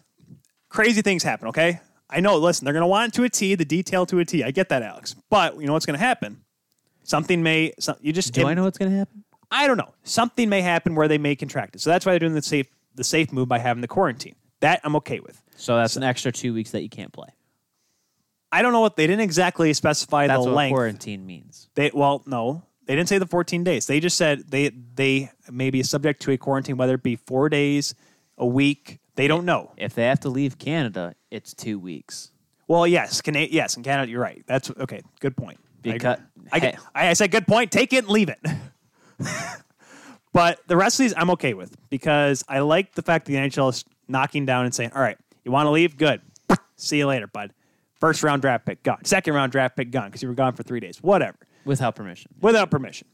crazy 0.68 1.02
things 1.02 1.22
happen 1.24 1.48
okay 1.48 1.80
i 2.08 2.20
know 2.20 2.36
listen 2.36 2.64
they're 2.64 2.72
going 2.72 2.80
to 2.82 2.86
want 2.86 3.12
to 3.14 3.24
a 3.24 3.28
t 3.28 3.54
the 3.56 3.64
detail 3.64 4.06
to 4.06 4.18
a 4.20 4.24
t 4.24 4.44
i 4.44 4.50
get 4.52 4.68
that 4.68 4.82
alex 4.82 5.14
but 5.30 5.56
you 5.60 5.66
know 5.66 5.72
what's 5.72 5.84
going 5.86 5.98
to 5.98 6.04
happen 6.04 6.40
something 7.02 7.42
may 7.42 7.72
some, 7.80 7.96
you 8.00 8.12
just 8.12 8.32
Do 8.32 8.46
I 8.46 8.54
know 8.54 8.62
what's 8.64 8.78
going 8.78 8.90
to 8.92 8.96
happen? 8.98 9.24
i 9.50 9.66
don't 9.66 9.76
know 9.78 9.92
something 10.04 10.48
may 10.48 10.60
happen 10.60 10.94
where 10.94 11.08
they 11.08 11.18
may 11.18 11.34
contract 11.34 11.74
it 11.74 11.80
so 11.80 11.90
that's 11.90 12.06
why 12.06 12.12
they're 12.12 12.20
doing 12.20 12.34
the 12.34 12.42
safe 12.42 12.68
the 12.94 13.02
safe 13.04 13.32
move 13.32 13.48
by 13.48 13.58
having 13.58 13.80
the 13.80 13.88
quarantine 13.88 14.36
that 14.60 14.80
i'm 14.84 14.94
okay 14.96 15.18
with 15.18 15.42
So 15.56 15.76
that's 15.76 15.96
an 15.96 16.04
extra 16.04 16.30
two 16.30 16.54
weeks 16.54 16.70
that 16.70 16.82
you 16.82 16.88
can't 16.88 17.12
play. 17.12 17.28
I 18.52 18.62
don't 18.62 18.72
know 18.72 18.80
what 18.80 18.96
they 18.96 19.06
didn't 19.06 19.22
exactly 19.22 19.72
specify 19.72 20.26
That's 20.26 20.42
the 20.44 20.50
what 20.50 20.56
length 20.56 20.74
quarantine 20.74 21.26
means. 21.26 21.68
they 21.74 21.90
well 21.94 22.22
no 22.26 22.64
they 22.86 22.96
didn't 22.96 23.08
say 23.08 23.18
the 23.18 23.26
14 23.26 23.62
days 23.64 23.86
they 23.86 24.00
just 24.00 24.16
said 24.16 24.50
they 24.50 24.70
they 24.70 25.30
may 25.50 25.70
be 25.70 25.82
subject 25.82 26.22
to 26.22 26.32
a 26.32 26.36
quarantine 26.36 26.76
whether 26.76 26.94
it 26.94 27.02
be 27.02 27.16
four 27.16 27.48
days 27.48 27.94
a 28.38 28.46
week 28.46 29.00
they 29.16 29.28
don't 29.28 29.44
know 29.44 29.72
If 29.76 29.94
they 29.94 30.04
have 30.04 30.20
to 30.20 30.30
leave 30.30 30.56
Canada, 30.58 31.14
it's 31.30 31.52
two 31.52 31.78
weeks. 31.78 32.30
Well, 32.68 32.86
yes, 32.86 33.20
Cana- 33.20 33.48
yes, 33.50 33.76
in 33.76 33.82
Canada, 33.82 34.10
you're 34.10 34.20
right. 34.22 34.42
That's 34.46 34.70
okay. 34.70 35.02
Good 35.20 35.36
point. 35.36 35.58
Because-. 35.82 36.20
I, 36.50 36.74
I, 36.94 37.08
I 37.08 37.12
said 37.12 37.30
good 37.30 37.46
point. 37.46 37.70
Take 37.70 37.92
it 37.92 37.98
and 38.04 38.08
leave 38.08 38.30
it. 38.30 38.38
but 40.32 40.60
the 40.68 40.76
rest 40.76 40.98
of 41.00 41.04
these, 41.04 41.14
I'm 41.16 41.30
okay 41.30 41.52
with 41.52 41.76
because 41.90 42.44
I 42.48 42.60
like 42.60 42.94
the 42.94 43.02
fact 43.02 43.26
that 43.26 43.32
the 43.32 43.38
NHL 43.38 43.68
is 43.70 43.84
knocking 44.08 44.46
down 44.46 44.64
and 44.64 44.74
saying, 44.74 44.92
"All 44.94 45.02
right, 45.02 45.18
you 45.44 45.50
want 45.52 45.66
to 45.66 45.70
leave? 45.70 45.96
Good. 45.98 46.22
See 46.76 46.96
you 46.98 47.06
later, 47.06 47.26
bud. 47.26 47.52
First 48.00 48.22
round 48.22 48.42
draft 48.42 48.64
pick 48.66 48.82
gone. 48.82 49.04
Second 49.04 49.34
round 49.34 49.52
draft 49.52 49.76
pick 49.76 49.90
gone 49.90 50.06
because 50.08 50.22
you 50.22 50.28
were 50.28 50.34
gone 50.34 50.54
for 50.54 50.62
three 50.62 50.80
days. 50.80 50.98
Whatever, 51.02 51.36
Without 51.64 51.94
permission. 51.96 52.32
without 52.40 52.70
permission." 52.70 53.06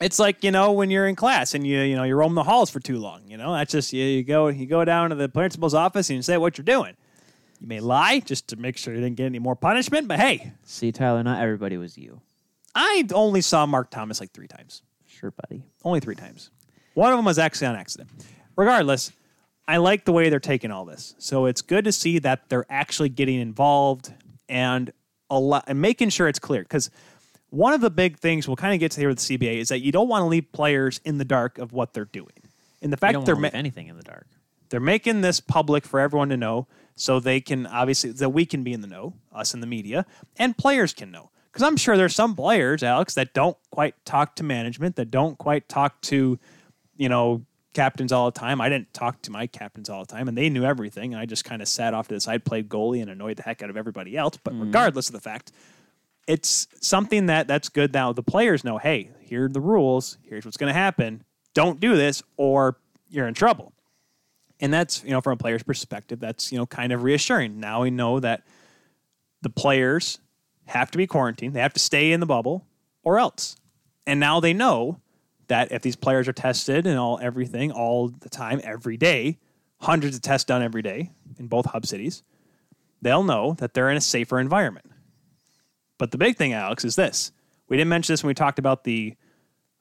It's 0.00 0.18
like 0.18 0.42
you 0.42 0.50
know 0.50 0.72
when 0.72 0.90
you're 0.90 1.06
in 1.06 1.14
class 1.14 1.54
and 1.54 1.64
you 1.66 1.80
you 1.80 1.94
know 1.96 2.02
you 2.02 2.16
roam 2.16 2.34
the 2.34 2.42
halls 2.42 2.68
for 2.70 2.80
too 2.80 2.98
long. 2.98 3.22
You 3.28 3.36
know 3.36 3.52
that's 3.54 3.70
just 3.72 3.92
you, 3.92 4.04
you 4.04 4.22
go 4.24 4.48
you 4.48 4.66
go 4.66 4.84
down 4.84 5.10
to 5.10 5.16
the 5.16 5.28
principal's 5.28 5.72
office 5.74 6.10
and 6.10 6.16
you 6.16 6.22
say 6.22 6.36
what 6.36 6.58
you're 6.58 6.64
doing. 6.64 6.96
You 7.60 7.68
may 7.68 7.80
lie 7.80 8.18
just 8.20 8.48
to 8.48 8.56
make 8.56 8.76
sure 8.76 8.92
you 8.92 9.00
didn't 9.00 9.16
get 9.16 9.26
any 9.26 9.38
more 9.38 9.54
punishment, 9.56 10.08
but 10.08 10.18
hey, 10.18 10.52
See, 10.64 10.90
Tyler, 10.92 11.22
not 11.22 11.40
everybody 11.40 11.76
was 11.78 11.96
you. 11.96 12.20
I 12.74 13.04
only 13.14 13.40
saw 13.40 13.64
Mark 13.66 13.90
Thomas 13.90 14.18
like 14.20 14.32
three 14.32 14.48
times. 14.48 14.82
Sure, 15.06 15.30
buddy. 15.30 15.62
Only 15.84 16.00
three 16.00 16.16
times. 16.16 16.50
One 16.94 17.12
of 17.12 17.16
them 17.18 17.24
was 17.24 17.38
actually 17.38 17.68
on 17.68 17.76
accident. 17.76 18.10
Regardless, 18.56 19.12
I 19.66 19.78
like 19.78 20.04
the 20.04 20.12
way 20.12 20.28
they're 20.28 20.40
taking 20.40 20.70
all 20.70 20.84
this. 20.84 21.14
So 21.18 21.46
it's 21.46 21.62
good 21.62 21.84
to 21.84 21.92
see 21.92 22.18
that 22.20 22.48
they're 22.48 22.66
actually 22.68 23.08
getting 23.08 23.40
involved 23.40 24.12
and 24.48 24.92
a 25.30 25.38
lot 25.38 25.64
and 25.66 25.80
making 25.80 26.10
sure 26.10 26.28
it's 26.28 26.38
clear. 26.38 26.62
Because 26.62 26.90
one 27.50 27.72
of 27.72 27.80
the 27.80 27.90
big 27.90 28.18
things 28.18 28.46
we'll 28.46 28.56
kind 28.56 28.74
of 28.74 28.80
get 28.80 28.92
to 28.92 29.00
here 29.00 29.08
with 29.08 29.18
the 29.18 29.38
CBA 29.38 29.58
is 29.58 29.68
that 29.68 29.80
you 29.80 29.90
don't 29.92 30.08
want 30.08 30.22
to 30.22 30.26
leave 30.26 30.50
players 30.52 31.00
in 31.04 31.18
the 31.18 31.24
dark 31.24 31.58
of 31.58 31.72
what 31.72 31.94
they're 31.94 32.04
doing. 32.04 32.32
In 32.82 32.90
the 32.90 32.96
fact 32.98 33.24
they're 33.24 33.36
ma- 33.36 33.48
anything 33.54 33.86
in 33.88 33.96
the 33.96 34.02
dark. 34.02 34.26
they're 34.68 34.80
making 34.80 35.22
this 35.22 35.40
public 35.40 35.84
for 35.86 36.00
everyone 36.00 36.28
to 36.28 36.36
know 36.36 36.66
so 36.96 37.18
they 37.18 37.40
can 37.40 37.66
obviously 37.66 38.10
that 38.10 38.28
we 38.30 38.44
can 38.44 38.62
be 38.62 38.72
in 38.74 38.82
the 38.82 38.86
know 38.86 39.14
us 39.32 39.54
in 39.54 39.60
the 39.60 39.66
media 39.66 40.04
and 40.36 40.58
players 40.58 40.92
can 40.92 41.10
know 41.10 41.30
because 41.50 41.62
i'm 41.62 41.76
sure 41.76 41.96
there's 41.96 42.14
some 42.14 42.36
players 42.36 42.82
alex 42.82 43.14
that 43.14 43.32
don't 43.32 43.56
quite 43.70 43.94
talk 44.04 44.36
to 44.36 44.42
management 44.44 44.96
that 44.96 45.10
don't 45.10 45.38
quite 45.38 45.68
talk 45.68 46.00
to 46.02 46.38
you 46.96 47.08
know 47.08 47.42
captains 47.74 48.12
all 48.12 48.30
the 48.30 48.38
time. 48.38 48.60
I 48.60 48.68
didn't 48.68 48.92
talk 48.94 49.20
to 49.22 49.30
my 49.30 49.46
captains 49.46 49.90
all 49.90 50.04
the 50.04 50.12
time 50.12 50.28
and 50.28 50.38
they 50.38 50.48
knew 50.48 50.64
everything 50.64 51.14
i 51.14 51.26
just 51.26 51.44
kind 51.44 51.60
of 51.60 51.68
sat 51.68 51.92
off 51.92 52.08
to 52.08 52.14
the 52.14 52.20
side 52.20 52.44
played 52.44 52.68
goalie 52.68 53.02
and 53.02 53.10
annoyed 53.10 53.36
the 53.36 53.42
heck 53.42 53.62
out 53.62 53.70
of 53.70 53.76
everybody 53.76 54.16
else. 54.16 54.38
But 54.42 54.54
mm-hmm. 54.54 54.62
regardless 54.62 55.08
of 55.08 55.12
the 55.12 55.20
fact 55.20 55.52
it's 56.26 56.68
something 56.80 57.26
that 57.26 57.46
that's 57.46 57.68
good. 57.68 57.92
Now 57.92 58.12
the 58.12 58.22
players 58.22 58.64
know 58.64 58.78
hey 58.78 59.10
here 59.20 59.44
are 59.44 59.48
the 59.48 59.60
rules. 59.60 60.18
Here's 60.22 60.44
what's 60.44 60.56
going 60.56 60.72
to 60.72 60.78
happen. 60.78 61.24
Don't 61.52 61.80
do 61.80 61.96
this 61.96 62.22
or 62.36 62.78
you're 63.08 63.28
in 63.28 63.34
trouble. 63.34 63.72
And 64.60 64.72
that's 64.72 65.04
you 65.04 65.10
know 65.10 65.20
from 65.20 65.34
a 65.34 65.36
player's 65.36 65.62
perspective 65.62 66.20
that's 66.20 66.52
you 66.52 66.58
know 66.58 66.66
kind 66.66 66.92
of 66.92 67.02
reassuring. 67.02 67.60
Now 67.60 67.82
we 67.82 67.90
know 67.90 68.20
that 68.20 68.44
the 69.42 69.50
players 69.50 70.18
have 70.66 70.90
to 70.90 70.98
be 70.98 71.06
quarantined. 71.06 71.54
They 71.54 71.60
have 71.60 71.74
to 71.74 71.80
stay 71.80 72.12
in 72.12 72.20
the 72.20 72.26
bubble 72.26 72.66
or 73.02 73.18
else. 73.18 73.56
And 74.06 74.20
now 74.20 74.40
they 74.40 74.52
know 74.52 75.00
that 75.48 75.72
if 75.72 75.82
these 75.82 75.96
players 75.96 76.28
are 76.28 76.32
tested 76.32 76.86
and 76.86 76.98
all 76.98 77.18
everything 77.22 77.70
all 77.70 78.08
the 78.08 78.28
time, 78.28 78.60
every 78.64 78.96
day, 78.96 79.38
hundreds 79.80 80.16
of 80.16 80.22
tests 80.22 80.44
done 80.44 80.62
every 80.62 80.82
day 80.82 81.10
in 81.38 81.46
both 81.46 81.66
hub 81.66 81.86
cities, 81.86 82.22
they'll 83.02 83.22
know 83.24 83.54
that 83.58 83.74
they're 83.74 83.90
in 83.90 83.96
a 83.96 84.00
safer 84.00 84.38
environment. 84.38 84.86
But 85.98 86.10
the 86.10 86.18
big 86.18 86.36
thing, 86.36 86.52
Alex, 86.52 86.84
is 86.84 86.96
this. 86.96 87.32
We 87.68 87.76
didn't 87.76 87.88
mention 87.90 88.12
this 88.12 88.22
when 88.22 88.28
we 88.28 88.34
talked 88.34 88.58
about 88.58 88.84
the 88.84 89.14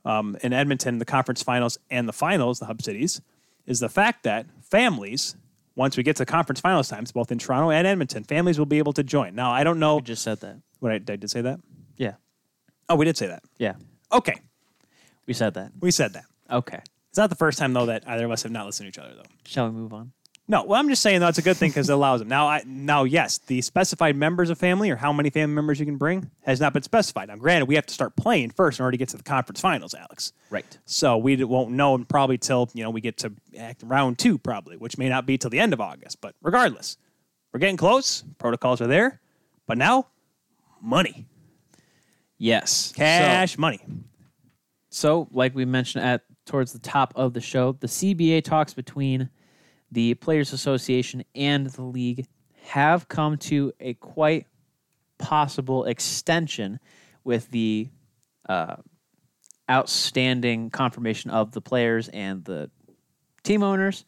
um, 0.06 0.35
in 0.41 0.52
Edmonton, 0.52 0.98
the 0.98 1.06
conference 1.06 1.41
finals 1.41 1.77
and 1.90 2.07
the 2.10 2.14
finals, 2.14 2.60
the 2.60 2.65
hub 2.65 2.81
cities, 2.81 3.22
is 3.65 3.80
the 3.80 3.88
fact 3.90 4.23
that 4.23 4.45
families, 4.61 5.35
once 5.76 5.95
we 5.95 6.03
get 6.03 6.18
to 6.18 6.26
conference 6.26 6.60
finals 6.60 6.90
times, 6.90 7.11
both 7.14 7.31
in 7.31 7.40
Toronto 7.40 7.72
and 7.72 7.88
Edmonton, 7.88 8.23
families 8.26 8.60
will 8.60 8.65
be 8.65 8.80
able 8.80 8.91
to 8.94 9.03
join. 9.03 9.34
Now, 9.34 9.52
I 9.52 9.64
don't 9.64 9.80
know 9.80 9.95
We 9.95 10.02
just 10.02 10.22
said 10.23 10.41
that. 10.41 10.57
what 10.80 10.91
I, 10.91 10.95
I 10.95 10.98
did 10.99 11.30
say 11.31 11.41
that. 11.41 11.61
Yeah. 11.95 12.15
Oh, 12.90 12.95
we 12.95 13.06
did 13.06 13.15
say 13.15 13.27
that. 13.27 13.44
Yeah. 13.57 13.76
Okay, 14.11 14.35
We 15.25 15.33
said 15.33 15.53
that. 15.55 15.71
we 15.79 15.91
said 15.91 16.13
that. 16.13 16.25
Okay. 16.51 16.79
It's 17.09 17.17
not 17.17 17.29
the 17.29 17.35
first 17.35 17.57
time 17.59 17.73
though 17.73 17.85
that 17.87 18.03
either 18.07 18.25
of 18.25 18.31
us 18.31 18.43
have 18.43 18.51
not 18.51 18.65
listened 18.65 18.91
to 18.91 18.99
each 18.99 19.03
other 19.03 19.15
though. 19.15 19.29
Shall 19.45 19.65
we 19.67 19.71
move 19.71 19.93
on? 19.93 20.11
No, 20.45 20.65
well, 20.65 20.77
I'm 20.77 20.89
just 20.89 21.01
saying 21.01 21.21
that's 21.21 21.37
a 21.37 21.41
good 21.41 21.55
thing 21.55 21.69
because 21.69 21.89
it 21.89 21.93
allows 21.93 22.19
them. 22.19 22.27
Now, 22.27 22.47
I, 22.49 22.63
now, 22.65 23.05
yes, 23.05 23.37
the 23.37 23.61
specified 23.61 24.17
members 24.17 24.49
of 24.49 24.57
family 24.57 24.89
or 24.89 24.97
how 24.97 25.13
many 25.13 25.29
family 25.29 25.55
members 25.55 25.79
you 25.79 25.85
can 25.85 25.95
bring 25.95 26.29
has 26.41 26.59
not 26.59 26.73
been 26.73 26.83
specified. 26.83 27.29
Now, 27.29 27.37
granted, 27.37 27.67
we 27.67 27.75
have 27.75 27.85
to 27.85 27.93
start 27.93 28.17
playing 28.17 28.49
first 28.49 28.77
in 28.77 28.83
order 28.83 28.91
to 28.91 28.97
get 28.97 29.07
to 29.09 29.17
the 29.17 29.23
conference 29.23 29.61
finals, 29.61 29.93
Alex. 29.93 30.33
Right. 30.49 30.77
So 30.85 31.15
we 31.15 31.41
won't 31.45 31.71
know 31.71 31.97
probably 31.99 32.37
till 32.37 32.69
you 32.73 32.83
know 32.83 32.89
we 32.89 32.99
get 32.99 33.15
to 33.19 33.31
act 33.57 33.83
round 33.85 34.19
two, 34.19 34.37
probably, 34.37 34.75
which 34.75 34.97
may 34.97 35.07
not 35.07 35.25
be 35.25 35.37
till 35.37 35.49
the 35.49 35.61
end 35.61 35.71
of 35.71 35.79
August. 35.79 36.19
But 36.19 36.35
regardless, 36.41 36.97
we're 37.53 37.61
getting 37.61 37.77
close. 37.77 38.25
Protocols 38.37 38.81
are 38.81 38.87
there, 38.87 39.21
but 39.65 39.77
now 39.77 40.07
money, 40.81 41.25
Yes. 42.37 42.91
cash, 42.97 43.57
money. 43.57 43.79
So, 44.94 45.28
like 45.32 45.56
we 45.56 45.65
mentioned 45.65 46.06
at 46.06 46.22
towards 46.45 46.72
the 46.72 46.78
top 46.78 47.14
of 47.15 47.34
the 47.34 47.41
show, 47.41 47.72
the 47.72 47.88
CBA 47.88 48.44
talks 48.44 48.76
between 48.76 49.32
the 49.91 50.14
Players 50.14 50.53
Association 50.53 51.24
and 51.34 51.65
the 51.65 51.82
league 51.82 52.28
have 52.61 53.07
come 53.07 53.38
to 53.38 53.74
a 53.80 53.95
quite 53.95 54.45
possible 55.18 55.86
extension 55.86 56.80
with 57.24 57.49
the 57.49 57.90
uh, 58.48 58.76
outstanding 59.70 60.70
confirmation 60.70 61.32
of 61.32 61.53
the 61.53 61.61
players 61.61 62.07
and 62.10 62.45
the 62.45 62.70
team 63.44 63.64
owners 63.64 64.06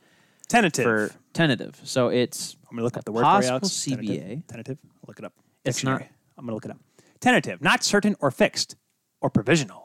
Tentative. 0.48 0.84
for 0.84 1.12
tentative. 1.34 1.82
So 1.84 2.10
it's 2.10 2.58
I'm 2.70 2.76
gonna 2.76 2.84
look 2.84 2.96
up 2.96 3.06
the 3.06 3.12
word 3.12 3.22
for 3.24 3.28
you, 3.28 3.50
possible 3.50 3.54
Alex. 3.54 3.70
CBA. 3.70 3.98
Tentative. 3.98 4.48
Tentative. 4.48 4.78
Look 5.08 5.18
it 5.18 5.26
up. 5.26 5.34
It's 5.64 5.84
not- 5.84 5.98
Dictionary. 6.00 6.16
I'm 6.38 6.46
gonna 6.46 6.54
look 6.54 6.66
it 6.66 6.72
up. 6.72 6.78
Tentative, 7.20 7.60
not 7.62 7.84
certain 7.84 8.16
or 8.20 8.30
fixed 8.30 8.76
or 9.20 9.32
provisional. 9.32 9.85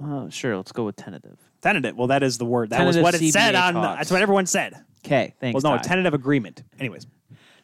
Uh, 0.00 0.28
sure. 0.30 0.56
Let's 0.56 0.72
go 0.72 0.84
with 0.84 0.96
tentative. 0.96 1.38
Tentative. 1.60 1.96
Well, 1.96 2.08
that 2.08 2.22
is 2.22 2.38
the 2.38 2.44
word. 2.44 2.70
That 2.70 2.78
Tentative 2.78 3.02
was 3.02 3.12
what 3.14 3.22
it 3.22 3.32
said 3.32 3.54
CBA 3.54 3.62
on. 3.62 3.74
The, 3.74 3.80
talks. 3.80 3.98
that's 3.98 4.10
what 4.10 4.22
everyone 4.22 4.46
said. 4.46 4.74
Okay, 5.04 5.34
thanks. 5.40 5.62
Well, 5.62 5.72
no, 5.72 5.78
a 5.78 5.82
Ty. 5.82 5.88
tentative 5.88 6.14
agreement. 6.14 6.62
Anyways, 6.78 7.06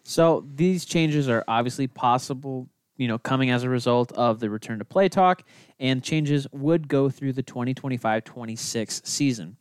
So 0.04 0.44
these 0.54 0.84
changes 0.84 1.28
are 1.28 1.44
obviously 1.48 1.86
possible, 1.86 2.68
you 2.96 3.08
know, 3.08 3.18
coming 3.18 3.50
as 3.50 3.62
a 3.62 3.68
result 3.68 4.12
of 4.12 4.40
the 4.40 4.50
return 4.50 4.78
to 4.80 4.84
play 4.84 5.08
talk, 5.08 5.42
and 5.78 6.02
changes 6.02 6.46
would 6.52 6.88
go 6.88 7.08
through 7.10 7.32
the 7.34 7.42
2025-26 7.42 9.06
season. 9.06 9.56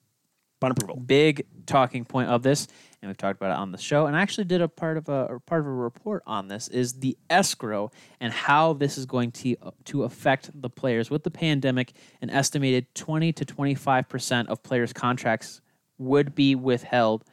bun 0.59 0.71
approval. 0.71 0.97
Big 0.97 1.45
talking 1.65 2.03
point 2.05 2.29
of 2.29 2.43
this, 2.43 2.67
and 3.01 3.09
we've 3.09 3.17
talked 3.17 3.39
about 3.39 3.51
it 3.51 3.57
on 3.57 3.71
the 3.71 3.77
show, 3.77 4.07
and 4.07 4.15
I 4.15 4.21
actually 4.21 4.45
did 4.45 4.61
a 4.61 4.67
part 4.67 4.97
of 4.97 5.07
a, 5.07 5.39
part 5.45 5.61
of 5.61 5.67
a 5.67 5.71
report 5.71 6.23
on 6.25 6.47
this 6.47 6.67
is 6.67 6.93
the 6.93 7.17
escrow 7.29 7.91
and 8.19 8.33
how 8.33 8.73
this 8.73 8.97
is 8.97 9.05
going 9.05 9.31
to 9.33 9.55
to 9.85 10.03
affect 10.03 10.49
the 10.59 10.69
players 10.69 11.09
with 11.09 11.23
the 11.23 11.31
pandemic. 11.31 11.93
An 12.21 12.29
estimated 12.29 12.93
20 12.95 13.33
to 13.33 13.45
25 13.45 14.09
percent 14.09 14.49
of 14.49 14.63
players' 14.63 14.93
contracts 14.93 15.61
would 15.97 16.33
be 16.35 16.55
withheld 16.55 17.23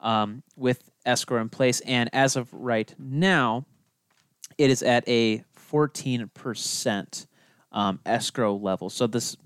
um, 0.00 0.42
with 0.56 0.90
escrow 1.04 1.40
in 1.40 1.48
place. 1.48 1.80
And 1.80 2.10
as 2.12 2.36
of 2.36 2.52
right 2.52 2.94
now, 2.98 3.66
it 4.58 4.70
is 4.70 4.82
at 4.82 5.06
a 5.08 5.44
14% 5.70 7.26
um, 7.72 8.00
escrow 8.04 8.56
level. 8.56 8.90
So 8.90 9.06
this 9.06 9.36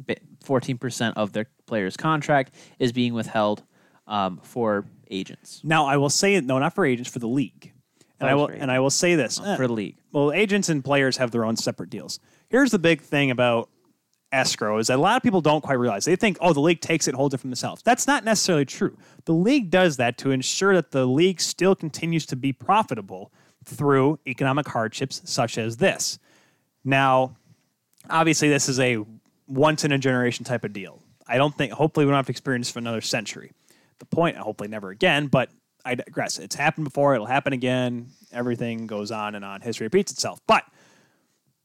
14% 0.44 1.12
of 1.16 1.32
their 1.32 1.46
player's 1.66 1.96
contract 1.96 2.54
is 2.78 2.92
being 2.92 3.14
withheld 3.14 3.62
um, 4.06 4.40
for 4.42 4.86
agents 5.10 5.60
Now, 5.64 5.86
I 5.86 5.96
will 5.96 6.10
say 6.10 6.34
it. 6.34 6.44
no, 6.44 6.58
not 6.58 6.74
for 6.74 6.84
agents, 6.84 7.10
for 7.10 7.18
the 7.18 7.28
league. 7.28 7.72
And 8.20 8.30
I 8.30 8.34
will, 8.34 8.46
and 8.46 8.70
I 8.70 8.80
will 8.80 8.90
say 8.90 9.16
this 9.16 9.40
eh, 9.44 9.56
for 9.56 9.66
the 9.66 9.72
league. 9.72 9.96
well, 10.12 10.32
agents 10.32 10.68
and 10.68 10.84
players 10.84 11.16
have 11.18 11.30
their 11.30 11.44
own 11.44 11.56
separate 11.56 11.90
deals. 11.90 12.20
Here's 12.48 12.70
the 12.70 12.78
big 12.78 13.02
thing 13.02 13.30
about 13.30 13.68
escrow 14.32 14.78
is 14.78 14.86
that 14.88 14.98
a 14.98 15.00
lot 15.02 15.16
of 15.16 15.22
people 15.22 15.40
don't 15.40 15.60
quite 15.62 15.78
realize. 15.78 16.04
They 16.04 16.16
think, 16.16 16.38
oh, 16.40 16.52
the 16.52 16.60
league 16.60 16.80
takes 16.80 17.06
it 17.06 17.10
and 17.10 17.16
holds 17.16 17.34
it 17.34 17.38
from 17.40 17.50
themselves. 17.50 17.82
That's 17.82 18.06
not 18.06 18.24
necessarily 18.24 18.64
true. 18.64 18.96
The 19.26 19.32
league 19.32 19.70
does 19.70 19.96
that 19.96 20.18
to 20.18 20.30
ensure 20.30 20.74
that 20.74 20.90
the 20.90 21.06
league 21.06 21.40
still 21.40 21.74
continues 21.74 22.26
to 22.26 22.36
be 22.36 22.52
profitable 22.52 23.32
through 23.64 24.18
economic 24.26 24.68
hardships 24.68 25.22
such 25.24 25.56
as 25.58 25.76
this. 25.78 26.18
Now, 26.84 27.36
obviously, 28.10 28.48
this 28.48 28.68
is 28.68 28.78
a 28.80 28.98
once 29.46 29.84
in 29.84 29.92
a 29.92 29.98
generation 29.98 30.44
type 30.44 30.64
of 30.64 30.72
deal. 30.72 31.02
I 31.26 31.36
don't 31.36 31.54
think, 31.56 31.72
hopefully, 31.72 32.04
we 32.04 32.10
don't 32.10 32.16
have 32.16 32.26
to 32.26 32.32
experience 32.32 32.70
for 32.70 32.78
another 32.80 33.00
century. 33.00 33.52
The 33.98 34.06
point, 34.06 34.36
hopefully, 34.36 34.68
never 34.68 34.90
again, 34.90 35.26
but 35.26 35.50
I 35.84 35.94
digress. 35.94 36.38
It's 36.38 36.56
happened 36.56 36.84
before, 36.84 37.14
it'll 37.14 37.26
happen 37.26 37.52
again. 37.52 38.08
Everything 38.32 38.86
goes 38.86 39.10
on 39.10 39.34
and 39.34 39.44
on. 39.44 39.60
History 39.60 39.86
repeats 39.86 40.12
itself. 40.12 40.40
But 40.46 40.64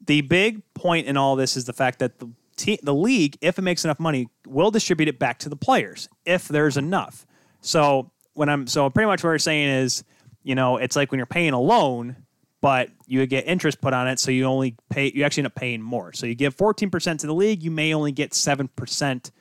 the 0.05 0.21
big 0.21 0.61
point 0.73 1.07
in 1.07 1.17
all 1.17 1.35
this 1.35 1.57
is 1.57 1.65
the 1.65 1.73
fact 1.73 1.99
that 1.99 2.19
the 2.19 2.29
te- 2.57 2.79
the 2.83 2.93
league, 2.93 3.37
if 3.41 3.57
it 3.57 3.61
makes 3.61 3.83
enough 3.83 3.99
money, 3.99 4.27
will 4.45 4.71
distribute 4.71 5.07
it 5.07 5.19
back 5.19 5.39
to 5.39 5.49
the 5.49 5.55
players 5.55 6.09
if 6.25 6.47
there's 6.47 6.77
enough. 6.77 7.25
So 7.61 8.11
when 8.33 8.49
I'm 8.49 8.67
so 8.67 8.89
pretty 8.89 9.07
much 9.07 9.23
what 9.23 9.29
we're 9.29 9.37
saying 9.39 9.69
is, 9.69 10.03
you 10.43 10.55
know, 10.55 10.77
it's 10.77 10.95
like 10.95 11.11
when 11.11 11.19
you're 11.19 11.25
paying 11.25 11.53
a 11.53 11.59
loan, 11.59 12.15
but 12.61 12.89
you 13.07 13.25
get 13.25 13.47
interest 13.47 13.81
put 13.81 13.93
on 13.93 14.07
it, 14.07 14.19
so 14.19 14.31
you 14.31 14.45
only 14.45 14.75
pay 14.89 15.11
you 15.13 15.23
actually 15.23 15.41
end 15.41 15.47
up 15.47 15.55
paying 15.55 15.81
more. 15.81 16.13
So 16.13 16.25
you 16.25 16.35
give 16.35 16.55
14% 16.55 17.19
to 17.19 17.27
the 17.27 17.33
league, 17.33 17.63
you 17.63 17.71
may 17.71 17.93
only 17.93 18.11
get 18.11 18.31
7% 18.31 19.31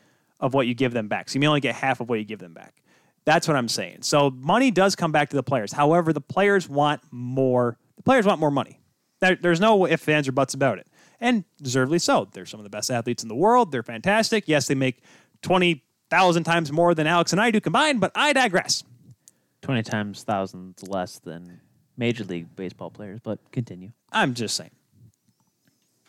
of 0.40 0.54
what 0.54 0.66
you 0.66 0.74
give 0.74 0.92
them 0.92 1.08
back. 1.08 1.28
So 1.28 1.34
you 1.34 1.40
may 1.40 1.46
only 1.46 1.60
get 1.60 1.74
half 1.74 2.00
of 2.00 2.08
what 2.08 2.18
you 2.18 2.24
give 2.24 2.38
them 2.38 2.54
back. 2.54 2.74
That's 3.24 3.46
what 3.46 3.56
I'm 3.56 3.68
saying. 3.68 4.02
So 4.02 4.30
money 4.30 4.70
does 4.70 4.96
come 4.96 5.12
back 5.12 5.30
to 5.30 5.36
the 5.36 5.42
players. 5.42 5.72
However, 5.72 6.12
the 6.12 6.20
players 6.20 6.68
want 6.68 7.02
more. 7.10 7.76
The 7.96 8.02
players 8.02 8.24
want 8.24 8.40
more 8.40 8.50
money. 8.50 8.80
There, 9.20 9.36
there's 9.36 9.60
no 9.60 9.86
ifs, 9.86 10.08
ands, 10.08 10.28
or 10.28 10.32
buts 10.32 10.54
about 10.54 10.78
it. 10.78 10.86
And 11.20 11.44
deservedly 11.60 11.98
so. 11.98 12.28
They're 12.32 12.46
some 12.46 12.60
of 12.60 12.64
the 12.64 12.70
best 12.70 12.90
athletes 12.90 13.22
in 13.22 13.28
the 13.28 13.34
world. 13.34 13.72
They're 13.72 13.82
fantastic. 13.82 14.44
Yes, 14.46 14.68
they 14.68 14.74
make 14.74 15.02
20,000 15.42 16.44
times 16.44 16.72
more 16.72 16.94
than 16.94 17.06
Alex 17.06 17.32
and 17.32 17.40
I 17.40 17.50
do 17.50 17.60
combined, 17.60 18.00
but 18.00 18.12
I 18.14 18.32
digress. 18.32 18.84
20 19.62 19.82
times 19.82 20.22
thousands 20.22 20.86
less 20.86 21.18
than 21.18 21.60
Major 21.96 22.24
League 22.24 22.54
Baseball 22.54 22.90
players, 22.90 23.20
but 23.20 23.40
continue. 23.50 23.90
I'm 24.12 24.34
just 24.34 24.56
saying. 24.56 24.70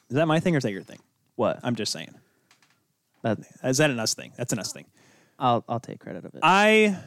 Is 0.10 0.16
that 0.16 0.28
my 0.28 0.40
thing 0.40 0.56
or 0.56 0.60
is 0.60 0.64
that 0.64 0.72
your 0.72 0.84
thing? 0.84 1.00
What? 1.36 1.60
I'm 1.64 1.76
just 1.76 1.92
saying. 1.92 2.14
That, 3.24 3.40
Is 3.64 3.78
that 3.78 3.90
an 3.90 4.00
us 4.00 4.14
thing? 4.14 4.34
That's 4.38 4.54
an 4.54 4.60
us 4.60 4.72
thing. 4.72 4.86
I'll, 5.38 5.64
I'll 5.68 5.80
take 5.80 6.00
credit 6.00 6.26
of 6.26 6.34
it. 6.34 6.40
I 6.44 6.98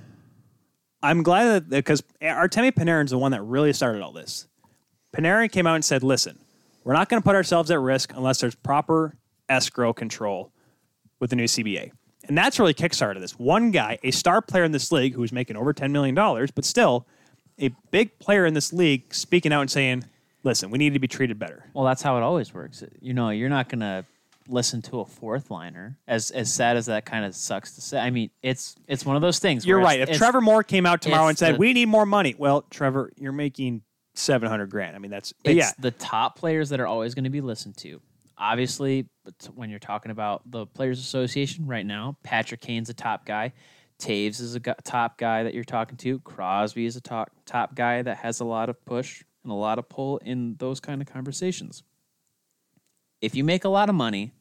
I'm 1.03 1.23
glad 1.23 1.49
that 1.49 1.71
because 1.71 2.03
Artemi 2.23 2.73
Panarin's 2.73 3.11
the 3.11 3.19
one 3.19 3.33
that 3.33 3.43
really 3.43 3.73
started 3.73 4.03
all 4.03 4.13
this. 4.13 4.47
Panarin 5.15 5.51
came 5.51 5.67
out 5.67 5.75
and 5.75 5.85
said, 5.85 6.03
"Listen, 6.03 6.39
we're 6.85 6.95
not 6.95 7.09
going 7.09 7.21
to 7.21 7.25
put 7.25 7.35
ourselves 7.35 7.71
at 7.71 7.81
risk 7.81 8.13
unless 8.15 8.41
there's 8.41 8.55
proper 8.55 9.17
escrow 9.49 9.93
control 9.93 10.53
with 11.21 11.31
the 11.31 11.37
new 11.37 11.45
CBA." 11.45 11.93
And 12.25 12.39
that's 12.39 12.59
really 12.59 12.75
kickstarted 12.75 13.21
this. 13.21 13.39
One 13.39 13.73
guy, 13.73 13.99
a 14.03 14.13
star 14.13 14.41
player 14.41 14.65
in 14.65 14.73
this 14.73 14.93
league 14.93 15.15
who's 15.15 15.33
making 15.33 15.57
over 15.57 15.75
$10 15.75 15.91
million, 15.91 16.15
but 16.55 16.65
still 16.65 17.05
a 17.59 17.71
big 17.91 18.17
player 18.21 18.47
in 18.47 18.55
this 18.55 18.73
league 18.73 19.13
speaking 19.13 19.53
out 19.53 19.61
and 19.61 19.71
saying, 19.71 20.05
listen, 20.45 20.71
we 20.71 20.79
need 20.79 20.95
to 20.95 20.99
be 20.99 21.09
treated 21.09 21.39
better. 21.39 21.65
Well, 21.75 21.85
that's 21.85 22.03
how 22.03 22.17
it 22.17 22.23
always 22.23 22.53
works. 22.55 22.85
You 23.01 23.15
know, 23.15 23.31
you're 23.31 23.49
not 23.49 23.69
gonna 23.69 24.05
listen 24.49 24.83
to 24.83 25.01
a 25.01 25.05
fourth 25.05 25.51
liner. 25.51 25.99
As 26.07 26.31
as 26.31 26.53
sad 26.53 26.77
as 26.77 26.87
that 26.87 27.05
kind 27.05 27.25
of 27.25 27.35
sucks 27.35 27.75
to 27.75 27.81
say. 27.81 27.99
I 27.99 28.11
mean, 28.11 28.31
it's 28.43 28.77
it's 28.87 29.05
one 29.05 29.17
of 29.17 29.23
those 29.23 29.39
things. 29.39 29.67
You're 29.67 29.81
right. 29.81 30.01
If 30.01 30.17
Trevor 30.17 30.41
Moore 30.41 30.63
came 30.63 30.87
out 30.87 31.03
tomorrow 31.03 31.29
and 31.29 31.39
said, 31.39 31.55
the- 31.55 31.59
we 31.59 31.73
need 31.73 31.87
more 31.87 32.07
money, 32.07 32.35
well, 32.37 32.63
Trevor, 32.71 33.13
you're 33.17 33.33
making 33.33 33.83
700 34.15 34.71
grand. 34.71 34.95
I 34.95 34.99
mean, 34.99 35.11
that's, 35.11 35.33
it's 35.45 35.57
yeah. 35.57 35.71
the 35.79 35.91
top 35.91 36.39
players 36.39 36.69
that 36.71 36.81
are 36.81 36.87
always 36.87 37.15
going 37.15 37.25
to 37.25 37.31
be 37.31 37.41
listened 37.41 37.77
to. 37.79 38.01
Obviously, 38.37 39.07
but 39.25 39.35
when 39.55 39.71
you're 39.71 39.79
talking 39.79 40.11
about 40.11 40.43
the 40.51 40.67
Players 40.67 40.99
Association 40.99 41.67
right 41.67 41.87
now, 41.87 42.17
Patrick 42.23 42.61
Kane's 42.61 42.91
a 42.91 42.95
top 42.95 43.25
guy. 43.25 43.53
Toews 44.01 44.41
is 44.41 44.57
a 44.57 44.61
top 44.61 45.17
guy 45.17 45.45
that 45.45 45.55
you're 45.55 45.63
talking 45.63 45.97
to. 45.99 46.19
Crosby 46.21 46.87
is 46.87 46.97
a 46.97 47.01
top 47.01 47.31
top 47.47 47.77
guy 47.77 48.03
that 48.03 48.17
has 48.17 48.41
a 48.41 48.45
lot 48.45 48.69
of 48.69 48.85
push 48.85 49.23
and 49.45 49.53
a 49.53 49.55
lot 49.55 49.79
of 49.79 49.89
pull 49.89 50.19
in 50.19 50.57
those 50.59 50.81
kind 50.81 51.01
of 51.01 51.07
conversations. 51.07 51.85
If 53.23 53.35
you 53.35 53.45
make 53.45 53.65
a 53.65 53.71
lot 53.71 53.89
of 53.89 53.95
money 53.95 54.33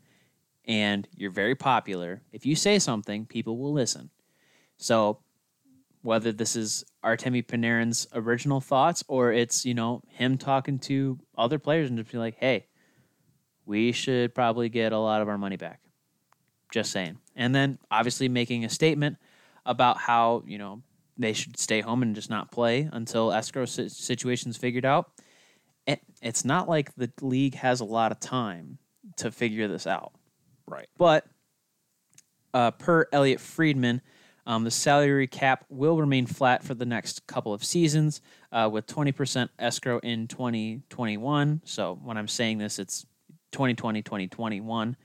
and 0.66 1.08
you're 1.16 1.32
very 1.32 1.56
popular, 1.56 2.24
if 2.34 2.46
you 2.46 2.56
say 2.56 2.80
something, 2.80 3.26
people 3.26 3.58
will 3.58 3.72
listen. 3.72 4.10
So 4.78 5.20
whether 6.02 6.32
this 6.32 6.56
is 6.56 6.84
Artemi 7.04 7.46
Panarin's 7.46 8.08
original 8.14 8.60
thoughts 8.60 9.04
or 9.08 9.32
it's, 9.32 9.66
you 9.66 9.76
know, 9.76 10.02
him 10.08 10.38
talking 10.38 10.80
to 10.80 11.20
other 11.38 11.60
players 11.60 11.90
and 11.90 11.98
just 12.00 12.12
be 12.12 12.18
like, 12.18 12.36
hey, 12.40 12.66
we 13.68 13.92
should 13.92 14.34
probably 14.34 14.68
get 14.68 14.92
a 14.92 14.98
lot 14.98 15.22
of 15.22 15.30
our 15.30 15.38
money 15.38 15.58
back. 15.58 15.80
Just 16.72 16.92
saying. 16.92 17.20
And 17.36 17.54
then 17.54 17.78
obviously 17.92 18.28
making 18.30 18.66
a 18.66 18.70
statement 18.70 19.18
about 19.66 19.98
how, 19.98 20.44
you 20.48 20.58
know, 20.58 20.82
they 21.18 21.34
should 21.34 21.60
stay 21.60 21.82
home 21.82 22.02
and 22.02 22.16
just 22.16 22.32
not 22.32 22.52
play 22.52 22.90
until 22.92 23.32
escrow 23.32 23.66
situation's 23.66 24.58
figured 24.58 24.86
out. 24.86 25.12
It, 25.92 26.02
it's 26.22 26.46
not 26.46 26.70
like 26.70 26.94
the 26.96 27.12
league 27.22 27.56
has 27.56 27.82
a 27.82 27.86
lot 27.86 28.12
of 28.12 28.20
time 28.20 28.78
to 29.18 29.32
figure 29.32 29.68
this 29.68 29.86
out. 29.86 30.14
Right. 30.66 30.88
But 30.98 31.26
uh, 32.54 32.72
per 32.72 33.08
Elliotte 33.12 33.40
Friedman, 33.40 34.02
um, 34.46 34.64
the 34.64 34.72
salary 34.72 35.28
cap 35.28 35.66
will 35.70 35.98
remain 35.98 36.26
flat 36.26 36.64
for 36.64 36.74
the 36.74 36.86
next 36.86 37.28
couple 37.28 37.54
of 37.54 37.64
seasons 37.64 38.22
uh, 38.52 38.70
with 38.72 38.88
20% 38.88 39.50
escrow 39.60 40.00
in 40.00 40.28
2021. 40.28 41.62
So 41.66 42.00
when 42.04 42.18
I'm 42.18 42.28
saying 42.28 42.58
this, 42.58 42.80
it's 42.80 43.06
2020, 43.52 44.02
2021. 44.02 44.96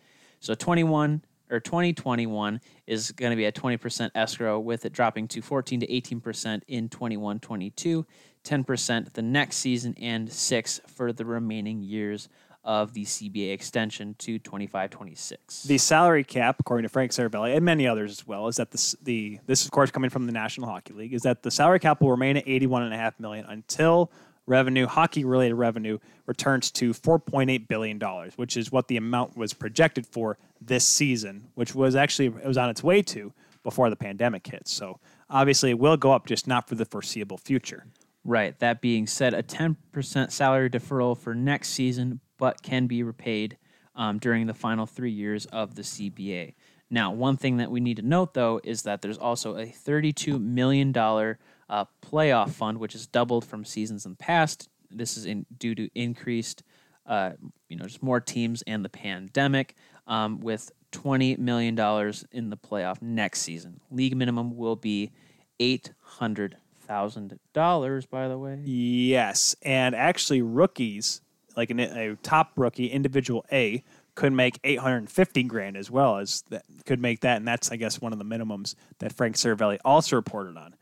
So 0.40 0.54
21 0.54 1.22
or 1.50 1.60
2021 1.60 2.60
is 2.86 3.12
going 3.12 3.30
to 3.30 3.36
be 3.36 3.46
at 3.46 3.54
20% 3.54 4.10
escrow 4.14 4.58
with 4.58 4.84
it 4.84 4.92
dropping 4.92 5.28
to 5.28 5.42
14 5.42 5.80
to 5.80 5.86
18% 5.86 6.62
in 6.68 6.88
21 6.88 7.40
22, 7.40 8.06
10% 8.44 9.12
the 9.12 9.22
next 9.22 9.56
season, 9.56 9.94
and 10.00 10.32
6 10.32 10.80
for 10.86 11.12
the 11.12 11.24
remaining 11.24 11.82
years 11.82 12.28
of 12.66 12.92
the 12.94 13.04
CBA 13.04 13.52
extension 13.52 14.16
to 14.18 14.40
25 14.40 14.90
26. 14.90 15.62
The 15.62 15.78
salary 15.78 16.24
cap, 16.24 16.56
according 16.58 16.82
to 16.82 16.88
Frank 16.88 17.12
Seravalli 17.12 17.54
and 17.54 17.64
many 17.64 17.86
others 17.86 18.10
as 18.10 18.26
well, 18.26 18.48
is 18.48 18.56
that 18.56 18.72
the, 18.72 18.96
the 19.04 19.38
this 19.46 19.60
is 19.60 19.66
of 19.66 19.70
course 19.70 19.92
coming 19.92 20.10
from 20.10 20.26
the 20.26 20.32
National 20.32 20.68
Hockey 20.68 20.92
League, 20.92 21.14
is 21.14 21.22
that 21.22 21.44
the 21.44 21.50
salary 21.50 21.78
cap 21.78 22.00
will 22.00 22.10
remain 22.10 22.36
at 22.36 22.44
81.5 22.44 23.20
million 23.20 23.46
until 23.46 24.10
revenue, 24.46 24.86
hockey 24.86 25.24
related 25.24 25.54
revenue, 25.54 25.98
returns 26.26 26.70
to 26.72 26.92
4.8 26.92 27.68
billion 27.68 27.98
dollars, 27.98 28.34
which 28.36 28.56
is 28.56 28.72
what 28.72 28.88
the 28.88 28.96
amount 28.96 29.36
was 29.36 29.52
projected 29.52 30.06
for 30.06 30.38
this 30.60 30.84
season, 30.84 31.48
which 31.54 31.74
was 31.74 31.96
actually 31.96 32.26
it 32.26 32.46
was 32.46 32.56
on 32.56 32.70
its 32.70 32.82
way 32.82 33.02
to 33.02 33.32
before 33.62 33.90
the 33.90 33.96
pandemic 33.96 34.46
hit. 34.46 34.68
So 34.68 35.00
obviously 35.28 35.70
it 35.70 35.78
will 35.78 35.96
go 35.96 36.12
up, 36.12 36.26
just 36.26 36.46
not 36.46 36.68
for 36.68 36.76
the 36.76 36.84
foreseeable 36.84 37.38
future. 37.38 37.86
Right. 38.24 38.58
That 38.58 38.80
being 38.80 39.06
said, 39.06 39.34
a 39.34 39.42
10% 39.42 40.32
salary 40.32 40.70
deferral 40.70 41.16
for 41.16 41.34
next 41.34 41.70
season, 41.70 42.20
but 42.38 42.62
can 42.62 42.86
be 42.86 43.02
repaid 43.02 43.56
um, 43.94 44.18
during 44.18 44.46
the 44.46 44.54
final 44.54 44.86
three 44.86 45.10
years 45.10 45.46
of 45.46 45.74
the 45.74 45.82
CBA. 45.82 46.54
Now, 46.90 47.10
one 47.12 47.36
thing 47.36 47.56
that 47.56 47.70
we 47.70 47.80
need 47.80 47.96
to 47.96 48.02
note, 48.02 48.34
though, 48.34 48.60
is 48.62 48.82
that 48.82 49.02
there's 49.02 49.18
also 49.18 49.56
a 49.56 49.66
$32 49.66 50.40
million 50.40 50.92
uh, 51.68 51.84
playoff 52.02 52.50
fund, 52.50 52.78
which 52.78 52.94
is 52.94 53.06
doubled 53.06 53.44
from 53.44 53.64
seasons 53.64 54.04
in 54.04 54.12
the 54.12 54.16
past. 54.16 54.68
This 54.90 55.16
is 55.16 55.26
in, 55.26 55.46
due 55.58 55.74
to 55.74 55.88
increased, 55.94 56.62
uh, 57.06 57.32
you 57.68 57.76
know, 57.76 57.84
just 57.84 58.02
more 58.02 58.20
teams 58.20 58.62
and 58.66 58.84
the 58.84 58.88
pandemic, 58.88 59.74
um, 60.06 60.40
with 60.40 60.70
$20 60.92 61.38
million 61.38 61.74
in 62.32 62.50
the 62.50 62.56
playoff 62.56 63.02
next 63.02 63.40
season. 63.40 63.80
League 63.90 64.16
minimum 64.16 64.56
will 64.56 64.76
be 64.76 65.10
800 65.58 66.56
thousand 66.86 67.38
dollars. 67.52 68.06
By 68.06 68.28
the 68.28 68.38
way, 68.38 68.60
Yes, 68.64 69.56
and 69.62 69.94
actually, 69.94 70.40
rookies 70.40 71.20
like 71.56 71.70
an, 71.70 71.80
a 71.80 72.16
top 72.22 72.52
rookie, 72.56 72.86
individual 72.86 73.44
A, 73.52 73.82
could 74.14 74.32
make 74.32 74.58
eight 74.64 74.78
hundred 74.78 74.98
and 74.98 75.10
fifty 75.10 75.42
grand 75.42 75.76
as 75.76 75.90
well 75.90 76.18
as 76.18 76.42
that 76.50 76.64
could 76.86 77.00
make 77.00 77.20
that, 77.20 77.38
and 77.38 77.46
that's 77.46 77.70
I 77.70 77.76
guess 77.76 78.00
one 78.00 78.12
of 78.12 78.18
the 78.18 78.24
minimums 78.24 78.74
that 78.98 79.12
Frank 79.12 79.36
Seravalli 79.36 79.78
also 79.84 80.16
reported 80.16 80.56
on. 80.56 80.74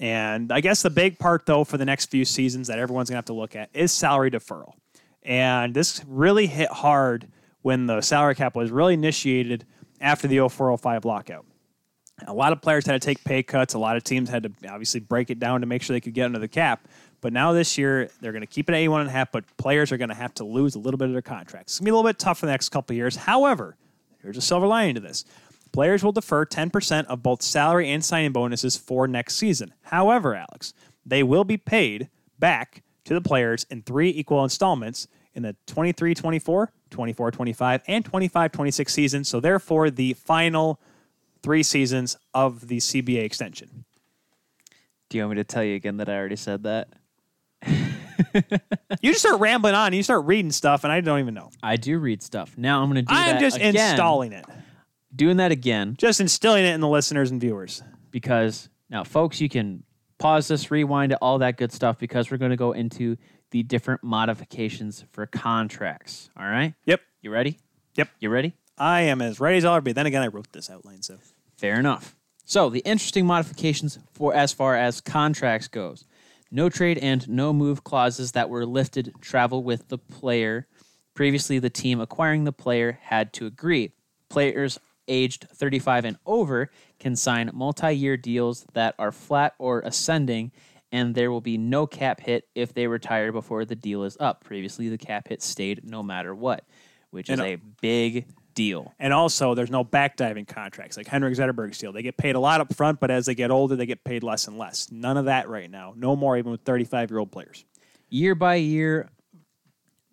And 0.00 0.50
I 0.50 0.60
guess 0.60 0.82
the 0.82 0.90
big 0.90 1.18
part 1.18 1.46
though 1.46 1.62
for 1.62 1.76
the 1.76 1.84
next 1.84 2.06
few 2.06 2.24
seasons 2.24 2.66
that 2.66 2.78
everyone's 2.78 3.10
gonna 3.10 3.18
have 3.18 3.26
to 3.26 3.34
look 3.34 3.54
at 3.54 3.68
is 3.74 3.92
salary 3.92 4.30
deferral, 4.30 4.72
and 5.22 5.74
this 5.74 6.02
really 6.08 6.46
hit 6.46 6.70
hard 6.70 7.28
when 7.62 7.86
the 7.86 8.00
salary 8.00 8.34
cap 8.34 8.56
was 8.56 8.70
really 8.70 8.94
initiated 8.94 9.66
after 10.00 10.26
the 10.26 10.38
0405 10.48 11.04
lockout. 11.04 11.44
A 12.26 12.32
lot 12.32 12.52
of 12.52 12.60
players 12.60 12.86
had 12.86 13.00
to 13.00 13.04
take 13.04 13.22
pay 13.24 13.42
cuts. 13.42 13.74
A 13.74 13.78
lot 13.78 13.96
of 13.96 14.04
teams 14.04 14.28
had 14.28 14.42
to 14.42 14.52
obviously 14.68 15.00
break 15.00 15.30
it 15.30 15.38
down 15.38 15.60
to 15.60 15.66
make 15.66 15.82
sure 15.82 15.94
they 15.94 16.00
could 16.00 16.14
get 16.14 16.24
under 16.24 16.38
the 16.38 16.48
cap. 16.48 16.86
But 17.20 17.32
now 17.32 17.52
this 17.52 17.76
year, 17.76 18.10
they're 18.20 18.32
going 18.32 18.42
to 18.42 18.46
keep 18.46 18.68
it 18.68 18.72
at 18.72 18.78
81 18.78 19.02
and 19.02 19.10
a 19.10 19.12
half, 19.12 19.30
but 19.30 19.44
players 19.56 19.92
are 19.92 19.98
going 19.98 20.08
to 20.08 20.14
have 20.14 20.32
to 20.34 20.44
lose 20.44 20.74
a 20.74 20.78
little 20.78 20.98
bit 20.98 21.08
of 21.08 21.12
their 21.12 21.22
contracts. 21.22 21.74
It's 21.74 21.80
going 21.80 21.86
to 21.86 21.90
be 21.90 21.92
a 21.92 21.94
little 21.94 22.08
bit 22.08 22.18
tough 22.18 22.38
for 22.38 22.46
the 22.46 22.52
next 22.52 22.70
couple 22.70 22.96
years. 22.96 23.16
However, 23.16 23.76
here's 24.22 24.36
a 24.36 24.42
silver 24.42 24.66
lining 24.66 24.94
to 24.94 25.00
this. 25.00 25.24
Players 25.72 26.02
will 26.02 26.12
defer 26.12 26.44
10% 26.44 27.06
of 27.06 27.22
both 27.22 27.42
salary 27.42 27.90
and 27.90 28.04
signing 28.04 28.32
bonuses 28.32 28.76
for 28.76 29.06
next 29.06 29.36
season. 29.36 29.72
However, 29.82 30.34
Alex, 30.34 30.74
they 31.06 31.22
will 31.22 31.44
be 31.44 31.56
paid 31.56 32.08
back 32.38 32.82
to 33.04 33.14
the 33.14 33.20
players 33.20 33.66
in 33.70 33.82
three 33.82 34.10
equal 34.10 34.42
installments 34.42 35.06
in 35.34 35.42
the 35.42 35.54
23 35.66 36.14
24, 36.14 36.72
24 36.90 37.30
25, 37.30 37.82
and 37.86 38.04
25 38.04 38.52
26 38.52 38.92
season. 38.92 39.24
So, 39.24 39.38
therefore, 39.38 39.90
the 39.90 40.14
final 40.14 40.80
three 41.42 41.62
seasons 41.62 42.16
of 42.34 42.68
the 42.68 42.78
CBA 42.78 43.24
extension. 43.24 43.84
do 45.08 45.18
you 45.18 45.24
want 45.24 45.36
me 45.36 45.42
to 45.42 45.44
tell 45.44 45.64
you 45.64 45.76
again 45.76 45.98
that 45.98 46.08
I 46.08 46.16
already 46.16 46.36
said 46.36 46.64
that? 46.64 46.88
You 49.00 49.12
just 49.12 49.20
start 49.20 49.40
rambling 49.40 49.74
on, 49.74 49.86
and 49.86 49.94
you 49.94 50.02
start 50.02 50.26
reading 50.26 50.50
stuff, 50.52 50.84
and 50.84 50.92
I 50.92 51.00
don't 51.00 51.20
even 51.20 51.32
know. 51.32 51.50
I 51.62 51.76
do 51.76 51.98
read 51.98 52.22
stuff. 52.22 52.56
Now 52.58 52.82
I'm 52.82 52.90
going 52.90 52.96
to 53.04 53.08
do 53.08 53.14
that. 53.14 53.36
I'm 53.36 53.40
just 53.40 53.56
again. 53.56 53.74
installing 53.74 54.32
it, 54.32 54.44
doing 55.14 55.36
that 55.38 55.50
again 55.52 55.96
just 55.98 56.20
instilling 56.20 56.64
it 56.64 56.74
in 56.74 56.80
the 56.80 56.88
listeners 56.88 57.30
and 57.30 57.40
viewers. 57.40 57.82
because 58.10 58.68
now, 58.88 59.04
folks, 59.04 59.40
you 59.40 59.48
can 59.48 59.84
pause 60.18 60.48
this, 60.48 60.70
rewind 60.70 61.12
it, 61.12 61.18
all 61.22 61.38
that 61.38 61.56
good 61.56 61.72
stuff 61.72 61.98
because 61.98 62.30
we're 62.30 62.36
going 62.38 62.50
to 62.50 62.56
go 62.56 62.72
into 62.72 63.16
the 63.50 63.62
different 63.62 64.02
modifications 64.04 65.04
for 65.12 65.26
contracts. 65.26 66.30
All 66.36 66.44
right, 66.46 66.74
Yep, 66.86 67.00
you 67.22 67.30
ready? 67.30 67.58
Yep. 67.96 68.08
You 68.20 68.30
ready? 68.30 68.54
I 68.78 69.02
am 69.02 69.20
as 69.20 69.40
ready 69.40 69.58
as 69.58 69.64
I'll 69.64 69.74
ever 69.74 69.82
be. 69.82 69.92
Then 69.92 70.06
again, 70.06 70.22
I 70.22 70.28
wrote 70.28 70.52
this 70.52 70.70
outline, 70.70 71.02
so 71.02 71.18
Fair 71.56 71.78
enough. 71.78 72.16
So 72.44 72.70
the 72.70 72.80
interesting 72.80 73.26
modifications 73.26 73.98
for 74.12 74.34
as 74.34 74.52
far 74.52 74.74
as 74.76 75.00
contracts 75.00 75.68
goes. 75.68 76.04
No 76.50 76.68
trade 76.68 76.98
and 76.98 77.28
no 77.28 77.52
move 77.52 77.84
clauses 77.84 78.32
that 78.32 78.48
were 78.48 78.64
lifted 78.66 79.12
travel 79.20 79.62
with 79.62 79.88
the 79.88 79.98
player. 79.98 80.66
Previously, 81.14 81.58
the 81.58 81.70
team 81.70 82.00
acquiring 82.00 82.44
the 82.44 82.52
player 82.52 82.98
had 83.02 83.32
to 83.34 83.46
agree. 83.46 83.92
Players 84.28 84.78
aged 85.10 85.46
35 85.54 86.06
and 86.06 86.16
over 86.24 86.70
can 86.98 87.14
sign 87.16 87.50
multi 87.52 87.92
year 87.92 88.16
deals 88.16 88.64
that 88.72 88.94
are 88.98 89.12
flat 89.12 89.54
or 89.58 89.80
ascending, 89.80 90.52
and 90.92 91.14
there 91.14 91.30
will 91.30 91.40
be 91.42 91.58
no 91.58 91.86
cap 91.86 92.20
hit 92.20 92.48
if 92.54 92.72
they 92.72 92.86
retire 92.86 93.32
before 93.32 93.64
the 93.66 93.76
deal 93.76 94.04
is 94.04 94.16
up. 94.20 94.42
Previously, 94.44 94.88
the 94.88 94.96
cap 94.98 95.28
hit 95.28 95.42
stayed 95.42 95.84
no 95.84 96.02
matter 96.02 96.34
what, 96.34 96.64
which 97.10 97.28
is 97.28 97.38
And, 97.38 97.42
uh, 97.42 97.44
a 97.44 97.56
big 97.82 98.26
deal. 98.54 98.94
And 98.98 99.12
also, 99.12 99.54
there's 99.54 99.70
no 99.70 99.84
backdiving 99.84 100.46
contracts 100.46 100.96
like 100.96 101.06
Henrik 101.06 101.34
Zetterberg's 101.34 101.78
deal. 101.78 101.92
They 101.92 102.02
get 102.02 102.16
paid 102.16 102.34
a 102.34 102.40
lot 102.40 102.60
up 102.60 102.74
front, 102.74 103.00
but 103.00 103.10
as 103.10 103.26
they 103.26 103.34
get 103.34 103.50
older, 103.50 103.76
they 103.76 103.86
get 103.86 104.04
paid 104.04 104.22
less 104.22 104.48
and 104.48 104.58
less. 104.58 104.90
None 104.90 105.16
of 105.16 105.26
that 105.26 105.48
right 105.48 105.70
now. 105.70 105.92
No 105.96 106.16
more, 106.16 106.36
even 106.36 106.50
with 106.50 106.62
35 106.62 107.10
year 107.10 107.18
old 107.18 107.30
players. 107.32 107.64
Year 108.08 108.34
by 108.34 108.56
year, 108.56 109.08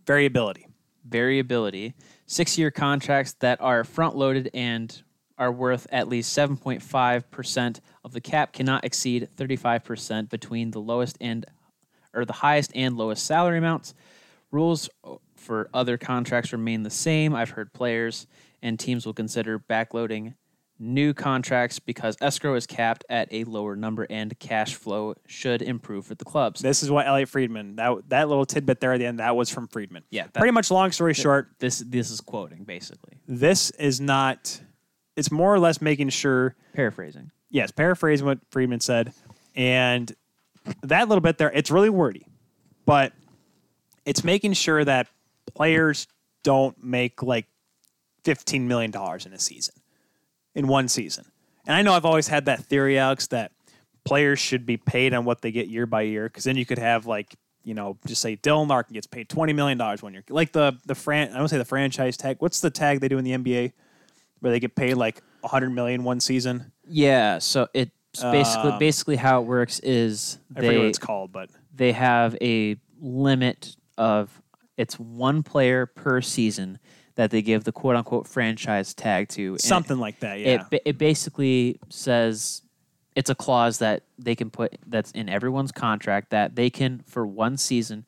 Variability. 0.06 0.68
variability, 1.04 1.94
six 2.28 2.58
year 2.58 2.70
contracts 2.70 3.34
that 3.40 3.60
are 3.62 3.84
front 3.84 4.16
loaded 4.16 4.52
and 4.54 5.02
are 5.38 5.52
worth 5.52 5.88
at 5.92 6.08
least 6.08 6.38
7.5% 6.38 7.80
of 8.04 8.12
the 8.12 8.22
cap 8.22 8.54
cannot 8.54 8.84
exceed 8.84 9.30
35% 9.36 10.30
between 10.30 10.72
the 10.72 10.80
lowest 10.80 11.18
and 11.22 11.46
or 12.14 12.26
the 12.26 12.34
highest 12.34 12.72
and 12.76 12.98
lowest 12.98 13.26
salary 13.26 13.58
amounts. 13.58 13.94
Rules 14.52 14.90
for 15.36 15.70
other 15.74 15.98
contracts 15.98 16.52
remain 16.52 16.84
the 16.84 16.90
same. 16.90 17.36
I've 17.36 17.52
heard 17.52 17.74
players 17.74 18.28
and 18.62 18.80
teams 18.80 19.06
will 19.06 19.14
consider 19.14 19.60
backloading 19.60 20.34
new 20.80 21.14
contracts 21.14 21.80
because 21.80 22.16
escrow 22.22 22.54
is 22.56 22.68
capped 22.68 23.04
at 23.10 23.28
a 23.34 23.44
lower 23.46 23.76
number 23.76 24.06
and 24.10 24.38
cash 24.40 24.76
flow 24.76 25.16
should 25.26 25.62
improve 25.62 26.06
for 26.06 26.16
the 26.16 26.26
clubs. 26.26 26.62
This 26.62 26.84
is 26.84 26.92
what 26.92 27.08
Elliotte 27.08 27.30
Friedman, 27.30 27.76
that, 27.78 28.10
that 28.10 28.30
little 28.30 28.46
tidbit 28.46 28.80
there 28.80 28.94
at 28.94 29.00
the 29.00 29.06
end, 29.06 29.20
that 29.20 29.36
was 29.36 29.50
from 29.50 29.68
Friedman. 29.68 30.04
Yeah, 30.12 30.24
that- 30.26 30.36
Pretty 30.36 30.52
much, 30.52 30.70
long 30.70 30.92
story 30.92 31.14
short, 31.14 31.50
This 31.60 31.80
this 31.80 32.12
is 32.12 32.22
quoting 32.22 32.64
basically. 32.64 33.18
this 33.28 33.72
is 33.72 34.00
not, 34.00 34.62
it's 35.16 35.32
more 35.32 35.54
or 35.54 35.60
less 35.60 35.82
making 35.82 36.10
sure 36.10 36.56
Paraphrasing. 36.74 37.32
yes, 37.50 37.72
paraphrasing 37.72 38.26
what 38.28 38.40
Friedman 38.52 38.80
said, 38.82 39.14
and 39.56 40.14
that 40.84 41.08
little 41.10 41.22
bit 41.22 41.38
there, 41.40 41.52
it's 41.52 41.72
really 41.72 41.90
wordy, 41.90 42.28
but 42.86 43.14
it's 44.06 44.24
making 44.24 44.54
sure 44.54 44.86
that 44.86 45.08
players 45.56 46.08
don't 46.44 46.82
make 46.84 47.24
like 47.24 47.48
fifteen 48.24 48.68
million 48.68 48.92
dollars 48.92 49.26
in 49.26 49.34
a 49.34 49.40
season, 49.40 49.74
in 50.58 50.68
one 50.68 50.88
season. 50.88 51.24
And 51.68 51.76
I 51.76 51.82
know 51.84 51.94
I've 51.94 52.06
always 52.06 52.28
had 52.28 52.46
that 52.46 52.62
theory, 52.66 52.98
Alex, 52.98 53.28
that 53.28 53.52
players 54.04 54.40
should 54.40 54.66
be 54.66 54.78
paid 54.78 55.14
on 55.14 55.24
what 55.24 55.42
they 55.42 55.52
get 55.52 55.68
year 55.68 55.86
by 55.86 56.02
year, 56.02 56.28
because 56.28 56.44
then 56.46 56.58
you 56.58 56.66
could 56.66 56.80
have 56.80 57.06
like 57.06 57.36
you 57.64 57.74
know 57.74 57.98
just 58.08 58.22
say 58.22 58.36
Dylan 58.38 58.68
Larkin 58.68 58.94
gets 58.96 59.08
paid 59.08 59.30
twenty 59.30 59.54
million 59.54 59.78
dollars 59.78 60.02
one 60.02 60.14
year, 60.14 60.24
like 60.30 60.52
the 60.52 60.78
the 60.86 60.96
fran 60.96 61.32
I 61.34 61.38
don't 61.38 61.48
say 61.48 61.58
the 61.58 61.66
franchise 61.66 62.18
tag. 62.18 62.38
What's 62.40 62.60
the 62.62 62.70
tag 62.70 63.00
they 63.02 63.08
do 63.08 63.18
in 63.18 63.24
the 63.24 63.32
NBA 63.32 63.74
where 64.40 64.52
they 64.52 64.60
get 64.60 64.76
paid 64.76 64.96
like 64.96 65.22
a 65.44 65.48
hundred 65.48 65.70
million 65.72 66.04
one 66.04 66.20
season? 66.20 66.72
Yeah, 66.88 67.40
so 67.40 67.68
it's 67.74 67.92
basically 68.20 68.72
Um, 68.72 68.80
basically 68.80 69.16
how 69.18 69.42
it 69.42 69.46
works 69.46 69.80
is 69.82 70.40
I 70.52 70.56
forget 70.56 70.74
what 70.74 70.82
they 70.82 70.88
it's 70.88 70.98
called, 70.98 71.32
but 71.32 71.50
they 71.76 71.92
have 71.92 72.36
a 72.42 72.78
limit 73.00 73.76
of 73.98 74.42
it's 74.78 74.98
one 74.98 75.44
player 75.44 75.86
per 75.86 76.22
season 76.22 76.80
that 77.18 77.30
they 77.32 77.42
give 77.42 77.64
the 77.66 77.72
quote 77.72 77.96
unquote 77.96 78.28
franchise 78.28 78.94
tag 78.94 79.28
to. 79.30 79.52
And 79.54 79.62
Something 79.62 79.98
like 80.00 80.20
that. 80.22 80.38
It, 80.40 80.46
Yeah. 80.48 80.64
ba- 80.70 80.88
it 80.90 80.98
basically 80.98 81.80
says 81.90 82.62
it's 83.16 83.30
a 83.30 83.36
clause 83.36 83.80
that 83.80 84.04
they 84.18 84.36
can 84.36 84.50
put 84.50 84.78
that's 84.88 85.12
in 85.12 85.28
everyone's 85.28 85.72
contract 85.72 86.30
that 86.30 86.56
they 86.56 86.70
can 86.70 87.00
for 87.08 87.26
one 87.28 87.58
season 87.58 88.06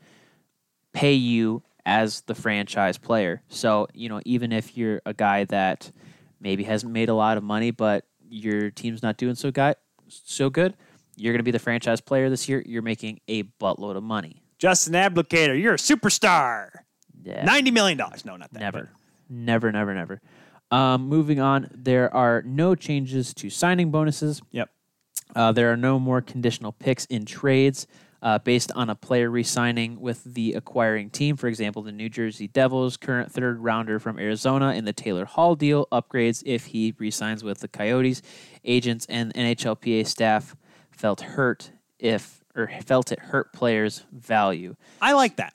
pay 0.93 1.13
you 1.13 1.63
as 1.85 2.21
the 2.21 2.35
franchise 2.35 2.97
player. 2.97 3.41
So, 3.49 3.87
you 3.93 4.09
know, 4.09 4.21
even 4.25 4.51
if 4.51 4.77
you're 4.77 5.01
a 5.05 5.13
guy 5.13 5.43
that 5.45 5.91
maybe 6.39 6.63
hasn't 6.63 6.93
made 6.93 7.09
a 7.09 7.15
lot 7.15 7.37
of 7.37 7.43
money, 7.43 7.71
but 7.71 8.05
your 8.29 8.69
team's 8.69 9.01
not 9.01 9.17
doing 9.17 9.35
so 9.35 9.49
guy 9.51 9.75
so 10.07 10.49
good, 10.49 10.75
you're 11.15 11.33
going 11.33 11.39
to 11.39 11.43
be 11.43 11.51
the 11.51 11.59
franchise 11.59 11.99
player 12.01 12.29
this 12.29 12.47
year. 12.47 12.61
You're 12.65 12.81
making 12.83 13.19
a 13.27 13.43
buttload 13.43 13.95
of 13.97 14.03
money. 14.03 14.43
Justin 14.59 14.93
Abdelkader, 14.93 15.59
you're 15.59 15.73
a 15.73 15.77
superstar. 15.77 16.69
Yeah. 17.23 17.43
Ninety 17.43 17.71
million 17.71 17.97
dollars. 17.97 18.23
No, 18.23 18.37
not 18.37 18.51
that. 18.53 18.59
Never. 18.59 18.89
Never, 19.29 19.71
never, 19.71 19.93
never. 19.93 20.21
Um, 20.71 21.07
moving 21.07 21.39
on, 21.39 21.69
there 21.73 22.13
are 22.13 22.41
no 22.43 22.75
changes 22.75 23.33
to 23.35 23.49
signing 23.49 23.91
bonuses. 23.91 24.41
Yep. 24.51 24.69
Uh, 25.35 25.51
there 25.51 25.71
are 25.71 25.77
no 25.77 25.99
more 25.99 26.21
conditional 26.21 26.71
picks 26.71 27.05
in 27.05 27.25
trades 27.25 27.87
uh, 28.21 28.39
based 28.39 28.71
on 28.73 28.89
a 28.89 28.95
player 28.95 29.29
re 29.29 29.43
signing 29.43 29.99
with 29.99 30.23
the 30.23 30.53
acquiring 30.53 31.09
team. 31.09 31.37
For 31.37 31.47
example, 31.47 31.81
the 31.81 31.91
New 31.91 32.09
Jersey 32.09 32.47
Devils' 32.47 32.97
current 32.97 33.31
third 33.31 33.59
rounder 33.59 33.99
from 33.99 34.19
Arizona 34.19 34.73
in 34.73 34.85
the 34.85 34.93
Taylor 34.93 35.25
Hall 35.25 35.55
deal 35.55 35.87
upgrades 35.91 36.43
if 36.45 36.67
he 36.67 36.93
re 36.97 37.11
signs 37.11 37.43
with 37.43 37.59
the 37.59 37.67
Coyotes. 37.67 38.21
Agents 38.65 39.05
and 39.07 39.33
NHLPA 39.33 40.05
staff 40.07 40.55
felt 40.91 41.21
hurt 41.21 41.71
if 41.97 42.43
or 42.55 42.69
felt 42.85 43.11
it 43.11 43.19
hurt 43.19 43.53
players' 43.53 44.03
value. 44.11 44.75
I 45.01 45.13
like 45.13 45.37
that. 45.37 45.53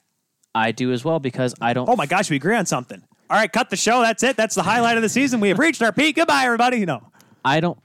I 0.53 0.71
do 0.71 0.93
as 0.93 1.03
well 1.03 1.19
because 1.19 1.53
I 1.61 1.73
don't. 1.73 1.89
Oh 1.89 1.95
my 1.95 2.05
gosh, 2.05 2.29
we 2.29 2.37
agree 2.37 2.55
on 2.55 2.65
something. 2.65 3.03
All 3.29 3.37
right, 3.37 3.51
cut 3.51 3.69
the 3.69 3.75
show. 3.75 4.01
That's 4.01 4.21
it. 4.23 4.37
That's 4.37 4.55
the 4.55 4.63
highlight 4.63 4.97
of 4.97 5.03
the 5.03 5.09
season. 5.09 5.39
We 5.39 5.49
have 5.49 5.59
reached 5.59 5.81
our 5.81 5.91
peak. 5.91 6.15
Goodbye, 6.15 6.45
everybody. 6.45 6.77
You 6.77 6.85
know, 6.85 7.11
I 7.43 7.59
don't 7.59 7.79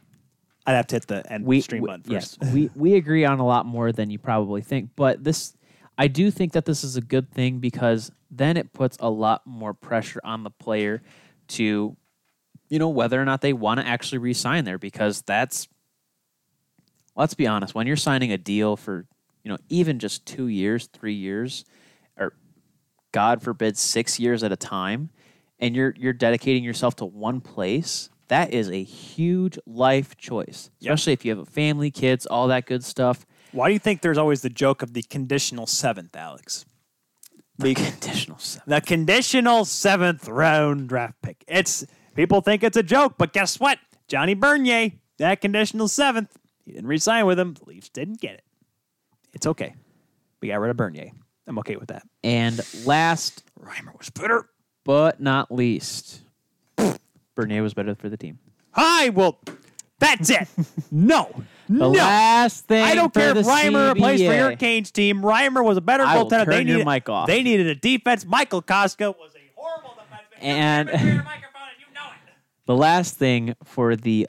I'd 0.67 0.75
have 0.75 0.87
to 0.89 0.97
hit 0.97 1.07
the 1.07 1.33
end 1.33 1.45
we 1.47 1.61
stream 1.61 1.83
we- 1.83 1.87
button 1.89 2.11
yes, 2.11 2.37
first. 2.37 2.53
we 2.53 2.71
we 2.75 2.95
agree 2.97 3.25
on 3.25 3.39
a 3.39 3.47
lot 3.47 3.67
more 3.67 3.93
than 3.93 4.11
you 4.11 4.19
probably 4.19 4.61
think. 4.61 4.91
But 4.97 5.25
this, 5.25 5.55
I 5.97 6.09
do 6.09 6.31
think 6.31 6.53
that 6.53 6.65
this 6.67 6.85
is 6.85 6.97
a 6.97 7.01
good 7.01 7.31
thing 7.33 7.59
because 7.59 8.13
then 8.31 8.57
it 8.57 8.73
puts 8.73 8.97
a 9.01 9.11
lot 9.11 9.47
more 9.47 9.73
pressure 9.75 10.21
on 10.23 10.45
the 10.45 10.51
player 10.51 11.03
to, 11.49 11.97
you 12.69 12.79
know, 12.79 12.89
whether 12.89 13.21
or 13.21 13.25
not 13.25 13.41
they 13.41 13.53
want 13.53 13.81
to 13.81 13.87
actually 13.87 14.19
re-sign 14.19 14.65
there 14.65 14.79
because 14.79 15.23
that's. 15.23 15.69
Let's 17.17 17.35
be 17.35 17.47
honest. 17.47 17.75
When 17.75 17.87
you're 17.87 17.97
signing 17.97 18.33
a 18.33 18.39
deal 18.39 18.77
for, 18.77 19.05
you 19.43 19.51
know, 19.51 19.59
even 19.69 19.99
just 19.99 20.25
two 20.27 20.47
years, 20.47 20.87
three 20.87 21.15
years, 21.15 21.65
or 22.17 22.35
God 23.11 23.43
forbid, 23.43 23.77
six 23.77 24.21
years 24.21 24.45
at 24.45 24.53
a 24.53 24.57
time, 24.57 25.11
and 25.61 25.77
you're 25.77 25.95
you're 25.97 26.13
dedicating 26.13 26.65
yourself 26.65 26.97
to 26.97 27.05
one 27.05 27.41
place, 27.41 28.09
that 28.29 28.53
is 28.53 28.69
a 28.69 28.83
huge 28.83 29.59
life 29.67 30.17
choice. 30.17 30.71
Especially 30.81 31.13
if 31.13 31.25
you 31.25 31.31
have 31.31 31.39
a 31.39 31.45
family, 31.45 31.91
kids, 31.91 32.27
all 32.27 32.49
that 32.49 32.67
good 32.67 32.83
stuff. 32.83 33.27
Why 33.53 33.69
do 33.69 33.73
you 33.73 33.79
think 33.79 34.01
there's 34.01 34.19
always 34.19 34.43
the 34.43 34.51
joke 34.51 34.83
of 34.83 34.95
the 34.95 35.03
conditional 35.03 35.67
seventh, 35.67 36.17
Alex? 36.17 36.65
The 37.59 37.75
conditional 38.01 38.39
seven. 38.39 38.65
The 38.67 38.81
conditional 38.81 39.65
seventh 39.65 40.29
round 40.29 40.89
draft 40.89 41.21
pick. 41.23 41.45
It's 41.47 41.85
people 42.15 42.41
think 42.41 42.63
it's 42.63 42.77
a 42.77 42.83
joke, 42.83 43.15
but 43.19 43.33
guess 43.33 43.61
what? 43.61 43.79
Johnny 44.09 44.35
Bernier, 44.35 44.93
that 45.19 45.41
conditional 45.41 45.89
seventh, 45.89 46.37
he 46.65 46.73
didn't 46.73 46.89
resign 46.89 47.27
with 47.27 47.39
him. 47.39 47.55
The 47.55 47.65
Leafs 47.65 47.89
didn't 47.89 48.21
get 48.21 48.35
it. 48.35 48.45
It's 49.33 49.47
okay. 49.47 49.75
We 50.41 50.49
got 50.49 50.61
rid 50.61 50.71
of 50.71 50.77
Bernier. 50.77 51.11
I'm 51.47 51.59
okay 51.59 51.77
with 51.77 51.89
that. 51.89 52.07
And 52.23 52.61
last 52.87 53.43
Reimer 53.61 53.97
was 53.99 54.11
better. 54.11 54.49
But 54.91 55.21
not 55.21 55.53
least, 55.53 56.21
Bernier 57.37 57.63
was 57.63 57.75
better 57.75 57.95
for 57.95 58.09
the 58.09 58.17
team. 58.17 58.41
Hi, 58.73 59.11
well, 59.11 59.39
that's 60.01 60.31
it. 60.31 60.49
no. 60.91 61.31
The 61.69 61.75
no. 61.75 61.91
last 61.93 62.65
thing 62.65 62.83
I 62.83 62.97
don't 62.97 63.15
care 63.15 63.39
if 63.39 63.47
Reimer 63.47 63.97
plays 63.97 64.19
for 64.19 64.35
your 64.35 64.51
CBA. 64.51 64.59
Canes 64.59 64.91
team. 64.91 65.23
Reimer 65.23 65.65
was 65.65 65.77
a 65.77 65.81
better 65.81 66.03
I 66.03 66.17
will 66.17 66.29
goaltender. 66.29 66.47
They 66.47 66.65
needed, 66.65 66.85
mic 66.85 67.09
off. 67.09 67.29
They 67.29 67.45
needed 67.45 67.69
a 67.69 67.77
defense. 67.77 68.27
Michael 68.27 68.63
Koska 68.63 69.13
was 69.13 69.31
a 69.37 69.39
horrible 69.55 69.91
defenseman. 69.91 70.43
And- 70.45 70.89
You 70.89 70.97
have 70.97 71.07
your 71.07 71.23
microphone 71.23 71.63
and 71.71 71.79
you 71.79 71.95
know 71.95 72.09
it. 72.09 72.35
The 72.67 72.75
last 72.75 73.15
thing 73.15 73.55
for 73.63 73.95
the 73.95 74.27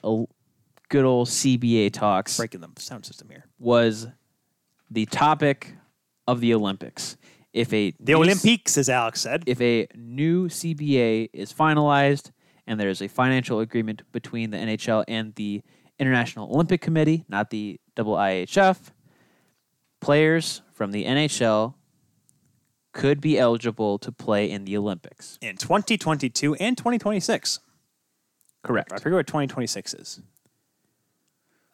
good 0.90 1.04
old 1.04 1.26
CBA 1.26 1.92
talks 1.92 2.36
Breaking 2.36 2.60
the 2.60 2.68
sound 2.78 3.04
system 3.04 3.28
here. 3.30 3.46
was 3.58 4.06
the 4.92 5.06
topic 5.06 5.74
of 6.28 6.40
the 6.40 6.54
Olympics. 6.54 7.16
If 7.52 7.72
a 7.72 7.92
The 8.00 8.14
Olympics, 8.14 8.78
as 8.78 8.88
Alex 8.88 9.20
said. 9.20 9.44
if 9.46 9.60
a 9.60 9.86
new 9.94 10.48
CBA 10.48 11.30
is 11.32 11.52
finalized 11.52 12.30
and 12.66 12.80
there's 12.80 13.02
a 13.02 13.08
financial 13.08 13.60
agreement 13.60 14.02
between 14.12 14.50
the 14.50 14.56
NHL 14.56 15.04
and 15.08 15.34
the 15.34 15.62
International 15.98 16.48
Olympic 16.52 16.80
Committee, 16.80 17.24
not 17.28 17.50
the 17.50 17.78
IIHF, 17.96 18.90
players 20.00 20.62
from 20.72 20.92
the 20.92 21.04
NHL 21.04 21.74
could 22.92 23.20
be 23.20 23.38
eligible 23.38 23.98
to 23.98 24.12
play 24.12 24.50
in 24.50 24.64
the 24.64 24.76
Olympics. 24.76 25.38
in 25.40 25.56
2022 25.56 26.54
and 26.56 26.76
2026. 26.76 27.60
Correct. 28.62 28.92
I 28.92 28.98
forget 28.98 29.16
what 29.16 29.26
2026 29.26 29.94
is. 29.94 30.20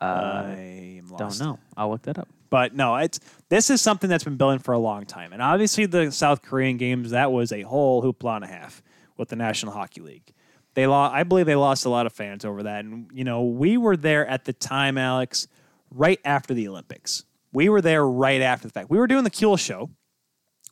Uh, 0.00 0.05
I 0.05 1.02
don't 1.16 1.38
know. 1.40 1.59
I'll 1.76 1.90
look 1.90 2.02
that 2.02 2.18
up. 2.18 2.28
But 2.51 2.75
no, 2.75 2.97
it's 2.97 3.20
this 3.49 3.70
is 3.70 3.81
something 3.81 4.09
that's 4.09 4.25
been 4.25 4.37
building 4.37 4.59
for 4.59 4.73
a 4.73 4.79
long 4.79 5.05
time. 5.05 5.33
And 5.33 5.43
obviously 5.43 5.87
the 5.87 6.11
South 6.11 6.43
Korean 6.43 6.77
games, 6.77 7.11
that 7.11 7.33
was 7.33 7.53
a 7.53 7.62
whole 7.62 8.03
hoopla 8.03 8.37
and 8.37 8.45
a 8.45 8.49
half 8.49 8.83
with 9.16 9.29
the 9.29 9.37
National 9.37 9.73
Hockey 9.73 10.01
League. 10.01 10.33
They 10.75 10.87
lost 10.87 11.15
I 11.15 11.25
believe 11.25 11.47
they 11.47 11.57
lost 11.57 11.85
a 11.85 11.91
lot 11.91 12.07
of 12.07 12.12
fans 12.12 12.45
over 12.45 12.62
that. 12.65 12.85
And 12.85 13.11
you 13.12 13.25
know, 13.25 13.43
we 13.45 13.77
were 13.77 13.97
there 13.97 14.27
at 14.27 14.45
the 14.45 14.53
time, 14.53 14.97
Alex, 14.97 15.49
right 15.91 16.20
after 16.25 16.55
the 16.55 16.69
Olympics. 16.69 17.25
We 17.53 17.69
were 17.69 17.81
there 17.81 18.07
right 18.07 18.41
after 18.41 18.69
the 18.69 18.73
fact. 18.73 18.91
We 18.91 18.99
were 18.99 19.07
doing 19.07 19.25
the 19.25 19.31
Kuhl 19.31 19.57
show. 19.57 19.91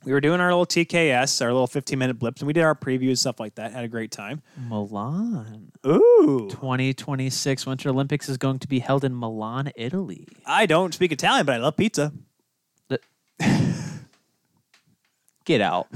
We 0.07 0.13
were 0.13 0.21
doing 0.21 0.41
our 0.41 0.51
little 0.51 0.67
TKS, 0.67 1.43
our 1.43 1.53
little 1.53 1.67
15 1.67 1.99
minute 1.99 2.17
blips, 2.17 2.41
and 2.41 2.47
we 2.47 2.53
did 2.53 2.63
our 2.63 2.77
previews, 2.77 3.19
stuff 3.19 3.41
like 3.41 3.57
that. 3.57 3.73
Had 3.73 3.83
a 3.83 3.89
great 3.89 4.13
time. 4.13 4.41
Milan. 4.57 5.73
Ooh. 5.85 6.47
2026 6.49 7.67
Winter 7.67 7.89
Olympics 7.89 8.29
is 8.29 8.37
going 8.37 8.61
to 8.61 8.69
be 8.69 8.79
held 8.79 9.03
in 9.03 9.19
Milan, 9.19 9.73
Italy. 9.75 10.29
I 10.47 10.67
don't 10.67 10.95
speak 10.95 11.11
Italian, 11.11 11.45
but 11.45 11.57
I 11.57 11.59
love 11.59 11.77
pizza. 11.77 12.13
Get 15.45 15.61
out. 15.61 15.89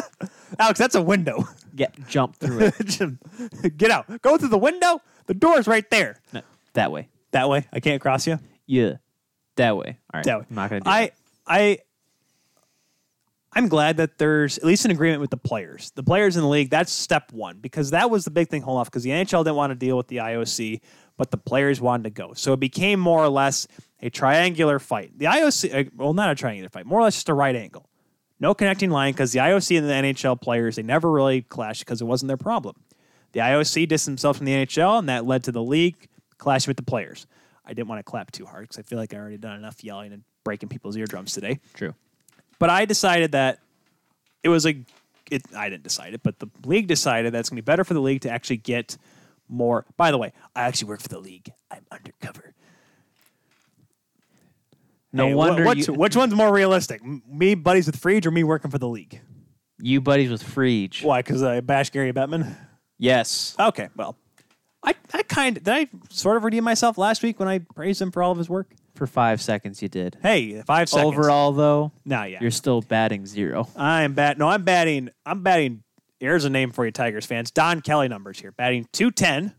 Alex, 0.58 0.78
that's 0.78 0.94
a 0.94 1.02
window. 1.02 1.48
Get 1.74 1.94
jump 2.06 2.36
through 2.36 2.70
it. 2.78 3.76
Get 3.78 3.90
out. 3.90 4.20
Go 4.20 4.36
through 4.36 4.48
the 4.48 4.58
window. 4.58 5.00
The 5.24 5.32
door's 5.32 5.66
right 5.66 5.88
there. 5.90 6.20
No, 6.34 6.42
that 6.74 6.92
way. 6.92 7.08
That 7.30 7.48
way. 7.48 7.66
I 7.72 7.80
can't 7.80 8.02
cross 8.02 8.26
you. 8.26 8.38
Yeah. 8.66 8.96
That 9.56 9.78
way. 9.78 9.98
All 10.12 10.18
right. 10.18 10.24
That 10.24 10.40
way. 10.40 10.46
I'm 10.50 10.54
not 10.54 10.68
going 10.68 10.82
to 10.82 10.84
do 10.84 10.90
I 10.90 11.00
that. 11.00 11.14
I 11.46 11.78
I'm 13.54 13.68
glad 13.68 13.98
that 13.98 14.18
there's 14.18 14.58
at 14.58 14.64
least 14.64 14.84
an 14.84 14.90
agreement 14.90 15.20
with 15.20 15.30
the 15.30 15.36
players. 15.36 15.92
The 15.94 16.02
players 16.02 16.36
in 16.36 16.42
the 16.42 16.48
league, 16.48 16.70
that's 16.70 16.90
step 16.90 17.32
one, 17.32 17.58
because 17.58 17.90
that 17.90 18.10
was 18.10 18.24
the 18.24 18.30
big 18.30 18.48
thing 18.48 18.62
hold 18.62 18.78
off 18.78 18.90
because 18.90 19.04
the 19.04 19.10
NHL 19.10 19.44
didn't 19.44 19.56
want 19.56 19.70
to 19.70 19.76
deal 19.76 19.96
with 19.96 20.08
the 20.08 20.16
IOC, 20.16 20.80
but 21.16 21.30
the 21.30 21.36
players 21.36 21.80
wanted 21.80 22.04
to 22.04 22.10
go. 22.10 22.32
So 22.34 22.52
it 22.52 22.60
became 22.60 22.98
more 22.98 23.22
or 23.22 23.28
less 23.28 23.68
a 24.02 24.10
triangular 24.10 24.78
fight. 24.80 25.16
The 25.16 25.26
IOC, 25.26 25.86
uh, 25.86 25.90
well, 25.96 26.14
not 26.14 26.30
a 26.30 26.34
triangular 26.34 26.68
fight, 26.68 26.84
more 26.84 26.98
or 26.98 27.04
less 27.04 27.14
just 27.14 27.28
a 27.28 27.34
right 27.34 27.54
angle. 27.54 27.88
No 28.40 28.54
connecting 28.54 28.90
line 28.90 29.12
because 29.12 29.32
the 29.32 29.38
IOC 29.38 29.78
and 29.78 29.88
the 29.88 29.92
NHL 29.92 30.40
players, 30.40 30.76
they 30.76 30.82
never 30.82 31.10
really 31.10 31.42
clashed 31.42 31.80
because 31.80 32.00
it 32.00 32.04
wasn't 32.04 32.28
their 32.28 32.36
problem. 32.36 32.74
The 33.32 33.40
IOC 33.40 33.88
distanced 33.88 34.06
themselves 34.06 34.38
from 34.38 34.46
the 34.46 34.52
NHL, 34.52 34.98
and 34.98 35.08
that 35.08 35.26
led 35.26 35.44
to 35.44 35.52
the 35.52 35.62
league 35.62 36.08
clashing 36.38 36.70
with 36.70 36.76
the 36.76 36.82
players. 36.82 37.26
I 37.64 37.72
didn't 37.72 37.88
want 37.88 38.00
to 38.00 38.02
clap 38.02 38.32
too 38.32 38.46
hard 38.46 38.64
because 38.64 38.78
I 38.78 38.82
feel 38.82 38.98
like 38.98 39.14
I 39.14 39.16
already 39.16 39.38
done 39.38 39.56
enough 39.56 39.82
yelling 39.82 40.12
and 40.12 40.24
breaking 40.44 40.68
people's 40.68 40.96
eardrums 40.96 41.32
today. 41.32 41.60
True. 41.72 41.94
But 42.58 42.70
I 42.70 42.84
decided 42.84 43.32
that 43.32 43.58
it 44.42 44.48
was 44.48 44.66
a. 44.66 44.84
It, 45.30 45.42
I 45.56 45.68
didn't 45.70 45.84
decide 45.84 46.12
it, 46.14 46.22
but 46.22 46.38
the 46.38 46.48
league 46.64 46.86
decided 46.86 47.32
that 47.32 47.38
it's 47.40 47.48
going 47.48 47.56
to 47.56 47.62
be 47.62 47.64
better 47.64 47.82
for 47.84 47.94
the 47.94 48.00
league 48.00 48.20
to 48.22 48.30
actually 48.30 48.58
get 48.58 48.96
more. 49.48 49.86
By 49.96 50.10
the 50.10 50.18
way, 50.18 50.32
I 50.54 50.62
actually 50.62 50.88
work 50.88 51.00
for 51.00 51.08
the 51.08 51.18
league. 51.18 51.50
I'm 51.70 51.84
undercover. 51.90 52.52
No 55.12 55.26
Hey, 55.28 55.32
wh- 55.32 55.36
wonder 55.36 55.64
which, 55.64 55.86
you, 55.88 55.94
which 55.94 56.16
one's 56.16 56.34
more 56.34 56.52
realistic? 56.52 57.00
Me 57.26 57.54
buddies 57.54 57.86
with 57.86 58.00
Freege 58.00 58.26
or 58.26 58.30
me 58.30 58.44
working 58.44 58.70
for 58.70 58.78
the 58.78 58.88
league? 58.88 59.20
you 59.80 60.00
buddies 60.00 60.30
with 60.30 60.42
Freege. 60.42 61.02
Why? 61.02 61.20
Because 61.20 61.42
I 61.42 61.60
bash 61.60 61.90
Gary 61.90 62.12
Bettman. 62.12 62.54
Yes. 62.98 63.54
Okay, 63.58 63.88
well, 63.96 64.16
I 64.82 64.94
I 65.12 65.22
kind 65.24 65.56
did 65.56 65.68
I 65.68 65.88
sort 66.10 66.36
of 66.36 66.44
redeem 66.44 66.64
myself 66.64 66.96
last 66.96 67.22
week 67.22 67.38
when 67.38 67.48
I 67.48 67.58
praised 67.58 68.00
him 68.00 68.10
for 68.10 68.22
all 68.22 68.30
of 68.32 68.38
his 68.38 68.48
work. 68.48 68.72
For 68.94 69.06
five 69.08 69.42
seconds, 69.42 69.82
you 69.82 69.88
did. 69.88 70.16
Hey, 70.22 70.62
five 70.62 70.88
seconds 70.88 71.14
Overall, 71.14 71.52
though, 71.52 71.90
Nah, 72.04 72.24
yeah. 72.24 72.38
you're 72.40 72.52
still 72.52 72.80
batting 72.80 73.26
zero. 73.26 73.68
I'm 73.76 74.14
bat. 74.14 74.38
No, 74.38 74.48
I'm 74.48 74.62
batting. 74.62 75.10
I'm 75.26 75.42
batting. 75.42 75.82
Here's 76.20 76.44
a 76.44 76.50
name 76.50 76.70
for 76.70 76.84
you, 76.84 76.92
Tigers 76.92 77.26
fans. 77.26 77.50
Don 77.50 77.80
Kelly 77.80 78.06
numbers 78.08 78.38
here. 78.38 78.52
Batting 78.52 78.86
210 78.92 79.54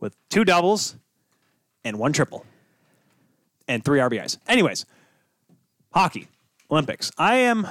with 0.00 0.14
two 0.28 0.44
doubles 0.44 0.96
and 1.82 1.98
one 1.98 2.12
triple 2.12 2.44
and 3.66 3.82
three 3.84 4.00
RBIs. 4.00 4.36
Anyways, 4.46 4.84
hockey, 5.92 6.28
Olympics. 6.70 7.10
I 7.16 7.36
am 7.36 7.66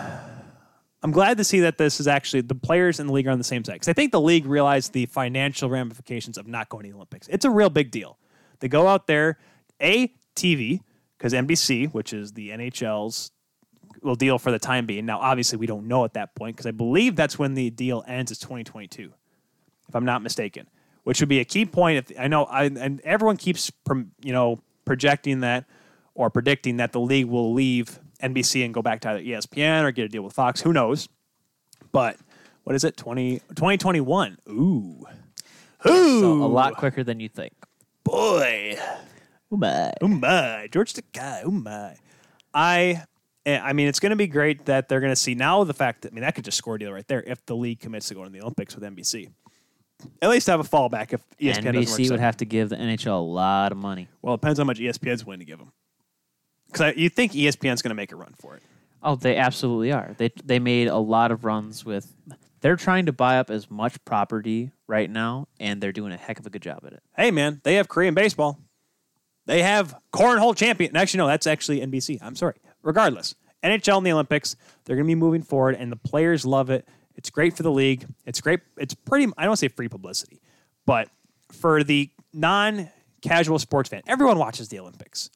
I'm 1.03 1.11
glad 1.11 1.37
to 1.37 1.43
see 1.43 1.61
that 1.61 1.77
this 1.77 1.99
is 1.99 2.07
actually 2.07 2.41
the 2.41 2.55
players 2.55 2.99
in 2.99 3.07
the 3.07 3.13
league 3.13 3.27
are 3.27 3.31
on 3.31 3.37
the 3.37 3.43
same 3.43 3.63
side 3.63 3.73
because 3.73 3.87
I 3.87 3.93
think 3.93 4.11
the 4.11 4.21
league 4.21 4.45
realized 4.45 4.93
the 4.93 5.05
financial 5.07 5.69
ramifications 5.69 6.37
of 6.37 6.47
not 6.47 6.69
going 6.69 6.83
to 6.85 6.89
the 6.89 6.95
Olympics. 6.95 7.27
It's 7.27 7.45
a 7.45 7.49
real 7.49 7.69
big 7.69 7.91
deal. 7.91 8.17
They 8.59 8.67
go 8.67 8.87
out 8.87 9.07
there, 9.07 9.37
a 9.81 10.13
TV 10.35 10.81
because 11.17 11.33
NBC, 11.33 11.93
which 11.93 12.13
is 12.13 12.33
the 12.33 12.49
NHL's 12.49 13.31
will 14.01 14.15
deal 14.15 14.39
for 14.39 14.51
the 14.51 14.59
time 14.59 14.85
being. 14.85 15.05
Now, 15.05 15.19
obviously, 15.19 15.57
we 15.57 15.67
don't 15.67 15.87
know 15.87 16.03
at 16.05 16.13
that 16.13 16.35
point 16.35 16.55
because 16.55 16.65
I 16.65 16.71
believe 16.71 17.15
that's 17.15 17.37
when 17.37 17.53
the 17.53 17.69
deal 17.69 18.03
ends. 18.07 18.31
Is 18.31 18.39
2022, 18.39 19.13
if 19.87 19.95
I'm 19.95 20.05
not 20.05 20.21
mistaken, 20.21 20.67
which 21.03 21.19
would 21.19 21.29
be 21.29 21.39
a 21.39 21.45
key 21.45 21.65
point. 21.65 22.09
If 22.09 22.19
I 22.19 22.27
know, 22.27 22.45
I 22.45 22.65
and 22.65 23.01
everyone 23.01 23.37
keeps 23.37 23.71
you 24.23 24.33
know 24.33 24.61
projecting 24.85 25.41
that 25.41 25.65
or 26.15 26.29
predicting 26.29 26.77
that 26.77 26.91
the 26.91 26.99
league 26.99 27.25
will 27.25 27.53
leave 27.53 27.99
NBC 28.21 28.65
and 28.65 28.73
go 28.73 28.81
back 28.81 29.01
to 29.01 29.09
either 29.09 29.21
ESPN 29.21 29.83
or 29.83 29.91
get 29.91 30.05
a 30.05 30.09
deal 30.09 30.23
with 30.23 30.33
Fox. 30.33 30.61
Who 30.61 30.73
knows? 30.73 31.07
But 31.91 32.17
what 32.63 32.75
is 32.75 32.83
it? 32.83 32.97
20, 32.97 33.39
2021. 33.39 34.37
Ooh. 34.49 35.05
Ooh. 35.87 36.19
So 36.19 36.31
a 36.33 36.45
lot 36.45 36.77
quicker 36.77 37.03
than 37.03 37.19
you 37.19 37.29
think. 37.29 37.53
boy. 38.03 38.77
Oh 39.51 39.57
my. 39.57 39.91
Oh 40.01 40.07
my, 40.07 40.67
George 40.71 40.93
Takei. 40.93 41.41
Oh 41.43 41.51
my. 41.51 41.95
I, 42.53 43.03
eh, 43.45 43.59
I 43.59 43.73
mean, 43.73 43.87
it's 43.87 43.99
going 43.99 44.11
to 44.11 44.15
be 44.15 44.27
great 44.27 44.65
that 44.65 44.87
they're 44.87 44.99
going 44.99 45.11
to 45.11 45.15
see 45.15 45.35
now 45.35 45.63
the 45.63 45.73
fact 45.73 46.03
that 46.03 46.11
I 46.11 46.15
mean 46.15 46.21
that 46.21 46.35
could 46.35 46.45
just 46.45 46.57
score 46.57 46.75
a 46.75 46.79
deal 46.79 46.91
right 46.91 47.07
there 47.07 47.23
if 47.23 47.45
the 47.45 47.55
league 47.55 47.79
commits 47.79 48.07
to 48.07 48.13
going 48.13 48.27
to 48.27 48.31
the 48.31 48.41
Olympics 48.41 48.75
with 48.75 48.83
NBC. 48.83 49.31
At 50.21 50.29
least 50.29 50.47
have 50.47 50.59
a 50.59 50.63
fallback 50.63 51.13
if 51.13 51.21
ESPN 51.39 51.55
doesn't 51.55 51.65
work. 51.65 51.75
NBC 51.75 52.11
would 52.11 52.19
have 52.19 52.37
to 52.37 52.45
give 52.45 52.69
the 52.69 52.75
NHL 52.75 53.17
a 53.17 53.21
lot 53.21 53.71
of 53.71 53.77
money. 53.77 54.07
Well, 54.21 54.33
it 54.33 54.41
depends 54.41 54.57
how 54.57 54.65
much 54.65 54.79
ESPN's 54.79 55.25
willing 55.25 55.39
to 55.39 55.45
give 55.45 55.59
them. 55.59 55.71
Because 56.71 56.95
you 56.95 57.09
think 57.09 57.33
ESPN's 57.33 57.81
going 57.81 57.89
to 57.89 57.95
make 57.95 58.11
a 58.11 58.15
run 58.15 58.33
for 58.39 58.55
it. 58.55 58.63
Oh, 59.03 59.15
they 59.15 59.35
absolutely 59.35 59.91
are. 59.91 60.15
They 60.17 60.31
they 60.43 60.59
made 60.59 60.87
a 60.87 60.97
lot 60.97 61.31
of 61.31 61.43
runs 61.43 61.83
with. 61.83 62.13
They're 62.61 62.75
trying 62.75 63.07
to 63.07 63.11
buy 63.11 63.39
up 63.39 63.49
as 63.49 63.69
much 63.71 64.03
property 64.05 64.71
right 64.87 65.09
now, 65.09 65.47
and 65.59 65.81
they're 65.81 65.91
doing 65.91 66.13
a 66.13 66.17
heck 66.17 66.39
of 66.39 66.45
a 66.45 66.51
good 66.51 66.61
job 66.61 66.81
at 66.85 66.93
it. 66.93 67.03
Hey, 67.17 67.31
man, 67.31 67.59
they 67.63 67.75
have 67.75 67.87
Korean 67.87 68.13
baseball. 68.13 68.59
They 69.51 69.63
have 69.63 69.93
cornhole 70.13 70.55
champion. 70.55 70.95
Actually, 70.95 71.17
no, 71.17 71.27
that's 71.27 71.45
actually 71.45 71.81
NBC. 71.81 72.19
I'm 72.21 72.37
sorry. 72.37 72.55
Regardless, 72.83 73.35
NHL 73.61 73.97
and 73.97 74.05
the 74.05 74.13
Olympics, 74.13 74.55
they're 74.85 74.95
going 74.95 75.05
to 75.05 75.09
be 75.09 75.15
moving 75.15 75.41
forward, 75.41 75.75
and 75.75 75.91
the 75.91 75.97
players 75.97 76.45
love 76.45 76.69
it. 76.69 76.87
It's 77.15 77.29
great 77.29 77.57
for 77.57 77.61
the 77.61 77.71
league. 77.71 78.05
It's 78.25 78.39
great. 78.39 78.61
It's 78.77 78.93
pretty. 78.93 79.29
I 79.37 79.43
don't 79.43 79.57
say 79.57 79.67
free 79.67 79.89
publicity, 79.89 80.41
but 80.85 81.09
for 81.51 81.83
the 81.83 82.09
non-casual 82.31 83.59
sports 83.59 83.89
fan, 83.89 84.03
everyone 84.07 84.37
watches 84.37 84.69
the 84.69 84.79
Olympics. 84.79 85.29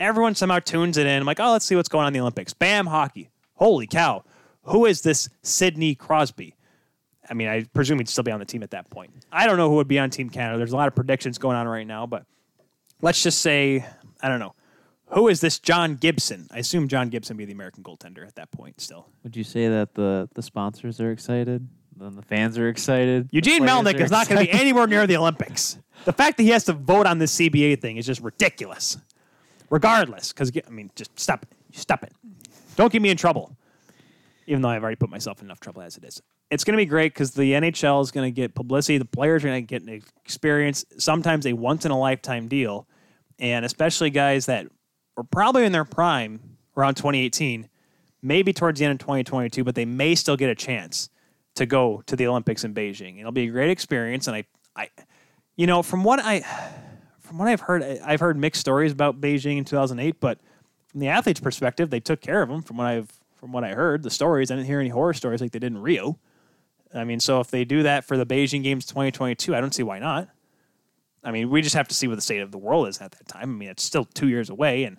Everyone 0.00 0.34
somehow 0.34 0.60
tunes 0.60 0.96
it 0.96 1.06
in. 1.06 1.20
I'm 1.20 1.26
like, 1.26 1.38
oh, 1.38 1.52
let's 1.52 1.66
see 1.66 1.76
what's 1.76 1.90
going 1.90 2.04
on 2.04 2.08
in 2.08 2.12
the 2.14 2.20
Olympics. 2.20 2.54
Bam, 2.54 2.86
hockey. 2.86 3.28
Holy 3.56 3.86
cow! 3.86 4.24
Who 4.62 4.86
is 4.86 5.02
this 5.02 5.28
Sidney 5.42 5.94
Crosby? 5.94 6.54
I 7.28 7.34
mean, 7.34 7.48
I 7.48 7.64
presume 7.74 7.98
he'd 7.98 8.08
still 8.08 8.24
be 8.24 8.32
on 8.32 8.40
the 8.40 8.46
team 8.46 8.62
at 8.62 8.70
that 8.70 8.88
point. 8.88 9.12
I 9.30 9.46
don't 9.46 9.58
know 9.58 9.68
who 9.68 9.76
would 9.76 9.88
be 9.88 9.98
on 9.98 10.08
Team 10.08 10.30
Canada. 10.30 10.56
There's 10.56 10.72
a 10.72 10.76
lot 10.76 10.88
of 10.88 10.94
predictions 10.94 11.36
going 11.36 11.58
on 11.58 11.68
right 11.68 11.86
now, 11.86 12.06
but 12.06 12.24
let's 13.00 13.22
just 13.22 13.40
say, 13.40 13.84
I 14.22 14.28
don't 14.28 14.40
know. 14.40 14.54
Who 15.08 15.28
is 15.28 15.40
this 15.40 15.58
John 15.58 15.96
Gibson? 15.96 16.48
I 16.50 16.58
assume 16.58 16.88
John 16.88 17.08
Gibson 17.08 17.36
be 17.36 17.44
the 17.44 17.52
American 17.52 17.84
goaltender 17.84 18.26
at 18.26 18.34
that 18.36 18.50
point 18.50 18.80
still. 18.80 19.08
Would 19.22 19.36
you 19.36 19.44
say 19.44 19.68
that 19.68 19.94
the 19.94 20.28
the 20.34 20.42
sponsors 20.42 21.00
are 21.00 21.12
excited? 21.12 21.68
Then 21.96 22.16
the 22.16 22.22
fans 22.22 22.58
are 22.58 22.68
excited. 22.68 23.28
Eugene 23.30 23.62
Melnyk 23.62 24.00
is 24.00 24.10
not 24.10 24.28
going 24.28 24.44
to 24.44 24.52
be 24.52 24.58
anywhere 24.58 24.86
near 24.86 25.06
the 25.06 25.16
Olympics. 25.16 25.78
The 26.04 26.12
fact 26.12 26.36
that 26.38 26.42
he 26.42 26.50
has 26.50 26.64
to 26.64 26.72
vote 26.72 27.06
on 27.06 27.18
this 27.18 27.36
CBA 27.36 27.80
thing 27.80 27.96
is 27.96 28.06
just 28.06 28.20
ridiculous. 28.20 28.98
Regardless, 29.70 30.32
because, 30.32 30.50
I 30.66 30.70
mean, 30.70 30.90
just 30.94 31.18
stop 31.18 31.44
it. 31.44 31.48
Stop 31.76 32.02
it. 32.02 32.12
Don't 32.76 32.92
get 32.92 33.00
me 33.00 33.10
in 33.10 33.16
trouble. 33.16 33.56
Even 34.46 34.62
though 34.62 34.68
I've 34.68 34.82
already 34.82 34.96
put 34.96 35.08
myself 35.08 35.40
in 35.40 35.46
enough 35.46 35.60
trouble 35.60 35.82
as 35.82 35.96
it 35.96 36.04
is. 36.04 36.20
It's 36.50 36.62
going 36.62 36.74
to 36.74 36.80
be 36.80 36.86
great 36.86 37.12
because 37.14 37.32
the 37.32 37.52
NHL 37.52 38.02
is 38.02 38.10
going 38.10 38.26
to 38.26 38.34
get 38.34 38.54
publicity. 38.54 38.98
The 38.98 39.04
players 39.04 39.44
are 39.44 39.48
going 39.48 39.66
to 39.66 39.66
get 39.66 39.82
an 39.82 40.02
experience, 40.24 40.84
sometimes 40.98 41.46
a 41.46 41.52
once 41.52 41.84
in 41.84 41.90
a 41.90 41.98
lifetime 41.98 42.48
deal. 42.48 42.86
And 43.38 43.64
especially 43.64 44.10
guys 44.10 44.46
that 44.46 44.66
were 45.16 45.24
probably 45.24 45.64
in 45.64 45.72
their 45.72 45.84
prime 45.84 46.58
around 46.76 46.94
2018, 46.94 47.68
maybe 48.22 48.52
towards 48.52 48.78
the 48.78 48.84
end 48.84 48.92
of 48.92 48.98
2022, 48.98 49.64
but 49.64 49.74
they 49.74 49.84
may 49.84 50.14
still 50.14 50.36
get 50.36 50.50
a 50.50 50.54
chance 50.54 51.08
to 51.54 51.66
go 51.66 52.02
to 52.06 52.16
the 52.16 52.26
Olympics 52.26 52.64
in 52.64 52.74
Beijing. 52.74 53.18
It'll 53.18 53.32
be 53.32 53.44
a 53.48 53.50
great 53.50 53.70
experience. 53.70 54.26
And 54.26 54.36
I, 54.36 54.44
I, 54.76 54.90
you 55.56 55.66
know, 55.66 55.82
from 55.82 56.04
what 56.04 56.20
I, 56.20 56.40
from 57.20 57.38
what 57.38 57.48
I've 57.48 57.60
heard, 57.60 57.82
I've 58.04 58.20
heard 58.20 58.36
mixed 58.36 58.60
stories 58.60 58.92
about 58.92 59.20
Beijing 59.20 59.58
in 59.58 59.64
2008, 59.64 60.20
but 60.20 60.38
from 60.88 61.00
the 61.00 61.08
athlete's 61.08 61.40
perspective, 61.40 61.90
they 61.90 62.00
took 62.00 62.20
care 62.20 62.42
of 62.42 62.48
them. 62.48 62.62
From 62.62 62.76
what 62.76 62.86
I've, 62.86 63.10
from 63.36 63.52
what 63.52 63.64
I 63.64 63.74
heard, 63.74 64.02
the 64.02 64.10
stories, 64.10 64.50
I 64.50 64.56
didn't 64.56 64.66
hear 64.66 64.80
any 64.80 64.88
horror 64.88 65.14
stories 65.14 65.40
like 65.40 65.52
they 65.52 65.58
did 65.58 65.72
in 65.72 65.78
Rio. 65.78 66.18
I 66.94 67.04
mean, 67.04 67.20
so 67.20 67.40
if 67.40 67.50
they 67.50 67.64
do 67.64 67.82
that 67.82 68.04
for 68.04 68.16
the 68.16 68.24
Beijing 68.24 68.62
Games 68.62 68.86
2022, 68.86 69.54
I 69.54 69.60
don't 69.60 69.74
see 69.74 69.82
why 69.82 69.98
not. 69.98 70.28
I 71.24 71.32
mean, 71.32 71.50
we 71.50 71.62
just 71.62 71.74
have 71.74 71.88
to 71.88 71.94
see 71.94 72.06
what 72.06 72.16
the 72.16 72.22
state 72.22 72.40
of 72.40 72.52
the 72.52 72.58
world 72.58 72.86
is 72.86 73.00
at 73.00 73.12
that 73.12 73.26
time. 73.26 73.42
I 73.42 73.46
mean, 73.46 73.68
it's 73.68 73.82
still 73.82 74.04
two 74.04 74.28
years 74.28 74.50
away, 74.50 74.84
and 74.84 74.98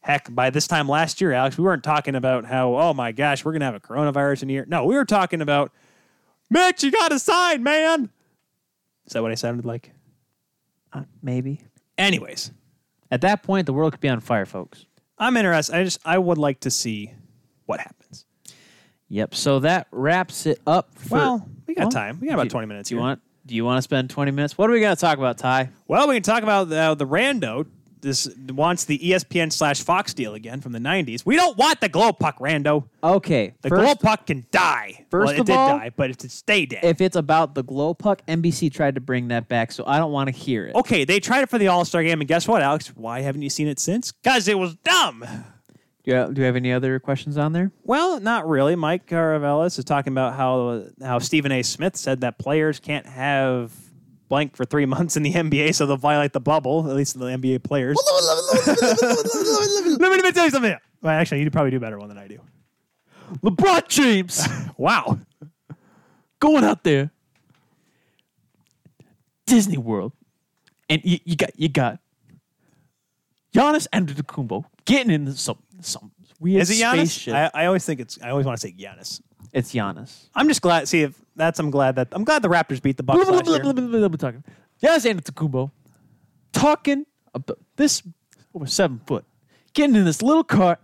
heck, 0.00 0.34
by 0.34 0.50
this 0.50 0.66
time 0.66 0.88
last 0.88 1.20
year, 1.20 1.32
Alex, 1.32 1.56
we 1.56 1.64
weren't 1.64 1.84
talking 1.84 2.14
about 2.14 2.46
how, 2.46 2.74
oh 2.76 2.94
my 2.94 3.12
gosh, 3.12 3.44
we're 3.44 3.52
gonna 3.52 3.66
have 3.66 3.74
a 3.74 3.80
coronavirus 3.80 4.44
in 4.44 4.50
a 4.50 4.52
year. 4.52 4.64
No, 4.66 4.84
we 4.84 4.94
were 4.94 5.04
talking 5.04 5.40
about, 5.40 5.70
Mitch, 6.50 6.82
you 6.82 6.90
got 6.90 7.08
to 7.08 7.18
sign, 7.18 7.62
man. 7.62 8.10
Is 9.06 9.12
that 9.12 9.22
what 9.22 9.32
I 9.32 9.34
sounded 9.34 9.64
like? 9.64 9.92
Uh, 10.92 11.02
maybe. 11.22 11.60
Anyways, 11.98 12.50
At 13.10 13.20
that 13.20 13.42
point, 13.42 13.66
the 13.66 13.72
world 13.72 13.92
could 13.92 14.00
be 14.00 14.08
on 14.08 14.20
fire, 14.20 14.46
folks. 14.46 14.86
I'm 15.18 15.36
interested. 15.36 15.76
I 15.76 15.84
just, 15.84 16.00
I 16.04 16.18
would 16.18 16.38
like 16.38 16.60
to 16.60 16.70
see 16.70 17.12
what 17.66 17.80
happens. 17.80 18.26
Yep. 19.08 19.34
So 19.34 19.60
that 19.60 19.86
wraps 19.90 20.46
it 20.46 20.60
up. 20.66 20.90
For, 20.96 21.14
well, 21.14 21.48
we 21.66 21.74
got 21.74 21.82
Well, 21.84 21.90
time. 21.90 22.18
We 22.20 22.26
got 22.28 22.34
about 22.34 22.44
do- 22.44 22.50
20 22.50 22.66
minutes. 22.66 22.88
Do 22.88 22.94
you 22.94 22.98
here. 23.00 23.06
want? 23.08 23.20
Do 23.46 23.54
you 23.54 23.64
want 23.64 23.76
to 23.76 23.82
spend 23.82 24.08
twenty 24.08 24.30
minutes? 24.30 24.56
What 24.56 24.70
are 24.70 24.72
we 24.72 24.80
going 24.80 24.96
to 24.96 25.00
talk 25.00 25.18
about, 25.18 25.36
Ty? 25.36 25.68
Well, 25.86 26.08
we 26.08 26.14
can 26.14 26.22
talk 26.22 26.42
about 26.42 26.72
uh, 26.72 26.94
the 26.94 27.06
Rando. 27.06 27.66
This 28.00 28.26
wants 28.48 28.84
the 28.86 28.98
ESPN 28.98 29.52
slash 29.52 29.82
Fox 29.82 30.12
deal 30.14 30.32
again 30.34 30.60
from 30.62 30.72
the 30.72 30.78
90s. 30.78 31.24
We 31.24 31.36
don't 31.36 31.56
want 31.56 31.80
the 31.80 31.88
glow 31.88 32.12
puck, 32.12 32.38
Rando. 32.38 32.84
Okay. 33.02 33.54
The 33.62 33.70
first, 33.70 33.82
glow 33.82 33.94
puck 33.94 34.26
can 34.26 34.46
die. 34.50 35.06
first 35.10 35.26
well, 35.26 35.34
it 35.36 35.40
of 35.40 35.46
did 35.46 35.56
all, 35.56 35.78
die, 35.78 35.90
but 35.96 36.10
it 36.10 36.30
stay 36.30 36.66
dead. 36.66 36.84
if 36.84 37.00
it's 37.00 37.16
about 37.16 37.54
the 37.54 37.62
glow 37.62 37.94
puck, 37.94 38.20
NBC 38.26 38.70
tried 38.72 38.94
to 38.96 39.00
bring 39.02 39.28
that 39.28 39.48
back, 39.48 39.72
so 39.72 39.84
I 39.86 39.96
don't 39.98 40.12
want 40.12 40.28
to 40.28 40.32
hear 40.34 40.66
it. 40.66 40.74
okay, 40.74 41.04
they 41.06 41.18
tried 41.20 41.42
it 41.44 41.48
for 41.50 41.56
the 41.58 41.68
All 41.68 41.84
Star 41.86 42.02
game, 42.02 42.20
and 42.20 42.28
guess 42.28 42.46
what, 42.46 42.60
Alex? 42.62 42.88
Why 42.96 43.20
haven't 43.22 43.40
you 43.42 43.48
seen 43.50 43.68
it 43.68 43.78
since? 43.78 44.12
Because 44.12 44.48
it 44.48 44.58
was 44.58 44.74
dumb. 44.76 45.24
Do 46.04 46.10
you, 46.10 46.16
have, 46.18 46.34
do 46.34 46.40
you 46.42 46.46
have 46.46 46.56
any 46.56 46.70
other 46.70 47.00
questions 47.00 47.38
on 47.38 47.52
there? 47.54 47.72
Well, 47.82 48.20
not 48.20 48.46
really. 48.46 48.76
Mike 48.76 49.06
Caravellis 49.06 49.78
is 49.78 49.86
talking 49.86 50.12
about 50.12 50.34
how 50.34 50.84
how 51.02 51.18
Stephen 51.18 51.50
A. 51.50 51.62
Smith 51.62 51.96
said 51.96 52.20
that 52.20 52.38
players 52.38 52.78
can't 52.78 53.06
have 53.06 53.72
blank 54.28 54.54
for 54.54 54.66
three 54.66 54.84
months 54.84 55.16
in 55.16 55.22
the 55.22 55.32
NBA, 55.32 55.74
so 55.74 55.86
they'll 55.86 55.96
violate 55.96 56.34
the 56.34 56.40
bubble. 56.40 56.90
At 56.90 56.94
least 56.96 57.18
the 57.18 57.24
NBA 57.26 57.62
players. 57.64 57.96
Let 58.06 59.98
me, 59.98 60.08
let 60.08 60.24
me 60.24 60.32
tell 60.32 60.44
you 60.44 60.50
something. 60.50 60.76
Well, 61.00 61.12
actually, 61.18 61.42
you 61.42 61.50
probably 61.50 61.70
do 61.70 61.80
better 61.80 61.98
one 61.98 62.08
than 62.08 62.18
I 62.18 62.28
do. 62.28 62.38
LeBron 63.42 63.88
James 63.88 64.46
Wow. 64.76 65.18
going 66.38 66.64
out 66.64 66.84
there, 66.84 67.10
Disney 69.46 69.78
World, 69.78 70.12
and 70.90 71.00
you, 71.02 71.18
you 71.24 71.36
got 71.36 71.58
you 71.58 71.70
got 71.70 71.98
Giannis 73.54 73.86
Antetokounmpo 73.94 74.64
getting 74.84 75.10
in 75.12 75.32
some 75.34 75.58
some 75.80 76.12
weird 76.40 76.62
Is 76.62 76.70
it 76.70 76.82
Giannis? 76.82 76.94
spaceship. 77.08 77.34
I, 77.34 77.50
I 77.54 77.66
always 77.66 77.84
think 77.84 78.00
it's. 78.00 78.18
I 78.22 78.30
always 78.30 78.46
want 78.46 78.58
to 78.58 78.66
say 78.66 78.72
Giannis. 78.72 79.20
it's 79.52 79.72
Giannis. 79.72 80.28
I'm 80.34 80.48
just 80.48 80.62
glad. 80.62 80.88
See 80.88 81.02
if 81.02 81.20
that's. 81.36 81.58
I'm 81.58 81.70
glad 81.70 81.96
that. 81.96 82.08
I'm 82.12 82.24
glad 82.24 82.42
the 82.42 82.48
Raptors 82.48 82.80
beat 82.82 82.96
the 82.96 83.02
Bucks 83.02 83.18
last 83.28 83.46
year. 83.46 83.58
talking. 83.62 84.44
Giannis 84.82 85.04
Antetokounmpo 85.10 85.70
talking 86.52 87.06
about 87.34 87.58
this 87.76 88.02
over 88.54 88.66
seven 88.66 89.00
foot, 89.06 89.24
getting 89.72 89.96
in 89.96 90.04
this 90.04 90.22
little 90.22 90.44
cart, 90.44 90.80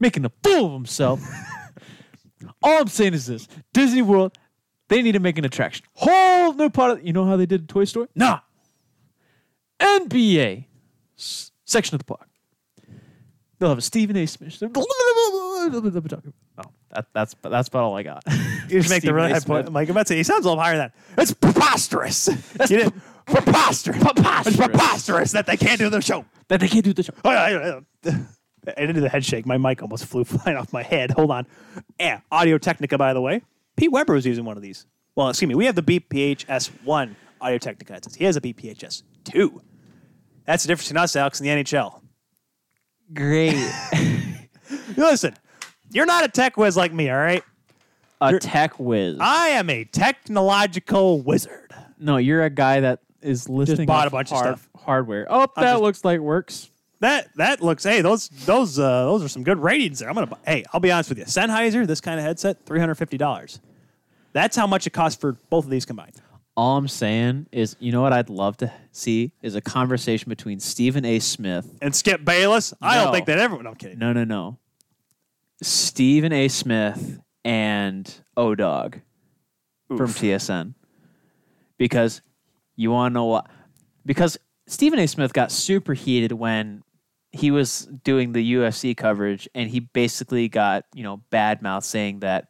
making 0.00 0.24
a 0.24 0.32
fool 0.42 0.66
of 0.66 0.72
himself. 0.72 1.20
All 2.62 2.80
I'm 2.80 2.88
saying 2.88 3.14
is 3.14 3.26
this: 3.26 3.48
Disney 3.72 4.02
World, 4.02 4.36
they 4.88 5.02
need 5.02 5.12
to 5.12 5.20
make 5.20 5.38
an 5.38 5.44
attraction. 5.44 5.84
Whole 5.94 6.54
new 6.54 6.70
part 6.70 6.92
of 6.92 7.06
you 7.06 7.12
know 7.12 7.24
how 7.24 7.36
they 7.36 7.46
did 7.46 7.68
Toy 7.68 7.84
Story? 7.84 8.08
Nah. 8.14 8.40
NBA 9.80 10.64
s- 11.18 11.52
section 11.64 11.94
of 11.94 11.98
the 12.00 12.04
park. 12.04 12.27
They'll 13.58 13.68
have 13.70 13.78
a 13.78 13.82
Stephen 13.82 14.16
A. 14.16 14.26
Smith. 14.26 14.62
Oh, 15.70 16.62
that, 16.90 17.06
that's 17.12 17.34
that's 17.42 17.68
about 17.68 17.82
all 17.84 17.96
I 17.96 18.02
got. 18.02 18.22
You 18.68 18.78
just 18.80 18.88
make 18.88 19.02
the 19.02 19.12
really 19.12 19.30
high 19.32 19.40
point. 19.40 19.70
Mike, 19.70 19.88
I'm 19.88 19.92
about 19.92 20.06
to 20.06 20.12
say 20.12 20.16
he 20.16 20.22
sounds 20.22 20.44
a 20.46 20.48
little 20.48 20.62
higher 20.62 20.76
than 20.76 20.90
that. 21.16 21.20
It's 21.22 21.32
preposterous. 21.34 22.28
You 22.60 22.66
didn't- 22.66 22.94
preposterous. 23.26 24.02
Preposterous. 24.02 24.46
It's 24.46 24.56
preposterous 24.56 25.32
that 25.32 25.46
they 25.46 25.56
can't 25.56 25.78
do 25.78 25.90
the 25.90 26.00
show. 26.00 26.24
that 26.48 26.60
they 26.60 26.68
can't 26.68 26.84
do 26.84 26.92
the 26.94 27.02
show. 27.02 27.12
Oh. 27.24 27.30
I 27.30 27.82
didn't 28.76 28.94
do 28.94 29.00
the 29.00 29.08
head 29.08 29.24
shake. 29.24 29.44
My 29.46 29.58
mic 29.58 29.82
almost 29.82 30.06
flew 30.06 30.24
flying 30.24 30.56
off 30.56 30.72
my 30.72 30.82
head. 30.82 31.10
Hold 31.12 31.30
on. 31.30 31.46
Yeah, 32.00 32.20
Audio 32.32 32.56
Technica, 32.58 32.96
by 32.96 33.12
the 33.12 33.20
way. 33.20 33.42
Pete 33.76 33.92
Weber 33.92 34.14
was 34.14 34.24
using 34.26 34.44
one 34.44 34.56
of 34.56 34.62
these. 34.62 34.86
Well, 35.14 35.28
excuse 35.28 35.48
me. 35.48 35.54
We 35.54 35.66
have 35.66 35.74
the 35.74 35.82
BPHS 35.82 36.70
one 36.84 37.16
Audio 37.40 37.58
Technica. 37.58 38.00
He 38.16 38.24
has 38.24 38.36
a 38.36 38.40
BPHS 38.40 39.02
two. 39.24 39.60
That's 40.46 40.62
the 40.64 40.68
difference 40.68 40.88
between 40.88 41.02
us, 41.02 41.14
Alex, 41.16 41.40
and 41.40 41.48
the 41.48 41.52
NHL. 41.64 42.00
Great. 43.14 43.56
Listen, 44.96 45.34
You're 45.90 46.06
not 46.06 46.24
a 46.24 46.28
tech 46.28 46.56
whiz 46.56 46.76
like 46.76 46.92
me, 46.92 47.10
all 47.10 47.16
right? 47.18 47.42
A 48.20 48.30
You're- 48.30 48.40
tech 48.40 48.78
whiz. 48.78 49.16
I 49.20 49.48
am 49.48 49.70
a 49.70 49.84
technological 49.84 51.20
wizard. 51.22 51.72
no, 51.98 52.16
you're 52.16 52.44
a 52.44 52.50
guy 52.50 52.80
that 52.80 53.00
is 53.22 53.48
listing 53.48 53.86
bought 53.86 54.06
off 54.06 54.12
a 54.12 54.16
bunch 54.16 54.30
of 54.32 54.36
hard- 54.38 54.58
stuff. 54.58 54.68
hardware. 54.76 55.26
Oh, 55.30 55.46
that 55.56 55.62
just- 55.72 55.82
looks 55.82 56.04
like 56.04 56.20
works. 56.20 56.70
That 57.00 57.28
that 57.36 57.62
looks. 57.62 57.84
Hey, 57.84 58.00
those 58.00 58.28
those 58.28 58.76
uh, 58.76 59.04
those 59.04 59.22
are 59.22 59.28
some 59.28 59.44
good 59.44 59.60
ratings 59.60 60.00
there. 60.00 60.08
I'm 60.08 60.16
gonna. 60.16 60.26
buy- 60.26 60.38
Hey, 60.44 60.64
I'll 60.72 60.80
be 60.80 60.90
honest 60.90 61.08
with 61.10 61.18
you. 61.18 61.26
Sennheiser, 61.26 61.86
this 61.86 62.00
kind 62.00 62.18
of 62.18 62.26
headset, 62.26 62.66
three 62.66 62.80
hundred 62.80 62.96
fifty 62.96 63.16
dollars. 63.16 63.60
That's 64.32 64.56
how 64.56 64.66
much 64.66 64.84
it 64.84 64.90
costs 64.90 65.20
for 65.20 65.34
both 65.48 65.62
of 65.64 65.70
these 65.70 65.84
combined. 65.84 66.14
All 66.58 66.76
I'm 66.76 66.88
saying 66.88 67.46
is, 67.52 67.76
you 67.78 67.92
know 67.92 68.02
what 68.02 68.12
I'd 68.12 68.28
love 68.28 68.56
to 68.56 68.72
see 68.90 69.30
is 69.42 69.54
a 69.54 69.60
conversation 69.60 70.28
between 70.28 70.58
Stephen 70.58 71.04
A. 71.04 71.20
Smith. 71.20 71.78
And 71.80 71.94
Skip 71.94 72.24
Bayless, 72.24 72.74
I 72.82 72.96
No. 72.96 73.04
don't 73.04 73.12
think 73.14 73.26
that 73.26 73.38
everyone. 73.38 73.68
I'm 73.68 73.76
kidding. 73.76 73.96
No, 74.00 74.12
no, 74.12 74.24
no. 74.24 74.58
Stephen 75.62 76.32
A. 76.32 76.48
Smith 76.48 77.20
and 77.44 78.12
O 78.36 78.56
Dog 78.56 78.98
from 79.86 80.08
TSN. 80.08 80.74
Because 81.78 82.22
you 82.74 82.90
want 82.90 83.12
to 83.12 83.14
know 83.14 83.26
what? 83.26 83.46
Because 84.04 84.36
Stephen 84.66 84.98
A. 84.98 85.06
Smith 85.06 85.32
got 85.32 85.52
super 85.52 85.94
heated 85.94 86.32
when 86.32 86.82
he 87.30 87.52
was 87.52 87.88
doing 88.02 88.32
the 88.32 88.54
UFC 88.54 88.96
coverage 88.96 89.48
and 89.54 89.70
he 89.70 89.78
basically 89.78 90.48
got, 90.48 90.86
you 90.92 91.04
know, 91.04 91.18
bad 91.30 91.62
mouth 91.62 91.84
saying 91.84 92.18
that 92.18 92.48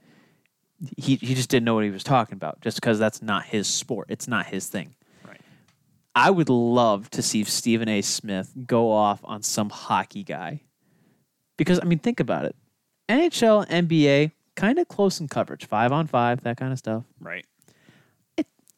he, 0.97 1.17
he 1.17 1.35
just 1.35 1.49
didn't 1.49 1.65
know 1.65 1.75
what 1.75 1.85
he 1.85 1.91
was 1.91 2.05
talking 2.05 2.35
about 2.35 2.61
just 2.61 2.81
because 2.81 2.99
that's 2.99 3.21
not 3.23 3.45
his 3.45 3.67
sport. 3.67 4.07
It's 4.11 4.29
not 4.29 4.47
his 4.47 4.69
thing. 4.69 4.95
Right. 5.27 5.41
I 6.15 6.31
would 6.31 6.49
love 6.49 7.11
to 7.11 7.23
see 7.23 7.45
Stephen 7.45 7.89
A. 7.89 8.03
Smith 8.03 8.53
go 8.67 8.91
off 8.91 9.21
on 9.25 9.43
some 9.43 9.71
hockey 9.71 10.25
guy. 10.25 10.61
Because, 11.57 11.81
I 11.81 11.85
mean, 11.85 11.99
think 11.99 12.21
about 12.21 12.45
it. 12.45 12.55
NHL, 13.09 13.67
NBA, 13.69 14.33
kind 14.55 14.79
of 14.79 14.87
close 14.87 15.19
in 15.19 15.29
coverage, 15.29 15.67
five 15.67 15.91
on 15.91 16.07
five, 16.07 16.43
that 16.43 16.57
kind 16.57 16.73
of 16.73 16.79
stuff. 16.79 17.05
Right. 17.21 17.45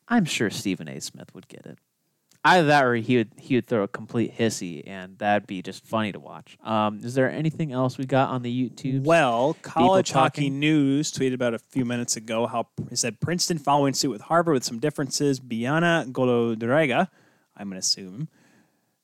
I'm 0.09 0.25
sure 0.25 0.51
Stephen 0.51 0.89
A. 0.89 1.01
Smith 1.01 1.33
would 1.35 1.47
get 1.47 1.67
it. 1.67 1.79
Either 2.43 2.69
that 2.69 2.85
or 2.85 2.95
he 2.95 3.19
would 3.19 3.33
he 3.37 3.55
would 3.57 3.67
throw 3.67 3.83
a 3.83 3.89
complete 3.89 4.37
hissy, 4.37 4.83
and 4.87 5.19
that'd 5.19 5.47
be 5.47 5.61
just 5.61 5.87
funny 5.87 6.11
to 6.11 6.19
watch. 6.19 6.57
Um, 6.65 7.01
is 7.05 7.15
there 7.15 7.31
anything 7.31 7.71
else 7.71 7.99
we 7.99 8.07
got 8.07 8.31
on 8.31 8.43
the 8.43 8.71
YouTube? 8.71 9.05
Well, 9.05 9.57
College 9.61 10.11
Hockey. 10.11 10.49
News 10.49 11.13
tweeted 11.13 11.35
about 11.35 11.53
a 11.53 11.59
few 11.59 11.85
minutes 11.85 12.17
ago 12.17 12.47
how 12.47 12.69
it 12.91 12.97
said 12.97 13.21
Princeton 13.21 13.59
following 13.59 13.93
suit 13.93 14.11
with 14.11 14.23
Harvard 14.23 14.55
with 14.55 14.65
some 14.65 14.79
differences. 14.79 15.39
Bianna 15.39 16.07
Golodryga, 16.09 17.09
I'm 17.57 17.69
going 17.69 17.75
to 17.75 17.79
assume. 17.79 18.29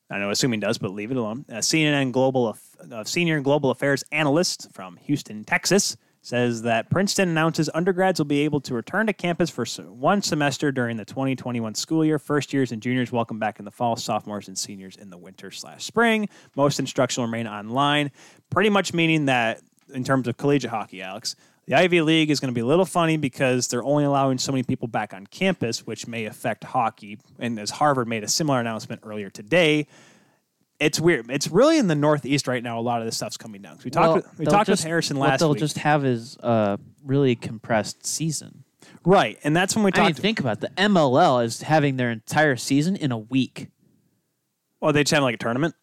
I 0.08 0.18
know 0.18 0.30
assuming 0.30 0.60
does, 0.60 0.78
but 0.78 0.92
leave 0.92 1.10
it 1.10 1.16
alone. 1.16 1.44
A 1.48 1.58
CNN 1.58 2.12
global 2.12 2.56
uh, 2.90 3.04
senior 3.04 3.40
global 3.40 3.70
affairs 3.70 4.04
analyst 4.12 4.72
from 4.72 4.96
Houston, 4.98 5.44
Texas, 5.44 5.96
says 6.26 6.62
that 6.62 6.90
Princeton 6.90 7.28
announces 7.28 7.70
undergrads 7.72 8.18
will 8.18 8.24
be 8.24 8.40
able 8.40 8.60
to 8.60 8.74
return 8.74 9.06
to 9.06 9.12
campus 9.12 9.48
for 9.48 9.64
one 9.84 10.20
semester 10.20 10.72
during 10.72 10.96
the 10.96 11.04
2021 11.04 11.76
school 11.76 12.04
year. 12.04 12.18
First 12.18 12.52
years 12.52 12.72
and 12.72 12.82
juniors 12.82 13.12
welcome 13.12 13.38
back 13.38 13.60
in 13.60 13.64
the 13.64 13.70
fall. 13.70 13.94
Sophomores 13.94 14.48
and 14.48 14.58
seniors 14.58 14.96
in 14.96 15.10
the 15.10 15.16
winter 15.16 15.52
slash 15.52 15.84
spring. 15.84 16.28
Most 16.56 16.80
instruction 16.80 17.22
will 17.22 17.28
remain 17.28 17.46
online. 17.46 18.10
Pretty 18.50 18.70
much 18.70 18.92
meaning 18.92 19.26
that 19.26 19.60
in 19.94 20.02
terms 20.02 20.26
of 20.26 20.36
collegiate 20.36 20.72
hockey, 20.72 21.00
Alex, 21.00 21.36
the 21.66 21.74
Ivy 21.76 22.00
League 22.00 22.30
is 22.30 22.40
going 22.40 22.52
to 22.52 22.54
be 22.54 22.60
a 22.60 22.66
little 22.66 22.84
funny 22.84 23.16
because 23.16 23.68
they're 23.68 23.84
only 23.84 24.02
allowing 24.02 24.38
so 24.38 24.50
many 24.50 24.64
people 24.64 24.88
back 24.88 25.14
on 25.14 25.28
campus, 25.28 25.86
which 25.86 26.08
may 26.08 26.24
affect 26.24 26.64
hockey. 26.64 27.18
And 27.38 27.56
as 27.60 27.70
Harvard 27.70 28.08
made 28.08 28.24
a 28.24 28.28
similar 28.28 28.58
announcement 28.58 29.02
earlier 29.04 29.30
today, 29.30 29.86
it's 30.80 31.00
weird. 31.00 31.30
It's 31.30 31.48
really 31.48 31.78
in 31.78 31.86
the 31.88 31.94
Northeast 31.94 32.46
right 32.46 32.62
now. 32.62 32.78
A 32.78 32.80
lot 32.82 33.00
of 33.00 33.06
this 33.06 33.16
stuff's 33.16 33.36
coming 33.36 33.62
down. 33.62 33.76
'Cause 33.76 33.84
We 33.84 33.90
talked. 33.90 34.06
Well, 34.06 34.14
with, 34.16 34.38
we 34.38 34.44
they'll 34.44 34.52
talked 34.52 34.66
just- 34.68 34.82
with 34.82 34.88
Harrison 34.88 35.18
what 35.18 35.30
last 35.30 35.40
they'll 35.40 35.50
week, 35.50 35.58
just 35.58 35.78
have 35.78 36.04
is 36.04 36.36
a 36.40 36.78
really 37.04 37.34
compressed 37.36 38.06
season. 38.06 38.64
right? 39.04 39.38
And 39.44 39.54
that's 39.56 39.74
when 39.76 39.84
we 39.84 39.92
I 39.94 40.00
mean, 40.00 40.08
talked. 40.12 40.20
think 40.20 40.40
about 40.40 40.58
it. 40.58 40.60
the 40.60 40.70
MLL 40.82 41.40
is 41.44 41.62
having 41.62 41.96
their 41.96 42.10
entire 42.10 42.56
season 42.56 42.96
in 42.96 43.12
a 43.12 43.18
week. 43.18 43.68
well, 44.80 44.92
they 44.92 45.02
just 45.02 45.12
have 45.14 45.22
like 45.22 45.34
a 45.34 45.38
tournament. 45.38 45.74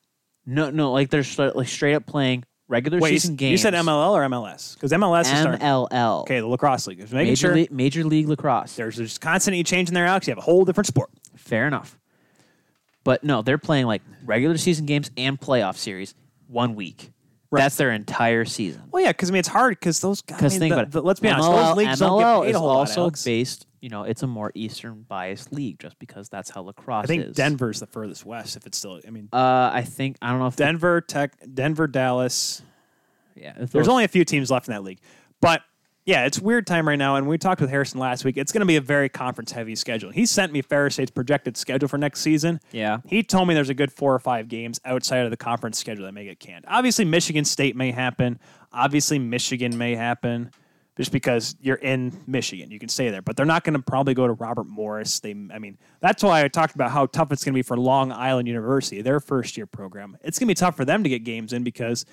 No, 0.46 0.70
no, 0.70 0.92
like 0.92 1.10
they're 1.10 1.24
stra- 1.24 1.52
like 1.56 1.68
straight 1.68 1.96
up 1.96 2.06
playing 2.06 2.44
regular 2.68 3.00
Wait, 3.00 3.14
you, 3.14 3.20
season 3.20 3.36
games. 3.36 3.52
you 3.52 3.58
said 3.58 3.74
MLL 3.74 4.12
or 4.14 4.24
MLS? 4.24 4.74
Because 4.76 4.92
MLS 4.92 5.22
is 5.22 5.40
starting. 5.40 5.62
MLL. 5.62 6.22
Okay, 6.22 6.40
the 6.40 6.48
lacrosse 6.48 6.86
league. 6.88 7.00
Just 7.00 7.14
making 7.14 7.32
Major, 7.32 7.48
sure 7.48 7.56
League, 7.56 7.72
Major 7.72 8.04
League 8.04 8.28
Lacrosse. 8.28 8.76
there's 8.76 8.98
just 8.98 9.22
constantly 9.22 9.64
changing 9.64 9.94
their 9.94 10.06
Alex. 10.06 10.28
You 10.28 10.32
have 10.32 10.38
a 10.38 10.42
whole 10.42 10.66
different 10.66 10.88
sport. 10.88 11.10
Fair 11.36 11.66
enough. 11.68 11.98
But 13.04 13.24
no, 13.24 13.42
they're 13.42 13.58
playing 13.58 13.86
like 13.88 14.02
regular 14.26 14.58
season 14.58 14.86
games 14.86 15.12
and 15.18 15.40
playoff 15.40 15.78
series 15.78 16.16
one 16.48 16.76
week. 16.76 17.12
That's 17.52 17.78
their 17.78 17.92
entire 17.92 18.46
season. 18.46 18.82
Well, 18.92 19.04
yeah, 19.04 19.12
because 19.12 19.30
I 19.30 19.34
mean 19.34 19.40
it's 19.42 19.48
hard 19.48 19.78
because 19.80 20.00
those 20.00 20.22
guys. 20.22 20.38
Because 20.38 20.54
I 20.54 20.56
mean, 20.56 20.60
think 20.62 20.70
the- 20.72 20.76
about 20.76 20.88
it. 20.88 20.92
the- 20.92 21.02
let's 21.04 21.20
be 21.20 21.30
honest, 21.30 21.50
those 21.52 21.78
leagues 21.78 22.00
don't 22.00 22.20
get 22.20 22.46
paid 22.48 22.56
a 22.56 22.60
whole 22.60 22.68
lot, 22.70 22.78
also 22.78 23.02
Alex. 23.02 23.24
based. 23.24 23.68
You 23.80 23.90
know, 23.90 24.04
it's 24.04 24.24
a 24.24 24.28
more 24.28 24.52
Eastern 24.56 25.06
biased 25.08 25.52
league 25.54 25.78
just 25.78 26.00
because 26.00 26.30
that's 26.30 26.50
how 26.50 26.62
lacrosse 26.62 27.04
I 27.04 27.08
think 27.08 27.26
is. 27.26 27.36
Denver's 27.36 27.80
the 27.82 27.86
furthest 27.86 28.26
west. 28.26 28.56
If 28.56 28.66
it's 28.66 28.78
still, 28.78 29.00
I 29.06 29.10
mean, 29.12 29.28
Uh, 29.34 29.70
I 29.74 29.84
think 29.86 30.18
I 30.22 30.30
don't 30.32 30.40
know 30.40 30.48
if 30.48 30.56
the- 30.56 30.64
Denver, 30.64 31.02
Tech, 31.02 31.34
Denver, 31.54 31.86
Dallas. 31.88 32.62
yeah. 33.36 33.54
if 33.60 33.72
There's 33.72 33.88
only 33.90 34.06
a 34.06 34.08
few 34.08 34.24
teams 34.26 34.50
left 34.50 34.68
in 34.68 34.74
that 34.74 34.84
league, 34.84 35.00
but 35.42 35.62
yeah, 36.06 36.26
it's 36.26 36.40
weird 36.40 36.68
time 36.68 36.88
right 36.88 36.98
now. 36.98 37.16
And 37.16 37.28
we 37.28 37.38
talked 37.38 37.62
with 37.62 37.70
Harrison 37.70 38.00
last 38.00 38.26
week. 38.26 38.38
It's 38.38 38.52
going 38.52 38.62
to 38.62 38.66
be 38.66 38.76
a 38.76 38.82
very 38.82 39.10
conference 39.10 39.52
heavy 39.52 39.76
schedule. 39.76 40.12
He 40.12 40.26
sent 40.26 40.52
me 40.52 40.62
Ferris 40.62 40.96
State's 40.96 41.12
projected 41.12 41.56
schedule 41.56 41.88
for 41.88 41.98
next 41.98 42.20
season. 42.22 42.60
yeah. 42.72 42.98
He 43.06 43.24
told 43.24 43.48
me 43.48 43.54
there's 43.54 43.70
a 43.70 43.74
good 43.74 43.92
four 43.92 44.14
or 44.14 44.20
five 44.20 44.48
games 44.48 44.82
outside 44.84 45.26
of 45.26 45.32
the 45.32 45.38
conference 45.38 45.78
schedule 45.78 46.06
that 46.06 46.14
may 46.14 46.26
get 46.26 46.40
canned. 46.40 46.66
Obviously, 46.68 47.06
Michigan 47.06 47.46
State 47.46 47.76
may 47.76 47.92
happen. 47.92 48.40
Obviously, 48.72 49.20
Michigan 49.20 49.78
may 49.78 49.96
happen 49.96 50.52
just 50.98 51.12
because 51.12 51.56
you're 51.60 51.78
in 51.78 52.22
Michigan. 52.28 52.70
You 52.70 52.80
can 52.80 52.90
stay 52.90 53.10
there, 53.10 53.22
but 53.22 53.36
they're 53.36 53.46
not 53.46 53.64
going 53.64 53.74
to 53.74 53.82
probably 53.82 54.14
go 54.14 54.28
to 54.28 54.34
Robert 54.34 54.68
Morris. 54.68 55.20
They, 55.20 55.32
I 55.32 55.58
mean, 55.58 55.78
that's 56.02 56.24
why 56.24 56.44
I 56.44 56.48
talked 56.48 56.76
about 56.76 56.92
how 56.92 57.08
tough 57.08 57.32
it's 57.32 57.44
going 57.44 57.54
to 57.54 57.58
be 57.58 57.64
for 57.64 57.78
Long 57.78 58.12
Island 58.12 58.48
University, 58.48 59.02
their 59.02 59.20
first 59.20 59.58
year 59.58 59.66
program. 59.66 60.18
It's 60.22 60.38
going 60.38 60.48
to 60.48 60.52
be 60.52 60.56
tough 60.56 60.76
for 60.76 60.86
them 60.86 61.04
to 61.04 61.10
get 61.10 61.24
games 61.24 61.52
in 61.52 61.64
because 61.64 62.06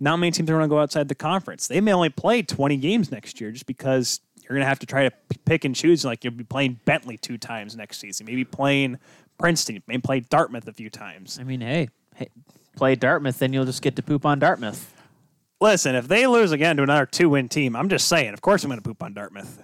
not 0.00 0.16
many 0.16 0.30
teams 0.30 0.50
are 0.50 0.54
going 0.54 0.64
to 0.64 0.68
go 0.68 0.80
outside 0.80 1.08
the 1.08 1.14
conference. 1.14 1.68
They 1.68 1.80
may 1.80 1.92
only 1.92 2.10
play 2.10 2.42
20 2.42 2.76
games 2.78 3.10
next 3.10 3.40
year 3.40 3.50
just 3.50 3.66
because 3.66 4.20
you're 4.42 4.50
going 4.50 4.62
to 4.64 4.68
have 4.68 4.80
to 4.80 4.86
try 4.86 5.08
to 5.08 5.14
pick 5.44 5.64
and 5.64 5.74
choose. 5.74 6.04
Like 6.04 6.24
you'll 6.24 6.34
be 6.34 6.44
playing 6.44 6.80
Bentley 6.84 7.16
two 7.16 7.38
times 7.38 7.76
next 7.76 8.00
season, 8.00 8.26
maybe 8.26 8.44
playing 8.44 8.98
Princeton, 9.38 9.82
maybe 9.86 10.00
play 10.00 10.20
Dartmouth 10.20 10.66
a 10.68 10.72
few 10.72 10.90
times. 10.90 11.38
I 11.38 11.44
mean, 11.44 11.60
hey, 11.60 11.88
hey, 12.14 12.28
play 12.76 12.94
Dartmouth, 12.94 13.38
then 13.38 13.52
you'll 13.52 13.64
just 13.64 13.82
get 13.82 13.96
to 13.96 14.02
poop 14.02 14.26
on 14.26 14.38
Dartmouth. 14.38 14.92
Listen, 15.60 15.94
if 15.94 16.08
they 16.08 16.26
lose 16.26 16.52
again 16.52 16.76
to 16.76 16.82
another 16.82 17.06
two 17.06 17.30
win 17.30 17.48
team, 17.48 17.76
I'm 17.76 17.88
just 17.88 18.08
saying, 18.08 18.34
of 18.34 18.42
course 18.42 18.64
I'm 18.64 18.70
going 18.70 18.80
to 18.80 18.84
poop 18.86 19.02
on 19.02 19.14
Dartmouth. 19.14 19.62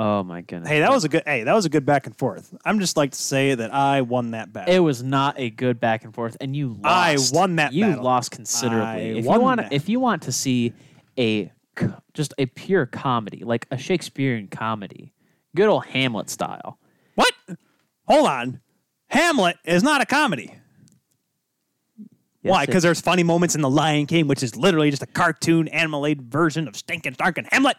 Oh 0.00 0.22
my 0.22 0.42
goodness. 0.42 0.68
Hey, 0.68 0.78
that 0.78 0.92
was 0.92 1.02
a 1.02 1.08
good. 1.08 1.24
Hey, 1.26 1.42
that 1.42 1.52
was 1.54 1.64
a 1.64 1.68
good 1.68 1.84
back 1.84 2.06
and 2.06 2.16
forth. 2.16 2.54
I'm 2.64 2.78
just 2.78 2.96
like 2.96 3.10
to 3.10 3.18
say 3.18 3.56
that 3.56 3.74
I 3.74 4.02
won 4.02 4.30
that 4.30 4.52
battle. 4.52 4.72
It 4.72 4.78
was 4.78 5.02
not 5.02 5.34
a 5.40 5.50
good 5.50 5.80
back 5.80 6.04
and 6.04 6.14
forth, 6.14 6.36
and 6.40 6.54
you 6.54 6.68
lost. 6.80 7.34
I 7.34 7.36
won 7.36 7.56
that 7.56 7.72
You 7.72 7.86
battle. 7.86 8.04
lost 8.04 8.30
considerably. 8.30 8.84
I 8.86 8.98
if 9.18 9.24
won 9.24 9.40
you 9.40 9.42
want, 9.44 9.60
that. 9.60 9.72
if 9.72 9.88
you 9.88 9.98
want 9.98 10.22
to 10.22 10.32
see 10.32 10.72
a 11.18 11.50
just 12.14 12.32
a 12.38 12.46
pure 12.46 12.86
comedy, 12.86 13.42
like 13.42 13.66
a 13.72 13.76
Shakespearean 13.76 14.46
comedy, 14.46 15.12
good 15.56 15.68
old 15.68 15.84
Hamlet 15.86 16.30
style. 16.30 16.78
what? 17.16 17.32
Hold 18.04 18.28
on. 18.28 18.60
Hamlet 19.08 19.56
is 19.64 19.82
not 19.82 20.00
a 20.00 20.06
comedy. 20.06 20.54
Yes, 22.42 22.52
Why? 22.52 22.66
Because 22.66 22.84
there's 22.84 23.00
funny 23.00 23.24
moments 23.24 23.56
in 23.56 23.62
The 23.62 23.70
Lion 23.70 24.06
King, 24.06 24.28
which 24.28 24.44
is 24.44 24.54
literally 24.54 24.90
just 24.90 25.02
a 25.02 25.06
cartoon 25.06 25.66
animated 25.68 26.30
version 26.30 26.68
of 26.68 26.76
Stinkin' 26.76 27.14
Starkin' 27.14 27.46
Hamlet. 27.50 27.76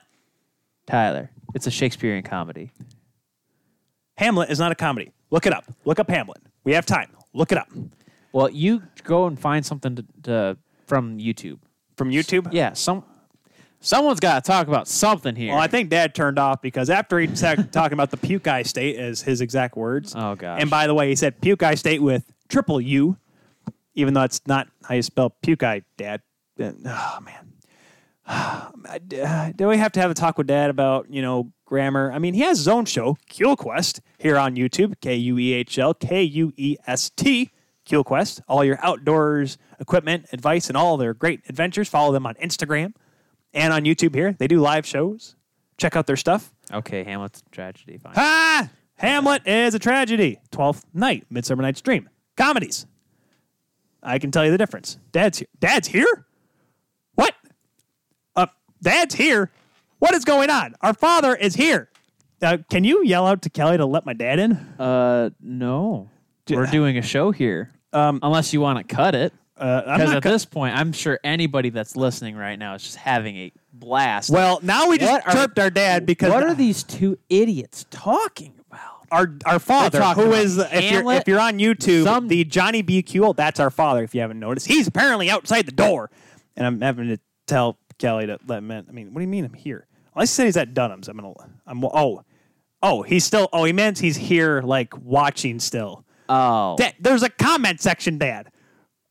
Tyler, 0.85 1.29
it's 1.53 1.67
a 1.67 1.71
Shakespearean 1.71 2.23
comedy. 2.23 2.71
Hamlet 4.17 4.49
is 4.49 4.59
not 4.59 4.71
a 4.71 4.75
comedy. 4.75 5.11
Look 5.31 5.45
it 5.45 5.53
up. 5.53 5.65
Look 5.85 5.99
up 5.99 6.09
Hamlet. 6.09 6.41
We 6.63 6.73
have 6.73 6.85
time. 6.85 7.09
Look 7.33 7.51
it 7.51 7.57
up. 7.57 7.69
Well, 8.31 8.49
you 8.49 8.83
go 9.03 9.25
and 9.27 9.39
find 9.39 9.65
something 9.65 9.95
to, 9.95 10.05
to 10.23 10.57
from 10.87 11.17
YouTube. 11.17 11.59
From 11.95 12.09
YouTube? 12.09 12.49
Yeah, 12.51 12.73
some 12.73 13.03
someone's 13.79 14.19
got 14.19 14.43
to 14.43 14.47
talk 14.47 14.67
about 14.67 14.87
something 14.87 15.35
here. 15.35 15.53
Well, 15.53 15.61
I 15.61 15.67
think 15.67 15.89
Dad 15.89 16.13
turned 16.13 16.37
off 16.37 16.61
because 16.61 16.89
after 16.89 17.19
he 17.19 17.33
started 17.35 17.71
talking 17.73 17.93
about 17.93 18.11
the 18.11 18.17
Puke 18.17 18.47
Eye 18.47 18.63
State 18.63 18.97
as 18.97 19.21
his 19.21 19.41
exact 19.41 19.77
words. 19.77 20.13
Oh, 20.15 20.35
gosh. 20.35 20.61
And 20.61 20.69
by 20.69 20.87
the 20.87 20.93
way, 20.93 21.09
he 21.09 21.15
said 21.15 21.39
Puke 21.41 21.63
Eye 21.63 21.75
State 21.75 22.01
with 22.01 22.31
triple 22.49 22.81
U, 22.81 23.17
even 23.95 24.13
though 24.13 24.23
it's 24.23 24.41
not 24.47 24.67
how 24.83 24.95
you 24.95 25.01
spell 25.01 25.29
Puke 25.29 25.63
Eye, 25.63 25.83
Dad. 25.97 26.21
Uh, 26.59 26.71
Oh 26.85 27.19
man. 27.21 27.48
Uh, 28.89 29.49
Do 29.55 29.67
we 29.67 29.77
have 29.77 29.91
to 29.91 29.99
have 29.99 30.09
a 30.09 30.15
talk 30.15 30.37
with 30.37 30.47
Dad 30.47 30.69
about 30.71 31.11
you 31.11 31.21
know 31.21 31.51
grammar? 31.65 32.11
I 32.11 32.17
mean, 32.17 32.33
he 32.33 32.41
has 32.41 32.57
his 32.57 32.67
own 32.67 32.85
show, 32.85 33.17
Kuel 33.29 33.55
Quest, 33.55 34.01
here 34.17 34.35
on 34.37 34.55
YouTube. 34.55 34.95
K 34.99 35.15
U 35.15 35.37
E 35.37 35.53
H 35.53 35.77
L 35.77 35.93
K 35.93 36.23
U 36.23 36.51
E 36.57 36.75
S 36.87 37.11
T. 37.11 37.51
Kuel 37.87 38.03
Quest. 38.03 38.41
All 38.47 38.63
your 38.63 38.79
outdoors 38.83 39.57
equipment, 39.79 40.25
advice, 40.31 40.69
and 40.69 40.77
all 40.77 40.97
their 40.97 41.13
great 41.13 41.41
adventures. 41.49 41.87
Follow 41.87 42.11
them 42.11 42.25
on 42.25 42.33
Instagram 42.35 42.93
and 43.53 43.71
on 43.73 43.83
YouTube. 43.83 44.15
Here 44.15 44.33
they 44.33 44.47
do 44.47 44.59
live 44.59 44.87
shows. 44.87 45.35
Check 45.77 45.95
out 45.95 46.07
their 46.07 46.17
stuff. 46.17 46.51
okay, 46.73 47.03
Hamlet's 47.03 47.43
a 47.45 47.49
tragedy. 47.51 47.97
Fine. 47.99 48.13
Ah, 48.15 48.69
Hamlet 48.95 49.45
is 49.47 49.75
a 49.75 49.79
tragedy. 49.79 50.39
Twelfth 50.51 50.85
Night, 50.95 51.25
Midsummer 51.29 51.61
Night's 51.61 51.81
Dream, 51.81 52.09
comedies. 52.37 52.87
I 54.01 54.17
can 54.17 54.31
tell 54.31 54.45
you 54.45 54.51
the 54.51 54.57
difference. 54.57 54.97
Dad's 55.11 55.39
here. 55.39 55.47
Dad's 55.59 55.89
here. 55.89 56.25
What? 57.15 57.35
Dad's 58.81 59.15
here. 59.15 59.51
What 59.99 60.13
is 60.13 60.23
going 60.25 60.49
on? 60.49 60.75
Our 60.81 60.93
father 60.93 61.35
is 61.35 61.55
here. 61.55 61.89
Uh, 62.41 62.57
can 62.69 62.83
you 62.85 63.03
yell 63.03 63.27
out 63.27 63.41
to 63.41 63.49
Kelly 63.49 63.77
to 63.77 63.85
let 63.85 64.05
my 64.05 64.13
dad 64.13 64.39
in? 64.39 64.53
Uh, 64.79 65.31
no. 65.41 66.09
We're 66.49 66.65
doing 66.67 66.97
a 66.97 67.01
show 67.01 67.31
here. 67.31 67.69
Um, 67.93 68.19
Unless 68.23 68.53
you 68.53 68.61
want 68.61 68.87
to 68.87 68.95
cut 68.95 69.13
it. 69.13 69.33
Uh, 69.57 69.81
Because 69.81 70.07
not 70.09 70.17
at 70.17 70.23
co- 70.23 70.31
this 70.31 70.45
point, 70.45 70.75
I'm 70.75 70.93
sure 70.93 71.19
anybody 71.23 71.69
that's 71.69 71.97
listening 71.97 72.35
right 72.37 72.57
now 72.57 72.75
is 72.75 72.83
just 72.83 72.95
having 72.95 73.35
a 73.35 73.51
blast. 73.73 74.29
well, 74.29 74.59
now 74.63 74.87
we 74.89 74.97
just 74.97 75.11
What 75.11 75.27
are- 75.27 75.33
chirped 75.33 75.59
our 75.59 75.69
dad 75.69 76.05
because 76.05 76.31
what 76.31 76.43
are 76.43 76.53
these 76.55 76.81
two 76.83 77.17
idiots 77.29 77.85
talking 77.91 78.53
about? 78.71 78.79
our 79.11 79.33
our 79.45 79.59
father, 79.59 80.01
who 80.13 80.31
is 80.33 80.57
if 80.59 80.91
you're 80.91 81.11
if 81.13 81.27
you're 81.27 81.39
on 81.41 81.57
YouTube, 81.59 82.03
some- 82.03 82.29
the 82.29 82.45
Johnny 82.45 82.81
B. 82.83 83.03
That's 83.35 83.59
our 83.59 83.69
father. 83.71 84.03
If 84.03 84.15
you 84.15 84.21
haven't 84.21 84.39
noticed, 84.39 84.67
he's 84.67 84.87
apparently 84.87 85.29
outside 85.29 85.65
the 85.65 85.71
door, 85.73 86.09
and 86.55 86.65
I'm 86.65 86.79
having 86.79 87.07
to 87.09 87.17
tell 87.47 87.77
Kelly 87.99 88.25
to 88.27 88.39
let 88.47 88.59
him 88.59 88.71
in. 88.71 88.85
I 88.89 88.91
mean, 88.91 89.13
what 89.13 89.19
do 89.19 89.21
you 89.21 89.27
mean 89.27 89.45
I'm 89.45 89.53
here? 89.53 89.85
Well, 90.15 90.23
I 90.23 90.25
said 90.25 90.45
he's 90.45 90.57
at 90.57 90.73
Dunham's. 90.73 91.07
I'm 91.07 91.17
gonna. 91.17 91.33
I'm 91.67 91.83
oh, 91.83 92.23
oh, 92.81 93.03
he's 93.03 93.23
still. 93.25 93.47
Oh, 93.53 93.63
he 93.65 93.73
meant 93.73 93.99
he's 93.99 94.17
here, 94.17 94.61
like 94.61 94.97
watching 94.97 95.59
still. 95.59 96.05
Oh. 96.27 96.75
Dad, 96.77 96.95
there's 96.99 97.23
a 97.23 97.29
comment 97.29 97.81
section, 97.81 98.17
Dad. 98.17 98.51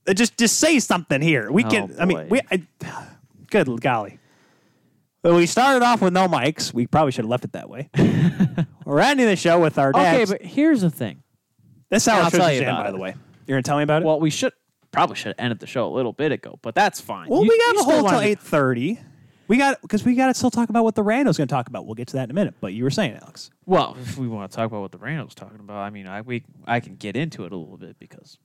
Uh, 0.06 0.15
Just 0.15 0.36
just 0.36 0.59
say 0.59 0.81
something 0.81 1.20
here. 1.20 1.51
We 1.52 1.62
can. 1.62 1.94
Oh, 1.97 2.02
I 2.02 2.05
mean, 2.05 2.28
boy. 2.28 2.28
we. 2.31 2.40
I, 2.51 3.06
good 3.51 3.81
golly. 3.81 4.19
Well, 5.23 5.35
we 5.35 5.47
started 5.47 5.85
off 5.85 6.01
with 6.01 6.12
no 6.12 6.28
mics. 6.28 6.73
We 6.73 6.86
probably 6.86 7.12
should 7.12 7.24
have 7.24 7.31
left 7.31 7.44
it 7.44 7.52
that 7.52 7.69
way. 7.69 7.90
We're 8.85 9.01
ending 9.01 9.27
the 9.27 9.36
show 9.36 9.60
with 9.60 9.77
our 9.78 9.90
okay, 9.90 10.19
dads. 10.19 10.31
but 10.31 10.43
here's 10.43 10.81
the 10.81 10.90
thing. 10.90 11.23
This 11.90 12.06
hour 12.06 12.23
I'll 12.23 12.31
should 12.31 12.40
tell 12.40 12.52
you 12.52 12.62
about 12.62 12.85
by 12.85 12.89
it. 12.89 12.93
the 12.93 12.98
way. 12.98 13.15
You're 13.47 13.56
gonna 13.56 13.62
tell 13.62 13.78
me 13.78 13.82
about 13.82 14.02
it? 14.02 14.05
Well, 14.05 14.20
we 14.20 14.31
should 14.31 14.52
probably 14.93 15.16
should 15.16 15.28
have 15.28 15.36
ended 15.39 15.59
the 15.60 15.66
show 15.66 15.86
a 15.86 15.94
little 15.94 16.12
bit 16.12 16.32
ago, 16.32 16.59
but 16.62 16.74
that's 16.74 17.01
fine. 17.01 17.28
well, 17.28 17.43
You- 17.44 17.48
we 17.51 17.59
got 17.59 17.74
you 17.74 17.81
a 17.81 17.82
still 17.82 17.85
whole 17.93 18.02
till 18.09 18.15
wanted 18.16 18.27
eight 18.28 18.40
thirty. 18.40 18.98
We 19.48 19.56
got 19.56 19.81
because 19.81 20.05
we 20.05 20.15
got 20.15 20.27
to 20.27 20.35
still 20.35 20.51
talk 20.51 20.69
about 20.69 20.85
what 20.85 20.94
the 20.94 21.02
Rando's 21.02 21.39
going 21.39 21.48
to 21.48 21.52
talk 21.55 21.69
about. 21.69 21.86
We'll 21.86 21.94
get 21.94 22.09
to 22.09 22.16
that 22.16 22.24
in 22.24 22.31
a 22.31 22.35
minute. 22.35 22.55
But 22.60 22.74
you 22.74 22.85
were 22.85 22.90
saying, 22.90 23.19
Alex, 23.23 23.48
Well, 23.65 23.97
if 23.98 24.19
we 24.19 24.28
want 24.28 24.51
to 24.51 24.55
talk 24.56 24.66
about 24.66 24.82
what 24.82 24.93
the 24.93 24.98
Rando 24.98 25.24
was 25.24 25.35
talking 25.35 25.59
about, 25.60 25.78
I 25.78 25.89
mean, 25.89 26.06
I 26.06 26.20
we 26.20 26.44
I 26.66 26.81
can 26.81 26.97
get 26.97 27.16
into 27.16 27.44
it 27.47 27.52
a 27.52 27.56
little 27.56 27.78
bit 27.78 27.98
because 27.98 28.36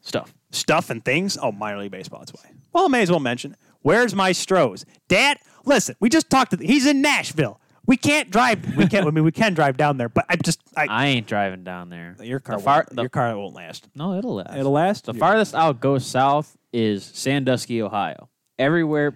stuff. 0.00 0.32
stuff 0.50 0.88
and 0.88 1.04
things. 1.04 1.36
Oh, 1.40 1.52
minor 1.52 1.78
league 1.80 1.90
baseball. 1.90 2.20
That's 2.20 2.32
why. 2.32 2.50
Well, 2.72 2.86
I 2.86 2.88
may 2.88 3.02
as 3.02 3.10
well 3.10 3.20
mention. 3.20 3.54
Where's 3.82 4.14
my 4.14 4.30
Stroh's? 4.30 4.86
Dad, 5.08 5.36
listen. 5.66 5.94
We 6.00 6.08
just 6.08 6.30
talked 6.30 6.52
to. 6.58 6.66
He's 6.66 6.86
in 6.86 7.02
Nashville. 7.02 7.60
We 7.86 7.96
can't 7.96 8.30
drive. 8.30 8.76
We 8.76 8.86
can't. 8.88 9.06
I 9.06 9.10
mean, 9.10 9.22
we 9.24 9.30
can 9.32 9.54
drive 9.54 9.76
down 9.76 9.96
there, 9.96 10.08
but 10.08 10.26
I 10.28 10.36
just. 10.36 10.60
I, 10.76 10.86
I 10.90 11.06
ain't 11.06 11.26
driving 11.26 11.62
down 11.64 11.88
there. 11.88 12.16
your 12.20 12.40
car. 12.40 12.56
The 12.56 12.62
far, 12.62 12.74
won't, 12.78 12.96
the- 12.96 13.02
your 13.02 13.08
car 13.08 13.36
won't 13.38 13.54
last. 13.54 13.88
no, 13.94 14.14
it'll 14.18 14.34
last. 14.36 14.56
It'll 14.56 14.72
last. 14.72 15.04
The 15.06 15.14
farthest 15.14 15.54
I'll 15.54 15.72
go 15.74 15.98
south 15.98 16.56
is 16.72 17.04
Sandusky, 17.04 17.80
Ohio. 17.82 18.28
Everywhere 18.58 19.14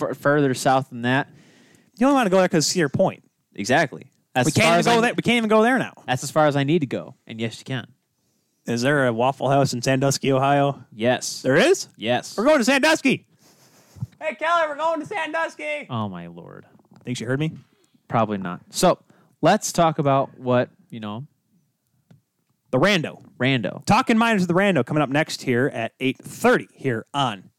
f- 0.00 0.16
further 0.16 0.54
south 0.54 0.90
than 0.90 1.02
that, 1.02 1.28
You 1.98 2.06
don't 2.06 2.14
want 2.14 2.26
to 2.26 2.30
go 2.30 2.36
there 2.38 2.46
because 2.48 2.66
Cedar 2.66 2.88
Point. 2.88 3.24
exactly. 3.54 4.06
That's 4.34 4.46
We 4.46 4.50
as 4.50 4.54
far 4.54 4.62
can't 4.64 4.78
as 4.78 4.86
even 4.86 4.94
go 4.96 4.98
I- 4.98 5.02
there. 5.08 5.14
We 5.16 5.22
can't 5.22 5.36
even 5.38 5.48
go 5.48 5.62
there 5.62 5.78
now. 5.78 5.94
That's 6.06 6.22
as 6.22 6.30
far 6.30 6.46
as 6.46 6.54
I 6.56 6.62
need 6.64 6.78
to 6.80 6.86
go. 6.86 7.16
And 7.26 7.40
yes, 7.40 7.58
you 7.58 7.64
can. 7.64 7.88
Is 8.66 8.82
there 8.82 9.06
a 9.08 9.12
Waffle 9.12 9.50
House 9.50 9.72
in 9.72 9.82
Sandusky, 9.82 10.30
Ohio? 10.32 10.84
Yes. 10.92 11.42
There 11.42 11.56
is. 11.56 11.88
Yes. 11.96 12.36
We're 12.36 12.44
going 12.44 12.58
to 12.58 12.64
Sandusky. 12.64 13.26
Hey, 14.20 14.34
Kelly, 14.36 14.62
we're 14.68 14.76
going 14.76 15.00
to 15.00 15.06
Sandusky. 15.06 15.86
Oh 15.90 16.08
my 16.08 16.28
lord. 16.28 16.66
Think 17.04 17.18
you 17.18 17.26
heard 17.26 17.40
me? 17.40 17.52
Probably 18.10 18.38
not. 18.38 18.60
So 18.70 18.98
let's 19.40 19.72
talk 19.72 19.98
about 20.00 20.36
what 20.38 20.68
you 20.90 20.98
know, 21.00 21.26
The 22.72 22.78
Rando. 22.78 23.22
rando. 23.38 23.84
Talking 23.86 24.18
Minors 24.18 24.42
of 24.42 24.48
the 24.48 24.54
Rando 24.54 24.84
coming 24.84 25.02
up 25.02 25.08
next 25.08 25.42
here 25.42 25.68
at 25.72 25.96
8.30 26.00 26.66
here 26.74 27.06
on 27.14 27.50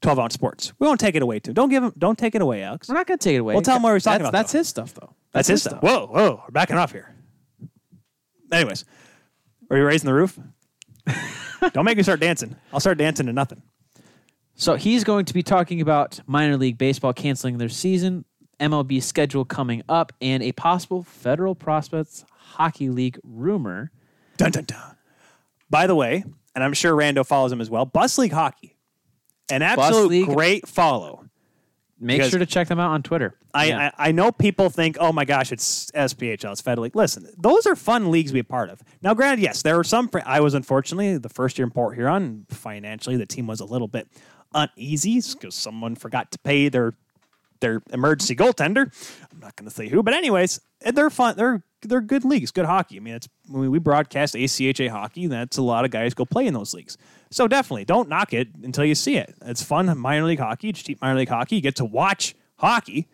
12 0.00 0.18
Ounce 0.18 0.32
Sports. 0.34 0.72
We 0.78 0.86
won't 0.86 0.98
take 0.98 1.14
it 1.14 1.20
away, 1.22 1.38
too. 1.40 1.52
Don't 1.52 1.68
give 1.68 1.84
him, 1.84 1.92
don't 1.98 2.16
take 2.18 2.34
it 2.34 2.40
away, 2.40 2.62
Alex. 2.62 2.88
We're 2.88 2.94
not 2.94 3.06
going 3.06 3.18
to 3.18 3.22
take 3.22 3.34
it 3.36 3.40
away. 3.40 3.52
We'll 3.54 3.62
tell 3.62 3.76
him 3.76 3.82
what 3.82 3.92
he's 3.92 4.04
talking 4.04 4.22
That's- 4.24 4.28
about, 4.30 4.38
That's 4.38 4.52
though. 4.52 4.58
his 4.58 4.68
stuff, 4.68 4.94
though. 4.94 5.14
That's 5.32 5.48
his 5.48 5.62
stuff. 5.62 5.82
Whoa, 5.82 6.06
whoa, 6.06 6.42
we're 6.46 6.50
backing 6.52 6.76
off 6.78 6.92
here. 6.92 7.14
Anyways, 8.50 8.86
are 9.70 9.76
you 9.76 9.84
raising 9.84 10.06
the 10.06 10.14
roof? 10.14 10.38
don't 11.74 11.84
make 11.84 11.98
me 11.98 12.02
start 12.02 12.20
dancing. 12.20 12.56
I'll 12.72 12.80
start 12.80 12.96
dancing 12.96 13.26
to 13.26 13.32
nothing. 13.34 13.62
So 14.54 14.76
he's 14.76 15.04
going 15.04 15.26
to 15.26 15.34
be 15.34 15.42
talking 15.42 15.82
about 15.82 16.18
minor 16.26 16.56
league 16.56 16.78
baseball 16.78 17.12
canceling 17.12 17.58
their 17.58 17.68
season, 17.68 18.24
MLB 18.60 19.02
schedule 19.02 19.44
coming 19.44 19.82
up, 19.88 20.12
and 20.20 20.42
a 20.42 20.52
possible 20.52 21.02
federal 21.02 21.54
prospects 21.54 22.24
hockey 22.30 22.88
league 22.88 23.18
rumor. 23.22 23.90
Dun, 24.36 24.50
dun, 24.50 24.64
dun. 24.64 24.96
By 25.70 25.86
the 25.86 25.94
way, 25.94 26.24
and 26.54 26.64
I'm 26.64 26.72
sure 26.72 26.94
Rando 26.96 27.24
follows 27.26 27.52
him 27.52 27.60
as 27.60 27.70
well, 27.70 27.84
Bus 27.84 28.18
League 28.18 28.32
Hockey. 28.32 28.76
An 29.50 29.62
absolute 29.62 30.26
great 30.26 30.66
follow. 30.68 31.24
Make 32.00 32.22
sure 32.22 32.38
to 32.38 32.46
check 32.46 32.68
them 32.68 32.78
out 32.78 32.90
on 32.92 33.02
Twitter. 33.02 33.34
I, 33.52 33.64
Yeah. 33.66 33.90
I 33.98 34.08
I 34.08 34.12
know 34.12 34.30
people 34.30 34.70
think, 34.70 34.96
oh 35.00 35.12
my 35.12 35.24
gosh, 35.24 35.50
it's 35.50 35.90
SPHL, 35.92 36.52
it's 36.52 36.60
Fed 36.60 36.78
League. 36.78 36.94
Listen, 36.94 37.28
those 37.36 37.66
are 37.66 37.74
fun 37.74 38.10
leagues 38.12 38.30
to 38.30 38.34
be 38.34 38.40
a 38.40 38.44
part 38.44 38.70
of. 38.70 38.82
Now, 39.02 39.14
granted, 39.14 39.42
yes, 39.42 39.62
there 39.62 39.76
were 39.76 39.82
some. 39.84 40.08
fr- 40.08 40.20
I 40.24 40.40
was 40.40 40.54
unfortunately 40.54 41.18
the 41.18 41.28
first 41.28 41.58
year 41.58 41.64
in 41.64 41.72
Port 41.72 41.96
Huron. 41.96 42.46
Financially, 42.50 43.16
the 43.16 43.26
team 43.26 43.46
was 43.48 43.58
a 43.60 43.64
little 43.64 43.88
bit 43.88 44.06
uneasy 44.54 45.20
because 45.32 45.54
someone 45.56 45.96
forgot 45.96 46.30
to 46.32 46.38
pay 46.38 46.68
their 46.68 46.94
their 47.60 47.82
emergency 47.92 48.36
goaltender. 48.36 48.92
I'm 49.32 49.40
not 49.40 49.56
going 49.56 49.68
to 49.68 49.74
say 49.74 49.88
who, 49.88 50.02
but 50.02 50.14
anyways, 50.14 50.60
they're 50.80 51.10
fun. 51.10 51.36
They're 51.36 51.62
they're 51.82 52.00
good 52.00 52.24
leagues, 52.24 52.50
good 52.50 52.64
hockey. 52.64 52.96
I 52.96 53.00
mean, 53.00 53.14
it's 53.14 53.28
when 53.46 53.70
we 53.70 53.78
broadcast 53.78 54.34
ACHA 54.34 54.88
hockey. 54.88 55.26
That's 55.26 55.58
a 55.58 55.62
lot 55.62 55.84
of 55.84 55.90
guys 55.90 56.14
go 56.14 56.24
play 56.24 56.46
in 56.46 56.54
those 56.54 56.74
leagues. 56.74 56.98
So 57.30 57.46
definitely, 57.46 57.84
don't 57.84 58.08
knock 58.08 58.32
it 58.32 58.48
until 58.62 58.84
you 58.84 58.94
see 58.94 59.16
it. 59.16 59.34
It's 59.42 59.62
fun 59.62 59.96
minor 59.98 60.24
league 60.24 60.40
hockey. 60.40 60.70
It's 60.70 60.82
cheap 60.82 61.00
minor 61.00 61.18
league 61.18 61.28
hockey. 61.28 61.56
You 61.56 61.62
get 61.62 61.76
to 61.76 61.84
watch 61.84 62.34
hockey, 62.56 63.06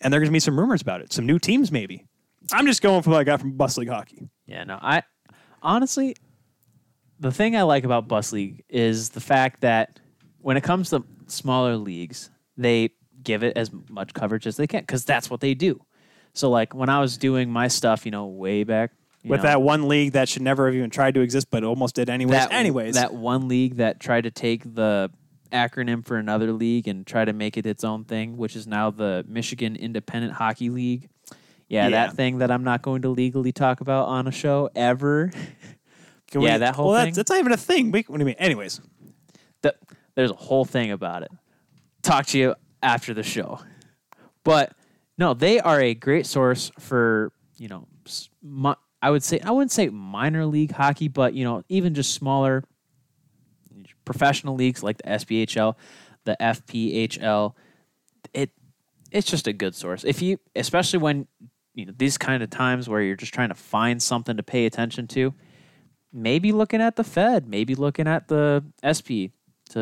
and 0.00 0.12
there 0.12 0.18
are 0.18 0.22
going 0.22 0.30
to 0.30 0.32
be 0.32 0.40
some 0.40 0.58
rumors 0.58 0.80
about 0.80 1.00
it. 1.00 1.12
Some 1.12 1.26
new 1.26 1.38
teams, 1.38 1.70
maybe. 1.70 2.06
I'm 2.52 2.66
just 2.66 2.80
going 2.80 3.02
for 3.02 3.10
what 3.10 3.20
I 3.20 3.24
got 3.24 3.40
from 3.40 3.56
Bus 3.56 3.76
League 3.76 3.88
hockey. 3.88 4.28
Yeah, 4.46 4.64
no, 4.64 4.78
I 4.80 5.02
honestly, 5.62 6.16
the 7.18 7.32
thing 7.32 7.56
I 7.56 7.62
like 7.62 7.84
about 7.84 8.08
Bus 8.08 8.32
League 8.32 8.64
is 8.68 9.10
the 9.10 9.20
fact 9.20 9.62
that 9.62 9.98
when 10.38 10.56
it 10.56 10.62
comes 10.62 10.90
to 10.90 11.04
smaller 11.26 11.76
leagues, 11.76 12.30
they 12.56 12.90
give 13.26 13.42
it 13.42 13.56
as 13.56 13.70
much 13.90 14.14
coverage 14.14 14.46
as 14.46 14.56
they 14.56 14.66
can 14.66 14.80
because 14.80 15.04
that's 15.04 15.28
what 15.28 15.40
they 15.40 15.52
do. 15.52 15.84
So, 16.32 16.48
like 16.48 16.74
when 16.74 16.88
I 16.88 17.00
was 17.00 17.18
doing 17.18 17.50
my 17.50 17.68
stuff, 17.68 18.06
you 18.06 18.10
know, 18.10 18.26
way 18.26 18.64
back 18.64 18.92
you 19.26 19.30
With 19.30 19.42
know, 19.42 19.48
that 19.48 19.60
one 19.62 19.88
league 19.88 20.12
that 20.12 20.28
should 20.28 20.42
never 20.42 20.66
have 20.66 20.74
even 20.76 20.88
tried 20.88 21.14
to 21.14 21.20
exist, 21.20 21.48
but 21.50 21.64
almost 21.64 21.96
did 21.96 22.08
anyways. 22.08 22.38
that, 22.38 22.52
anyways, 22.52 22.94
that 22.94 23.12
one 23.12 23.48
league 23.48 23.76
that 23.78 23.98
tried 23.98 24.20
to 24.20 24.30
take 24.30 24.62
the 24.62 25.10
acronym 25.50 26.06
for 26.06 26.16
another 26.16 26.52
league 26.52 26.86
and 26.86 27.04
try 27.04 27.24
to 27.24 27.32
make 27.32 27.56
it 27.56 27.66
its 27.66 27.82
own 27.82 28.04
thing, 28.04 28.36
which 28.36 28.54
is 28.54 28.68
now 28.68 28.92
the 28.92 29.24
Michigan 29.26 29.74
Independent 29.74 30.32
Hockey 30.34 30.70
League. 30.70 31.08
Yeah, 31.68 31.88
Yeah. 31.88 31.90
that 32.06 32.14
thing 32.14 32.38
that 32.38 32.52
I'm 32.52 32.62
not 32.62 32.82
going 32.82 33.02
to 33.02 33.08
legally 33.08 33.50
talk 33.50 33.80
about 33.80 34.06
on 34.06 34.28
a 34.28 34.30
show 34.30 34.70
ever. 34.76 35.32
Can 36.30 36.42
yeah, 36.42 36.58
that 36.58 36.76
whole 36.76 36.90
well, 36.90 36.98
thing. 36.98 37.06
That's, 37.06 37.16
that's 37.16 37.30
not 37.30 37.38
even 37.40 37.50
a 37.52 37.56
thing. 37.56 37.90
We, 37.90 38.04
what 38.06 38.18
do 38.18 38.22
you 38.22 38.26
mean? 38.26 38.36
Anyways, 38.38 38.80
Th- 39.64 39.74
there's 40.14 40.30
a 40.30 40.34
whole 40.34 40.64
thing 40.64 40.92
about 40.92 41.22
it. 41.22 41.32
Talk 42.02 42.26
to 42.26 42.38
you 42.38 42.54
after 42.82 43.14
the 43.14 43.22
show. 43.22 43.60
But 44.44 44.72
no, 45.18 45.34
they 45.34 45.60
are 45.60 45.80
a 45.80 45.94
great 45.94 46.26
source 46.26 46.70
for 46.78 47.32
you 47.56 47.68
know. 47.68 47.86
I 49.02 49.10
would 49.10 49.22
say 49.22 49.40
I 49.40 49.50
wouldn't 49.50 49.72
say 49.72 49.88
minor 49.88 50.46
league 50.46 50.72
hockey, 50.72 51.08
but 51.08 51.34
you 51.34 51.44
know 51.44 51.62
even 51.68 51.94
just 51.94 52.14
smaller 52.14 52.64
professional 54.04 54.54
leagues 54.54 54.82
like 54.82 54.96
the 54.98 55.04
SPHL, 55.04 55.74
the 56.24 56.36
FPHL. 56.40 57.54
It 58.32 58.50
it's 59.10 59.26
just 59.26 59.46
a 59.46 59.52
good 59.52 59.74
source. 59.74 60.04
If 60.04 60.22
you 60.22 60.38
especially 60.54 61.00
when 61.00 61.26
you 61.74 61.86
know 61.86 61.92
these 61.96 62.16
kind 62.16 62.42
of 62.42 62.50
times 62.50 62.88
where 62.88 63.02
you're 63.02 63.16
just 63.16 63.34
trying 63.34 63.50
to 63.50 63.54
find 63.54 64.02
something 64.02 64.36
to 64.36 64.42
pay 64.42 64.66
attention 64.66 65.06
to, 65.08 65.34
maybe 66.12 66.52
looking 66.52 66.80
at 66.80 66.96
the 66.96 67.04
Fed, 67.04 67.48
maybe 67.48 67.74
looking 67.74 68.08
at 68.08 68.28
the 68.28 68.64
SP 68.80 69.35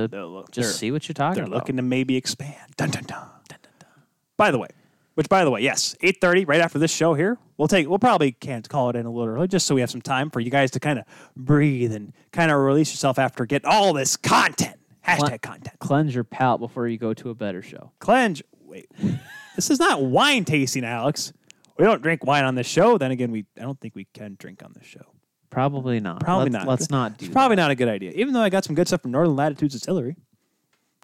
to 0.08 0.26
look- 0.26 0.50
just 0.50 0.78
see 0.78 0.90
what 0.90 1.08
you're 1.08 1.14
talking 1.14 1.36
they're 1.36 1.44
about. 1.44 1.56
looking 1.56 1.76
to 1.76 1.82
maybe 1.82 2.16
expand. 2.16 2.54
Dun, 2.76 2.90
dun, 2.90 3.04
dun. 3.04 3.18
dun, 3.48 3.58
dun, 3.62 3.72
dun. 3.80 3.88
By 4.36 4.50
the 4.50 4.58
way, 4.58 4.68
which 5.14 5.28
by 5.28 5.44
the 5.44 5.50
way, 5.50 5.60
yes, 5.62 5.96
eight 6.02 6.20
thirty, 6.20 6.44
right 6.44 6.60
after 6.60 6.78
this 6.78 6.90
show 6.90 7.14
here, 7.14 7.38
we'll 7.56 7.68
take. 7.68 7.88
We'll 7.88 7.98
probably 7.98 8.32
can't 8.32 8.68
call 8.68 8.90
it 8.90 8.96
in 8.96 9.06
a 9.06 9.10
little 9.10 9.32
early, 9.34 9.48
just 9.48 9.66
so 9.66 9.74
we 9.74 9.80
have 9.80 9.90
some 9.90 10.02
time 10.02 10.28
for 10.30 10.40
you 10.40 10.50
guys 10.50 10.70
to 10.72 10.80
kind 10.80 10.98
of 10.98 11.04
breathe 11.36 11.94
and 11.94 12.12
kind 12.32 12.50
of 12.50 12.58
release 12.58 12.90
yourself 12.90 13.18
after 13.18 13.46
getting 13.46 13.70
all 13.70 13.92
this 13.92 14.16
content. 14.16 14.76
Hashtag 15.06 15.42
content. 15.42 15.78
Cleanse 15.80 16.14
your 16.14 16.24
palate 16.24 16.60
before 16.60 16.88
you 16.88 16.98
go 16.98 17.12
to 17.14 17.30
a 17.30 17.34
better 17.34 17.62
show. 17.62 17.92
Cleanse. 18.00 18.42
Wait, 18.62 18.90
this 19.56 19.70
is 19.70 19.78
not 19.78 20.02
wine 20.02 20.44
tasting, 20.44 20.84
Alex. 20.84 21.32
We 21.78 21.84
don't 21.84 22.02
drink 22.02 22.24
wine 22.24 22.44
on 22.44 22.54
this 22.54 22.66
show. 22.66 22.98
Then 22.98 23.10
again, 23.10 23.30
we 23.30 23.44
I 23.58 23.62
don't 23.62 23.78
think 23.80 23.94
we 23.94 24.06
can 24.14 24.36
drink 24.38 24.62
on 24.64 24.72
this 24.74 24.86
show. 24.86 25.13
Probably 25.54 26.00
not. 26.00 26.20
Probably 26.20 26.50
let's, 26.50 26.52
not. 26.52 26.68
Let's 26.68 26.90
not 26.90 27.18
do 27.18 27.26
It's 27.26 27.32
probably 27.32 27.56
not 27.56 27.70
a 27.70 27.76
good 27.76 27.88
idea. 27.88 28.10
Even 28.16 28.34
though 28.34 28.40
I 28.40 28.50
got 28.50 28.64
some 28.64 28.74
good 28.74 28.88
stuff 28.88 29.02
from 29.02 29.12
Northern 29.12 29.36
Latitudes 29.36 29.74
Distillery. 29.74 30.16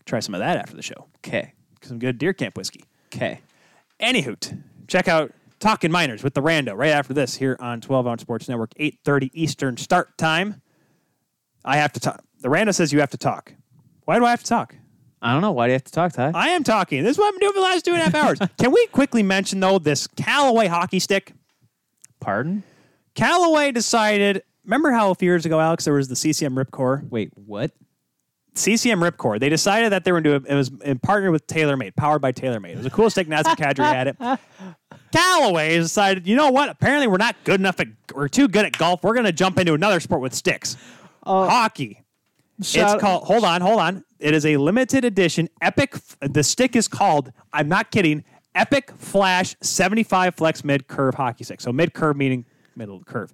Try 0.07 0.19
some 0.19 0.35
of 0.35 0.41
that 0.41 0.57
after 0.57 0.75
the 0.75 0.83
show. 0.83 1.07
Okay. 1.19 1.53
Some 1.83 2.01
good 2.01 2.19
deer 2.19 2.33
camp 2.33 2.57
whiskey. 2.57 2.83
Okay. 3.15 3.41
Anyhoot, 4.01 4.61
check 4.89 5.07
out 5.07 5.33
Talking 5.61 5.93
Minors 5.93 6.25
with 6.25 6.35
the 6.35 6.41
Rando 6.41 6.77
right 6.77 6.91
after 6.91 7.15
this 7.15 7.37
here 7.37 7.57
on 7.61 7.81
12 7.81 8.07
Ounce 8.09 8.23
Sports 8.23 8.49
Network, 8.49 8.75
8.30 8.75 9.31
Eastern 9.35 9.77
start 9.77 10.19
time. 10.19 10.63
I 11.65 11.77
have 11.77 11.93
to 11.93 12.01
talk. 12.01 12.25
The 12.41 12.49
Rando 12.49 12.75
says 12.75 12.93
you 12.93 13.01
have 13.01 13.11
to 13.11 13.19
talk. 13.19 13.55
Why 14.05 14.19
do 14.19 14.25
I 14.25 14.31
have 14.31 14.43
to 14.43 14.49
talk? 14.49 14.75
I 15.23 15.33
don't 15.33 15.43
know. 15.43 15.53
Why 15.53 15.67
do 15.67 15.73
you 15.73 15.75
have 15.75 15.85
to 15.85 15.93
talk, 15.93 16.13
Ty? 16.13 16.33
I 16.35 16.49
am 16.49 16.65
talking. 16.65 17.05
This 17.05 17.13
is 17.13 17.19
what 17.19 17.27
I've 17.27 17.35
been 17.35 17.41
doing 17.41 17.53
for 17.53 17.61
the 17.61 17.67
last 17.67 17.85
two 17.85 17.93
and 17.93 18.01
a 18.01 18.05
half 18.05 18.15
hours. 18.15 18.39
Can 18.59 18.73
we 18.73 18.85
quickly 18.89 19.23
mention 19.23 19.61
though 19.61 19.79
this 19.79 20.07
Callaway 20.07 20.67
hockey 20.67 20.99
stick? 20.99 21.35
Pardon? 22.19 22.63
Callaway 23.21 23.73
decided. 23.73 24.43
Remember 24.65 24.91
how 24.93 25.11
a 25.11 25.15
few 25.15 25.27
years 25.29 25.45
ago, 25.45 25.61
Alex, 25.61 25.85
there 25.85 25.95
was 25.95 26.09
the 26.09 26.17
CCM 26.17 26.55
RibCor. 26.55 27.09
Wait, 27.11 27.31
what? 27.35 27.73
CCM 28.55 29.01
RibCor. 29.01 29.39
They 29.39 29.49
decided 29.49 29.93
that 29.93 30.05
they 30.05 30.13
were 30.13 30.21
going 30.21 30.35
to 30.35 30.41
do 30.41 30.47
it. 30.47 30.53
It 30.53 30.57
was 30.57 30.71
in 30.83 30.99
partner 30.99 31.31
with 31.31 31.47
TaylorMade, 31.47 31.97
powered 31.97 32.23
by 32.23 32.33
TaylorMade. 32.33 32.71
It 32.71 32.77
was 32.77 32.85
the 32.85 32.91
coolest 32.91 33.15
stick. 33.15 33.29
Nazem 33.29 33.57
Kadri 33.57 33.85
had 33.85 34.09
it. 34.09 34.17
Callaway 35.13 35.77
decided, 35.77 36.27
you 36.27 36.35
know 36.35 36.51
what? 36.51 36.69
Apparently, 36.69 37.07
we're 37.09 37.19
not 37.19 37.37
good 37.45 37.61
enough 37.61 37.79
at. 37.81 37.89
We're 38.15 38.29
too 38.29 38.49
good 38.49 38.65
at 38.65 38.73
golf. 38.73 39.03
We're 39.03 39.15
going 39.15 39.27
to 39.27 39.33
jump 39.33 39.59
into 39.59 39.75
another 39.75 40.01
sport 40.01 40.23
with 40.23 40.35
sticks. 40.35 40.77
Oh. 41.25 41.49
Hockey. 41.49 42.03
Shout- 42.63 42.95
it's 42.95 43.03
called. 43.03 43.25
Hold 43.25 43.45
on, 43.45 43.61
hold 43.61 43.81
on. 43.81 44.05
It 44.19 44.35
is 44.35 44.45
a 44.47 44.57
limited 44.57 45.05
edition 45.05 45.49
Epic. 45.61 45.95
The 46.21 46.43
stick 46.43 46.75
is 46.75 46.89
called. 46.89 47.33
I'm 47.53 47.69
not 47.69 47.91
kidding. 47.91 48.25
Epic 48.55 48.93
Flash 48.99 49.57
75 49.61 50.35
Flex 50.35 50.65
Mid 50.65 50.89
Curve 50.89 51.15
Hockey 51.15 51.45
Stick. 51.45 51.61
So 51.61 51.73
mid 51.73 51.95
curve 51.95 52.17
meaning 52.17 52.45
middle 52.81 53.05
curve. 53.05 53.33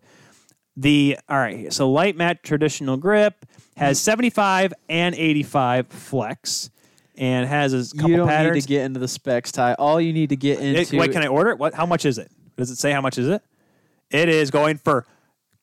The 0.77 1.19
all 1.29 1.39
right. 1.39 1.73
So 1.73 1.91
light 1.91 2.17
matte 2.17 2.43
traditional 2.43 2.99
grip 2.99 3.47
has 3.79 3.99
75 3.99 4.75
and 4.91 5.15
85 5.15 5.87
flex, 5.89 6.69
and 7.17 7.49
has 7.49 7.73
a 7.73 7.79
couple 7.97 8.01
patterns. 8.01 8.11
You 8.11 8.17
don't 8.19 8.29
patterns. 8.29 8.55
need 8.57 8.61
to 8.63 8.69
get 8.69 8.85
into 8.85 9.01
the 9.01 9.09
specs, 9.09 9.53
Ty. 9.53 9.75
All 9.75 9.99
you 10.01 10.13
need 10.13 10.29
to 10.31 10.37
get 10.37 10.61
It- 10.61 10.77
into. 10.77 10.99
wait, 10.99 11.13
can 11.13 11.23
I 11.23 11.29
order 11.29 11.51
it? 11.51 11.59
What? 11.59 11.73
How 11.75 11.87
much 11.87 12.05
is 12.05 12.19
it? 12.19 12.31
Does 12.59 12.71
it 12.71 12.77
say 12.77 12.93
how 12.93 13.01
much 13.01 13.17
is 13.17 13.29
it? 13.29 13.43
It 14.11 14.29
is 14.29 14.51
going 14.51 14.77
for 14.79 15.07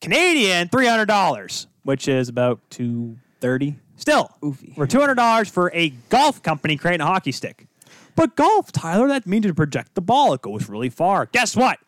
Canadian 0.01 0.69
three 0.69 0.87
hundred 0.87 1.05
dollars, 1.07 1.67
which 1.83 2.07
is 2.07 2.27
about 2.29 2.59
two 2.69 3.17
thirty. 3.39 3.75
Still, 3.95 4.31
Oofy. 4.41 4.73
for 4.75 4.87
two 4.87 4.99
hundred 4.99 5.15
dollars 5.15 5.47
for 5.49 5.71
a 5.75 5.89
golf 6.09 6.41
company 6.41 6.75
creating 6.77 7.01
a 7.01 7.05
hockey 7.05 7.31
stick. 7.31 7.67
But 8.15 8.35
golf, 8.35 8.71
Tyler, 8.71 9.07
that 9.07 9.25
means 9.27 9.45
to 9.45 9.53
project 9.53 9.95
the 9.95 10.01
ball. 10.01 10.33
It 10.33 10.41
goes 10.41 10.67
really 10.69 10.89
far. 10.89 11.27
Guess 11.27 11.55
what? 11.55 11.79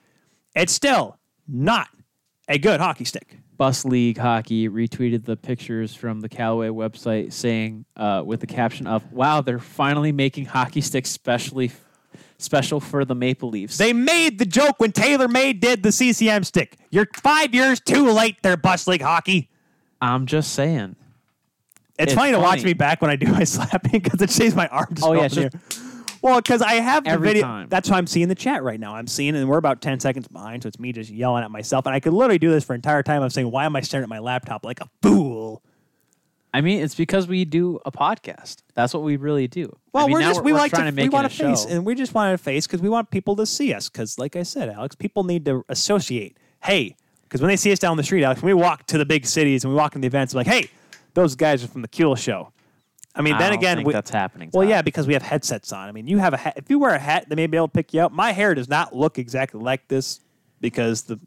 It's 0.55 0.73
still 0.73 1.17
not 1.47 1.87
a 2.47 2.57
good 2.57 2.79
hockey 2.79 3.05
stick. 3.05 3.37
Bus 3.57 3.85
League 3.85 4.17
Hockey 4.17 4.67
retweeted 4.67 5.23
the 5.25 5.37
pictures 5.37 5.95
from 5.95 6.19
the 6.19 6.27
Callaway 6.27 6.67
website 6.67 7.31
saying, 7.31 7.85
uh, 7.95 8.21
with 8.25 8.41
the 8.41 8.47
caption 8.47 8.85
of, 8.85 9.13
wow, 9.13 9.41
they're 9.41 9.59
finally 9.59 10.11
making 10.11 10.45
hockey 10.45 10.81
sticks 10.81 11.09
specially 11.09 11.71
special 12.37 12.81
for 12.81 13.05
the 13.05 13.15
Maple 13.15 13.49
Leafs. 13.49 13.77
They 13.77 13.93
made 13.93 14.39
the 14.39 14.45
joke 14.45 14.75
when 14.79 14.91
Taylor 14.91 15.27
Made 15.29 15.61
did 15.61 15.83
the 15.83 15.91
CCM 15.91 16.43
stick. 16.43 16.77
You're 16.89 17.07
five 17.15 17.53
years 17.55 17.79
too 17.79 18.11
late 18.11 18.37
there, 18.43 18.57
Bus 18.57 18.87
League 18.87 19.01
Hockey. 19.01 19.49
I'm 20.01 20.25
just 20.25 20.51
saying. 20.53 20.97
It's, 21.97 22.11
It's 22.11 22.13
funny 22.13 22.33
to 22.33 22.39
watch 22.39 22.61
me 22.63 22.73
back 22.73 23.01
when 23.01 23.09
I 23.09 23.15
do 23.15 23.27
my 23.27 23.43
slapping 23.45 24.01
because 24.01 24.21
it 24.21 24.29
shaves 24.29 24.53
my 24.53 24.67
arm. 24.67 24.89
just 24.93 25.07
Oh, 25.07 25.13
yeah, 25.13 25.29
here. 25.29 25.49
Well, 26.25 26.37
because 26.37 26.63
I 26.63 26.73
have 26.73 27.03
the 27.03 27.11
Every 27.11 27.27
video. 27.27 27.43
time. 27.43 27.67
That's 27.69 27.87
why 27.87 27.99
I'm 27.99 28.07
seeing 28.07 28.29
the 28.29 28.35
chat 28.35 28.63
right 28.63 28.79
now. 28.79 28.95
I'm 28.95 29.05
seeing, 29.05 29.35
and 29.35 29.47
we're 29.47 29.59
about 29.59 29.79
ten 29.79 29.99
seconds 29.99 30.27
behind, 30.27 30.63
so 30.63 30.67
it's 30.67 30.79
me 30.79 30.91
just 30.91 31.11
yelling 31.11 31.43
at 31.43 31.51
myself. 31.51 31.85
And 31.85 31.93
I 31.93 31.99
could 31.99 32.13
literally 32.13 32.39
do 32.39 32.49
this 32.49 32.63
for 32.63 32.73
entire 32.73 33.03
time. 33.03 33.21
I'm 33.21 33.29
saying, 33.29 33.51
"Why 33.51 33.65
am 33.65 33.75
I 33.75 33.81
staring 33.81 34.01
at 34.01 34.09
my 34.09 34.17
laptop 34.17 34.65
like 34.65 34.81
a 34.81 34.89
fool?" 35.03 35.61
I 36.51 36.61
mean, 36.61 36.81
it's 36.81 36.95
because 36.95 37.27
we 37.27 37.45
do 37.45 37.79
a 37.85 37.91
podcast. 37.91 38.63
That's 38.73 38.91
what 38.91 39.03
we 39.03 39.17
really 39.17 39.47
do. 39.47 39.77
Well, 39.93 40.05
I 40.05 40.07
mean, 40.07 40.13
we're 40.13 40.19
now 40.21 40.29
just 40.31 40.43
we 40.43 40.53
like 40.53 40.71
trying 40.71 40.95
to, 40.95 40.99
we 40.99 41.05
it 41.05 41.13
want 41.13 41.27
a 41.27 41.29
face, 41.29 41.61
show. 41.61 41.69
and 41.69 41.85
we 41.85 41.93
just 41.93 42.15
want 42.15 42.33
to 42.35 42.43
face 42.43 42.65
because 42.65 42.81
we 42.81 42.89
want 42.89 43.11
people 43.11 43.35
to 43.35 43.45
see 43.45 43.71
us. 43.71 43.87
Because, 43.87 44.17
like 44.17 44.35
I 44.35 44.41
said, 44.41 44.69
Alex, 44.69 44.95
people 44.95 45.25
need 45.25 45.45
to 45.45 45.63
associate. 45.69 46.37
Hey, 46.63 46.95
because 47.21 47.39
when 47.39 47.49
they 47.49 47.57
see 47.57 47.71
us 47.71 47.77
down 47.77 47.97
the 47.97 48.03
street, 48.03 48.23
Alex, 48.23 48.41
when 48.41 48.55
we 48.55 48.59
walk 48.59 48.87
to 48.87 48.97
the 48.97 49.05
big 49.05 49.27
cities 49.27 49.63
and 49.63 49.71
we 49.71 49.77
walk 49.77 49.93
in 49.93 50.01
the 50.01 50.07
events, 50.07 50.33
like, 50.33 50.47
hey, 50.47 50.71
those 51.13 51.35
guys 51.35 51.63
are 51.63 51.67
from 51.67 51.83
the 51.83 51.87
Kuhl 51.87 52.15
Show. 52.15 52.51
I 53.15 53.21
mean, 53.21 53.33
I 53.33 53.39
then 53.39 53.53
again, 53.53 53.77
think 53.77 53.87
we, 53.87 53.93
that's 53.93 54.11
happening. 54.11 54.49
Well, 54.53 54.67
yeah, 54.67 54.81
because 54.81 55.07
we 55.07 55.13
have 55.13 55.21
headsets 55.21 55.71
on. 55.71 55.87
I 55.87 55.91
mean, 55.91 56.07
you 56.07 56.17
have 56.17 56.33
a 56.33 56.37
hat. 56.37 56.53
If 56.57 56.69
you 56.69 56.79
wear 56.79 56.93
a 56.93 56.99
hat, 56.99 57.27
they 57.29 57.35
may 57.35 57.47
be 57.47 57.57
able 57.57 57.69
to 57.69 57.73
pick 57.73 57.93
you 57.93 58.01
up. 58.01 58.11
My 58.11 58.31
hair 58.31 58.53
does 58.53 58.67
not 58.67 58.95
look 58.95 59.17
exactly 59.17 59.61
like 59.61 59.87
this 59.87 60.19
because 60.59 61.03
the 61.03 61.19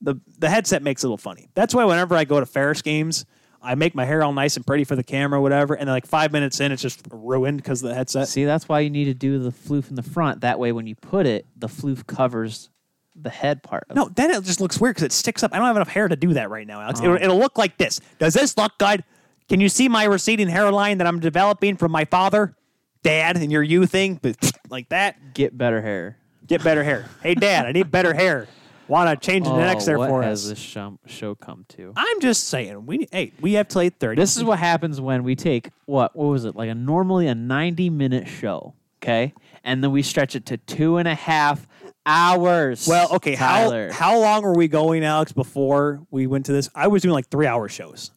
the 0.00 0.16
the 0.38 0.50
headset 0.50 0.82
makes 0.82 1.04
it 1.04 1.06
a 1.06 1.08
little 1.08 1.18
funny. 1.18 1.48
That's 1.54 1.74
why 1.74 1.84
whenever 1.84 2.16
I 2.16 2.24
go 2.24 2.40
to 2.40 2.46
Ferris 2.46 2.82
games, 2.82 3.24
I 3.62 3.76
make 3.76 3.94
my 3.94 4.04
hair 4.04 4.22
all 4.24 4.32
nice 4.32 4.56
and 4.56 4.66
pretty 4.66 4.84
for 4.84 4.96
the 4.96 5.04
camera, 5.04 5.40
whatever. 5.40 5.74
And 5.74 5.86
then 5.86 5.94
like 5.94 6.06
five 6.06 6.32
minutes 6.32 6.58
in, 6.60 6.72
it's 6.72 6.82
just 6.82 7.06
ruined 7.10 7.58
because 7.58 7.82
of 7.82 7.88
the 7.88 7.94
headset. 7.94 8.26
See, 8.28 8.44
that's 8.44 8.68
why 8.68 8.80
you 8.80 8.90
need 8.90 9.04
to 9.04 9.14
do 9.14 9.38
the 9.38 9.50
floof 9.50 9.88
in 9.88 9.94
the 9.94 10.02
front. 10.02 10.40
That 10.40 10.58
way, 10.58 10.72
when 10.72 10.86
you 10.86 10.96
put 10.96 11.26
it, 11.26 11.46
the 11.56 11.68
floof 11.68 12.06
covers 12.06 12.70
the 13.14 13.30
head 13.30 13.62
part. 13.62 13.84
Of 13.88 13.96
No, 13.96 14.08
then 14.08 14.30
it 14.30 14.42
just 14.42 14.60
looks 14.60 14.80
weird 14.80 14.96
because 14.96 15.06
it 15.06 15.12
sticks 15.12 15.42
up. 15.42 15.54
I 15.54 15.58
don't 15.58 15.66
have 15.66 15.76
enough 15.76 15.88
hair 15.88 16.08
to 16.08 16.16
do 16.16 16.32
that 16.34 16.50
right 16.50 16.66
now, 16.66 16.80
Alex. 16.80 17.00
Oh. 17.00 17.04
It'll, 17.04 17.16
it'll 17.16 17.38
look 17.38 17.56
like 17.56 17.78
this. 17.78 18.00
Does 18.18 18.34
this 18.34 18.56
look 18.56 18.72
good? 18.78 19.04
Can 19.52 19.60
you 19.60 19.68
see 19.68 19.86
my 19.86 20.04
receding 20.04 20.48
hairline 20.48 20.96
that 20.96 21.06
I'm 21.06 21.20
developing 21.20 21.76
from 21.76 21.92
my 21.92 22.06
father, 22.06 22.56
dad, 23.02 23.36
and 23.36 23.52
your 23.52 23.62
you 23.62 23.84
thing? 23.84 24.18
But 24.22 24.50
like 24.70 24.88
that. 24.88 25.34
Get 25.34 25.58
better 25.58 25.82
hair. 25.82 26.16
Get 26.46 26.64
better 26.64 26.82
hair. 26.82 27.04
Hey, 27.22 27.34
Dad, 27.34 27.66
I 27.66 27.72
need 27.72 27.90
better 27.90 28.14
hair. 28.14 28.48
Want 28.88 29.10
to 29.10 29.26
change 29.26 29.44
the 29.44 29.54
next 29.58 29.84
there 29.84 29.96
Oh, 29.96 30.00
what 30.00 30.08
for 30.08 30.22
has 30.22 30.44
us? 30.44 30.48
this 30.48 30.58
show, 30.58 30.98
show 31.04 31.34
come 31.34 31.66
to? 31.68 31.92
I'm 31.94 32.20
just 32.22 32.48
saying. 32.48 32.86
We 32.86 33.06
hey, 33.12 33.32
we 33.42 33.52
have 33.52 33.68
till 33.68 33.82
eight 33.82 33.96
thirty. 34.00 34.18
This 34.18 34.38
is 34.38 34.42
what 34.42 34.58
happens 34.58 35.02
when 35.02 35.22
we 35.22 35.36
take 35.36 35.68
what 35.84 36.16
what 36.16 36.28
was 36.28 36.46
it 36.46 36.56
like 36.56 36.70
a 36.70 36.74
normally 36.74 37.26
a 37.26 37.34
ninety 37.34 37.90
minute 37.90 38.28
show, 38.28 38.72
okay, 39.02 39.34
and 39.64 39.84
then 39.84 39.90
we 39.92 40.00
stretch 40.00 40.34
it 40.34 40.46
to 40.46 40.56
two 40.56 40.96
and 40.96 41.06
a 41.06 41.14
half 41.14 41.68
hours. 42.06 42.88
well, 42.88 43.16
okay. 43.16 43.36
Tyler. 43.36 43.92
How 43.92 44.12
how 44.12 44.18
long 44.18 44.44
were 44.44 44.54
we 44.54 44.66
going, 44.66 45.04
Alex? 45.04 45.32
Before 45.32 46.00
we 46.10 46.26
went 46.26 46.46
to 46.46 46.52
this, 46.52 46.70
I 46.74 46.86
was 46.86 47.02
doing 47.02 47.12
like 47.12 47.28
three 47.28 47.46
hour 47.46 47.68
shows. 47.68 48.12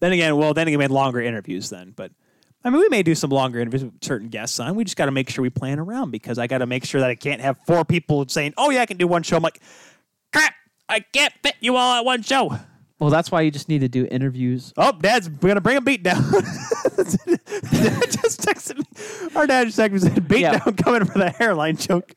Then 0.00 0.12
again, 0.12 0.36
well, 0.36 0.52
then 0.54 0.68
again, 0.68 0.78
we 0.78 0.84
had 0.84 0.90
longer 0.90 1.20
interviews 1.20 1.70
then. 1.70 1.92
But 1.96 2.12
I 2.64 2.70
mean, 2.70 2.80
we 2.80 2.88
may 2.88 3.02
do 3.02 3.14
some 3.14 3.30
longer 3.30 3.60
interviews 3.60 3.84
with 3.84 3.94
certain 4.02 4.28
guests 4.28 4.58
on. 4.60 4.74
We 4.74 4.84
just 4.84 4.96
got 4.96 5.06
to 5.06 5.10
make 5.12 5.30
sure 5.30 5.42
we 5.42 5.50
plan 5.50 5.78
around 5.78 6.10
because 6.10 6.38
I 6.38 6.46
got 6.46 6.58
to 6.58 6.66
make 6.66 6.84
sure 6.84 7.00
that 7.00 7.10
I 7.10 7.14
can't 7.14 7.40
have 7.40 7.56
four 7.66 7.84
people 7.84 8.26
saying, 8.28 8.54
"Oh 8.56 8.70
yeah, 8.70 8.82
I 8.82 8.86
can 8.86 8.96
do 8.96 9.06
one 9.06 9.22
show." 9.22 9.36
I'm 9.36 9.42
like, 9.42 9.60
crap, 10.32 10.52
I 10.88 11.00
can't 11.00 11.32
fit 11.42 11.54
you 11.60 11.76
all 11.76 11.94
at 11.98 12.04
one 12.04 12.22
show. 12.22 12.56
well, 12.98 13.10
that's 13.10 13.30
why 13.30 13.42
you 13.42 13.50
just 13.50 13.68
need 13.68 13.80
to 13.80 13.88
do 13.88 14.06
interviews. 14.10 14.72
Oh, 14.76 14.92
Dad's 14.92 15.28
gonna 15.28 15.60
bring 15.60 15.76
a 15.76 15.80
beat 15.80 16.02
down. 16.02 16.22
Dad 16.96 18.10
just 18.10 18.40
texted 18.42 18.78
me. 18.78 19.30
Our 19.36 19.46
dad 19.46 19.64
just 19.66 19.78
texted 19.78 19.92
me 19.92 19.98
said 20.00 20.28
beat 20.28 20.40
Yeah. 20.40 20.58
down 20.58 20.74
coming 20.76 21.04
for 21.04 21.18
the 21.18 21.30
hairline 21.30 21.76
joke. 21.76 22.14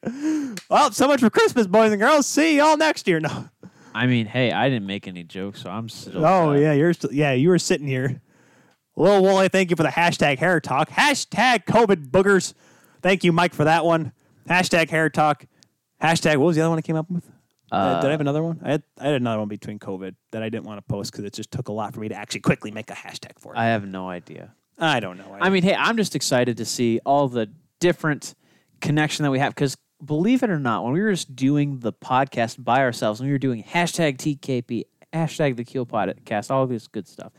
Well, 0.69 0.91
so 0.91 1.07
much 1.07 1.19
for 1.19 1.29
Christmas, 1.29 1.67
boys 1.67 1.91
and 1.91 2.01
girls. 2.01 2.25
See 2.27 2.57
y'all 2.57 2.77
next 2.77 3.07
year. 3.07 3.19
No. 3.19 3.49
I 3.93 4.05
mean, 4.05 4.25
hey, 4.25 4.51
I 4.51 4.69
didn't 4.69 4.85
make 4.85 5.07
any 5.07 5.23
jokes, 5.23 5.61
so 5.61 5.69
I'm 5.69 5.89
still. 5.89 6.25
Oh 6.25 6.53
set. 6.53 6.61
yeah, 6.61 6.73
you're 6.73 6.93
still 6.93 7.13
yeah, 7.13 7.33
you 7.33 7.49
were 7.49 7.59
sitting 7.59 7.87
here. 7.87 8.21
Lil 8.95 9.23
Wooly, 9.23 9.47
thank 9.47 9.69
you 9.69 9.75
for 9.75 9.83
the 9.83 9.89
hashtag 9.89 10.39
hair 10.39 10.59
talk. 10.59 10.89
Hashtag 10.89 11.65
COVID 11.65 12.09
boogers. 12.09 12.53
Thank 13.01 13.23
you, 13.23 13.31
Mike, 13.31 13.53
for 13.53 13.63
that 13.63 13.85
one. 13.85 14.11
Hashtag 14.49 14.89
hair 14.89 15.09
talk. 15.09 15.45
Hashtag 16.01 16.37
what 16.37 16.47
was 16.47 16.55
the 16.55 16.61
other 16.61 16.69
one 16.69 16.79
I 16.79 16.81
came 16.81 16.97
up 16.97 17.09
with? 17.09 17.29
Uh, 17.71 18.01
did 18.01 18.07
I 18.07 18.11
have 18.11 18.21
another 18.21 18.43
one? 18.43 18.59
I 18.63 18.71
had, 18.71 18.83
I 18.97 19.05
had 19.05 19.13
another 19.15 19.39
one 19.39 19.47
between 19.47 19.79
COVID 19.79 20.15
that 20.31 20.41
I 20.41 20.49
didn't 20.49 20.65
want 20.65 20.79
to 20.79 20.81
post 20.81 21.11
because 21.11 21.23
it 21.23 21.33
just 21.33 21.51
took 21.51 21.67
a 21.67 21.71
lot 21.71 21.93
for 21.93 21.99
me 21.99 22.09
to 22.09 22.15
actually 22.15 22.41
quickly 22.41 22.71
make 22.71 22.89
a 22.89 22.93
hashtag 22.93 23.37
for 23.37 23.53
it. 23.53 23.57
I 23.57 23.65
have 23.67 23.87
no 23.87 24.09
idea. 24.09 24.53
I 24.77 24.99
don't 24.99 25.17
know. 25.17 25.37
I 25.39 25.49
mean, 25.49 25.63
hey, 25.63 25.75
I'm 25.75 25.97
just 25.97 26.15
excited 26.15 26.57
to 26.57 26.65
see 26.65 26.99
all 27.05 27.27
the 27.27 27.49
different 27.79 28.33
connection 28.81 29.23
that 29.23 29.31
we 29.31 29.39
have 29.39 29.53
because 29.53 29.77
believe 30.03 30.43
it 30.43 30.49
or 30.49 30.59
not, 30.59 30.83
when 30.83 30.93
we 30.93 31.01
were 31.01 31.11
just 31.11 31.35
doing 31.35 31.79
the 31.79 31.93
podcast 31.93 32.63
by 32.63 32.79
ourselves, 32.81 33.19
when 33.19 33.27
we 33.27 33.33
were 33.33 33.37
doing 33.39 33.63
hashtag 33.63 34.17
TKP, 34.17 34.83
hashtag 35.13 35.55
the 35.57 35.63
Keel 35.63 35.85
Podcast, 35.85 36.51
all 36.51 36.67
this 36.67 36.87
good 36.87 37.07
stuff, 37.07 37.31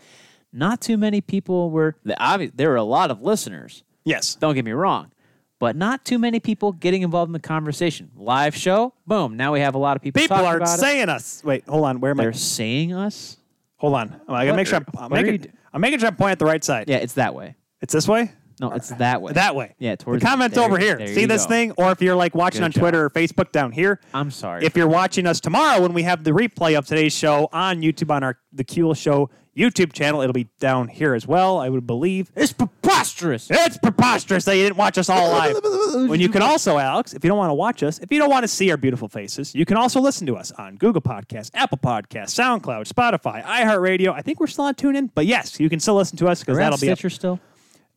not 0.52 0.80
too 0.80 0.96
many 0.96 1.20
people 1.20 1.70
were. 1.70 1.96
The 2.04 2.20
obvious, 2.22 2.52
there 2.54 2.70
were 2.70 2.76
a 2.76 2.82
lot 2.82 3.10
of 3.10 3.22
listeners. 3.22 3.84
yes. 4.04 4.34
Don't 4.34 4.54
get 4.54 4.64
me 4.64 4.72
wrong, 4.72 5.12
but 5.58 5.76
not 5.76 6.04
too 6.04 6.18
many 6.18 6.40
people 6.40 6.72
getting 6.72 7.02
involved 7.02 7.28
in 7.28 7.32
the 7.32 7.38
conversation. 7.40 8.10
Live 8.16 8.56
show, 8.56 8.92
boom! 9.06 9.36
Now 9.36 9.52
we 9.52 9.60
have 9.60 9.74
a 9.74 9.78
lot 9.78 9.96
of 9.96 10.02
people. 10.02 10.20
People 10.20 10.38
are 10.38 10.60
it. 10.60 10.66
saying 10.66 11.08
us. 11.08 11.42
Wait, 11.44 11.64
hold 11.68 11.84
on. 11.84 12.00
Where 12.00 12.10
am 12.10 12.20
I? 12.20 12.24
They're 12.24 12.32
I? 12.32 12.36
saying 12.36 12.92
us. 12.92 13.36
Hold 13.76 13.94
on. 13.94 14.20
I 14.28 14.44
gotta 14.44 14.50
What 14.50 14.56
make 14.56 14.66
sure. 14.66 14.78
I'm, 14.78 14.86
I'm 14.98 15.10
what 15.10 15.20
are 15.20 15.24
you 15.26 15.32
making. 15.32 15.52
I'm 15.72 15.80
making 15.80 16.00
sure 16.00 16.08
I'm 16.08 16.16
pointing 16.16 16.32
at 16.32 16.38
the 16.40 16.44
right 16.46 16.62
side. 16.64 16.88
Yeah, 16.88 16.96
it's 16.96 17.14
that 17.14 17.34
way. 17.34 17.54
It's 17.80 17.94
this 17.94 18.08
way. 18.08 18.32
No, 18.60 18.70
it's 18.72 18.90
that 18.90 19.22
way. 19.22 19.32
That 19.32 19.56
way. 19.56 19.74
Yeah, 19.78 19.96
The 19.96 20.04
towards 20.04 20.22
comments 20.22 20.54
there- 20.54 20.64
over 20.64 20.78
here. 20.78 21.06
See 21.06 21.24
this 21.24 21.44
go. 21.44 21.48
thing? 21.48 21.72
Or 21.78 21.90
if 21.92 22.02
you're 22.02 22.14
like 22.14 22.34
watching 22.34 22.60
Good 22.60 22.66
on 22.66 22.70
job. 22.72 22.80
Twitter 22.82 23.04
or 23.06 23.10
Facebook 23.10 23.52
down 23.52 23.72
here. 23.72 24.00
I'm 24.12 24.30
sorry. 24.30 24.64
If 24.66 24.76
you're 24.76 24.86
watching 24.86 25.26
us 25.26 25.40
tomorrow 25.40 25.80
when 25.80 25.94
we 25.94 26.02
have 26.02 26.24
the 26.24 26.32
replay 26.32 26.76
of 26.76 26.86
today's 26.86 27.14
show 27.14 27.48
on 27.54 27.80
YouTube 27.80 28.10
on 28.10 28.22
our 28.22 28.38
the 28.52 28.62
Kuhl 28.64 28.92
Show 28.94 29.30
YouTube 29.56 29.92
channel, 29.94 30.20
it'll 30.20 30.32
be 30.34 30.48
down 30.60 30.88
here 30.88 31.14
as 31.14 31.26
well. 31.26 31.58
I 31.58 31.68
would 31.70 31.86
believe. 31.86 32.30
it's 32.36 32.52
preposterous. 32.52 33.48
It's 33.50 33.78
preposterous 33.78 34.44
that 34.44 34.56
you 34.56 34.62
didn't 34.64 34.76
watch 34.76 34.98
us 34.98 35.08
all 35.08 35.30
live. 35.30 35.56
when 36.08 36.20
you 36.20 36.28
can 36.28 36.42
also, 36.42 36.76
Alex, 36.78 37.14
if 37.14 37.24
you 37.24 37.28
don't 37.28 37.38
want 37.38 37.50
to 37.50 37.54
watch 37.54 37.82
us, 37.82 37.98
if 37.98 38.12
you 38.12 38.18
don't 38.18 38.30
want 38.30 38.44
to 38.44 38.48
see 38.48 38.70
our 38.70 38.76
beautiful 38.76 39.08
faces, 39.08 39.54
you 39.54 39.64
can 39.64 39.76
also 39.76 40.00
listen 40.00 40.26
to 40.26 40.36
us 40.36 40.52
on 40.52 40.76
Google 40.76 41.02
Podcasts, 41.02 41.50
Apple 41.54 41.78
Podcasts, 41.78 42.38
SoundCloud, 42.38 42.88
Spotify, 42.88 43.42
iHeartRadio. 43.42 44.12
I 44.12 44.22
think 44.22 44.38
we're 44.38 44.46
still 44.46 44.64
on 44.66 44.74
TuneIn, 44.74 45.10
but 45.14 45.26
yes, 45.26 45.58
you 45.58 45.68
can 45.68 45.80
still 45.80 45.94
listen 45.96 46.16
to 46.18 46.28
us 46.28 46.40
because 46.40 46.56
that'll 46.58 46.78
be 46.78 46.90
up. 46.90 46.98
Stitcher 46.98 47.10
still. 47.10 47.40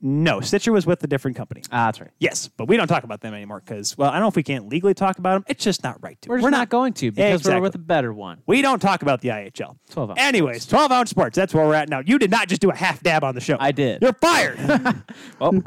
No, 0.05 0.41
Stitcher 0.41 0.73
was 0.73 0.85
with 0.85 1.01
a 1.05 1.07
different 1.07 1.37
company. 1.37 1.61
Ah, 1.71 1.85
that's 1.85 2.01
right. 2.01 2.09
Yes, 2.19 2.49
but 2.49 2.67
we 2.67 2.75
don't 2.75 2.89
talk 2.89 3.05
about 3.05 3.21
them 3.21 3.33
anymore 3.33 3.61
because, 3.65 3.97
well, 3.97 4.09
I 4.09 4.15
don't 4.15 4.23
know 4.23 4.27
if 4.27 4.35
we 4.35 4.43
can't 4.43 4.67
legally 4.67 4.93
talk 4.93 5.17
about 5.17 5.35
them. 5.35 5.45
It's 5.47 5.63
just 5.63 5.81
not 5.81 5.97
right 6.03 6.21
to. 6.23 6.29
We're 6.29 6.39
just 6.39 6.51
not, 6.51 6.67
going 6.67 6.91
to 6.95 7.09
because 7.09 7.39
Exactly. 7.39 7.55
we're 7.55 7.61
with 7.61 7.75
a 7.75 7.79
better 7.79 8.11
one. 8.11 8.41
We 8.45 8.61
don't 8.61 8.81
talk 8.81 9.01
about 9.01 9.21
the 9.21 9.29
IHL. 9.29 9.77
12 9.91 10.09
ounce 10.09 10.19
Anyways, 10.19 10.65
12 10.65 10.91
ounce 10.91 11.09
sports. 11.09 11.37
That's 11.37 11.53
where 11.53 11.65
we're 11.65 11.75
at 11.75 11.87
now. 11.87 12.01
You 12.05 12.19
did 12.19 12.31
not 12.31 12.49
just 12.49 12.59
do 12.59 12.69
a 12.69 12.75
half 12.75 13.01
dab 13.01 13.23
on 13.23 13.33
the 13.33 13.39
show. 13.39 13.55
I 13.61 13.71
did. 13.71 14.01
You're 14.01 14.11
fired. 14.13 14.59
Well, 15.39 15.53
All 15.55 15.61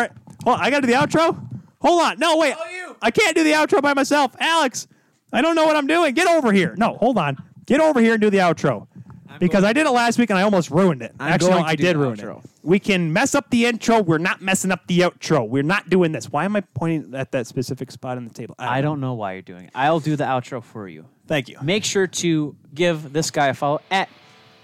right. 0.00 0.10
Well, 0.44 0.56
I 0.60 0.68
got 0.68 0.80
to 0.80 0.86
do 0.86 0.92
the 0.92 0.98
outro. 0.98 1.42
Hold 1.80 2.02
on. 2.02 2.18
No, 2.18 2.36
wait. 2.36 2.54
I 3.00 3.10
can't 3.10 3.34
do 3.34 3.42
the 3.42 3.52
outro 3.52 3.80
by 3.80 3.94
myself. 3.94 4.36
Alex, 4.38 4.86
I 5.32 5.40
don't 5.40 5.54
know 5.54 5.64
what 5.64 5.76
I'm 5.76 5.86
doing. 5.86 6.12
Get 6.12 6.28
over 6.28 6.52
here. 6.52 6.74
No, 6.76 6.98
hold 6.98 7.16
on. 7.16 7.38
Get 7.64 7.80
over 7.80 8.00
here 8.00 8.12
and 8.12 8.20
do 8.20 8.28
the 8.28 8.38
outro. 8.38 8.86
Because 9.38 9.64
I 9.64 9.72
did 9.72 9.86
it 9.86 9.90
last 9.90 10.18
week 10.18 10.30
and 10.30 10.38
I 10.38 10.42
almost 10.42 10.70
ruined 10.70 11.02
it. 11.02 11.12
I'm 11.18 11.32
Actually, 11.32 11.50
going 11.50 11.60
no, 11.62 11.66
to 11.66 11.70
I 11.72 11.76
do 11.76 11.82
did 11.84 11.96
the 11.96 12.00
ruin 12.00 12.16
outro. 12.16 12.44
it. 12.44 12.50
We 12.62 12.78
can 12.78 13.12
mess 13.12 13.34
up 13.34 13.50
the 13.50 13.66
intro. 13.66 14.00
We're 14.02 14.18
not 14.18 14.40
messing 14.42 14.70
up 14.70 14.86
the 14.86 15.00
outro. 15.00 15.48
We're 15.48 15.62
not 15.62 15.88
doing 15.88 16.12
this. 16.12 16.30
Why 16.30 16.44
am 16.44 16.56
I 16.56 16.60
pointing 16.60 17.14
at 17.14 17.32
that 17.32 17.46
specific 17.46 17.90
spot 17.90 18.16
on 18.16 18.24
the 18.26 18.34
table? 18.34 18.54
I 18.58 18.80
don't 18.80 19.00
know 19.00 19.14
why 19.14 19.34
you're 19.34 19.42
doing 19.42 19.64
it. 19.64 19.70
I'll 19.74 20.00
do 20.00 20.16
the 20.16 20.24
outro 20.24 20.62
for 20.62 20.88
you. 20.88 21.06
Thank 21.26 21.48
you. 21.48 21.58
Make 21.62 21.84
sure 21.84 22.06
to 22.06 22.56
give 22.74 23.12
this 23.12 23.30
guy 23.30 23.48
a 23.48 23.54
follow 23.54 23.80
at 23.90 24.08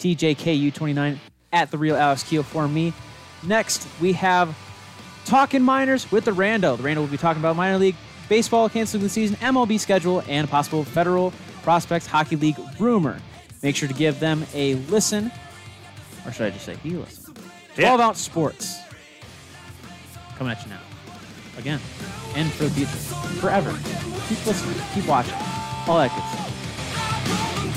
TJKU29 0.01 1.19
at 1.53 1.71
the 1.71 1.79
real 1.79 1.97
Alex 1.97 2.23
Keo 2.23 2.43
for 2.43 2.67
me. 2.69 2.93
Next, 3.43 3.87
we 4.01 4.13
have 4.15 4.57
Talking 5.25 5.63
Minors 5.63 6.11
with 6.11 6.25
the 6.25 6.31
Rando. 6.33 6.77
The 6.77 6.83
Rando 6.83 6.97
will 6.97 7.07
be 7.07 7.17
talking 7.17 7.41
about 7.41 7.57
minor 7.57 7.79
league 7.79 7.97
baseball 8.29 8.69
canceling 8.69 9.03
the 9.03 9.09
season, 9.09 9.37
MLB 9.37 9.79
schedule, 9.79 10.23
and 10.29 10.49
possible 10.49 10.85
federal 10.85 11.33
prospects 11.63 12.07
hockey 12.07 12.37
league 12.37 12.57
rumor. 12.79 13.21
Make 13.65 13.77
sure 13.77 13.89
to 13.89 13.95
give 13.95 14.21
them 14.21 14.45
a 14.53 14.75
listen, 14.75 15.33
or 16.27 16.33
should 16.33 16.49
I 16.49 16.51
just 16.51 16.67
say 16.67 16.77
he 16.83 16.91
listen? 16.91 17.35
Yeah. 17.79 17.97
12 17.97 18.01
ounce 18.03 18.21
sports 18.21 18.79
coming 20.37 20.53
at 20.53 20.63
you 20.63 20.69
now. 20.69 20.81
Again, 21.57 21.81
and 22.35 22.53
for 22.53 22.65
the 22.65 22.71
future, 22.71 22.91
forever. 23.41 23.71
Keep 24.29 24.47
listening, 24.47 24.77
keep 24.93 25.07
watching, 25.09 25.33
all 25.89 25.97
that 25.97 26.11
good 26.15 26.25
stuff. 26.29 27.74